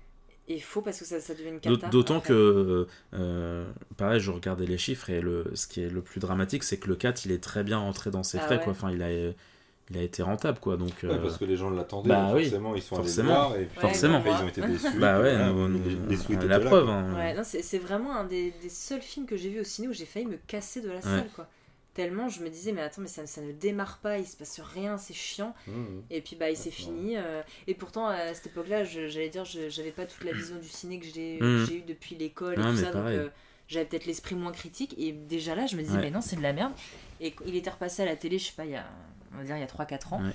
Et 0.49 0.59
faux 0.59 0.83
parce 0.83 0.99
que 0.99 1.05
ça, 1.05 1.21
ça 1.21 1.33
devient 1.35 1.51
une 1.51 1.61
cata. 1.61 1.89
D'autant 1.91 2.19
que, 2.21 2.89
euh, 3.15 3.65
pareil, 3.97 4.19
je 4.21 4.33
regardais 4.33 4.67
les 4.67 4.79
chiffres 4.79 5.09
et 5.11 5.21
le, 5.21 5.45
ce 5.55 5.69
qui 5.69 5.81
est 5.81 5.89
le 5.89 6.01
plus 6.03 6.19
dramatique, 6.19 6.65
c'est 6.65 6.77
que 6.79 6.89
le 6.89 6.97
4, 6.97 7.25
il 7.25 7.31
est 7.31 7.43
très 7.43 7.63
bien 7.63 7.79
rentré 7.79 8.11
dans 8.11 8.25
ses 8.25 8.39
Ah 8.39 8.41
frais, 8.43 8.57
ouais. 8.59 8.65
quoi. 8.65 8.73
Enfin, 8.73 8.91
il 8.91 9.01
a, 9.01 9.13
il 9.13 9.97
a 9.97 10.03
été 10.03 10.25
rentable, 10.25 10.59
quoi. 10.59 10.77
Donc, 10.77 10.91
Ouais, 11.05 11.11
euh, 11.11 11.19
parce 11.19 11.37
que 11.37 11.45
les 11.45 11.57
gens 11.57 11.71
l'attendaient, 11.71 12.09
bah 12.09 12.27
donc 12.27 12.35
oui, 12.37 12.43
forcément 12.47 12.75
ils 12.75 12.83
sont 12.83 12.97
forcément. 12.97 13.29
allés 13.31 13.39
voir 13.49 13.57
et 13.61 13.65
puis 13.67 13.81
Forcément. 13.81 14.17
après, 14.17 14.31
ils 14.31 14.45
ont 14.45 14.49
été 14.49 14.61
déçus. 14.63 14.99
bah 14.99 15.21
ouais, 15.21 15.39
nous- 15.53 15.69
nous- 15.69 15.81
les 16.09 16.21
étaient 16.21 16.47
la 16.49 16.59
là, 16.59 16.67
preuve. 16.67 16.89
hein. 16.89 17.15
Ouais, 17.15 17.37
c'est 17.45 17.79
vraiment 17.79 18.17
un 18.17 18.25
des, 18.25 18.53
des 18.61 18.69
seuls 18.71 19.03
films 19.03 19.27
que 19.27 19.37
j'ai 19.37 19.51
vu 19.51 19.61
au 19.61 19.65
ciné 19.65 19.87
où 19.87 19.93
j'ai 19.93 20.05
failli 20.05 20.27
me 20.27 20.39
casser 20.49 20.81
de 20.81 20.89
la 20.91 21.01
salle, 21.01 21.29
quoi. 21.37 21.49
Tellement 21.95 22.29
je 22.29 22.43
me 22.43 22.49
disais, 22.49 22.71
mais 22.73 22.83
attends, 22.83 23.03
mais 23.03 23.09
ça, 23.09 23.27
ça 23.27 23.41
ne 23.41 23.51
démarre 23.53 23.99
pas, 23.99 24.19
il 24.19 24.27
se 24.27 24.37
passe 24.37 24.61
rien, 24.61 24.97
c'est 24.97 25.13
chiant. 25.15 25.55
Mhm. 25.67 26.03
Et 26.11 26.21
puis 26.21 26.37
bah, 26.37 26.49
il 26.51 26.57
s'est 26.57 26.67
Ouais. 26.71 26.75
fini. 26.75 27.17
euh, 27.17 27.43
et 27.67 27.75
pourtant, 27.75 28.07
à 28.07 28.33
cette 28.33 28.47
époque-là, 28.47 28.85
je- 28.85 29.09
j'allais 29.09 29.29
dire, 29.29 29.45
je- 29.45 29.69
j'avais 29.69 29.91
pas 29.91 30.07
toute 30.07 30.23
la 30.25 30.33
vision 30.33 30.57
du 30.57 30.69
ciné 30.69 31.01
que 31.01 31.07
j'ai 31.07 31.39
j'ai 31.67 31.77
eu 31.79 31.83
depuis 31.83 32.15
l'école 32.15 32.55
et 32.61 32.63
tout 32.63 32.77
ça. 32.77 32.93
Donc 32.93 33.07
euh, 33.07 33.29
j'avais 33.69 33.87
peut-être 33.87 34.07
l'esprit 34.07 34.35
moins 34.37 34.53
critique. 34.53 34.95
Et 34.99 35.13
déjà 35.13 35.55
là, 35.55 35.67
je 35.67 35.77
me 35.77 35.83
disais, 35.83 35.97
Ouais. 35.97 36.03
mais 36.03 36.11
non, 36.11 36.21
c'est 36.21 36.37
de 36.37 36.43
la 36.43 36.53
merde. 36.53 36.73
Et 37.21 37.35
il 37.47 37.57
était 37.57 37.71
repassé 37.71 38.03
à 38.03 38.07
la 38.07 38.17
télé, 38.17 38.39
je 38.39 38.47
sais 38.47 38.53
pas, 38.57 38.65
il 38.65 38.71
y 38.71 38.77
a, 38.77 38.87
on 39.35 39.39
va 39.39 39.45
dire, 39.45 39.57
il 39.57 39.61
y 39.61 39.65
a 39.65 39.67
3-4 39.67 40.13
ans. 40.13 40.23
Ouais. 40.23 40.31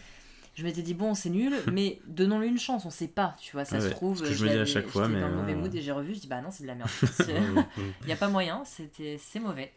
Je 0.55 0.63
m'étais 0.63 0.81
dit, 0.83 0.93
bon, 0.93 1.13
c'est 1.15 1.29
nul, 1.29 1.53
mais 1.73 1.99
donnons-lui 2.07 2.47
une 2.49 2.59
chance, 2.59 2.85
on 2.85 2.89
sait 2.89 3.07
pas, 3.09 3.35
tu 3.41 3.53
vois, 3.53 3.65
ça 3.65 3.77
Ouais, 3.77 3.81
se 3.81 3.89
trouve. 3.89 4.21
Que 4.21 4.27
je 4.27 4.33
je 4.33 4.45
me 4.45 4.49
dis 4.51 4.57
à 4.57 4.65
chaque 4.65 4.87
fois, 4.87 5.03
j'étais 5.03 5.15
mais 5.15 5.21
dans 5.21 5.29
le 5.29 5.35
mauvais 5.35 5.53
ouais. 5.53 5.59
mood 5.59 5.73
et 5.75 5.81
j'ai 5.81 5.91
revu, 5.93 6.13
je 6.15 6.19
dis, 6.19 6.27
bah 6.27 6.41
non, 6.41 6.49
c'est 6.51 6.63
de 6.63 6.67
la 6.67 6.75
merde. 6.75 6.89
Il 8.01 8.07
n'y 8.07 8.13
a 8.13 8.17
pas 8.17 8.27
moyen, 8.29 8.63
c'était 8.65 9.17
c'est 9.21 9.39
mauvais. 9.39 9.71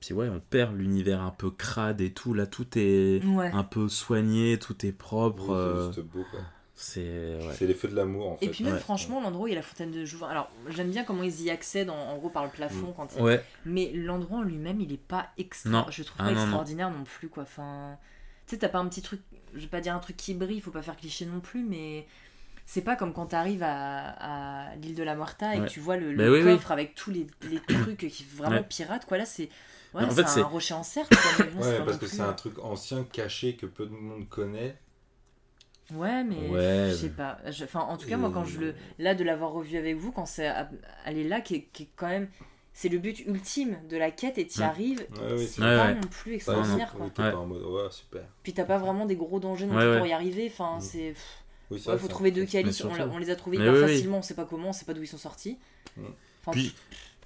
Puis 0.00 0.14
ouais, 0.14 0.28
on 0.30 0.40
perd 0.40 0.74
l'univers 0.76 1.20
un 1.20 1.30
peu 1.30 1.50
crade 1.50 2.00
et 2.00 2.10
tout. 2.12 2.32
Là, 2.34 2.46
tout 2.46 2.66
est 2.76 3.22
Ouais. 3.24 3.50
un 3.52 3.64
peu 3.64 3.88
soigné, 3.88 4.58
tout 4.58 4.86
est 4.86 4.92
propre. 4.92 5.48
Oui, 5.48 5.54
euh, 5.54 5.90
C'est 5.92 5.94
juste 6.00 6.06
beau 6.08 6.24
quoi. 6.30 6.40
C'est 6.74 7.00
ouais. 7.60 7.66
Les 7.66 7.74
feux 7.74 7.88
de 7.88 7.94
l'amour 7.96 8.30
en 8.32 8.36
fait. 8.38 8.46
Et 8.46 8.48
puis 8.48 8.64
même 8.64 8.72
Ouais. 8.72 8.78
franchement 8.80 9.20
l'endroit 9.20 9.44
où 9.44 9.46
il 9.48 9.50
y 9.50 9.52
a 9.52 9.56
la 9.56 9.62
fontaine 9.62 9.90
de 9.90 10.02
Jouvin. 10.06 10.28
Alors 10.28 10.50
j'aime 10.70 10.90
bien 10.90 11.04
comment 11.04 11.22
ils 11.22 11.42
y 11.42 11.50
accèdent 11.50 11.90
en, 11.90 11.98
en 11.98 12.16
gros 12.16 12.30
par 12.30 12.44
le 12.44 12.50
plafond 12.50 12.88
Mm. 12.88 12.94
quand 12.96 13.14
il... 13.16 13.22
Ouais, 13.22 13.44
Mais 13.66 13.92
l'endroit 13.92 14.38
en 14.38 14.42
lui-même 14.42 14.80
il 14.80 14.90
est 14.90 14.96
pas 14.96 15.28
extra. 15.36 15.68
Non. 15.70 15.86
Je 15.90 16.02
trouve 16.02 16.16
Ah, 16.20 16.24
pas 16.24 16.30
non, 16.30 16.36
non. 16.36 16.42
extraordinaire 16.44 16.90
non. 16.90 17.04
plus 17.04 17.28
quoi. 17.28 17.42
Enfin, 17.42 17.98
tu 18.46 18.54
sais 18.54 18.58
t'as 18.60 18.70
pas 18.70 18.78
un 18.78 18.88
petit 18.88 19.02
truc. 19.02 19.20
Je 19.54 19.60
vais 19.60 19.66
pas 19.66 19.82
dire 19.82 19.94
un 19.94 19.98
truc 19.98 20.16
qui 20.16 20.32
brille, 20.32 20.62
faut 20.62 20.70
pas 20.70 20.80
faire 20.80 20.96
cliché 20.96 21.26
non 21.26 21.40
plus, 21.40 21.62
mais 21.64 22.06
c'est 22.64 22.80
pas 22.82 22.96
comme 22.96 23.12
quand 23.12 23.26
t'arrives 23.26 23.62
à, 23.62 24.68
à 24.70 24.74
l'île 24.76 24.94
de 24.94 25.02
la 25.02 25.14
Muerta 25.16 25.54
et 25.54 25.60
Ouais. 25.60 25.66
que 25.66 25.70
tu 25.70 25.80
vois 25.80 25.98
le, 25.98 26.14
Bah 26.16 26.24
le 26.24 26.32
oui, 26.32 26.38
oui. 26.42 26.52
coffre 26.54 26.70
avec 26.72 26.94
tous 26.94 27.10
les, 27.10 27.26
les 27.50 27.60
trucs 27.84 27.98
qui 28.08 28.24
vraiment 28.34 28.56
Ouais. 28.56 28.62
pirates 28.66 29.04
quoi. 29.04 29.18
Là 29.18 29.26
c'est 29.26 29.50
ouais, 29.94 30.04
en 30.04 30.10
c'est 30.10 30.22
fait, 30.22 30.28
c'est- 30.28 30.40
un 30.40 30.44
rocher 30.44 30.74
en 30.74 30.82
cercle. 30.82 31.16
bon, 31.54 31.60
Ouais, 31.62 31.78
parce 31.84 31.98
que 31.98 32.06
c'est 32.06 32.20
un 32.20 32.28
euh, 32.30 32.32
truc 32.34 32.58
ancien, 32.60 33.04
caché, 33.04 33.56
que 33.56 33.66
peu 33.66 33.86
de 33.86 33.92
monde 33.92 34.28
connaît. 34.28 34.76
Ouais, 35.94 36.22
mais 36.22 36.48
Ouais, 36.48 36.88
je 36.90 36.94
sais 36.94 37.08
pas. 37.08 37.38
Je- 37.50 37.64
Enfin, 37.64 37.80
en 37.80 37.96
tout 37.96 38.06
cas, 38.08 38.16
moi, 38.16 38.30
quand 38.32 38.44
je 38.44 38.60
le. 38.60 38.74
Là, 38.98 39.14
de 39.14 39.24
l'avoir 39.24 39.50
revu 39.52 39.76
avec 39.76 39.96
vous, 39.96 40.12
quand 40.12 40.26
c'est 40.26 40.46
aller 41.04 41.24
là, 41.24 41.40
qui 41.40 41.56
est, 41.56 41.68
qui 41.72 41.84
est 41.84 41.88
quand 41.96 42.08
même. 42.08 42.28
C'est 42.72 42.88
le 42.88 42.98
but 42.98 43.18
ultime 43.26 43.76
de 43.88 43.96
la 43.96 44.12
quête 44.12 44.38
et 44.38 44.46
t'y 44.46 44.60
Ouais. 44.60 44.64
arrives. 44.64 45.00
Ouais, 45.20 45.32
oui, 45.36 45.46
c'est 45.48 45.60
pas 45.60 45.86
ouais. 45.86 45.94
non 45.94 46.00
plus 46.08 46.34
extraordinaire, 46.34 46.94
quoi. 46.96 47.10
en 47.34 47.46
mode, 47.46 47.62
ouais, 47.62 47.90
super. 47.90 48.22
Puis 48.44 48.52
t'as 48.54 48.64
pas 48.64 48.78
vraiment 48.78 49.06
des 49.06 49.16
gros 49.16 49.40
dangers 49.40 49.66
non 49.66 49.74
Ouais, 49.74 49.80
plus 49.82 49.90
ouais. 49.90 49.98
pour 49.98 50.06
y 50.06 50.12
arriver. 50.12 50.48
Enfin, 50.52 50.76
Mm. 50.76 50.80
c'est. 50.80 51.14
Oui, 51.72 51.82
Ouais, 51.86 51.98
faut 51.98 52.06
trouver 52.08 52.30
deux 52.30 52.42
mais 52.42 52.48
On, 53.12 53.18
les 53.18 53.30
a 53.30 53.36
trouvés 53.36 53.56
hyper 53.56 53.72
oui, 53.72 53.80
oui. 53.82 53.88
facilement, 53.88 54.18
on 54.18 54.22
sait 54.22 54.34
pas 54.34 54.44
comment, 54.44 54.68
on 54.68 54.72
sait 54.72 54.84
pas 54.84 54.94
d'où 54.94 55.02
ils 55.02 55.08
sont 55.08 55.18
sortis. 55.18 55.58
Mm. 55.96 56.02
Enfin, 56.42 56.52
Puis, 56.52 56.74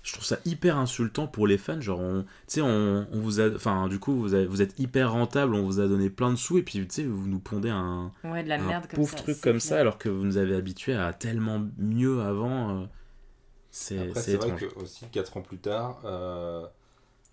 je 0.04 0.12
trouve 0.12 0.24
ça 0.24 0.38
hyper 0.44 0.76
insultant 0.78 1.26
pour 1.26 1.46
les 1.48 1.58
fans. 1.58 1.80
Genre, 1.80 1.98
on, 1.98 2.22
tu 2.22 2.28
sais, 2.46 2.60
on, 2.60 3.06
on 3.10 3.18
vous 3.20 3.40
a. 3.40 3.48
Enfin, 3.52 3.88
du 3.88 3.98
coup, 3.98 4.14
vous, 4.14 4.34
avez- 4.34 4.46
vous 4.46 4.62
êtes 4.62 4.78
hyper 4.78 5.10
rentable, 5.12 5.54
on 5.54 5.64
vous 5.64 5.80
a 5.80 5.88
donné 5.88 6.10
plein 6.10 6.30
de 6.30 6.36
sous, 6.36 6.58
et 6.58 6.62
puis, 6.62 6.78
tu 6.80 6.86
sais, 6.90 7.02
vous 7.04 7.26
nous 7.26 7.40
pondez 7.40 7.70
un, 7.70 8.12
ouais, 8.22 8.44
de 8.44 8.48
la 8.48 8.56
un 8.56 8.66
merde 8.66 8.86
comme 8.86 8.96
pauvre 8.98 9.10
ça. 9.10 9.16
truc 9.16 9.40
comme 9.40 9.52
clair. 9.58 9.62
ça, 9.62 9.80
alors 9.80 9.98
que 9.98 10.08
vous 10.08 10.22
nous 10.24 10.36
avez 10.36 10.54
habitués 10.54 10.94
à 10.94 11.12
tellement 11.12 11.60
mieux 11.78 12.20
avant. 12.20 12.82
euh, 12.82 12.84
c'est 13.70 13.96
vrai 14.36 14.54
que 14.56 14.66
aussi, 14.78 15.04
4 15.10 15.36
ans 15.36 15.42
plus 15.42 15.58
tard, 15.58 16.00
euh, 16.04 16.64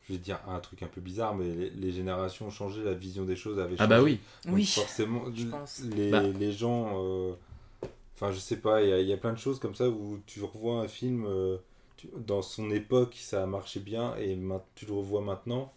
je 0.07 0.13
vais 0.13 0.19
dire 0.19 0.39
un 0.47 0.59
truc 0.59 0.81
un 0.81 0.87
peu 0.87 0.99
bizarre, 1.01 1.35
mais 1.35 1.45
les, 1.53 1.69
les 1.69 1.91
générations 1.91 2.47
ont 2.47 2.51
changé, 2.51 2.83
la 2.83 2.93
vision 2.93 3.25
des 3.25 3.35
choses 3.35 3.59
avait 3.59 3.77
changé. 3.77 3.83
Ah 3.83 3.87
bah 3.87 4.01
oui. 4.01 4.19
Donc 4.45 4.55
Oui. 4.55 4.65
forcément, 4.65 5.25
je 5.35 5.45
pense. 5.45 5.81
Les, 5.95 6.09
Bah. 6.09 6.21
les 6.23 6.51
gens. 6.51 6.93
euh, 7.03 7.33
Enfin, 8.15 8.31
je 8.31 8.37
sais 8.39 8.57
pas, 8.57 8.83
il 8.83 8.89
y, 8.89 8.93
a- 8.93 8.99
il 9.01 9.07
y 9.07 9.13
a 9.13 9.17
plein 9.17 9.33
de 9.33 9.37
choses 9.39 9.57
comme 9.59 9.73
ça 9.73 9.89
où 9.89 10.19
tu 10.27 10.43
revois 10.43 10.81
un 10.81 10.87
film 10.87 11.25
euh, 11.27 11.57
dans 12.17 12.41
son 12.41 12.71
époque, 12.71 13.15
ça 13.19 13.43
a 13.43 13.45
marché 13.45 13.79
bien, 13.79 14.15
et 14.17 14.37
tu 14.75 14.85
le 14.85 14.93
revois 14.93 15.21
maintenant, 15.21 15.71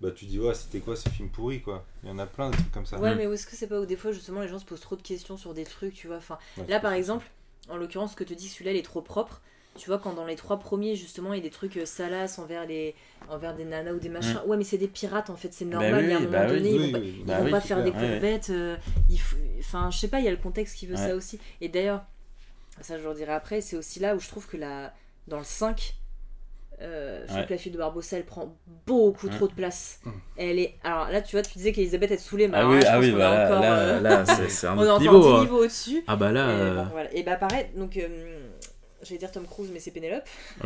bah 0.00 0.10
tu 0.12 0.26
dis, 0.26 0.38
ouais, 0.38 0.54
c'était 0.54 0.80
quoi 0.80 0.94
ce 0.96 1.08
film 1.08 1.28
pourri, 1.28 1.60
quoi? 1.60 1.84
Il 2.02 2.08
y 2.08 2.12
en 2.12 2.18
a 2.18 2.26
plein 2.26 2.50
de 2.50 2.54
trucs 2.56 2.70
comme 2.72 2.86
ça. 2.86 2.98
Ouais, 2.98 3.14
Mm. 3.14 3.18
mais 3.18 3.24
est-ce 3.24 3.46
que 3.46 3.56
c'est 3.56 3.66
pas 3.66 3.80
où 3.80 3.86
des 3.86 3.96
fois 3.96 4.12
justement 4.12 4.40
les 4.40 4.48
gens 4.48 4.58
se 4.58 4.64
posent 4.64 4.80
trop 4.80 4.96
de 4.96 5.02
questions 5.02 5.36
sur 5.36 5.54
des 5.54 5.64
trucs, 5.64 5.94
tu 5.94 6.06
vois? 6.06 6.16
Enfin, 6.18 6.38
Ouais, 6.56 6.64
Là, 6.68 6.78
par 6.80 6.92
ça. 6.92 6.98
exemple, 6.98 7.26
en 7.68 7.76
l'occurrence, 7.76 8.12
ce 8.12 8.16
que 8.16 8.24
te 8.24 8.34
dis, 8.34 8.48
celui-là, 8.48 8.72
il 8.72 8.76
est 8.78 8.82
trop 8.82 9.02
propre. 9.02 9.40
Tu 9.76 9.88
vois, 9.90 9.98
quand 9.98 10.12
dans 10.14 10.24
les 10.26 10.34
trois 10.34 10.58
premiers, 10.58 10.96
justement, 10.96 11.34
il 11.34 11.36
y 11.36 11.40
a 11.40 11.42
des 11.42 11.50
trucs 11.50 11.76
euh, 11.76 11.86
salaces 11.86 12.38
envers, 12.40 12.66
les... 12.66 12.96
envers 13.28 13.54
des 13.54 13.64
nanas 13.64 13.92
ou 13.92 13.98
des 14.00 14.08
machins. 14.08 14.40
Ouais, 14.46 14.56
mais 14.56 14.64
c'est 14.64 14.78
des 14.78 14.88
pirates, 14.88 15.30
en 15.30 15.36
fait, 15.36 15.52
c'est 15.52 15.64
normal. 15.66 15.92
Mm. 15.92 15.94
Bah 15.94 15.98
oui, 16.00 16.04
il 16.04 16.10
y 16.10 16.12
a 16.12 16.16
un 16.16 16.20
moment 16.20 16.32
bah 16.32 16.46
oui. 16.48 16.56
donné, 16.56 16.70
ils 16.70 16.78
Oui, 16.80 16.86
vont 16.86 16.92
pas, 16.92 16.98
ils 17.04 17.24
bah 17.24 17.38
vont 17.38 17.44
oui, 17.44 17.50
pas 17.52 17.60
faire 17.60 17.84
des 17.84 17.90
clair. 17.92 18.02
Ouais. 18.02 18.10
courbettes. 18.12 18.50
euh, 18.50 18.76
il 19.08 19.20
faut... 19.20 19.36
Enfin, 19.60 19.90
je 19.90 19.98
sais 19.98 20.08
pas, 20.08 20.18
il 20.20 20.24
y 20.24 20.28
a 20.28 20.32
le 20.32 20.36
contexte 20.36 20.76
qui 20.76 20.86
veut 20.86 20.96
Ouais. 20.96 21.08
ça 21.08 21.14
aussi. 21.14 21.38
Et 21.60 21.68
d'ailleurs, 21.68 22.02
ça, 22.80 22.98
je 22.98 23.04
leur 23.04 23.14
dirai 23.14 23.32
après, 23.32 23.60
c'est 23.60 23.76
aussi 23.76 24.00
là 24.00 24.16
où 24.16 24.20
je 24.20 24.28
trouve 24.28 24.46
que 24.48 24.56
la... 24.56 24.92
dans 25.28 25.38
le 25.38 25.44
5, 25.44 25.94
euh, 26.80 27.20
je 27.22 27.26
trouve 27.26 27.38
Ouais. 27.40 27.46
que 27.46 27.52
la 27.54 27.58
fille 27.58 27.72
de 27.72 27.78
Barbossa, 27.78 28.16
elle 28.16 28.24
prend 28.24 28.56
beaucoup 28.86 29.26
Ouais. 29.26 29.34
trop 29.34 29.48
de 29.48 29.52
place. 29.52 30.00
Mm. 30.04 30.10
Elle 30.36 30.58
est... 30.60 30.74
Alors 30.84 31.08
là, 31.10 31.20
tu 31.22 31.34
vois, 31.36 31.42
tu 31.42 31.52
disais 31.58 31.72
qu'Elisabeth, 31.72 32.10
elle 32.12 32.18
te 32.18 32.22
saoulait, 32.22 32.46
mais 32.48 32.54
Ah 32.56 32.60
alors 32.60 32.70
oui, 32.72 32.80
là, 32.80 32.82
je 32.82 32.86
ah 32.88 32.94
pense 32.94 33.04
oui, 33.04 33.10
bah 33.12 33.18
là, 33.18 33.44
encore, 33.46 33.60
là, 33.60 33.78
euh, 33.78 34.00
là, 34.00 34.24
c'est 34.48 34.66
un 34.66 34.78
on 34.78 34.80
a 34.80 34.82
autre 34.84 34.92
encore 34.92 35.00
niveau. 35.00 35.20
10 35.22 35.28
hein. 35.36 35.40
niveaux 35.42 35.62
au-dessus. 35.64 36.04
Ah 36.06 36.16
bah 36.16 36.30
là. 36.32 36.46
Et, 36.46 36.54
euh, 36.54 36.74
bon, 36.76 36.88
voilà. 36.92 37.14
Et 37.14 37.22
bah 37.24 37.36
pareil, 37.36 37.66
donc 37.76 37.96
euh, 37.96 38.48
j'allais 39.02 39.18
dire 39.18 39.30
Tom 39.32 39.44
Cruise, 39.46 39.70
mais 39.72 39.80
c'est 39.80 39.90
Pénélope. 39.90 40.22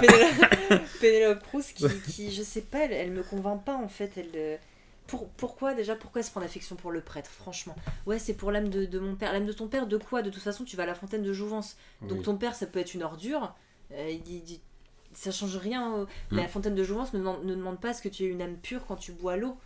Pénélope, 0.00 0.82
Pénélope 1.00 1.42
Cruz 1.42 1.62
qui, 1.74 1.86
qui, 2.08 2.32
je 2.32 2.42
sais 2.42 2.62
pas, 2.62 2.84
elle, 2.84 2.92
elle 2.92 3.10
me 3.10 3.22
convainc 3.22 3.64
pas 3.64 3.74
en 3.76 3.88
fait. 3.88 4.12
Elle, 4.16 4.26
euh, 4.36 4.56
pour, 5.06 5.28
pourquoi 5.30 5.74
déjà 5.74 5.94
Pourquoi 5.96 6.22
se 6.22 6.30
prendre 6.30 6.46
affection 6.46 6.76
pour 6.76 6.90
le 6.92 7.00
prêtre 7.00 7.30
Franchement, 7.30 7.76
ouais, 8.06 8.18
c'est 8.18 8.34
pour 8.34 8.50
l'âme 8.52 8.68
de, 8.68 8.84
de 8.86 8.98
mon 8.98 9.14
père. 9.16 9.32
L'âme 9.32 9.46
de 9.46 9.52
ton 9.52 9.68
père, 9.68 9.86
de 9.86 9.96
quoi? 9.96 10.22
De 10.22 10.30
toute 10.30 10.42
façon, 10.42 10.64
tu 10.64 10.76
vas 10.76 10.82
à 10.84 10.86
la 10.86 10.94
fontaine 10.94 11.22
de 11.22 11.32
Jouvence. 11.32 11.76
Donc 12.02 12.18
Oui. 12.18 12.24
ton 12.24 12.36
père, 12.36 12.54
ça 12.54 12.66
peut 12.66 12.78
être 12.78 12.94
une 12.94 13.02
ordure. 13.02 13.54
Euh, 13.92 14.10
il 14.26 14.60
ça 15.12 15.30
change 15.30 15.56
rien. 15.56 15.94
au- 15.94 16.02
Mm. 16.04 16.36
La 16.36 16.48
fontaine 16.48 16.74
de 16.74 16.84
Jouvence 16.84 17.12
ne 17.14 17.18
demande, 17.20 17.44
ne 17.44 17.54
demande 17.54 17.80
pas 17.80 17.90
à 17.90 17.94
ce 17.94 18.02
que 18.02 18.08
tu 18.08 18.24
aies 18.24 18.28
une 18.28 18.42
âme 18.42 18.56
pure 18.56 18.84
quand 18.86 18.96
tu 18.96 19.12
bois 19.12 19.36
l'eau. 19.36 19.56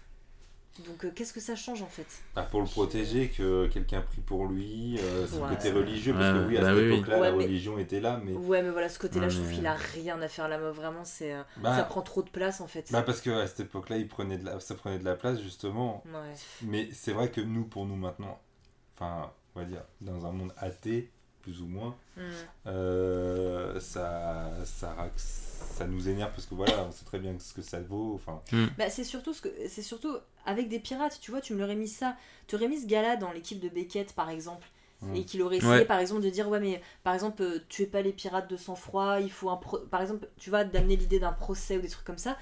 Donc 0.87 1.05
euh, 1.05 1.11
qu'est-ce 1.15 1.33
que 1.33 1.41
ça 1.41 1.57
change 1.57 1.83
en 1.83 1.87
fait? 1.89 2.07
Ah, 2.37 2.43
pour 2.43 2.61
le 2.61 2.67
protéger, 2.67 3.29
que 3.29 3.67
quelqu'un 3.67 4.01
prie 4.01 4.21
pour 4.23 4.47
lui, 4.47 4.99
euh, 4.99 5.27
c'est 5.27 5.37
Ouais. 5.39 5.51
le 5.51 5.57
côté 5.57 5.73
religieux, 5.73 6.13
parce 6.15 6.33
Ouais, 6.33 6.45
que 6.45 6.49
oui, 6.49 6.57
à 6.57 6.61
bah 6.61 6.67
cette 6.69 6.77
oui, 6.77 6.89
oui. 6.89 6.95
époque-là, 6.95 7.19
Ouais, 7.21 7.31
la 7.31 7.37
mais- 7.37 7.45
religion 7.45 7.79
était 7.79 8.01
là, 8.01 8.21
mais. 8.25 8.33
Ouais, 8.33 8.63
mais 8.63 8.71
voilà, 8.71 8.89
ce 8.89 8.99
côté-là, 8.99 9.25
Ouais, 9.25 9.31
je 9.31 9.37
trouve 9.37 9.49
mais- 9.49 9.55
qu'il 9.57 9.67
a 9.67 9.75
rien 9.75 10.23
à 10.23 10.29
faire 10.29 10.49
là, 10.49 10.59
vraiment, 10.71 11.05
c'est. 11.05 11.35
euh, 11.35 11.43
Bah, 11.59 11.77
ça 11.77 11.83
prend 11.83 12.03
trop 12.03 12.23
de 12.23 12.31
place 12.31 12.61
en 12.61 12.67
fait. 12.67 12.91
bah, 12.93 13.03
parce 13.03 13.21
que 13.21 13.31
à 13.31 13.47
cette 13.47 13.61
époque-là, 13.61 13.97
il 13.99 14.09
prenait 14.09 14.39
de 14.39 14.47
la... 14.47 14.59
ça 14.61 14.75
prenait 14.75 14.99
de 14.99 15.05
la 15.05 15.17
place, 15.17 15.41
justement. 15.43 16.03
Ouais. 16.07 16.35
Mais 16.63 16.89
c'est 16.93 17.13
vrai 17.13 17.31
que 17.31 17.41
nous, 17.41 17.65
pour 17.65 17.85
nous 17.85 17.97
maintenant, 17.97 18.39
enfin, 18.97 19.33
on 19.57 19.61
va 19.61 19.67
dire, 19.67 19.83
dans 20.01 20.25
un 20.25 20.33
monde 20.33 20.53
athée, 20.57 21.11
plus 21.43 21.61
ou 21.63 21.67
moins, 21.67 21.97
Mm. 22.17 22.21
euh, 22.67 23.81
ça, 23.81 24.51
ça, 24.65 24.95
ça 25.17 25.87
nous 25.87 26.09
énerve 26.09 26.31
parce 26.33 26.47
que 26.47 26.55
voilà, 26.55 26.85
on 26.89 26.93
sait 26.93 27.05
très 27.05 27.19
bien 27.19 27.35
ce 27.39 27.55
que 27.55 27.63
ça 27.63 27.81
vaut. 27.81 28.15
Enfin, 28.15 28.41
Bah, 28.79 28.91
c'est 28.91 29.05
surtout, 29.05 29.33
ce 29.33 29.43
que... 29.43 29.49
c'est 29.69 29.83
surtout 29.83 30.15
avec 30.47 30.69
des 30.69 30.79
pirates, 30.81 31.19
tu 31.21 31.31
vois, 31.31 31.41
tu 31.41 31.55
me 31.55 31.61
l'aurais 31.61 31.77
mis 31.77 31.89
ça. 31.89 32.17
Tu 32.47 32.57
aurais 32.57 32.69
mis 32.69 32.81
ce 32.81 32.87
gars-là 32.87 33.17
dans 33.17 33.33
l'équipe 33.33 33.61
de 33.61 33.69
Beckett, 33.69 34.13
par 34.15 34.31
exemple. 34.31 34.67
Mm. 35.03 35.17
Et 35.17 35.25
qu'il 35.25 35.41
aurait 35.43 35.57
essayé, 35.59 35.73
Ouais. 35.73 35.85
par 35.85 35.99
exemple, 35.99 36.23
de 36.23 36.31
dire 36.31 36.49
Ouais, 36.49 36.61
mais 36.61 36.81
par 37.05 37.15
exemple, 37.15 37.43
euh, 37.43 37.59
tuez 37.69 37.87
pas 37.87 38.03
les 38.03 38.13
pirates 38.13 38.51
de 38.51 38.57
sang-froid, 38.57 39.19
il 39.21 39.31
faut 39.31 39.49
un. 39.51 39.57
pro- 39.57 39.79
Par 39.91 40.03
exemple, 40.03 40.29
tu 40.39 40.51
vois, 40.51 40.65
d'amener 40.65 40.97
l'idée 40.97 41.19
d'un 41.19 41.33
procès 41.33 41.79
ou 41.79 41.81
des 41.81 41.89
trucs 41.89 42.05
comme 42.07 42.19
ça. 42.19 42.37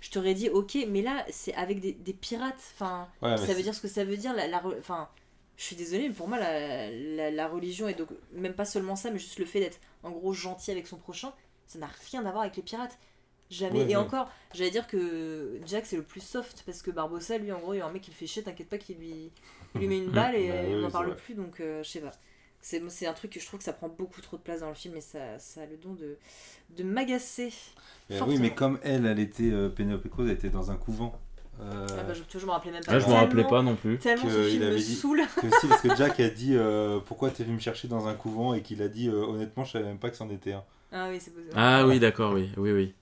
Je 0.00 0.10
t'aurais 0.10 0.34
dit 0.34 0.50
Ok, 0.50 0.76
mais 0.88 1.00
là, 1.00 1.24
c'est 1.30 1.54
avec 1.54 1.80
des, 1.80 1.92
des 1.92 2.12
pirates. 2.12 2.60
Enfin, 2.74 3.08
ouais, 3.22 3.36
ça 3.38 3.54
veut 3.54 3.62
dire 3.62 3.74
ce 3.74 3.80
que 3.80 3.88
ça 3.88 4.04
veut 4.04 4.16
dire. 4.18 4.34
La, 4.34 4.46
la 4.48 4.60
Enfin, 4.78 5.08
je 5.62 5.68
suis 5.68 5.76
désolée, 5.76 6.08
mais 6.08 6.14
pour 6.14 6.26
moi, 6.26 6.40
la, 6.40 6.90
la, 6.90 7.30
la 7.30 7.46
religion, 7.46 7.86
et 7.86 7.94
donc 7.94 8.08
même 8.32 8.52
pas 8.52 8.64
seulement 8.64 8.96
ça, 8.96 9.12
mais 9.12 9.20
juste 9.20 9.38
le 9.38 9.44
fait 9.44 9.60
d'être 9.60 9.78
en 10.02 10.10
gros 10.10 10.32
gentil 10.32 10.72
avec 10.72 10.88
son 10.88 10.96
prochain, 10.96 11.32
ça 11.68 11.78
n'a 11.78 11.88
rien 12.10 12.26
à 12.26 12.32
voir 12.32 12.42
avec 12.42 12.56
les 12.56 12.64
pirates. 12.64 12.98
Jamais. 13.48 13.84
Ouais, 13.84 13.84
et 13.84 13.96
ouais. 13.96 14.02
encore, 14.02 14.28
j'allais 14.54 14.72
dire 14.72 14.88
que 14.88 15.60
Jack 15.64 15.86
c'est 15.86 15.94
le 15.94 16.02
plus 16.02 16.20
soft 16.20 16.64
parce 16.66 16.82
que 16.82 16.90
Barbossa, 16.90 17.38
lui, 17.38 17.52
en 17.52 17.60
gros, 17.60 17.74
il 17.74 17.78
y 17.78 17.80
a 17.80 17.86
un 17.86 17.92
mec 17.92 18.02
qui 18.02 18.10
le 18.10 18.16
fait 18.16 18.26
chier, 18.26 18.42
t'inquiète 18.42 18.68
pas 18.68 18.78
qu'il 18.78 18.96
lui, 18.96 19.30
met 19.76 19.98
une 19.98 20.10
balle 20.10 20.34
et 20.34 20.48
Bah 20.48 20.54
oui, 20.66 20.74
on 20.74 20.80
n'en 20.80 20.90
parle 20.90 21.14
plus, 21.14 21.34
donc 21.34 21.60
euh, 21.60 21.80
je 21.84 21.88
sais 21.88 22.00
pas. 22.00 22.12
C'est 22.60 23.06
un 23.06 23.12
truc 23.12 23.30
que 23.30 23.38
je 23.38 23.46
trouve 23.46 23.58
que 23.58 23.64
ça 23.64 23.72
prend 23.72 23.88
beaucoup 23.88 24.20
trop 24.20 24.36
de 24.38 24.42
place 24.42 24.60
dans 24.60 24.68
le 24.68 24.74
film 24.74 24.96
et 24.96 25.00
ça, 25.00 25.38
ça 25.38 25.62
a 25.62 25.66
le 25.66 25.76
don 25.76 25.94
de, 25.94 26.18
de 26.70 26.82
m'agacer. 26.82 27.52
Mais 28.10 28.20
oui, 28.22 28.38
mais 28.38 28.52
comme 28.52 28.80
elle, 28.82 29.06
elle 29.06 29.20
était, 29.20 29.50
euh, 29.52 29.68
Pénélope 29.68 30.08
Cruz, 30.08 30.26
elle 30.26 30.34
était 30.34 30.50
dans 30.50 30.72
un 30.72 30.76
couvent. 30.76 31.20
Euh, 31.60 31.86
Ah 31.98 32.02
bah, 32.02 32.14
je, 32.14 32.38
je 32.38 32.46
me 32.46 32.50
rappelais 32.50 32.72
même 32.72 32.82
pas. 32.84 32.92
Là, 32.92 32.98
je 32.98 33.06
me 33.06 33.12
rappelais 33.12 33.44
pas 33.44 33.62
non 33.62 33.76
plus. 33.76 33.98
Tellement 33.98 34.24
que 34.24 34.30
ce 34.30 34.38
il 34.48 34.50
film 34.52 34.62
me 34.62 34.68
avait 34.68 34.76
dit- 34.78 34.94
saoule. 34.96 35.22
que 35.40 35.50
si, 35.60 35.66
parce 35.68 35.80
que 35.82 35.94
Jack 35.96 36.18
a 36.20 36.28
dit 36.28 36.54
euh, 36.56 36.98
pourquoi 37.04 37.30
t'es 37.30 37.44
venu 37.44 37.56
me 37.56 37.60
chercher 37.60 37.88
dans 37.88 38.08
un 38.08 38.14
couvent 38.14 38.54
et 38.54 38.62
qu'il 38.62 38.82
a 38.82 38.88
dit 38.88 39.08
euh, 39.08 39.24
honnêtement, 39.26 39.64
je 39.64 39.72
savais 39.72 39.84
même 39.84 39.98
pas 39.98 40.10
que 40.10 40.16
c'en 40.16 40.30
était 40.30 40.52
un. 40.54 40.64
Ah 40.92 41.08
oui, 41.10 41.18
c'est 41.20 41.30
possible. 41.30 41.52
Ah 41.54 41.86
oui, 41.86 42.00
d'accord, 42.00 42.32
oui, 42.32 42.50
oui, 42.56 42.72
oui. 42.72 42.94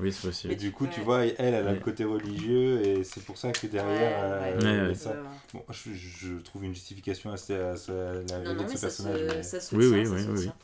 Oui, 0.00 0.10
c'est 0.12 0.26
possible. 0.28 0.52
Et 0.54 0.56
du 0.56 0.72
coup, 0.72 0.86
tu 0.86 1.00
vois, 1.00 1.26
elle, 1.26 1.34
elle 1.38 1.54
a 1.54 1.62
Ouais. 1.62 1.74
le 1.74 1.80
côté 1.80 2.04
religieux 2.04 2.80
et 2.84 3.04
c'est 3.04 3.22
pour 3.24 3.36
ça 3.36 3.52
que 3.52 3.66
derrière, 3.66 4.40
Ouais, 4.40 4.54
euh, 4.64 4.86
il 4.90 4.96
ça. 4.96 5.14
Bon, 5.52 5.62
je, 5.70 5.90
je 5.92 6.34
trouve 6.42 6.64
une 6.64 6.74
justification 6.74 7.30
assez 7.30 7.54
à, 7.54 7.76
ça- 7.76 7.92
la 7.92 8.54
Non, 8.54 8.54
de 8.54 8.62
mais 8.62 8.68
ce 8.68 8.78
ça 8.78 8.86
personnage, 8.88 9.20
se, 9.20 9.24
mais 9.36 9.42
ça 9.42 9.60
se 9.60 9.76
Oui, 9.76 9.88
tient, 9.90 9.98
oui, 9.98 10.06
ça 10.06 10.14
oui, 10.14 10.22
se 10.22 10.30
oui. 10.30 10.42
tient. 10.44 10.54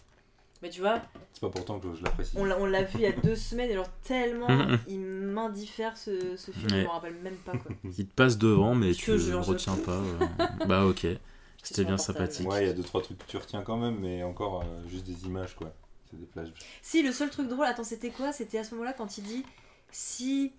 Mais 0.62 0.70
tu 0.70 0.80
vois, 0.80 1.00
c'est 1.32 1.40
pas 1.40 1.50
pourtant 1.50 1.78
que 1.78 1.94
je 1.94 2.02
l'apprécie. 2.02 2.32
on 2.36 2.44
l'a, 2.44 2.58
on 2.58 2.66
l'a 2.66 2.82
vu 2.82 2.90
il 2.96 3.00
y 3.02 3.06
a 3.06 3.12
deux 3.12 3.36
semaines 3.48 3.70
et 3.70 3.74
alors 3.74 3.88
tellement 4.02 4.48
il 4.88 4.98
m'indiffère 5.00 5.96
ce, 5.96 6.36
ce 6.36 6.50
film, 6.50 6.66
Ouais. 6.72 6.80
je 6.80 6.84
me 6.84 6.88
rappelle 6.90 7.14
même 7.22 7.36
pas 7.36 7.52
quoi. 7.52 7.70
Il 7.84 8.06
te 8.06 8.14
passe 8.14 8.38
devant, 8.38 8.74
mais 8.74 8.92
tu 8.92 9.18
je 9.18 9.34
retiens 9.34 9.76
pas. 9.76 9.92
euh. 9.92 10.46
bah, 10.66 10.84
ok. 10.86 11.06
C'était 11.62 11.84
bien 11.84 11.98
sympathique. 11.98 12.48
Ouais, 12.48 12.64
il 12.64 12.66
y 12.68 12.70
a 12.70 12.72
deux 12.72 12.82
trois 12.82 13.02
trucs 13.02 13.18
que 13.18 13.24
tu 13.26 13.36
retiens 13.36 13.62
quand 13.62 13.76
même, 13.76 13.98
mais 14.00 14.22
encore 14.22 14.62
euh, 14.62 14.88
juste 14.88 15.04
des 15.06 15.26
images 15.26 15.54
quoi. 15.54 15.72
C'est 16.10 16.18
des 16.18 16.24
plages. 16.26 16.52
Si, 16.82 17.02
le 17.02 17.12
seul 17.12 17.28
truc 17.30 17.48
drôle, 17.48 17.66
attends, 17.66 17.84
c'était 17.84 18.10
quoi? 18.10 18.32
C'était 18.32 18.58
à 18.58 18.64
ce 18.64 18.72
moment-là 18.74 18.94
quand 18.94 19.18
il 19.18 19.24
dit 19.24 19.44
si. 19.90 20.52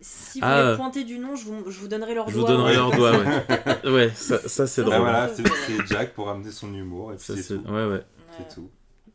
Si 0.00 0.38
vous 0.38 0.46
Ah, 0.46 0.62
voulez 0.64 0.76
pointer 0.76 1.02
du 1.04 1.18
nom, 1.18 1.34
je 1.34 1.44
vous, 1.44 1.70
je 1.72 1.80
vous 1.80 1.88
donnerai 1.88 2.14
leur 2.14 2.28
Je 2.28 2.34
vous 2.34 2.40
doigt. 2.40 2.50
donnerai 2.50 2.70
Ouais. 2.70 2.76
leur 2.76 2.90
doigt, 2.92 3.12
ouais. 3.18 3.90
ouais, 3.90 4.10
ça, 4.10 4.38
ça 4.48 4.66
c'est 4.68 4.82
Ah, 4.82 4.84
drôle. 4.84 4.98
voilà, 5.00 5.28
c'est 5.34 5.86
Jack 5.86 6.14
pour 6.14 6.28
amener 6.28 6.52
son 6.52 6.72
humour 6.72 7.12
et 7.12 7.16
puis 7.16 7.24
Ça, 7.24 7.36
c'est 7.36 7.56
tout. 7.56 7.68
Ouais. 7.68 7.84
Ouais. 7.86 8.02
C'est 8.36 8.54
tout. 8.54 8.70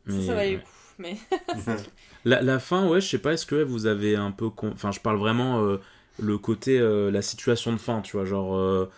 Ça, 0.08 0.14
Mais, 0.18 0.28
ça 0.28 0.36
valait 0.36 0.52
ouais. 0.52 0.56
le 0.56 0.60
coup. 0.60 0.68
Mais 1.00 1.18
La, 2.26 2.42
la 2.42 2.60
fin, 2.60 2.88
ouais, 2.88 3.02
je 3.02 3.08
sais 3.10 3.18
pas, 3.20 3.34
est-ce 3.34 3.46
que 3.46 3.62
vous 3.64 3.86
avez 3.86 4.16
un 4.16 4.32
peu. 4.32 4.50
con- 4.50 4.72
Enfin, 4.74 4.92
je 4.92 5.00
parle 5.00 5.18
vraiment 5.18 5.64
euh, 5.64 5.78
le 6.20 6.38
côté. 6.38 6.80
euh, 6.80 7.12
la 7.12 7.22
situation 7.22 7.74
de 7.74 7.78
fin, 7.78 8.02
tu 8.02 8.18
vois, 8.18 8.26
genre. 8.26 8.56
euh, 8.56 8.90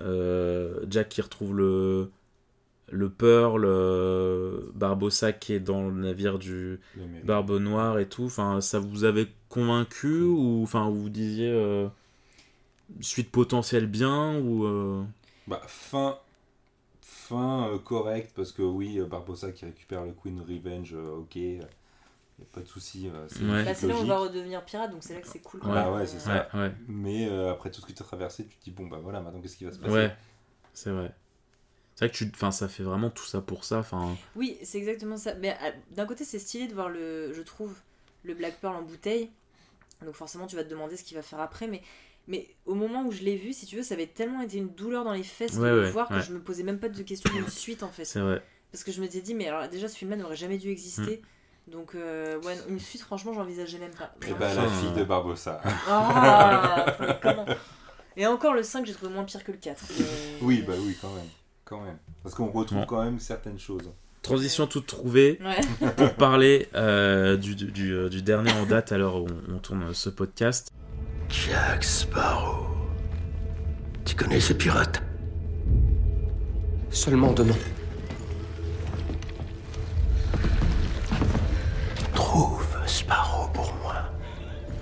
euh, 0.00 0.80
Jack 0.90 1.08
qui 1.10 1.20
retrouve 1.22 1.56
le. 1.56 2.10
Le 2.90 3.10
Pearl, 3.10 3.64
euh, 3.66 4.62
Barbossa 4.74 5.32
qui 5.32 5.52
est 5.54 5.60
dans 5.60 5.88
le 5.88 5.94
navire 6.02 6.38
du. 6.38 6.80
Barbe 7.24 7.52
Noire 7.58 7.98
et 7.98 8.08
tout. 8.08 8.24
Enfin, 8.26 8.60
ça 8.62 8.78
vous 8.80 9.04
avait 9.04 9.28
convaincu 9.50 10.22
ou. 10.22 10.62
Enfin, 10.64 10.90
vous 10.90 11.08
disiez. 11.10 11.50
euh, 11.50 11.88
suite 13.00 13.30
potentielle 13.30 13.86
bien 13.86 14.38
ou. 14.38 14.64
euh, 14.64 15.02
Bah, 15.46 15.62
fin, 15.66 16.18
fin 17.28 17.68
euh, 17.68 17.78
correcte, 17.78 18.32
parce 18.34 18.52
que 18.52 18.62
oui, 18.62 18.98
euh, 18.98 19.06
Barbossa 19.06 19.52
qui 19.52 19.64
récupère 19.64 20.04
le 20.04 20.12
Queen 20.12 20.40
Revenge, 20.40 20.94
euh, 20.94 21.16
ok, 21.16 21.36
il 21.36 21.58
n'y 21.58 21.60
a 21.60 22.46
pas 22.52 22.60
de 22.60 22.68
souci, 22.68 23.08
euh, 23.08 23.26
c'est 23.28 23.44
Ouais. 23.44 23.64
bah, 23.64 23.74
c'est 23.74 23.86
là 23.86 23.94
où 23.96 23.98
on 23.98 24.04
va 24.04 24.18
redevenir 24.18 24.64
pirate, 24.64 24.90
donc 24.90 25.02
c'est 25.02 25.14
là 25.14 25.20
que 25.20 25.28
c'est 25.28 25.40
cool. 25.40 25.60
quoi. 25.60 25.70
Bah 25.72 25.92
ouais, 25.92 26.06
c'est 26.06 26.20
ça. 26.20 26.48
Ouais, 26.54 26.60
ouais. 26.60 26.72
Mais 26.86 27.28
euh, 27.28 27.52
après 27.52 27.70
tout 27.70 27.80
ce 27.80 27.86
que 27.86 27.92
tu 27.92 28.02
as 28.02 28.06
traversé, 28.06 28.46
tu 28.46 28.56
te 28.56 28.64
dis, 28.64 28.70
bon 28.70 28.86
bah 28.86 28.98
voilà, 29.02 29.20
maintenant 29.20 29.40
qu'est-ce 29.40 29.56
qui 29.56 29.64
va 29.64 29.72
se 29.72 29.78
passer? 29.78 29.92
Ouais, 29.92 30.16
c'est 30.72 30.90
vrai. 30.90 31.14
C'est 31.94 32.04
vrai 32.06 32.12
que 32.12 32.16
tu, 32.16 32.30
enfin, 32.32 32.52
ça 32.52 32.68
fait 32.68 32.84
vraiment 32.84 33.10
tout 33.10 33.24
ça 33.24 33.40
pour 33.40 33.64
ça. 33.64 33.78
Enfin, 33.78 34.16
Oui, 34.36 34.56
c'est 34.62 34.78
exactement 34.78 35.16
ça. 35.16 35.34
Mais 35.34 35.56
euh, 35.62 35.72
d'un 35.90 36.06
côté, 36.06 36.24
c'est 36.24 36.38
stylé 36.38 36.68
de 36.68 36.74
voir 36.74 36.88
le, 36.88 37.32
je 37.32 37.42
trouve, 37.42 37.74
le 38.22 38.34
Black 38.34 38.60
Pearl 38.60 38.76
en 38.76 38.82
bouteille. 38.82 39.30
Donc 40.04 40.14
forcément, 40.14 40.46
tu 40.46 40.54
vas 40.54 40.62
te 40.62 40.70
demander 40.70 40.96
ce 40.96 41.02
qu'il 41.02 41.16
va 41.16 41.22
faire 41.24 41.40
après. 41.40 41.66
Mais, 41.66 41.82
mais 42.28 42.46
au 42.66 42.74
moment 42.74 43.04
où 43.04 43.10
je 43.10 43.22
l'ai 43.22 43.36
vu, 43.36 43.52
si 43.52 43.66
tu 43.66 43.74
veux, 43.76 43.82
ça 43.82 43.94
avait 43.94 44.06
tellement 44.06 44.40
été 44.42 44.58
une 44.58 44.68
douleur 44.68 45.02
dans 45.04 45.12
les 45.14 45.22
fesses 45.24 45.54
Ouais, 45.54 45.68
de 45.70 45.74
le 45.74 45.82
ouais, 45.82 45.90
voir 45.90 46.08
ouais. 46.10 46.18
que 46.18 46.22
je 46.24 46.32
me 46.32 46.38
posais 46.40 46.62
même 46.62 46.78
pas 46.78 46.88
de 46.88 47.02
questions 47.02 47.32
d'une 47.34 47.48
suite 47.48 47.82
en 47.82 47.88
fait. 47.88 48.04
c'est 48.04 48.20
vrai. 48.20 48.40
Parce 48.70 48.84
que 48.84 48.92
je 48.92 49.00
m'étais 49.00 49.20
dit, 49.22 49.34
mais 49.34 49.48
alors 49.48 49.66
déjà, 49.68 49.88
ce 49.88 49.96
film-là 49.96 50.16
n'aurait 50.16 50.36
jamais 50.36 50.58
dû 50.58 50.70
exister. 50.70 51.22
Mm. 51.66 51.70
Donc, 51.72 51.94
euh, 51.94 52.40
ouais, 52.42 52.56
une 52.68 52.78
suite, 52.80 53.02
franchement, 53.02 53.32
j'envisageais 53.34 53.78
même 53.78 53.90
pas. 53.94 54.14
Et 54.26 54.32
bah 54.32 54.54
la 54.54 54.62
Enfin, 54.62 54.80
fille 54.80 54.92
de 54.92 55.04
Barbossa. 55.04 55.60
Ah, 55.88 56.96
comment 57.22 57.44
Et 58.16 58.26
encore, 58.26 58.54
le 58.54 58.62
5, 58.62 58.86
j'ai 58.86 58.92
trouvé 58.94 59.12
moins 59.12 59.24
pire 59.24 59.44
que 59.44 59.52
le 59.52 59.58
4. 59.58 59.84
mais- 59.98 60.04
oui, 60.42 60.64
bah 60.66 60.72
oui, 60.78 60.96
quand 61.00 61.12
même. 61.14 61.26
Quand 61.64 61.80
même. 61.82 61.98
Parce 62.22 62.34
qu'on 62.34 62.48
retrouve 62.50 62.86
quand 62.86 63.02
même 63.04 63.18
certaines 63.20 63.58
choses. 63.58 63.90
Transition 64.22 64.66
toute 64.66 64.86
trouvée 64.86 65.38
Ouais. 65.42 65.90
pour 65.96 66.14
parler 66.14 66.68
euh, 66.74 67.36
du, 67.36 67.54
du, 67.54 67.66
du, 67.70 67.92
euh, 67.94 68.08
du 68.08 68.20
dernier 68.22 68.50
en 68.52 68.66
date 68.66 68.90
à 68.92 68.98
l'heure 68.98 69.16
où 69.22 69.26
on, 69.48 69.54
on 69.54 69.58
tourne 69.58 69.94
ce 69.94 70.08
podcast. 70.10 70.72
Jack 71.28 71.84
Sparrow. 71.84 72.66
Tu 74.04 74.14
connais 74.14 74.40
ce 74.40 74.52
pirate? 74.52 75.02
Seulement 76.90 77.32
de 77.32 77.44
nom. 77.44 77.56
Trouve 82.14 82.66
Sparrow 82.86 83.48
pour 83.52 83.72
moi 83.82 83.94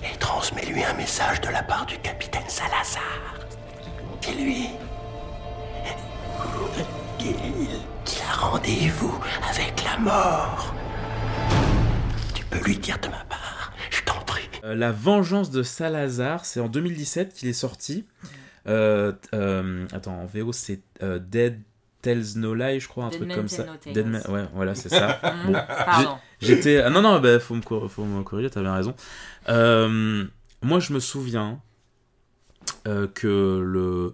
et 0.02 0.16
transmets-lui 0.18 0.84
un 0.84 0.94
message 0.94 1.40
de 1.40 1.48
la 1.48 1.62
part 1.62 1.86
du 1.86 1.98
capitaine 1.98 2.48
Salazar. 2.48 3.02
Dis-lui 4.20 4.68
qu'il 7.18 7.34
qu'il 8.04 8.22
a 8.22 8.32
rendez-vous 8.36 9.18
avec 9.50 9.82
la 9.84 9.98
mort. 9.98 10.74
Tu 12.34 12.44
peux 12.44 12.58
lui 12.64 12.78
dire 12.78 12.98
de 13.00 13.08
ma 13.08 13.24
part, 13.24 13.72
je 13.90 14.00
t'en 14.02 14.20
prie. 14.20 14.42
Euh, 14.44 14.54
la 14.74 14.92
vengeance 14.92 15.50
de 15.50 15.62
Salazar, 15.62 16.44
c'est 16.44 16.60
en 16.60 16.68
2017 16.68 17.32
qu'il 17.34 17.48
est 17.48 17.52
sorti. 17.52 18.04
Euh, 18.66 19.12
euh, 19.34 19.86
attends, 19.92 20.20
en 20.22 20.26
VO 20.26 20.52
c'est 20.52 20.80
euh, 21.02 21.18
Dead 21.20 21.60
Tells 22.02 22.36
No 22.36 22.54
Lie, 22.54 22.80
je 22.80 22.88
crois, 22.88 23.04
un 23.04 23.08
Dead 23.10 23.20
truc 23.20 23.34
comme 23.34 23.48
ça. 23.48 23.64
No. 23.64 23.92
Dead 23.92 24.06
Men- 24.06 24.22
ouais, 24.28 24.44
voilà, 24.54 24.74
c'est 24.74 24.88
ça. 24.88 25.20
Mm, 25.46 25.52
Bon, 25.52 25.58
Pardon. 25.84 26.16
J'étais. 26.40 26.78
Ah 26.80 26.90
non, 26.90 27.00
non, 27.02 27.20
bah, 27.20 27.38
faut, 27.40 27.54
me 27.54 27.62
cor- 27.62 27.90
faut 27.90 28.04
me 28.04 28.22
corriger, 28.22 28.50
t'as 28.50 28.60
bien 28.62 28.74
raison. 28.74 28.94
Euh, 29.48 30.24
moi, 30.62 30.80
je 30.80 30.92
me 30.92 31.00
souviens 31.00 31.60
euh, 32.86 33.06
que 33.06 33.26
le, 33.64 34.12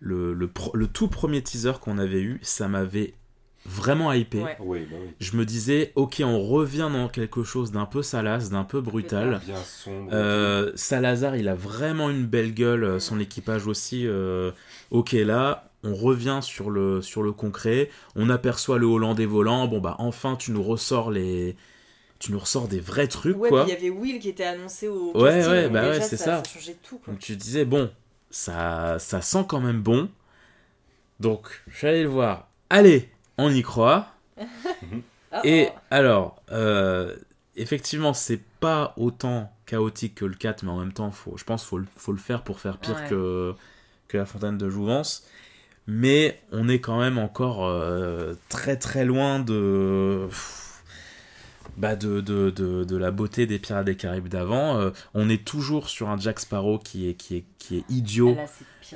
le, 0.00 0.34
le, 0.34 0.48
pro- 0.48 0.74
le 0.76 0.86
tout 0.86 1.08
premier 1.08 1.42
teaser 1.42 1.72
qu'on 1.80 1.98
avait 1.98 2.22
eu, 2.22 2.38
ça 2.42 2.68
m'avait 2.68 3.14
vraiment 3.66 4.12
hypé. 4.12 4.42
Ouais. 4.42 4.56
Oui, 4.60 4.86
bah 4.90 4.96
oui. 5.00 5.08
Je 5.20 5.36
me 5.36 5.44
disais, 5.44 5.92
ok, 5.94 6.22
on 6.24 6.40
revient 6.40 6.90
dans 6.92 7.08
quelque 7.08 7.42
chose 7.44 7.72
d'un 7.72 7.86
peu 7.86 8.02
salace, 8.02 8.50
d'un 8.50 8.64
peu 8.64 8.80
brutal. 8.80 9.40
Bien 9.44 9.56
sombre. 9.64 10.10
Euh, 10.12 10.72
Salazar, 10.74 11.36
il 11.36 11.48
a 11.48 11.54
vraiment 11.54 12.10
une 12.10 12.26
belle 12.26 12.52
gueule, 12.54 12.84
euh, 12.84 12.98
son 13.00 13.18
équipage 13.20 13.66
aussi. 13.66 14.06
euh, 14.06 14.50
ok, 14.90 15.12
là, 15.12 15.70
on 15.82 15.94
revient 15.94 16.40
sur 16.42 16.70
le, 16.70 17.02
sur 17.02 17.22
le 17.22 17.32
concret, 17.32 17.90
on 18.16 18.30
aperçoit 18.30 18.78
le 18.78 18.86
Hollandais 18.86 19.26
volant. 19.26 19.66
Bon, 19.68 19.80
bah, 19.80 19.96
enfin, 19.98 20.36
tu 20.36 20.50
nous 20.52 20.62
ressors 20.62 21.10
les. 21.10 21.56
Tu 22.20 22.32
nous 22.32 22.38
ressors 22.38 22.68
des 22.68 22.80
vrais 22.80 23.08
trucs, 23.08 23.36
Ouais, 23.36 23.50
quoi. 23.50 23.64
il 23.66 23.70
y 23.70 23.76
avait 23.76 23.90
Will 23.90 24.18
qui 24.18 24.30
était 24.30 24.44
annoncé 24.44 24.88
au 24.88 25.12
Ouais, 25.14 25.30
casting, 25.30 25.52
ouais, 25.52 25.68
bah 25.68 25.80
déjà, 25.82 25.92
ouais, 25.94 26.00
c'est 26.00 26.16
ça. 26.16 26.42
Ça 26.42 26.50
changeait 26.54 26.76
tout, 26.82 26.98
quoi. 26.98 27.12
Donc 27.12 27.20
tu 27.20 27.36
disais, 27.36 27.64
bon, 27.66 27.90
ça, 28.30 28.98
ça 28.98 29.20
sent 29.20 29.44
quand 29.48 29.60
même 29.60 29.82
bon. 29.82 30.08
Donc, 31.20 31.62
je 31.68 31.76
suis 31.76 31.86
allé 31.86 32.02
le 32.02 32.08
voir. 32.08 32.48
Allez, 32.70 33.08
on 33.38 33.50
y 33.50 33.62
croit. 33.62 34.08
Et 35.44 35.68
oh. 35.70 35.78
alors, 35.90 36.42
euh, 36.52 37.14
effectivement, 37.56 38.14
c'est 38.14 38.40
pas 38.60 38.94
autant 38.96 39.52
chaotique 39.66 40.14
que 40.16 40.24
le 40.24 40.34
4, 40.34 40.62
mais 40.62 40.70
en 40.70 40.78
même 40.78 40.92
temps, 40.92 41.10
faut, 41.10 41.36
je 41.36 41.44
pense 41.44 41.62
qu'il 41.62 41.68
faut, 41.70 41.78
le- 41.78 41.86
faut 41.96 42.12
le 42.12 42.18
faire 42.18 42.42
pour 42.42 42.60
faire 42.60 42.78
pire 42.78 42.96
Ouais. 42.96 43.08
que, 43.08 43.54
que 44.08 44.16
la 44.16 44.26
fontaine 44.26 44.58
de 44.58 44.70
Jouvence. 44.70 45.26
Mais 45.86 46.40
on 46.52 46.68
est 46.68 46.78
quand 46.80 46.98
même 47.00 47.18
encore 47.18 47.66
euh, 47.66 48.34
très 48.48 48.76
très 48.76 49.04
loin 49.04 49.38
de, 49.40 50.28
bah 51.76 51.96
de, 51.96 52.20
de, 52.20 52.50
de, 52.50 52.84
de 52.84 52.96
la 52.96 53.10
beauté 53.10 53.46
des 53.46 53.58
Pirates 53.58 53.84
des 53.84 53.96
Caraïbes 53.96 54.28
d'avant. 54.28 54.78
Euh, 54.78 54.90
on 55.14 55.28
est 55.28 55.44
toujours 55.44 55.88
sur 55.90 56.08
un 56.08 56.16
Jack 56.18 56.40
Sparrow 56.40 56.78
qui 56.78 57.08
est, 57.08 57.14
qui 57.14 57.36
est, 57.36 57.44
qui 57.58 57.78
est 57.78 57.84
idiot. 57.90 58.36
Ah, 58.38 58.42
là, 58.42 58.48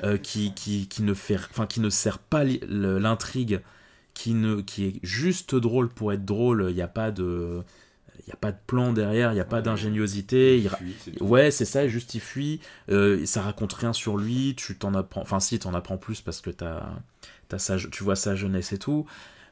Euh, 0.07 0.17
qui, 0.17 0.53
qui, 0.53 0.87
qui 0.87 1.01
ne 1.03 1.13
fait 1.13 1.35
enfin 1.35 1.65
qui 1.67 1.79
ne 1.81 1.89
sert 1.89 2.19
pas 2.19 2.43
l'intrigue 2.43 3.59
qui 4.19 4.33
ne 4.33 4.59
qui 4.61 4.85
est 4.85 4.99
juste 5.01 5.55
drôle 5.55 5.87
pour 5.87 6.11
être 6.11 6.25
drôle 6.25 6.65
il 6.69 6.75
n'y 6.75 6.81
a 6.81 6.89
pas 6.89 7.09
de 7.11 7.61
il 8.25 8.29
y 8.29 8.33
a 8.33 8.35
pas 8.35 8.51
de 8.51 8.57
plan 8.67 8.91
derrière 8.91 9.31
il 9.31 9.35
n'y 9.35 9.39
a 9.39 9.45
pas 9.45 9.57
Ouais. 9.57 9.63
d'ingéniosité 9.63 10.57
Il 10.57 10.63
il 10.63 10.67
ra- 10.67 10.75
fuit, 10.77 10.95
c'est 11.05 11.11
tout. 11.11 11.23
ouais 11.25 11.51
c'est 11.51 11.63
ça 11.65 11.87
juste 11.87 12.15
il 12.15 12.19
fuit 12.21 12.59
euh, 12.89 13.25
ça 13.25 13.41
raconte 13.41 13.71
rien 13.73 13.93
sur 13.93 14.17
lui 14.17 14.55
tu 14.57 14.75
t'en 14.75 14.93
apprends 14.93 15.21
enfin 15.21 15.39
si 15.39 15.57
t'en 15.57 15.73
apprends 15.73 15.97
plus 15.97 16.19
parce 16.19 16.41
que 16.41 16.49
t'as, 16.49 16.83
t'as 17.47 17.59
sa, 17.59 17.77
tu 17.77 18.03
vois 18.03 18.17
sa 18.17 18.35
jeunesse 18.35 18.73
et 18.73 18.77
tout 18.77 19.05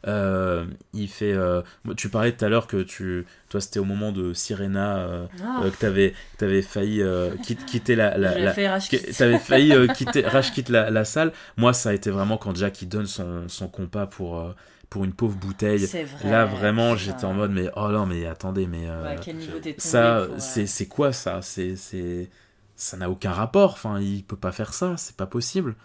Euh, 0.06 0.65
il 0.94 1.07
fait 1.07 1.34
euh, 1.34 1.61
tu 1.98 2.10
parlais 2.10 2.32
tout 2.32 2.45
à 2.45 2.49
l'heure 2.49 2.68
que 2.68 2.84
tu 2.84 3.26
toi 3.49 3.60
c'était 3.60 3.80
au 3.80 3.84
moment 3.84 4.11
de 4.11 4.32
Sirena 4.34 4.98
euh, 4.99 5.26
Ah, 5.44 5.64
que 5.72 5.76
t'avais 5.78 6.11
que 6.11 6.38
t'avais 6.38 6.61
failli 6.61 7.02
quitte- 7.41 7.65
quitter 7.65 7.95
la, 7.95 8.11
rage 8.11 8.90
T'avais 9.18 9.40
failli 9.40 9.74
quitter, 9.94 10.22
Raj 10.28 10.52
quitte 10.52 10.69
la, 10.69 10.91
la 10.91 11.03
salle. 11.03 11.34
Moi, 11.57 11.74
ça 11.74 11.90
a 11.90 11.94
été 11.94 12.11
vraiment 12.11 12.38
quand 12.38 12.56
Jack 12.56 12.82
il 12.84 12.90
donne 12.90 13.07
son, 13.07 13.49
son 13.49 13.68
compas 13.68 14.06
pour, 14.06 14.53
pour 14.90 15.03
une 15.03 15.14
pauvre 15.14 15.36
bouteille. 15.36 15.86
Vrai. 15.86 16.30
Là, 16.30 16.45
vraiment, 16.45 16.95
j'étais 16.95 17.26
en 17.26 17.34
mode, 17.34 17.52
mais 17.52 17.69
oh 17.76 17.88
non, 17.90 18.06
mais 18.06 18.26
attendez, 18.28 18.68
mais 18.68 18.88
euh, 18.88 19.03
Ouais, 19.03 19.19
quel 19.22 19.38
niveau 19.38 19.57
ça, 19.78 20.28
c'est 20.38 20.68
c'est 20.68 20.86
quoi 20.86 21.11
ça? 21.11 21.41
C'est 21.41 21.76
c'est 21.76 22.30
ça 22.76 22.98
n'a 22.98 23.10
aucun 23.10 23.32
rapport. 23.32 23.72
Enfin, 23.74 23.99
il 23.99 24.24
peut 24.24 24.38
pas 24.38 24.52
faire 24.52 24.74
ça, 24.74 24.95
c'est 24.98 25.15
pas 25.18 25.26
possible. 25.26 25.76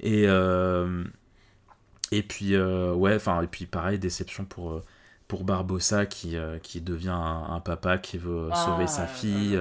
Et 0.00 0.24
euh, 0.26 1.04
et 2.12 2.22
puis 2.22 2.54
euh, 2.54 2.92
ouais, 2.94 3.16
enfin 3.16 3.42
et 3.42 3.46
puis 3.48 3.66
pareil, 3.66 3.98
déception 3.98 4.44
pour 4.44 4.70
euh, 4.72 4.82
pour 5.28 5.42
Barbossa 5.44 6.06
qui 6.06 6.36
euh, 6.36 6.58
qui 6.60 6.80
devient 6.80 7.08
un, 7.10 7.46
un 7.50 7.60
papa 7.60 7.98
qui 7.98 8.18
veut 8.18 8.48
Ah, 8.52 8.54
sauver 8.54 8.86
sa 8.86 9.02
là, 9.02 9.08
fille. 9.08 9.58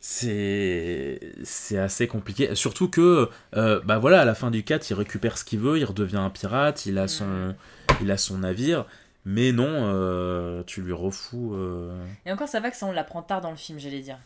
c'est 0.00 1.20
c'est 1.44 1.78
assez 1.78 2.08
compliqué 2.08 2.54
surtout 2.54 2.88
que 2.88 3.28
euh, 3.56 3.80
bah 3.84 3.98
voilà 3.98 4.20
à 4.22 4.24
la 4.24 4.34
fin 4.34 4.50
du 4.50 4.64
4 4.64 4.90
il 4.90 4.94
récupère 4.94 5.38
ce 5.38 5.44
qu'il 5.44 5.60
veut 5.60 5.78
il 5.78 5.84
redevient 5.84 6.16
un 6.16 6.30
pirate 6.30 6.86
il 6.86 6.98
a 6.98 7.06
son 7.08 7.54
il 8.00 8.10
a 8.10 8.16
son 8.16 8.38
navire 8.38 8.84
Mais 9.24 9.52
non, 9.52 9.68
euh, 9.68 10.64
tu 10.66 10.82
lui 10.82 10.92
refous. 10.92 11.54
euh, 11.54 11.94
Et 12.26 12.32
encore, 12.32 12.48
ça 12.48 12.58
va 12.58 12.72
que 12.72 12.76
ça, 12.76 12.86
on 12.86 12.90
l'apprend 12.92 13.22
tard 13.22 13.40
dans 13.40 13.52
le 13.52 13.56
film, 13.56 13.78
j'allais 13.78 14.00
dire. 14.00 14.18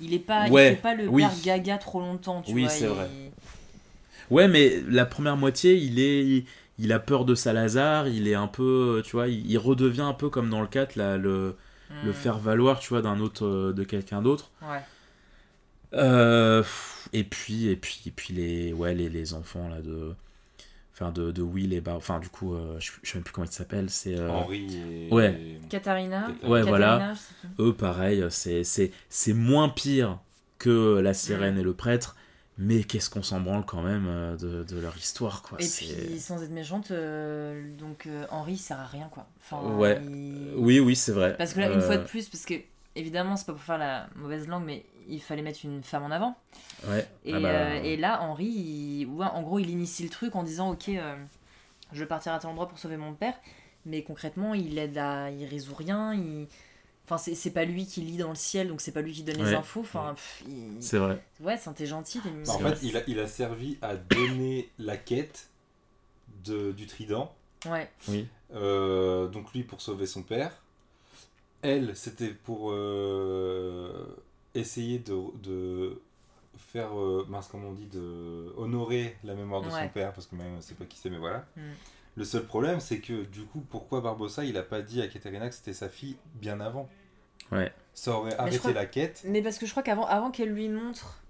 Il 0.00 0.14
est 0.14 0.20
pas, 0.20 0.48
Ouais, 0.48 0.68
il 0.72 0.76
fait 0.76 0.82
pas 0.82 0.94
le 0.94 1.08
oui. 1.08 1.22
père 1.24 1.32
gaga 1.42 1.76
trop 1.78 1.98
longtemps, 1.98 2.40
tu 2.40 2.52
Oui, 2.52 2.60
vois. 2.62 2.70
c'est 2.70 2.84
il- 2.84 2.90
vrai. 2.90 3.08
Ouais, 4.30 4.48
mais 4.48 4.82
la 4.88 5.06
première 5.06 5.36
moitié, 5.36 5.76
il 5.76 5.98
est. 6.00 6.44
Il 6.78 6.92
a 6.92 6.98
peur 6.98 7.24
de 7.24 7.34
Salazar, 7.36 8.08
il 8.08 8.26
est 8.26 8.34
un 8.34 8.48
peu. 8.48 9.00
Tu 9.04 9.12
vois, 9.12 9.28
il, 9.28 9.56
redevient 9.58 10.00
un 10.00 10.12
peu 10.12 10.28
comme 10.28 10.50
dans 10.50 10.60
le 10.60 10.66
4, 10.66 10.96
là, 10.96 11.16
le, 11.16 11.54
le 12.04 12.10
Hmm. 12.10 12.14
faire 12.14 12.38
valoir, 12.38 12.80
tu 12.80 12.88
vois, 12.88 13.02
d'un 13.02 13.20
autre. 13.20 13.46
euh, 13.46 13.72
de 13.72 13.84
quelqu'un 13.84 14.22
d'autre. 14.22 14.50
Ouais. 14.62 14.80
Euh, 15.94 16.62
et 17.12 17.24
puis, 17.24 17.68
et 17.68 17.76
puis, 17.76 18.00
et 18.06 18.10
puis 18.10 18.34
les, 18.34 18.72
ouais, 18.72 18.94
les, 18.94 19.08
les 19.08 19.34
enfants 19.34 19.68
là 19.68 19.80
de, 19.80 20.12
enfin 20.92 21.12
de, 21.12 21.30
de 21.30 21.42
Will 21.42 21.72
et 21.72 21.80
Bar, 21.80 21.96
enfin 21.96 22.18
du 22.18 22.28
coup, 22.28 22.54
euh, 22.54 22.76
je, 22.80 22.90
je 23.02 23.10
sais 23.10 23.18
même 23.18 23.22
plus 23.24 23.32
comment 23.32 23.46
ils 23.46 23.52
s'appellent, 23.52 23.90
c'est 23.90 24.18
euh, 24.18 24.28
Henri 24.28 24.66
et. 24.76 25.08
Ouais. 25.12 25.60
Katharina. 25.70 26.26
Ouais, 26.42 26.62
Katharina, 26.64 26.66
voilà. 26.66 27.14
eux 27.60 27.72
pareil, 27.72 28.24
c'est, 28.30 28.64
c'est, 28.64 28.90
c'est 29.08 29.34
moins 29.34 29.68
pire 29.68 30.18
que 30.58 30.98
la 30.98 31.14
sirène 31.14 31.58
et 31.58 31.62
le 31.62 31.74
prêtre, 31.74 32.16
mais 32.58 32.84
qu'est-ce 32.84 33.10
qu'on 33.10 33.22
s'en 33.22 33.40
branle 33.40 33.64
quand 33.64 33.82
même 33.82 34.06
euh, 34.06 34.36
de, 34.36 34.62
de 34.64 34.78
leur 34.80 34.96
histoire 34.96 35.42
quoi. 35.42 35.58
Et 35.60 35.66
puis, 35.68 36.18
sans 36.20 36.42
être 36.42 36.50
méchante, 36.52 36.90
euh, 36.90 37.74
donc 37.76 38.06
euh, 38.06 38.26
Henri 38.30 38.52
il 38.54 38.58
sert 38.58 38.78
à 38.78 38.86
rien 38.86 39.08
quoi. 39.10 39.26
Enfin, 39.40 39.60
Ouais. 39.76 40.00
il- 40.02 40.52
Oui, 40.56 40.78
oui, 40.80 40.94
c'est 40.96 41.12
vrai. 41.12 41.36
Parce 41.36 41.52
que 41.54 41.60
là, 41.60 41.66
une 41.70 41.78
Euh, 41.80 41.86
fois 41.86 41.96
de 41.96 42.04
plus, 42.04 42.28
parce 42.28 42.44
que 42.44 42.54
évidemment, 42.94 43.36
c'est 43.36 43.46
pas 43.46 43.52
pour 43.54 43.62
faire 43.62 43.78
la 43.78 44.08
mauvaise 44.16 44.46
langue, 44.48 44.64
mais 44.64 44.84
il 45.08 45.20
fallait 45.20 45.42
mettre 45.42 45.60
une 45.64 45.82
femme 45.82 46.04
en 46.04 46.10
avant. 46.10 46.36
Ouais. 46.88 47.06
Et, 47.24 47.34
Ah 47.34 47.40
bah, 47.40 47.48
euh, 47.48 47.82
et 47.82 47.96
là, 47.96 48.22
Henri, 48.22 48.46
il- 48.46 49.06
ouais, 49.06 49.26
en 49.26 49.42
gros, 49.42 49.58
il 49.58 49.68
initie 49.70 50.04
le 50.04 50.08
truc 50.10 50.36
en 50.36 50.42
disant 50.44 50.70
Ok, 50.70 50.90
je 51.92 51.98
vais 52.00 52.06
partir 52.06 52.32
à 52.32 52.38
tel 52.38 52.50
endroit 52.50 52.68
pour 52.68 52.78
sauver 52.78 52.96
mon 52.96 53.14
père. 53.14 53.34
Mais 53.86 54.02
concrètement, 54.02 54.54
il 54.54 54.78
aide 54.78 54.96
à. 54.96 55.30
Il 55.30 55.44
résout 55.44 55.74
rien. 55.74 56.14
Il... 56.14 56.46
Enfin, 57.04 57.18
c'est 57.18 57.34
c'est 57.34 57.50
pas 57.50 57.64
lui 57.66 57.86
qui 57.86 58.00
lit 58.00 58.16
dans 58.16 58.30
le 58.30 58.34
ciel, 58.34 58.68
donc 58.68 58.80
c'est 58.80 58.92
pas 58.92 59.02
lui 59.02 59.12
qui 59.12 59.22
donne 59.24 59.36
les 59.36 59.52
infos. 59.54 59.80
Enfin, 59.80 60.14
il- 60.48 60.76
C'est 60.82 60.96
vrai. 60.98 61.22
Ouais, 61.40 61.56
c'est 61.58 61.68
un 61.68 61.74
t'es 61.74 61.84
gentil. 61.86 62.20
t'es 62.20 62.30
Bah, 62.30 62.52
en 62.54 62.58
fait, 62.60 62.78
il 62.82 62.96
a, 62.96 63.02
il 63.06 63.18
a 63.18 63.26
servi 63.26 63.76
à 63.82 63.94
donner 63.96 64.70
la 64.78 64.96
quête 64.96 65.48
de, 66.44 66.72
du 66.72 66.86
trident. 66.86 67.34
Ouais. 67.66 67.90
Oui. 68.08 68.26
Euh, 68.54 69.26
donc 69.28 69.52
lui 69.52 69.64
pour 69.64 69.80
sauver 69.82 70.06
son 70.06 70.22
père. 70.22 70.52
Elle, 71.62 71.96
c'était 71.96 72.28
pour 72.28 72.70
euh, 72.72 74.04
essayer 74.54 74.98
de, 74.98 75.14
de 75.42 76.00
faire, 76.58 76.98
euh, 76.98 77.24
mince 77.28 77.48
comment 77.50 77.68
on 77.68 77.72
dit, 77.72 77.86
de 77.86 78.52
honorer 78.56 79.16
la 79.24 79.34
mémoire 79.34 79.62
de 79.62 79.68
Ouais. 79.68 79.82
son 79.82 79.88
père, 79.88 80.12
parce 80.12 80.26
que 80.26 80.36
même 80.36 80.56
c'est 80.60 80.76
pas 80.76 80.84
qui 80.84 80.98
c'est, 80.98 81.10
mais 81.10 81.18
voilà. 81.18 81.44
Mm. 81.56 81.60
Le 82.16 82.24
seul 82.24 82.44
problème, 82.44 82.80
c'est 82.80 83.00
que 83.00 83.24
du 83.24 83.42
coup, 83.42 83.60
pourquoi 83.60 84.00
Barbossa, 84.00 84.44
il 84.44 84.56
a 84.56 84.62
pas 84.62 84.82
dit 84.82 85.02
à 85.02 85.08
Katerina 85.08 85.48
que 85.48 85.54
c'était 85.54 85.72
sa 85.72 85.88
fille 85.88 86.16
bien 86.34 86.60
avant? 86.60 86.88
Ouais. 87.50 87.72
Ça 87.92 88.12
aurait 88.12 88.34
arrêté 88.36 88.58
crois- 88.58 88.72
la 88.72 88.86
quête. 88.86 89.22
Mais 89.26 89.42
parce 89.42 89.58
que 89.58 89.66
je 89.66 89.70
crois 89.72 89.82
qu'avant 89.82 90.06
avant 90.06 90.30
qu'elle 90.30 90.50
lui 90.50 90.68
montre 90.68 91.20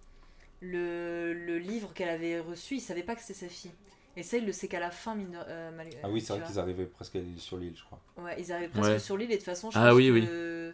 le, 0.60 1.32
le 1.32 1.58
livre 1.58 1.92
qu'elle 1.94 2.08
avait 2.10 2.38
reçu, 2.40 2.76
il 2.76 2.80
savait 2.80 3.02
pas 3.02 3.14
que 3.14 3.22
c'était 3.22 3.46
sa 3.46 3.48
fille. 3.48 3.70
Et 4.16 4.22
ça, 4.22 4.36
il 4.36 4.46
le 4.46 4.52
sait 4.52 4.68
qu'à 4.68 4.78
la 4.78 4.90
fin, 4.90 5.14
mine 5.14 5.36
euh, 5.48 5.70
mal- 5.76 5.88
Ah 6.02 6.08
oui, 6.08 6.20
c'est 6.20 6.36
vrai 6.36 6.46
qu'ils 6.46 6.58
arrivaient 6.60 6.84
presque 6.86 7.18
sur 7.38 7.56
l'île, 7.56 7.74
je 7.76 7.82
crois. 7.84 8.00
Ouais, 8.18 8.36
ils 8.38 8.52
arrivaient 8.52 8.68
presque 8.68 8.90
Ouais. 8.90 8.98
sur 8.98 9.16
l'île 9.16 9.30
et 9.30 9.34
de 9.34 9.38
toute 9.38 9.44
façon, 9.46 9.70
je 9.70 9.78
Ah 9.78 9.86
pense 9.88 9.94
oui, 9.96 10.10
oui. 10.10 10.26
que. 10.26 10.72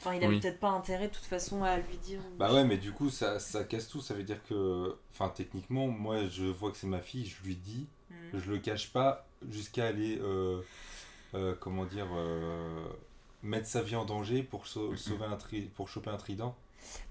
Enfin, 0.00 0.14
il 0.16 0.18
avait 0.22 0.34
Oui. 0.34 0.40
peut-être 0.40 0.60
pas 0.60 0.68
intérêt 0.68 1.08
de 1.08 1.14
toute 1.14 1.24
façon 1.24 1.62
à 1.62 1.78
lui 1.78 1.96
dire. 1.96 2.20
Bah 2.38 2.52
ouais, 2.52 2.64
mais 2.64 2.76
du 2.76 2.92
coup, 2.92 3.08
ça, 3.08 3.38
ça 3.38 3.64
casse 3.64 3.88
tout. 3.88 4.02
Ça 4.02 4.12
veut 4.12 4.22
dire 4.22 4.42
que, 4.46 4.94
enfin, 5.12 5.30
techniquement, 5.34 5.86
moi, 5.86 6.26
je 6.26 6.44
vois 6.44 6.70
que 6.70 6.76
c'est 6.76 6.86
ma 6.86 7.00
fille, 7.00 7.24
je 7.24 7.42
lui 7.46 7.54
dis, 7.56 7.86
Mm. 8.32 8.38
je 8.38 8.50
le 8.50 8.58
cache 8.58 8.92
pas 8.92 9.26
jusqu'à 9.50 9.86
aller, 9.86 10.18
euh, 10.20 10.60
euh, 11.34 11.54
comment 11.60 11.84
dire, 11.84 12.06
euh, 12.14 12.86
mettre 13.42 13.66
sa 13.66 13.82
vie 13.82 13.96
en 13.96 14.04
danger 14.04 14.42
pour, 14.42 14.66
sau- 14.66 14.96
sauver 14.96 15.26
un 15.26 15.36
tri 15.36 15.62
pour 15.74 15.88
choper 15.88 16.10
un 16.10 16.16
trident. 16.16 16.56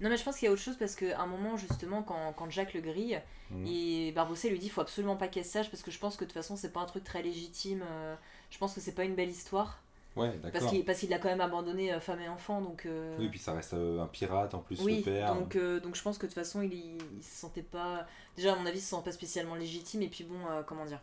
Non, 0.00 0.08
mais 0.08 0.16
je 0.16 0.22
pense 0.24 0.36
qu'il 0.38 0.46
y 0.46 0.48
a 0.48 0.52
autre 0.52 0.62
chose 0.62 0.76
parce 0.78 0.94
qu'à 0.94 1.20
un 1.20 1.26
moment, 1.26 1.56
justement, 1.56 2.02
quand, 2.02 2.32
quand 2.34 2.48
Jacques 2.50 2.74
le 2.74 2.80
grille, 2.80 3.20
Mhm. 3.50 3.66
et 3.66 4.12
Barbossa 4.12 4.48
lui 4.48 4.58
dit 4.58 4.68
faut 4.70 4.80
absolument 4.80 5.16
pas 5.16 5.28
qu'elle 5.28 5.44
sache 5.44 5.70
parce 5.70 5.82
que 5.82 5.90
je 5.90 5.98
pense 5.98 6.16
que 6.16 6.24
de 6.24 6.30
toute 6.30 6.34
façon, 6.34 6.56
c'est 6.56 6.72
pas 6.72 6.80
un 6.80 6.86
truc 6.86 7.04
très 7.04 7.22
légitime. 7.22 7.82
euh, 7.86 8.14
je 8.50 8.56
pense 8.58 8.74
que 8.74 8.80
c'est 8.80 8.94
pas 8.94 9.04
une 9.04 9.14
belle 9.14 9.28
histoire. 9.30 9.82
Ouais, 10.16 10.30
Parce 10.52 10.66
qu'il 10.66 10.84
parce 10.84 11.00
qu'il 11.00 11.12
a 11.12 11.18
quand 11.18 11.28
même 11.28 11.40
abandonné 11.40 11.92
euh, 11.92 11.98
femme 12.00 12.20
et 12.20 12.28
enfant, 12.28 12.60
donc. 12.60 12.86
euh, 12.86 13.16
Oui, 13.18 13.28
puis 13.28 13.38
ça 13.40 13.52
reste 13.52 13.74
euh, 13.74 14.00
un 14.00 14.06
pirate 14.06 14.54
en 14.54 14.60
plus, 14.60 14.80
Oui, 14.80 14.98
le 14.98 15.02
père. 15.02 15.34
donc, 15.34 15.56
euh, 15.56 15.80
donc 15.80 15.96
je 15.96 16.02
pense 16.02 16.18
que 16.18 16.26
de 16.26 16.30
toute 16.30 16.36
façon, 16.40 16.62
il, 16.62 16.72
il, 16.72 17.22
se 17.24 17.40
sentait 17.40 17.62
pas. 17.64 18.06
Déjà, 18.36 18.52
à 18.52 18.56
mon 18.56 18.64
avis, 18.66 18.78
il 18.78 18.82
se 18.82 18.90
sent 18.94 19.02
pas 19.04 19.10
spécialement 19.12 19.56
légitime, 19.56 20.02
et 20.02 20.08
puis 20.08 20.22
bon, 20.24 20.36
comment 20.66 20.84
dire. 20.86 21.00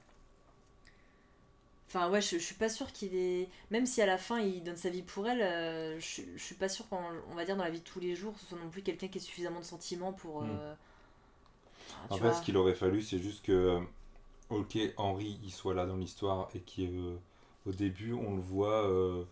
Enfin, 1.88 2.10
ouais, 2.10 2.22
je, 2.22 2.38
je 2.38 2.44
suis 2.44 2.56
pas 2.56 2.70
sûre 2.70 2.92
qu'il 2.94 3.14
est. 3.16 3.50
Même 3.70 3.86
si 3.86 4.02
à 4.02 4.06
la 4.06 4.18
fin 4.18 4.40
il 4.40 4.64
donne 4.64 4.78
sa 4.78 4.90
vie 4.90 5.02
pour 5.02 5.28
elle, 5.28 6.00
je, 6.00 6.22
je 6.36 6.42
suis 6.44 6.56
pas 6.56 6.70
sûre 6.70 6.88
qu'on 6.88 7.02
on 7.30 7.36
va 7.36 7.44
dire 7.44 7.58
dans 7.58 7.64
la 7.66 7.70
vie 7.70 7.80
de 7.80 7.84
tous 7.84 8.00
les 8.00 8.16
jours, 8.16 8.34
ce 8.40 8.46
soit 8.46 8.58
non 8.60 8.70
plus 8.70 8.82
quelqu'un 8.82 9.10
qui 9.10 9.18
ait 9.18 9.22
suffisamment 9.22 9.60
de 9.60 9.66
sentiments 9.66 10.14
pour. 10.14 10.44
Mm. 10.44 10.50
euh, 10.50 10.74
enfin, 11.90 12.08
tu 12.10 12.14
En 12.14 12.18
fait, 12.18 12.30
vois. 12.30 12.34
ce 12.34 12.42
qu'il 12.42 12.58
aurait 12.58 12.76
fallu, 12.76 13.02
c'est 13.02 13.20
juste 13.20 13.44
que, 13.46 13.80
ok, 14.50 14.78
Henri, 14.98 15.40
il 15.44 15.52
soit 15.52 15.74
là 15.74 15.86
dans 15.86 15.98
l'histoire 15.98 16.50
et 16.56 16.62
qu'au 17.64 17.72
début, 17.72 18.14
on 18.14 18.36
le 18.36 18.42
voit, 18.42 18.88
euh, 18.88 19.24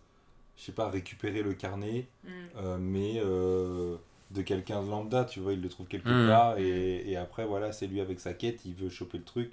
je 0.57 0.63
sais 0.63 0.71
pas, 0.71 0.89
récupérer 0.89 1.41
le 1.43 1.53
carnet, 1.53 2.07
Mm. 2.23 2.29
euh, 2.57 2.77
mais 2.79 3.13
euh, 3.17 3.95
de 4.31 4.41
quelqu'un 4.41 4.83
de 4.83 4.89
lambda, 4.89 5.25
tu 5.25 5.39
vois, 5.39 5.53
il 5.53 5.61
le 5.61 5.69
trouve 5.69 5.87
quelque 5.87 6.09
Mm. 6.09 6.27
part 6.27 6.57
et, 6.59 7.09
et 7.09 7.17
après, 7.17 7.45
voilà, 7.45 7.71
c'est 7.71 7.87
lui 7.87 8.01
avec 8.01 8.19
sa 8.19 8.33
quête, 8.33 8.65
il 8.65 8.73
veut 8.75 8.89
choper 8.89 9.17
le 9.19 9.23
truc. 9.23 9.51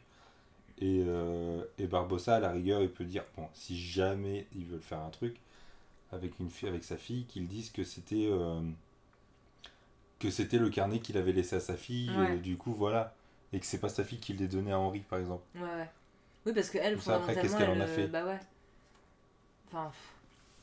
Et, 0.80 1.02
euh, 1.06 1.62
et 1.78 1.86
Barbossa, 1.86 2.36
à 2.36 2.40
la 2.40 2.52
rigueur, 2.52 2.82
il 2.82 2.90
peut 2.90 3.04
dire, 3.04 3.24
bon, 3.36 3.48
si 3.54 3.78
jamais 3.80 4.46
ils 4.56 4.66
veulent 4.66 4.80
faire 4.82 5.00
un 5.00 5.10
truc 5.10 5.36
avec 6.12 6.38
une 6.40 6.50
fille, 6.50 6.68
avec 6.68 6.84
sa 6.84 6.96
fille, 6.96 7.24
qu'ils 7.26 7.48
disent 7.48 7.70
que 7.70 7.84
c'était 7.84 8.28
euh, 8.30 8.60
que 10.18 10.30
c'était 10.30 10.58
le 10.58 10.70
carnet 10.70 10.98
qu'il 11.00 11.16
avait 11.18 11.32
laissé 11.32 11.56
à 11.56 11.60
sa 11.60 11.76
fille, 11.76 12.10
Ouais. 12.16 12.36
et 12.36 12.38
du 12.38 12.56
coup, 12.56 12.72
voilà. 12.72 13.14
Et 13.52 13.60
que 13.60 13.66
c'est 13.66 13.78
pas 13.80 13.88
sa 13.88 14.04
fille 14.04 14.18
qui 14.18 14.32
l'ait 14.32 14.48
donné 14.48 14.72
à 14.72 14.78
Henri, 14.78 15.00
par 15.00 15.18
exemple. 15.18 15.42
Ouais, 15.54 15.62
ouais. 15.62 15.88
Oui, 16.46 16.52
parce 16.52 16.70
que 16.70 16.78
elle, 16.78 16.94
Comme 16.94 17.02
ça, 17.02 17.16
après, 17.16 17.34
qu'est-ce 17.34 17.56
qu'elle 17.56 17.70
en 17.70 17.80
a 17.80 17.86
fait? 17.86 18.06
Bah 18.08 18.24
ouais. 18.24 18.38
Enfin. 19.76 19.90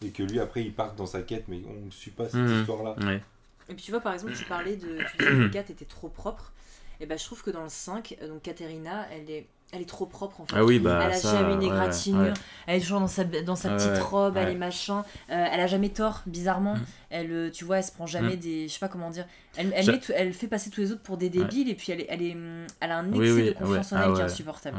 Et 0.06 0.10
que 0.10 0.23
lui, 0.23 0.40
après, 0.40 0.61
il 0.64 0.73
part 0.73 0.94
dans 0.95 1.06
sa 1.06 1.22
quête, 1.22 1.45
mais 1.48 1.61
on 1.68 1.85
ne 1.85 1.91
suit 1.91 2.11
pas 2.11 2.26
cette 2.26 2.35
Mhm. 2.41 2.60
histoire-là. 2.61 2.95
Ouais. 3.06 3.22
Et 3.69 3.73
puis 3.73 3.84
tu 3.85 3.91
vois, 3.91 4.02
par 4.02 4.14
exemple, 4.14 4.34
tu 4.34 4.44
parlais 4.45 4.76
de. 4.76 4.98
Tu 5.11 5.18
disais 5.18 5.30
que 5.31 5.35
le 5.35 5.49
4 5.49 5.69
était 5.69 5.85
trop 5.85 6.10
propre. 6.10 6.52
Et 6.99 7.06
ben 7.06 7.18
je 7.18 7.23
trouve 7.23 7.41
que 7.44 7.52
dans 7.52 7.64
le 7.64 7.69
5, 7.69 8.15
euh, 8.22 8.27
donc 8.27 8.41
Katerina, 8.44 9.07
elle 9.11 9.30
est, 9.30 9.48
elle 9.72 9.81
est 9.81 9.90
trop 9.90 10.06
propre 10.06 10.41
en 10.41 10.45
fait. 10.45 10.56
Ah 10.57 10.64
oui, 10.64 10.80
bah, 10.80 10.99
elle 11.06 11.11
a 11.11 11.15
ça, 11.15 11.31
jamais 11.40 11.53
une 11.56 11.64
égratignure, 11.64 12.22
ouais. 12.22 12.34
elle 12.68 12.77
est 12.77 12.81
toujours 12.81 12.99
dans 12.99 13.07
sa, 13.07 13.23
dans 13.23 13.56
sa 13.56 13.69
petite 13.72 13.90
ouais, 13.91 13.99
robe, 13.99 14.38
elle 14.38 14.49
est 14.49 14.56
machin. 14.56 14.99
Euh, 15.30 15.48
elle 15.52 15.60
a 15.60 15.68
jamais 15.68 15.90
tort, 15.90 16.22
bizarrement. 16.27 16.76
Mm. 16.76 16.85
Elle, 17.10 17.31
euh, 17.31 17.49
tu 17.49 17.65
vois, 17.65 17.77
elle 17.80 17.84
se 17.84 17.91
prend 17.91 18.06
jamais 18.06 18.35
Mm. 18.35 18.40
des. 18.40 18.68
Je 18.68 18.73
sais 18.73 18.80
pas 18.80 18.90
comment 18.90 19.10
dire. 19.10 19.26
Elle, 19.57 19.73
elle, 19.76 19.88
met 19.88 19.99
elle 20.14 20.34
fait 20.34 20.48
passer 20.48 20.69
tous 20.69 20.81
les 20.81 20.91
autres 20.91 21.02
pour 21.02 21.18
des 21.18 21.30
débiles 21.30 21.69
et 21.69 21.76
puis 21.76 21.91
elle, 21.91 22.02
est, 22.02 22.07
elle, 22.10 22.22
est, 22.22 22.38
elle 22.80 22.91
a 22.91 22.98
un 22.99 23.07
excès 23.07 23.19
Oui, 23.19 23.31
oui, 23.31 23.45
de 23.48 23.52
confiance 23.53 23.91
ouais, 23.91 23.98
en 23.98 24.02
elle 24.02 24.03
ah 24.10 24.14
qui 24.14 24.19
est 24.19 24.23
ouais, 24.26 24.31
insupportable. 24.31 24.77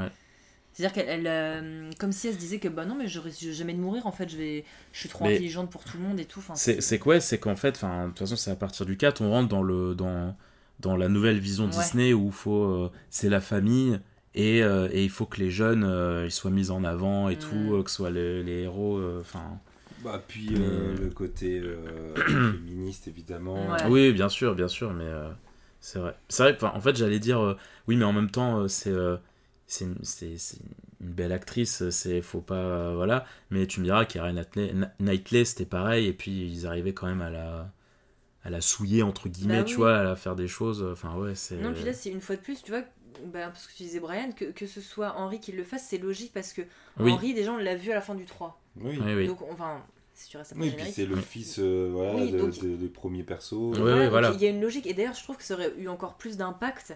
C'est-à-dire 0.75 0.93
qu'elle, 0.93 1.09
elle, 1.09 1.27
euh, 1.29 1.91
comme 2.01 2.11
si 2.13 2.27
elle 2.29 2.35
se 2.35 2.39
disait 2.39 2.59
que 2.59 2.67
bah 2.69 2.85
non, 2.85 2.97
mais 2.97 3.07
je 3.07 3.21
risque 3.21 3.49
jamais 3.53 3.73
de 3.75 3.79
mourir 3.79 4.07
en 4.07 4.13
fait, 4.13 4.29
je, 4.29 4.37
vais, 4.37 4.65
je 4.93 4.99
suis 4.99 5.09
trop 5.09 5.25
Mais- 5.25 5.35
intelligente 5.35 5.71
pour 5.71 5.85
tout 5.85 5.97
le 5.99 6.03
monde 6.03 6.19
et 6.21 6.25
tout. 6.25 6.41
Enfin, 6.41 6.55
C'est 6.57 6.81
c'est 6.83 6.99
quoi 6.99 7.21
C'est 7.21 7.39
qu'en 7.39 7.55
fait, 7.57 7.77
enfin, 7.77 8.05
de 8.05 8.09
toute 8.09 8.19
façon, 8.19 8.35
c'est 8.37 8.51
à 8.51 8.57
partir 8.57 8.85
du 8.85 8.97
4, 8.97 9.21
on 9.23 9.31
rentre 9.31 9.49
dans, 9.49 9.63
le, 9.63 9.95
dans, 9.95 10.37
dans 10.81 10.97
la 10.97 11.09
nouvelle 11.09 11.39
vision 11.39 11.65
Ouais. 11.67 11.71
Disney 11.71 12.13
où 12.13 12.31
faut, 12.33 12.65
euh, 12.65 12.91
c'est 13.09 13.29
la 13.29 13.41
famille 13.41 14.01
et, 14.35 14.65
euh, 14.65 14.89
et 14.91 15.05
il 15.05 15.11
faut 15.11 15.27
que 15.27 15.39
les 15.39 15.51
jeunes 15.51 15.85
euh, 15.85 16.25
ils 16.27 16.33
soient 16.33 16.51
mis 16.51 16.71
en 16.71 16.83
avant 16.83 17.29
et 17.29 17.37
Mm. 17.37 17.39
tout, 17.39 17.75
euh, 17.77 17.83
que 17.85 17.91
ce 17.91 17.97
soit 17.97 18.11
les, 18.11 18.43
les 18.43 18.63
héros. 18.63 18.97
euh, 18.99 19.21
Enfin, 19.21 19.61
Bah, 20.03 20.21
puis 20.27 20.49
Mais- 20.51 20.59
euh, 20.61 20.95
le 20.99 21.11
côté 21.11 21.61
euh, 21.63 22.15
féministe, 22.53 23.07
évidemment. 23.07 23.69
Ouais. 23.71 23.85
oui, 23.89 24.13
bien 24.13 24.29
sûr, 24.29 24.57
bien 24.57 24.67
sûr, 24.69 24.93
mais 24.93 25.05
euh, 25.07 25.29
c'est 25.81 26.01
vrai. 26.01 26.17
C'est 26.29 26.43
vrai, 26.43 26.59
en 26.65 26.81
fait, 26.81 26.97
j'allais 26.97 27.21
dire, 27.21 27.39
euh, 27.41 27.57
oui, 27.87 27.95
mais 27.97 28.05
en 28.05 28.13
même 28.13 28.31
temps, 28.33 28.59
euh, 28.59 28.67
c'est 28.69 28.91
euh, 28.91 29.17
c'est 29.67 29.85
une, 29.85 29.97
c'est- 30.03 30.37
c'est 30.39 30.59
une 31.01 31.11
belle 31.13 31.33
actrice, 31.33 31.89
c'est 31.91 32.21
faut 32.23 32.41
pas. 32.41 32.55
euh, 32.57 32.95
voilà, 32.95 33.25
mais 33.51 33.67
tu 33.67 33.81
me 33.81 33.85
diras 33.85 34.05
qu'Erin 34.05 34.33
Knightley, 34.33 34.73
Knightley, 35.01 35.45
c'était 35.45 35.65
pareil, 35.67 36.07
et 36.07 36.13
puis 36.13 36.47
ils 36.51 36.67
arrivaient 36.67 36.95
quand 36.95 37.07
même 37.07 37.23
à 37.23 37.31
la 37.31 37.71
à 38.47 38.51
la 38.51 38.61
souiller 38.61 39.03
entre 39.03 39.31
guillemets 39.31 39.59
Bah 39.61 39.65
tu 39.65 39.75
oui. 39.77 39.79
vois 39.79 39.97
à 39.97 40.03
la 40.03 40.17
faire 40.17 40.37
des 40.37 40.49
choses 40.49 40.83
enfin 40.93 41.17
ouais 41.17 41.35
c'est 41.35 41.57
Non, 41.57 41.73
puis 41.73 41.83
là, 41.85 41.95
c'est 41.95 42.11
une 42.11 42.21
fois 42.21 42.37
de 42.37 42.43
plus, 42.43 42.63
tu 42.63 42.73
vois, 42.73 42.83
bah, 43.33 43.47
parce 43.49 43.67
que 43.67 43.73
tu 43.75 43.85
disais 43.85 44.01
Brian, 44.01 44.33
que, 44.33 44.45
que 44.45 44.67
ce 44.67 44.83
soit 44.83 45.15
Henri 45.17 45.41
qui 45.41 45.53
le 45.53 45.65
fasse, 45.65 45.87
c'est 45.89 45.97
logique 45.97 46.33
parce 46.35 46.53
que 46.53 46.61
Oui. 47.01 47.13
Henri, 47.13 47.33
déjà, 47.33 47.53
on 47.53 47.57
l'a 47.57 47.75
vu 47.75 47.91
à 47.91 47.95
la 47.95 48.03
fin 48.03 48.15
du 48.15 48.27
3. 48.27 48.61
Oui. 48.77 48.99
Oui, 49.03 49.15
oui. 49.15 49.27
Donc, 49.29 49.41
enfin, 49.51 49.83
si 50.13 50.29
tu 50.29 50.37
restes 50.37 50.53
Oui, 50.59 50.69
le 50.71 50.77
puis 50.77 50.93
c'est 50.93 51.07
le 51.07 51.17
fils 51.17 51.57
euh, 51.59 51.89
voilà, 51.91 52.17
Oui, 52.17 52.33
de- 52.33 52.39
donc- 52.39 52.59
de- 52.61 52.77
des 52.77 52.89
premiers 52.89 53.23
persos. 53.23 53.53
Ouais, 53.53 53.79
Voilà, 53.79 53.95
ouais, 53.97 54.01
donc 54.03 54.11
voilà. 54.11 54.31
Il 54.35 54.43
y 54.43 54.47
a 54.47 54.51
une 54.51 54.61
logique, 54.61 54.87
et 54.87 54.93
d'ailleurs, 54.93 55.15
je 55.15 55.23
trouve 55.23 55.39
que 55.39 55.43
ça 55.43 55.55
aurait 55.55 55.73
eu 55.79 55.89
encore 55.89 56.17
plus 56.19 56.37
d'impact 56.37 56.95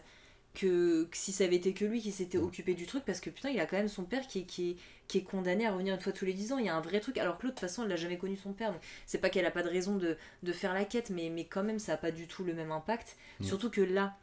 que, 0.58 1.04
que 1.04 1.16
si 1.16 1.32
ça 1.32 1.44
avait 1.44 1.56
été 1.56 1.72
que 1.74 1.84
lui 1.84 2.00
qui 2.00 2.12
s'était 2.12 2.38
occupé 2.38 2.74
du 2.74 2.86
truc, 2.86 3.04
parce 3.04 3.20
que 3.20 3.30
putain, 3.30 3.50
il 3.50 3.60
a 3.60 3.66
quand 3.66 3.76
même 3.76 3.88
son 3.88 4.04
père 4.04 4.26
qui 4.26 4.40
est, 4.40 4.42
qui 4.44 4.70
est, 4.70 4.76
qui 5.06 5.18
est 5.18 5.22
condamné 5.22 5.66
à 5.66 5.72
revenir 5.72 5.94
une 5.94 6.00
fois 6.00 6.12
tous 6.12 6.24
les 6.24 6.32
10 6.34 6.52
ans. 6.52 6.58
Il 6.58 6.66
y 6.66 6.68
a 6.68 6.76
un 6.76 6.80
vrai 6.80 7.00
truc, 7.00 7.16
alors 7.18 7.38
que 7.38 7.44
l'autre, 7.44 7.54
de 7.56 7.60
toute 7.60 7.68
façon, 7.68 7.82
elle 7.82 7.88
n'a 7.88 7.96
jamais 7.96 8.18
connu 8.18 8.36
son 8.36 8.52
père. 8.52 8.72
Donc, 8.72 8.80
c'est 9.06 9.18
pas 9.18 9.30
qu'elle 9.30 9.46
a 9.46 9.50
pas 9.50 9.62
de 9.62 9.68
raison 9.68 9.96
de, 9.96 10.16
de 10.42 10.52
faire 10.52 10.74
la 10.74 10.84
quête, 10.84 11.10
mais, 11.10 11.30
mais 11.30 11.44
quand 11.44 11.62
même, 11.62 11.78
ça 11.78 11.92
n'a 11.92 11.98
pas 11.98 12.10
du 12.10 12.26
tout 12.26 12.44
le 12.44 12.54
même 12.54 12.72
impact. 12.72 13.16
Mm. 13.40 13.44
Surtout 13.44 13.70
que 13.70 13.80
là, 13.80 14.16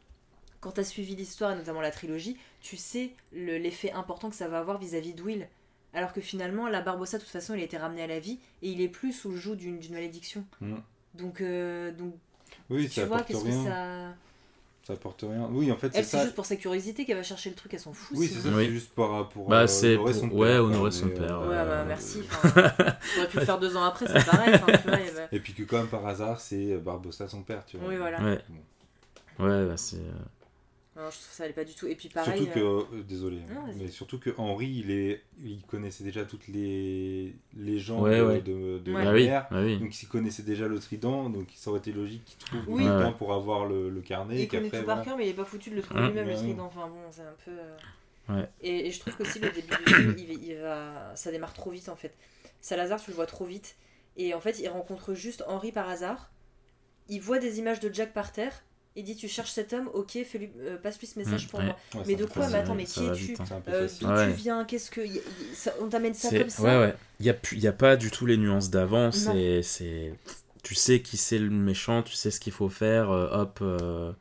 quand 0.60 0.72
tu 0.72 0.80
as 0.80 0.84
suivi 0.84 1.16
l'histoire, 1.16 1.52
et 1.52 1.56
notamment 1.56 1.80
la 1.80 1.90
trilogie, 1.90 2.36
tu 2.60 2.76
sais 2.76 3.12
le- 3.32 3.58
l'effet 3.58 3.92
important 3.92 4.30
que 4.30 4.36
ça 4.36 4.48
va 4.48 4.58
avoir 4.58 4.78
vis-à-vis 4.78 5.14
de 5.14 5.22
Will. 5.22 5.48
Alors 5.94 6.12
que 6.12 6.20
finalement, 6.20 6.68
la 6.68 6.82
Barbossa, 6.82 7.16
de 7.18 7.22
toute 7.22 7.32
façon, 7.32 7.54
il 7.54 7.60
a 7.60 7.64
été 7.64 7.78
ramené 7.78 8.02
à 8.02 8.06
la 8.06 8.20
vie 8.20 8.38
et 8.62 8.68
il 8.70 8.80
est 8.80 8.88
plus 8.88 9.12
sous 9.12 9.30
le 9.30 9.36
joug 9.36 9.54
d'une 9.56 9.78
d'une 9.78 9.94
malédiction. 9.94 10.44
Mm. 10.60 10.74
Donc, 11.14 11.40
euh, 11.40 11.90
donc 11.92 12.14
Oui, 12.70 12.88
tu 12.88 13.00
ça 13.00 13.06
vois, 13.06 13.22
qu'est-ce 13.22 13.44
que 13.44 13.50
ça. 13.50 14.14
Ça 14.86 14.92
apporte 14.92 15.22
rien. 15.22 15.48
Oui, 15.50 15.72
en 15.72 15.76
fait, 15.76 15.88
c'est 15.92 15.98
Elle, 15.98 16.04
c'est 16.04 16.16
ça. 16.16 16.22
juste 16.22 16.36
pour 16.36 16.46
sa 16.46 16.54
curiosité 16.54 17.04
qu'elle 17.04 17.16
va 17.16 17.24
chercher 17.24 17.50
le 17.50 17.56
truc, 17.56 17.74
elle 17.74 17.80
s'en 17.80 17.92
fout. 17.92 18.16
Oui, 18.16 18.28
c'est 18.32 18.38
ça, 18.48 18.54
Oui. 18.54 18.66
c'est 18.66 18.70
juste 18.70 18.90
pour, 18.94 19.28
pour 19.30 19.48
Bah, 19.48 19.62
euh, 19.62 19.66
c'est 19.66 19.96
honorer 19.96 20.12
pour- 20.12 20.20
son 20.20 20.28
ouais, 20.30 20.46
père, 20.48 20.62
honorer 20.64 20.80
quoi, 20.80 20.90
son 20.92 21.08
père, 21.08 21.40
Ouais, 21.40 21.56
euh, 21.56 21.64
bah 21.66 21.84
merci. 21.88 22.22
J'aurais 22.44 23.28
pu 23.30 23.38
le 23.40 23.44
faire 23.44 23.58
deux 23.58 23.76
ans 23.76 23.82
après, 23.82 24.06
c'est 24.06 24.24
pareil. 24.24 24.54
enfin, 24.54 24.78
tu 24.80 24.88
vois, 24.88 25.00
et 25.00 25.10
bah- 25.10 25.28
Et 25.32 25.40
puis 25.40 25.54
que 25.54 25.64
comme 25.64 25.88
par 25.88 26.06
hasard, 26.06 26.40
c'est 26.40 26.76
Barbossa 26.76 27.26
son 27.26 27.42
père, 27.42 27.64
tu 27.66 27.78
vois. 27.78 27.88
Oui, 27.88 27.96
voilà. 27.96 28.22
Ouais. 28.22 28.38
Bon. 29.38 29.44
Ouais, 29.46 29.66
bah 29.66 29.76
c'est. 29.76 29.96
Non, 30.96 31.02
je 31.10 31.16
trouve 31.18 31.28
ça 31.32 31.44
allait 31.44 31.52
pas 31.52 31.64
du 31.64 31.74
tout. 31.74 31.86
Et 31.86 31.94
puis 31.94 32.08
pareil. 32.08 32.38
surtout 32.38 32.52
que, 32.54 32.58
euh, 32.58 32.82
euh, 32.94 33.02
désolé, 33.02 33.38
hein, 33.50 33.54
Non, 33.66 33.72
mais 33.76 33.88
surtout 33.88 34.18
que 34.18 34.30
Henri, 34.38 34.66
il 34.84 34.90
est, 34.90 35.22
il 35.44 35.60
connaissait 35.66 36.04
déjà 36.04 36.24
toutes 36.24 36.48
les 36.48 37.34
légendes 37.54 38.02
Ouais, 38.04 38.18
de, 38.18 38.24
ouais. 38.24 38.40
de, 38.40 38.78
de 38.78 38.92
Ouais. 38.94 39.04
la 39.04 39.10
Bah 39.10 39.12
oui, 39.16 39.26
mère. 39.26 39.46
bah 39.50 39.60
oui. 39.62 39.78
Donc 39.78 40.02
il 40.02 40.08
connaissait 40.08 40.42
déjà 40.42 40.66
le 40.68 40.78
trident, 40.78 41.28
donc 41.28 41.48
ça 41.54 41.68
aurait 41.70 41.80
été 41.80 41.92
logique 41.92 42.24
qu'il 42.24 42.38
trouve 42.38 42.62
Oui. 42.68 42.84
le 42.84 42.96
ouais. 43.04 43.12
pour 43.18 43.34
avoir 43.34 43.66
le, 43.66 43.90
le 43.90 44.00
carnet. 44.00 44.36
il 44.36 44.40
et 44.42 44.48
connaît 44.48 44.70
tout 44.70 44.82
par 44.84 45.02
cœur, 45.04 45.16
mais 45.18 45.26
il 45.26 45.30
est 45.30 45.34
pas 45.34 45.44
foutu 45.44 45.68
de 45.70 45.74
le 45.76 45.82
trouver 45.82 46.00
Hein 46.00 46.06
lui-même, 46.08 46.26
le 46.28 46.32
Ouais, 46.34 46.38
trident. 46.38 46.64
Enfin 46.66 46.88
bon, 46.88 47.00
c'est 47.10 47.20
un 47.22 47.34
peu. 47.44 47.50
euh, 47.50 47.76
Ouais. 48.28 48.48
Et, 48.60 48.88
et 48.88 48.90
je 48.90 48.98
trouve 48.98 49.14
qu'aussi 49.16 49.38
le 49.38 49.50
début 49.50 49.68
du 49.86 49.94
film, 49.94 50.14
il, 50.18 50.26
va- 50.26 50.32
il 50.32 50.56
va... 50.56 51.12
ça 51.14 51.30
démarre 51.30 51.52
trop 51.52 51.70
vite 51.70 51.88
en 51.88 51.94
fait. 51.94 52.12
Salazar, 52.60 53.00
tu 53.00 53.10
le 53.10 53.14
vois 53.16 53.26
trop 53.26 53.44
vite. 53.44 53.76
Et 54.16 54.34
en 54.34 54.40
fait, 54.40 54.58
il 54.58 54.68
rencontre 54.68 55.14
juste 55.14 55.44
Henri 55.46 55.70
par 55.70 55.88
hasard. 55.88 56.32
Il 57.08 57.20
voit 57.20 57.38
des 57.38 57.60
images 57.60 57.78
de 57.80 57.92
Jack 57.92 58.12
par 58.12 58.32
terre. 58.32 58.64
Il 58.96 59.04
dit 59.04 59.14
Tu 59.14 59.28
cherches 59.28 59.50
cet 59.52 59.72
homme 59.74 59.88
Ok, 59.94 60.18
fais-lui, 60.24 60.50
euh, 60.60 60.78
passe-lui 60.78 61.06
ce 61.06 61.18
message 61.18 61.44
Mm, 61.46 61.48
pour 61.50 61.58
ouais. 61.60 61.66
moi. 61.66 61.76
Ouais, 61.94 62.00
Mais 62.06 62.14
de 62.16 62.24
quoi 62.24 62.48
Mais 62.48 62.54
attends, 62.56 62.74
mais 62.74 62.86
ça 62.86 63.00
qui 63.14 63.30
es-tu 63.30 63.36
hein. 63.40 63.62
Euh. 63.68 63.88
D'où 64.00 64.08
Ouais. 64.08 64.26
tu 64.30 64.32
viens? 64.36 64.64
Qu'est-ce 64.64 64.90
que. 64.90 65.00
y- 65.02 65.16
y- 65.18 65.54
ça- 65.54 65.74
On 65.82 65.88
t'amène 65.88 66.14
ça 66.14 66.30
comme 66.36 66.48
ça? 66.48 66.62
Ouais, 66.62 66.78
ouais. 66.78 66.94
Il 67.20 67.26
y 67.26 67.30
a, 67.30 67.34
plus- 67.34 67.56
il 67.56 67.62
y 67.62 67.68
a 67.68 67.72
pas 67.72 67.96
du 67.96 68.10
tout 68.10 68.24
les 68.26 68.36
nuances 68.38 68.70
d'avant. 68.70 69.12
C'est, 69.12 69.62
c'est, 69.62 70.14
tu 70.62 70.74
sais 70.74 71.00
qui 71.02 71.16
c'est 71.18 71.38
le 71.38 71.50
méchant, 71.50 72.02
tu 72.02 72.14
sais 72.14 72.30
ce 72.30 72.40
qu'il 72.40 72.52
faut 72.54 72.68
faire. 72.70 73.10
euh, 73.10 73.28
hop. 73.42 73.58
euh, 73.62 74.12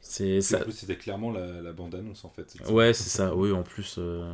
c'est 0.00 0.40
ça. 0.40 0.60
C'était 0.70 0.96
clairement 0.96 1.30
la, 1.30 1.60
la 1.62 1.72
bande-annonce 1.72 2.24
en 2.24 2.30
fait. 2.30 2.54
Ouais, 2.70 2.92
c'est 2.92 3.08
ça. 3.10 3.34
Oui, 3.34 3.52
en 3.52 3.62
plus, 3.62 3.96
euh, 3.98 4.32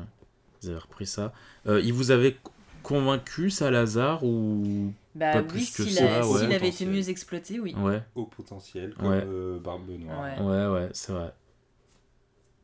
vous 0.63 0.69
avez 0.71 0.79
repris 0.79 1.07
ça. 1.07 1.33
Euh, 1.67 1.81
il 1.83 1.93
vous 1.93 2.11
avait 2.11 2.37
convaincu, 2.83 3.51
Salazar 3.51 4.25
ou 4.25 4.93
Bah 5.19 5.33
Pas 5.33 5.41
oui, 5.41 5.47
plus 5.49 5.71
que 5.73 5.83
s'il 5.83 5.93
ça, 5.93 6.21
a- 6.21 6.27
ouais. 6.27 6.39
s'il 6.41 6.53
avait 6.53 6.69
été 6.69 6.87
mieux 6.87 7.09
exploité, 7.11 7.59
oui. 7.59 7.75
Ouais, 7.77 8.03
Au 8.15 8.25
potentiel, 8.27 8.95
comme 8.95 9.09
Ouais. 9.09 9.25
euh, 9.27 9.59
Barbe 9.59 9.89
Noire. 9.91 10.23
Ouais. 10.23 10.45
ouais, 10.45 10.67
ouais, 10.69 10.89
c'est 10.93 11.13
vrai. 11.13 11.33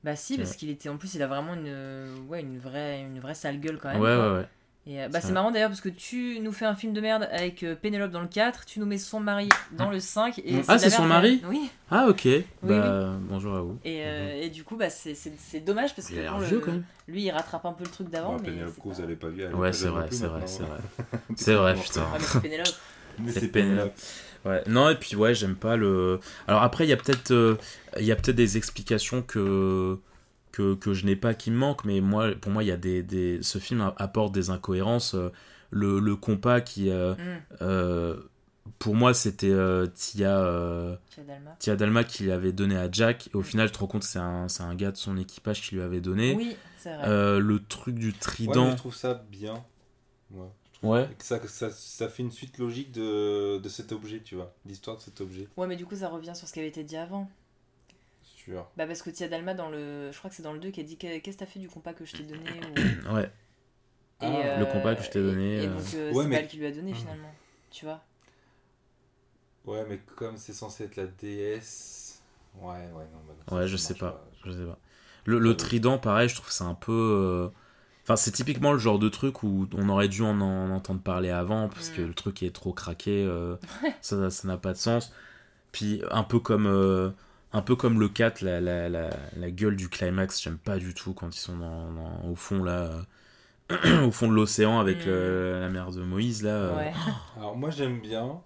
Bah 0.04 0.16
si, 0.16 0.36
parce 0.36 0.50
Ouais. 0.50 0.56
qu'il 0.56 0.70
était 0.70 0.88
en 0.88 0.96
plus, 0.98 1.14
il 1.14 1.22
a 1.22 1.26
vraiment 1.26 1.54
une, 1.54 2.26
ouais, 2.28 2.42
une 2.42 2.58
vraie, 2.58 3.00
une 3.02 3.20
vraie 3.20 3.34
sale 3.34 3.58
gueule 3.58 3.78
quand 3.78 3.88
Ouais, 3.88 3.94
même. 3.94 4.02
ouais, 4.02 4.14
quoi. 4.16 4.34
ouais. 4.40 4.46
Et 4.86 5.00
euh, 5.02 5.08
bah, 5.08 5.20
C'est 5.22 5.32
marrant 5.32 5.50
d'ailleurs 5.50 5.70
parce 5.70 5.80
que 5.80 5.88
tu 5.88 6.38
nous 6.40 6.52
fais 6.52 6.66
un 6.66 6.74
film 6.74 6.92
de 6.92 7.00
merde 7.00 7.26
avec 7.32 7.62
euh, 7.62 7.74
Pénélope 7.74 8.10
dans 8.10 8.20
le 8.20 8.28
4, 8.28 8.66
tu 8.66 8.80
nous 8.80 8.86
mets 8.86 8.98
son 8.98 9.18
mari 9.18 9.48
dans 9.72 9.88
le 9.88 9.98
5 9.98 10.38
et 10.40 10.56
Ah, 10.68 10.78
c'est 10.78 10.90
son 10.90 11.06
mari 11.06 11.42
Oui. 11.48 11.70
Ah, 11.90 12.06
ok. 12.08 12.28
bah, 12.62 13.12
bonjour 13.30 13.54
à 13.56 13.60
vous. 13.62 13.78
Et, 13.84 14.02
euh, 14.04 14.42
et 14.42 14.50
du 14.50 14.62
coup, 14.62 14.76
bah, 14.76 14.90
c'est- 14.90 15.14
c'est 15.14 15.32
c'est 15.38 15.60
dommage 15.60 15.94
parce 15.96 16.10
Il 16.10 16.16
que 16.16 16.20
le- 16.20 16.44
vieux 16.44 16.58
quand 16.60 16.72
même. 16.72 16.84
lui 17.08 17.22
il 17.22 17.30
rattrape 17.30 17.64
un 17.64 17.72
peu 17.72 17.84
le 17.84 17.90
truc 17.90 18.10
d'avant. 18.10 18.36
Penelope 18.38 18.72
c'est 18.74 18.80
Cruz, 18.80 19.16
pas- 19.18 19.28
est 19.28 19.54
Ouais, 19.54 19.72
c'est 19.72 19.88
vrai, 19.88 20.06
plus 20.06 20.16
c'est 20.16 20.26
vrai, 20.26 20.42
c'est 20.46 20.62
vrai. 20.64 20.78
C'est 21.36 21.54
vrai, 21.54 21.74
putain. 21.74 22.02
Ouais, 22.02 22.08
mais 22.18 22.20
c'est 22.26 22.40
Pénélope. 22.42 22.66
Mais 23.20 23.32
C'est 23.32 23.48
Pénélope. 23.48 23.52
Pénélope. 23.52 23.94
Ouais, 24.44 24.62
non, 24.66 24.90
et 24.90 24.96
puis 24.96 25.16
ouais, 25.16 25.34
j'aime 25.34 25.54
pas 25.56 25.76
le. 25.76 26.20
Alors 26.46 26.62
après, 26.62 26.84
il 26.84 26.90
y 26.90 26.92
a 26.92 26.98
peut-être 26.98 27.58
il 27.98 28.04
y 28.04 28.12
a 28.12 28.16
peut-être 28.16 28.36
des 28.36 28.58
explications 28.58 29.22
que, 29.22 29.98
que, 30.54 30.74
que 30.74 30.92
je 30.94 31.04
n'ai 31.06 31.16
pas 31.16 31.34
qui 31.34 31.50
me 31.50 31.56
manquent, 31.56 31.84
mais 31.84 32.00
moi, 32.00 32.32
pour 32.40 32.52
moi, 32.52 32.62
il 32.62 32.68
y 32.68 32.72
a 32.72 32.76
des, 32.76 33.02
des... 33.02 33.42
ce 33.42 33.58
film 33.58 33.92
apporte 33.96 34.32
des 34.34 34.50
incohérences. 34.50 35.14
euh, 35.14 35.30
Le, 35.70 35.98
le 35.98 36.14
compas 36.16 36.60
qui. 36.60 36.90
euh, 36.90 37.14
Mm. 37.14 37.40
euh, 37.62 38.16
pour 38.78 38.94
moi, 38.94 39.12
c'était 39.12 39.50
euh, 39.50 39.86
Tia, 39.86 40.38
euh, 40.38 40.96
Tia 41.10 41.22
Dalma. 41.24 41.56
Tia 41.58 41.76
Dalma 41.76 42.04
qui 42.04 42.24
l'avait 42.24 42.52
donné 42.52 42.76
à 42.76 42.88
Jack, 42.90 43.28
et 43.32 43.36
au 43.36 43.42
final, 43.42 43.68
je 43.68 43.72
te 43.74 43.78
rends 43.78 43.86
compte 43.88 44.02
que 44.02 44.08
c'est 44.08 44.18
un, 44.18 44.48
c'est 44.48 44.62
un 44.62 44.74
gars 44.74 44.90
de 44.90 44.96
son 44.96 45.16
équipage 45.18 45.60
qui 45.62 45.74
lui 45.74 45.82
avait 45.82 46.00
donné. 46.00 46.34
Oui, 46.34 46.56
c'est 46.78 46.94
vrai. 46.94 47.08
Euh, 47.08 47.38
le 47.40 47.58
truc 47.62 47.96
du 47.96 48.08
Ouais, 48.08 48.14
trident. 48.20 48.70
je 48.70 48.76
trouve 48.76 48.94
ça 48.94 49.14
bien. 49.30 49.62
Ouais. 50.30 50.46
je 50.72 50.78
trouve 50.78 50.90
Ouais. 50.92 51.08
que 51.18 51.24
Ça, 51.24 51.40
ça, 51.46 51.70
ça 51.70 52.08
fait 52.08 52.22
une 52.22 52.30
suite 52.32 52.56
logique 52.58 52.90
de, 52.92 53.58
de 53.58 53.68
cet 53.68 53.92
objet, 53.92 54.20
tu 54.24 54.34
vois. 54.34 54.54
L'histoire 54.66 54.96
de 54.96 55.02
cet 55.02 55.20
objet. 55.20 55.46
Ouais, 55.56 55.66
mais 55.66 55.76
du 55.76 55.84
coup, 55.84 55.96
ça 55.96 56.08
revient 56.08 56.34
sur 56.34 56.46
ce 56.48 56.52
qui 56.52 56.60
avait 56.60 56.68
été 56.68 56.84
dit 56.84 56.96
avant. 56.96 57.28
Sûr. 58.44 58.66
Bah, 58.76 58.86
parce 58.86 59.00
que 59.02 59.10
Tia 59.10 59.28
Dalma, 59.28 59.54
dans 59.54 59.70
le... 59.70 60.10
je 60.12 60.18
crois 60.18 60.28
que 60.30 60.36
c'est 60.36 60.42
dans 60.42 60.52
le 60.52 60.58
2, 60.58 60.70
qui 60.70 60.80
a 60.80 60.84
dit 60.84 60.96
que- 60.96 61.18
Qu'est-ce 61.18 61.36
que 61.36 61.44
t'as 61.44 61.50
fait 61.50 61.60
du 61.60 61.68
compas 61.68 61.94
que 61.94 62.04
je 62.04 62.12
t'ai 62.12 62.24
donné 62.24 62.50
ou... 62.50 63.12
Ouais. 63.14 63.30
Et, 64.22 64.26
Ah, 64.26 64.58
le 64.58 64.66
compas 64.66 64.94
que 64.94 65.02
je 65.02 65.10
t'ai 65.10 65.22
donné, 65.22 65.56
Et, 65.62 65.66
euh. 65.66 65.74
donc, 65.74 65.82
euh, 65.94 66.12
Ouais, 66.12 66.22
c'est 66.24 66.28
mais- 66.28 66.36
pas 66.36 66.42
elle 66.42 66.48
qui 66.48 66.56
lui 66.58 66.66
a 66.66 66.70
donné 66.72 66.92
finalement. 66.94 67.34
Tu 67.70 67.84
vois 67.84 68.02
Ouais, 69.64 69.84
mais 69.88 69.98
comme 70.16 70.36
c'est 70.36 70.52
censé 70.52 70.84
être 70.84 70.96
la 70.96 71.06
déesse. 71.06 72.20
Ouais, 72.60 72.72
ouais, 72.72 72.78
non. 73.12 73.20
bah 73.26 73.34
non, 73.50 73.56
Ouais, 73.56 73.66
je 73.66 73.76
sais 73.76 73.94
pas. 73.94 74.24
Je 74.44 74.50
sais 74.52 74.64
pas. 74.64 74.78
Le, 75.24 75.38
le 75.38 75.56
trident, 75.56 75.98
pareil, 75.98 76.28
je 76.28 76.34
trouve 76.34 76.48
que 76.48 76.52
c'est 76.54 76.64
un 76.64 76.74
peu. 76.74 76.92
euh, 76.92 77.48
Enfin, 78.02 78.16
c'est 78.16 78.32
typiquement 78.32 78.72
le 78.74 78.78
genre 78.78 78.98
de 78.98 79.08
truc 79.08 79.42
où 79.42 79.66
on 79.72 79.88
aurait 79.88 80.08
dû 80.08 80.20
en, 80.20 80.38
en 80.42 80.70
entendre 80.70 81.00
parler 81.00 81.30
avant, 81.30 81.70
parce 81.70 81.88
que 81.88 82.02
Mm. 82.02 82.06
le 82.08 82.14
truc 82.14 82.42
est 82.42 82.54
trop 82.54 82.74
craqué, 82.74 83.24
euh, 83.24 83.56
ça 84.02 84.28
ça 84.30 84.46
n'a 84.48 84.58
pas 84.58 84.74
de 84.74 84.78
sens. 84.78 85.10
Puis, 85.72 86.02
un 86.10 86.22
peu 86.22 86.38
comme, 86.38 86.66
euh, 86.66 87.08
un 87.54 87.62
peu 87.62 87.76
comme 87.76 88.00
le 88.00 88.10
4, 88.10 88.42
la, 88.42 88.60
la, 88.60 88.90
la, 88.90 89.10
la 89.36 89.50
gueule 89.50 89.76
du 89.76 89.88
climax, 89.88 90.42
j'aime 90.42 90.58
pas 90.58 90.76
du 90.78 90.92
tout 90.94 91.14
quand 91.14 91.34
ils 91.34 91.40
sont 91.40 91.56
dans, 91.56 91.90
dans- 91.92 92.30
au 92.30 92.34
fond, 92.36 92.62
là, 92.62 92.90
euh, 93.72 94.06
au 94.06 94.10
fond 94.12 94.28
de 94.28 94.34
l'océan 94.34 94.80
avec 94.80 94.98
Mm. 94.98 95.08
le- 95.08 95.60
la 95.60 95.68
mère 95.70 95.90
de 95.92 96.02
Moïse, 96.02 96.42
là. 96.42 96.50
euh. 96.50 96.76
Ouais. 96.76 96.92
Alors, 97.38 97.56
moi, 97.56 97.70
j'aime 97.70 98.00
bien. 98.00 98.40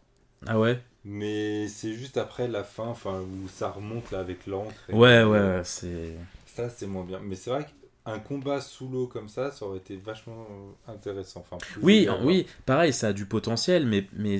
Ah 0.46 0.58
ouais? 0.58 0.80
Mais 1.04 1.68
c'est 1.68 1.94
juste 1.94 2.16
après 2.16 2.48
la 2.48 2.64
fin, 2.64 2.86
enfin, 2.86 3.20
où 3.20 3.48
ça 3.48 3.70
remonte 3.70 4.10
là 4.10 4.20
avec 4.20 4.46
l'encre. 4.46 4.74
Ouais, 4.90 5.22
ouais, 5.22 5.24
ouais, 5.24 5.60
c'est. 5.64 6.14
Ça, 6.46 6.68
c'est 6.68 6.86
moins 6.86 7.04
bien. 7.04 7.20
Mais 7.22 7.34
c'est 7.36 7.50
vrai 7.50 7.66
qu'un 8.04 8.18
combat 8.18 8.60
sous 8.60 8.88
l'eau 8.88 9.06
comme 9.06 9.28
ça, 9.28 9.50
ça 9.52 9.64
aurait 9.64 9.78
été 9.78 9.96
vachement 9.96 10.46
euh, 10.88 10.92
intéressant. 10.92 11.40
Enfin, 11.40 11.56
Oui, 11.82 12.08
oui, 12.22 12.46
pareil, 12.66 12.92
ça 12.92 13.08
a 13.08 13.12
du 13.12 13.26
potentiel, 13.26 13.86
mais, 13.86 14.06
mais 14.12 14.38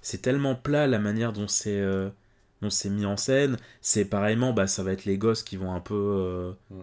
c'est 0.00 0.22
tellement 0.22 0.54
plat 0.54 0.86
la 0.86 0.98
manière 0.98 1.32
dont 1.32 1.48
c'est 1.48 1.78
euh, 1.80 2.08
dont 2.62 2.70
c'est 2.70 2.88
mis 2.90 3.04
en 3.06 3.16
scène. 3.16 3.56
C'est 3.82 4.04
pareillement, 4.06 4.52
bah, 4.54 4.66
ça 4.66 4.82
va 4.82 4.92
être 4.92 5.04
les 5.04 5.18
gosses 5.18 5.42
qui 5.42 5.56
vont 5.56 5.72
un 5.74 5.80
peu, 5.80 5.94
euh, 5.94 6.52
Mm. 6.70 6.80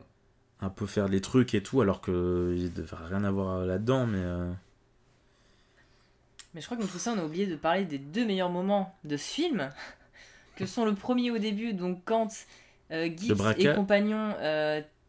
un 0.61 0.69
peu 0.69 0.85
faire 0.85 1.09
des 1.09 1.21
trucs 1.21 1.53
et 1.55 1.63
tout, 1.63 1.81
alors 1.81 2.01
que 2.01 2.53
il 2.57 2.73
devrait 2.73 3.05
rien 3.07 3.23
avoir 3.23 3.65
là-dedans, 3.65 4.05
mais. 4.07 4.19
euh, 4.21 4.51
Mais 6.53 6.61
je 6.61 6.65
crois 6.65 6.77
que 6.77 6.81
dans 6.81 6.87
tout 6.87 6.99
ça, 6.99 7.13
on 7.15 7.19
a 7.19 7.23
oublié 7.25 7.45
de 7.47 7.55
parler 7.55 7.85
des 7.85 7.99
deux 7.99 8.25
meilleurs 8.25 8.49
moments 8.49 8.95
de 9.03 9.17
ce 9.17 9.23
film, 9.33 9.69
que 10.55 10.65
sont 10.65 10.85
le 10.85 10.95
premier 10.95 11.31
au 11.31 11.37
début, 11.37 11.73
donc 11.73 12.01
quand 12.05 12.27
euh, 12.91 13.09
Gibbs 13.15 13.39
et 13.57 13.73
compagnon 13.75 14.33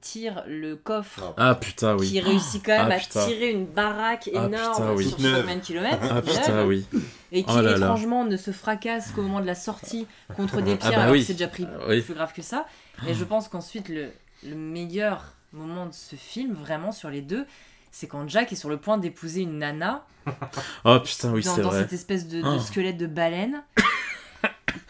tirent 0.00 0.42
le 0.46 0.76
coffre. 0.76 1.34
Ah 1.36 1.54
putain, 1.54 1.96
oui. 1.96 2.08
Qui 2.08 2.20
réussit 2.20 2.64
quand 2.64 2.76
même 2.76 2.88
Ah, 2.90 2.94
à 2.94 2.98
putain. 2.98 3.26
tirer 3.26 3.50
une 3.50 3.66
baraque 3.66 4.30
Ah, 4.34 4.46
énorme 4.46 4.72
putain, 4.72 4.92
oui. 4.94 5.08
sur 5.08 5.18
je 5.18 5.22
sais 5.22 5.30
pas 5.32 5.40
combien 5.40 5.56
de 5.56 5.60
kilomètres. 5.60 5.98
Ah 6.10 6.22
putain, 6.22 6.64
oui. 6.66 6.86
Et 7.32 7.44
qui 7.44 7.50
Oh 7.52 7.56
là 7.60 7.62
là. 7.62 7.76
étrangement 7.76 8.24
ne 8.24 8.36
se 8.36 8.50
fracasse 8.50 9.12
qu'au 9.12 9.22
moment 9.22 9.40
de 9.40 9.46
la 9.46 9.54
sortie 9.54 10.06
contre 10.36 10.60
des 10.62 10.72
Ah 10.72 10.76
pierres 10.76 10.90
bah 10.92 11.02
alors 11.02 11.12
oui. 11.12 11.20
que 11.20 11.26
c'est 11.26 11.34
déjà 11.34 11.48
pris 11.48 11.66
Ah 11.70 11.84
oui. 11.88 12.00
plus 12.00 12.14
grave 12.14 12.32
que 12.32 12.42
ça. 12.42 12.66
Et 13.06 13.14
je 13.14 13.24
pense 13.24 13.48
qu'ensuite 13.48 13.88
le, 13.88 14.10
le 14.46 14.54
meilleur 14.54 15.34
moment 15.52 15.86
de 15.86 15.92
ce 15.94 16.16
film, 16.16 16.54
vraiment 16.54 16.92
sur 16.92 17.10
les 17.10 17.22
deux, 17.22 17.44
c'est 17.92 18.06
quand 18.06 18.28
Jack 18.28 18.52
est 18.52 18.56
sur 18.56 18.68
le 18.68 18.76
point 18.78 18.98
d'épouser 18.98 19.40
une 19.42 19.58
nana 19.58 20.04
Oh 20.84 20.98
putain, 21.00 21.30
oui, 21.32 21.42
dans, 21.42 21.54
c'est 21.56 21.62
dans 21.62 21.70
vrai. 21.70 21.80
cette 21.82 21.92
espèce 21.92 22.26
de, 22.28 22.40
de 22.42 22.46
Oh. 22.46 22.58
squelette 22.58 22.96
de 22.98 23.06
baleine. 23.06 23.62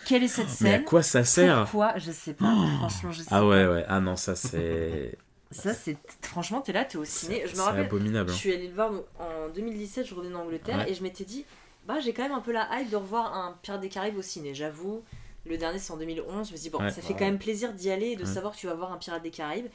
Quelle 0.07 0.23
est 0.25 0.29
cette 0.29 0.47
Mais 0.61 0.71
à 0.71 0.73
scène 0.77 0.85
quoi 0.85 1.03
ça 1.03 1.25
sert 1.25 1.63
Pourquoi? 1.65 1.95
Je 1.99 2.11
sais 2.13 2.35
pas. 2.35 2.55
Franchement, 2.79 3.13
je 3.13 3.21
sais 3.23 3.29
Ah 3.31 3.41
pas. 3.41 3.47
ouais, 3.49 3.67
ouais. 3.67 3.85
Ah 3.89 4.01
non, 4.01 4.17
ça 4.17 4.35
c'est. 4.37 5.17
Ça, 5.53 5.75
c'est. 5.75 5.97
Franchement, 6.23 6.61
t'es 6.61 6.71
là, 6.73 6.85
t'es 6.85 6.97
au 6.97 7.05
ciné. 7.05 7.43
Je 7.45 7.51
me 7.51 7.57
c'est 7.57 7.61
rappelle. 7.63 7.87
abominable, 7.87 8.31
hein. 8.31 8.33
Je 8.33 8.39
suis 8.39 8.53
allée 8.53 8.69
le 8.69 8.75
voir 8.75 8.93
donc, 8.93 9.05
en 9.19 9.49
2017, 9.53 10.07
je 10.07 10.15
revenais 10.15 10.33
d'Angleterre 10.33 10.79
Ouais. 10.79 10.93
et 10.93 10.95
je 10.95 11.03
m'étais 11.03 11.25
dit, 11.25 11.45
bah 11.89 11.99
j'ai 11.99 12.13
quand 12.13 12.23
même 12.23 12.31
un 12.31 12.41
peu 12.41 12.53
la 12.53 12.69
hype 12.73 12.89
de 12.89 12.95
revoir 12.95 13.35
un 13.37 13.59
Pirates 13.61 13.81
des 13.81 13.89
Caraïbes 13.89 14.17
au 14.17 14.23
ciné, 14.23 14.55
j'avoue. 14.55 15.03
Le 15.45 15.57
dernier 15.59 15.81
c'est 15.81 15.93
en 15.93 15.97
2011, 15.97 16.29
je 16.35 16.39
me 16.39 16.45
suis 16.45 16.57
dit, 16.59 16.71
bon, 16.71 16.79
Ouais. 16.81 16.91
ça 16.91 17.03
fait 17.03 17.15
quand 17.15 17.25
même 17.25 17.41
plaisir 17.41 17.73
d'y 17.73 17.91
aller 17.91 18.11
et 18.11 18.17
de 18.17 18.25
savoir 18.25 18.53
que 18.55 18.59
tu 18.59 18.69
vas 18.69 18.75
voir 18.75 18.93
un 18.93 18.97
Pirates 18.97 19.25
des 19.25 19.31
Caraïbes. 19.33 19.67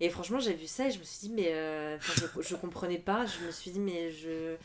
Et 0.00 0.10
franchement, 0.10 0.40
j'ai 0.40 0.52
vu 0.52 0.66
ça 0.66 0.88
et 0.88 0.90
je 0.90 0.98
me 0.98 1.04
suis 1.04 1.28
dit, 1.28 1.32
mais 1.34 1.48
euh, 1.52 1.96
je, 2.00 2.42
je 2.42 2.54
comprenais 2.56 2.98
pas. 2.98 3.24
Je 3.24 3.46
me 3.46 3.50
suis 3.50 3.70
dit, 3.70 3.80
mais 3.80 4.10
je. 4.10 4.56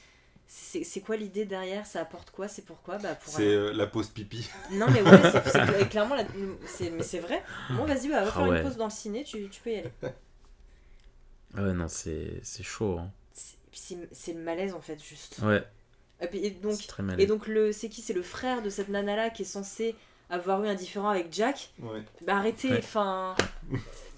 C'est 0.52 0.84
c'est 0.84 1.02
quoi 1.02 1.16
l'idée 1.16 1.46
derrière? 1.46 1.86
Ça 1.86 2.02
apporte 2.02 2.32
quoi? 2.32 2.48
C'est 2.48 2.64
pourquoi? 2.66 2.98
Bah, 2.98 3.14
pour 3.14 3.32
C'est 3.32 3.44
euh, 3.46 3.72
la 3.72 3.86
pause 3.86 4.10
pipi. 4.10 4.50
Non, 4.72 4.88
mais 4.90 5.04
ouais, 5.04 5.22
c'est- 5.32 5.50
c'est 5.52 5.60
cla- 5.64 5.88
clairement. 5.88 6.16
La... 6.16 6.24
c'est- 6.66 6.90
Mais 6.90 7.04
c'est 7.04 7.20
vrai. 7.20 7.44
Bon, 7.70 7.86
vas-y, 7.86 8.08
bah, 8.10 8.22
va 8.24 8.28
Ah 8.28 8.32
faire 8.32 8.48
ouais. 8.48 8.58
une 8.58 8.64
pause 8.64 8.76
dans 8.76 8.86
le 8.86 8.92
ciné, 8.92 9.24
tu, 9.24 9.48
tu 9.50 9.62
peux 9.62 9.70
y 9.70 9.76
aller. 9.76 9.92
Ah 11.56 11.64
ouais, 11.64 11.74
non, 11.74 11.88
c'est 11.88 12.40
c'est 12.44 12.64
chaud. 12.64 12.98
hein. 13.00 13.12
C'est- 13.72 14.34
le 14.34 14.40
malaise 14.42 14.74
en 14.74 14.82
fait, 14.82 15.02
juste. 15.04 15.38
Ouais, 15.44 15.64
Et, 16.20 16.28
puis, 16.28 16.40
et 16.46 16.50
donc, 16.52 16.74
c'est 16.74 16.88
très 16.88 17.04
mal. 17.04 17.22
Et 17.22 17.28
donc, 17.28 17.46
le, 17.48 17.72
c'est 17.72 17.88
qui? 17.90 18.02
C'est 18.02 18.14
le 18.14 18.24
frère 18.24 18.64
de 18.64 18.70
cette 18.72 18.90
nana-là 18.90 19.30
qui 19.30 19.44
est 19.44 19.46
censé 19.46 19.96
avoir 20.32 20.64
eu 20.64 20.68
un 20.68 20.74
différent 20.76 21.10
avec 21.10 21.32
Jack? 21.32 21.70
Ouais. 21.80 22.02
Bah 22.26 22.38
arrêtez, 22.38 22.76
enfin. 22.78 23.36
Ouais, 23.72 23.80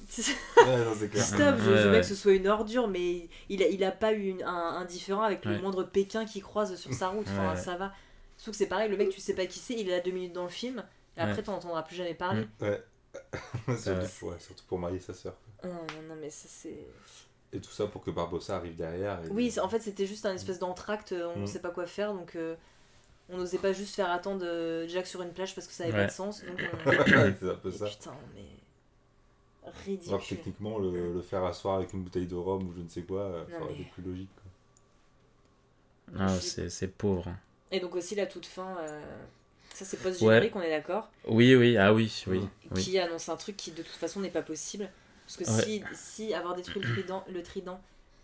non, 0.57 0.93
c'est 0.99 1.09
clair. 1.09 1.23
Stop, 1.23 1.55
je, 1.59 1.77
je 1.77 1.87
veux 1.89 1.97
que 1.99 2.03
ce 2.05 2.15
soit 2.15 2.33
une 2.33 2.47
ordure, 2.47 2.87
mais 2.87 3.29
il 3.49 3.63
a, 3.63 3.67
il 3.67 3.83
a 3.83 3.91
pas 3.91 4.11
eu 4.13 4.27
une- 4.27 4.43
un, 4.43 4.77
un 4.79 4.85
différent 4.85 5.21
avec 5.23 5.45
le 5.45 5.59
moindre 5.61 5.83
Pékin 5.83 6.25
qui 6.25 6.41
croise 6.41 6.75
sur 6.75 6.93
sa 6.93 7.09
route. 7.09 7.27
Enfin, 7.29 7.49
Ouais, 7.49 7.55
ouais. 7.55 7.61
ça 7.61 7.77
va. 7.77 7.93
Sauf 8.37 8.51
que 8.53 8.57
c'est 8.57 8.67
pareil, 8.67 8.89
le 8.89 8.97
mec, 8.97 9.09
tu 9.09 9.21
sais 9.21 9.35
pas 9.35 9.45
qui 9.45 9.59
c'est, 9.59 9.73
il 9.75 9.87
est 9.87 9.91
là 9.97 9.99
deux 10.01 10.11
minutes 10.11 10.33
dans 10.33 10.43
le 10.43 10.49
film, 10.49 10.83
et 11.15 11.21
après, 11.21 11.37
Ouais. 11.37 11.43
t'en 11.43 11.53
entendras 11.55 11.83
plus 11.83 11.95
jamais 11.95 12.13
parler. 12.15 12.47
Mm. 12.59 12.63
Ouais. 12.65 12.83
surtout, 13.77 13.89
Ouais. 14.25 14.31
ouais, 14.33 14.39
surtout 14.39 14.63
pour 14.67 14.79
marier 14.79 14.99
sa 14.99 15.13
sœur. 15.13 15.35
Non, 15.63 15.69
non, 15.73 15.79
non, 16.09 16.15
mais 16.19 16.29
ça, 16.29 16.47
c'est. 16.49 16.85
Et 17.53 17.59
tout 17.59 17.71
ça 17.71 17.85
pour 17.87 18.01
que 18.03 18.09
Barbossa 18.11 18.55
arrive 18.55 18.75
derrière. 18.75 19.19
Et... 19.25 19.29
Oui, 19.29 19.53
en 19.61 19.67
fait, 19.69 19.79
c'était 19.81 20.05
juste 20.05 20.25
un 20.25 20.33
espèce 20.33 20.57
d'entracte, 20.59 21.13
on 21.35 21.41
Mm. 21.41 21.47
sait 21.47 21.59
pas 21.59 21.69
quoi 21.69 21.85
faire, 21.85 22.13
donc 22.13 22.35
euh, 22.35 22.55
on 23.29 23.37
n'osait 23.37 23.57
pas 23.59 23.73
juste 23.73 23.93
faire 23.95 24.09
attendre 24.09 24.43
euh, 24.45 24.87
Jack 24.87 25.05
sur 25.05 25.21
une 25.21 25.31
plage 25.33 25.53
parce 25.53 25.67
que 25.67 25.73
ça 25.73 25.83
avait 25.83 25.93
Ouais. 25.93 25.99
pas 25.99 26.07
de 26.07 26.11
sens. 26.11 26.43
Donc 26.43 26.59
on... 26.85 26.89
Ouais, 26.89 27.35
c'est 27.39 27.49
un 27.49 27.55
peu 27.55 27.69
Et 27.69 27.77
ça. 27.77 27.85
putain, 27.85 28.13
mais. 28.35 28.41
Alors 29.63 29.75
Ridicule. 29.85 30.19
techniquement, 30.37 30.79
le, 30.79 31.13
le 31.13 31.21
faire 31.21 31.43
asseoir 31.45 31.75
avec 31.75 31.93
une 31.93 32.01
bouteille 32.03 32.25
de 32.27 32.35
rhum 32.35 32.67
ou 32.67 32.73
je 32.75 32.81
ne 32.81 32.89
sais 32.89 33.03
quoi, 33.03 33.21
euh, 33.21 33.45
ça 33.49 33.57
aurait 33.61 33.73
mais- 33.73 33.81
été 33.81 33.91
plus 33.91 34.03
logique. 34.03 34.29
quoi. 34.35 36.19
Ah, 36.19 36.39
c'est 36.39 36.69
c'est 36.69 36.87
pauvre. 36.87 37.27
Et 37.71 37.79
donc 37.79 37.95
aussi 37.95 38.15
la 38.15 38.25
toute 38.25 38.45
fin, 38.45 38.75
euh, 38.79 39.01
ça 39.73 39.85
c'est 39.85 39.97
post-générique, 40.01 40.55
on 40.55 40.61
est 40.61 40.69
d'accord? 40.69 41.09
Oui, 41.27 41.55
oui, 41.55 41.77
ah 41.77 41.93
oui, 41.93 42.23
oui. 42.27 42.41
oui. 42.71 42.81
qui 42.83 42.99
annonce 42.99 43.29
un 43.29 43.37
truc 43.37 43.55
qui 43.55 43.71
de 43.71 43.77
toute 43.83 43.87
façon 43.95 44.19
n'est 44.19 44.29
pas 44.31 44.41
possible. 44.41 44.89
Parce 45.25 45.37
que 45.37 45.43
Ouais. 45.55 45.63
si, 45.63 45.83
si 45.93 46.33
avoir 46.33 46.55
détruit 46.55 46.81
le 46.81 46.91
trident, 46.93 47.23
le 47.31 47.41
trident 47.41 47.79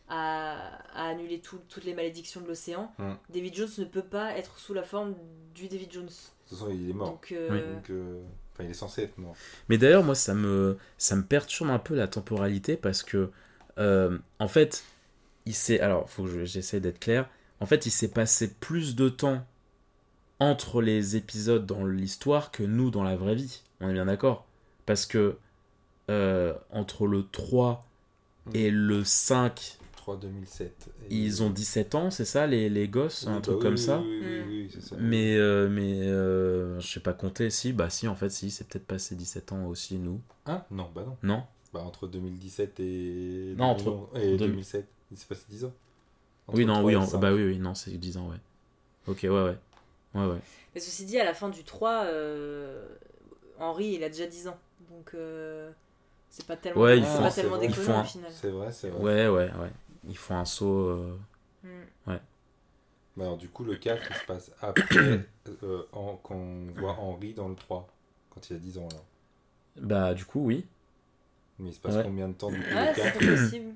a, 0.09 0.57
a 0.93 1.07
annulé 1.09 1.39
tout- 1.39 1.61
toutes 1.69 1.85
les 1.85 1.93
malédictions 1.93 2.41
de 2.41 2.47
l'océan, 2.47 2.91
Mm. 2.97 3.13
David 3.29 3.55
Jones 3.55 3.69
ne 3.77 3.85
peut 3.85 4.01
pas 4.03 4.37
être 4.37 4.57
sous 4.59 4.73
la 4.73 4.83
forme 4.83 5.15
du 5.55 5.69
David 5.69 5.91
Jones. 5.93 6.05
De 6.05 6.09
toute 6.49 6.57
façon, 6.57 6.69
il 6.71 6.89
est 6.89 6.93
mort. 6.93 7.11
Donc, 7.11 7.31
euh, 7.31 7.49
Oui. 7.51 7.73
Donc, 7.75 7.89
euh, 7.91 8.21
enfin, 8.57 8.63
il 8.65 8.71
est 8.71 8.73
censé 8.73 9.03
être 9.03 9.17
mort. 9.17 9.35
Mais 9.69 9.77
d'ailleurs, 9.77 10.03
moi, 10.03 10.15
ça 10.15 10.33
me, 10.33 10.77
ça 10.97 11.15
me 11.15 11.23
perturbe 11.23 11.69
un 11.69 11.79
peu 11.79 11.95
la 11.95 12.07
temporalité 12.07 12.75
parce 12.75 13.03
que, 13.03 13.29
euh, 13.77 14.17
en 14.39 14.47
fait, 14.47 14.83
il 15.45 15.53
s'est. 15.53 15.79
Alors, 15.79 16.09
faut 16.09 16.23
que 16.23 16.29
je- 16.29 16.45
j'essaie 16.45 16.79
d'être 16.79 16.99
clair. 16.99 17.29
En 17.59 17.65
fait, 17.65 17.85
il 17.85 17.91
s'est 17.91 18.09
passé 18.09 18.53
plus 18.59 18.95
de 18.95 19.09
temps 19.09 19.45
entre 20.39 20.81
les 20.81 21.15
épisodes 21.15 21.65
dans 21.65 21.85
l'histoire 21.85 22.51
que 22.51 22.63
nous 22.63 22.91
dans 22.91 23.03
la 23.03 23.15
vraie 23.15 23.35
vie. 23.35 23.61
On 23.81 23.89
est 23.89 23.93
bien 23.93 24.05
d'accord 24.05 24.45
Parce 24.85 25.05
que 25.05 25.37
euh, 26.09 26.53
entre 26.71 27.07
le 27.07 27.25
3 27.27 27.85
et 28.53 28.69
le 28.71 29.03
5, 29.03 29.77
3 30.07 30.15
2007. 30.17 30.89
Et- 31.09 31.15
ils 31.15 31.43
ont 31.43 31.49
17 31.49 31.93
ans, 31.95 32.09
c'est 32.11 32.23
ça, 32.23 32.47
les, 32.47 32.69
les 32.69 32.87
gosses 32.87 33.23
Oui, 33.27 33.33
Un 33.33 33.35
bah 33.35 33.41
truc 33.41 33.57
oui, 33.57 33.61
comme 33.61 33.73
oui, 33.73 33.77
ça 33.77 33.99
Oui, 33.99 34.19
oui, 34.21 34.41
oui, 34.47 34.69
c'est 34.73 34.81
ça. 34.81 34.95
Mais, 34.97 35.35
euh, 35.35 35.67
mais 35.69 35.99
euh, 36.07 36.79
je 36.79 36.87
sais 36.87 37.01
pas 37.01 37.11
compter, 37.11 37.49
si, 37.49 37.73
bah 37.73 37.89
si, 37.89 38.07
en 38.07 38.15
fait, 38.15 38.29
si, 38.29 38.49
c'est 38.49 38.65
peut-être 38.67 38.87
passé 38.87 39.15
17 39.15 39.51
ans 39.51 39.65
aussi, 39.65 39.97
nous. 39.97 40.21
Hein 40.45 40.63
Non, 40.71 40.89
bah 40.95 41.03
non. 41.05 41.17
Non 41.23 41.43
Bah 41.73 41.81
entre 41.81 42.07
2017 42.07 42.79
et, 42.79 43.53
Non, 43.57 43.75
2011 43.75 43.81
entre- 44.13 44.17
et 44.21 44.37
deux- 44.37 44.47
2007. 44.47 44.87
Il 45.11 45.17
s'est 45.17 45.25
passé 45.27 45.43
10 45.49 45.65
ans. 45.65 45.73
Entre 46.47 46.57
Oui, 46.57 46.65
non, 46.65 46.75
3 46.75 46.85
oui, 46.85 46.95
en- 46.95 47.05
5. 47.05 47.19
bah 47.19 47.33
oui, 47.33 47.43
oui, 47.43 47.59
non, 47.59 47.75
c'est 47.75 47.91
10 47.91 48.15
ans, 48.15 48.29
ouais. 48.29 48.37
Ok, 49.07 49.19
ouais, 49.23 49.29
ouais. 49.29 49.57
Ouais, 50.15 50.25
ouais. 50.25 50.39
Mais 50.73 50.79
ceci 50.79 51.03
dit, 51.03 51.19
à 51.19 51.25
la 51.25 51.33
fin 51.33 51.49
du 51.49 51.65
3, 51.65 52.05
euh, 52.05 52.87
Henri 53.59 53.95
il 53.95 54.03
a 54.05 54.09
déjà 54.09 54.25
10 54.25 54.47
ans. 54.47 54.57
Donc 54.89 55.11
euh, 55.15 55.69
c'est 56.29 56.45
pas 56.45 56.55
tellement, 56.55 56.81
Ouais, 56.81 56.97
ils 56.99 57.03
c'est 57.03 57.09
font- 57.11 57.23
pas 57.23 57.29
c'est 57.29 57.41
tellement. 57.41 57.61
Ils 57.61 57.67
déconnant 57.67 57.85
font 57.85 57.93
un- 57.97 58.01
au 58.01 58.05
final. 58.05 58.31
C'est 58.33 58.49
vrai, 58.51 58.71
c'est 58.71 58.89
vrai. 58.89 59.01
Ouais, 59.03 59.27
ouais, 59.27 59.51
ouais. 59.59 59.71
Ils 60.07 60.17
font 60.17 60.35
un 60.35 60.45
saut. 60.45 60.87
euh, 60.89 61.17
Mm. 61.63 62.13
Bah 63.17 63.23
alors 63.25 63.37
du 63.37 63.49
coup, 63.49 63.63
le 63.63 63.75
4, 63.75 64.01
il 64.11 64.15
se 64.15 64.25
passe 64.25 64.51
après 64.61 65.25
euh, 65.63 65.83
en, 65.91 66.15
quand 66.21 66.35
on 66.35 66.67
voit 66.79 66.93
Henri 66.99 67.33
dans 67.33 67.47
le 67.49 67.55
3. 67.55 67.87
Quand 68.29 68.47
il 68.49 68.55
a 68.55 68.59
10 68.59 68.77
ans, 68.77 68.87
là. 68.91 68.99
Bah, 69.81 70.13
du 70.13 70.23
coup, 70.23 70.45
oui. 70.45 70.65
Mais 71.59 71.69
il 71.69 71.73
se 71.73 71.79
passe 71.79 71.95
Ouais. 71.95 72.03
combien 72.03 72.27
de 72.29 72.33
temps 72.33 72.51
du 72.51 72.57
coup 72.61 72.75
Ouais, 72.75 72.87
le 72.89 72.93
c'est 72.95 73.01
4 73.01 73.19
pas 73.19 73.25
possible. 73.25 73.73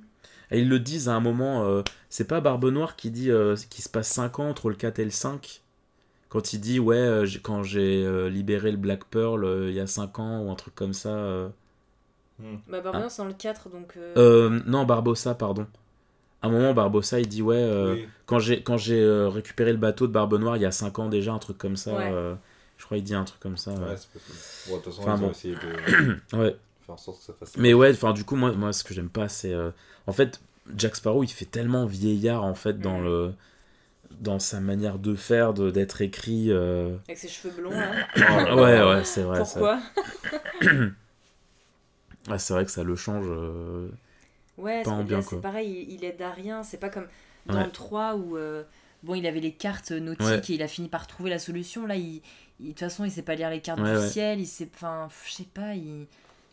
Et 0.52 0.60
ils 0.62 0.70
le 0.70 0.80
disent 0.80 1.10
à 1.10 1.14
un 1.16 1.20
moment. 1.20 1.64
euh, 1.66 1.82
c'est 2.10 2.28
pas 2.28 2.40
Barbe 2.40 2.66
Noire 2.66 2.96
qui 2.96 3.10
dit 3.10 3.32
euh, 3.32 3.56
qu'il 3.70 3.84
se 3.84 3.90
passe 3.90 4.10
5 4.10 4.40
ans 4.40 4.50
entre 4.50 4.70
le 4.70 4.76
4 4.76 5.00
et 5.00 5.06
le 5.06 5.10
5 5.12 5.64
Quand 6.30 6.54
il 6.54 6.60
dit, 6.60 6.80
ouais, 6.80 6.96
euh, 6.98 7.26
j'ai- 7.26 7.42
quand 7.42 7.64
j'ai 7.64 8.06
euh, 8.06 8.30
libéré 8.30 8.70
le 8.72 8.78
Black 8.78 9.06
Pearl 9.06 9.44
euh, 9.44 9.70
il 9.70 9.76
y 9.76 9.80
a 9.80 9.88
5 9.88 10.20
ans 10.20 10.42
ou 10.44 10.52
un 10.52 10.56
truc 10.56 10.76
comme 10.76 10.94
ça. 10.94 11.10
euh. 11.16 11.50
Bah, 12.68 12.82
Barbara, 12.82 13.10
c'est 13.10 13.22
dans 13.22 13.28
le 13.28 13.34
4, 13.34 13.70
donc. 13.70 13.98
euh, 13.98 14.14
Euh, 14.18 14.62
non, 14.68 14.86
Barbossa, 14.86 15.34
pardon. 15.36 15.66
À 16.42 16.48
un 16.48 16.50
moment, 16.50 16.74
Barbossa, 16.74 17.20
il 17.20 17.28
dit, 17.28 17.42
ouais, 17.42 17.56
euh, 17.56 17.94
Oui. 17.96 18.08
quand 18.26 18.40
j'ai 18.40 18.64
quand 18.64 18.78
j'ai 18.78 19.00
euh, 19.02 19.30
récupéré 19.30 19.72
le 19.72 19.78
bateau 19.78 20.08
de 20.08 20.12
Barbe 20.12 20.34
Noire 20.40 20.58
il 20.58 20.64
y 20.64 20.66
a 20.66 20.72
5 20.72 20.98
ans 21.00 21.08
déjà, 21.10 21.34
un 21.34 21.40
truc 21.40 21.58
comme 21.58 21.76
ça. 21.78 21.94
Ouais. 21.94 22.12
euh, 22.12 22.34
je 22.78 22.86
crois 22.86 22.98
qu'il 22.98 23.04
dit 23.06 23.14
un 23.14 23.24
truc 23.26 23.40
comme 23.40 23.58
ça. 23.58 23.72
Ouais, 23.74 23.78
ouais. 23.90 23.96
c'est 23.98 24.10
possible. 24.10 24.38
Bon, 24.68 24.78
de 24.78 24.82
toute 24.82 24.94
façon, 24.94 25.02
Enfin, 25.04 25.16
ils 25.18 25.24
ont 25.24 25.26
bon. 25.28 25.32
essayé 25.32 25.54
de 25.56 26.38
Ouais. 26.40 26.56
faire 26.86 26.96
en 26.96 26.98
sorte 26.98 27.20
que 27.20 27.26
ça 27.26 27.34
fasse. 27.34 27.58
Mais 27.58 27.74
ouais, 27.76 27.92
enfin 27.92 28.14
du 28.14 28.24
coup 28.24 28.36
moi, 28.36 28.52
moi 28.54 28.74
ce 28.74 28.84
que 28.84 28.94
j'aime 28.96 29.10
pas 29.10 29.28
c'est 29.30 29.54
euh, 29.54 29.70
en 30.08 30.14
fait 30.14 30.42
Jack 30.78 30.96
Sparrow 30.96 31.24
il 31.24 31.28
fait 31.30 31.46
tellement 31.46 31.86
vieillard 31.86 32.44
en 32.44 32.56
fait 32.56 32.80
dans 32.80 32.98
Mhm. 33.00 33.06
le 33.06 33.34
dans 34.20 34.40
sa 34.40 34.60
manière 34.62 34.98
de 35.00 35.14
faire 35.16 35.54
de 35.54 35.70
d'être 35.70 36.02
écrit 36.02 36.48
euh, 36.52 36.96
Avec 37.08 37.18
ses 37.20 37.28
cheveux 37.28 37.54
blonds, 37.56 37.70
là. 38.16 38.56
ouais 38.56 38.84
ouais 38.84 39.04
c'est 39.04 39.22
vrai 39.24 39.46
ça- 39.46 39.60
Pourquoi? 39.60 39.80
Ouais, 42.30 42.38
c'est 42.40 42.54
vrai 42.54 42.66
que 42.66 42.72
ça 42.72 42.84
le 42.84 42.96
change 42.96 43.26
euh, 43.30 43.90
Ouais, 44.58 44.84
c'est- 45.22 45.42
pareil, 45.42 45.86
il, 45.90 45.96
il 45.96 46.06
aide 46.06 46.22
à 46.22 46.32
rien. 46.32 46.64
C'est 46.64 46.78
pas 46.80 46.90
comme 46.90 47.08
dans 47.48 47.56
Ouais. 47.58 47.66
le 47.66 47.72
3 47.72 48.16
où 48.16 48.38
euh, 48.38 48.64
bon, 49.04 49.16
il 49.16 49.26
avait 49.26 49.40
les 49.40 49.54
cartes 49.54 49.92
nautiques 49.92 50.22
Ouais. 50.28 50.40
et 50.40 50.54
il 50.54 50.62
a 50.62 50.68
fini 50.68 50.88
par 50.88 51.08
trouver 51.08 51.30
la 51.30 51.40
solution. 51.40 51.86
Là, 51.88 51.96
il, 51.96 52.22
il- 52.60 52.66
de 52.66 52.70
toute 52.70 52.80
façon, 52.80 53.04
il 53.06 53.12
sait 53.12 53.24
pas 53.24 53.36
lire 53.36 53.50
les 53.50 53.62
cartes 53.62 53.80
Ouais, 53.80 53.92
du 53.94 53.98
ouais. 54.00 54.08
ciel. 54.10 54.40
Il 54.40 54.46
sait, 54.48 54.70
enfin, 54.76 55.08
je 55.26 55.32
sais 55.32 55.48
pas. 55.52 55.74
Il, 55.76 56.06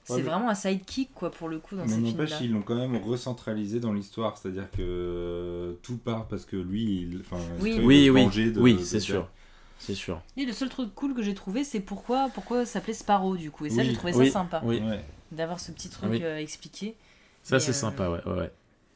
c'est 0.04 0.16
mais- 0.16 0.22
vraiment 0.22 0.48
un 0.48 0.54
sidekick 0.54 1.10
quoi 1.14 1.30
pour 1.30 1.48
le 1.48 1.58
coup 1.58 1.76
dans 1.76 1.82
Mais 1.84 1.92
ces 1.92 2.00
films-là. 2.00 2.38
ils 2.40 2.50
l'ont 2.52 2.62
quand 2.62 2.76
même 2.76 2.96
recentralisé 2.96 3.78
dans 3.80 3.92
l'histoire, 3.92 4.38
c'est-à-dire 4.38 4.70
que 4.70 5.76
tout 5.82 5.98
part 5.98 6.26
parce 6.28 6.44
que 6.46 6.56
lui, 6.56 7.02
il, 7.02 7.20
enfin, 7.20 7.36
Oui. 7.60 7.78
oui 7.82 8.08
oui 8.08 8.26
de- 8.52 8.58
oui 8.60 8.78
c'est 8.82 9.00
sûr 9.00 9.28
c'est 9.80 9.94
sûr 9.94 10.20
Et 10.36 10.44
le 10.44 10.52
seul 10.52 10.68
truc 10.70 10.92
cool 10.94 11.14
que 11.14 11.22
j'ai 11.22 11.34
trouvé, 11.34 11.62
c'est 11.62 11.78
pourquoi 11.80 12.30
pourquoi 12.34 12.64
ça 12.64 12.72
s'appelait 12.74 12.94
Sparrow 12.94 13.36
du 13.36 13.50
coup. 13.50 13.66
Et 13.66 13.70
ça, 13.70 13.84
j'ai 13.84 13.92
trouvé 13.92 14.12
oui 14.14 14.26
ça 14.28 14.32
sympa 14.32 14.60
oui 14.64 14.82
d'avoir 15.30 15.60
ce 15.60 15.70
petit 15.72 15.88
truc 15.90 16.10
Oui. 16.10 16.20
euh, 16.24 16.38
expliqué. 16.38 16.94
Ça 17.42 17.58
c'est 17.60 17.70
euh, 17.70 17.74
sympa 17.74 18.10
ouais, 18.10 18.24
ouais 18.26 18.50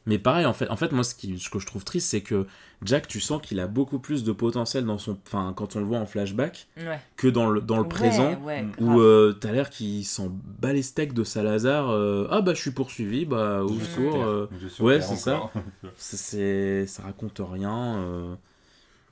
mais 0.05 0.19
pareil 0.19 0.45
en 0.45 0.51
fait 0.53 0.69
en 0.69 0.75
fait 0.75 0.91
moi 0.91 1.05
ce, 1.05 1.15
qui, 1.15 1.39
ce 1.39 1.49
que 1.49 1.59
je 1.59 1.65
trouve 1.65 1.85
triste 1.85 2.09
c'est 2.09 2.19
que 2.21 2.45
Jack 2.83 3.07
tu 3.07 3.21
sens 3.21 3.41
qu'il 3.41 3.59
a 3.61 3.67
beaucoup 3.67 3.99
plus 3.99 4.25
de 4.25 4.33
potentiel 4.33 4.83
dans 4.83 4.97
son 4.97 5.17
enfin 5.25 5.53
quand 5.55 5.77
on 5.77 5.79
le 5.79 5.85
voit 5.85 5.97
en 5.99 6.05
flashback 6.05 6.67
Ouais. 6.77 6.99
que 7.15 7.29
dans 7.29 7.49
le 7.49 7.61
dans 7.61 7.77
le 7.77 7.83
Ouais, 7.83 7.89
présent 7.89 8.37
ouais, 8.41 8.65
où 8.81 8.99
euh, 8.99 9.31
t'as 9.31 9.53
l'air 9.53 9.69
qu'il 9.69 10.03
s'en 10.05 10.27
bat 10.59 10.73
les 10.73 10.81
steaks 10.83 11.13
de 11.13 11.23
Salazar. 11.23 11.89
euh, 11.89 12.27
ah 12.31 12.41
bah 12.41 12.53
je 12.53 12.59
suis 12.59 12.71
poursuivi, 12.71 13.23
bah 13.25 13.63
au 13.63 13.79
Je 13.79 13.85
secours. 13.85 14.23
Euh, 14.25 14.49
ouais, 14.81 14.99
c'est 14.99 15.15
ça. 15.15 15.49
c'est, 15.95 16.85
ça 16.85 17.03
raconte 17.03 17.39
rien. 17.41 17.99
euh, 17.99 18.35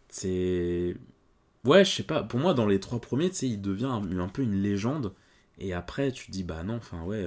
c'est. 0.10 0.96
Ouais, 1.64 1.86
je 1.86 1.92
sais 1.92 2.04
pas. 2.04 2.24
Pour 2.24 2.40
moi, 2.40 2.54
dans 2.54 2.66
les 2.66 2.80
trois 2.80 3.00
premiers, 3.00 3.30
tu 3.30 3.36
sais, 3.36 3.48
il 3.48 3.62
devient 3.62 3.86
un, 3.86 4.20
un 4.20 4.28
peu 4.28 4.42
une 4.42 4.62
légende. 4.62 5.14
Et 5.60 5.74
après, 5.74 6.12
tu 6.12 6.26
te 6.28 6.32
dis, 6.32 6.44
bah 6.44 6.64
non, 6.64 6.76
enfin, 6.78 7.04
ouais. 7.04 7.24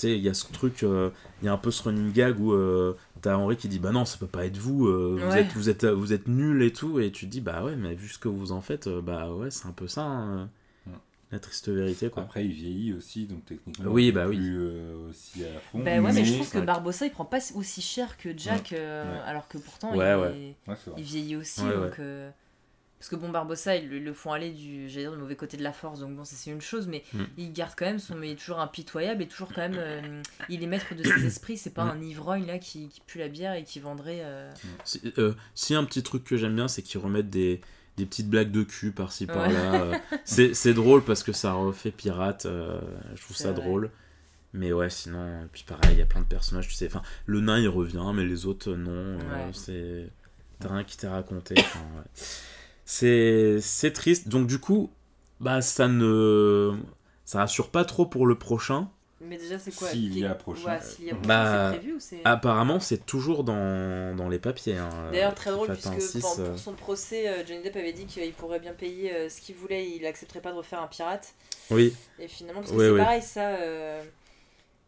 Tu 0.00 0.08
sais, 0.08 0.16
il 0.16 0.22
y 0.22 0.28
a 0.28 0.34
ce 0.34 0.50
truc, 0.52 0.82
euh, 0.82 1.10
il 1.42 1.46
y 1.46 1.48
a 1.48 1.52
un 1.52 1.58
peu 1.58 1.70
ce 1.70 1.82
running 1.82 2.12
gag 2.12 2.40
où 2.40 2.52
euh, 2.52 2.96
t'as 3.20 3.36
Henri 3.36 3.56
qui 3.56 3.68
dit, 3.68 3.78
bah 3.78 3.92
non, 3.92 4.04
ça 4.04 4.16
peut 4.18 4.26
pas 4.26 4.46
être 4.46 4.56
vous, 4.56 4.86
euh, 4.86 5.20
vous, 5.22 5.36
êtes, 5.36 5.52
vous, 5.52 5.68
êtes, 5.68 5.84
vous 5.84 6.12
êtes 6.12 6.26
nul 6.28 6.62
et 6.62 6.72
tout. 6.72 7.00
Et 7.00 7.10
tu 7.10 7.26
te 7.26 7.30
dis, 7.30 7.40
bah 7.40 7.62
ouais, 7.62 7.76
mais 7.76 7.94
vu 7.94 8.08
ce 8.08 8.18
que 8.18 8.28
vous 8.28 8.52
en 8.52 8.60
faites, 8.60 8.86
euh, 8.86 9.00
bah 9.02 9.30
ouais, 9.32 9.50
c'est 9.50 9.66
un 9.66 9.72
peu 9.72 9.86
ça, 9.88 10.02
hein, 10.02 10.48
Ouais. 10.86 10.94
la 11.32 11.38
triste 11.38 11.68
vérité, 11.68 12.08
quoi. 12.08 12.22
Après, 12.22 12.44
il 12.46 12.52
vieillit 12.52 12.92
aussi, 12.94 13.26
donc 13.26 13.44
techniquement, 13.44 13.90
Oui, 13.92 14.04
il 14.04 14.08
est 14.08 14.12
bah 14.12 14.26
oui. 14.26 14.36
plus 14.38 14.58
euh, 14.58 15.08
aussi 15.10 15.44
à 15.44 15.60
fond. 15.60 15.80
Bah 15.80 16.00
ouais, 16.00 16.12
mais 16.12 16.24
je 16.24 16.34
trouve 16.34 16.50
que. 16.50 16.58
Barbossa 16.58 17.04
il 17.06 17.12
prend 17.12 17.26
pas 17.26 17.38
aussi 17.54 17.82
cher 17.82 18.16
que 18.16 18.30
Jack, 18.36 18.72
euh, 18.72 19.04
Ouais. 19.04 19.20
alors 19.26 19.46
que 19.48 19.58
pourtant 19.58 19.94
Ouais, 19.94 20.12
il, 20.16 20.20
ouais. 20.22 20.54
est- 20.72 20.76
il 20.96 21.04
vieillit 21.04 21.36
aussi. 21.36 21.60
Ouais, 21.60 21.74
donc, 21.76 21.98
euh, 21.98 22.30
Parce 23.00 23.08
que 23.08 23.16
bon, 23.16 23.30
Barbossa, 23.30 23.76
ils 23.76 23.88
le- 23.88 24.12
font 24.12 24.30
aller 24.30 24.50
du, 24.50 24.86
dire, 24.86 25.10
du 25.10 25.16
mauvais 25.16 25.34
côté 25.34 25.56
de 25.56 25.62
la 25.62 25.72
force, 25.72 26.00
donc 26.00 26.14
bon, 26.14 26.24
ça 26.24 26.36
c'est 26.36 26.50
une 26.50 26.60
chose, 26.60 26.86
mais 26.86 27.02
Mm. 27.14 27.22
il 27.38 27.52
garde 27.52 27.72
quand 27.76 27.86
même 27.86 27.98
son. 27.98 28.14
Mais 28.14 28.28
il 28.28 28.32
est 28.32 28.36
toujours 28.36 28.60
impitoyable 28.60 29.22
et 29.22 29.26
toujours 29.26 29.48
quand 29.54 29.62
même. 29.62 29.76
euh, 29.78 30.22
il 30.50 30.62
est 30.62 30.66
maître 30.66 30.94
de 30.94 31.02
ses 31.02 31.24
esprits, 31.24 31.56
c'est 31.56 31.72
pas 31.72 31.86
Mm. 31.86 31.90
un 31.90 32.00
ivrogne 32.02 32.46
là 32.46 32.58
qui, 32.58 32.88
qui 32.90 33.00
pue 33.00 33.18
la 33.18 33.28
bière 33.28 33.54
et 33.54 33.64
qui 33.64 33.80
vendrait. 33.80 34.20
euh, 34.22 34.50
Si, 34.84 35.00
euh, 35.18 35.32
si 35.54 35.74
un 35.74 35.84
petit 35.84 36.02
truc 36.02 36.24
que 36.24 36.36
j'aime 36.36 36.54
bien, 36.54 36.68
c'est 36.68 36.82
qu'ils 36.82 37.00
remettent 37.00 37.30
des, 37.30 37.62
des 37.96 38.04
petites 38.04 38.28
blagues 38.28 38.50
de 38.52 38.62
cul 38.64 38.92
par-ci 38.92 39.24
Ouais. 39.24 39.32
par-là. 39.32 40.00
c'est, 40.26 40.74
drôle 40.74 41.02
parce 41.02 41.22
que 41.22 41.32
ça 41.32 41.54
refait 41.54 41.90
pirate. 41.92 42.46
je 42.46 43.20
trouve 43.22 43.36
ça 43.36 43.52
vrai. 43.52 43.62
drôle. 43.62 43.90
Mais 44.52 44.72
ouais, 44.72 44.90
sinon, 44.90 45.48
puis 45.52 45.62
pareil, 45.66 45.92
il 45.92 45.98
y 46.00 46.02
a 46.02 46.06
plein 46.06 46.20
de 46.22 46.26
personnages, 46.26 46.66
tu 46.68 46.74
sais. 46.74 46.86
Enfin, 46.88 47.02
le 47.24 47.40
nain 47.40 47.58
il 47.60 47.68
revient, 47.68 48.02
mais 48.12 48.24
les 48.24 48.44
autres 48.46 48.72
non. 48.74 49.16
Ouais. 49.16 49.50
c'est. 49.54 50.08
T'as 50.58 50.68
rien 50.74 50.84
qui 50.84 50.96
t'est 50.98 51.08
raconté. 51.08 51.54
enfin, 51.56 51.78
ouais. 51.96 52.02
C'est, 52.92 53.58
c'est 53.60 53.92
triste. 53.92 54.26
Donc, 54.28 54.48
du 54.48 54.58
coup, 54.58 54.90
bah, 55.38 55.62
ça 55.62 55.86
ne. 55.86 56.72
Ça 57.24 57.38
rassure 57.38 57.68
pas 57.70 57.84
trop 57.84 58.04
pour 58.04 58.26
le 58.26 58.34
prochain. 58.36 58.90
Mais 59.20 59.36
déjà, 59.36 59.58
c'est 59.60 59.72
quoi 59.72 59.88
S'il 59.88 60.18
y 60.18 60.24
a 60.24 60.34
prochain. 60.34 60.64
Ouais, 60.72 60.80
s'il 60.80 61.04
y 61.04 61.10
a 61.10 61.14
un 61.14 61.18
prochain, 61.18 61.28
Bah, 61.28 61.68
prévu 61.78 61.92
ou. 61.94 61.98
Apparemment, 62.24 62.80
c'est 62.80 63.06
toujours 63.06 63.44
dans, 63.44 64.16
dans 64.16 64.28
les 64.28 64.40
papiers. 64.40 64.76
hein, 64.78 64.88
D'ailleurs, 65.12 65.34
très 65.36 65.50
drôle, 65.52 65.68
puisque 65.68 66.00
6, 66.00 66.20
pour, 66.20 66.40
euh, 66.40 66.48
pour 66.50 66.58
son 66.58 66.72
procès, 66.72 67.28
euh, 67.28 67.46
Johnny 67.46 67.62
Depp 67.62 67.76
avait 67.76 67.92
dit 67.92 68.06
qu'il 68.06 68.32
pourrait 68.32 68.58
bien 68.58 68.72
payer 68.72 69.14
euh, 69.14 69.28
ce 69.28 69.40
qu'il 69.40 69.54
voulait, 69.54 69.88
il 69.88 70.04
accepterait 70.06 70.40
pas 70.40 70.50
de 70.50 70.56
refaire 70.56 70.80
un 70.82 70.88
pirate. 70.88 71.34
Oui. 71.70 71.94
Et 72.18 72.26
finalement, 72.26 72.62
parce 72.62 72.72
que 72.72 72.78
c'est 72.96 73.04
pareil, 73.04 73.22
ça. 73.22 73.50
euh, 73.50 74.02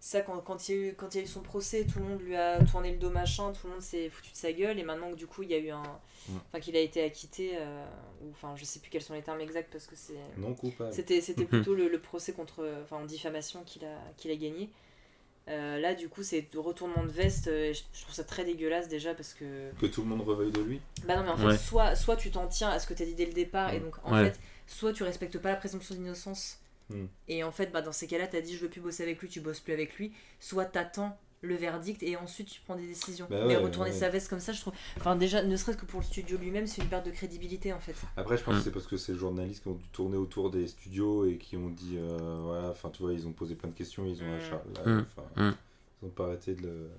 ça, 0.05 0.21
quand, 0.21 0.37
quand, 0.41 0.69
il 0.69 0.75
y 0.75 0.79
a 0.79 0.81
eu, 0.89 0.95
quand 0.95 1.15
il 1.15 1.19
y 1.19 1.21
a 1.21 1.25
eu 1.25 1.29
son 1.29 1.43
procès, 1.43 1.85
tout 1.87 2.01
le 2.01 2.05
monde 2.05 2.21
lui 2.23 2.35
a 2.35 2.61
tourné 2.65 2.91
le 2.91 2.99
dos 2.99 3.11
machin, 3.11 3.53
tout 3.53 3.69
le 3.69 3.75
monde 3.75 3.83
s'est 3.83 4.11
foutu 4.11 4.33
de 4.33 4.37
sa 4.37 4.53
gueule, 4.53 4.77
et 4.81 4.83
maintenant 4.83 5.11
que 5.13 5.15
du 5.15 5.29
coup 5.29 5.45
il 5.45 5.51
y 5.51 5.55
a 5.55 5.59
eu 5.59 5.71
un. 5.71 5.83
Mm. 6.29 6.37
Enfin, 6.49 6.59
qu'il 6.61 6.77
a 6.77 6.81
été 6.81 7.05
acquitté, 7.05 7.53
euh, 7.55 7.85
ou 8.21 8.31
enfin, 8.33 8.55
je 8.57 8.65
sais 8.65 8.81
plus 8.81 8.91
quels 8.91 9.01
sont 9.03 9.15
les 9.15 9.23
termes 9.23 9.41
exacts 9.41 9.71
parce 9.71 9.87
que 9.87 9.95
c'est. 9.95 10.19
Non 10.39 10.55
coupable. 10.55 10.93
C'était, 10.93 11.21
c'était 11.21 11.45
plutôt 11.45 11.75
le, 11.77 11.87
le 11.89 12.01
procès 12.01 12.33
contre. 12.33 12.69
Enfin, 12.83 12.97
en 12.97 13.05
diffamation 13.07 13.63
qu'il 13.63 13.85
a, 13.85 13.97
qu'il 14.17 14.33
a 14.33 14.37
gagné. 14.37 14.71
Euh, 15.49 15.79
là, 15.79 15.95
du 15.95 16.09
coup, 16.09 16.23
c'est 16.25 16.49
retournement 16.57 17.03
de 17.05 17.09
veste. 17.11 17.47
euh, 17.49 17.71
et 17.71 17.75
je, 17.75 17.83
je 17.93 18.03
trouve 18.03 18.15
ça 18.15 18.25
très 18.25 18.45
dégueulasse 18.45 18.89
déjà 18.89 19.15
parce 19.15 19.35
que. 19.35 19.71
Que 19.81 19.87
tout 19.87 20.03
le 20.03 20.09
monde 20.09 20.23
reveuille 20.23 20.51
de 20.53 20.61
lui. 20.63 20.81
Bah 21.05 21.15
non, 21.17 21.23
mais 21.23 21.31
en 21.31 21.37
fait, 21.37 21.47
Ouais. 21.47 21.57
soit, 21.59 21.95
soit 21.97 22.17
tu 22.17 22.31
t'en 22.33 22.49
tiens 22.49 22.71
à 22.71 22.79
ce 22.81 22.87
que 22.89 22.95
t'as 22.95 23.05
dit 23.05 23.15
dès 23.15 23.27
le 23.27 23.33
départ, 23.33 23.73
et 23.73 23.79
donc 23.81 23.95
en 24.05 24.13
Ouais. 24.15 24.31
fait, 24.31 24.41
soit 24.67 24.93
tu 24.93 25.03
respectes 25.05 25.39
pas 25.39 25.51
la 25.51 25.57
présomption 25.57 25.95
d'innocence, 25.97 26.59
Mm. 26.91 27.05
et 27.29 27.45
en 27.45 27.53
fait, 27.53 27.73
bah, 27.73 27.83
dans 27.83 27.93
ces 27.93 28.07
cas-là, 28.07 28.27
t'as 28.27 28.41
dit 28.41 28.57
je 28.57 28.63
veux 28.63 28.69
plus 28.71 28.81
bosser 28.81 29.03
avec 29.03 29.21
lui, 29.21 29.29
tu 29.29 29.41
bosses 29.41 29.61
plus 29.61 29.73
avec 29.73 29.97
lui, 29.97 30.13
soit 30.41 30.65
t'attends 30.67 31.19
le 31.45 31.57
verdict 31.57 32.03
et 32.05 32.17
ensuite 32.17 32.49
tu 32.49 32.61
prends 32.61 32.77
des 32.77 32.87
décisions. 32.87 33.27
Bah 33.29 33.45
mais 33.49 33.57
ouais, 33.57 33.63
retourner 33.63 33.91
ouais. 33.91 33.97
sa 33.97 34.09
veste 34.09 34.29
comme 34.29 34.39
ça, 34.39 34.53
je 34.53 34.61
trouve. 34.61 34.75
Enfin, 34.97 35.17
déjà, 35.17 35.43
ne 35.43 35.57
serait-ce 35.57 35.77
que 35.77 35.85
pour 35.87 35.99
le 35.99 36.07
studio 36.07 36.39
lui-même, 36.39 36.69
c'est 36.69 36.83
une 36.83 36.89
perte 36.89 37.05
de 37.05 37.11
crédibilité 37.11 37.73
en 37.73 37.81
fait. 37.81 37.97
Après, 38.17 38.37
je 38.37 38.45
pense 38.45 38.55
Mm. 38.55 38.59
que 38.59 38.65
c'est 38.65 38.71
parce 38.71 38.87
que 38.87 39.13
les 39.13 39.19
journalistes 39.19 39.63
qui 39.63 39.69
ont 39.69 39.75
dû 39.75 39.89
tourner 39.89 40.17
autour 40.17 40.51
des 40.53 40.69
studios 40.69 41.25
et 41.27 41.39
qui 41.39 41.57
ont 41.57 41.71
dit, 41.71 41.97
euh, 41.99 42.39
voilà, 42.43 42.69
enfin, 42.71 42.91
tu 42.91 43.03
vois, 43.03 43.13
ils 43.13 43.27
ont 43.27 43.33
posé 43.33 43.57
plein 43.57 43.71
de 43.71 43.75
questions, 43.75 44.07
ils 44.07 44.23
ont 44.23 44.27
Mm. 44.27 44.39
achat- 44.39 44.63
là, 44.77 44.93
Mm. 44.93 45.07
enfin, 45.17 45.29
Mm. 45.51 45.55
ils 46.03 46.07
ont 46.07 46.11
pas 46.11 46.27
arrêté 46.27 46.55
de 46.55 46.63
le, 46.63 46.91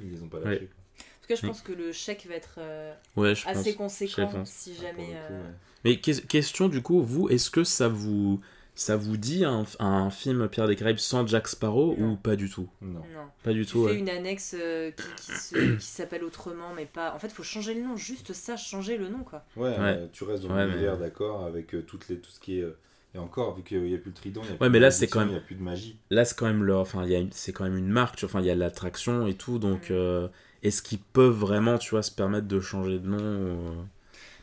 ils 0.00 0.10
les 0.10 0.22
ont 0.22 0.28
pas 0.28 0.38
Ouais. 0.40 0.44
lâchés. 0.54 0.66
quoi. 0.66 0.74
En 0.98 1.20
tout 1.22 1.28
cas, 1.28 1.34
je 1.36 1.46
pense 1.46 1.60
que 1.62 1.72
le 1.72 1.92
chèque 1.92 2.26
va 2.28 2.34
être 2.34 2.56
euh, 2.58 2.94
Ouais, 3.16 3.30
assez 3.46 3.72
pense. 3.72 3.76
conséquent 3.76 4.44
si 4.44 4.74
Ah, 4.78 4.82
jamais. 4.82 5.06
coup, 5.06 5.12
euh, 5.14 5.42
ouais. 5.46 5.54
Mais 5.84 6.00
que- 6.00 6.20
question 6.20 6.68
du 6.68 6.82
coup, 6.82 7.02
vous, 7.02 7.28
est-ce 7.30 7.50
que 7.50 7.64
ça 7.64 7.88
vous 7.88 8.40
ça 8.80 8.96
vous 8.96 9.16
dit 9.16 9.44
un, 9.44 9.64
un 9.80 10.08
film 10.08 10.48
Pierre 10.48 10.68
des 10.68 10.76
Caraïbes 10.76 10.98
sans 10.98 11.26
Jack 11.26 11.48
Sparrow 11.48 11.96
Non. 11.98 12.12
ou 12.12 12.16
pas 12.16 12.36
du 12.36 12.48
tout 12.48 12.68
Non. 12.80 13.00
Non. 13.00 13.26
Pas 13.42 13.52
du 13.52 13.66
tout. 13.66 13.84
fais 13.86 13.90
ouais. 13.94 13.98
une 13.98 14.08
annexe 14.08 14.54
euh, 14.56 14.92
qui, 14.92 15.80
s'appelle 15.84 16.22
autrement, 16.22 16.72
mais 16.76 16.86
pas. 16.86 17.12
En 17.12 17.18
fait, 17.18 17.28
faut 17.30 17.42
changer 17.42 17.74
le 17.74 17.82
nom, 17.82 17.96
juste 17.96 18.32
ça, 18.32 18.56
changer 18.56 18.96
le 18.96 19.08
nom 19.08 19.24
quoi. 19.24 19.44
Ouais, 19.56 19.70
Ouais. 19.70 19.76
euh, 19.80 20.06
tu 20.12 20.22
restes 20.22 20.44
dans 20.44 20.54
Ouais, 20.54 20.66
l'univers, 20.66 20.94
mais- 20.94 21.06
d'accord, 21.06 21.44
avec 21.44 21.74
euh, 21.74 21.82
toutes 21.82 22.08
les, 22.08 22.18
tout 22.18 22.30
ce 22.30 22.38
qui 22.38 22.58
est. 22.60 22.62
euh, 22.62 22.78
et 23.14 23.18
encore, 23.18 23.56
vu 23.56 23.62
qu'il 23.64 23.82
n'y 23.82 23.94
a 23.94 23.98
plus 23.98 24.10
le 24.10 24.14
trident, 24.14 24.42
il 24.42 24.44
n'y 24.44 24.50
a 24.50 24.52
Ouais, 24.52 24.58
plus 24.58 24.68
mais 24.70 24.78
de 24.78 24.82
là, 24.84 24.90
c'est 24.92 25.12
malédiction, 25.12 25.20
quand 25.20 25.26
même- 25.26 25.28
Il 25.30 25.32
n'y 25.32 25.38
a 25.38 25.44
plus 25.46 25.54
de 25.56 25.62
magie. 25.62 25.98
Là, 26.10 26.24
c'est 26.24 26.38
quand 26.38 26.46
même 26.46 26.62
leur, 26.62 26.78
enfin, 26.80 27.04
il 27.04 27.10
y 27.10 27.16
une- 27.16 27.32
c'est 27.32 27.52
quand 27.52 27.64
même 27.64 27.76
une 27.76 27.88
marque. 27.88 28.14
tu 28.16 28.26
vois, 28.26 28.30
Enfin, 28.30 28.40
il 28.40 28.46
y 28.46 28.50
a 28.50 28.54
l'attraction 28.54 29.26
et 29.26 29.34
tout, 29.34 29.58
donc 29.58 29.90
Mm. 29.90 29.94
euh, 29.94 30.28
est-ce 30.62 30.82
qu'ils 30.82 31.00
peuvent 31.00 31.34
vraiment, 31.36 31.78
tu 31.78 31.90
vois, 31.90 32.02
se 32.02 32.12
permettre 32.12 32.46
de 32.46 32.60
changer 32.60 32.98
de 33.00 33.08
nom 33.08 33.88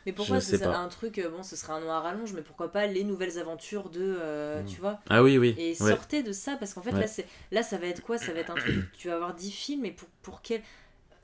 Mais 0.06 0.12
pourquoi 0.12 0.40
c'est 0.40 0.62
un 0.64 0.88
truc, 0.88 1.18
euh, 1.18 1.28
bon, 1.28 1.42
ce 1.42 1.56
serait 1.56 1.72
un 1.72 1.80
noir 1.80 1.96
à 1.96 2.08
rallonge, 2.08 2.32
mais 2.32 2.42
pourquoi 2.42 2.70
pas 2.72 2.86
les 2.86 3.02
nouvelles 3.04 3.38
aventures 3.38 3.90
de. 3.90 4.00
euh, 4.20 4.62
Mm. 4.62 4.66
Tu 4.66 4.80
vois 4.80 5.00
Ah 5.10 5.22
oui, 5.22 5.36
oui. 5.36 5.54
Et 5.58 5.70
ouais. 5.70 5.90
sortez 5.90 6.22
de 6.22 6.32
ça, 6.32 6.56
parce 6.56 6.72
qu'en 6.74 6.82
fait, 6.82 6.92
Ouais. 6.92 7.00
là, 7.00 7.06
c'est 7.06 7.26
là, 7.50 7.62
ça 7.62 7.76
va 7.76 7.86
être 7.88 8.02
quoi? 8.02 8.16
Ça 8.16 8.32
va 8.32 8.38
être 8.40 8.50
un 8.50 8.54
truc. 8.54 8.90
Tu 8.96 9.08
vas 9.08 9.14
avoir 9.16 9.34
10 9.34 9.50
films, 9.50 9.82
mais 9.82 9.90
pour, 9.90 10.08
pour 10.22 10.40
quel. 10.42 10.62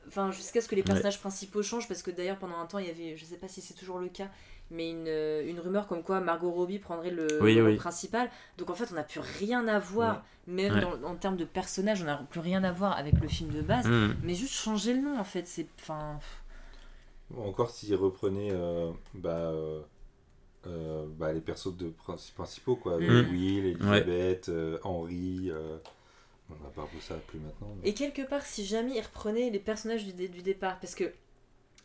Enfin, 0.08 0.32
jusqu'à 0.32 0.60
ce 0.60 0.68
que 0.68 0.74
les 0.74 0.82
personnages 0.82 1.20
principaux 1.20 1.62
changent, 1.62 1.86
parce 1.88 2.02
que 2.02 2.10
d'ailleurs, 2.10 2.36
pendant 2.38 2.58
un 2.58 2.66
temps, 2.66 2.78
il 2.78 2.86
y 2.88 2.90
avait, 2.90 3.16
je 3.16 3.24
sais 3.24 3.36
pas 3.36 3.46
si 3.48 3.60
c'est 3.60 3.74
toujours 3.74 4.00
le 4.00 4.08
cas, 4.08 4.28
mais 4.72 4.90
une, 4.90 5.06
euh, 5.06 5.48
une 5.48 5.60
rumeur 5.60 5.86
comme 5.86 6.02
quoi 6.02 6.20
Margot 6.20 6.50
Robbie 6.50 6.80
prendrait 6.80 7.10
le, 7.12 7.28
Oui, 7.40 7.54
le 7.54 7.62
rôle 7.62 7.70
oui. 7.72 7.76
principal. 7.76 8.28
Donc 8.58 8.68
en 8.70 8.74
fait, 8.74 8.88
on 8.90 8.96
n'a 8.96 9.04
plus 9.04 9.20
rien 9.20 9.68
à 9.68 9.78
voir, 9.78 10.24
même 10.48 10.74
Ouais. 10.74 10.80
dans- 10.80 11.04
en 11.04 11.14
termes 11.14 11.36
de 11.36 11.44
personnages, 11.44 12.02
on 12.02 12.06
n'a 12.06 12.16
plus 12.30 12.40
rien 12.40 12.64
à 12.64 12.72
voir 12.72 12.98
avec 12.98 13.14
le 13.20 13.28
film 13.28 13.50
de 13.50 13.62
base. 13.62 13.86
Mm. 13.86 14.16
Mais 14.24 14.34
juste 14.34 14.54
changer 14.54 14.92
le 14.94 15.02
nom, 15.02 15.18
en 15.20 15.24
fait, 15.24 15.46
c'est. 15.46 15.68
Enfin. 15.80 16.18
Encore 17.38 17.70
s'ils 17.70 17.94
reprenaient 17.94 18.50
euh, 18.52 18.90
bah, 19.14 19.50
euh, 19.52 19.80
euh, 20.66 21.06
bah, 21.18 21.32
les 21.32 21.40
persos 21.40 21.76
de 21.76 21.90
princi- 22.06 22.32
principaux, 22.32 22.76
quoi. 22.76 22.98
Mm. 22.98 23.30
Will, 23.30 23.66
Elisabeth, 23.66 24.48
euh, 24.48 24.78
Henry. 24.84 25.50
euh, 25.50 25.78
bon, 26.48 26.56
à 26.66 26.70
part 26.70 26.88
ça, 27.00 27.16
plus 27.26 27.38
maintenant. 27.38 27.74
mais- 27.82 27.88
Et 27.90 27.94
quelque 27.94 28.22
part, 28.22 28.42
si 28.44 28.64
jamais 28.64 28.96
ils 28.96 29.00
reprenaient 29.00 29.50
les 29.50 29.58
personnages 29.58 30.04
du, 30.04 30.12
dé- 30.12 30.28
du 30.28 30.42
départ, 30.42 30.78
parce 30.80 30.94
que 30.94 31.12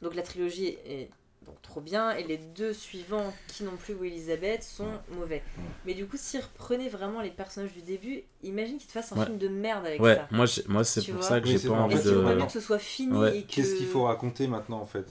donc 0.01 0.13
la 0.15 0.21
trilogie 0.21 0.77
est 0.85 1.09
donc 1.47 1.61
trop 1.61 1.79
bien, 1.81 2.11
et 2.11 2.23
les 2.23 2.37
deux 2.37 2.73
suivants, 2.73 3.33
qui 3.47 3.63
n'ont 3.63 3.77
plus 3.77 3.93
Will 3.93 4.11
Elizabeth, 4.11 4.61
sont 4.63 4.89
mauvais. 5.13 5.41
Mais 5.85 5.93
du 5.93 6.05
coup, 6.05 6.17
s'ils 6.17 6.41
reprenaient 6.41 6.89
vraiment 6.89 7.21
les 7.21 7.29
personnages 7.31 7.71
du 7.73 7.81
début, 7.81 8.23
imagine 8.43 8.77
qu'ils 8.77 8.87
te 8.87 8.91
fassent 8.91 9.13
un 9.13 9.17
Ouais. 9.19 9.25
film 9.25 9.37
de 9.37 9.47
merde 9.47 9.85
avec 9.85 10.01
Ouais, 10.01 10.15
ça. 10.15 10.27
moi, 10.31 10.45
j'ai- 10.45 10.63
moi 10.67 10.83
c'est 10.83 11.01
pour 11.09 11.23
ça 11.23 11.39
que 11.39 11.47
j'ai 11.47 11.57
pas 11.67 11.73
envie 11.75 11.95
de. 11.95 12.11
mieux 12.11 12.45
que 12.45 12.51
ce 12.51 12.59
soit 12.59 12.79
fini 12.79 13.17
Ouais. 13.17 13.37
et 13.37 13.43
que... 13.43 13.47
Qu'est-ce 13.53 13.75
qu'il 13.75 13.87
faut 13.87 14.03
raconter 14.03 14.47
maintenant, 14.47 14.81
en 14.81 14.85
fait? 14.85 15.05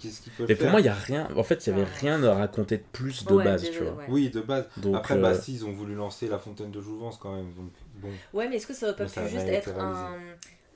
Qu'est-ce 0.00 0.22
qu'ils 0.22 0.32
peuvent 0.32 0.50
Et 0.50 0.54
pour 0.54 0.62
faire? 0.62 0.70
moi, 0.70 0.80
il 0.80 0.86
y 0.86 0.88
a 0.88 0.94
rien. 0.94 1.28
En 1.36 1.42
fait, 1.44 1.66
il 1.66 1.70
y 1.70 1.72
avait 1.74 1.82
Ouais. 1.82 1.88
rien 2.00 2.22
à 2.24 2.34
raconter 2.34 2.78
de 2.78 2.84
plus 2.92 3.26
de 3.26 3.34
Ouais, 3.34 3.44
base, 3.44 3.60
déjà, 3.62 3.78
tu 3.78 3.84
vois. 3.84 3.92
ouais. 3.94 4.06
Oui, 4.08 4.30
de 4.30 4.40
base. 4.40 4.66
Donc, 4.78 4.96
Après, 4.96 5.16
euh, 5.16 5.20
bah, 5.22 5.34
si, 5.34 5.52
ils 5.54 5.64
ont 5.66 5.72
voulu 5.72 5.94
lancer 5.94 6.28
la 6.28 6.38
fontaine 6.38 6.70
de 6.70 6.80
Jouvence 6.80 7.18
quand 7.18 7.34
même. 7.36 7.52
Donc, 7.54 7.72
bon. 7.96 8.08
Ouais, 8.32 8.48
mais 8.48 8.56
est-ce 8.56 8.66
que 8.66 8.74
ça 8.74 8.86
aurait 8.86 8.96
pas 8.96 9.04
Mais 9.04 9.22
pu 9.24 9.28
juste 9.28 9.46
être 9.48 9.70
un, 9.78 10.14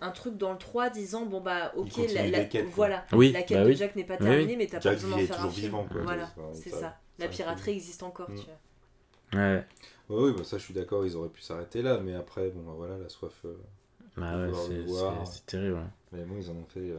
un 0.03 0.11
truc 0.11 0.37
dans 0.37 0.53
le 0.53 0.59
3 0.59 0.91
disant, 0.91 1.25
bon 1.27 1.41
bah 1.41 1.73
ok, 1.77 1.93
la, 2.15 2.27
la- 2.29 2.45
quêtes, 2.45 2.67
voilà, 2.75 3.05
Oui, 3.13 3.33
la 3.33 3.43
quête 3.43 3.59
bah 3.59 3.65
de 3.65 3.69
oui. 3.71 3.77
Jack 3.77 3.97
n'est 3.97 4.05
pas 4.05 4.17
Oui, 4.21 4.27
terminée, 4.27 4.57
mais 4.57 4.67
t'as 4.67 4.81
pas 4.81 4.93
besoin 4.93 5.11
d'en 5.11 5.17
faire 5.19 5.33
un 5.33 5.37
toujours 5.37 5.53
film. 5.53 5.65
vivant, 5.67 5.87
quoi. 5.91 6.01
Voilà, 6.03 6.31
c'est 6.55 6.71
ça- 6.71 6.77
ça. 6.77 6.81
ça 6.83 6.99
La 7.19 7.29
piraterie 7.29 7.73
existe 7.73 8.03
encore, 8.03 8.31
Mm. 8.31 8.35
tu 8.39 8.45
vois. 8.45 9.41
Ouais. 9.41 9.65
Ouais, 10.11 10.23
oui, 10.25 10.33
bah, 10.37 10.45
ça, 10.45 10.59
je 10.59 10.63
suis 10.65 10.75
d'accord, 10.75 11.07
ils 11.07 11.17
auraient 11.17 11.29
pu 11.31 11.41
s'arrêter 11.41 11.81
là. 11.83 11.99
Mais 11.99 12.15
après, 12.15 12.51
bon, 12.51 12.63
bah, 12.63 12.75
voilà, 12.77 12.99
la 12.99 13.09
soif. 13.09 13.33
euh, 13.47 13.55
Bah 14.17 14.37
ouais, 14.37 14.51
c'est- 15.25 15.47
terrible. 15.47 15.77
hein. 15.79 15.91
Mais 16.13 16.23
bon, 16.25 16.35
ils 16.39 16.51
en 16.51 16.55
ont 16.55 16.67
fait. 16.69 16.81
ouais. 16.81 16.97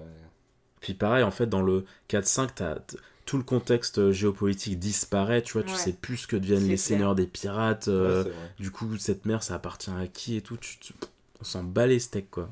Puis 0.79 0.93
pareil, 0.95 1.23
en 1.23 1.31
fait, 1.31 1.45
dans 1.47 1.61
le 1.61 1.85
4-5, 2.07 2.55
t'as 2.55 2.77
tout 3.25 3.37
le 3.37 3.43
contexte 3.43 3.99
euh, 3.99 4.11
géopolitique 4.11 4.79
disparaît, 4.79 5.41
tu 5.41 5.53
vois, 5.53 5.63
tu 5.63 5.71
Ouais. 5.73 5.77
sais 5.77 5.93
plus 5.93 6.17
ce 6.17 6.27
que 6.27 6.35
deviennent 6.35 6.61
les 6.61 6.67
clair. 6.75 6.79
seigneurs 6.79 7.15
des 7.15 7.27
pirates, 7.27 7.87
euh, 7.87 8.23
Ouais, 8.25 8.31
du 8.59 8.71
coup, 8.71 8.97
cette 8.97 9.25
mer, 9.25 9.43
ça 9.43 9.55
appartient 9.55 9.91
à 9.91 10.07
qui 10.07 10.35
et 10.37 10.41
tout, 10.41 10.57
tu, 10.57 10.77
tu- 10.79 10.93
on 11.39 11.43
s'en 11.43 11.63
bat 11.63 11.85
les 11.87 11.99
steaks, 11.99 12.31
quoi. 12.31 12.49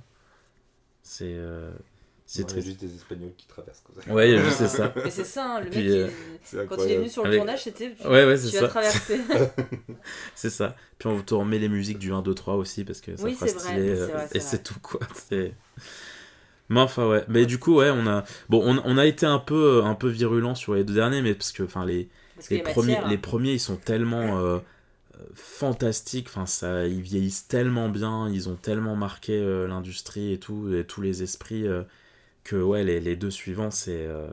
C'est 1.14 1.26
euh, 1.36 1.70
c'est 2.26 2.48
juste 2.64 2.80
des 2.80 2.96
Espagnols 2.96 3.34
qui 3.36 3.46
traversent. 3.46 3.84
Comme 3.86 4.02
ça. 4.02 4.14
Ouais, 4.14 4.30
il 4.30 4.36
y 4.36 4.38
a 4.38 4.44
juste 4.46 4.66
ça. 4.68 4.94
Mais 5.04 5.12
c'est 5.12 5.26
ça, 5.26 5.56
hein, 5.56 5.60
le 5.60 5.66
mec, 5.66 5.74
Puis, 5.74 5.92
euh, 5.92 6.08
quand 6.70 6.78
il 6.86 6.92
est 6.94 6.98
venu 7.00 7.10
sur 7.10 7.24
le 7.24 7.28
Avec- 7.28 7.40
tournage, 7.42 7.64
c'était 7.66 7.94
tu, 7.94 8.08
Ouais, 8.08 8.24
ouais, 8.26 8.38
tu 8.38 8.46
vas 8.56 8.60
ça. 8.62 8.68
traverser. 8.70 9.20
C'est 10.36 10.50
ça. 10.50 10.78
Puis 11.00 11.10
on 11.10 11.22
te 11.22 11.34
remet 11.34 11.60
les 11.60 11.68
musiques 11.68 12.00
du 12.00 12.14
1, 12.14 12.22
2, 12.22 12.34
3 12.34 12.56
aussi, 12.56 12.86
parce 12.86 13.02
que 13.02 13.18
ça 13.18 13.26
Oui, 13.26 13.34
fera 13.34 13.48
c'est 13.48 13.54
vrai, 13.56 13.64
stylé, 13.66 13.90
euh, 13.90 14.08
vrai, 14.08 14.28
et 14.34 14.40
c'est 14.40 14.64
tout, 14.64 14.80
quoi. 14.82 15.02
C'est... 15.30 15.54
Mais 16.70 16.80
enfin, 16.80 17.06
ouais. 17.10 17.26
Mais 17.28 17.46
du 17.46 17.60
coup, 17.60 17.76
ouais, 17.76 17.90
on 17.90 18.08
a... 18.08 18.24
Bon, 18.48 18.62
on, 18.64 18.82
on 18.86 18.98
a 18.98 19.06
été 19.06 19.26
un 19.26 19.40
peu, 19.40 19.84
un 19.84 19.96
peu 19.96 20.08
virulent 20.08 20.56
sur 20.56 20.76
les 20.76 20.86
deux 20.86 20.94
derniers, 20.94 21.22
mais 21.22 21.34
parce 21.34 21.52
que, 21.52 21.64
enfin, 21.64 21.86
les... 21.86 22.08
Parce 22.36 22.50
les 22.50 22.58
les 22.58 22.64
premiers, 22.64 22.94
matières, 22.94 23.10
les 23.10 23.18
premiers, 23.18 23.52
ils 23.52 23.60
sont 23.60 23.76
tellement 23.76 24.40
euh, 24.40 24.60
fantastiques. 25.36 26.28
Enfin, 26.30 26.46
ça, 26.46 26.88
ils 26.88 27.02
vieillissent 27.02 27.48
tellement 27.48 27.90
bien. 27.90 28.30
Ils 28.30 28.50
ont 28.50 28.56
tellement 28.56 28.96
marqué 28.96 29.34
euh, 29.40 29.68
l'industrie 29.68 30.34
et 30.34 30.40
tout, 30.40 30.74
et 30.74 30.86
tous 30.86 31.02
les 31.02 31.24
esprits 31.24 31.68
euh, 31.68 31.84
que 32.44 32.56
ouais, 32.58 32.84
les, 32.86 33.00
les 33.02 33.16
deux 33.18 33.32
suivants, 33.32 33.72
c'est 33.72 34.08
euh, 34.08 34.30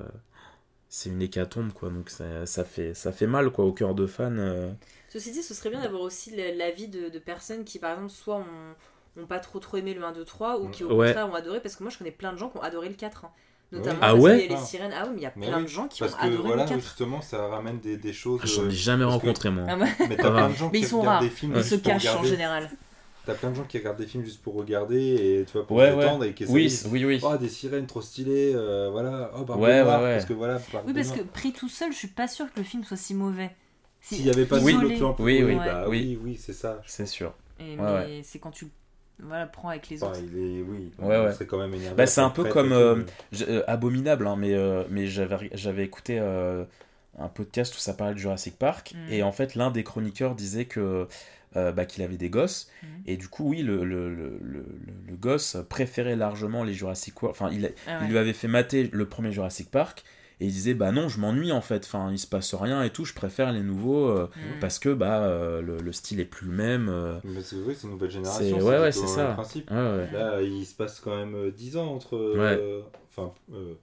c'est 0.88 1.10
une 1.10 1.22
hécatombe 1.22 1.72
quoi. 1.72 1.90
Donc 1.90 2.10
ça, 2.10 2.46
ça 2.46 2.64
fait 2.64 2.94
ça 2.94 3.12
fait 3.12 3.26
mal 3.28 3.50
quoi 3.50 3.64
au 3.66 3.72
cœur 3.72 3.94
de 3.94 4.06
fans. 4.06 4.74
Ceci 5.08 5.32
dit, 5.32 5.42
ce 5.42 5.54
serait 5.54 5.70
bien 5.70 5.80
d'avoir 5.82 6.02
aussi 6.02 6.34
la- 6.36 6.52
l'avis 6.54 6.88
de, 6.88 7.08
de 7.08 7.18
personnes 7.18 7.64
qui, 7.64 7.78
par 7.78 7.92
exemple, 7.92 8.10
soit 8.10 8.36
ont, 8.36 9.22
ont 9.22 9.26
pas 9.26 9.38
trop 9.40 9.58
trop 9.58 9.76
aimé 9.78 9.94
le 9.94 10.04
1, 10.04 10.12
2, 10.12 10.24
3, 10.24 10.58
ou 10.60 10.68
qui 10.68 10.84
au 10.84 10.90
Ouais. 10.90 11.14
contraire 11.14 11.28
ont 11.28 11.34
adoré, 11.34 11.60
parce 11.60 11.76
que 11.76 11.82
moi 11.82 11.90
je 11.90 11.98
connais 11.98 12.10
plein 12.10 12.32
de 12.32 12.38
gens 12.38 12.50
qui 12.50 12.58
ont 12.58 12.62
adoré 12.62 12.88
le 12.88 12.94
4. 12.94 13.24
hein. 13.24 13.32
Notamment 13.70 13.98
Ah 14.00 14.12
parce 14.12 14.20
ouais 14.22 14.38
qu'il 14.40 14.50
y 14.50 14.54
a 14.54 14.56
les 14.56 14.62
Ah. 14.62 14.64
sirènes. 14.66 14.92
Ah 14.96 15.02
oui, 15.04 15.10
mais 15.14 15.20
il 15.20 15.22
y 15.22 15.26
a 15.26 15.32
Mais 15.36 15.46
plein 15.48 15.56
oui, 15.58 15.62
de 15.64 15.68
gens 15.68 15.88
qui 15.88 16.00
Parce 16.00 16.14
ont 16.14 16.16
que 16.16 16.22
adoré 16.22 16.42
voilà, 16.48 16.62
le 16.64 16.68
4. 16.70 16.80
justement, 16.80 17.20
ça 17.20 17.46
ramène 17.48 17.78
des, 17.80 17.96
des 17.98 18.12
choses. 18.14 18.40
Ah, 18.42 18.46
J'en 18.46 18.62
ai 18.62 18.66
euh, 18.66 18.70
jamais 18.70 19.04
parce 19.04 19.16
que- 19.16 19.20
rencontré 19.26 19.50
moi. 19.50 19.64
Ah. 19.68 19.76
Mais 19.76 20.16
t'as 20.16 20.30
plein 20.30 20.48
de 20.48 20.54
gens 20.54 20.70
Mais 20.72 20.78
qui 20.78 20.84
ils 20.84 20.88
sont 20.88 21.00
regardent 21.00 21.14
rares. 21.16 21.22
des 21.22 21.30
films 21.30 21.52
Ils 21.52 21.58
juste 21.58 21.70
se 21.70 21.74
pour 21.76 21.84
cachent 21.92 22.06
en 22.06 22.10
regarder. 22.12 22.28
général. 22.30 22.70
T'as 23.26 23.34
plein 23.34 23.50
de 23.50 23.56
gens 23.56 23.64
qui 23.64 23.76
regardent 23.76 23.98
des 23.98 24.06
films 24.06 24.24
juste 24.24 24.40
pour 24.42 24.54
regarder 24.54 24.96
et 25.40 25.44
tu 25.44 25.52
vois 25.52 25.66
pour 25.66 25.76
Ouais, 25.76 25.92
ouais. 25.92 26.28
et 26.30 26.32
qui 26.32 26.46
Oui, 26.46 26.72
oui, 26.90 27.04
oui. 27.04 27.20
Oh, 27.22 27.36
des 27.36 27.50
sirènes 27.50 27.84
trop 27.86 28.00
stylées, 28.00 28.52
euh, 28.54 28.88
voilà. 28.90 29.30
Oh, 29.38 29.42
par 29.44 29.58
Ouais, 29.60 29.80
Benoît, 29.80 29.98
ouais, 29.98 30.04
ouais. 30.04 30.12
Parce 30.14 30.24
que 30.24 30.32
voilà, 30.32 30.58
par 30.72 30.86
Oui, 30.86 30.94
parce 30.94 31.10
que 31.12 31.20
pris 31.20 31.52
tout 31.52 31.68
seul, 31.68 31.92
je 31.92 31.98
suis 31.98 32.08
pas 32.08 32.26
sûr 32.26 32.46
que 32.46 32.58
le 32.60 32.64
film 32.64 32.84
soit 32.84 32.96
si 32.96 33.12
mauvais. 33.12 33.50
Si- 34.00 34.14
S'il 34.14 34.24
n'y 34.24 34.30
avait 34.30 34.46
pas 34.46 34.58
Oui. 34.60 34.74
Oui, 35.18 35.42
oui, 35.42 35.56
bah 35.56 35.84
oui. 35.88 36.16
oui, 36.16 36.18
oui, 36.24 36.40
c'est 36.42 36.54
ça. 36.54 36.80
C'est 36.86 37.04
sûr. 37.04 37.34
Mais 37.60 38.22
c'est 38.24 38.38
quand 38.38 38.50
tu 38.52 38.68
voilà, 39.20 39.46
prends 39.46 39.68
avec 39.70 39.88
les 39.88 40.02
Enfin, 40.02 40.12
autres. 40.12 40.20
il 40.32 40.38
est, 40.38 40.62
oui, 40.62 40.90
Ouais, 40.98 41.18
ouais. 41.24 41.32
serait 41.32 41.46
quand 41.46 41.58
même 41.58 41.74
énervé. 41.74 41.96
Bah, 41.96 42.06
c'est 42.06 42.20
un 42.20 42.30
peu 42.30 42.44
comme 42.44 42.72
euh, 42.72 43.02
euh, 43.48 43.62
abominable, 43.66 44.26
hein, 44.26 44.36
mais 44.38 44.54
euh, 44.54 44.84
mais 44.90 45.06
j'avais 45.06 45.50
j'avais 45.54 45.84
écouté 45.84 46.18
euh, 46.20 46.64
un 47.18 47.28
podcast 47.28 47.74
où 47.74 47.78
ça 47.78 47.94
parlait 47.94 48.14
de 48.14 48.18
Jurassic 48.18 48.56
Park 48.58 48.94
Mm. 48.94 49.12
et 49.12 49.22
en 49.22 49.32
fait 49.32 49.54
l'un 49.54 49.70
des 49.70 49.82
chroniqueurs 49.84 50.34
disait 50.34 50.66
que 50.66 51.08
euh, 51.56 51.72
bah, 51.72 51.84
qu'il 51.86 52.02
avait 52.04 52.16
des 52.16 52.30
gosses 52.30 52.70
Mm. 52.82 52.86
et 53.06 53.16
du 53.16 53.26
coup 53.28 53.48
oui 53.50 53.62
le, 53.62 53.84
le, 53.84 54.08
le, 54.14 54.38
le, 54.40 54.64
le 55.08 55.16
gosse 55.16 55.56
préférait 55.68 56.14
largement 56.14 56.62
les 56.62 56.74
Jurassic 56.74 57.20
World 57.22 57.36
enfin 57.40 57.50
il, 57.52 57.66
a- 57.66 57.70
Ah 57.88 57.98
il 58.04 58.10
lui 58.10 58.18
avait 58.18 58.32
fait 58.34 58.48
mater 58.48 58.88
le 58.92 59.06
premier 59.06 59.32
Jurassic 59.32 59.70
Park 59.70 60.04
et 60.40 60.46
il 60.46 60.52
disait 60.52 60.74
bah 60.74 60.92
non 60.92 61.08
je 61.08 61.18
m'ennuie 61.20 61.50
en 61.52 61.60
fait 61.60 61.84
enfin 61.84 62.10
il 62.12 62.18
se 62.18 62.26
passe 62.26 62.54
rien 62.54 62.82
et 62.84 62.90
tout 62.90 63.04
je 63.04 63.12
préfère 63.14 63.50
les 63.52 63.62
nouveaux 63.62 64.06
euh, 64.08 64.26
Mm. 64.36 64.60
parce 64.60 64.78
que 64.78 64.94
bah 64.94 65.22
euh, 65.24 65.60
le, 65.62 65.78
le 65.78 65.92
style 65.92 66.20
est 66.20 66.24
plus 66.24 66.46
le 66.46 66.52
même 66.52 66.88
euh, 66.88 67.18
Mais 67.24 67.42
c'est 67.42 67.56
vrai, 67.56 67.74
c'est 67.74 67.86
une 67.88 67.94
nouvelle 67.94 68.10
c'est 68.10 68.16
génération. 68.18 68.56
ouais 68.58 68.78
ouais 68.78 68.86
exactement 68.88 69.06
c'est 69.08 69.14
ça 69.14 69.32
principe. 69.32 69.70
Ouais, 69.70 69.76
ouais. 69.76 70.10
Là, 70.12 70.40
il 70.42 70.64
se 70.64 70.74
passe 70.74 71.00
quand 71.00 71.16
même 71.16 71.34
euh, 71.34 71.50
10 71.50 71.76
ans 71.76 71.86
entre. 71.92 72.16
euh, 72.16 72.82
Enfin, 73.10 73.32
euh, 73.52 73.74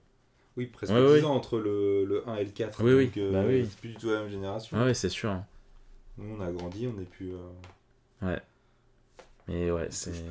oui, 0.56 0.66
presque 0.66 0.92
Ouais, 0.94 1.00
10 1.00 1.12
ouais. 1.12 1.24
ans 1.24 1.34
entre 1.34 1.58
le, 1.58 2.04
le 2.06 2.26
1 2.26 2.36
et 2.36 2.44
le 2.44 2.50
4. 2.50 2.82
Oui, 2.82 2.92
oui. 2.94 3.06
donc, 3.08 3.16
euh, 3.18 3.32
Bah 3.32 3.44
oui. 3.46 3.66
C'est 3.70 3.78
plus 3.78 3.88
du 3.90 3.96
tout 3.96 4.08
la 4.08 4.20
même 4.20 4.30
génération. 4.30 4.78
Ouais, 4.78 4.84
ouais, 4.84 4.94
c'est 4.94 5.10
sûr 5.10 5.36
Nous, 6.16 6.34
on 6.38 6.40
a 6.40 6.50
grandi, 6.50 6.86
on 6.86 6.94
n'est 6.98 7.04
plus. 7.04 7.32
euh, 7.34 8.26
Ouais. 8.26 8.40
Mais 9.48 9.70
ouais, 9.70 9.88
C'est 9.90 10.14
c'est 10.14 10.22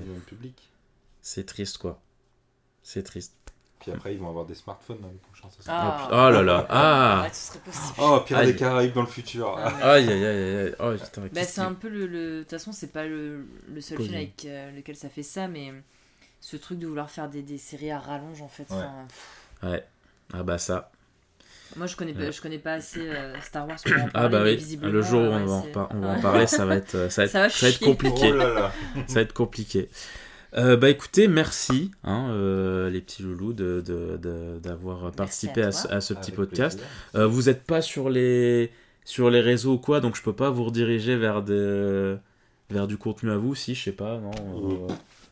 c'est 1.21 1.45
triste 1.45 1.77
quoi. 1.77 2.01
C'est 2.83 3.03
triste. 3.03 3.35
Puis 3.85 3.93
après, 3.93 4.13
ils 4.13 4.19
vont 4.19 4.29
avoir 4.29 4.45
des 4.45 4.55
smartphones 4.55 4.99
dans 4.99 5.09
les 5.09 5.13
prochains. 5.17 5.47
Ah. 5.67 6.07
Oh 6.11 6.31
là 6.31 6.41
là, 6.41 6.65
ah 6.69 7.21
Ouais, 7.23 7.29
ce 7.31 7.47
serait 7.49 7.59
possible. 7.59 7.93
Oh, 7.99 8.19
Pirates 8.25 8.43
Aïe. 8.45 8.51
des 8.53 8.57
Caraïbes 8.59 8.93
dans 8.93 9.01
le 9.01 9.07
futur. 9.07 9.55
Ah, 9.59 9.67
ouais. 9.67 9.83
Aïe 9.83 10.09
aïe 10.11 10.25
aïe 10.25 10.55
aïe. 10.57 10.75
Oh 10.79 10.91
putain, 10.93 11.21
Bah, 11.31 11.43
c'est 11.43 11.61
un 11.61 11.73
peu 11.73 11.87
le. 11.89 12.07
le- 12.07 12.37
De 12.37 12.41
toute 12.41 12.49
façon, 12.51 12.71
c'est 12.71 12.91
pas 12.91 13.05
le, 13.05 13.45
le 13.71 13.81
seul 13.81 13.97
Cosy. 13.97 14.09
film 14.09 14.19
avec 14.21 14.45
euh, 14.45 14.71
lequel 14.71 14.95
ça 14.95 15.07
fait 15.09 15.21
ça, 15.23 15.47
mais 15.47 15.71
ce 16.41 16.57
truc 16.57 16.79
de 16.79 16.87
vouloir 16.87 17.09
faire 17.11 17.29
des, 17.29 17.41
des 17.43 17.57
séries 17.59 17.91
à 17.91 17.99
rallonge, 17.99 18.41
en 18.41 18.47
fait. 18.47 18.63
Ouais. 18.71 18.75
enfin, 18.77 18.91
pff, 19.07 19.69
Ouais. 19.71 19.85
Ah 20.33 20.41
bah 20.43 20.57
ça. 20.57 20.89
moi, 21.75 21.85
je 21.85 21.95
connais, 21.95 22.13
pas, 22.13 22.31
je 22.31 22.41
connais 22.41 22.57
pas 22.57 22.73
assez 22.73 23.07
euh, 23.07 23.39
Star 23.41 23.67
Wars 23.67 23.77
pour 23.83 23.93
en 23.93 24.09
parler. 24.09 24.11
Ah 24.15 24.27
bah 24.29 24.43
oui. 24.43 24.79
Le 24.81 25.01
jour 25.03 25.21
où 25.21 25.25
on 25.25 25.39
ouais, 25.41 25.45
va 25.45 25.53
en, 25.53 25.87
on 25.91 25.99
va 25.99 26.07
en 26.09 26.15
Ouais. 26.15 26.21
parler, 26.21 26.47
ça 26.47 26.65
va 26.65 26.75
être, 26.77 26.95
euh, 26.95 27.09
ça 27.09 27.21
va 27.21 27.25
être, 27.27 27.31
Ça 27.31 27.39
va 27.41 27.49
ça 27.49 27.65
va 27.65 27.69
être 27.69 27.77
chier. 27.77 27.85
compliqué. 27.87 28.31
Oh 28.31 28.35
là 28.35 28.53
là. 28.53 28.71
ça 29.07 29.13
va 29.15 29.21
être 29.21 29.33
compliqué. 29.33 29.89
Euh, 30.57 30.77
bah 30.77 30.89
écoutez, 30.89 31.27
merci 31.27 31.91
hein, 32.05 32.29
euh, 32.31 32.89
les 32.89 33.01
petits 33.01 33.23
loulous 33.23 33.51
de, 33.51 33.81
de- 33.85 34.15
de- 34.17 34.57
d'avoir 34.59 35.11
participé 35.11 35.61
à 35.63 35.71
ce, 35.73 35.87
à 35.89 35.99
ce 35.99 36.13
petit 36.13 36.31
Avec 36.31 36.35
podcast. 36.35 36.79
Euh, 37.15 37.27
vous 37.27 37.43
n'êtes 37.43 37.63
pas 37.63 37.81
sur 37.81 38.09
les 38.09 38.71
sur 39.03 39.29
les 39.29 39.41
réseaux 39.41 39.73
ou 39.73 39.77
quoi, 39.77 39.99
donc 39.99 40.15
je 40.15 40.21
peux 40.23 40.33
pas 40.33 40.49
vous 40.49 40.63
rediriger 40.63 41.17
vers 41.17 41.41
des 41.43 42.15
vers 42.69 42.87
du 42.87 42.97
contenu 42.97 43.31
à 43.31 43.37
vous, 43.37 43.53
si 43.53 43.75
je 43.75 43.83
sais 43.83 43.91
pas, 43.91 44.17
non. 44.17 44.31
euh, 44.31 44.87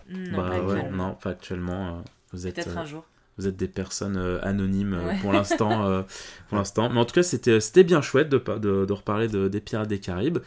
Non, 0.10 0.38
bah 0.38 0.50
pas 0.50 0.60
ouais, 0.62 0.74
actuellement. 0.76 1.08
non, 1.08 1.16
pas 1.16 1.30
actuellement. 1.30 1.88
euh, 1.88 1.92
vous 2.34 2.46
êtes 2.48 2.56
Peut-être 2.56 2.78
euh, 2.78 2.82
un 2.82 2.86
jour. 2.86 3.06
vous 3.38 3.48
êtes 3.48 3.56
des 3.56 3.68
personnes 3.70 4.18
euh, 4.18 4.40
anonymes 4.44 5.00
Ouais. 5.04 5.18
pour 5.22 5.32
l'instant. 5.32 5.86
euh, 5.88 6.02
pour 6.50 6.58
l'instant. 6.58 6.90
Mais 6.90 7.00
en 7.00 7.06
tout 7.06 7.16
cas, 7.16 7.24
c'était, 7.24 7.60
c'était 7.62 7.84
bien 7.86 8.02
chouette 8.02 8.28
de, 8.30 8.38
de, 8.60 8.86
de 8.86 8.94
reparler 8.94 9.28
de- 9.30 9.48
des 9.48 9.62
Pirates 9.62 9.88
des 9.88 10.00
Caraïbes. 10.00 10.40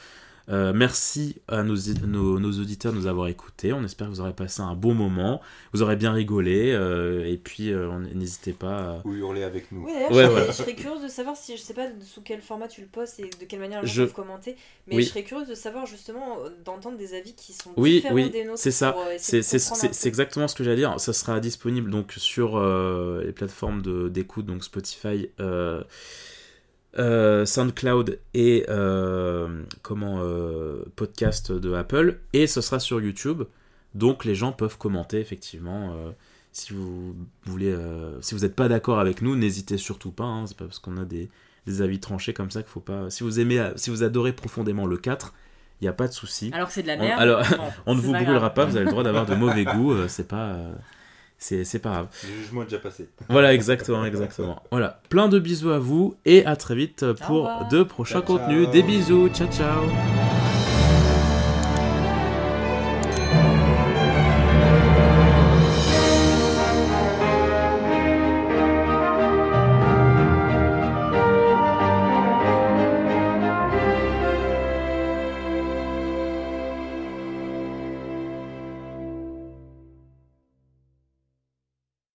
Euh, 0.49 0.73
merci 0.73 1.37
à 1.49 1.65
nos, 1.65 1.75
nos, 2.07 2.39
nos 2.39 2.53
auditeurs 2.61 2.93
de 2.93 2.99
nous 2.99 3.07
avoir 3.09 3.27
écoutés. 3.27 3.73
On 3.73 3.83
espère 3.83 4.07
que 4.07 4.13
vous 4.13 4.21
aurez 4.21 4.33
passé 4.33 4.61
un 4.63 4.75
bon 4.77 4.95
moment. 4.95 5.41
Vous 5.73 5.83
aurez 5.83 5.97
bien 5.97 6.13
rigolé. 6.13 6.71
euh, 6.73 7.27
et 7.27 7.37
puis, 7.37 7.73
euh, 7.73 7.91
n'hésitez 8.15 8.53
pas. 8.53 8.99
à- 8.99 9.03
Ou 9.05 9.15
hurler 9.15 9.43
avec 9.43 9.73
nous. 9.73 9.85
Oui, 9.87 9.93
d'ailleurs, 9.93 10.11
Ouais, 10.13 10.15
je, 10.15 10.15
serais, 10.23 10.29
voilà. 10.31 10.47
je 10.47 10.53
serais 10.53 10.75
curieuse 10.75 11.03
de 11.03 11.09
savoir 11.09 11.37
si 11.37 11.57
je 11.57 11.61
sais 11.63 11.75
pas 11.75 11.89
sous 12.05 12.21
quel 12.21 12.41
format 12.41 12.69
tu 12.69 12.81
le 12.81 12.87
postes 12.87 13.19
et 13.19 13.25
de 13.25 13.45
quelle 13.49 13.59
manière 13.59 13.81
les 13.83 13.89
gens 13.89 13.95
Je- 13.95 14.03
peuvent 14.05 14.13
commenter, 14.15 14.55
mais 14.87 14.97
Oui. 14.97 15.03
je 15.03 15.09
serais 15.09 15.25
curieuse 15.25 15.49
de 15.49 15.55
savoir 15.57 15.85
justement 15.87 16.37
d'entendre 16.65 16.97
des 16.97 17.15
avis 17.15 17.35
qui 17.35 17.53
sont 17.53 17.71
Oui, 17.77 17.95
différents 17.95 18.15
oui, 18.15 18.31
des 18.31 18.45
nôtres. 18.45 18.59
c'est 18.59 18.71
ça. 18.71 18.95
C'est, 19.19 20.07
exactement 20.07 20.47
ce 20.47 20.55
que 20.55 20.63
j'allais 20.63 20.77
dire. 20.77 20.95
Ça 21.01 21.13
sera 21.13 21.41
disponible 21.41 21.91
donc 21.91 22.13
sur 22.17 22.57
euh, 22.57 23.23
les 23.25 23.33
plateformes 23.33 23.83
de, 23.83 24.09
d'écoute, 24.09 24.47
donc 24.47 24.63
Spotify, 24.63 25.29
euh, 25.41 25.83
euh, 26.99 27.45
SoundCloud 27.47 28.19
et 28.35 28.65
euh, 28.69 29.63
comment 29.83 30.19
euh, 30.21 30.85
podcast 30.97 31.53
de 31.53 31.73
Apple. 31.75 32.19
Et 32.33 32.47
ce 32.47 32.61
sera 32.61 32.79
sur 32.81 33.01
YouTube. 33.01 33.43
Donc 33.95 34.25
les 34.25 34.35
gens 34.35 34.53
peuvent 34.53 34.77
commenter 34.79 35.21
effectivement. 35.21 35.95
si 36.53 36.73
vous 36.75 37.15
voulez, 37.47 37.75
si 38.21 38.35
vous 38.35 38.43
n'êtes 38.43 38.55
pas 38.55 38.69
d'accord 38.69 38.99
avec 38.99 39.23
nous, 39.23 39.37
n'hésitez 39.37 39.79
surtout 39.79 40.11
pas. 40.11 40.25
hein. 40.25 40.47
c'est 40.47 40.57
pas 40.57 40.67
parce 40.67 40.79
qu'on 40.79 40.99
a 40.99 41.05
des, 41.07 41.31
des 41.67 41.81
avis 41.83 41.99
tranchés 41.99 42.35
comme 42.35 42.51
ça 42.51 42.63
qu'il 42.63 42.71
faut 42.71 42.81
pas. 42.81 43.09
Si 43.11 43.23
vous 43.25 43.41
aimez, 43.41 43.71
si 43.77 43.89
vous 43.91 44.03
adorez 44.03 44.33
profondément 44.35 44.87
le 44.87 44.99
4, 44.99 45.33
il 45.81 45.85
n'y 45.85 45.89
a 45.89 45.93
pas 45.95 46.09
de 46.09 46.13
souci. 46.13 46.51
Alors 46.53 46.71
c'est 46.71 46.83
de 46.83 46.89
la 46.89 46.95
On- 46.97 47.01
merde. 47.01 47.21
alors, 47.23 47.41
bon, 47.43 47.57
On 47.87 47.95
ne 47.95 48.01
vous 48.01 48.13
brûlera 48.13 48.39
grave. 48.39 48.55
pas, 48.55 48.65
vous 48.67 48.77
avez 48.77 48.85
le 48.85 48.91
droit 48.91 49.03
d'avoir 49.03 49.25
de 49.25 49.35
mauvais 49.35 49.65
goût, 49.65 49.95
c'est 50.09 50.29
pas, 50.29 50.59
c'est, 51.39 51.65
c'est 51.65 51.79
pas 51.79 51.91
grave. 51.91 52.07
Le 52.25 52.43
jugement 52.43 52.63
est 52.63 52.67
déjà 52.67 52.79
passé. 52.79 53.09
Voilà, 53.29 53.55
exactement, 53.55 54.05
exactement. 54.05 54.63
Voilà, 54.71 55.01
plein 55.09 55.29
de 55.29 55.39
bisous 55.39 55.71
à 55.71 55.79
vous 55.79 56.17
et 56.25 56.45
à 56.47 56.57
très 56.57 56.75
vite 56.75 57.13
pour 57.27 57.51
de 57.71 57.83
prochains 57.83 58.21
Ciao, 58.23 58.37
ciao. 58.37 58.39
contenus. 58.39 58.71
Des 58.71 58.83
bisous, 58.83 59.29
ciao 59.29 59.49
ciao. 59.53 60.26